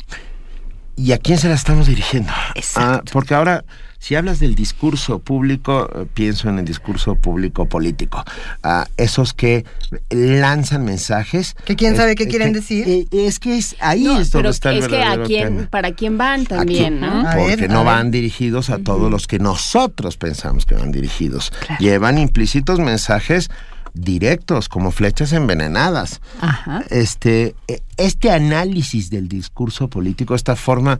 ¿Y 0.95 1.13
a 1.13 1.17
quién 1.17 1.37
se 1.37 1.47
las 1.47 1.59
estamos 1.59 1.87
dirigiendo? 1.87 2.31
Exacto. 2.55 2.89
Ah, 2.89 3.11
porque 3.13 3.35
ahora 3.35 3.63
si 4.01 4.15
hablas 4.15 4.39
del 4.39 4.55
discurso 4.55 5.19
público, 5.19 5.87
eh, 5.93 6.07
pienso 6.11 6.49
en 6.49 6.57
el 6.57 6.65
discurso 6.65 7.13
público 7.13 7.67
político. 7.67 8.23
Ah, 8.63 8.87
esos 8.97 9.35
que 9.35 9.63
lanzan 10.09 10.83
mensajes. 10.83 11.55
Que 11.65 11.75
quién 11.75 11.95
sabe 11.95 12.15
qué 12.15 12.27
quieren 12.27 12.51
decir. 12.51 12.83
Eh, 12.89 13.05
es 13.11 13.37
que 13.37 13.59
es, 13.59 13.75
ahí 13.79 14.07
es 14.07 14.31
donde 14.31 14.49
está 14.49 14.71
el 14.71 14.79
Es 14.79 14.87
que 14.87 15.03
a 15.03 15.21
quién, 15.21 15.67
para 15.67 15.91
quién 15.91 16.17
van 16.17 16.47
también, 16.47 16.99
¿no? 16.99 17.23
Porque 17.31 17.67
no 17.67 17.83
van 17.83 18.09
dirigidos 18.09 18.71
a 18.71 18.79
todos 18.79 19.11
los 19.11 19.27
que 19.27 19.37
nosotros 19.37 20.17
pensamos 20.17 20.65
que 20.65 20.73
van 20.73 20.91
dirigidos. 20.91 21.53
Llevan 21.77 22.17
implícitos 22.17 22.79
mensajes 22.79 23.51
directos, 23.93 24.67
como 24.67 24.89
flechas 24.89 25.31
envenenadas. 25.31 26.21
Ajá. 26.39 26.83
Este, 26.89 27.55
e, 27.67 27.83
este 27.97 28.31
análisis 28.31 29.11
del 29.11 29.27
discurso 29.27 29.89
político, 29.89 30.33
esta 30.33 30.55
forma 30.55 30.99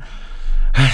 ah, 0.76 0.92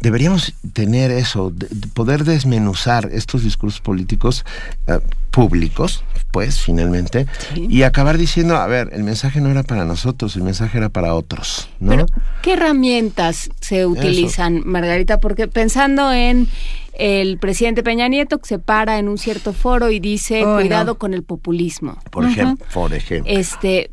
deberíamos 0.00 0.54
tener 0.72 1.10
eso, 1.10 1.52
poder 1.94 2.24
desmenuzar 2.24 3.10
estos 3.12 3.44
discursos 3.44 3.80
políticos 3.80 4.44
eh, 4.86 4.98
públicos, 5.30 6.04
pues 6.32 6.60
finalmente, 6.60 7.26
y 7.54 7.82
acabar 7.82 8.18
diciendo, 8.18 8.56
a 8.56 8.66
ver, 8.66 8.90
el 8.92 9.02
mensaje 9.02 9.40
no 9.40 9.50
era 9.50 9.62
para 9.62 9.84
nosotros, 9.84 10.36
el 10.36 10.42
mensaje 10.42 10.78
era 10.78 10.88
para 10.88 11.14
otros, 11.14 11.68
¿no? 11.80 12.06
¿Qué 12.42 12.54
herramientas 12.54 13.50
se 13.60 13.86
utilizan, 13.86 14.62
Margarita? 14.64 15.18
Porque 15.18 15.48
pensando 15.48 16.12
en 16.12 16.48
el 16.94 17.38
presidente 17.38 17.82
Peña 17.82 18.08
Nieto 18.08 18.38
que 18.38 18.46
se 18.46 18.58
para 18.58 18.98
en 18.98 19.08
un 19.08 19.18
cierto 19.18 19.52
foro 19.52 19.90
y 19.90 20.00
dice, 20.00 20.42
cuidado 20.42 20.96
con 20.96 21.14
el 21.14 21.22
populismo. 21.22 21.98
Por 22.10 22.26
ejemplo, 22.26 22.66
por 22.72 22.92
ejemplo. 22.92 23.32
Este, 23.32 23.90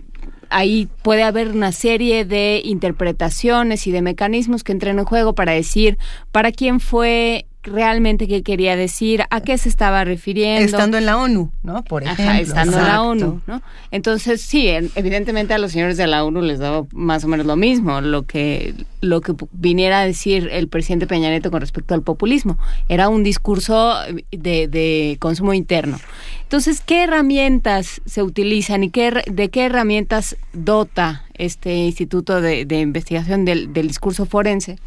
ahí 0.49 0.89
puede 1.01 1.23
haber 1.23 1.49
una 1.49 1.71
serie 1.71 2.25
de 2.25 2.61
interpretaciones 2.63 3.87
y 3.87 3.91
de 3.91 4.01
mecanismos 4.01 4.63
que 4.63 4.71
entren 4.71 4.99
en 4.99 5.05
juego 5.05 5.33
para 5.33 5.53
decir 5.53 5.97
para 6.31 6.51
quién 6.51 6.79
fue 6.79 7.45
realmente 7.67 8.27
qué 8.27 8.43
quería 8.43 8.75
decir, 8.75 9.23
a 9.29 9.41
qué 9.41 9.57
se 9.57 9.69
estaba 9.69 10.03
refiriendo. 10.03 10.65
Estando 10.65 10.97
en 10.97 11.05
la 11.05 11.17
ONU, 11.17 11.51
¿no? 11.63 11.83
Por 11.83 12.03
ejemplo. 12.03 12.33
estando 12.33 12.77
en 12.79 12.85
la 12.85 13.01
ONU, 13.01 13.41
¿no? 13.47 13.61
Entonces, 13.91 14.41
sí, 14.41 14.67
evidentemente 14.67 15.53
a 15.53 15.57
los 15.57 15.71
señores 15.71 15.97
de 15.97 16.07
la 16.07 16.23
ONU 16.23 16.41
les 16.41 16.59
daba 16.59 16.85
más 16.91 17.23
o 17.23 17.27
menos 17.27 17.45
lo 17.45 17.55
mismo, 17.55 18.01
lo 18.01 18.23
que, 18.23 18.73
lo 19.01 19.21
que 19.21 19.33
viniera 19.51 20.01
a 20.01 20.05
decir 20.05 20.49
el 20.51 20.67
presidente 20.67 21.07
Peña 21.07 21.29
Nieto 21.29 21.51
con 21.51 21.61
respecto 21.61 21.93
al 21.93 22.01
populismo. 22.01 22.57
Era 22.89 23.09
un 23.09 23.23
discurso 23.23 23.95
de, 24.31 24.67
de 24.67 25.17
consumo 25.19 25.53
interno. 25.53 25.99
Entonces, 26.47 26.79
¿qué 26.79 27.03
herramientas 27.03 28.01
se 28.05 28.23
utilizan 28.23 28.83
y 28.85 28.89
qué, 28.89 29.21
de 29.29 29.49
qué 29.49 29.65
herramientas 29.65 30.37
dota 30.53 31.25
este 31.33 31.75
Instituto 31.75 32.39
de, 32.39 32.65
Investigación 32.79 33.43
del, 33.43 33.73
del 33.73 33.89
Discurso 33.89 34.25
Forense? 34.25 34.77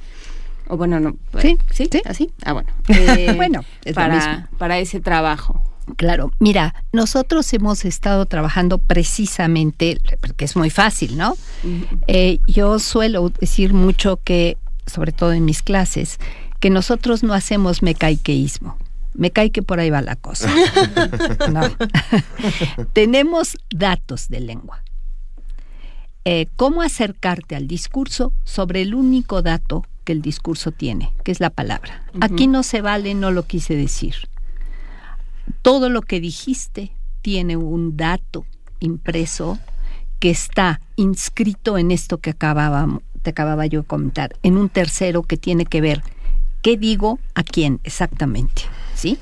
O 0.71 0.77
bueno, 0.77 1.01
no. 1.01 1.17
Sí, 1.41 1.59
sí, 1.73 1.89
así. 2.05 2.31
Ah, 2.45 2.53
bueno. 2.53 2.69
Eh, 2.89 3.33
bueno, 3.35 3.65
para, 3.95 4.49
para 4.57 4.79
ese 4.79 5.01
trabajo. 5.01 5.63
Claro, 5.97 6.33
mira, 6.39 6.75
nosotros 6.93 7.53
hemos 7.53 7.85
estado 7.85 8.27
trabajando 8.27 8.79
precisamente, 8.79 10.01
porque 10.21 10.45
es 10.45 10.55
muy 10.55 10.71
fácil, 10.71 11.17
¿no? 11.17 11.37
Eh, 12.07 12.39
yo 12.47 12.79
suelo 12.79 13.31
decir 13.31 13.75
mucho 13.75 14.21
que, 14.23 14.57
sobre 14.87 15.11
todo 15.11 15.33
en 15.33 15.45
mis 15.45 15.63
clases, 15.63 16.19
que 16.61 16.71
nosotros 16.71 17.25
no 17.25 17.35
hacemos 17.35 17.83
mecaiqueísmo. 17.83 18.77
Me 19.15 19.33
cae 19.33 19.51
que 19.51 19.63
por 19.63 19.81
ahí 19.81 19.91
va 19.91 20.03
la 20.03 20.15
cosa. 20.15 20.49
no. 21.51 21.63
Tenemos 22.93 23.57
datos 23.71 24.29
de 24.29 24.41
lengua. 24.41 24.85
Eh, 26.25 26.47
¿Cómo 26.55 26.83
acercarte 26.83 27.57
al 27.57 27.67
discurso 27.67 28.33
sobre 28.45 28.83
el 28.83 28.95
único 28.95 29.43
dato 29.43 29.85
que 30.05 30.13
el 30.13 30.23
discurso 30.23 30.73
tiene, 30.73 31.13
que 31.25 31.33
es 31.33 31.41
la 31.41 31.51
palabra. 31.51 32.05
Aquí 32.21 32.47
no 32.47 32.63
se 32.63 32.81
vale, 32.81 33.15
no 33.15 33.31
lo 33.31 33.47
quise 33.47 33.75
decir. 33.77 34.15
Todo 35.63 35.89
lo 35.89 36.03
que 36.03 36.21
dijiste 36.21 36.93
tiene 37.23 37.57
un 37.57 37.97
dato 37.97 38.47
impreso 38.81 39.59
que 40.19 40.31
está 40.31 40.81
inscrito 40.97 41.79
en 41.79 41.91
esto 41.91 42.19
que 42.19 42.31
acababa, 42.31 43.01
te 43.23 43.31
acababa 43.31 43.67
yo 43.67 43.83
de 43.83 43.87
comentar, 43.87 44.37
en 44.43 44.57
un 44.57 44.69
tercero 44.69 45.23
que 45.23 45.37
tiene 45.37 45.65
que 45.65 45.81
ver 45.81 46.03
qué 46.63 46.77
digo 46.77 47.19
a 47.35 47.43
quién 47.43 47.81
exactamente. 47.85 48.63
¿sí? 48.95 49.19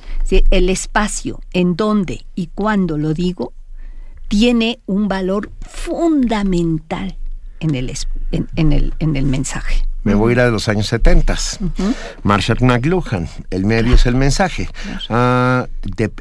El 0.50 0.68
espacio 0.68 1.40
en 1.52 1.76
dónde 1.76 2.26
y 2.34 2.48
cuándo 2.48 2.98
lo 2.98 3.14
digo 3.14 3.52
tiene 4.28 4.80
un 4.86 5.08
valor 5.08 5.50
fundamental 5.60 7.16
en 7.60 7.74
el, 7.74 7.92
en 8.32 8.72
el, 8.72 8.92
en 8.98 9.16
el 9.16 9.24
mensaje. 9.24 9.86
Me 10.08 10.14
voy 10.14 10.30
a 10.30 10.32
ir 10.32 10.40
a 10.40 10.48
los 10.48 10.70
años 10.70 10.86
70. 10.86 11.36
Marshall 12.22 12.56
McLuhan, 12.62 13.28
el 13.50 13.66
medio 13.66 13.94
es 13.94 14.06
el 14.06 14.14
mensaje. 14.14 14.66
Ah, 15.10 15.66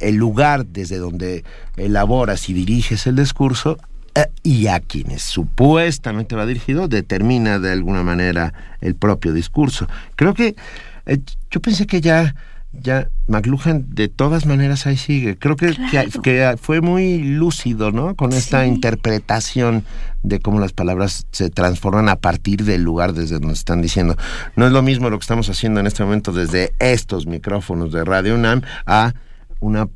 el 0.01 0.15
lugar 0.15 0.65
desde 0.65 0.97
donde 0.97 1.45
elaboras 1.77 2.49
y 2.49 2.53
diriges 2.53 3.07
el 3.07 3.15
discurso 3.15 3.77
eh, 4.13 4.25
y 4.43 4.67
a 4.67 4.81
quienes 4.81 5.21
supuestamente 5.21 6.35
va 6.35 6.45
dirigido 6.45 6.89
determina 6.89 7.59
de 7.59 7.71
alguna 7.71 8.03
manera 8.03 8.53
el 8.81 8.95
propio 8.95 9.31
discurso. 9.31 9.87
Creo 10.17 10.33
que 10.33 10.57
eh, 11.05 11.19
yo 11.49 11.61
pensé 11.61 11.87
que 11.87 12.01
ya 12.01 12.35
ya 12.73 13.09
McLuhan 13.27 13.85
de 13.89 14.07
todas 14.07 14.45
maneras 14.45 14.85
ahí 14.85 14.97
sigue. 14.97 15.37
Creo 15.37 15.55
que, 15.55 15.75
que, 16.23 16.55
fue 16.61 16.81
muy 16.81 17.19
lúcido, 17.23 17.91
¿no? 17.91 18.15
Con 18.15 18.33
esta 18.33 18.65
interpretación 18.65 19.83
de 20.23 20.39
cómo 20.39 20.59
las 20.59 20.73
palabras 20.73 21.27
se 21.31 21.49
transforman 21.49 22.09
a 22.09 22.17
partir 22.17 22.63
del 22.63 22.83
lugar 22.83 23.13
desde 23.13 23.39
donde 23.39 23.53
están 23.53 23.81
diciendo. 23.81 24.15
No 24.55 24.65
es 24.65 24.71
lo 24.71 24.81
mismo 24.81 25.09
lo 25.09 25.17
que 25.17 25.23
estamos 25.23 25.49
haciendo 25.49 25.79
en 25.79 25.87
este 25.87 26.03
momento 26.03 26.31
desde 26.31 26.73
estos 26.79 27.25
micrófonos 27.25 27.91
de 27.91 28.03
Radio 28.03 28.35
UNAM 28.35 28.61
a 28.85 29.13
una 29.59 29.87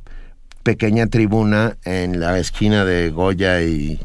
pequeña 0.62 1.06
tribuna 1.06 1.76
en 1.84 2.20
la 2.20 2.38
esquina 2.38 2.84
de 2.84 3.10
Goya 3.10 3.62
y 3.62 4.00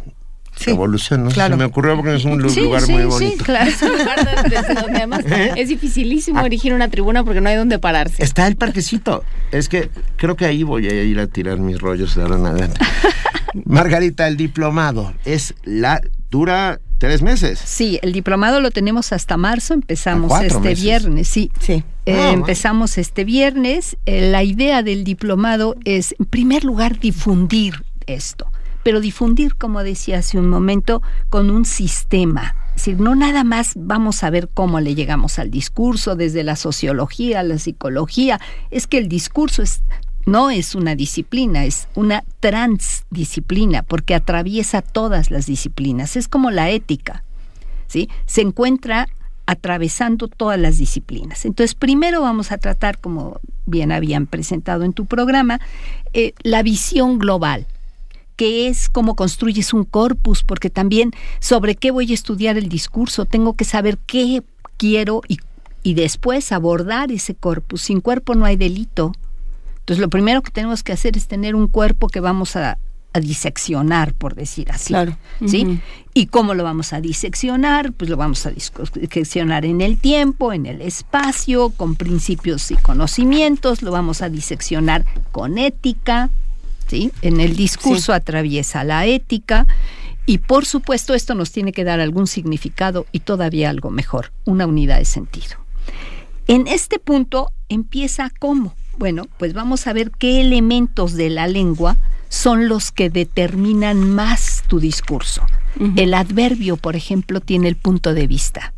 evolución, 0.66 1.24
¿no? 1.24 1.32
Se 1.32 1.56
me 1.56 1.66
ocurrió 1.66 1.96
porque 1.96 2.16
es 2.16 2.26
un 2.26 2.42
lugar 2.42 2.88
muy 2.88 3.06
bonito. 3.06 3.38
Sí, 3.38 3.44
claro, 3.44 3.70
es 3.70 3.82
un 3.82 3.98
lugar 3.98 4.44
desde 4.50 4.74
donde 4.74 4.98
además 4.98 5.26
¿Eh? 5.26 5.54
es 5.56 5.70
dificilísimo 5.70 6.46
erigir 6.46 6.74
una 6.74 6.90
tribuna 6.90 7.24
porque 7.24 7.42
no 7.42 7.50
hay 7.50 7.56
donde 7.56 7.80
pararse. 7.80 8.24
Está 8.24 8.48
el 8.48 8.56
parquecito. 8.56 9.24
Es 9.52 9.70
que 9.70 9.90
creo 10.16 10.36
que 10.36 10.46
ahí 10.46 10.64
voy 10.64 10.88
a 10.88 11.04
ir 11.04 11.20
a 11.20 11.28
tirar 11.28 11.60
mis 11.60 11.80
rollos 11.80 12.16
de 12.16 12.24
ahora 12.24 12.36
en 12.36 12.46
adelante. 12.46 12.80
Margarita, 13.66 14.28
el 14.28 14.38
diplomado 14.38 15.14
es 15.26 15.56
la 15.64 16.02
dura 16.30 16.80
tres 16.98 17.22
meses. 17.22 17.60
Sí, 17.64 18.00
el 18.02 18.12
diplomado 18.12 18.60
lo 18.60 18.72
tenemos 18.72 19.14
hasta 19.14 19.38
marzo, 19.38 19.74
empezamos 19.74 20.32
este 20.42 20.76
viernes, 20.76 21.28
sí. 21.28 21.52
Sí. 21.60 21.84
Eh, 22.06 22.18
ah, 22.20 22.32
empezamos 22.32 22.98
este 22.98 23.24
viernes. 23.24 23.98
Eh, 24.06 24.30
la 24.32 24.44
idea 24.44 24.84
del 24.84 25.04
diplomado 25.04 25.76
es, 25.86 26.16
en 26.20 26.26
primer 26.26 26.64
lugar, 26.64 27.00
difundir 27.00 27.84
esto 28.06 28.48
pero 28.88 29.02
difundir, 29.02 29.56
como 29.56 29.84
decía 29.84 30.20
hace 30.20 30.40
un 30.40 30.48
momento, 30.48 31.02
con 31.30 31.50
un 31.50 31.66
sistema. 31.66 32.56
Es 32.70 32.86
decir, 32.86 33.02
no 33.02 33.16
nada 33.16 33.44
más 33.44 33.74
vamos 33.76 34.24
a 34.24 34.30
ver 34.30 34.48
cómo 34.48 34.80
le 34.80 34.96
llegamos 34.96 35.40
al 35.40 35.52
discurso 35.52 36.16
desde 36.16 36.42
la 36.46 36.56
sociología, 36.56 37.44
la 37.44 37.58
psicología, 37.58 38.40
es 38.72 38.88
que 38.88 38.98
el 38.98 39.10
discurso 39.10 39.62
es, 39.62 39.82
no 40.26 40.52
es 40.52 40.74
una 40.74 40.96
disciplina, 40.96 41.66
es 41.66 41.90
una 41.96 42.24
transdisciplina, 42.40 43.84
porque 43.84 44.16
atraviesa 44.16 44.82
todas 44.82 45.32
las 45.32 45.48
disciplinas, 45.48 46.16
es 46.16 46.30
como 46.30 46.50
la 46.50 46.70
ética, 46.70 47.26
¿sí? 47.88 48.08
Se 48.26 48.40
encuentra 48.40 49.10
atravesando 49.48 50.30
todas 50.30 50.58
las 50.58 50.78
disciplinas. 50.78 51.44
Entonces, 51.44 51.76
primero 51.76 52.22
vamos 52.22 52.54
a 52.54 52.58
tratar, 52.58 53.00
como 53.00 53.42
bien 53.66 53.92
habían 53.92 54.28
presentado 54.28 54.86
en 54.86 54.94
tu 54.94 55.08
programa, 55.08 55.60
eh, 56.14 56.32
la 56.42 56.64
visión 56.64 57.20
global, 57.20 57.68
qué 58.38 58.70
es, 58.70 58.88
cómo 58.88 59.16
construyes 59.16 59.74
un 59.74 59.84
corpus, 59.84 60.44
porque 60.44 60.70
también 60.70 61.12
sobre 61.40 61.76
qué 61.76 61.92
voy 61.92 62.12
a 62.12 62.14
estudiar 62.14 62.58
el 62.58 62.70
discurso, 62.70 63.26
tengo 63.26 63.54
que 63.54 63.66
saber 63.66 63.98
qué 63.98 64.42
quiero 64.78 65.22
y, 65.28 65.40
y 65.84 65.96
después 65.96 66.54
abordar 66.54 67.12
ese 67.12 67.36
corpus. 67.36 67.82
Sin 67.82 68.00
cuerpo 68.00 68.36
no 68.36 68.46
hay 68.46 68.56
delito. 68.56 69.12
Entonces 69.80 70.00
lo 70.00 70.10
primero 70.10 70.42
que 70.42 70.52
tenemos 70.52 70.84
que 70.84 70.94
hacer 70.94 71.18
es 71.18 71.28
tener 71.28 71.56
un 71.56 71.68
cuerpo 71.68 72.08
que 72.08 72.22
vamos 72.22 72.56
a 72.56 72.78
a 73.14 73.20
diseccionar, 73.20 74.14
por 74.14 74.36
decir 74.36 74.72
así. 74.72 74.94
¿sí? 75.46 75.80
¿Y 76.14 76.28
cómo 76.28 76.54
lo 76.54 76.64
vamos 76.64 76.94
a 76.94 77.02
diseccionar? 77.02 77.92
Pues 77.94 78.10
lo 78.10 78.18
vamos 78.18 78.46
a 78.46 78.52
diseccionar 78.52 79.66
en 79.66 79.82
el 79.82 79.98
tiempo, 79.98 80.54
en 80.54 80.66
el 80.66 80.82
espacio, 80.82 81.70
con 81.70 81.96
principios 81.96 82.70
y 82.72 82.76
conocimientos, 82.76 83.82
lo 83.82 83.92
vamos 83.92 84.22
a 84.22 84.30
diseccionar 84.30 85.06
con 85.32 85.58
ética, 85.58 86.30
¿sí? 86.88 87.12
En 87.22 87.40
el 87.40 87.56
discurso 87.56 88.14
atraviesa 88.14 88.84
la 88.84 89.06
ética. 89.06 89.68
Y 90.26 90.40
por 90.40 90.66
supuesto 90.66 91.14
esto 91.14 91.36
nos 91.36 91.52
tiene 91.52 91.72
que 91.72 91.86
dar 91.86 92.00
algún 92.00 92.28
significado 92.28 93.06
y 93.14 93.22
todavía 93.22 93.70
algo 93.70 93.92
mejor, 93.92 94.34
una 94.44 94.66
unidad 94.66 94.98
de 94.98 95.06
sentido. 95.06 95.56
En 96.48 96.68
este 96.68 97.00
punto 97.00 97.52
empieza 97.70 98.32
cómo. 98.38 98.76
Bueno, 98.98 99.28
pues 99.38 99.54
vamos 99.54 99.88
a 99.88 99.94
ver 99.94 100.12
qué 100.12 100.42
elementos 100.42 101.14
de 101.14 101.30
la 101.30 101.48
lengua 101.48 101.98
son 102.30 102.68
los 102.68 102.92
que 102.92 103.10
determinan 103.10 104.10
más 104.10 104.64
tu 104.68 104.80
discurso. 104.80 105.44
El 105.96 106.16
adverbio, 106.16 106.76
por 106.76 106.96
ejemplo, 106.96 107.40
tiene 107.40 107.68
el 107.68 107.76
punto 107.76 108.14
de 108.14 108.26
vista. 108.26 108.74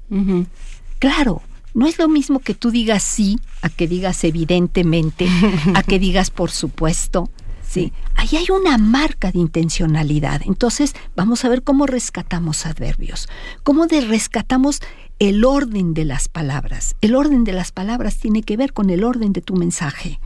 Claro, 0.99 1.41
no 1.73 1.87
es 1.87 1.97
lo 1.97 2.09
mismo 2.09 2.39
que 2.39 2.53
tú 2.53 2.71
digas 2.71 3.03
sí 3.03 3.39
a 3.61 3.69
que 3.69 3.87
digas 3.87 4.23
evidentemente, 4.23 5.27
a 5.73 5.83
que 5.83 5.99
digas 5.99 6.29
por 6.29 6.51
supuesto. 6.51 7.29
Sí, 7.69 7.93
ahí 8.15 8.29
hay 8.35 8.47
una 8.49 8.79
marca 8.79 9.31
de 9.31 9.37
intencionalidad. 9.37 10.41
Entonces, 10.45 10.95
vamos 11.15 11.45
a 11.45 11.49
ver 11.49 11.61
cómo 11.61 11.85
rescatamos 11.85 12.65
adverbios, 12.65 13.29
cómo 13.61 13.85
de 13.85 14.01
rescatamos 14.01 14.81
el 15.19 15.45
orden 15.45 15.93
de 15.93 16.03
las 16.03 16.29
palabras. 16.29 16.95
El 17.01 17.13
orden 17.13 17.43
de 17.43 17.53
las 17.53 17.71
palabras 17.71 18.17
tiene 18.17 18.41
que 18.41 18.57
ver 18.57 18.73
con 18.73 18.89
el 18.89 19.03
orden 19.03 19.33
de 19.33 19.41
tu 19.41 19.55
mensaje 19.55 20.19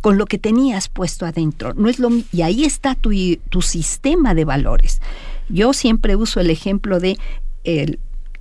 con 0.00 0.16
lo 0.16 0.26
que 0.26 0.38
tenías 0.38 0.88
puesto 0.88 1.26
adentro. 1.26 1.74
No 1.74 1.90
es 1.90 1.98
lo, 1.98 2.08
y 2.32 2.42
ahí 2.42 2.64
está 2.64 2.94
tu, 2.94 3.10
tu 3.50 3.60
sistema 3.60 4.32
de 4.32 4.44
valores. 4.46 5.02
Yo 5.50 5.74
siempre 5.74 6.16
uso 6.16 6.40
el 6.40 6.50
ejemplo 6.50 7.00
de 7.00 7.18
el, 7.64 7.98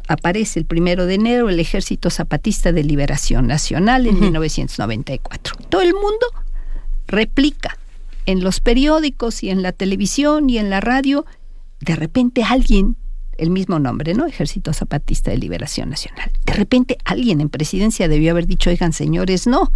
aparece 0.08 0.60
el 0.60 0.66
primero 0.66 1.06
de 1.06 1.16
enero 1.16 1.50
el 1.50 1.60
Ejército 1.60 2.12
Zapatista 2.12 2.72
de 2.72 2.84
Liberación 2.84 3.48
Nacional 3.48 4.06
en 4.06 4.20
1994. 4.20 5.56
Todo 5.68 5.82
el 5.82 5.94
mundo 5.94 6.28
replica 7.08 7.76
en 8.28 8.44
los 8.44 8.60
periódicos 8.60 9.42
y 9.42 9.50
en 9.50 9.64
la 9.64 9.72
televisión 9.72 10.48
y 10.52 10.60
en 10.60 10.70
la 10.70 10.80
radio. 10.80 11.26
De 11.80 11.96
repente 11.96 12.44
alguien, 12.44 12.96
el 13.40 13.50
mismo 13.50 13.80
nombre, 13.80 14.14
¿no? 14.14 14.28
Ejército 14.28 14.72
Zapatista 14.74 15.32
de 15.32 15.38
Liberación 15.38 15.90
Nacional. 15.90 16.32
De 16.46 16.54
repente 16.54 17.00
alguien 17.06 17.42
en 17.42 17.50
presidencia 17.50 18.08
debió 18.08 18.32
haber 18.32 18.46
dicho, 18.46 18.70
oigan 18.70 18.94
señores, 18.94 19.48
no 19.48 19.72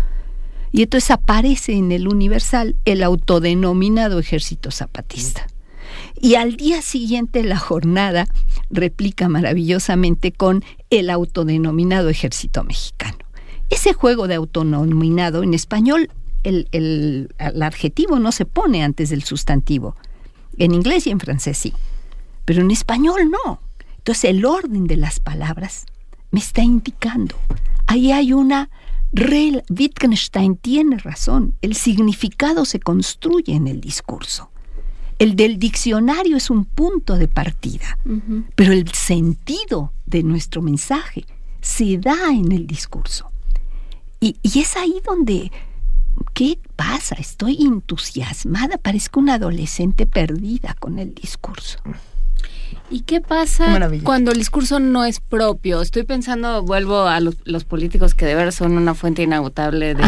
y 0.71 0.83
entonces 0.83 1.11
aparece 1.11 1.73
en 1.73 1.91
el 1.91 2.07
Universal 2.07 2.75
el 2.85 3.03
autodenominado 3.03 4.19
Ejército 4.19 4.71
Zapatista. 4.71 5.47
Y 6.19 6.35
al 6.35 6.55
día 6.55 6.81
siguiente 6.81 7.43
la 7.43 7.57
jornada 7.57 8.27
replica 8.69 9.27
maravillosamente 9.27 10.31
con 10.31 10.63
el 10.89 11.09
autodenominado 11.09 12.09
Ejército 12.09 12.63
Mexicano. 12.63 13.17
Ese 13.69 13.93
juego 13.93 14.27
de 14.27 14.35
autodenominado 14.35 15.43
en 15.43 15.53
español, 15.53 16.09
el, 16.43 16.67
el, 16.71 17.33
el 17.37 17.61
adjetivo 17.61 18.19
no 18.19 18.31
se 18.31 18.45
pone 18.45 18.83
antes 18.83 19.09
del 19.09 19.23
sustantivo. 19.23 19.95
En 20.57 20.73
inglés 20.73 21.07
y 21.07 21.11
en 21.11 21.19
francés 21.19 21.57
sí, 21.57 21.73
pero 22.45 22.61
en 22.61 22.71
español 22.71 23.31
no. 23.31 23.61
Entonces 23.97 24.25
el 24.25 24.45
orden 24.45 24.87
de 24.87 24.97
las 24.97 25.19
palabras 25.19 25.85
me 26.31 26.39
está 26.39 26.61
indicando. 26.61 27.35
Ahí 27.87 28.11
hay 28.11 28.33
una 28.33 28.69
Wittgenstein 29.13 30.55
tiene 30.55 30.97
razón, 30.97 31.55
el 31.61 31.75
significado 31.75 32.63
se 32.65 32.79
construye 32.79 33.53
en 33.53 33.67
el 33.67 33.81
discurso. 33.81 34.49
El 35.19 35.35
del 35.35 35.59
diccionario 35.59 36.37
es 36.37 36.49
un 36.49 36.65
punto 36.65 37.17
de 37.17 37.27
partida, 37.27 37.97
pero 38.55 38.73
el 38.73 38.91
sentido 38.93 39.91
de 40.05 40.23
nuestro 40.23 40.61
mensaje 40.61 41.25
se 41.61 41.97
da 41.97 42.31
en 42.31 42.51
el 42.51 42.65
discurso. 42.65 43.29
Y, 44.19 44.37
y, 44.41 44.59
es 44.59 44.77
ahí 44.77 45.01
donde, 45.05 45.51
¿qué 46.33 46.59
pasa? 46.75 47.15
Estoy 47.15 47.57
entusiasmada, 47.61 48.77
parezco 48.77 49.19
una 49.19 49.35
adolescente 49.35 50.05
perdida 50.05 50.75
con 50.79 50.99
el 50.99 51.13
discurso. 51.13 51.79
¿Y 52.89 53.01
qué 53.01 53.21
pasa 53.21 53.79
cuando 54.03 54.31
el 54.31 54.37
discurso 54.37 54.79
no 54.79 55.05
es 55.05 55.21
propio? 55.21 55.81
Estoy 55.81 56.03
pensando, 56.03 56.61
vuelvo 56.63 57.03
a 57.03 57.21
los, 57.21 57.63
políticos 57.63 58.13
que 58.13 58.25
de 58.25 58.35
verdad 58.35 58.51
son 58.51 58.73
una 58.73 58.93
fuente 58.95 59.23
inagotable 59.23 59.95
de, 59.95 60.03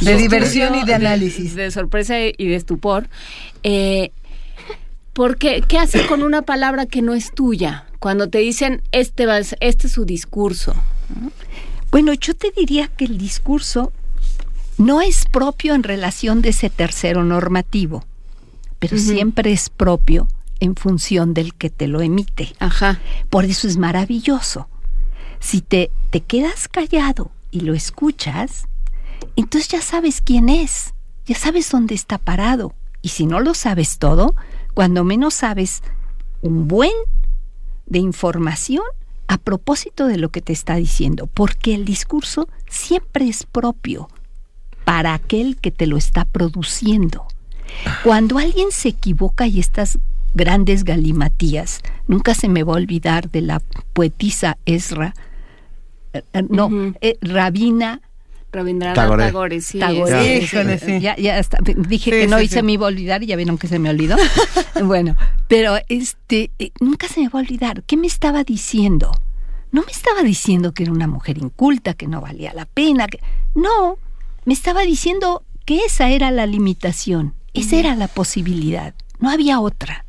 de, 0.00 0.16
diversión 0.16 0.76
y 0.76 0.84
de 0.84 0.94
análisis. 0.94 1.56
De, 1.56 1.70
sorpresa 1.72 2.20
y 2.20 2.46
de 2.46 2.54
estupor. 2.54 3.08
Eh, 3.64 4.12
porque, 5.12 5.62
¿qué 5.66 5.78
hace 5.78 6.06
con 6.06 6.22
una 6.22 6.42
palabra 6.42 6.86
que 6.86 7.02
no 7.02 7.14
es 7.14 7.32
tuya? 7.32 7.86
Cuando 7.98 8.28
te 8.28 8.38
dicen, 8.38 8.82
este, 8.92 9.26
va, 9.26 9.38
este 9.38 9.86
es 9.86 9.92
su 9.92 10.04
discurso. 10.04 10.74
Bueno, 11.90 12.14
yo 12.14 12.34
te 12.34 12.52
diría 12.56 12.88
que 12.88 13.04
el 13.04 13.18
discurso 13.18 13.92
no 14.78 15.00
es 15.00 15.26
propio 15.26 15.74
en 15.74 15.82
relación 15.82 16.42
de 16.42 16.50
ese 16.50 16.70
tercero 16.70 17.24
normativo, 17.24 18.04
pero 18.78 18.98
siempre 18.98 19.52
es 19.52 19.70
propio 19.70 20.28
en 20.60 20.76
función 20.76 21.34
del 21.34 21.54
que 21.54 21.70
te 21.70 21.86
lo 21.86 22.00
emite. 22.00 22.54
Ajá. 22.58 23.00
Por 23.30 23.44
eso 23.44 23.66
es 23.68 23.76
maravilloso. 23.76 24.68
Si 25.40 25.60
te, 25.60 25.90
te 26.10 26.20
quedas 26.20 26.68
callado 26.68 27.30
y 27.50 27.60
lo 27.60 27.74
escuchas, 27.74 28.66
entonces 29.36 29.68
ya 29.68 29.82
sabes 29.82 30.20
quién 30.20 30.48
es, 30.48 30.94
ya 31.26 31.36
sabes 31.36 31.70
dónde 31.70 31.94
está 31.94 32.18
parado. 32.18 32.74
Y 33.02 33.08
si 33.08 33.26
no 33.26 33.40
lo 33.40 33.54
sabes 33.54 33.98
todo, 33.98 34.34
cuando 34.74 35.04
menos 35.04 35.34
sabes 35.34 35.82
un 36.40 36.68
buen 36.68 36.92
de 37.86 37.98
información 37.98 38.84
a 39.26 39.38
propósito 39.38 40.06
de 40.06 40.18
lo 40.18 40.30
que 40.30 40.42
te 40.42 40.52
está 40.52 40.76
diciendo, 40.76 41.26
porque 41.26 41.74
el 41.74 41.84
discurso 41.84 42.48
siempre 42.68 43.28
es 43.28 43.44
propio 43.44 44.08
para 44.92 45.14
aquel 45.14 45.56
que 45.56 45.70
te 45.70 45.86
lo 45.86 45.96
está 45.96 46.26
produciendo. 46.26 47.26
Cuando 48.04 48.36
alguien 48.36 48.72
se 48.72 48.90
equivoca 48.90 49.46
y 49.46 49.58
estás 49.58 49.98
grandes 50.34 50.84
galimatías. 50.84 51.80
Nunca 52.08 52.34
se 52.34 52.50
me 52.50 52.62
va 52.62 52.74
a 52.74 52.76
olvidar 52.76 53.30
de 53.30 53.40
la 53.40 53.62
poetisa 53.94 54.58
Ezra, 54.66 55.14
eh, 56.12 56.22
eh, 56.34 56.42
no, 56.46 56.68
eh, 57.00 57.16
Rabina. 57.22 58.02
Rabindranath 58.52 58.96
Tagore. 58.96 59.62
sí. 59.62 59.78
Ya, 59.78 61.16
ya 61.16 61.40
dije 61.88 62.10
que 62.10 62.26
no 62.26 62.38
y 62.42 62.48
se 62.48 62.62
me 62.62 62.72
iba 62.72 62.84
a 62.84 62.88
olvidar 62.88 63.22
y 63.22 63.28
ya 63.28 63.36
vieron 63.36 63.56
que 63.56 63.68
se 63.68 63.78
me 63.78 63.88
olvidó. 63.88 64.16
bueno, 64.84 65.16
pero 65.48 65.78
este, 65.88 66.50
nunca 66.80 67.08
se 67.08 67.22
me 67.22 67.30
va 67.30 67.38
a 67.40 67.42
olvidar. 67.42 67.82
¿Qué 67.84 67.96
me 67.96 68.08
estaba 68.08 68.44
diciendo? 68.44 69.10
No 69.70 69.80
me 69.86 69.90
estaba 69.90 70.22
diciendo 70.22 70.74
que 70.74 70.82
era 70.82 70.92
una 70.92 71.06
mujer 71.06 71.38
inculta, 71.38 71.94
que 71.94 72.08
no 72.08 72.20
valía 72.20 72.52
la 72.52 72.66
pena. 72.66 73.06
Que... 73.06 73.20
No, 73.54 73.96
me 74.44 74.54
estaba 74.54 74.82
diciendo 74.82 75.44
que 75.64 75.84
esa 75.84 76.10
era 76.10 76.30
la 76.30 76.46
limitación, 76.46 77.34
esa 77.54 77.76
era 77.76 77.94
la 77.94 78.08
posibilidad, 78.08 78.94
no 79.18 79.30
había 79.30 79.60
otra. 79.60 80.04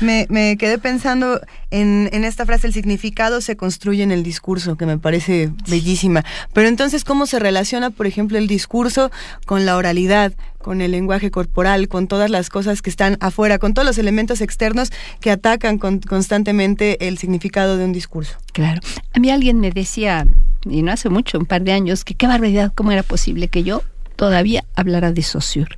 Me, 0.00 0.56
quedé 0.56 0.78
pensando 0.78 1.40
en, 1.70 2.08
esta 2.24 2.46
frase, 2.46 2.66
el 2.66 2.72
significado 2.72 3.40
se 3.40 3.56
construye 3.56 4.02
en 4.02 4.10
el 4.10 4.22
discurso, 4.22 4.76
que 4.76 4.86
me 4.86 4.98
parece 4.98 5.50
bellísima. 5.68 6.24
Pero 6.52 6.68
entonces, 6.68 7.04
¿cómo 7.04 7.26
se 7.26 7.38
relaciona, 7.38 7.90
por 7.90 8.06
ejemplo, 8.06 8.38
el 8.38 8.46
discurso 8.46 9.10
con 9.46 9.64
la 9.64 9.76
oralidad, 9.76 10.32
con 10.58 10.80
el 10.80 10.92
lenguaje 10.92 11.30
corporal, 11.30 11.88
con 11.88 12.08
todas 12.08 12.30
las 12.30 12.48
cosas 12.48 12.82
que 12.82 12.90
están 12.90 13.16
afuera, 13.20 13.58
con 13.58 13.74
todos 13.74 13.86
los 13.86 13.98
elementos 13.98 14.40
externos 14.40 14.90
que 15.20 15.30
atacan 15.30 15.78
constantemente 15.78 17.08
el 17.08 17.18
significado 17.18 17.76
de 17.76 17.84
un 17.84 17.92
discurso? 17.92 18.38
Claro. 18.52 18.80
A 19.14 19.18
mí 19.18 19.30
alguien 19.30 19.60
me 19.60 19.70
decía, 19.70 20.26
y 20.68 20.82
no 20.82 20.92
hace 20.92 21.08
mucho, 21.08 21.38
un 21.38 21.46
par 21.46 21.62
de 21.62 21.72
años, 21.72 22.04
que 22.04 22.14
qué 22.14 22.26
barbaridad, 22.26 22.72
cómo 22.74 22.92
era 22.92 23.02
posible 23.02 23.48
que 23.48 23.62
yo 23.62 23.82
todavía 24.16 24.64
hablara 24.74 25.12
de 25.12 25.22
Saussure 25.22 25.76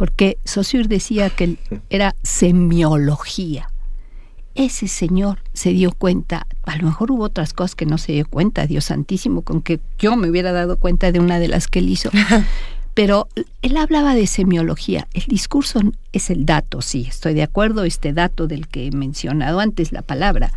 porque 0.00 0.38
Saussure 0.46 0.88
decía 0.88 1.28
que 1.28 1.58
era 1.90 2.16
semiología. 2.22 3.68
Ese 4.54 4.88
señor 4.88 5.40
se 5.52 5.74
dio 5.74 5.92
cuenta, 5.92 6.46
a 6.62 6.76
lo 6.76 6.84
mejor 6.84 7.10
hubo 7.10 7.24
otras 7.24 7.52
cosas 7.52 7.74
que 7.74 7.84
no 7.84 7.98
se 7.98 8.12
dio 8.12 8.26
cuenta, 8.26 8.66
Dios 8.66 8.86
santísimo, 8.86 9.42
con 9.42 9.60
que 9.60 9.78
yo 9.98 10.16
me 10.16 10.30
hubiera 10.30 10.52
dado 10.52 10.78
cuenta 10.78 11.12
de 11.12 11.20
una 11.20 11.38
de 11.38 11.48
las 11.48 11.68
que 11.68 11.80
él 11.80 11.90
hizo. 11.90 12.08
Pero 12.94 13.28
él 13.60 13.76
hablaba 13.76 14.14
de 14.14 14.26
semiología. 14.26 15.06
El 15.12 15.24
discurso 15.24 15.80
es 16.12 16.30
el 16.30 16.46
dato, 16.46 16.80
sí, 16.80 17.04
estoy 17.06 17.34
de 17.34 17.42
acuerdo, 17.42 17.84
este 17.84 18.14
dato 18.14 18.46
del 18.46 18.68
que 18.68 18.86
he 18.86 18.92
mencionado 18.92 19.60
antes, 19.60 19.92
la 19.92 20.00
palabra. 20.00 20.50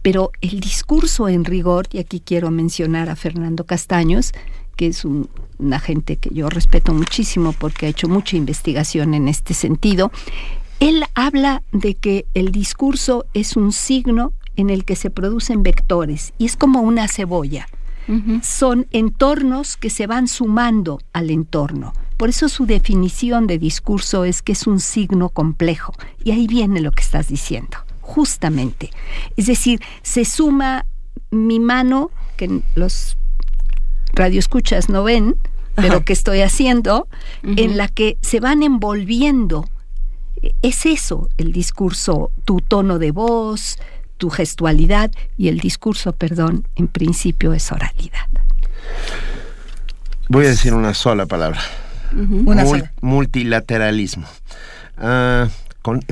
Pero 0.00 0.30
el 0.40 0.58
discurso 0.60 1.28
en 1.28 1.44
rigor, 1.44 1.86
y 1.92 1.98
aquí 1.98 2.20
quiero 2.20 2.50
mencionar 2.50 3.10
a 3.10 3.16
Fernando 3.16 3.64
Castaños, 3.64 4.32
que 4.74 4.86
es 4.86 5.04
un, 5.04 5.28
una 5.58 5.80
gente 5.80 6.16
que 6.16 6.30
yo 6.32 6.48
respeto 6.48 6.92
muchísimo 6.92 7.52
porque 7.52 7.86
ha 7.86 7.88
hecho 7.88 8.08
mucha 8.08 8.36
investigación 8.36 9.14
en 9.14 9.28
este 9.28 9.54
sentido, 9.54 10.10
él 10.80 11.04
habla 11.14 11.62
de 11.72 11.94
que 11.94 12.26
el 12.34 12.52
discurso 12.52 13.24
es 13.34 13.56
un 13.56 13.72
signo 13.72 14.32
en 14.56 14.70
el 14.70 14.84
que 14.84 14.96
se 14.96 15.10
producen 15.10 15.62
vectores 15.62 16.32
y 16.38 16.46
es 16.46 16.56
como 16.56 16.80
una 16.80 17.08
cebolla. 17.08 17.68
Son 18.42 18.86
entornos 18.92 19.76
que 19.76 19.90
se 19.90 20.06
van 20.06 20.28
sumando 20.28 21.00
al 21.12 21.28
entorno. 21.28 21.92
Por 22.16 22.28
eso 22.28 22.48
su 22.48 22.64
definición 22.64 23.48
de 23.48 23.58
discurso 23.58 24.24
es 24.24 24.42
que 24.42 24.52
es 24.52 24.68
un 24.68 24.78
signo 24.78 25.28
complejo. 25.28 25.92
Y 26.22 26.30
ahí 26.30 26.46
viene 26.46 26.80
lo 26.80 26.92
que 26.92 27.02
estás 27.02 27.26
diciendo, 27.26 27.78
justamente. 28.00 28.90
Es 29.36 29.46
decir, 29.46 29.80
se 30.02 30.24
suma 30.24 30.86
mi 31.32 31.58
mano, 31.58 32.12
que 32.36 32.62
los 32.76 33.16
radioescuchas 34.16 34.88
no 34.88 35.04
ven, 35.04 35.36
pero 35.76 36.04
que 36.04 36.12
estoy 36.12 36.40
haciendo, 36.40 37.06
en 37.42 37.76
la 37.76 37.88
que 37.88 38.16
se 38.22 38.40
van 38.40 38.62
envolviendo. 38.62 39.68
Es 40.62 40.86
eso 40.86 41.28
el 41.38 41.52
discurso, 41.52 42.30
tu 42.44 42.60
tono 42.60 42.98
de 42.98 43.10
voz, 43.10 43.78
tu 44.16 44.30
gestualidad 44.30 45.10
y 45.36 45.48
el 45.48 45.60
discurso, 45.60 46.12
perdón, 46.12 46.66
en 46.74 46.88
principio 46.88 47.52
es 47.52 47.70
oralidad. 47.70 48.26
Voy 50.28 50.46
a 50.46 50.48
decir 50.48 50.74
una 50.74 50.94
sola 50.94 51.26
palabra. 51.26 51.60
Multilateralismo. 53.00 54.26
Ah, 54.96 55.48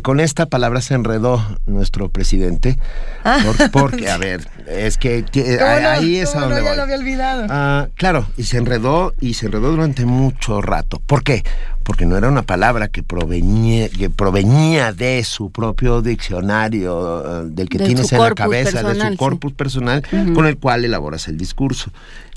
con, 0.03 0.21
esta 0.21 0.47
palabra 0.47 0.81
se 0.81 0.95
enredó 0.95 1.45
nuestro 1.67 2.09
presidente. 2.09 2.79
Ah. 3.25 3.41
porque, 3.73 4.09
a 4.09 4.19
ver, 4.19 4.47
es 4.69 4.99
que 4.99 5.25
ahí 5.61 6.17
es 6.17 6.37
a 6.37 6.41
donde 6.41 6.61
no, 6.61 6.65
ya 6.65 6.75
lo 6.77 6.83
había 6.83 6.97
olvidado. 6.97 7.47
Ah, 7.51 7.89
claro, 7.97 8.27
y 8.37 8.45
se 8.45 8.59
enredó 8.59 9.15
y 9.21 9.35
se 9.35 9.47
enredó 9.47 9.73
durante 9.73 10.07
mucho 10.07 10.63
rato. 10.63 11.03
¿Por 11.05 11.25
qué? 11.25 11.43
Porque 11.83 12.07
no 12.07 12.17
era 12.17 12.29
una 12.29 12.43
palabra 12.43 12.87
que 12.87 13.03
provenía, 13.03 13.89
que 13.89 14.11
provenía 14.11 14.93
de 14.93 15.25
su 15.25 15.51
propio 15.51 16.03
diccionario, 16.03 17.43
eh, 17.43 17.47
del 17.49 17.69
que 17.69 17.79
tienes 17.79 18.13
en 18.13 18.21
la 18.21 18.33
cabeza, 18.33 18.83
de 18.85 19.11
su 19.11 19.17
corpus 19.17 19.53
personal, 19.55 20.05
con 20.35 20.47
el 20.47 20.57
cual 20.57 20.85
elaboras 20.85 21.27
el 21.27 21.37
discurso. 21.37 21.91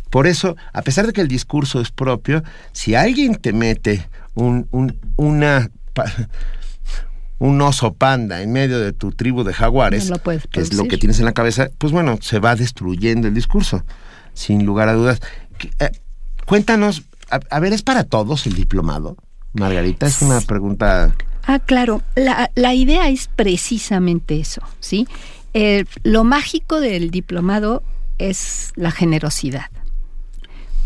Por 0.09 0.25
eso, 0.25 0.55
a 0.73 0.81
pesar 0.81 1.05
de 1.05 1.13
que 1.13 1.21
el 1.21 1.27
discurso 1.27 1.81
es 1.81 1.91
propio, 1.91 2.43
si 2.71 2.95
alguien 2.95 3.35
te 3.35 3.53
mete 3.53 4.09
un, 4.33 4.67
una 5.17 5.69
un 7.39 7.61
oso 7.61 7.93
panda 7.93 8.41
en 8.41 8.51
medio 8.51 8.79
de 8.79 8.93
tu 8.93 9.11
tribu 9.11 9.43
de 9.43 9.53
jaguares, 9.53 10.11
que 10.51 10.61
es 10.61 10.73
lo 10.73 10.85
que 10.85 10.97
tienes 10.97 11.19
en 11.19 11.25
la 11.25 11.33
cabeza, 11.33 11.69
pues 11.77 11.93
bueno, 11.93 12.17
se 12.21 12.39
va 12.39 12.55
destruyendo 12.55 13.27
el 13.27 13.33
discurso, 13.33 13.83
sin 14.33 14.65
lugar 14.65 14.89
a 14.89 14.93
dudas. 14.93 15.21
Eh, 15.79 15.91
cuéntanos, 16.45 17.03
a, 17.29 17.59
ver, 17.59 17.73
¿es 17.73 17.83
para 17.83 18.03
todos 18.03 18.47
el 18.47 18.53
diplomado? 18.53 19.17
Margarita, 19.53 20.07
es 20.07 20.21
una 20.21 20.41
pregunta... 20.41 21.13
Ah, 21.43 21.59
claro, 21.59 22.01
la, 22.15 22.51
la 22.55 22.73
idea 22.73 23.09
es 23.09 23.29
precisamente 23.33 24.39
eso, 24.39 24.61
¿sí? 24.79 25.07
Eh, 25.53 25.85
lo 26.03 26.23
mágico 26.23 26.79
del 26.79 27.09
diplomado 27.09 27.83
es 28.17 28.73
la 28.75 28.91
generosidad. 28.91 29.69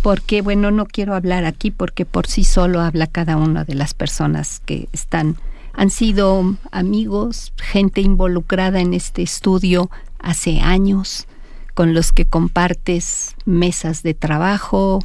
Porque, 0.02 0.42
bueno, 0.42 0.72
no 0.72 0.86
quiero 0.86 1.16
hablar 1.16 1.46
aquí 1.46 1.72
porque 1.72 2.06
por 2.06 2.28
sí 2.28 2.44
solo 2.44 2.82
habla 2.82 3.08
cada 3.08 3.38
una 3.38 3.66
de 3.66 3.76
las 3.76 3.94
personas 3.94 4.62
que 4.66 4.88
están 4.94 5.36
han 5.74 5.90
sido 5.90 6.56
amigos, 6.72 7.54
gente 7.58 8.02
involucrada 8.02 8.82
en 8.82 8.94
este 8.94 9.22
estudio 9.22 9.90
hace 10.20 10.60
años, 10.60 11.28
con 11.74 11.94
los 11.94 12.12
que 12.12 12.26
compartes 12.26 13.36
mesas 13.46 14.04
de 14.04 14.14
trabajo, 14.14 15.00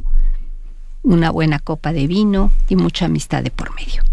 una 1.03 1.31
buena 1.31 1.59
copa 1.59 1.93
de 1.93 2.07
vino 2.07 2.51
y 2.67 2.75
mucha 2.75 3.05
amistad 3.05 3.43
de 3.43 3.51
por 3.51 3.73
medio. 3.75 4.03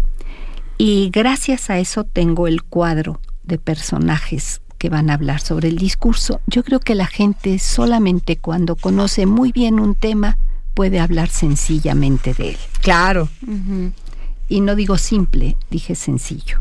Y 0.77 1.09
gracias 1.11 1.69
a 1.69 1.79
eso 1.79 2.03
tengo 2.03 2.47
el 2.47 2.63
cuadro 2.63 3.19
de 3.43 3.57
personajes 3.57 4.61
que 4.77 4.89
van 4.89 5.09
a 5.09 5.13
hablar 5.13 5.41
sobre 5.41 5.69
el 5.69 5.77
discurso. 5.77 6.41
Yo 6.47 6.63
creo 6.63 6.79
que 6.79 6.95
la 6.95 7.07
gente 7.07 7.59
solamente 7.59 8.37
cuando 8.37 8.75
conoce 8.75 9.25
muy 9.25 9.51
bien 9.51 9.79
un 9.79 9.95
tema 9.95 10.37
puede 10.73 10.99
hablar 10.99 11.29
sencillamente 11.29 12.33
de 12.33 12.49
él. 12.49 12.57
Claro. 12.81 13.29
Y 14.47 14.61
no 14.61 14.75
digo 14.75 14.97
simple, 14.97 15.57
dije 15.71 15.95
sencillo. 15.95 16.57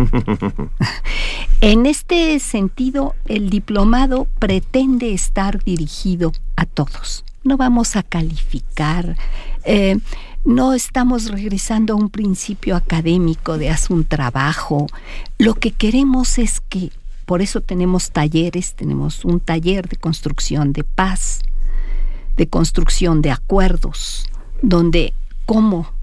en 1.61 1.87
este 1.87 2.39
sentido, 2.41 3.15
el 3.27 3.51
diplomado 3.51 4.27
pretende 4.39 5.13
estar 5.13 5.63
dirigido 5.63 6.33
a 6.57 6.65
todos. 6.65 7.25
No 7.43 7.59
vamos 7.59 7.97
a 7.97 8.03
calificar, 8.03 9.17
eh, 9.65 9.99
no 10.45 10.75
estamos 10.75 11.31
regresando 11.31 11.95
a 11.95 11.97
un 11.97 12.11
principio 12.11 12.77
académico 12.77 13.59
de 13.59 13.71
haz 13.71 13.91
un 13.91 14.05
trabajo. 14.05 14.87
Lo 15.39 15.55
que 15.55 15.71
queremos 15.71 16.39
es 16.39 16.61
que, 16.61 16.91
por 17.27 17.43
eso 17.43 17.61
tenemos 17.61 18.11
talleres, 18.11 18.75
tenemos 18.75 19.25
un 19.25 19.41
taller 19.41 19.89
de 19.89 19.97
construcción 19.97 20.73
de 20.73 20.85
paz, 20.85 21.41
de 22.37 22.47
construcción 22.47 23.23
de 23.23 23.31
acuerdos, 23.31 24.27
donde 24.61 25.15
cómo 25.47 25.94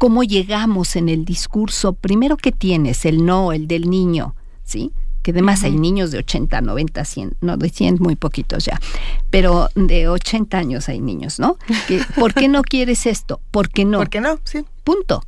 cómo 0.00 0.24
llegamos 0.24 0.96
en 0.96 1.10
el 1.10 1.26
discurso, 1.26 1.92
primero 1.92 2.38
que 2.38 2.52
tienes, 2.52 3.04
el 3.04 3.26
no, 3.26 3.52
el 3.52 3.68
del 3.68 3.90
niño, 3.90 4.34
¿sí? 4.64 4.92
Que 5.20 5.32
además 5.32 5.62
hay 5.62 5.76
niños 5.76 6.10
de 6.10 6.16
80, 6.16 6.62
90, 6.62 7.04
100, 7.04 7.36
no 7.42 7.58
de 7.58 7.68
100 7.68 7.98
muy 8.00 8.16
poquitos 8.16 8.64
ya, 8.64 8.80
pero 9.28 9.68
de 9.74 10.08
80 10.08 10.56
años 10.56 10.88
hay 10.88 11.00
niños, 11.00 11.38
¿no? 11.38 11.58
¿Por 12.18 12.32
qué 12.32 12.48
no 12.48 12.62
quieres 12.62 13.04
esto? 13.04 13.42
¿Por 13.50 13.68
qué 13.68 13.84
no? 13.84 13.98
¿Por 13.98 14.08
qué 14.08 14.22
no? 14.22 14.40
Sí. 14.44 14.64
Punto. 14.84 15.22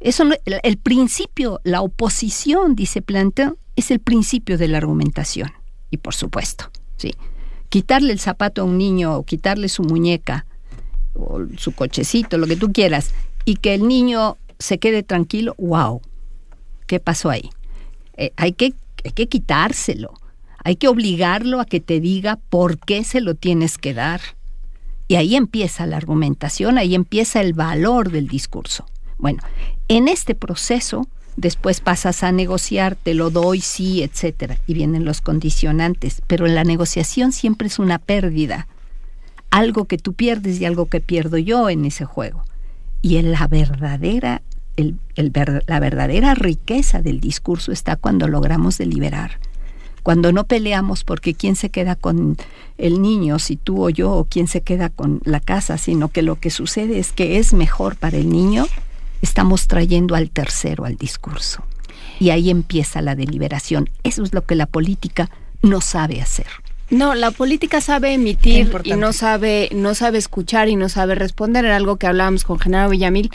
Eso 0.00 0.24
el, 0.46 0.78
principio, 0.78 1.60
la 1.62 1.82
oposición, 1.82 2.76
dice 2.76 3.02
Plantin, 3.02 3.56
es 3.76 3.90
el 3.90 3.98
principio 3.98 4.56
de 4.56 4.68
la 4.68 4.78
argumentación. 4.78 5.52
Y 5.90 5.98
por 5.98 6.14
supuesto, 6.14 6.70
sí. 6.96 7.12
Quitarle 7.68 8.14
el 8.14 8.20
zapato 8.20 8.62
a 8.62 8.64
un 8.64 8.78
niño 8.78 9.16
o 9.16 9.24
quitarle 9.24 9.68
su 9.68 9.82
muñeca 9.82 10.46
o 11.12 11.40
su 11.58 11.72
cochecito, 11.72 12.38
lo 12.38 12.46
que 12.46 12.56
tú 12.56 12.72
quieras, 12.72 13.12
y 13.48 13.56
que 13.56 13.72
el 13.72 13.88
niño 13.88 14.36
se 14.58 14.76
quede 14.76 15.02
tranquilo, 15.02 15.54
wow, 15.56 16.02
¿qué 16.86 17.00
pasó 17.00 17.30
ahí? 17.30 17.48
Eh, 18.18 18.30
hay, 18.36 18.52
que, 18.52 18.74
hay 19.06 19.12
que 19.12 19.26
quitárselo, 19.26 20.12
hay 20.62 20.76
que 20.76 20.86
obligarlo 20.86 21.58
a 21.58 21.64
que 21.64 21.80
te 21.80 21.98
diga 21.98 22.38
por 22.50 22.78
qué 22.78 23.04
se 23.04 23.22
lo 23.22 23.34
tienes 23.34 23.78
que 23.78 23.94
dar. 23.94 24.20
Y 25.06 25.14
ahí 25.14 25.34
empieza 25.34 25.86
la 25.86 25.96
argumentación, 25.96 26.76
ahí 26.76 26.94
empieza 26.94 27.40
el 27.40 27.54
valor 27.54 28.10
del 28.10 28.28
discurso. 28.28 28.84
Bueno, 29.16 29.42
en 29.88 30.08
este 30.08 30.34
proceso, 30.34 31.08
después 31.38 31.80
pasas 31.80 32.22
a 32.22 32.32
negociar, 32.32 32.96
te 32.96 33.14
lo 33.14 33.30
doy, 33.30 33.62
sí, 33.62 34.02
etcétera, 34.02 34.58
y 34.66 34.74
vienen 34.74 35.06
los 35.06 35.22
condicionantes, 35.22 36.20
pero 36.26 36.46
la 36.46 36.64
negociación 36.64 37.32
siempre 37.32 37.68
es 37.68 37.78
una 37.78 37.98
pérdida, 37.98 38.68
algo 39.50 39.86
que 39.86 39.96
tú 39.96 40.12
pierdes 40.12 40.60
y 40.60 40.66
algo 40.66 40.90
que 40.90 41.00
pierdo 41.00 41.38
yo 41.38 41.70
en 41.70 41.86
ese 41.86 42.04
juego 42.04 42.44
y 43.02 43.16
en 43.16 43.32
la 43.32 43.46
verdadera 43.46 44.42
el, 44.78 44.96
la 45.66 45.80
verdadera 45.80 46.34
riqueza 46.34 47.02
del 47.02 47.20
discurso 47.20 47.72
está 47.72 47.96
cuando 47.96 48.28
logramos 48.28 48.78
deliberar, 48.78 49.40
cuando 50.04 50.32
no 50.32 50.44
peleamos 50.44 51.04
porque 51.04 51.34
quién 51.34 51.56
se 51.56 51.70
queda 51.70 51.96
con 51.96 52.36
el 52.78 53.02
niño, 53.02 53.40
si 53.40 53.56
tú 53.56 53.84
o 53.84 53.90
yo, 53.90 54.12
o 54.12 54.24
quién 54.24 54.46
se 54.46 54.60
queda 54.60 54.88
con 54.88 55.20
la 55.24 55.40
casa, 55.40 55.78
sino 55.78 56.08
que 56.08 56.22
lo 56.22 56.36
que 56.36 56.50
sucede 56.50 56.98
es 57.00 57.12
que 57.12 57.38
es 57.38 57.52
mejor 57.52 57.96
para 57.96 58.16
el 58.16 58.30
niño, 58.30 58.66
estamos 59.20 59.66
trayendo 59.66 60.14
al 60.14 60.30
tercero 60.30 60.84
al 60.84 60.96
discurso. 60.96 61.64
Y 62.20 62.30
ahí 62.30 62.50
empieza 62.50 63.02
la 63.02 63.14
deliberación. 63.14 63.90
Eso 64.02 64.22
es 64.22 64.32
lo 64.32 64.44
que 64.44 64.54
la 64.54 64.66
política 64.66 65.30
no 65.62 65.80
sabe 65.80 66.20
hacer. 66.20 66.46
No, 66.90 67.14
la 67.14 67.30
política 67.30 67.80
sabe 67.80 68.14
emitir 68.14 68.70
y 68.84 68.92
no 68.92 69.12
sabe, 69.12 69.68
no 69.74 69.94
sabe 69.94 70.18
escuchar 70.18 70.68
y 70.68 70.76
no 70.76 70.88
sabe 70.88 71.14
responder. 71.14 71.64
Era 71.64 71.76
algo 71.76 71.96
que 71.96 72.06
hablábamos 72.06 72.44
con 72.44 72.58
Genaro 72.58 72.90
Villamil 72.90 73.30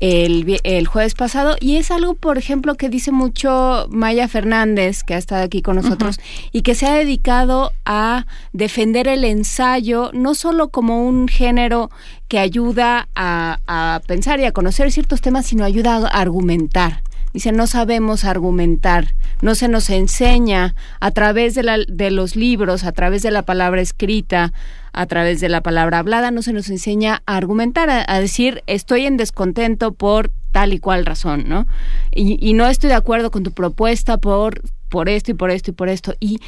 el, 0.00 0.60
el, 0.62 0.86
jueves 0.86 1.14
pasado 1.14 1.56
y 1.60 1.76
es 1.76 1.90
algo, 1.90 2.14
por 2.14 2.38
ejemplo, 2.38 2.76
que 2.76 2.88
dice 2.88 3.10
mucho 3.10 3.88
Maya 3.90 4.28
Fernández, 4.28 5.02
que 5.02 5.14
ha 5.14 5.18
estado 5.18 5.42
aquí 5.42 5.60
con 5.60 5.76
nosotros 5.76 6.20
y 6.52 6.62
que 6.62 6.74
se 6.74 6.86
ha 6.86 6.94
dedicado 6.94 7.72
a 7.84 8.26
defender 8.52 9.08
el 9.08 9.24
ensayo, 9.24 10.10
no 10.14 10.34
solo 10.34 10.68
como 10.68 11.04
un 11.04 11.26
género 11.28 11.90
que 12.28 12.38
ayuda 12.38 13.08
a, 13.14 13.58
a 13.66 14.00
pensar 14.06 14.38
y 14.40 14.44
a 14.44 14.52
conocer 14.52 14.92
ciertos 14.92 15.20
temas, 15.20 15.46
sino 15.46 15.64
ayuda 15.64 15.96
a 15.96 16.20
argumentar. 16.20 17.02
Dice, 17.32 17.52
no 17.52 17.66
sabemos 17.66 18.24
argumentar, 18.24 19.14
no 19.42 19.54
se 19.54 19.68
nos 19.68 19.90
enseña 19.90 20.74
a 21.00 21.10
través 21.10 21.54
de, 21.54 21.62
la, 21.62 21.78
de 21.86 22.10
los 22.10 22.36
libros, 22.36 22.84
a 22.84 22.92
través 22.92 23.22
de 23.22 23.30
la 23.30 23.42
palabra 23.42 23.80
escrita, 23.80 24.52
a 24.92 25.06
través 25.06 25.40
de 25.40 25.48
la 25.48 25.60
palabra 25.60 25.98
hablada, 25.98 26.30
no 26.30 26.42
se 26.42 26.52
nos 26.52 26.70
enseña 26.70 27.22
a 27.26 27.36
argumentar, 27.36 27.88
a, 27.90 28.20
decir, 28.20 28.62
estoy 28.66 29.06
en 29.06 29.16
descontento 29.16 29.92
por 29.92 30.30
tal 30.52 30.72
y 30.72 30.78
cual 30.78 31.06
razón, 31.06 31.44
¿no? 31.48 31.66
Y, 32.10 32.54
no 32.54 32.66
estoy 32.66 32.88
de 32.88 32.96
acuerdo 32.96 33.30
con 33.30 33.42
tu 33.42 33.52
propuesta 33.52 34.18
por, 34.18 34.62
por 34.88 35.08
esto 35.08 35.30
y 35.30 35.34
por 35.34 35.50
esto 35.50 35.70
y 35.70 35.74
por 35.74 35.88
esto. 35.88 36.14
Y, 36.18 36.40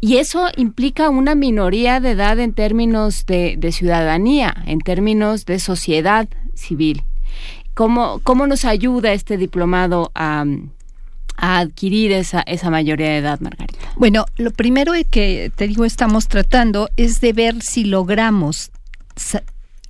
y 0.00 0.18
eso 0.18 0.48
implica 0.56 1.10
una 1.10 1.34
minoría 1.34 2.00
de 2.00 2.12
edad 2.12 2.38
en 2.38 2.54
términos 2.54 3.26
de, 3.26 3.56
de 3.58 3.72
ciudadanía, 3.72 4.54
en 4.66 4.78
términos 4.78 5.44
de 5.44 5.58
sociedad 5.58 6.28
civil. 6.54 7.02
¿Cómo, 7.78 8.18
cómo 8.24 8.48
nos 8.48 8.64
ayuda 8.64 9.12
este 9.12 9.36
diplomado 9.36 10.10
a, 10.16 10.44
adquirir 11.36 12.10
esa, 12.10 12.40
esa 12.40 12.70
mayoría 12.70 13.06
de 13.06 13.18
edad, 13.18 13.38
Margarita? 13.38 13.78
Bueno, 13.94 14.26
lo 14.36 14.50
primero 14.50 14.94
que 15.08 15.52
te 15.54 15.68
digo 15.68 15.84
estamos 15.84 16.26
tratando 16.26 16.88
es 16.96 17.20
de 17.20 17.32
ver 17.32 17.62
si 17.62 17.84
logramos 17.84 18.72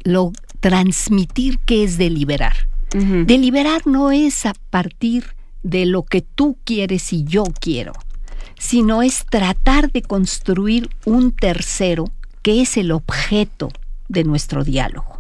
lo, 0.05 0.33
transmitir 0.61 1.61
qué 1.61 1.83
es 1.83 1.97
deliberar. 1.97 2.69
Deliberar 2.93 3.87
no 3.87 4.13
es 4.13 4.45
a 4.45 4.53
partir 4.69 5.25
de 5.63 5.87
lo 5.87 6.03
que 6.03 6.21
tú 6.21 6.59
quieres 6.65 7.11
y 7.15 7.25
yo 7.25 7.45
quiero, 7.59 7.95
sino 8.59 9.01
es 9.01 9.25
tratar 9.25 9.91
de 9.93 10.03
construir 10.03 10.91
un 11.07 11.33
tercero 11.33 12.05
que 12.43 12.61
es 12.61 12.77
el 12.77 12.93
objeto 12.93 13.71
de 14.09 14.25
nuestro 14.25 14.63
diálogo. 14.63 15.18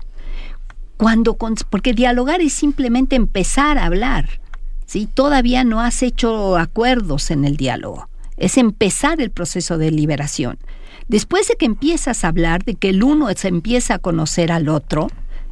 Cuando, 0.98 1.38
porque 1.70 1.94
dialogar 1.94 2.42
es 2.42 2.52
simplemente 2.52 3.16
empezar 3.16 3.78
a 3.78 3.86
hablar. 3.86 4.40
¿sí? 4.84 5.08
Todavía 5.12 5.64
no 5.64 5.80
has 5.80 6.02
hecho 6.02 6.58
acuerdos 6.58 7.30
en 7.30 7.44
el 7.44 7.56
diálogo. 7.56 8.08
Es 8.36 8.58
empezar 8.58 9.20
el 9.20 9.30
proceso 9.30 9.78
de 9.78 9.90
liberación. 9.92 10.58
Después 11.06 11.48
de 11.48 11.54
que 11.54 11.66
empiezas 11.66 12.24
a 12.24 12.28
hablar, 12.28 12.64
de 12.64 12.74
que 12.74 12.90
el 12.90 13.02
uno 13.02 13.28
se 13.34 13.48
empieza 13.48 13.94
a 13.94 13.98
conocer 13.98 14.52
al 14.52 14.68
otro, 14.68 15.08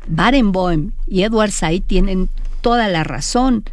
Barenboim 0.08 0.92
y 1.06 1.22
Edward 1.22 1.52
Said 1.52 1.82
tienen 1.86 2.28
toda 2.60 2.88
la 2.88 3.04
razón 3.04 3.64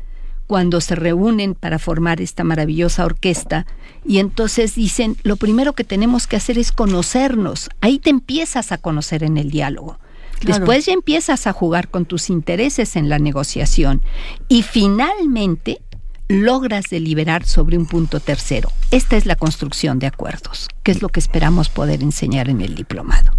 cuando 0.48 0.80
se 0.80 0.96
reúnen 0.96 1.56
para 1.56 1.80
formar 1.80 2.22
esta 2.22 2.44
maravillosa 2.44 3.06
orquesta 3.06 3.66
y 4.06 4.20
entonces 4.20 4.76
dicen, 4.76 5.18
lo 5.24 5.38
primero 5.38 5.74
que 5.74 5.84
tenemos 5.84 6.28
que 6.28 6.36
hacer 6.36 6.60
es 6.60 6.72
conocernos. 6.72 7.70
Ahí 7.82 7.98
te 7.98 8.12
empiezas 8.12 8.72
a 8.72 8.78
conocer 8.78 9.24
en 9.24 9.38
el 9.38 9.50
diálogo. 9.50 9.98
Después 10.46 10.86
ya 10.86 10.94
empiezas 10.94 11.48
a 11.48 11.54
jugar 11.54 11.90
con 11.90 12.06
tus 12.06 12.30
intereses 12.30 12.96
en 12.96 13.10
la 13.10 13.20
negociación 13.20 14.02
y 14.48 14.64
finalmente 14.64 15.82
logras 16.28 16.86
deliberar 16.90 17.46
sobre 17.46 17.78
un 17.78 17.86
punto 17.86 18.20
tercero. 18.20 18.70
Esta 18.92 19.18
es 19.18 19.26
la 19.26 19.36
construcción 19.36 20.00
de 20.00 20.08
acuerdos, 20.08 20.68
que 20.84 20.92
es 20.92 21.02
lo 21.02 21.10
que 21.10 21.20
esperamos 21.20 21.70
poder 21.70 22.02
enseñar 22.02 22.50
en 22.50 22.62
el 22.62 22.76
diplomado. 22.76 23.34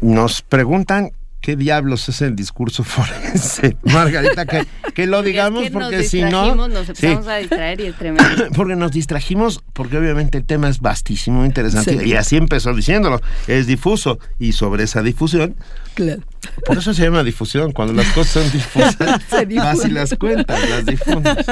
Nos 0.00 0.42
preguntan 0.42 1.12
¿Qué 1.46 1.54
diablos 1.54 2.08
es 2.08 2.22
el 2.22 2.34
discurso 2.34 2.82
forense? 2.84 3.76
Margarita, 3.84 4.46
que, 4.46 5.06
lo 5.06 5.22
digamos 5.22 5.70
porque 5.70 6.02
si 6.02 6.22
no... 6.22 6.56
Nos 6.56 6.88
empezamos 6.88 7.28
a 7.28 7.36
distraer 7.36 7.80
y 7.80 7.84
es 7.84 7.96
tremendo. 7.96 8.46
porque 8.56 8.74
nos 8.74 8.90
distrajimos, 8.90 9.62
porque 9.72 9.96
obviamente 9.96 10.38
el 10.38 10.44
tema 10.44 10.68
es 10.68 10.80
vastísimo, 10.80 11.44
interesante, 11.44 12.04
y 12.04 12.14
así 12.14 12.36
empezó 12.36 12.74
diciéndolo, 12.74 13.20
es 13.46 13.68
difuso, 13.68 14.18
y 14.40 14.54
sobre 14.54 14.82
esa 14.82 15.02
difusión... 15.02 15.54
Claro. 15.94 16.22
Por 16.64 16.78
eso 16.78 16.94
se 16.94 17.02
llama 17.02 17.22
difusión, 17.22 17.72
cuando 17.72 17.94
las 17.94 18.06
cosas 18.12 18.44
son 18.44 18.52
difusas, 18.52 18.96
vas 19.56 19.84
y 19.84 19.90
las 19.90 20.14
cuentas, 20.14 20.68
las 20.68 20.86
difundes. 20.86 21.46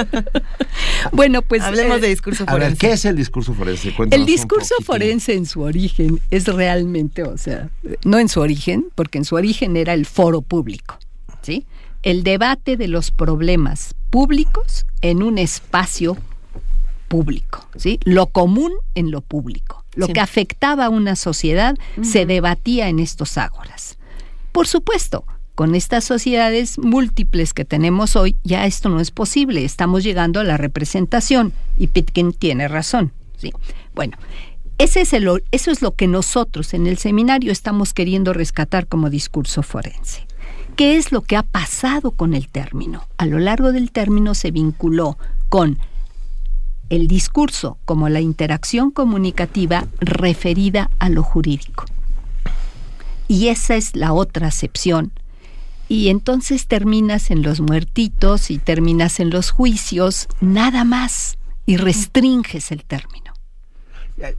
Bueno, 1.13 1.43
pues... 1.43 1.63
Hablemos 1.63 2.01
de 2.01 2.09
discurso 2.09 2.45
forense. 2.45 2.67
A 2.67 2.69
ver, 2.69 2.79
¿qué 2.79 2.93
es 2.93 3.05
el 3.05 3.17
discurso 3.17 3.55
forense? 3.55 3.95
el 4.11 4.27
discurso 4.27 4.75
forense 4.85 5.35
en 5.35 5.47
su 5.47 5.63
origen 5.63 6.21
es 6.31 6.47
realmente, 6.47 7.23
o 7.23 7.39
sea, 7.39 7.71
no 8.05 8.19
en 8.19 8.29
su 8.29 8.41
origen, 8.41 8.87
porque 8.95 9.19
en 9.19 9.25
su 9.25 9.35
origen 9.35 9.77
era 9.77 9.95
el 9.95 10.07
foro 10.07 10.43
público, 10.43 10.99
¿sí? 11.43 11.67
El 12.03 12.23
debate 12.23 12.77
de 12.77 12.89
los 12.89 13.11
problemas 13.11 13.95
públicos 14.11 14.87
en 15.01 15.23
un 15.23 15.39
espacio 15.39 16.17
público, 17.09 17.67
¿sí? 17.77 17.99
Lo 18.05 18.27
común 18.27 18.73
en 18.95 19.11
lo 19.11 19.21
público. 19.21 19.85
Lo 19.95 20.09
que 20.09 20.21
afectaba 20.21 20.87
a 20.87 20.89
una 20.89 21.15
sociedad 21.15 21.77
se 22.03 22.27
debatía 22.27 22.89
en 22.89 22.99
estos 22.99 23.39
ágoras. 23.39 23.97
Por 24.55 24.69
supuesto, 24.69 25.25
con 25.57 25.75
estas 25.75 26.05
sociedades 26.05 26.79
múltiples 26.79 27.53
que 27.53 27.65
tenemos 27.65 28.15
hoy, 28.15 28.37
ya 28.45 28.67
esto 28.67 28.89
no 28.89 29.01
es 29.01 29.11
posible. 29.11 29.65
Estamos 29.65 30.05
llegando 30.05 30.39
a 30.39 30.45
la 30.45 30.57
representación 30.57 31.53
y 31.77 31.89
Pitkin 31.89 32.33
tiene 32.33 32.69
razón. 32.69 33.11
¿sí? 33.37 33.53
Bueno, 33.97 34.17
es 34.79 34.97
eso 34.97 35.41
es 35.51 35.83
lo 35.83 35.97
que 35.97 36.07
nosotros 36.07 36.73
en 36.73 36.87
el 36.87 36.99
seminario 36.99 37.51
estamos 37.51 37.93
queriendo 37.93 38.33
rescatar 38.33 38.87
como 38.87 39.11
discurso 39.11 39.65
forense. 39.65 40.25
¿Qué 40.77 40.99
es 40.99 41.11
lo 41.11 41.23
que 41.23 41.37
ha 41.37 41.43
pasado 41.43 42.13
con 42.13 42.33
el 42.33 42.49
término? 42.49 43.09
A 43.17 43.27
lo 43.27 43.41
largo 43.41 43.73
del 43.73 43.91
término 43.91 44.35
se 44.35 44.53
vinculó 44.53 45.19
con 45.49 45.81
el 46.91 47.09
discurso 47.09 47.77
como 47.87 48.09
la 48.09 48.21
interacción 48.21 48.93
comunicativa 48.93 49.89
referida 49.99 50.93
a 51.01 51.09
lo 51.09 51.25
jurídico. 51.25 51.87
Y 53.29 53.49
esa 53.49 53.77
es 53.77 53.97
la 53.97 54.13
otra 54.13 54.49
acepción. 54.49 55.13
Y 55.89 56.09
entonces 56.09 56.67
terminas 56.67 57.31
en 57.31 57.43
los 57.43 57.61
muertitos 57.61 58.51
y 58.51 58.59
terminas 58.59 59.21
en 59.21 59.31
los 59.31 59.51
juicios, 59.51 60.29
nada 60.41 60.85
más, 60.85 61.39
y 61.67 61.77
restringes 61.77 62.73
el 62.73 62.85
término. 62.85 63.24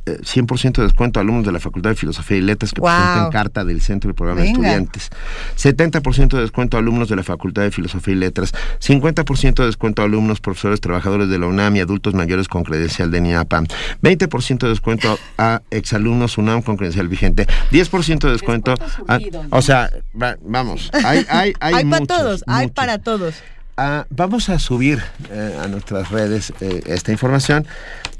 100% 0.06 0.76
de 0.76 0.82
descuento 0.84 1.18
a 1.18 1.22
alumnos 1.22 1.46
de 1.46 1.52
la 1.52 1.60
Facultad 1.60 1.90
de 1.90 1.96
Filosofía 1.96 2.36
y 2.36 2.42
Letras 2.42 2.72
que 2.72 2.80
presenten 2.80 3.30
carta 3.30 3.64
del 3.64 3.80
Centro 3.80 4.08
de 4.08 4.14
Programa 4.14 4.42
de 4.42 4.48
Estudiantes. 4.48 5.10
70% 5.56 6.28
de 6.28 6.40
descuento 6.40 6.76
a 6.76 6.80
alumnos 6.80 7.08
de 7.08 7.16
la 7.16 7.22
Facultad 7.22 7.62
de 7.62 7.70
Filosofía 7.70 8.14
y 8.14 8.18
Letras. 8.18 8.52
50% 8.80 9.54
de 9.54 9.66
descuento 9.66 10.02
a 10.02 10.04
alumnos, 10.04 10.40
profesores, 10.40 10.80
trabajadores 10.80 11.28
de 11.28 11.38
la 11.38 11.46
UNAM 11.46 11.76
y 11.76 11.80
adultos 11.80 12.14
mayores 12.14 12.48
con 12.48 12.62
credencial 12.62 13.10
de 13.10 13.20
NIAPA. 13.20 13.62
20% 14.02 14.58
de 14.58 14.68
descuento 14.68 15.18
a 15.38 15.62
exalumnos 15.70 16.38
UNAM 16.38 16.62
con 16.62 16.76
credencial 16.76 17.08
vigente. 17.08 17.46
10% 17.70 18.18
de 18.20 18.32
descuento 18.32 18.74
a... 19.08 19.18
O 19.50 19.62
sea, 19.62 19.90
vamos, 20.12 20.90
hay, 21.04 21.24
hay, 21.28 21.52
hay, 21.60 21.74
hay 21.74 21.84
para 21.84 22.06
todos, 22.06 22.44
hay 22.46 22.68
para 22.68 22.98
todos. 22.98 23.34
Ah, 23.82 24.06
vamos 24.10 24.50
a 24.50 24.58
subir 24.58 25.02
eh, 25.30 25.58
a 25.58 25.66
nuestras 25.66 26.10
redes 26.10 26.52
eh, 26.60 26.82
esta 26.84 27.12
información. 27.12 27.66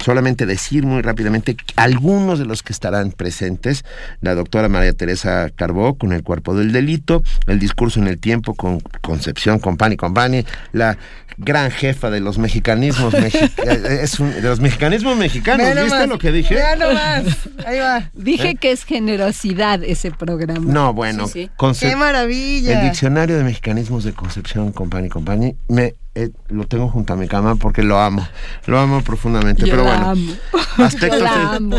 Solamente 0.03 0.47
decir 0.47 0.87
muy 0.87 1.03
rápidamente 1.03 1.55
algunos 1.75 2.39
de 2.39 2.45
los 2.45 2.63
que 2.63 2.73
estarán 2.73 3.11
presentes. 3.11 3.85
La 4.21 4.33
doctora 4.33 4.69
María 4.69 4.93
Teresa 4.93 5.51
Carbó 5.55 5.99
con 5.99 6.13
el 6.13 6.23
cuerpo 6.23 6.55
del 6.55 6.71
delito, 6.71 7.21
el 7.45 7.59
discurso 7.59 7.99
en 7.99 8.07
el 8.07 8.17
tiempo 8.19 8.55
con 8.55 8.79
Concepción 9.01 9.59
Compani 9.59 9.97
Compani, 9.97 10.43
la 10.71 10.97
gran 11.37 11.71
jefa 11.71 12.09
de 12.09 12.19
los 12.19 12.37
mexicanismos 12.37 13.13
eh, 13.13 13.29
es 14.01 14.17
de 14.17 14.41
los 14.41 14.59
mexicanismos 14.59 15.17
mexicanos. 15.17 15.67
¿Viste 15.83 16.07
lo 16.07 16.17
que 16.17 16.31
dije? 16.31 16.55
Ya 16.55 16.75
más. 16.75 17.23
Ahí 17.65 17.79
va. 17.79 18.09
Dije 18.13 18.55
que 18.55 18.71
es 18.71 18.83
generosidad 18.83 19.83
ese 19.83 20.11
programa. 20.11 20.71
No, 20.71 20.93
bueno. 20.93 21.27
Qué 21.29 21.95
maravilla. 21.95 22.81
El 22.81 22.89
diccionario 22.89 23.37
de 23.37 23.43
mexicanismos 23.43 24.03
de 24.03 24.13
Concepción 24.13 24.71
Compani 24.71 25.09
Compani 25.09 25.50
mí 25.51 25.57
me 25.67 25.95
eh, 26.13 26.29
lo 26.49 26.67
tengo 26.67 26.89
junto 26.89 27.13
a 27.13 27.15
mi 27.15 27.29
cama 27.29 27.55
porque 27.55 27.83
lo 27.83 27.97
amo, 27.97 28.27
lo 28.65 28.79
amo 28.79 29.01
profundamente. 29.01 29.63
Pero 29.65 29.83
bueno, 29.83 30.13
Aspectos, 30.77 31.29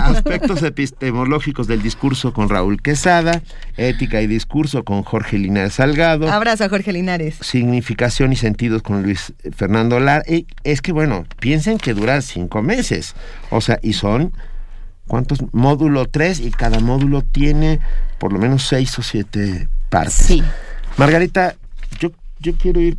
aspectos 0.01 0.63
epistemológicos 0.63 1.67
del 1.67 1.83
discurso 1.83 2.33
con 2.33 2.49
Raúl 2.49 2.81
Quesada, 2.81 3.43
ética 3.77 4.23
y 4.23 4.27
discurso 4.27 4.85
con 4.85 5.03
Jorge 5.03 5.39
Linares 5.39 5.75
Salgado. 5.75 6.31
Abrazo 6.31 6.65
a 6.65 6.71
Jorge 6.71 6.95
Linares. 6.95 7.37
Significación 7.43 8.33
y 8.33 8.37
sentidos 8.37 8.83
con 8.83 9.03
Luis 9.03 9.35
Fernando 9.55 10.01
Lar. 10.01 10.25
Y 10.27 10.47
es 10.65 10.81
que 10.81 10.93
bueno, 10.93 11.27
piensen 11.39 11.77
que 11.77 11.93
dura 11.93 12.23
cinco 12.23 12.63
meses, 12.63 13.15
o 13.51 13.61
sea, 13.61 13.79
y 13.83 13.93
son 13.93 14.33
¿cuántos? 15.07 15.41
Módulo 15.53 16.07
3 16.07 16.41
y 16.41 16.51
cada 16.51 16.81
módulo 16.81 17.21
tiene 17.21 17.81
por 18.19 18.33
lo 18.33 18.39
menos 18.39 18.67
seis 18.67 18.99
o 18.99 19.03
siete 19.03 19.69
partes. 19.91 20.15
Sí. 20.15 20.43
Margarita, 20.97 21.57
yo 22.43 22.55
quiero 22.55 22.81
ir. 22.81 22.99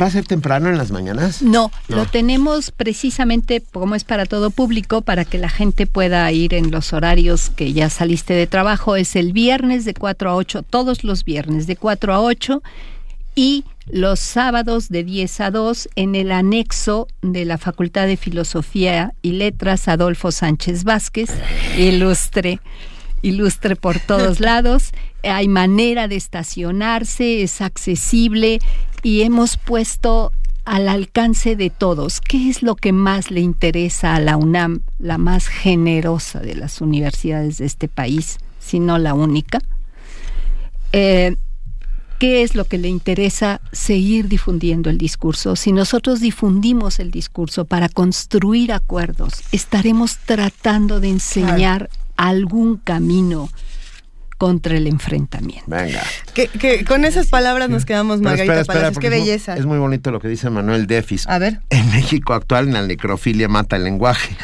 ¿Va 0.00 0.06
a 0.06 0.10
ser 0.10 0.24
temprano 0.24 0.68
en 0.68 0.78
las 0.78 0.90
mañanas? 0.90 1.42
No, 1.42 1.70
lo 1.88 2.06
tenemos 2.06 2.70
precisamente 2.70 3.60
como 3.60 3.94
es 3.94 4.04
para 4.04 4.24
todo 4.24 4.50
público, 4.50 5.02
para 5.02 5.24
que 5.24 5.38
la 5.38 5.48
gente 5.48 5.86
pueda 5.86 6.30
ir 6.32 6.54
en 6.54 6.70
los 6.70 6.92
horarios 6.92 7.50
que 7.50 7.72
ya 7.72 7.90
saliste 7.90 8.34
de 8.34 8.46
trabajo. 8.46 8.96
Es 8.96 9.16
el 9.16 9.32
viernes 9.32 9.84
de 9.84 9.94
4 9.94 10.30
a 10.30 10.36
8, 10.36 10.62
todos 10.62 11.04
los 11.04 11.24
viernes 11.24 11.66
de 11.66 11.76
4 11.76 12.14
a 12.14 12.20
8 12.20 12.62
y 13.34 13.64
los 13.86 14.20
sábados 14.20 14.88
de 14.88 15.04
10 15.04 15.40
a 15.40 15.50
2 15.50 15.88
en 15.96 16.14
el 16.14 16.32
anexo 16.32 17.08
de 17.20 17.44
la 17.44 17.58
Facultad 17.58 18.06
de 18.06 18.16
Filosofía 18.16 19.12
y 19.20 19.32
Letras 19.32 19.88
Adolfo 19.88 20.30
Sánchez 20.30 20.84
Vázquez, 20.84 21.30
ilustre 21.76 22.60
ilustre 23.24 23.74
por 23.74 23.98
todos 23.98 24.38
lados, 24.50 24.92
hay 25.24 25.48
manera 25.48 26.08
de 26.08 26.16
estacionarse, 26.16 27.42
es 27.42 27.60
accesible 27.60 28.60
y 29.02 29.22
hemos 29.22 29.56
puesto 29.56 30.32
al 30.64 30.88
alcance 30.88 31.56
de 31.56 31.70
todos. 31.70 32.20
¿Qué 32.20 32.48
es 32.48 32.62
lo 32.62 32.74
que 32.74 32.92
más 32.92 33.30
le 33.30 33.40
interesa 33.40 34.14
a 34.14 34.20
la 34.20 34.36
UNAM, 34.36 34.80
la 34.98 35.18
más 35.18 35.48
generosa 35.48 36.40
de 36.40 36.54
las 36.54 36.80
universidades 36.80 37.58
de 37.58 37.66
este 37.66 37.88
país, 37.88 38.38
si 38.58 38.80
no 38.80 38.98
la 38.98 39.14
única? 39.14 39.60
Eh, 40.92 41.36
¿Qué 42.18 42.42
es 42.42 42.54
lo 42.54 42.64
que 42.64 42.78
le 42.78 42.88
interesa 42.88 43.60
seguir 43.72 44.28
difundiendo 44.28 44.88
el 44.88 44.98
discurso? 44.98 45.56
Si 45.56 45.72
nosotros 45.72 46.20
difundimos 46.20 47.00
el 47.00 47.10
discurso 47.10 47.64
para 47.64 47.88
construir 47.88 48.72
acuerdos, 48.72 49.42
estaremos 49.52 50.16
tratando 50.18 51.00
de 51.00 51.10
enseñar 51.10 51.90
algún 52.16 52.76
camino 52.76 53.50
contra 54.38 54.76
el 54.76 54.86
enfrentamiento. 54.86 55.64
Venga. 55.66 56.02
Que, 56.34 56.84
con 56.84 57.04
esas 57.04 57.28
palabras 57.28 57.70
nos 57.70 57.84
quedamos, 57.84 58.20
Margarita 58.20 58.60
espera, 58.60 58.92
qué 58.92 59.08
belleza. 59.08 59.56
Es 59.56 59.66
muy, 59.66 59.78
bonito 59.78 60.10
lo 60.10 60.20
que 60.20 60.28
dice 60.28 60.50
Manuel 60.50 60.86
Defis. 60.86 61.26
A 61.28 61.38
ver. 61.38 61.60
En 61.70 61.90
México 61.90 62.34
actual 62.34 62.72
la 62.72 62.86
necrofilia 62.86 63.48
mata 63.48 63.76
el 63.76 63.84
lenguaje. 63.84 64.36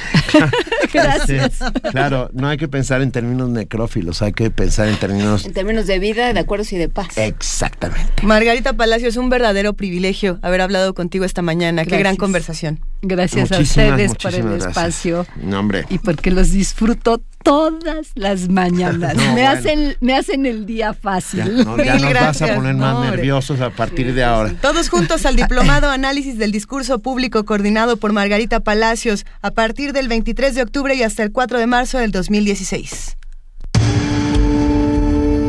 Gracias. 0.93 1.59
claro, 1.91 2.31
no 2.33 2.49
hay 2.49 2.57
que 2.57 2.69
pensar 2.69 3.02
en 3.02 3.12
términos 3.12 3.49
necrófilos, 3.49 4.23
hay 4.23 4.33
que 4.33 4.51
pensar 4.51 4.89
en 4.89 4.97
términos... 4.97 5.44
En 5.44 5.52
términos 5.52 5.86
de 5.86 5.99
vida, 5.99 6.33
de 6.33 6.41
acuerdos 6.41 6.73
y 6.73 6.78
de 6.78 6.89
paz. 6.89 7.17
Exactamente. 7.17 8.23
Margarita 8.23 8.73
Palacio, 8.73 9.09
es 9.09 9.17
un 9.17 9.31
verdadero 9.31 9.75
privilegio 9.75 10.39
haber 10.43 10.60
hablado 10.60 10.94
contigo 10.94 11.25
esta 11.25 11.43
mañana. 11.43 11.85
Qué 11.85 11.99
gran 11.99 12.17
conversación. 12.17 12.81
Gracias 13.02 13.50
a 13.52 13.60
ustedes 13.60 14.14
por 14.14 14.34
el 14.34 14.52
espacio. 14.52 15.26
No, 15.36 15.60
hombre. 15.60 15.86
Y 15.88 15.98
porque 15.98 16.30
los 16.30 16.50
disfruto 16.50 17.22
todas 17.42 18.08
las 18.14 18.48
mañanas. 18.48 19.16
me, 19.34 19.46
hacen, 19.46 19.96
me 20.00 20.14
hacen 20.14 20.46
el 20.46 20.66
día 20.66 20.92
fácil. 20.92 21.64
Ya, 21.84 21.98
nos 21.98 22.14
vas 22.14 22.42
a 22.42 22.54
poner 22.54 22.74
más 22.74 23.00
nerviosos 23.10 23.60
a 23.60 23.70
partir 23.70 24.14
de 24.14 24.24
ahora. 24.24 24.52
Todos 24.60 24.88
juntos 24.88 25.24
al 25.26 25.36
Diplomado 25.36 25.90
Análisis 25.90 26.38
del 26.38 26.52
Discurso 26.52 26.98
Público 26.98 27.44
coordinado 27.44 27.96
por 27.96 28.12
Margarita 28.12 28.60
Palacios 28.60 29.24
a 29.42 29.50
partir 29.50 29.92
del 29.92 30.08
23 30.08 30.54
de 30.54 30.62
octubre 30.62 30.94
y 30.94 31.02
hasta 31.02 31.22
el 31.22 31.32
4 31.32 31.58
de 31.58 31.66
marzo 31.66 31.98
del 31.98 32.12
2016. 32.12 33.16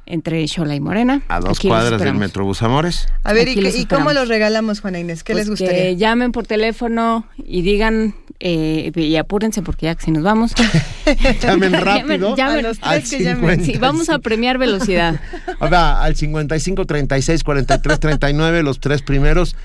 entre 0.08 0.46
Xola 0.48 0.74
y 0.74 0.80
Morena. 0.80 1.22
A 1.28 1.40
dos 1.40 1.60
cuadras 1.60 2.00
del 2.00 2.14
Metrobús 2.14 2.62
Amores. 2.62 3.08
A 3.22 3.32
ver, 3.32 3.48
¿y, 3.48 3.86
cómo 3.86 4.12
los 4.12 4.28
regalamos, 4.28 4.80
Juana 4.80 4.98
Inés? 4.98 5.22
¿Qué 5.22 5.34
les 5.34 5.46
pues 5.46 5.60
gustaría? 5.60 5.82
Que 5.82 5.96
llamen 5.96 6.32
por 6.32 6.46
teléfono 6.46 7.26
y 7.36 7.62
digan, 7.62 8.14
eh, 8.40 8.90
y 8.94 9.16
apúrense 9.16 9.62
porque 9.62 9.86
ya 9.86 9.94
que 9.94 10.04
si 10.04 10.10
nos 10.10 10.22
vamos. 10.22 10.52
llamen 11.42 11.72
rápido. 11.72 12.34
llamen, 12.36 12.64
los 12.64 12.78
tres 12.78 13.10
que 13.10 13.22
llamen. 13.22 13.64
Sí, 13.64 13.76
vamos 13.78 14.08
a 14.08 14.18
premiar 14.18 14.58
velocidad. 14.58 15.20
Ahora, 15.60 16.02
al 16.02 16.16
55 16.16 16.86
36 16.86 17.44
43 17.44 18.00
39, 18.00 18.62
los 18.62 18.80
tres 18.80 19.02
primeros. 19.02 19.56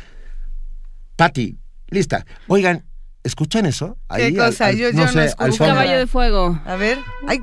Pati, 1.15 1.57
lista. 1.87 2.25
Oigan, 2.47 2.85
¿escuchan 3.23 3.65
eso? 3.65 3.97
¿Qué 4.15 4.35
cosa? 4.35 4.71
yo, 4.71 4.91
no, 4.91 5.07
sé, 5.07 5.25
escucho. 5.25 5.63
Un 5.63 5.69
caballo 5.69 5.97
de 5.97 6.07
fuego. 6.07 6.59
A 6.65 6.75
ver. 6.75 6.97
Ay, 7.27 7.39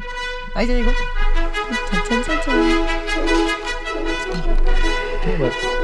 ahí 0.55 0.67
ya 0.67 0.75
llegó. 0.75 0.91
But 5.39 5.80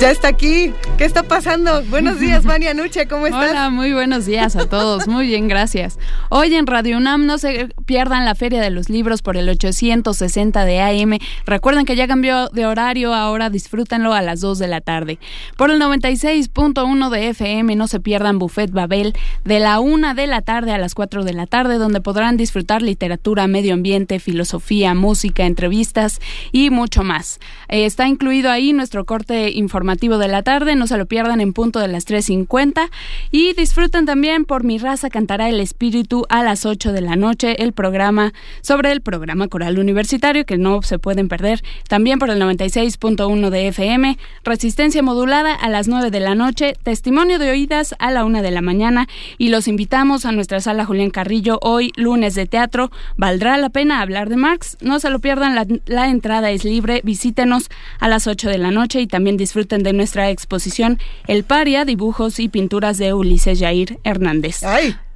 Ya 0.00 0.10
está 0.10 0.28
aquí. 0.28 0.72
¿Qué 0.98 1.04
está 1.04 1.22
pasando? 1.22 1.82
Buenos 1.84 2.18
días, 2.18 2.44
Vania 2.46 2.74
Nuche, 2.74 3.06
¿cómo 3.06 3.26
estás? 3.26 3.50
Hola, 3.50 3.70
muy 3.70 3.92
buenos 3.92 4.26
días 4.26 4.56
a 4.56 4.68
todos. 4.68 5.06
Muy 5.06 5.26
bien, 5.28 5.46
gracias. 5.46 5.98
Hoy 6.30 6.52
en 6.54 6.66
Radio 6.66 6.96
UNAM 6.96 7.26
no 7.26 7.38
se 7.38 7.68
pierdan 7.86 8.24
la 8.24 8.34
Feria 8.34 8.60
de 8.60 8.70
los 8.70 8.88
Libros 8.88 9.22
por 9.22 9.36
el 9.36 9.48
860 9.48 10.64
de 10.64 10.80
AM. 10.80 11.18
Recuerden 11.46 11.84
que 11.84 11.94
ya 11.94 12.08
cambió 12.08 12.48
de 12.48 12.66
horario, 12.66 13.14
ahora 13.14 13.50
disfrútenlo 13.50 14.12
a 14.14 14.20
las 14.20 14.40
2 14.40 14.58
de 14.58 14.68
la 14.68 14.80
tarde. 14.80 15.18
Por 15.56 15.70
el 15.70 15.80
96.1 15.80 17.10
de 17.10 17.28
FM 17.28 17.76
no 17.76 17.86
se 17.86 18.00
pierdan 18.00 18.38
Buffet 18.40 18.72
Babel 18.72 19.14
de 19.44 19.60
la 19.60 19.78
1 19.78 20.14
de 20.14 20.26
la 20.26 20.42
tarde 20.42 20.72
a 20.72 20.78
las 20.78 20.94
4 20.94 21.22
de 21.24 21.32
la 21.34 21.46
tarde, 21.46 21.78
donde 21.78 22.00
podrán 22.00 22.36
disfrutar 22.36 22.82
literatura, 22.82 23.46
medio 23.46 23.74
ambiente, 23.74 24.18
filosofía, 24.18 24.94
música, 24.94 25.46
entrevistas 25.46 26.20
y 26.50 26.70
mucho 26.70 27.04
más. 27.04 27.38
Eh, 27.68 27.84
está 27.84 28.08
incluido 28.08 28.50
ahí 28.50 28.72
nuestro 28.72 29.04
corte 29.04 29.50
informativo 29.50 29.83
de 29.84 30.28
la 30.28 30.42
tarde, 30.42 30.76
no 30.76 30.86
se 30.86 30.96
lo 30.96 31.04
pierdan 31.04 31.40
en 31.40 31.52
punto 31.52 31.78
de 31.78 31.88
las 31.88 32.06
3.50 32.06 32.88
y 33.30 33.52
disfruten 33.52 34.06
también 34.06 34.46
por 34.46 34.64
Mi 34.64 34.78
Raza 34.78 35.10
Cantará 35.10 35.50
el 35.50 35.60
Espíritu 35.60 36.24
a 36.30 36.42
las 36.42 36.64
8 36.64 36.92
de 36.92 37.02
la 37.02 37.16
noche, 37.16 37.62
el 37.62 37.72
programa, 37.72 38.32
sobre 38.62 38.92
el 38.92 39.02
programa 39.02 39.46
coral 39.48 39.78
universitario 39.78 40.46
que 40.46 40.56
no 40.56 40.80
se 40.82 40.98
pueden 40.98 41.28
perder, 41.28 41.62
también 41.86 42.18
por 42.18 42.30
el 42.30 42.40
96.1 42.40 43.50
de 43.50 43.68
FM, 43.68 44.18
resistencia 44.42 45.02
modulada 45.02 45.54
a 45.54 45.68
las 45.68 45.86
9 45.86 46.10
de 46.10 46.20
la 46.20 46.34
noche, 46.34 46.74
testimonio 46.82 47.38
de 47.38 47.50
oídas 47.50 47.94
a 47.98 48.10
la 48.10 48.24
1 48.24 48.40
de 48.40 48.50
la 48.50 48.62
mañana. 48.62 49.06
Y 49.36 49.50
los 49.50 49.68
invitamos 49.68 50.24
a 50.24 50.32
nuestra 50.32 50.60
sala 50.60 50.86
Julián 50.86 51.10
Carrillo 51.10 51.58
hoy 51.60 51.92
lunes 51.96 52.34
de 52.34 52.46
teatro. 52.46 52.90
Valdrá 53.16 53.58
la 53.58 53.68
pena 53.68 54.00
hablar 54.00 54.30
de 54.30 54.36
Marx, 54.36 54.78
no 54.80 54.98
se 54.98 55.10
lo 55.10 55.18
pierdan, 55.18 55.54
la, 55.54 55.66
la 55.86 56.08
entrada 56.08 56.50
es 56.50 56.64
libre, 56.64 57.02
visítenos 57.04 57.68
a 58.00 58.08
las 58.08 58.26
8 58.26 58.48
de 58.48 58.58
la 58.58 58.70
noche 58.70 59.00
y 59.00 59.06
también 59.06 59.36
disfruten 59.36 59.73
de 59.82 59.92
nuestra 59.92 60.30
exposición 60.30 60.98
El 61.26 61.44
Paria, 61.44 61.84
dibujos 61.84 62.38
y 62.38 62.48
pinturas 62.48 62.98
de 62.98 63.12
Ulises 63.12 63.58
Jair 63.58 63.98
Hernández. 64.04 64.62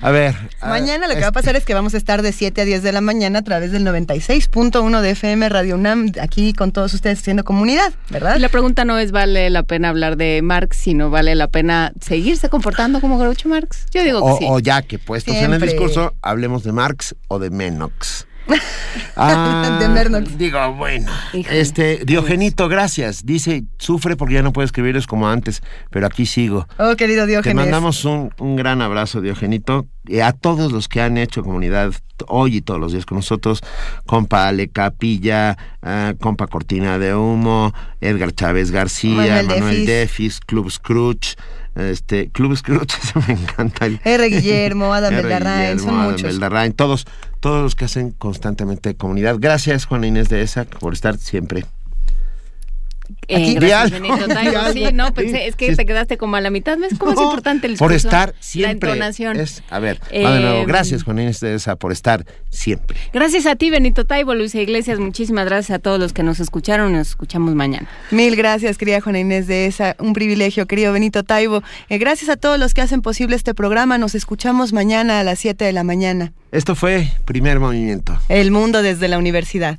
A 0.00 0.10
ver. 0.10 0.36
Mañana 0.62 1.08
lo 1.08 1.14
que 1.14 1.20
va 1.20 1.28
a 1.28 1.32
pasar 1.32 1.56
es 1.56 1.64
que 1.64 1.74
vamos 1.74 1.94
a 1.94 1.96
estar 1.96 2.22
de 2.22 2.32
7 2.32 2.60
a 2.60 2.64
10 2.64 2.82
de 2.82 2.92
la 2.92 3.00
mañana 3.00 3.40
a 3.40 3.42
través 3.42 3.72
del 3.72 3.84
96.1 3.84 5.00
de 5.00 5.10
FM 5.10 5.48
Radio 5.48 5.74
UNAM, 5.74 6.12
aquí 6.20 6.52
con 6.52 6.70
todos 6.70 6.94
ustedes 6.94 7.18
haciendo 7.18 7.44
comunidad, 7.44 7.92
¿verdad? 8.10 8.36
Y 8.36 8.38
la 8.38 8.48
pregunta 8.48 8.84
no 8.84 8.98
es 8.98 9.10
vale 9.10 9.50
la 9.50 9.64
pena 9.64 9.88
hablar 9.88 10.16
de 10.16 10.40
Marx, 10.42 10.76
sino 10.76 11.10
vale 11.10 11.34
la 11.34 11.48
pena 11.48 11.92
seguirse 12.00 12.48
comportando 12.48 13.00
como 13.00 13.18
Groucho 13.18 13.48
Marx. 13.48 13.86
Yo 13.92 14.04
digo 14.04 14.20
que 14.24 14.32
o, 14.32 14.38
sí. 14.38 14.46
O 14.48 14.58
ya 14.60 14.82
que 14.82 14.98
puestos 15.00 15.34
en 15.34 15.52
el 15.52 15.60
discurso, 15.60 16.14
hablemos 16.22 16.62
de 16.62 16.72
Marx 16.72 17.16
o 17.26 17.40
de 17.40 17.50
Menox. 17.50 18.27
Ah, 19.16 19.78
de 19.80 19.88
Mernox. 19.88 20.38
Digo, 20.38 20.74
bueno. 20.74 21.10
Este, 21.32 22.00
Diogenito, 22.04 22.68
gracias. 22.68 23.24
Dice, 23.24 23.64
sufre 23.78 24.16
porque 24.16 24.34
ya 24.34 24.42
no 24.42 24.52
puede 24.52 24.66
escribirles 24.66 25.06
como 25.06 25.28
antes, 25.28 25.62
pero 25.90 26.06
aquí 26.06 26.26
sigo. 26.26 26.66
Oh, 26.78 26.94
querido 26.96 27.26
Diogenito. 27.26 27.50
Te 27.50 27.54
mandamos 27.70 28.04
un, 28.04 28.32
un 28.38 28.56
gran 28.56 28.80
abrazo, 28.82 29.20
Diogenito. 29.20 29.86
Y 30.06 30.20
a 30.20 30.32
todos 30.32 30.72
los 30.72 30.88
que 30.88 31.02
han 31.02 31.18
hecho 31.18 31.42
comunidad 31.42 31.92
hoy 32.28 32.56
y 32.56 32.60
todos 32.62 32.80
los 32.80 32.92
días 32.92 33.04
con 33.04 33.16
nosotros, 33.18 33.60
compa 34.06 34.48
Ale 34.48 34.68
Capilla, 34.68 35.56
uh, 35.82 36.16
compa 36.18 36.46
Cortina 36.46 36.98
de 36.98 37.14
Humo, 37.14 37.74
Edgar 38.00 38.32
Chávez 38.32 38.70
García, 38.70 39.16
Manuel 39.42 39.46
Manuel, 39.46 39.76
Defis. 39.76 39.86
Defis, 39.86 40.40
Club 40.40 40.70
Scrooge, 40.70 41.36
este, 41.76 42.30
Club 42.30 42.56
Scrooge, 42.56 42.96
eso 43.02 43.20
me 43.28 43.34
encanta. 43.34 43.84
El- 43.86 44.00
R. 44.02 44.28
Guillermo, 44.30 44.94
Adam. 44.94 45.14
Beldarrain, 45.14 45.78
son 45.78 45.90
Adam 45.90 46.04
muchos. 46.12 46.22
Beldarrain, 46.22 46.72
todos, 46.72 47.06
todos 47.40 47.62
los 47.62 47.74
que 47.74 47.84
hacen 47.84 48.10
constantemente 48.10 48.96
comunidad. 48.96 49.36
Gracias, 49.38 49.86
Juana 49.86 50.06
Inés 50.06 50.28
de 50.28 50.42
ESA, 50.42 50.64
por 50.64 50.92
estar 50.92 51.16
siempre. 51.18 51.64
Eh, 53.28 53.36
Aquí. 53.36 53.54
gracias, 53.54 53.90
Benito 54.00 54.26
Taibo. 54.28 54.72
Sí, 54.72 54.84
no, 54.94 55.12
pensé, 55.12 55.46
es 55.46 55.54
que 55.54 55.70
Sí. 55.70 55.76
te 55.76 55.84
quedaste 55.86 56.16
como 56.16 56.36
a 56.36 56.40
la 56.40 56.50
mitad. 56.50 56.78
¿Ves 56.78 56.98
cómo 56.98 57.12
es 57.12 57.18
No, 57.18 57.24
importante 57.24 57.66
el 57.66 57.76
Por 57.76 57.92
estar 57.92 58.34
siempre. 58.40 58.88
La 58.88 58.94
entonación. 58.94 59.38
Es, 59.38 59.62
a 59.68 59.78
ver, 59.78 60.00
va 60.02 60.32
de 60.34 60.40
nuevo. 60.40 60.62
Eh, 60.62 60.64
Gracias, 60.66 61.02
Juana 61.04 61.22
Inés 61.22 61.40
de 61.40 61.54
ESA, 61.54 61.76
por 61.76 61.92
estar 61.92 62.24
siempre. 62.50 62.98
Gracias 63.12 63.44
a 63.46 63.54
ti, 63.56 63.68
Benito 63.70 64.04
Taibo, 64.06 64.34
Luisa 64.34 64.60
Iglesias. 64.60 64.98
Muchísimas 64.98 65.44
gracias 65.44 65.76
a 65.76 65.78
todos 65.78 66.00
los 66.00 66.12
que 66.12 66.22
nos 66.22 66.40
escucharon. 66.40 66.92
Nos 66.92 67.08
escuchamos 67.08 67.54
mañana. 67.54 67.86
Mil 68.10 68.34
gracias, 68.34 68.78
querida 68.78 69.00
Juana 69.00 69.18
Inés 69.20 69.46
de 69.46 69.66
esa, 69.66 69.94
un 69.98 70.14
privilegio, 70.14 70.66
querido 70.66 70.92
Benito 70.92 71.22
Taibo. 71.22 71.62
Eh, 71.90 71.98
gracias 71.98 72.30
a 72.30 72.36
todos 72.36 72.58
los 72.58 72.72
que 72.72 72.80
hacen 72.80 73.02
posible 73.02 73.36
este 73.36 73.52
programa. 73.54 73.98
Nos 73.98 74.14
escuchamos 74.14 74.72
mañana 74.72 75.20
a 75.20 75.24
las 75.24 75.38
7 75.38 75.64
de 75.66 75.72
la 75.72 75.84
mañana. 75.84 76.32
Esto 76.50 76.74
fue 76.74 77.08
Primer 77.26 77.60
Movimiento. 77.60 78.18
El 78.30 78.50
mundo 78.50 78.80
desde 78.80 79.06
la 79.08 79.18
universidad. 79.18 79.78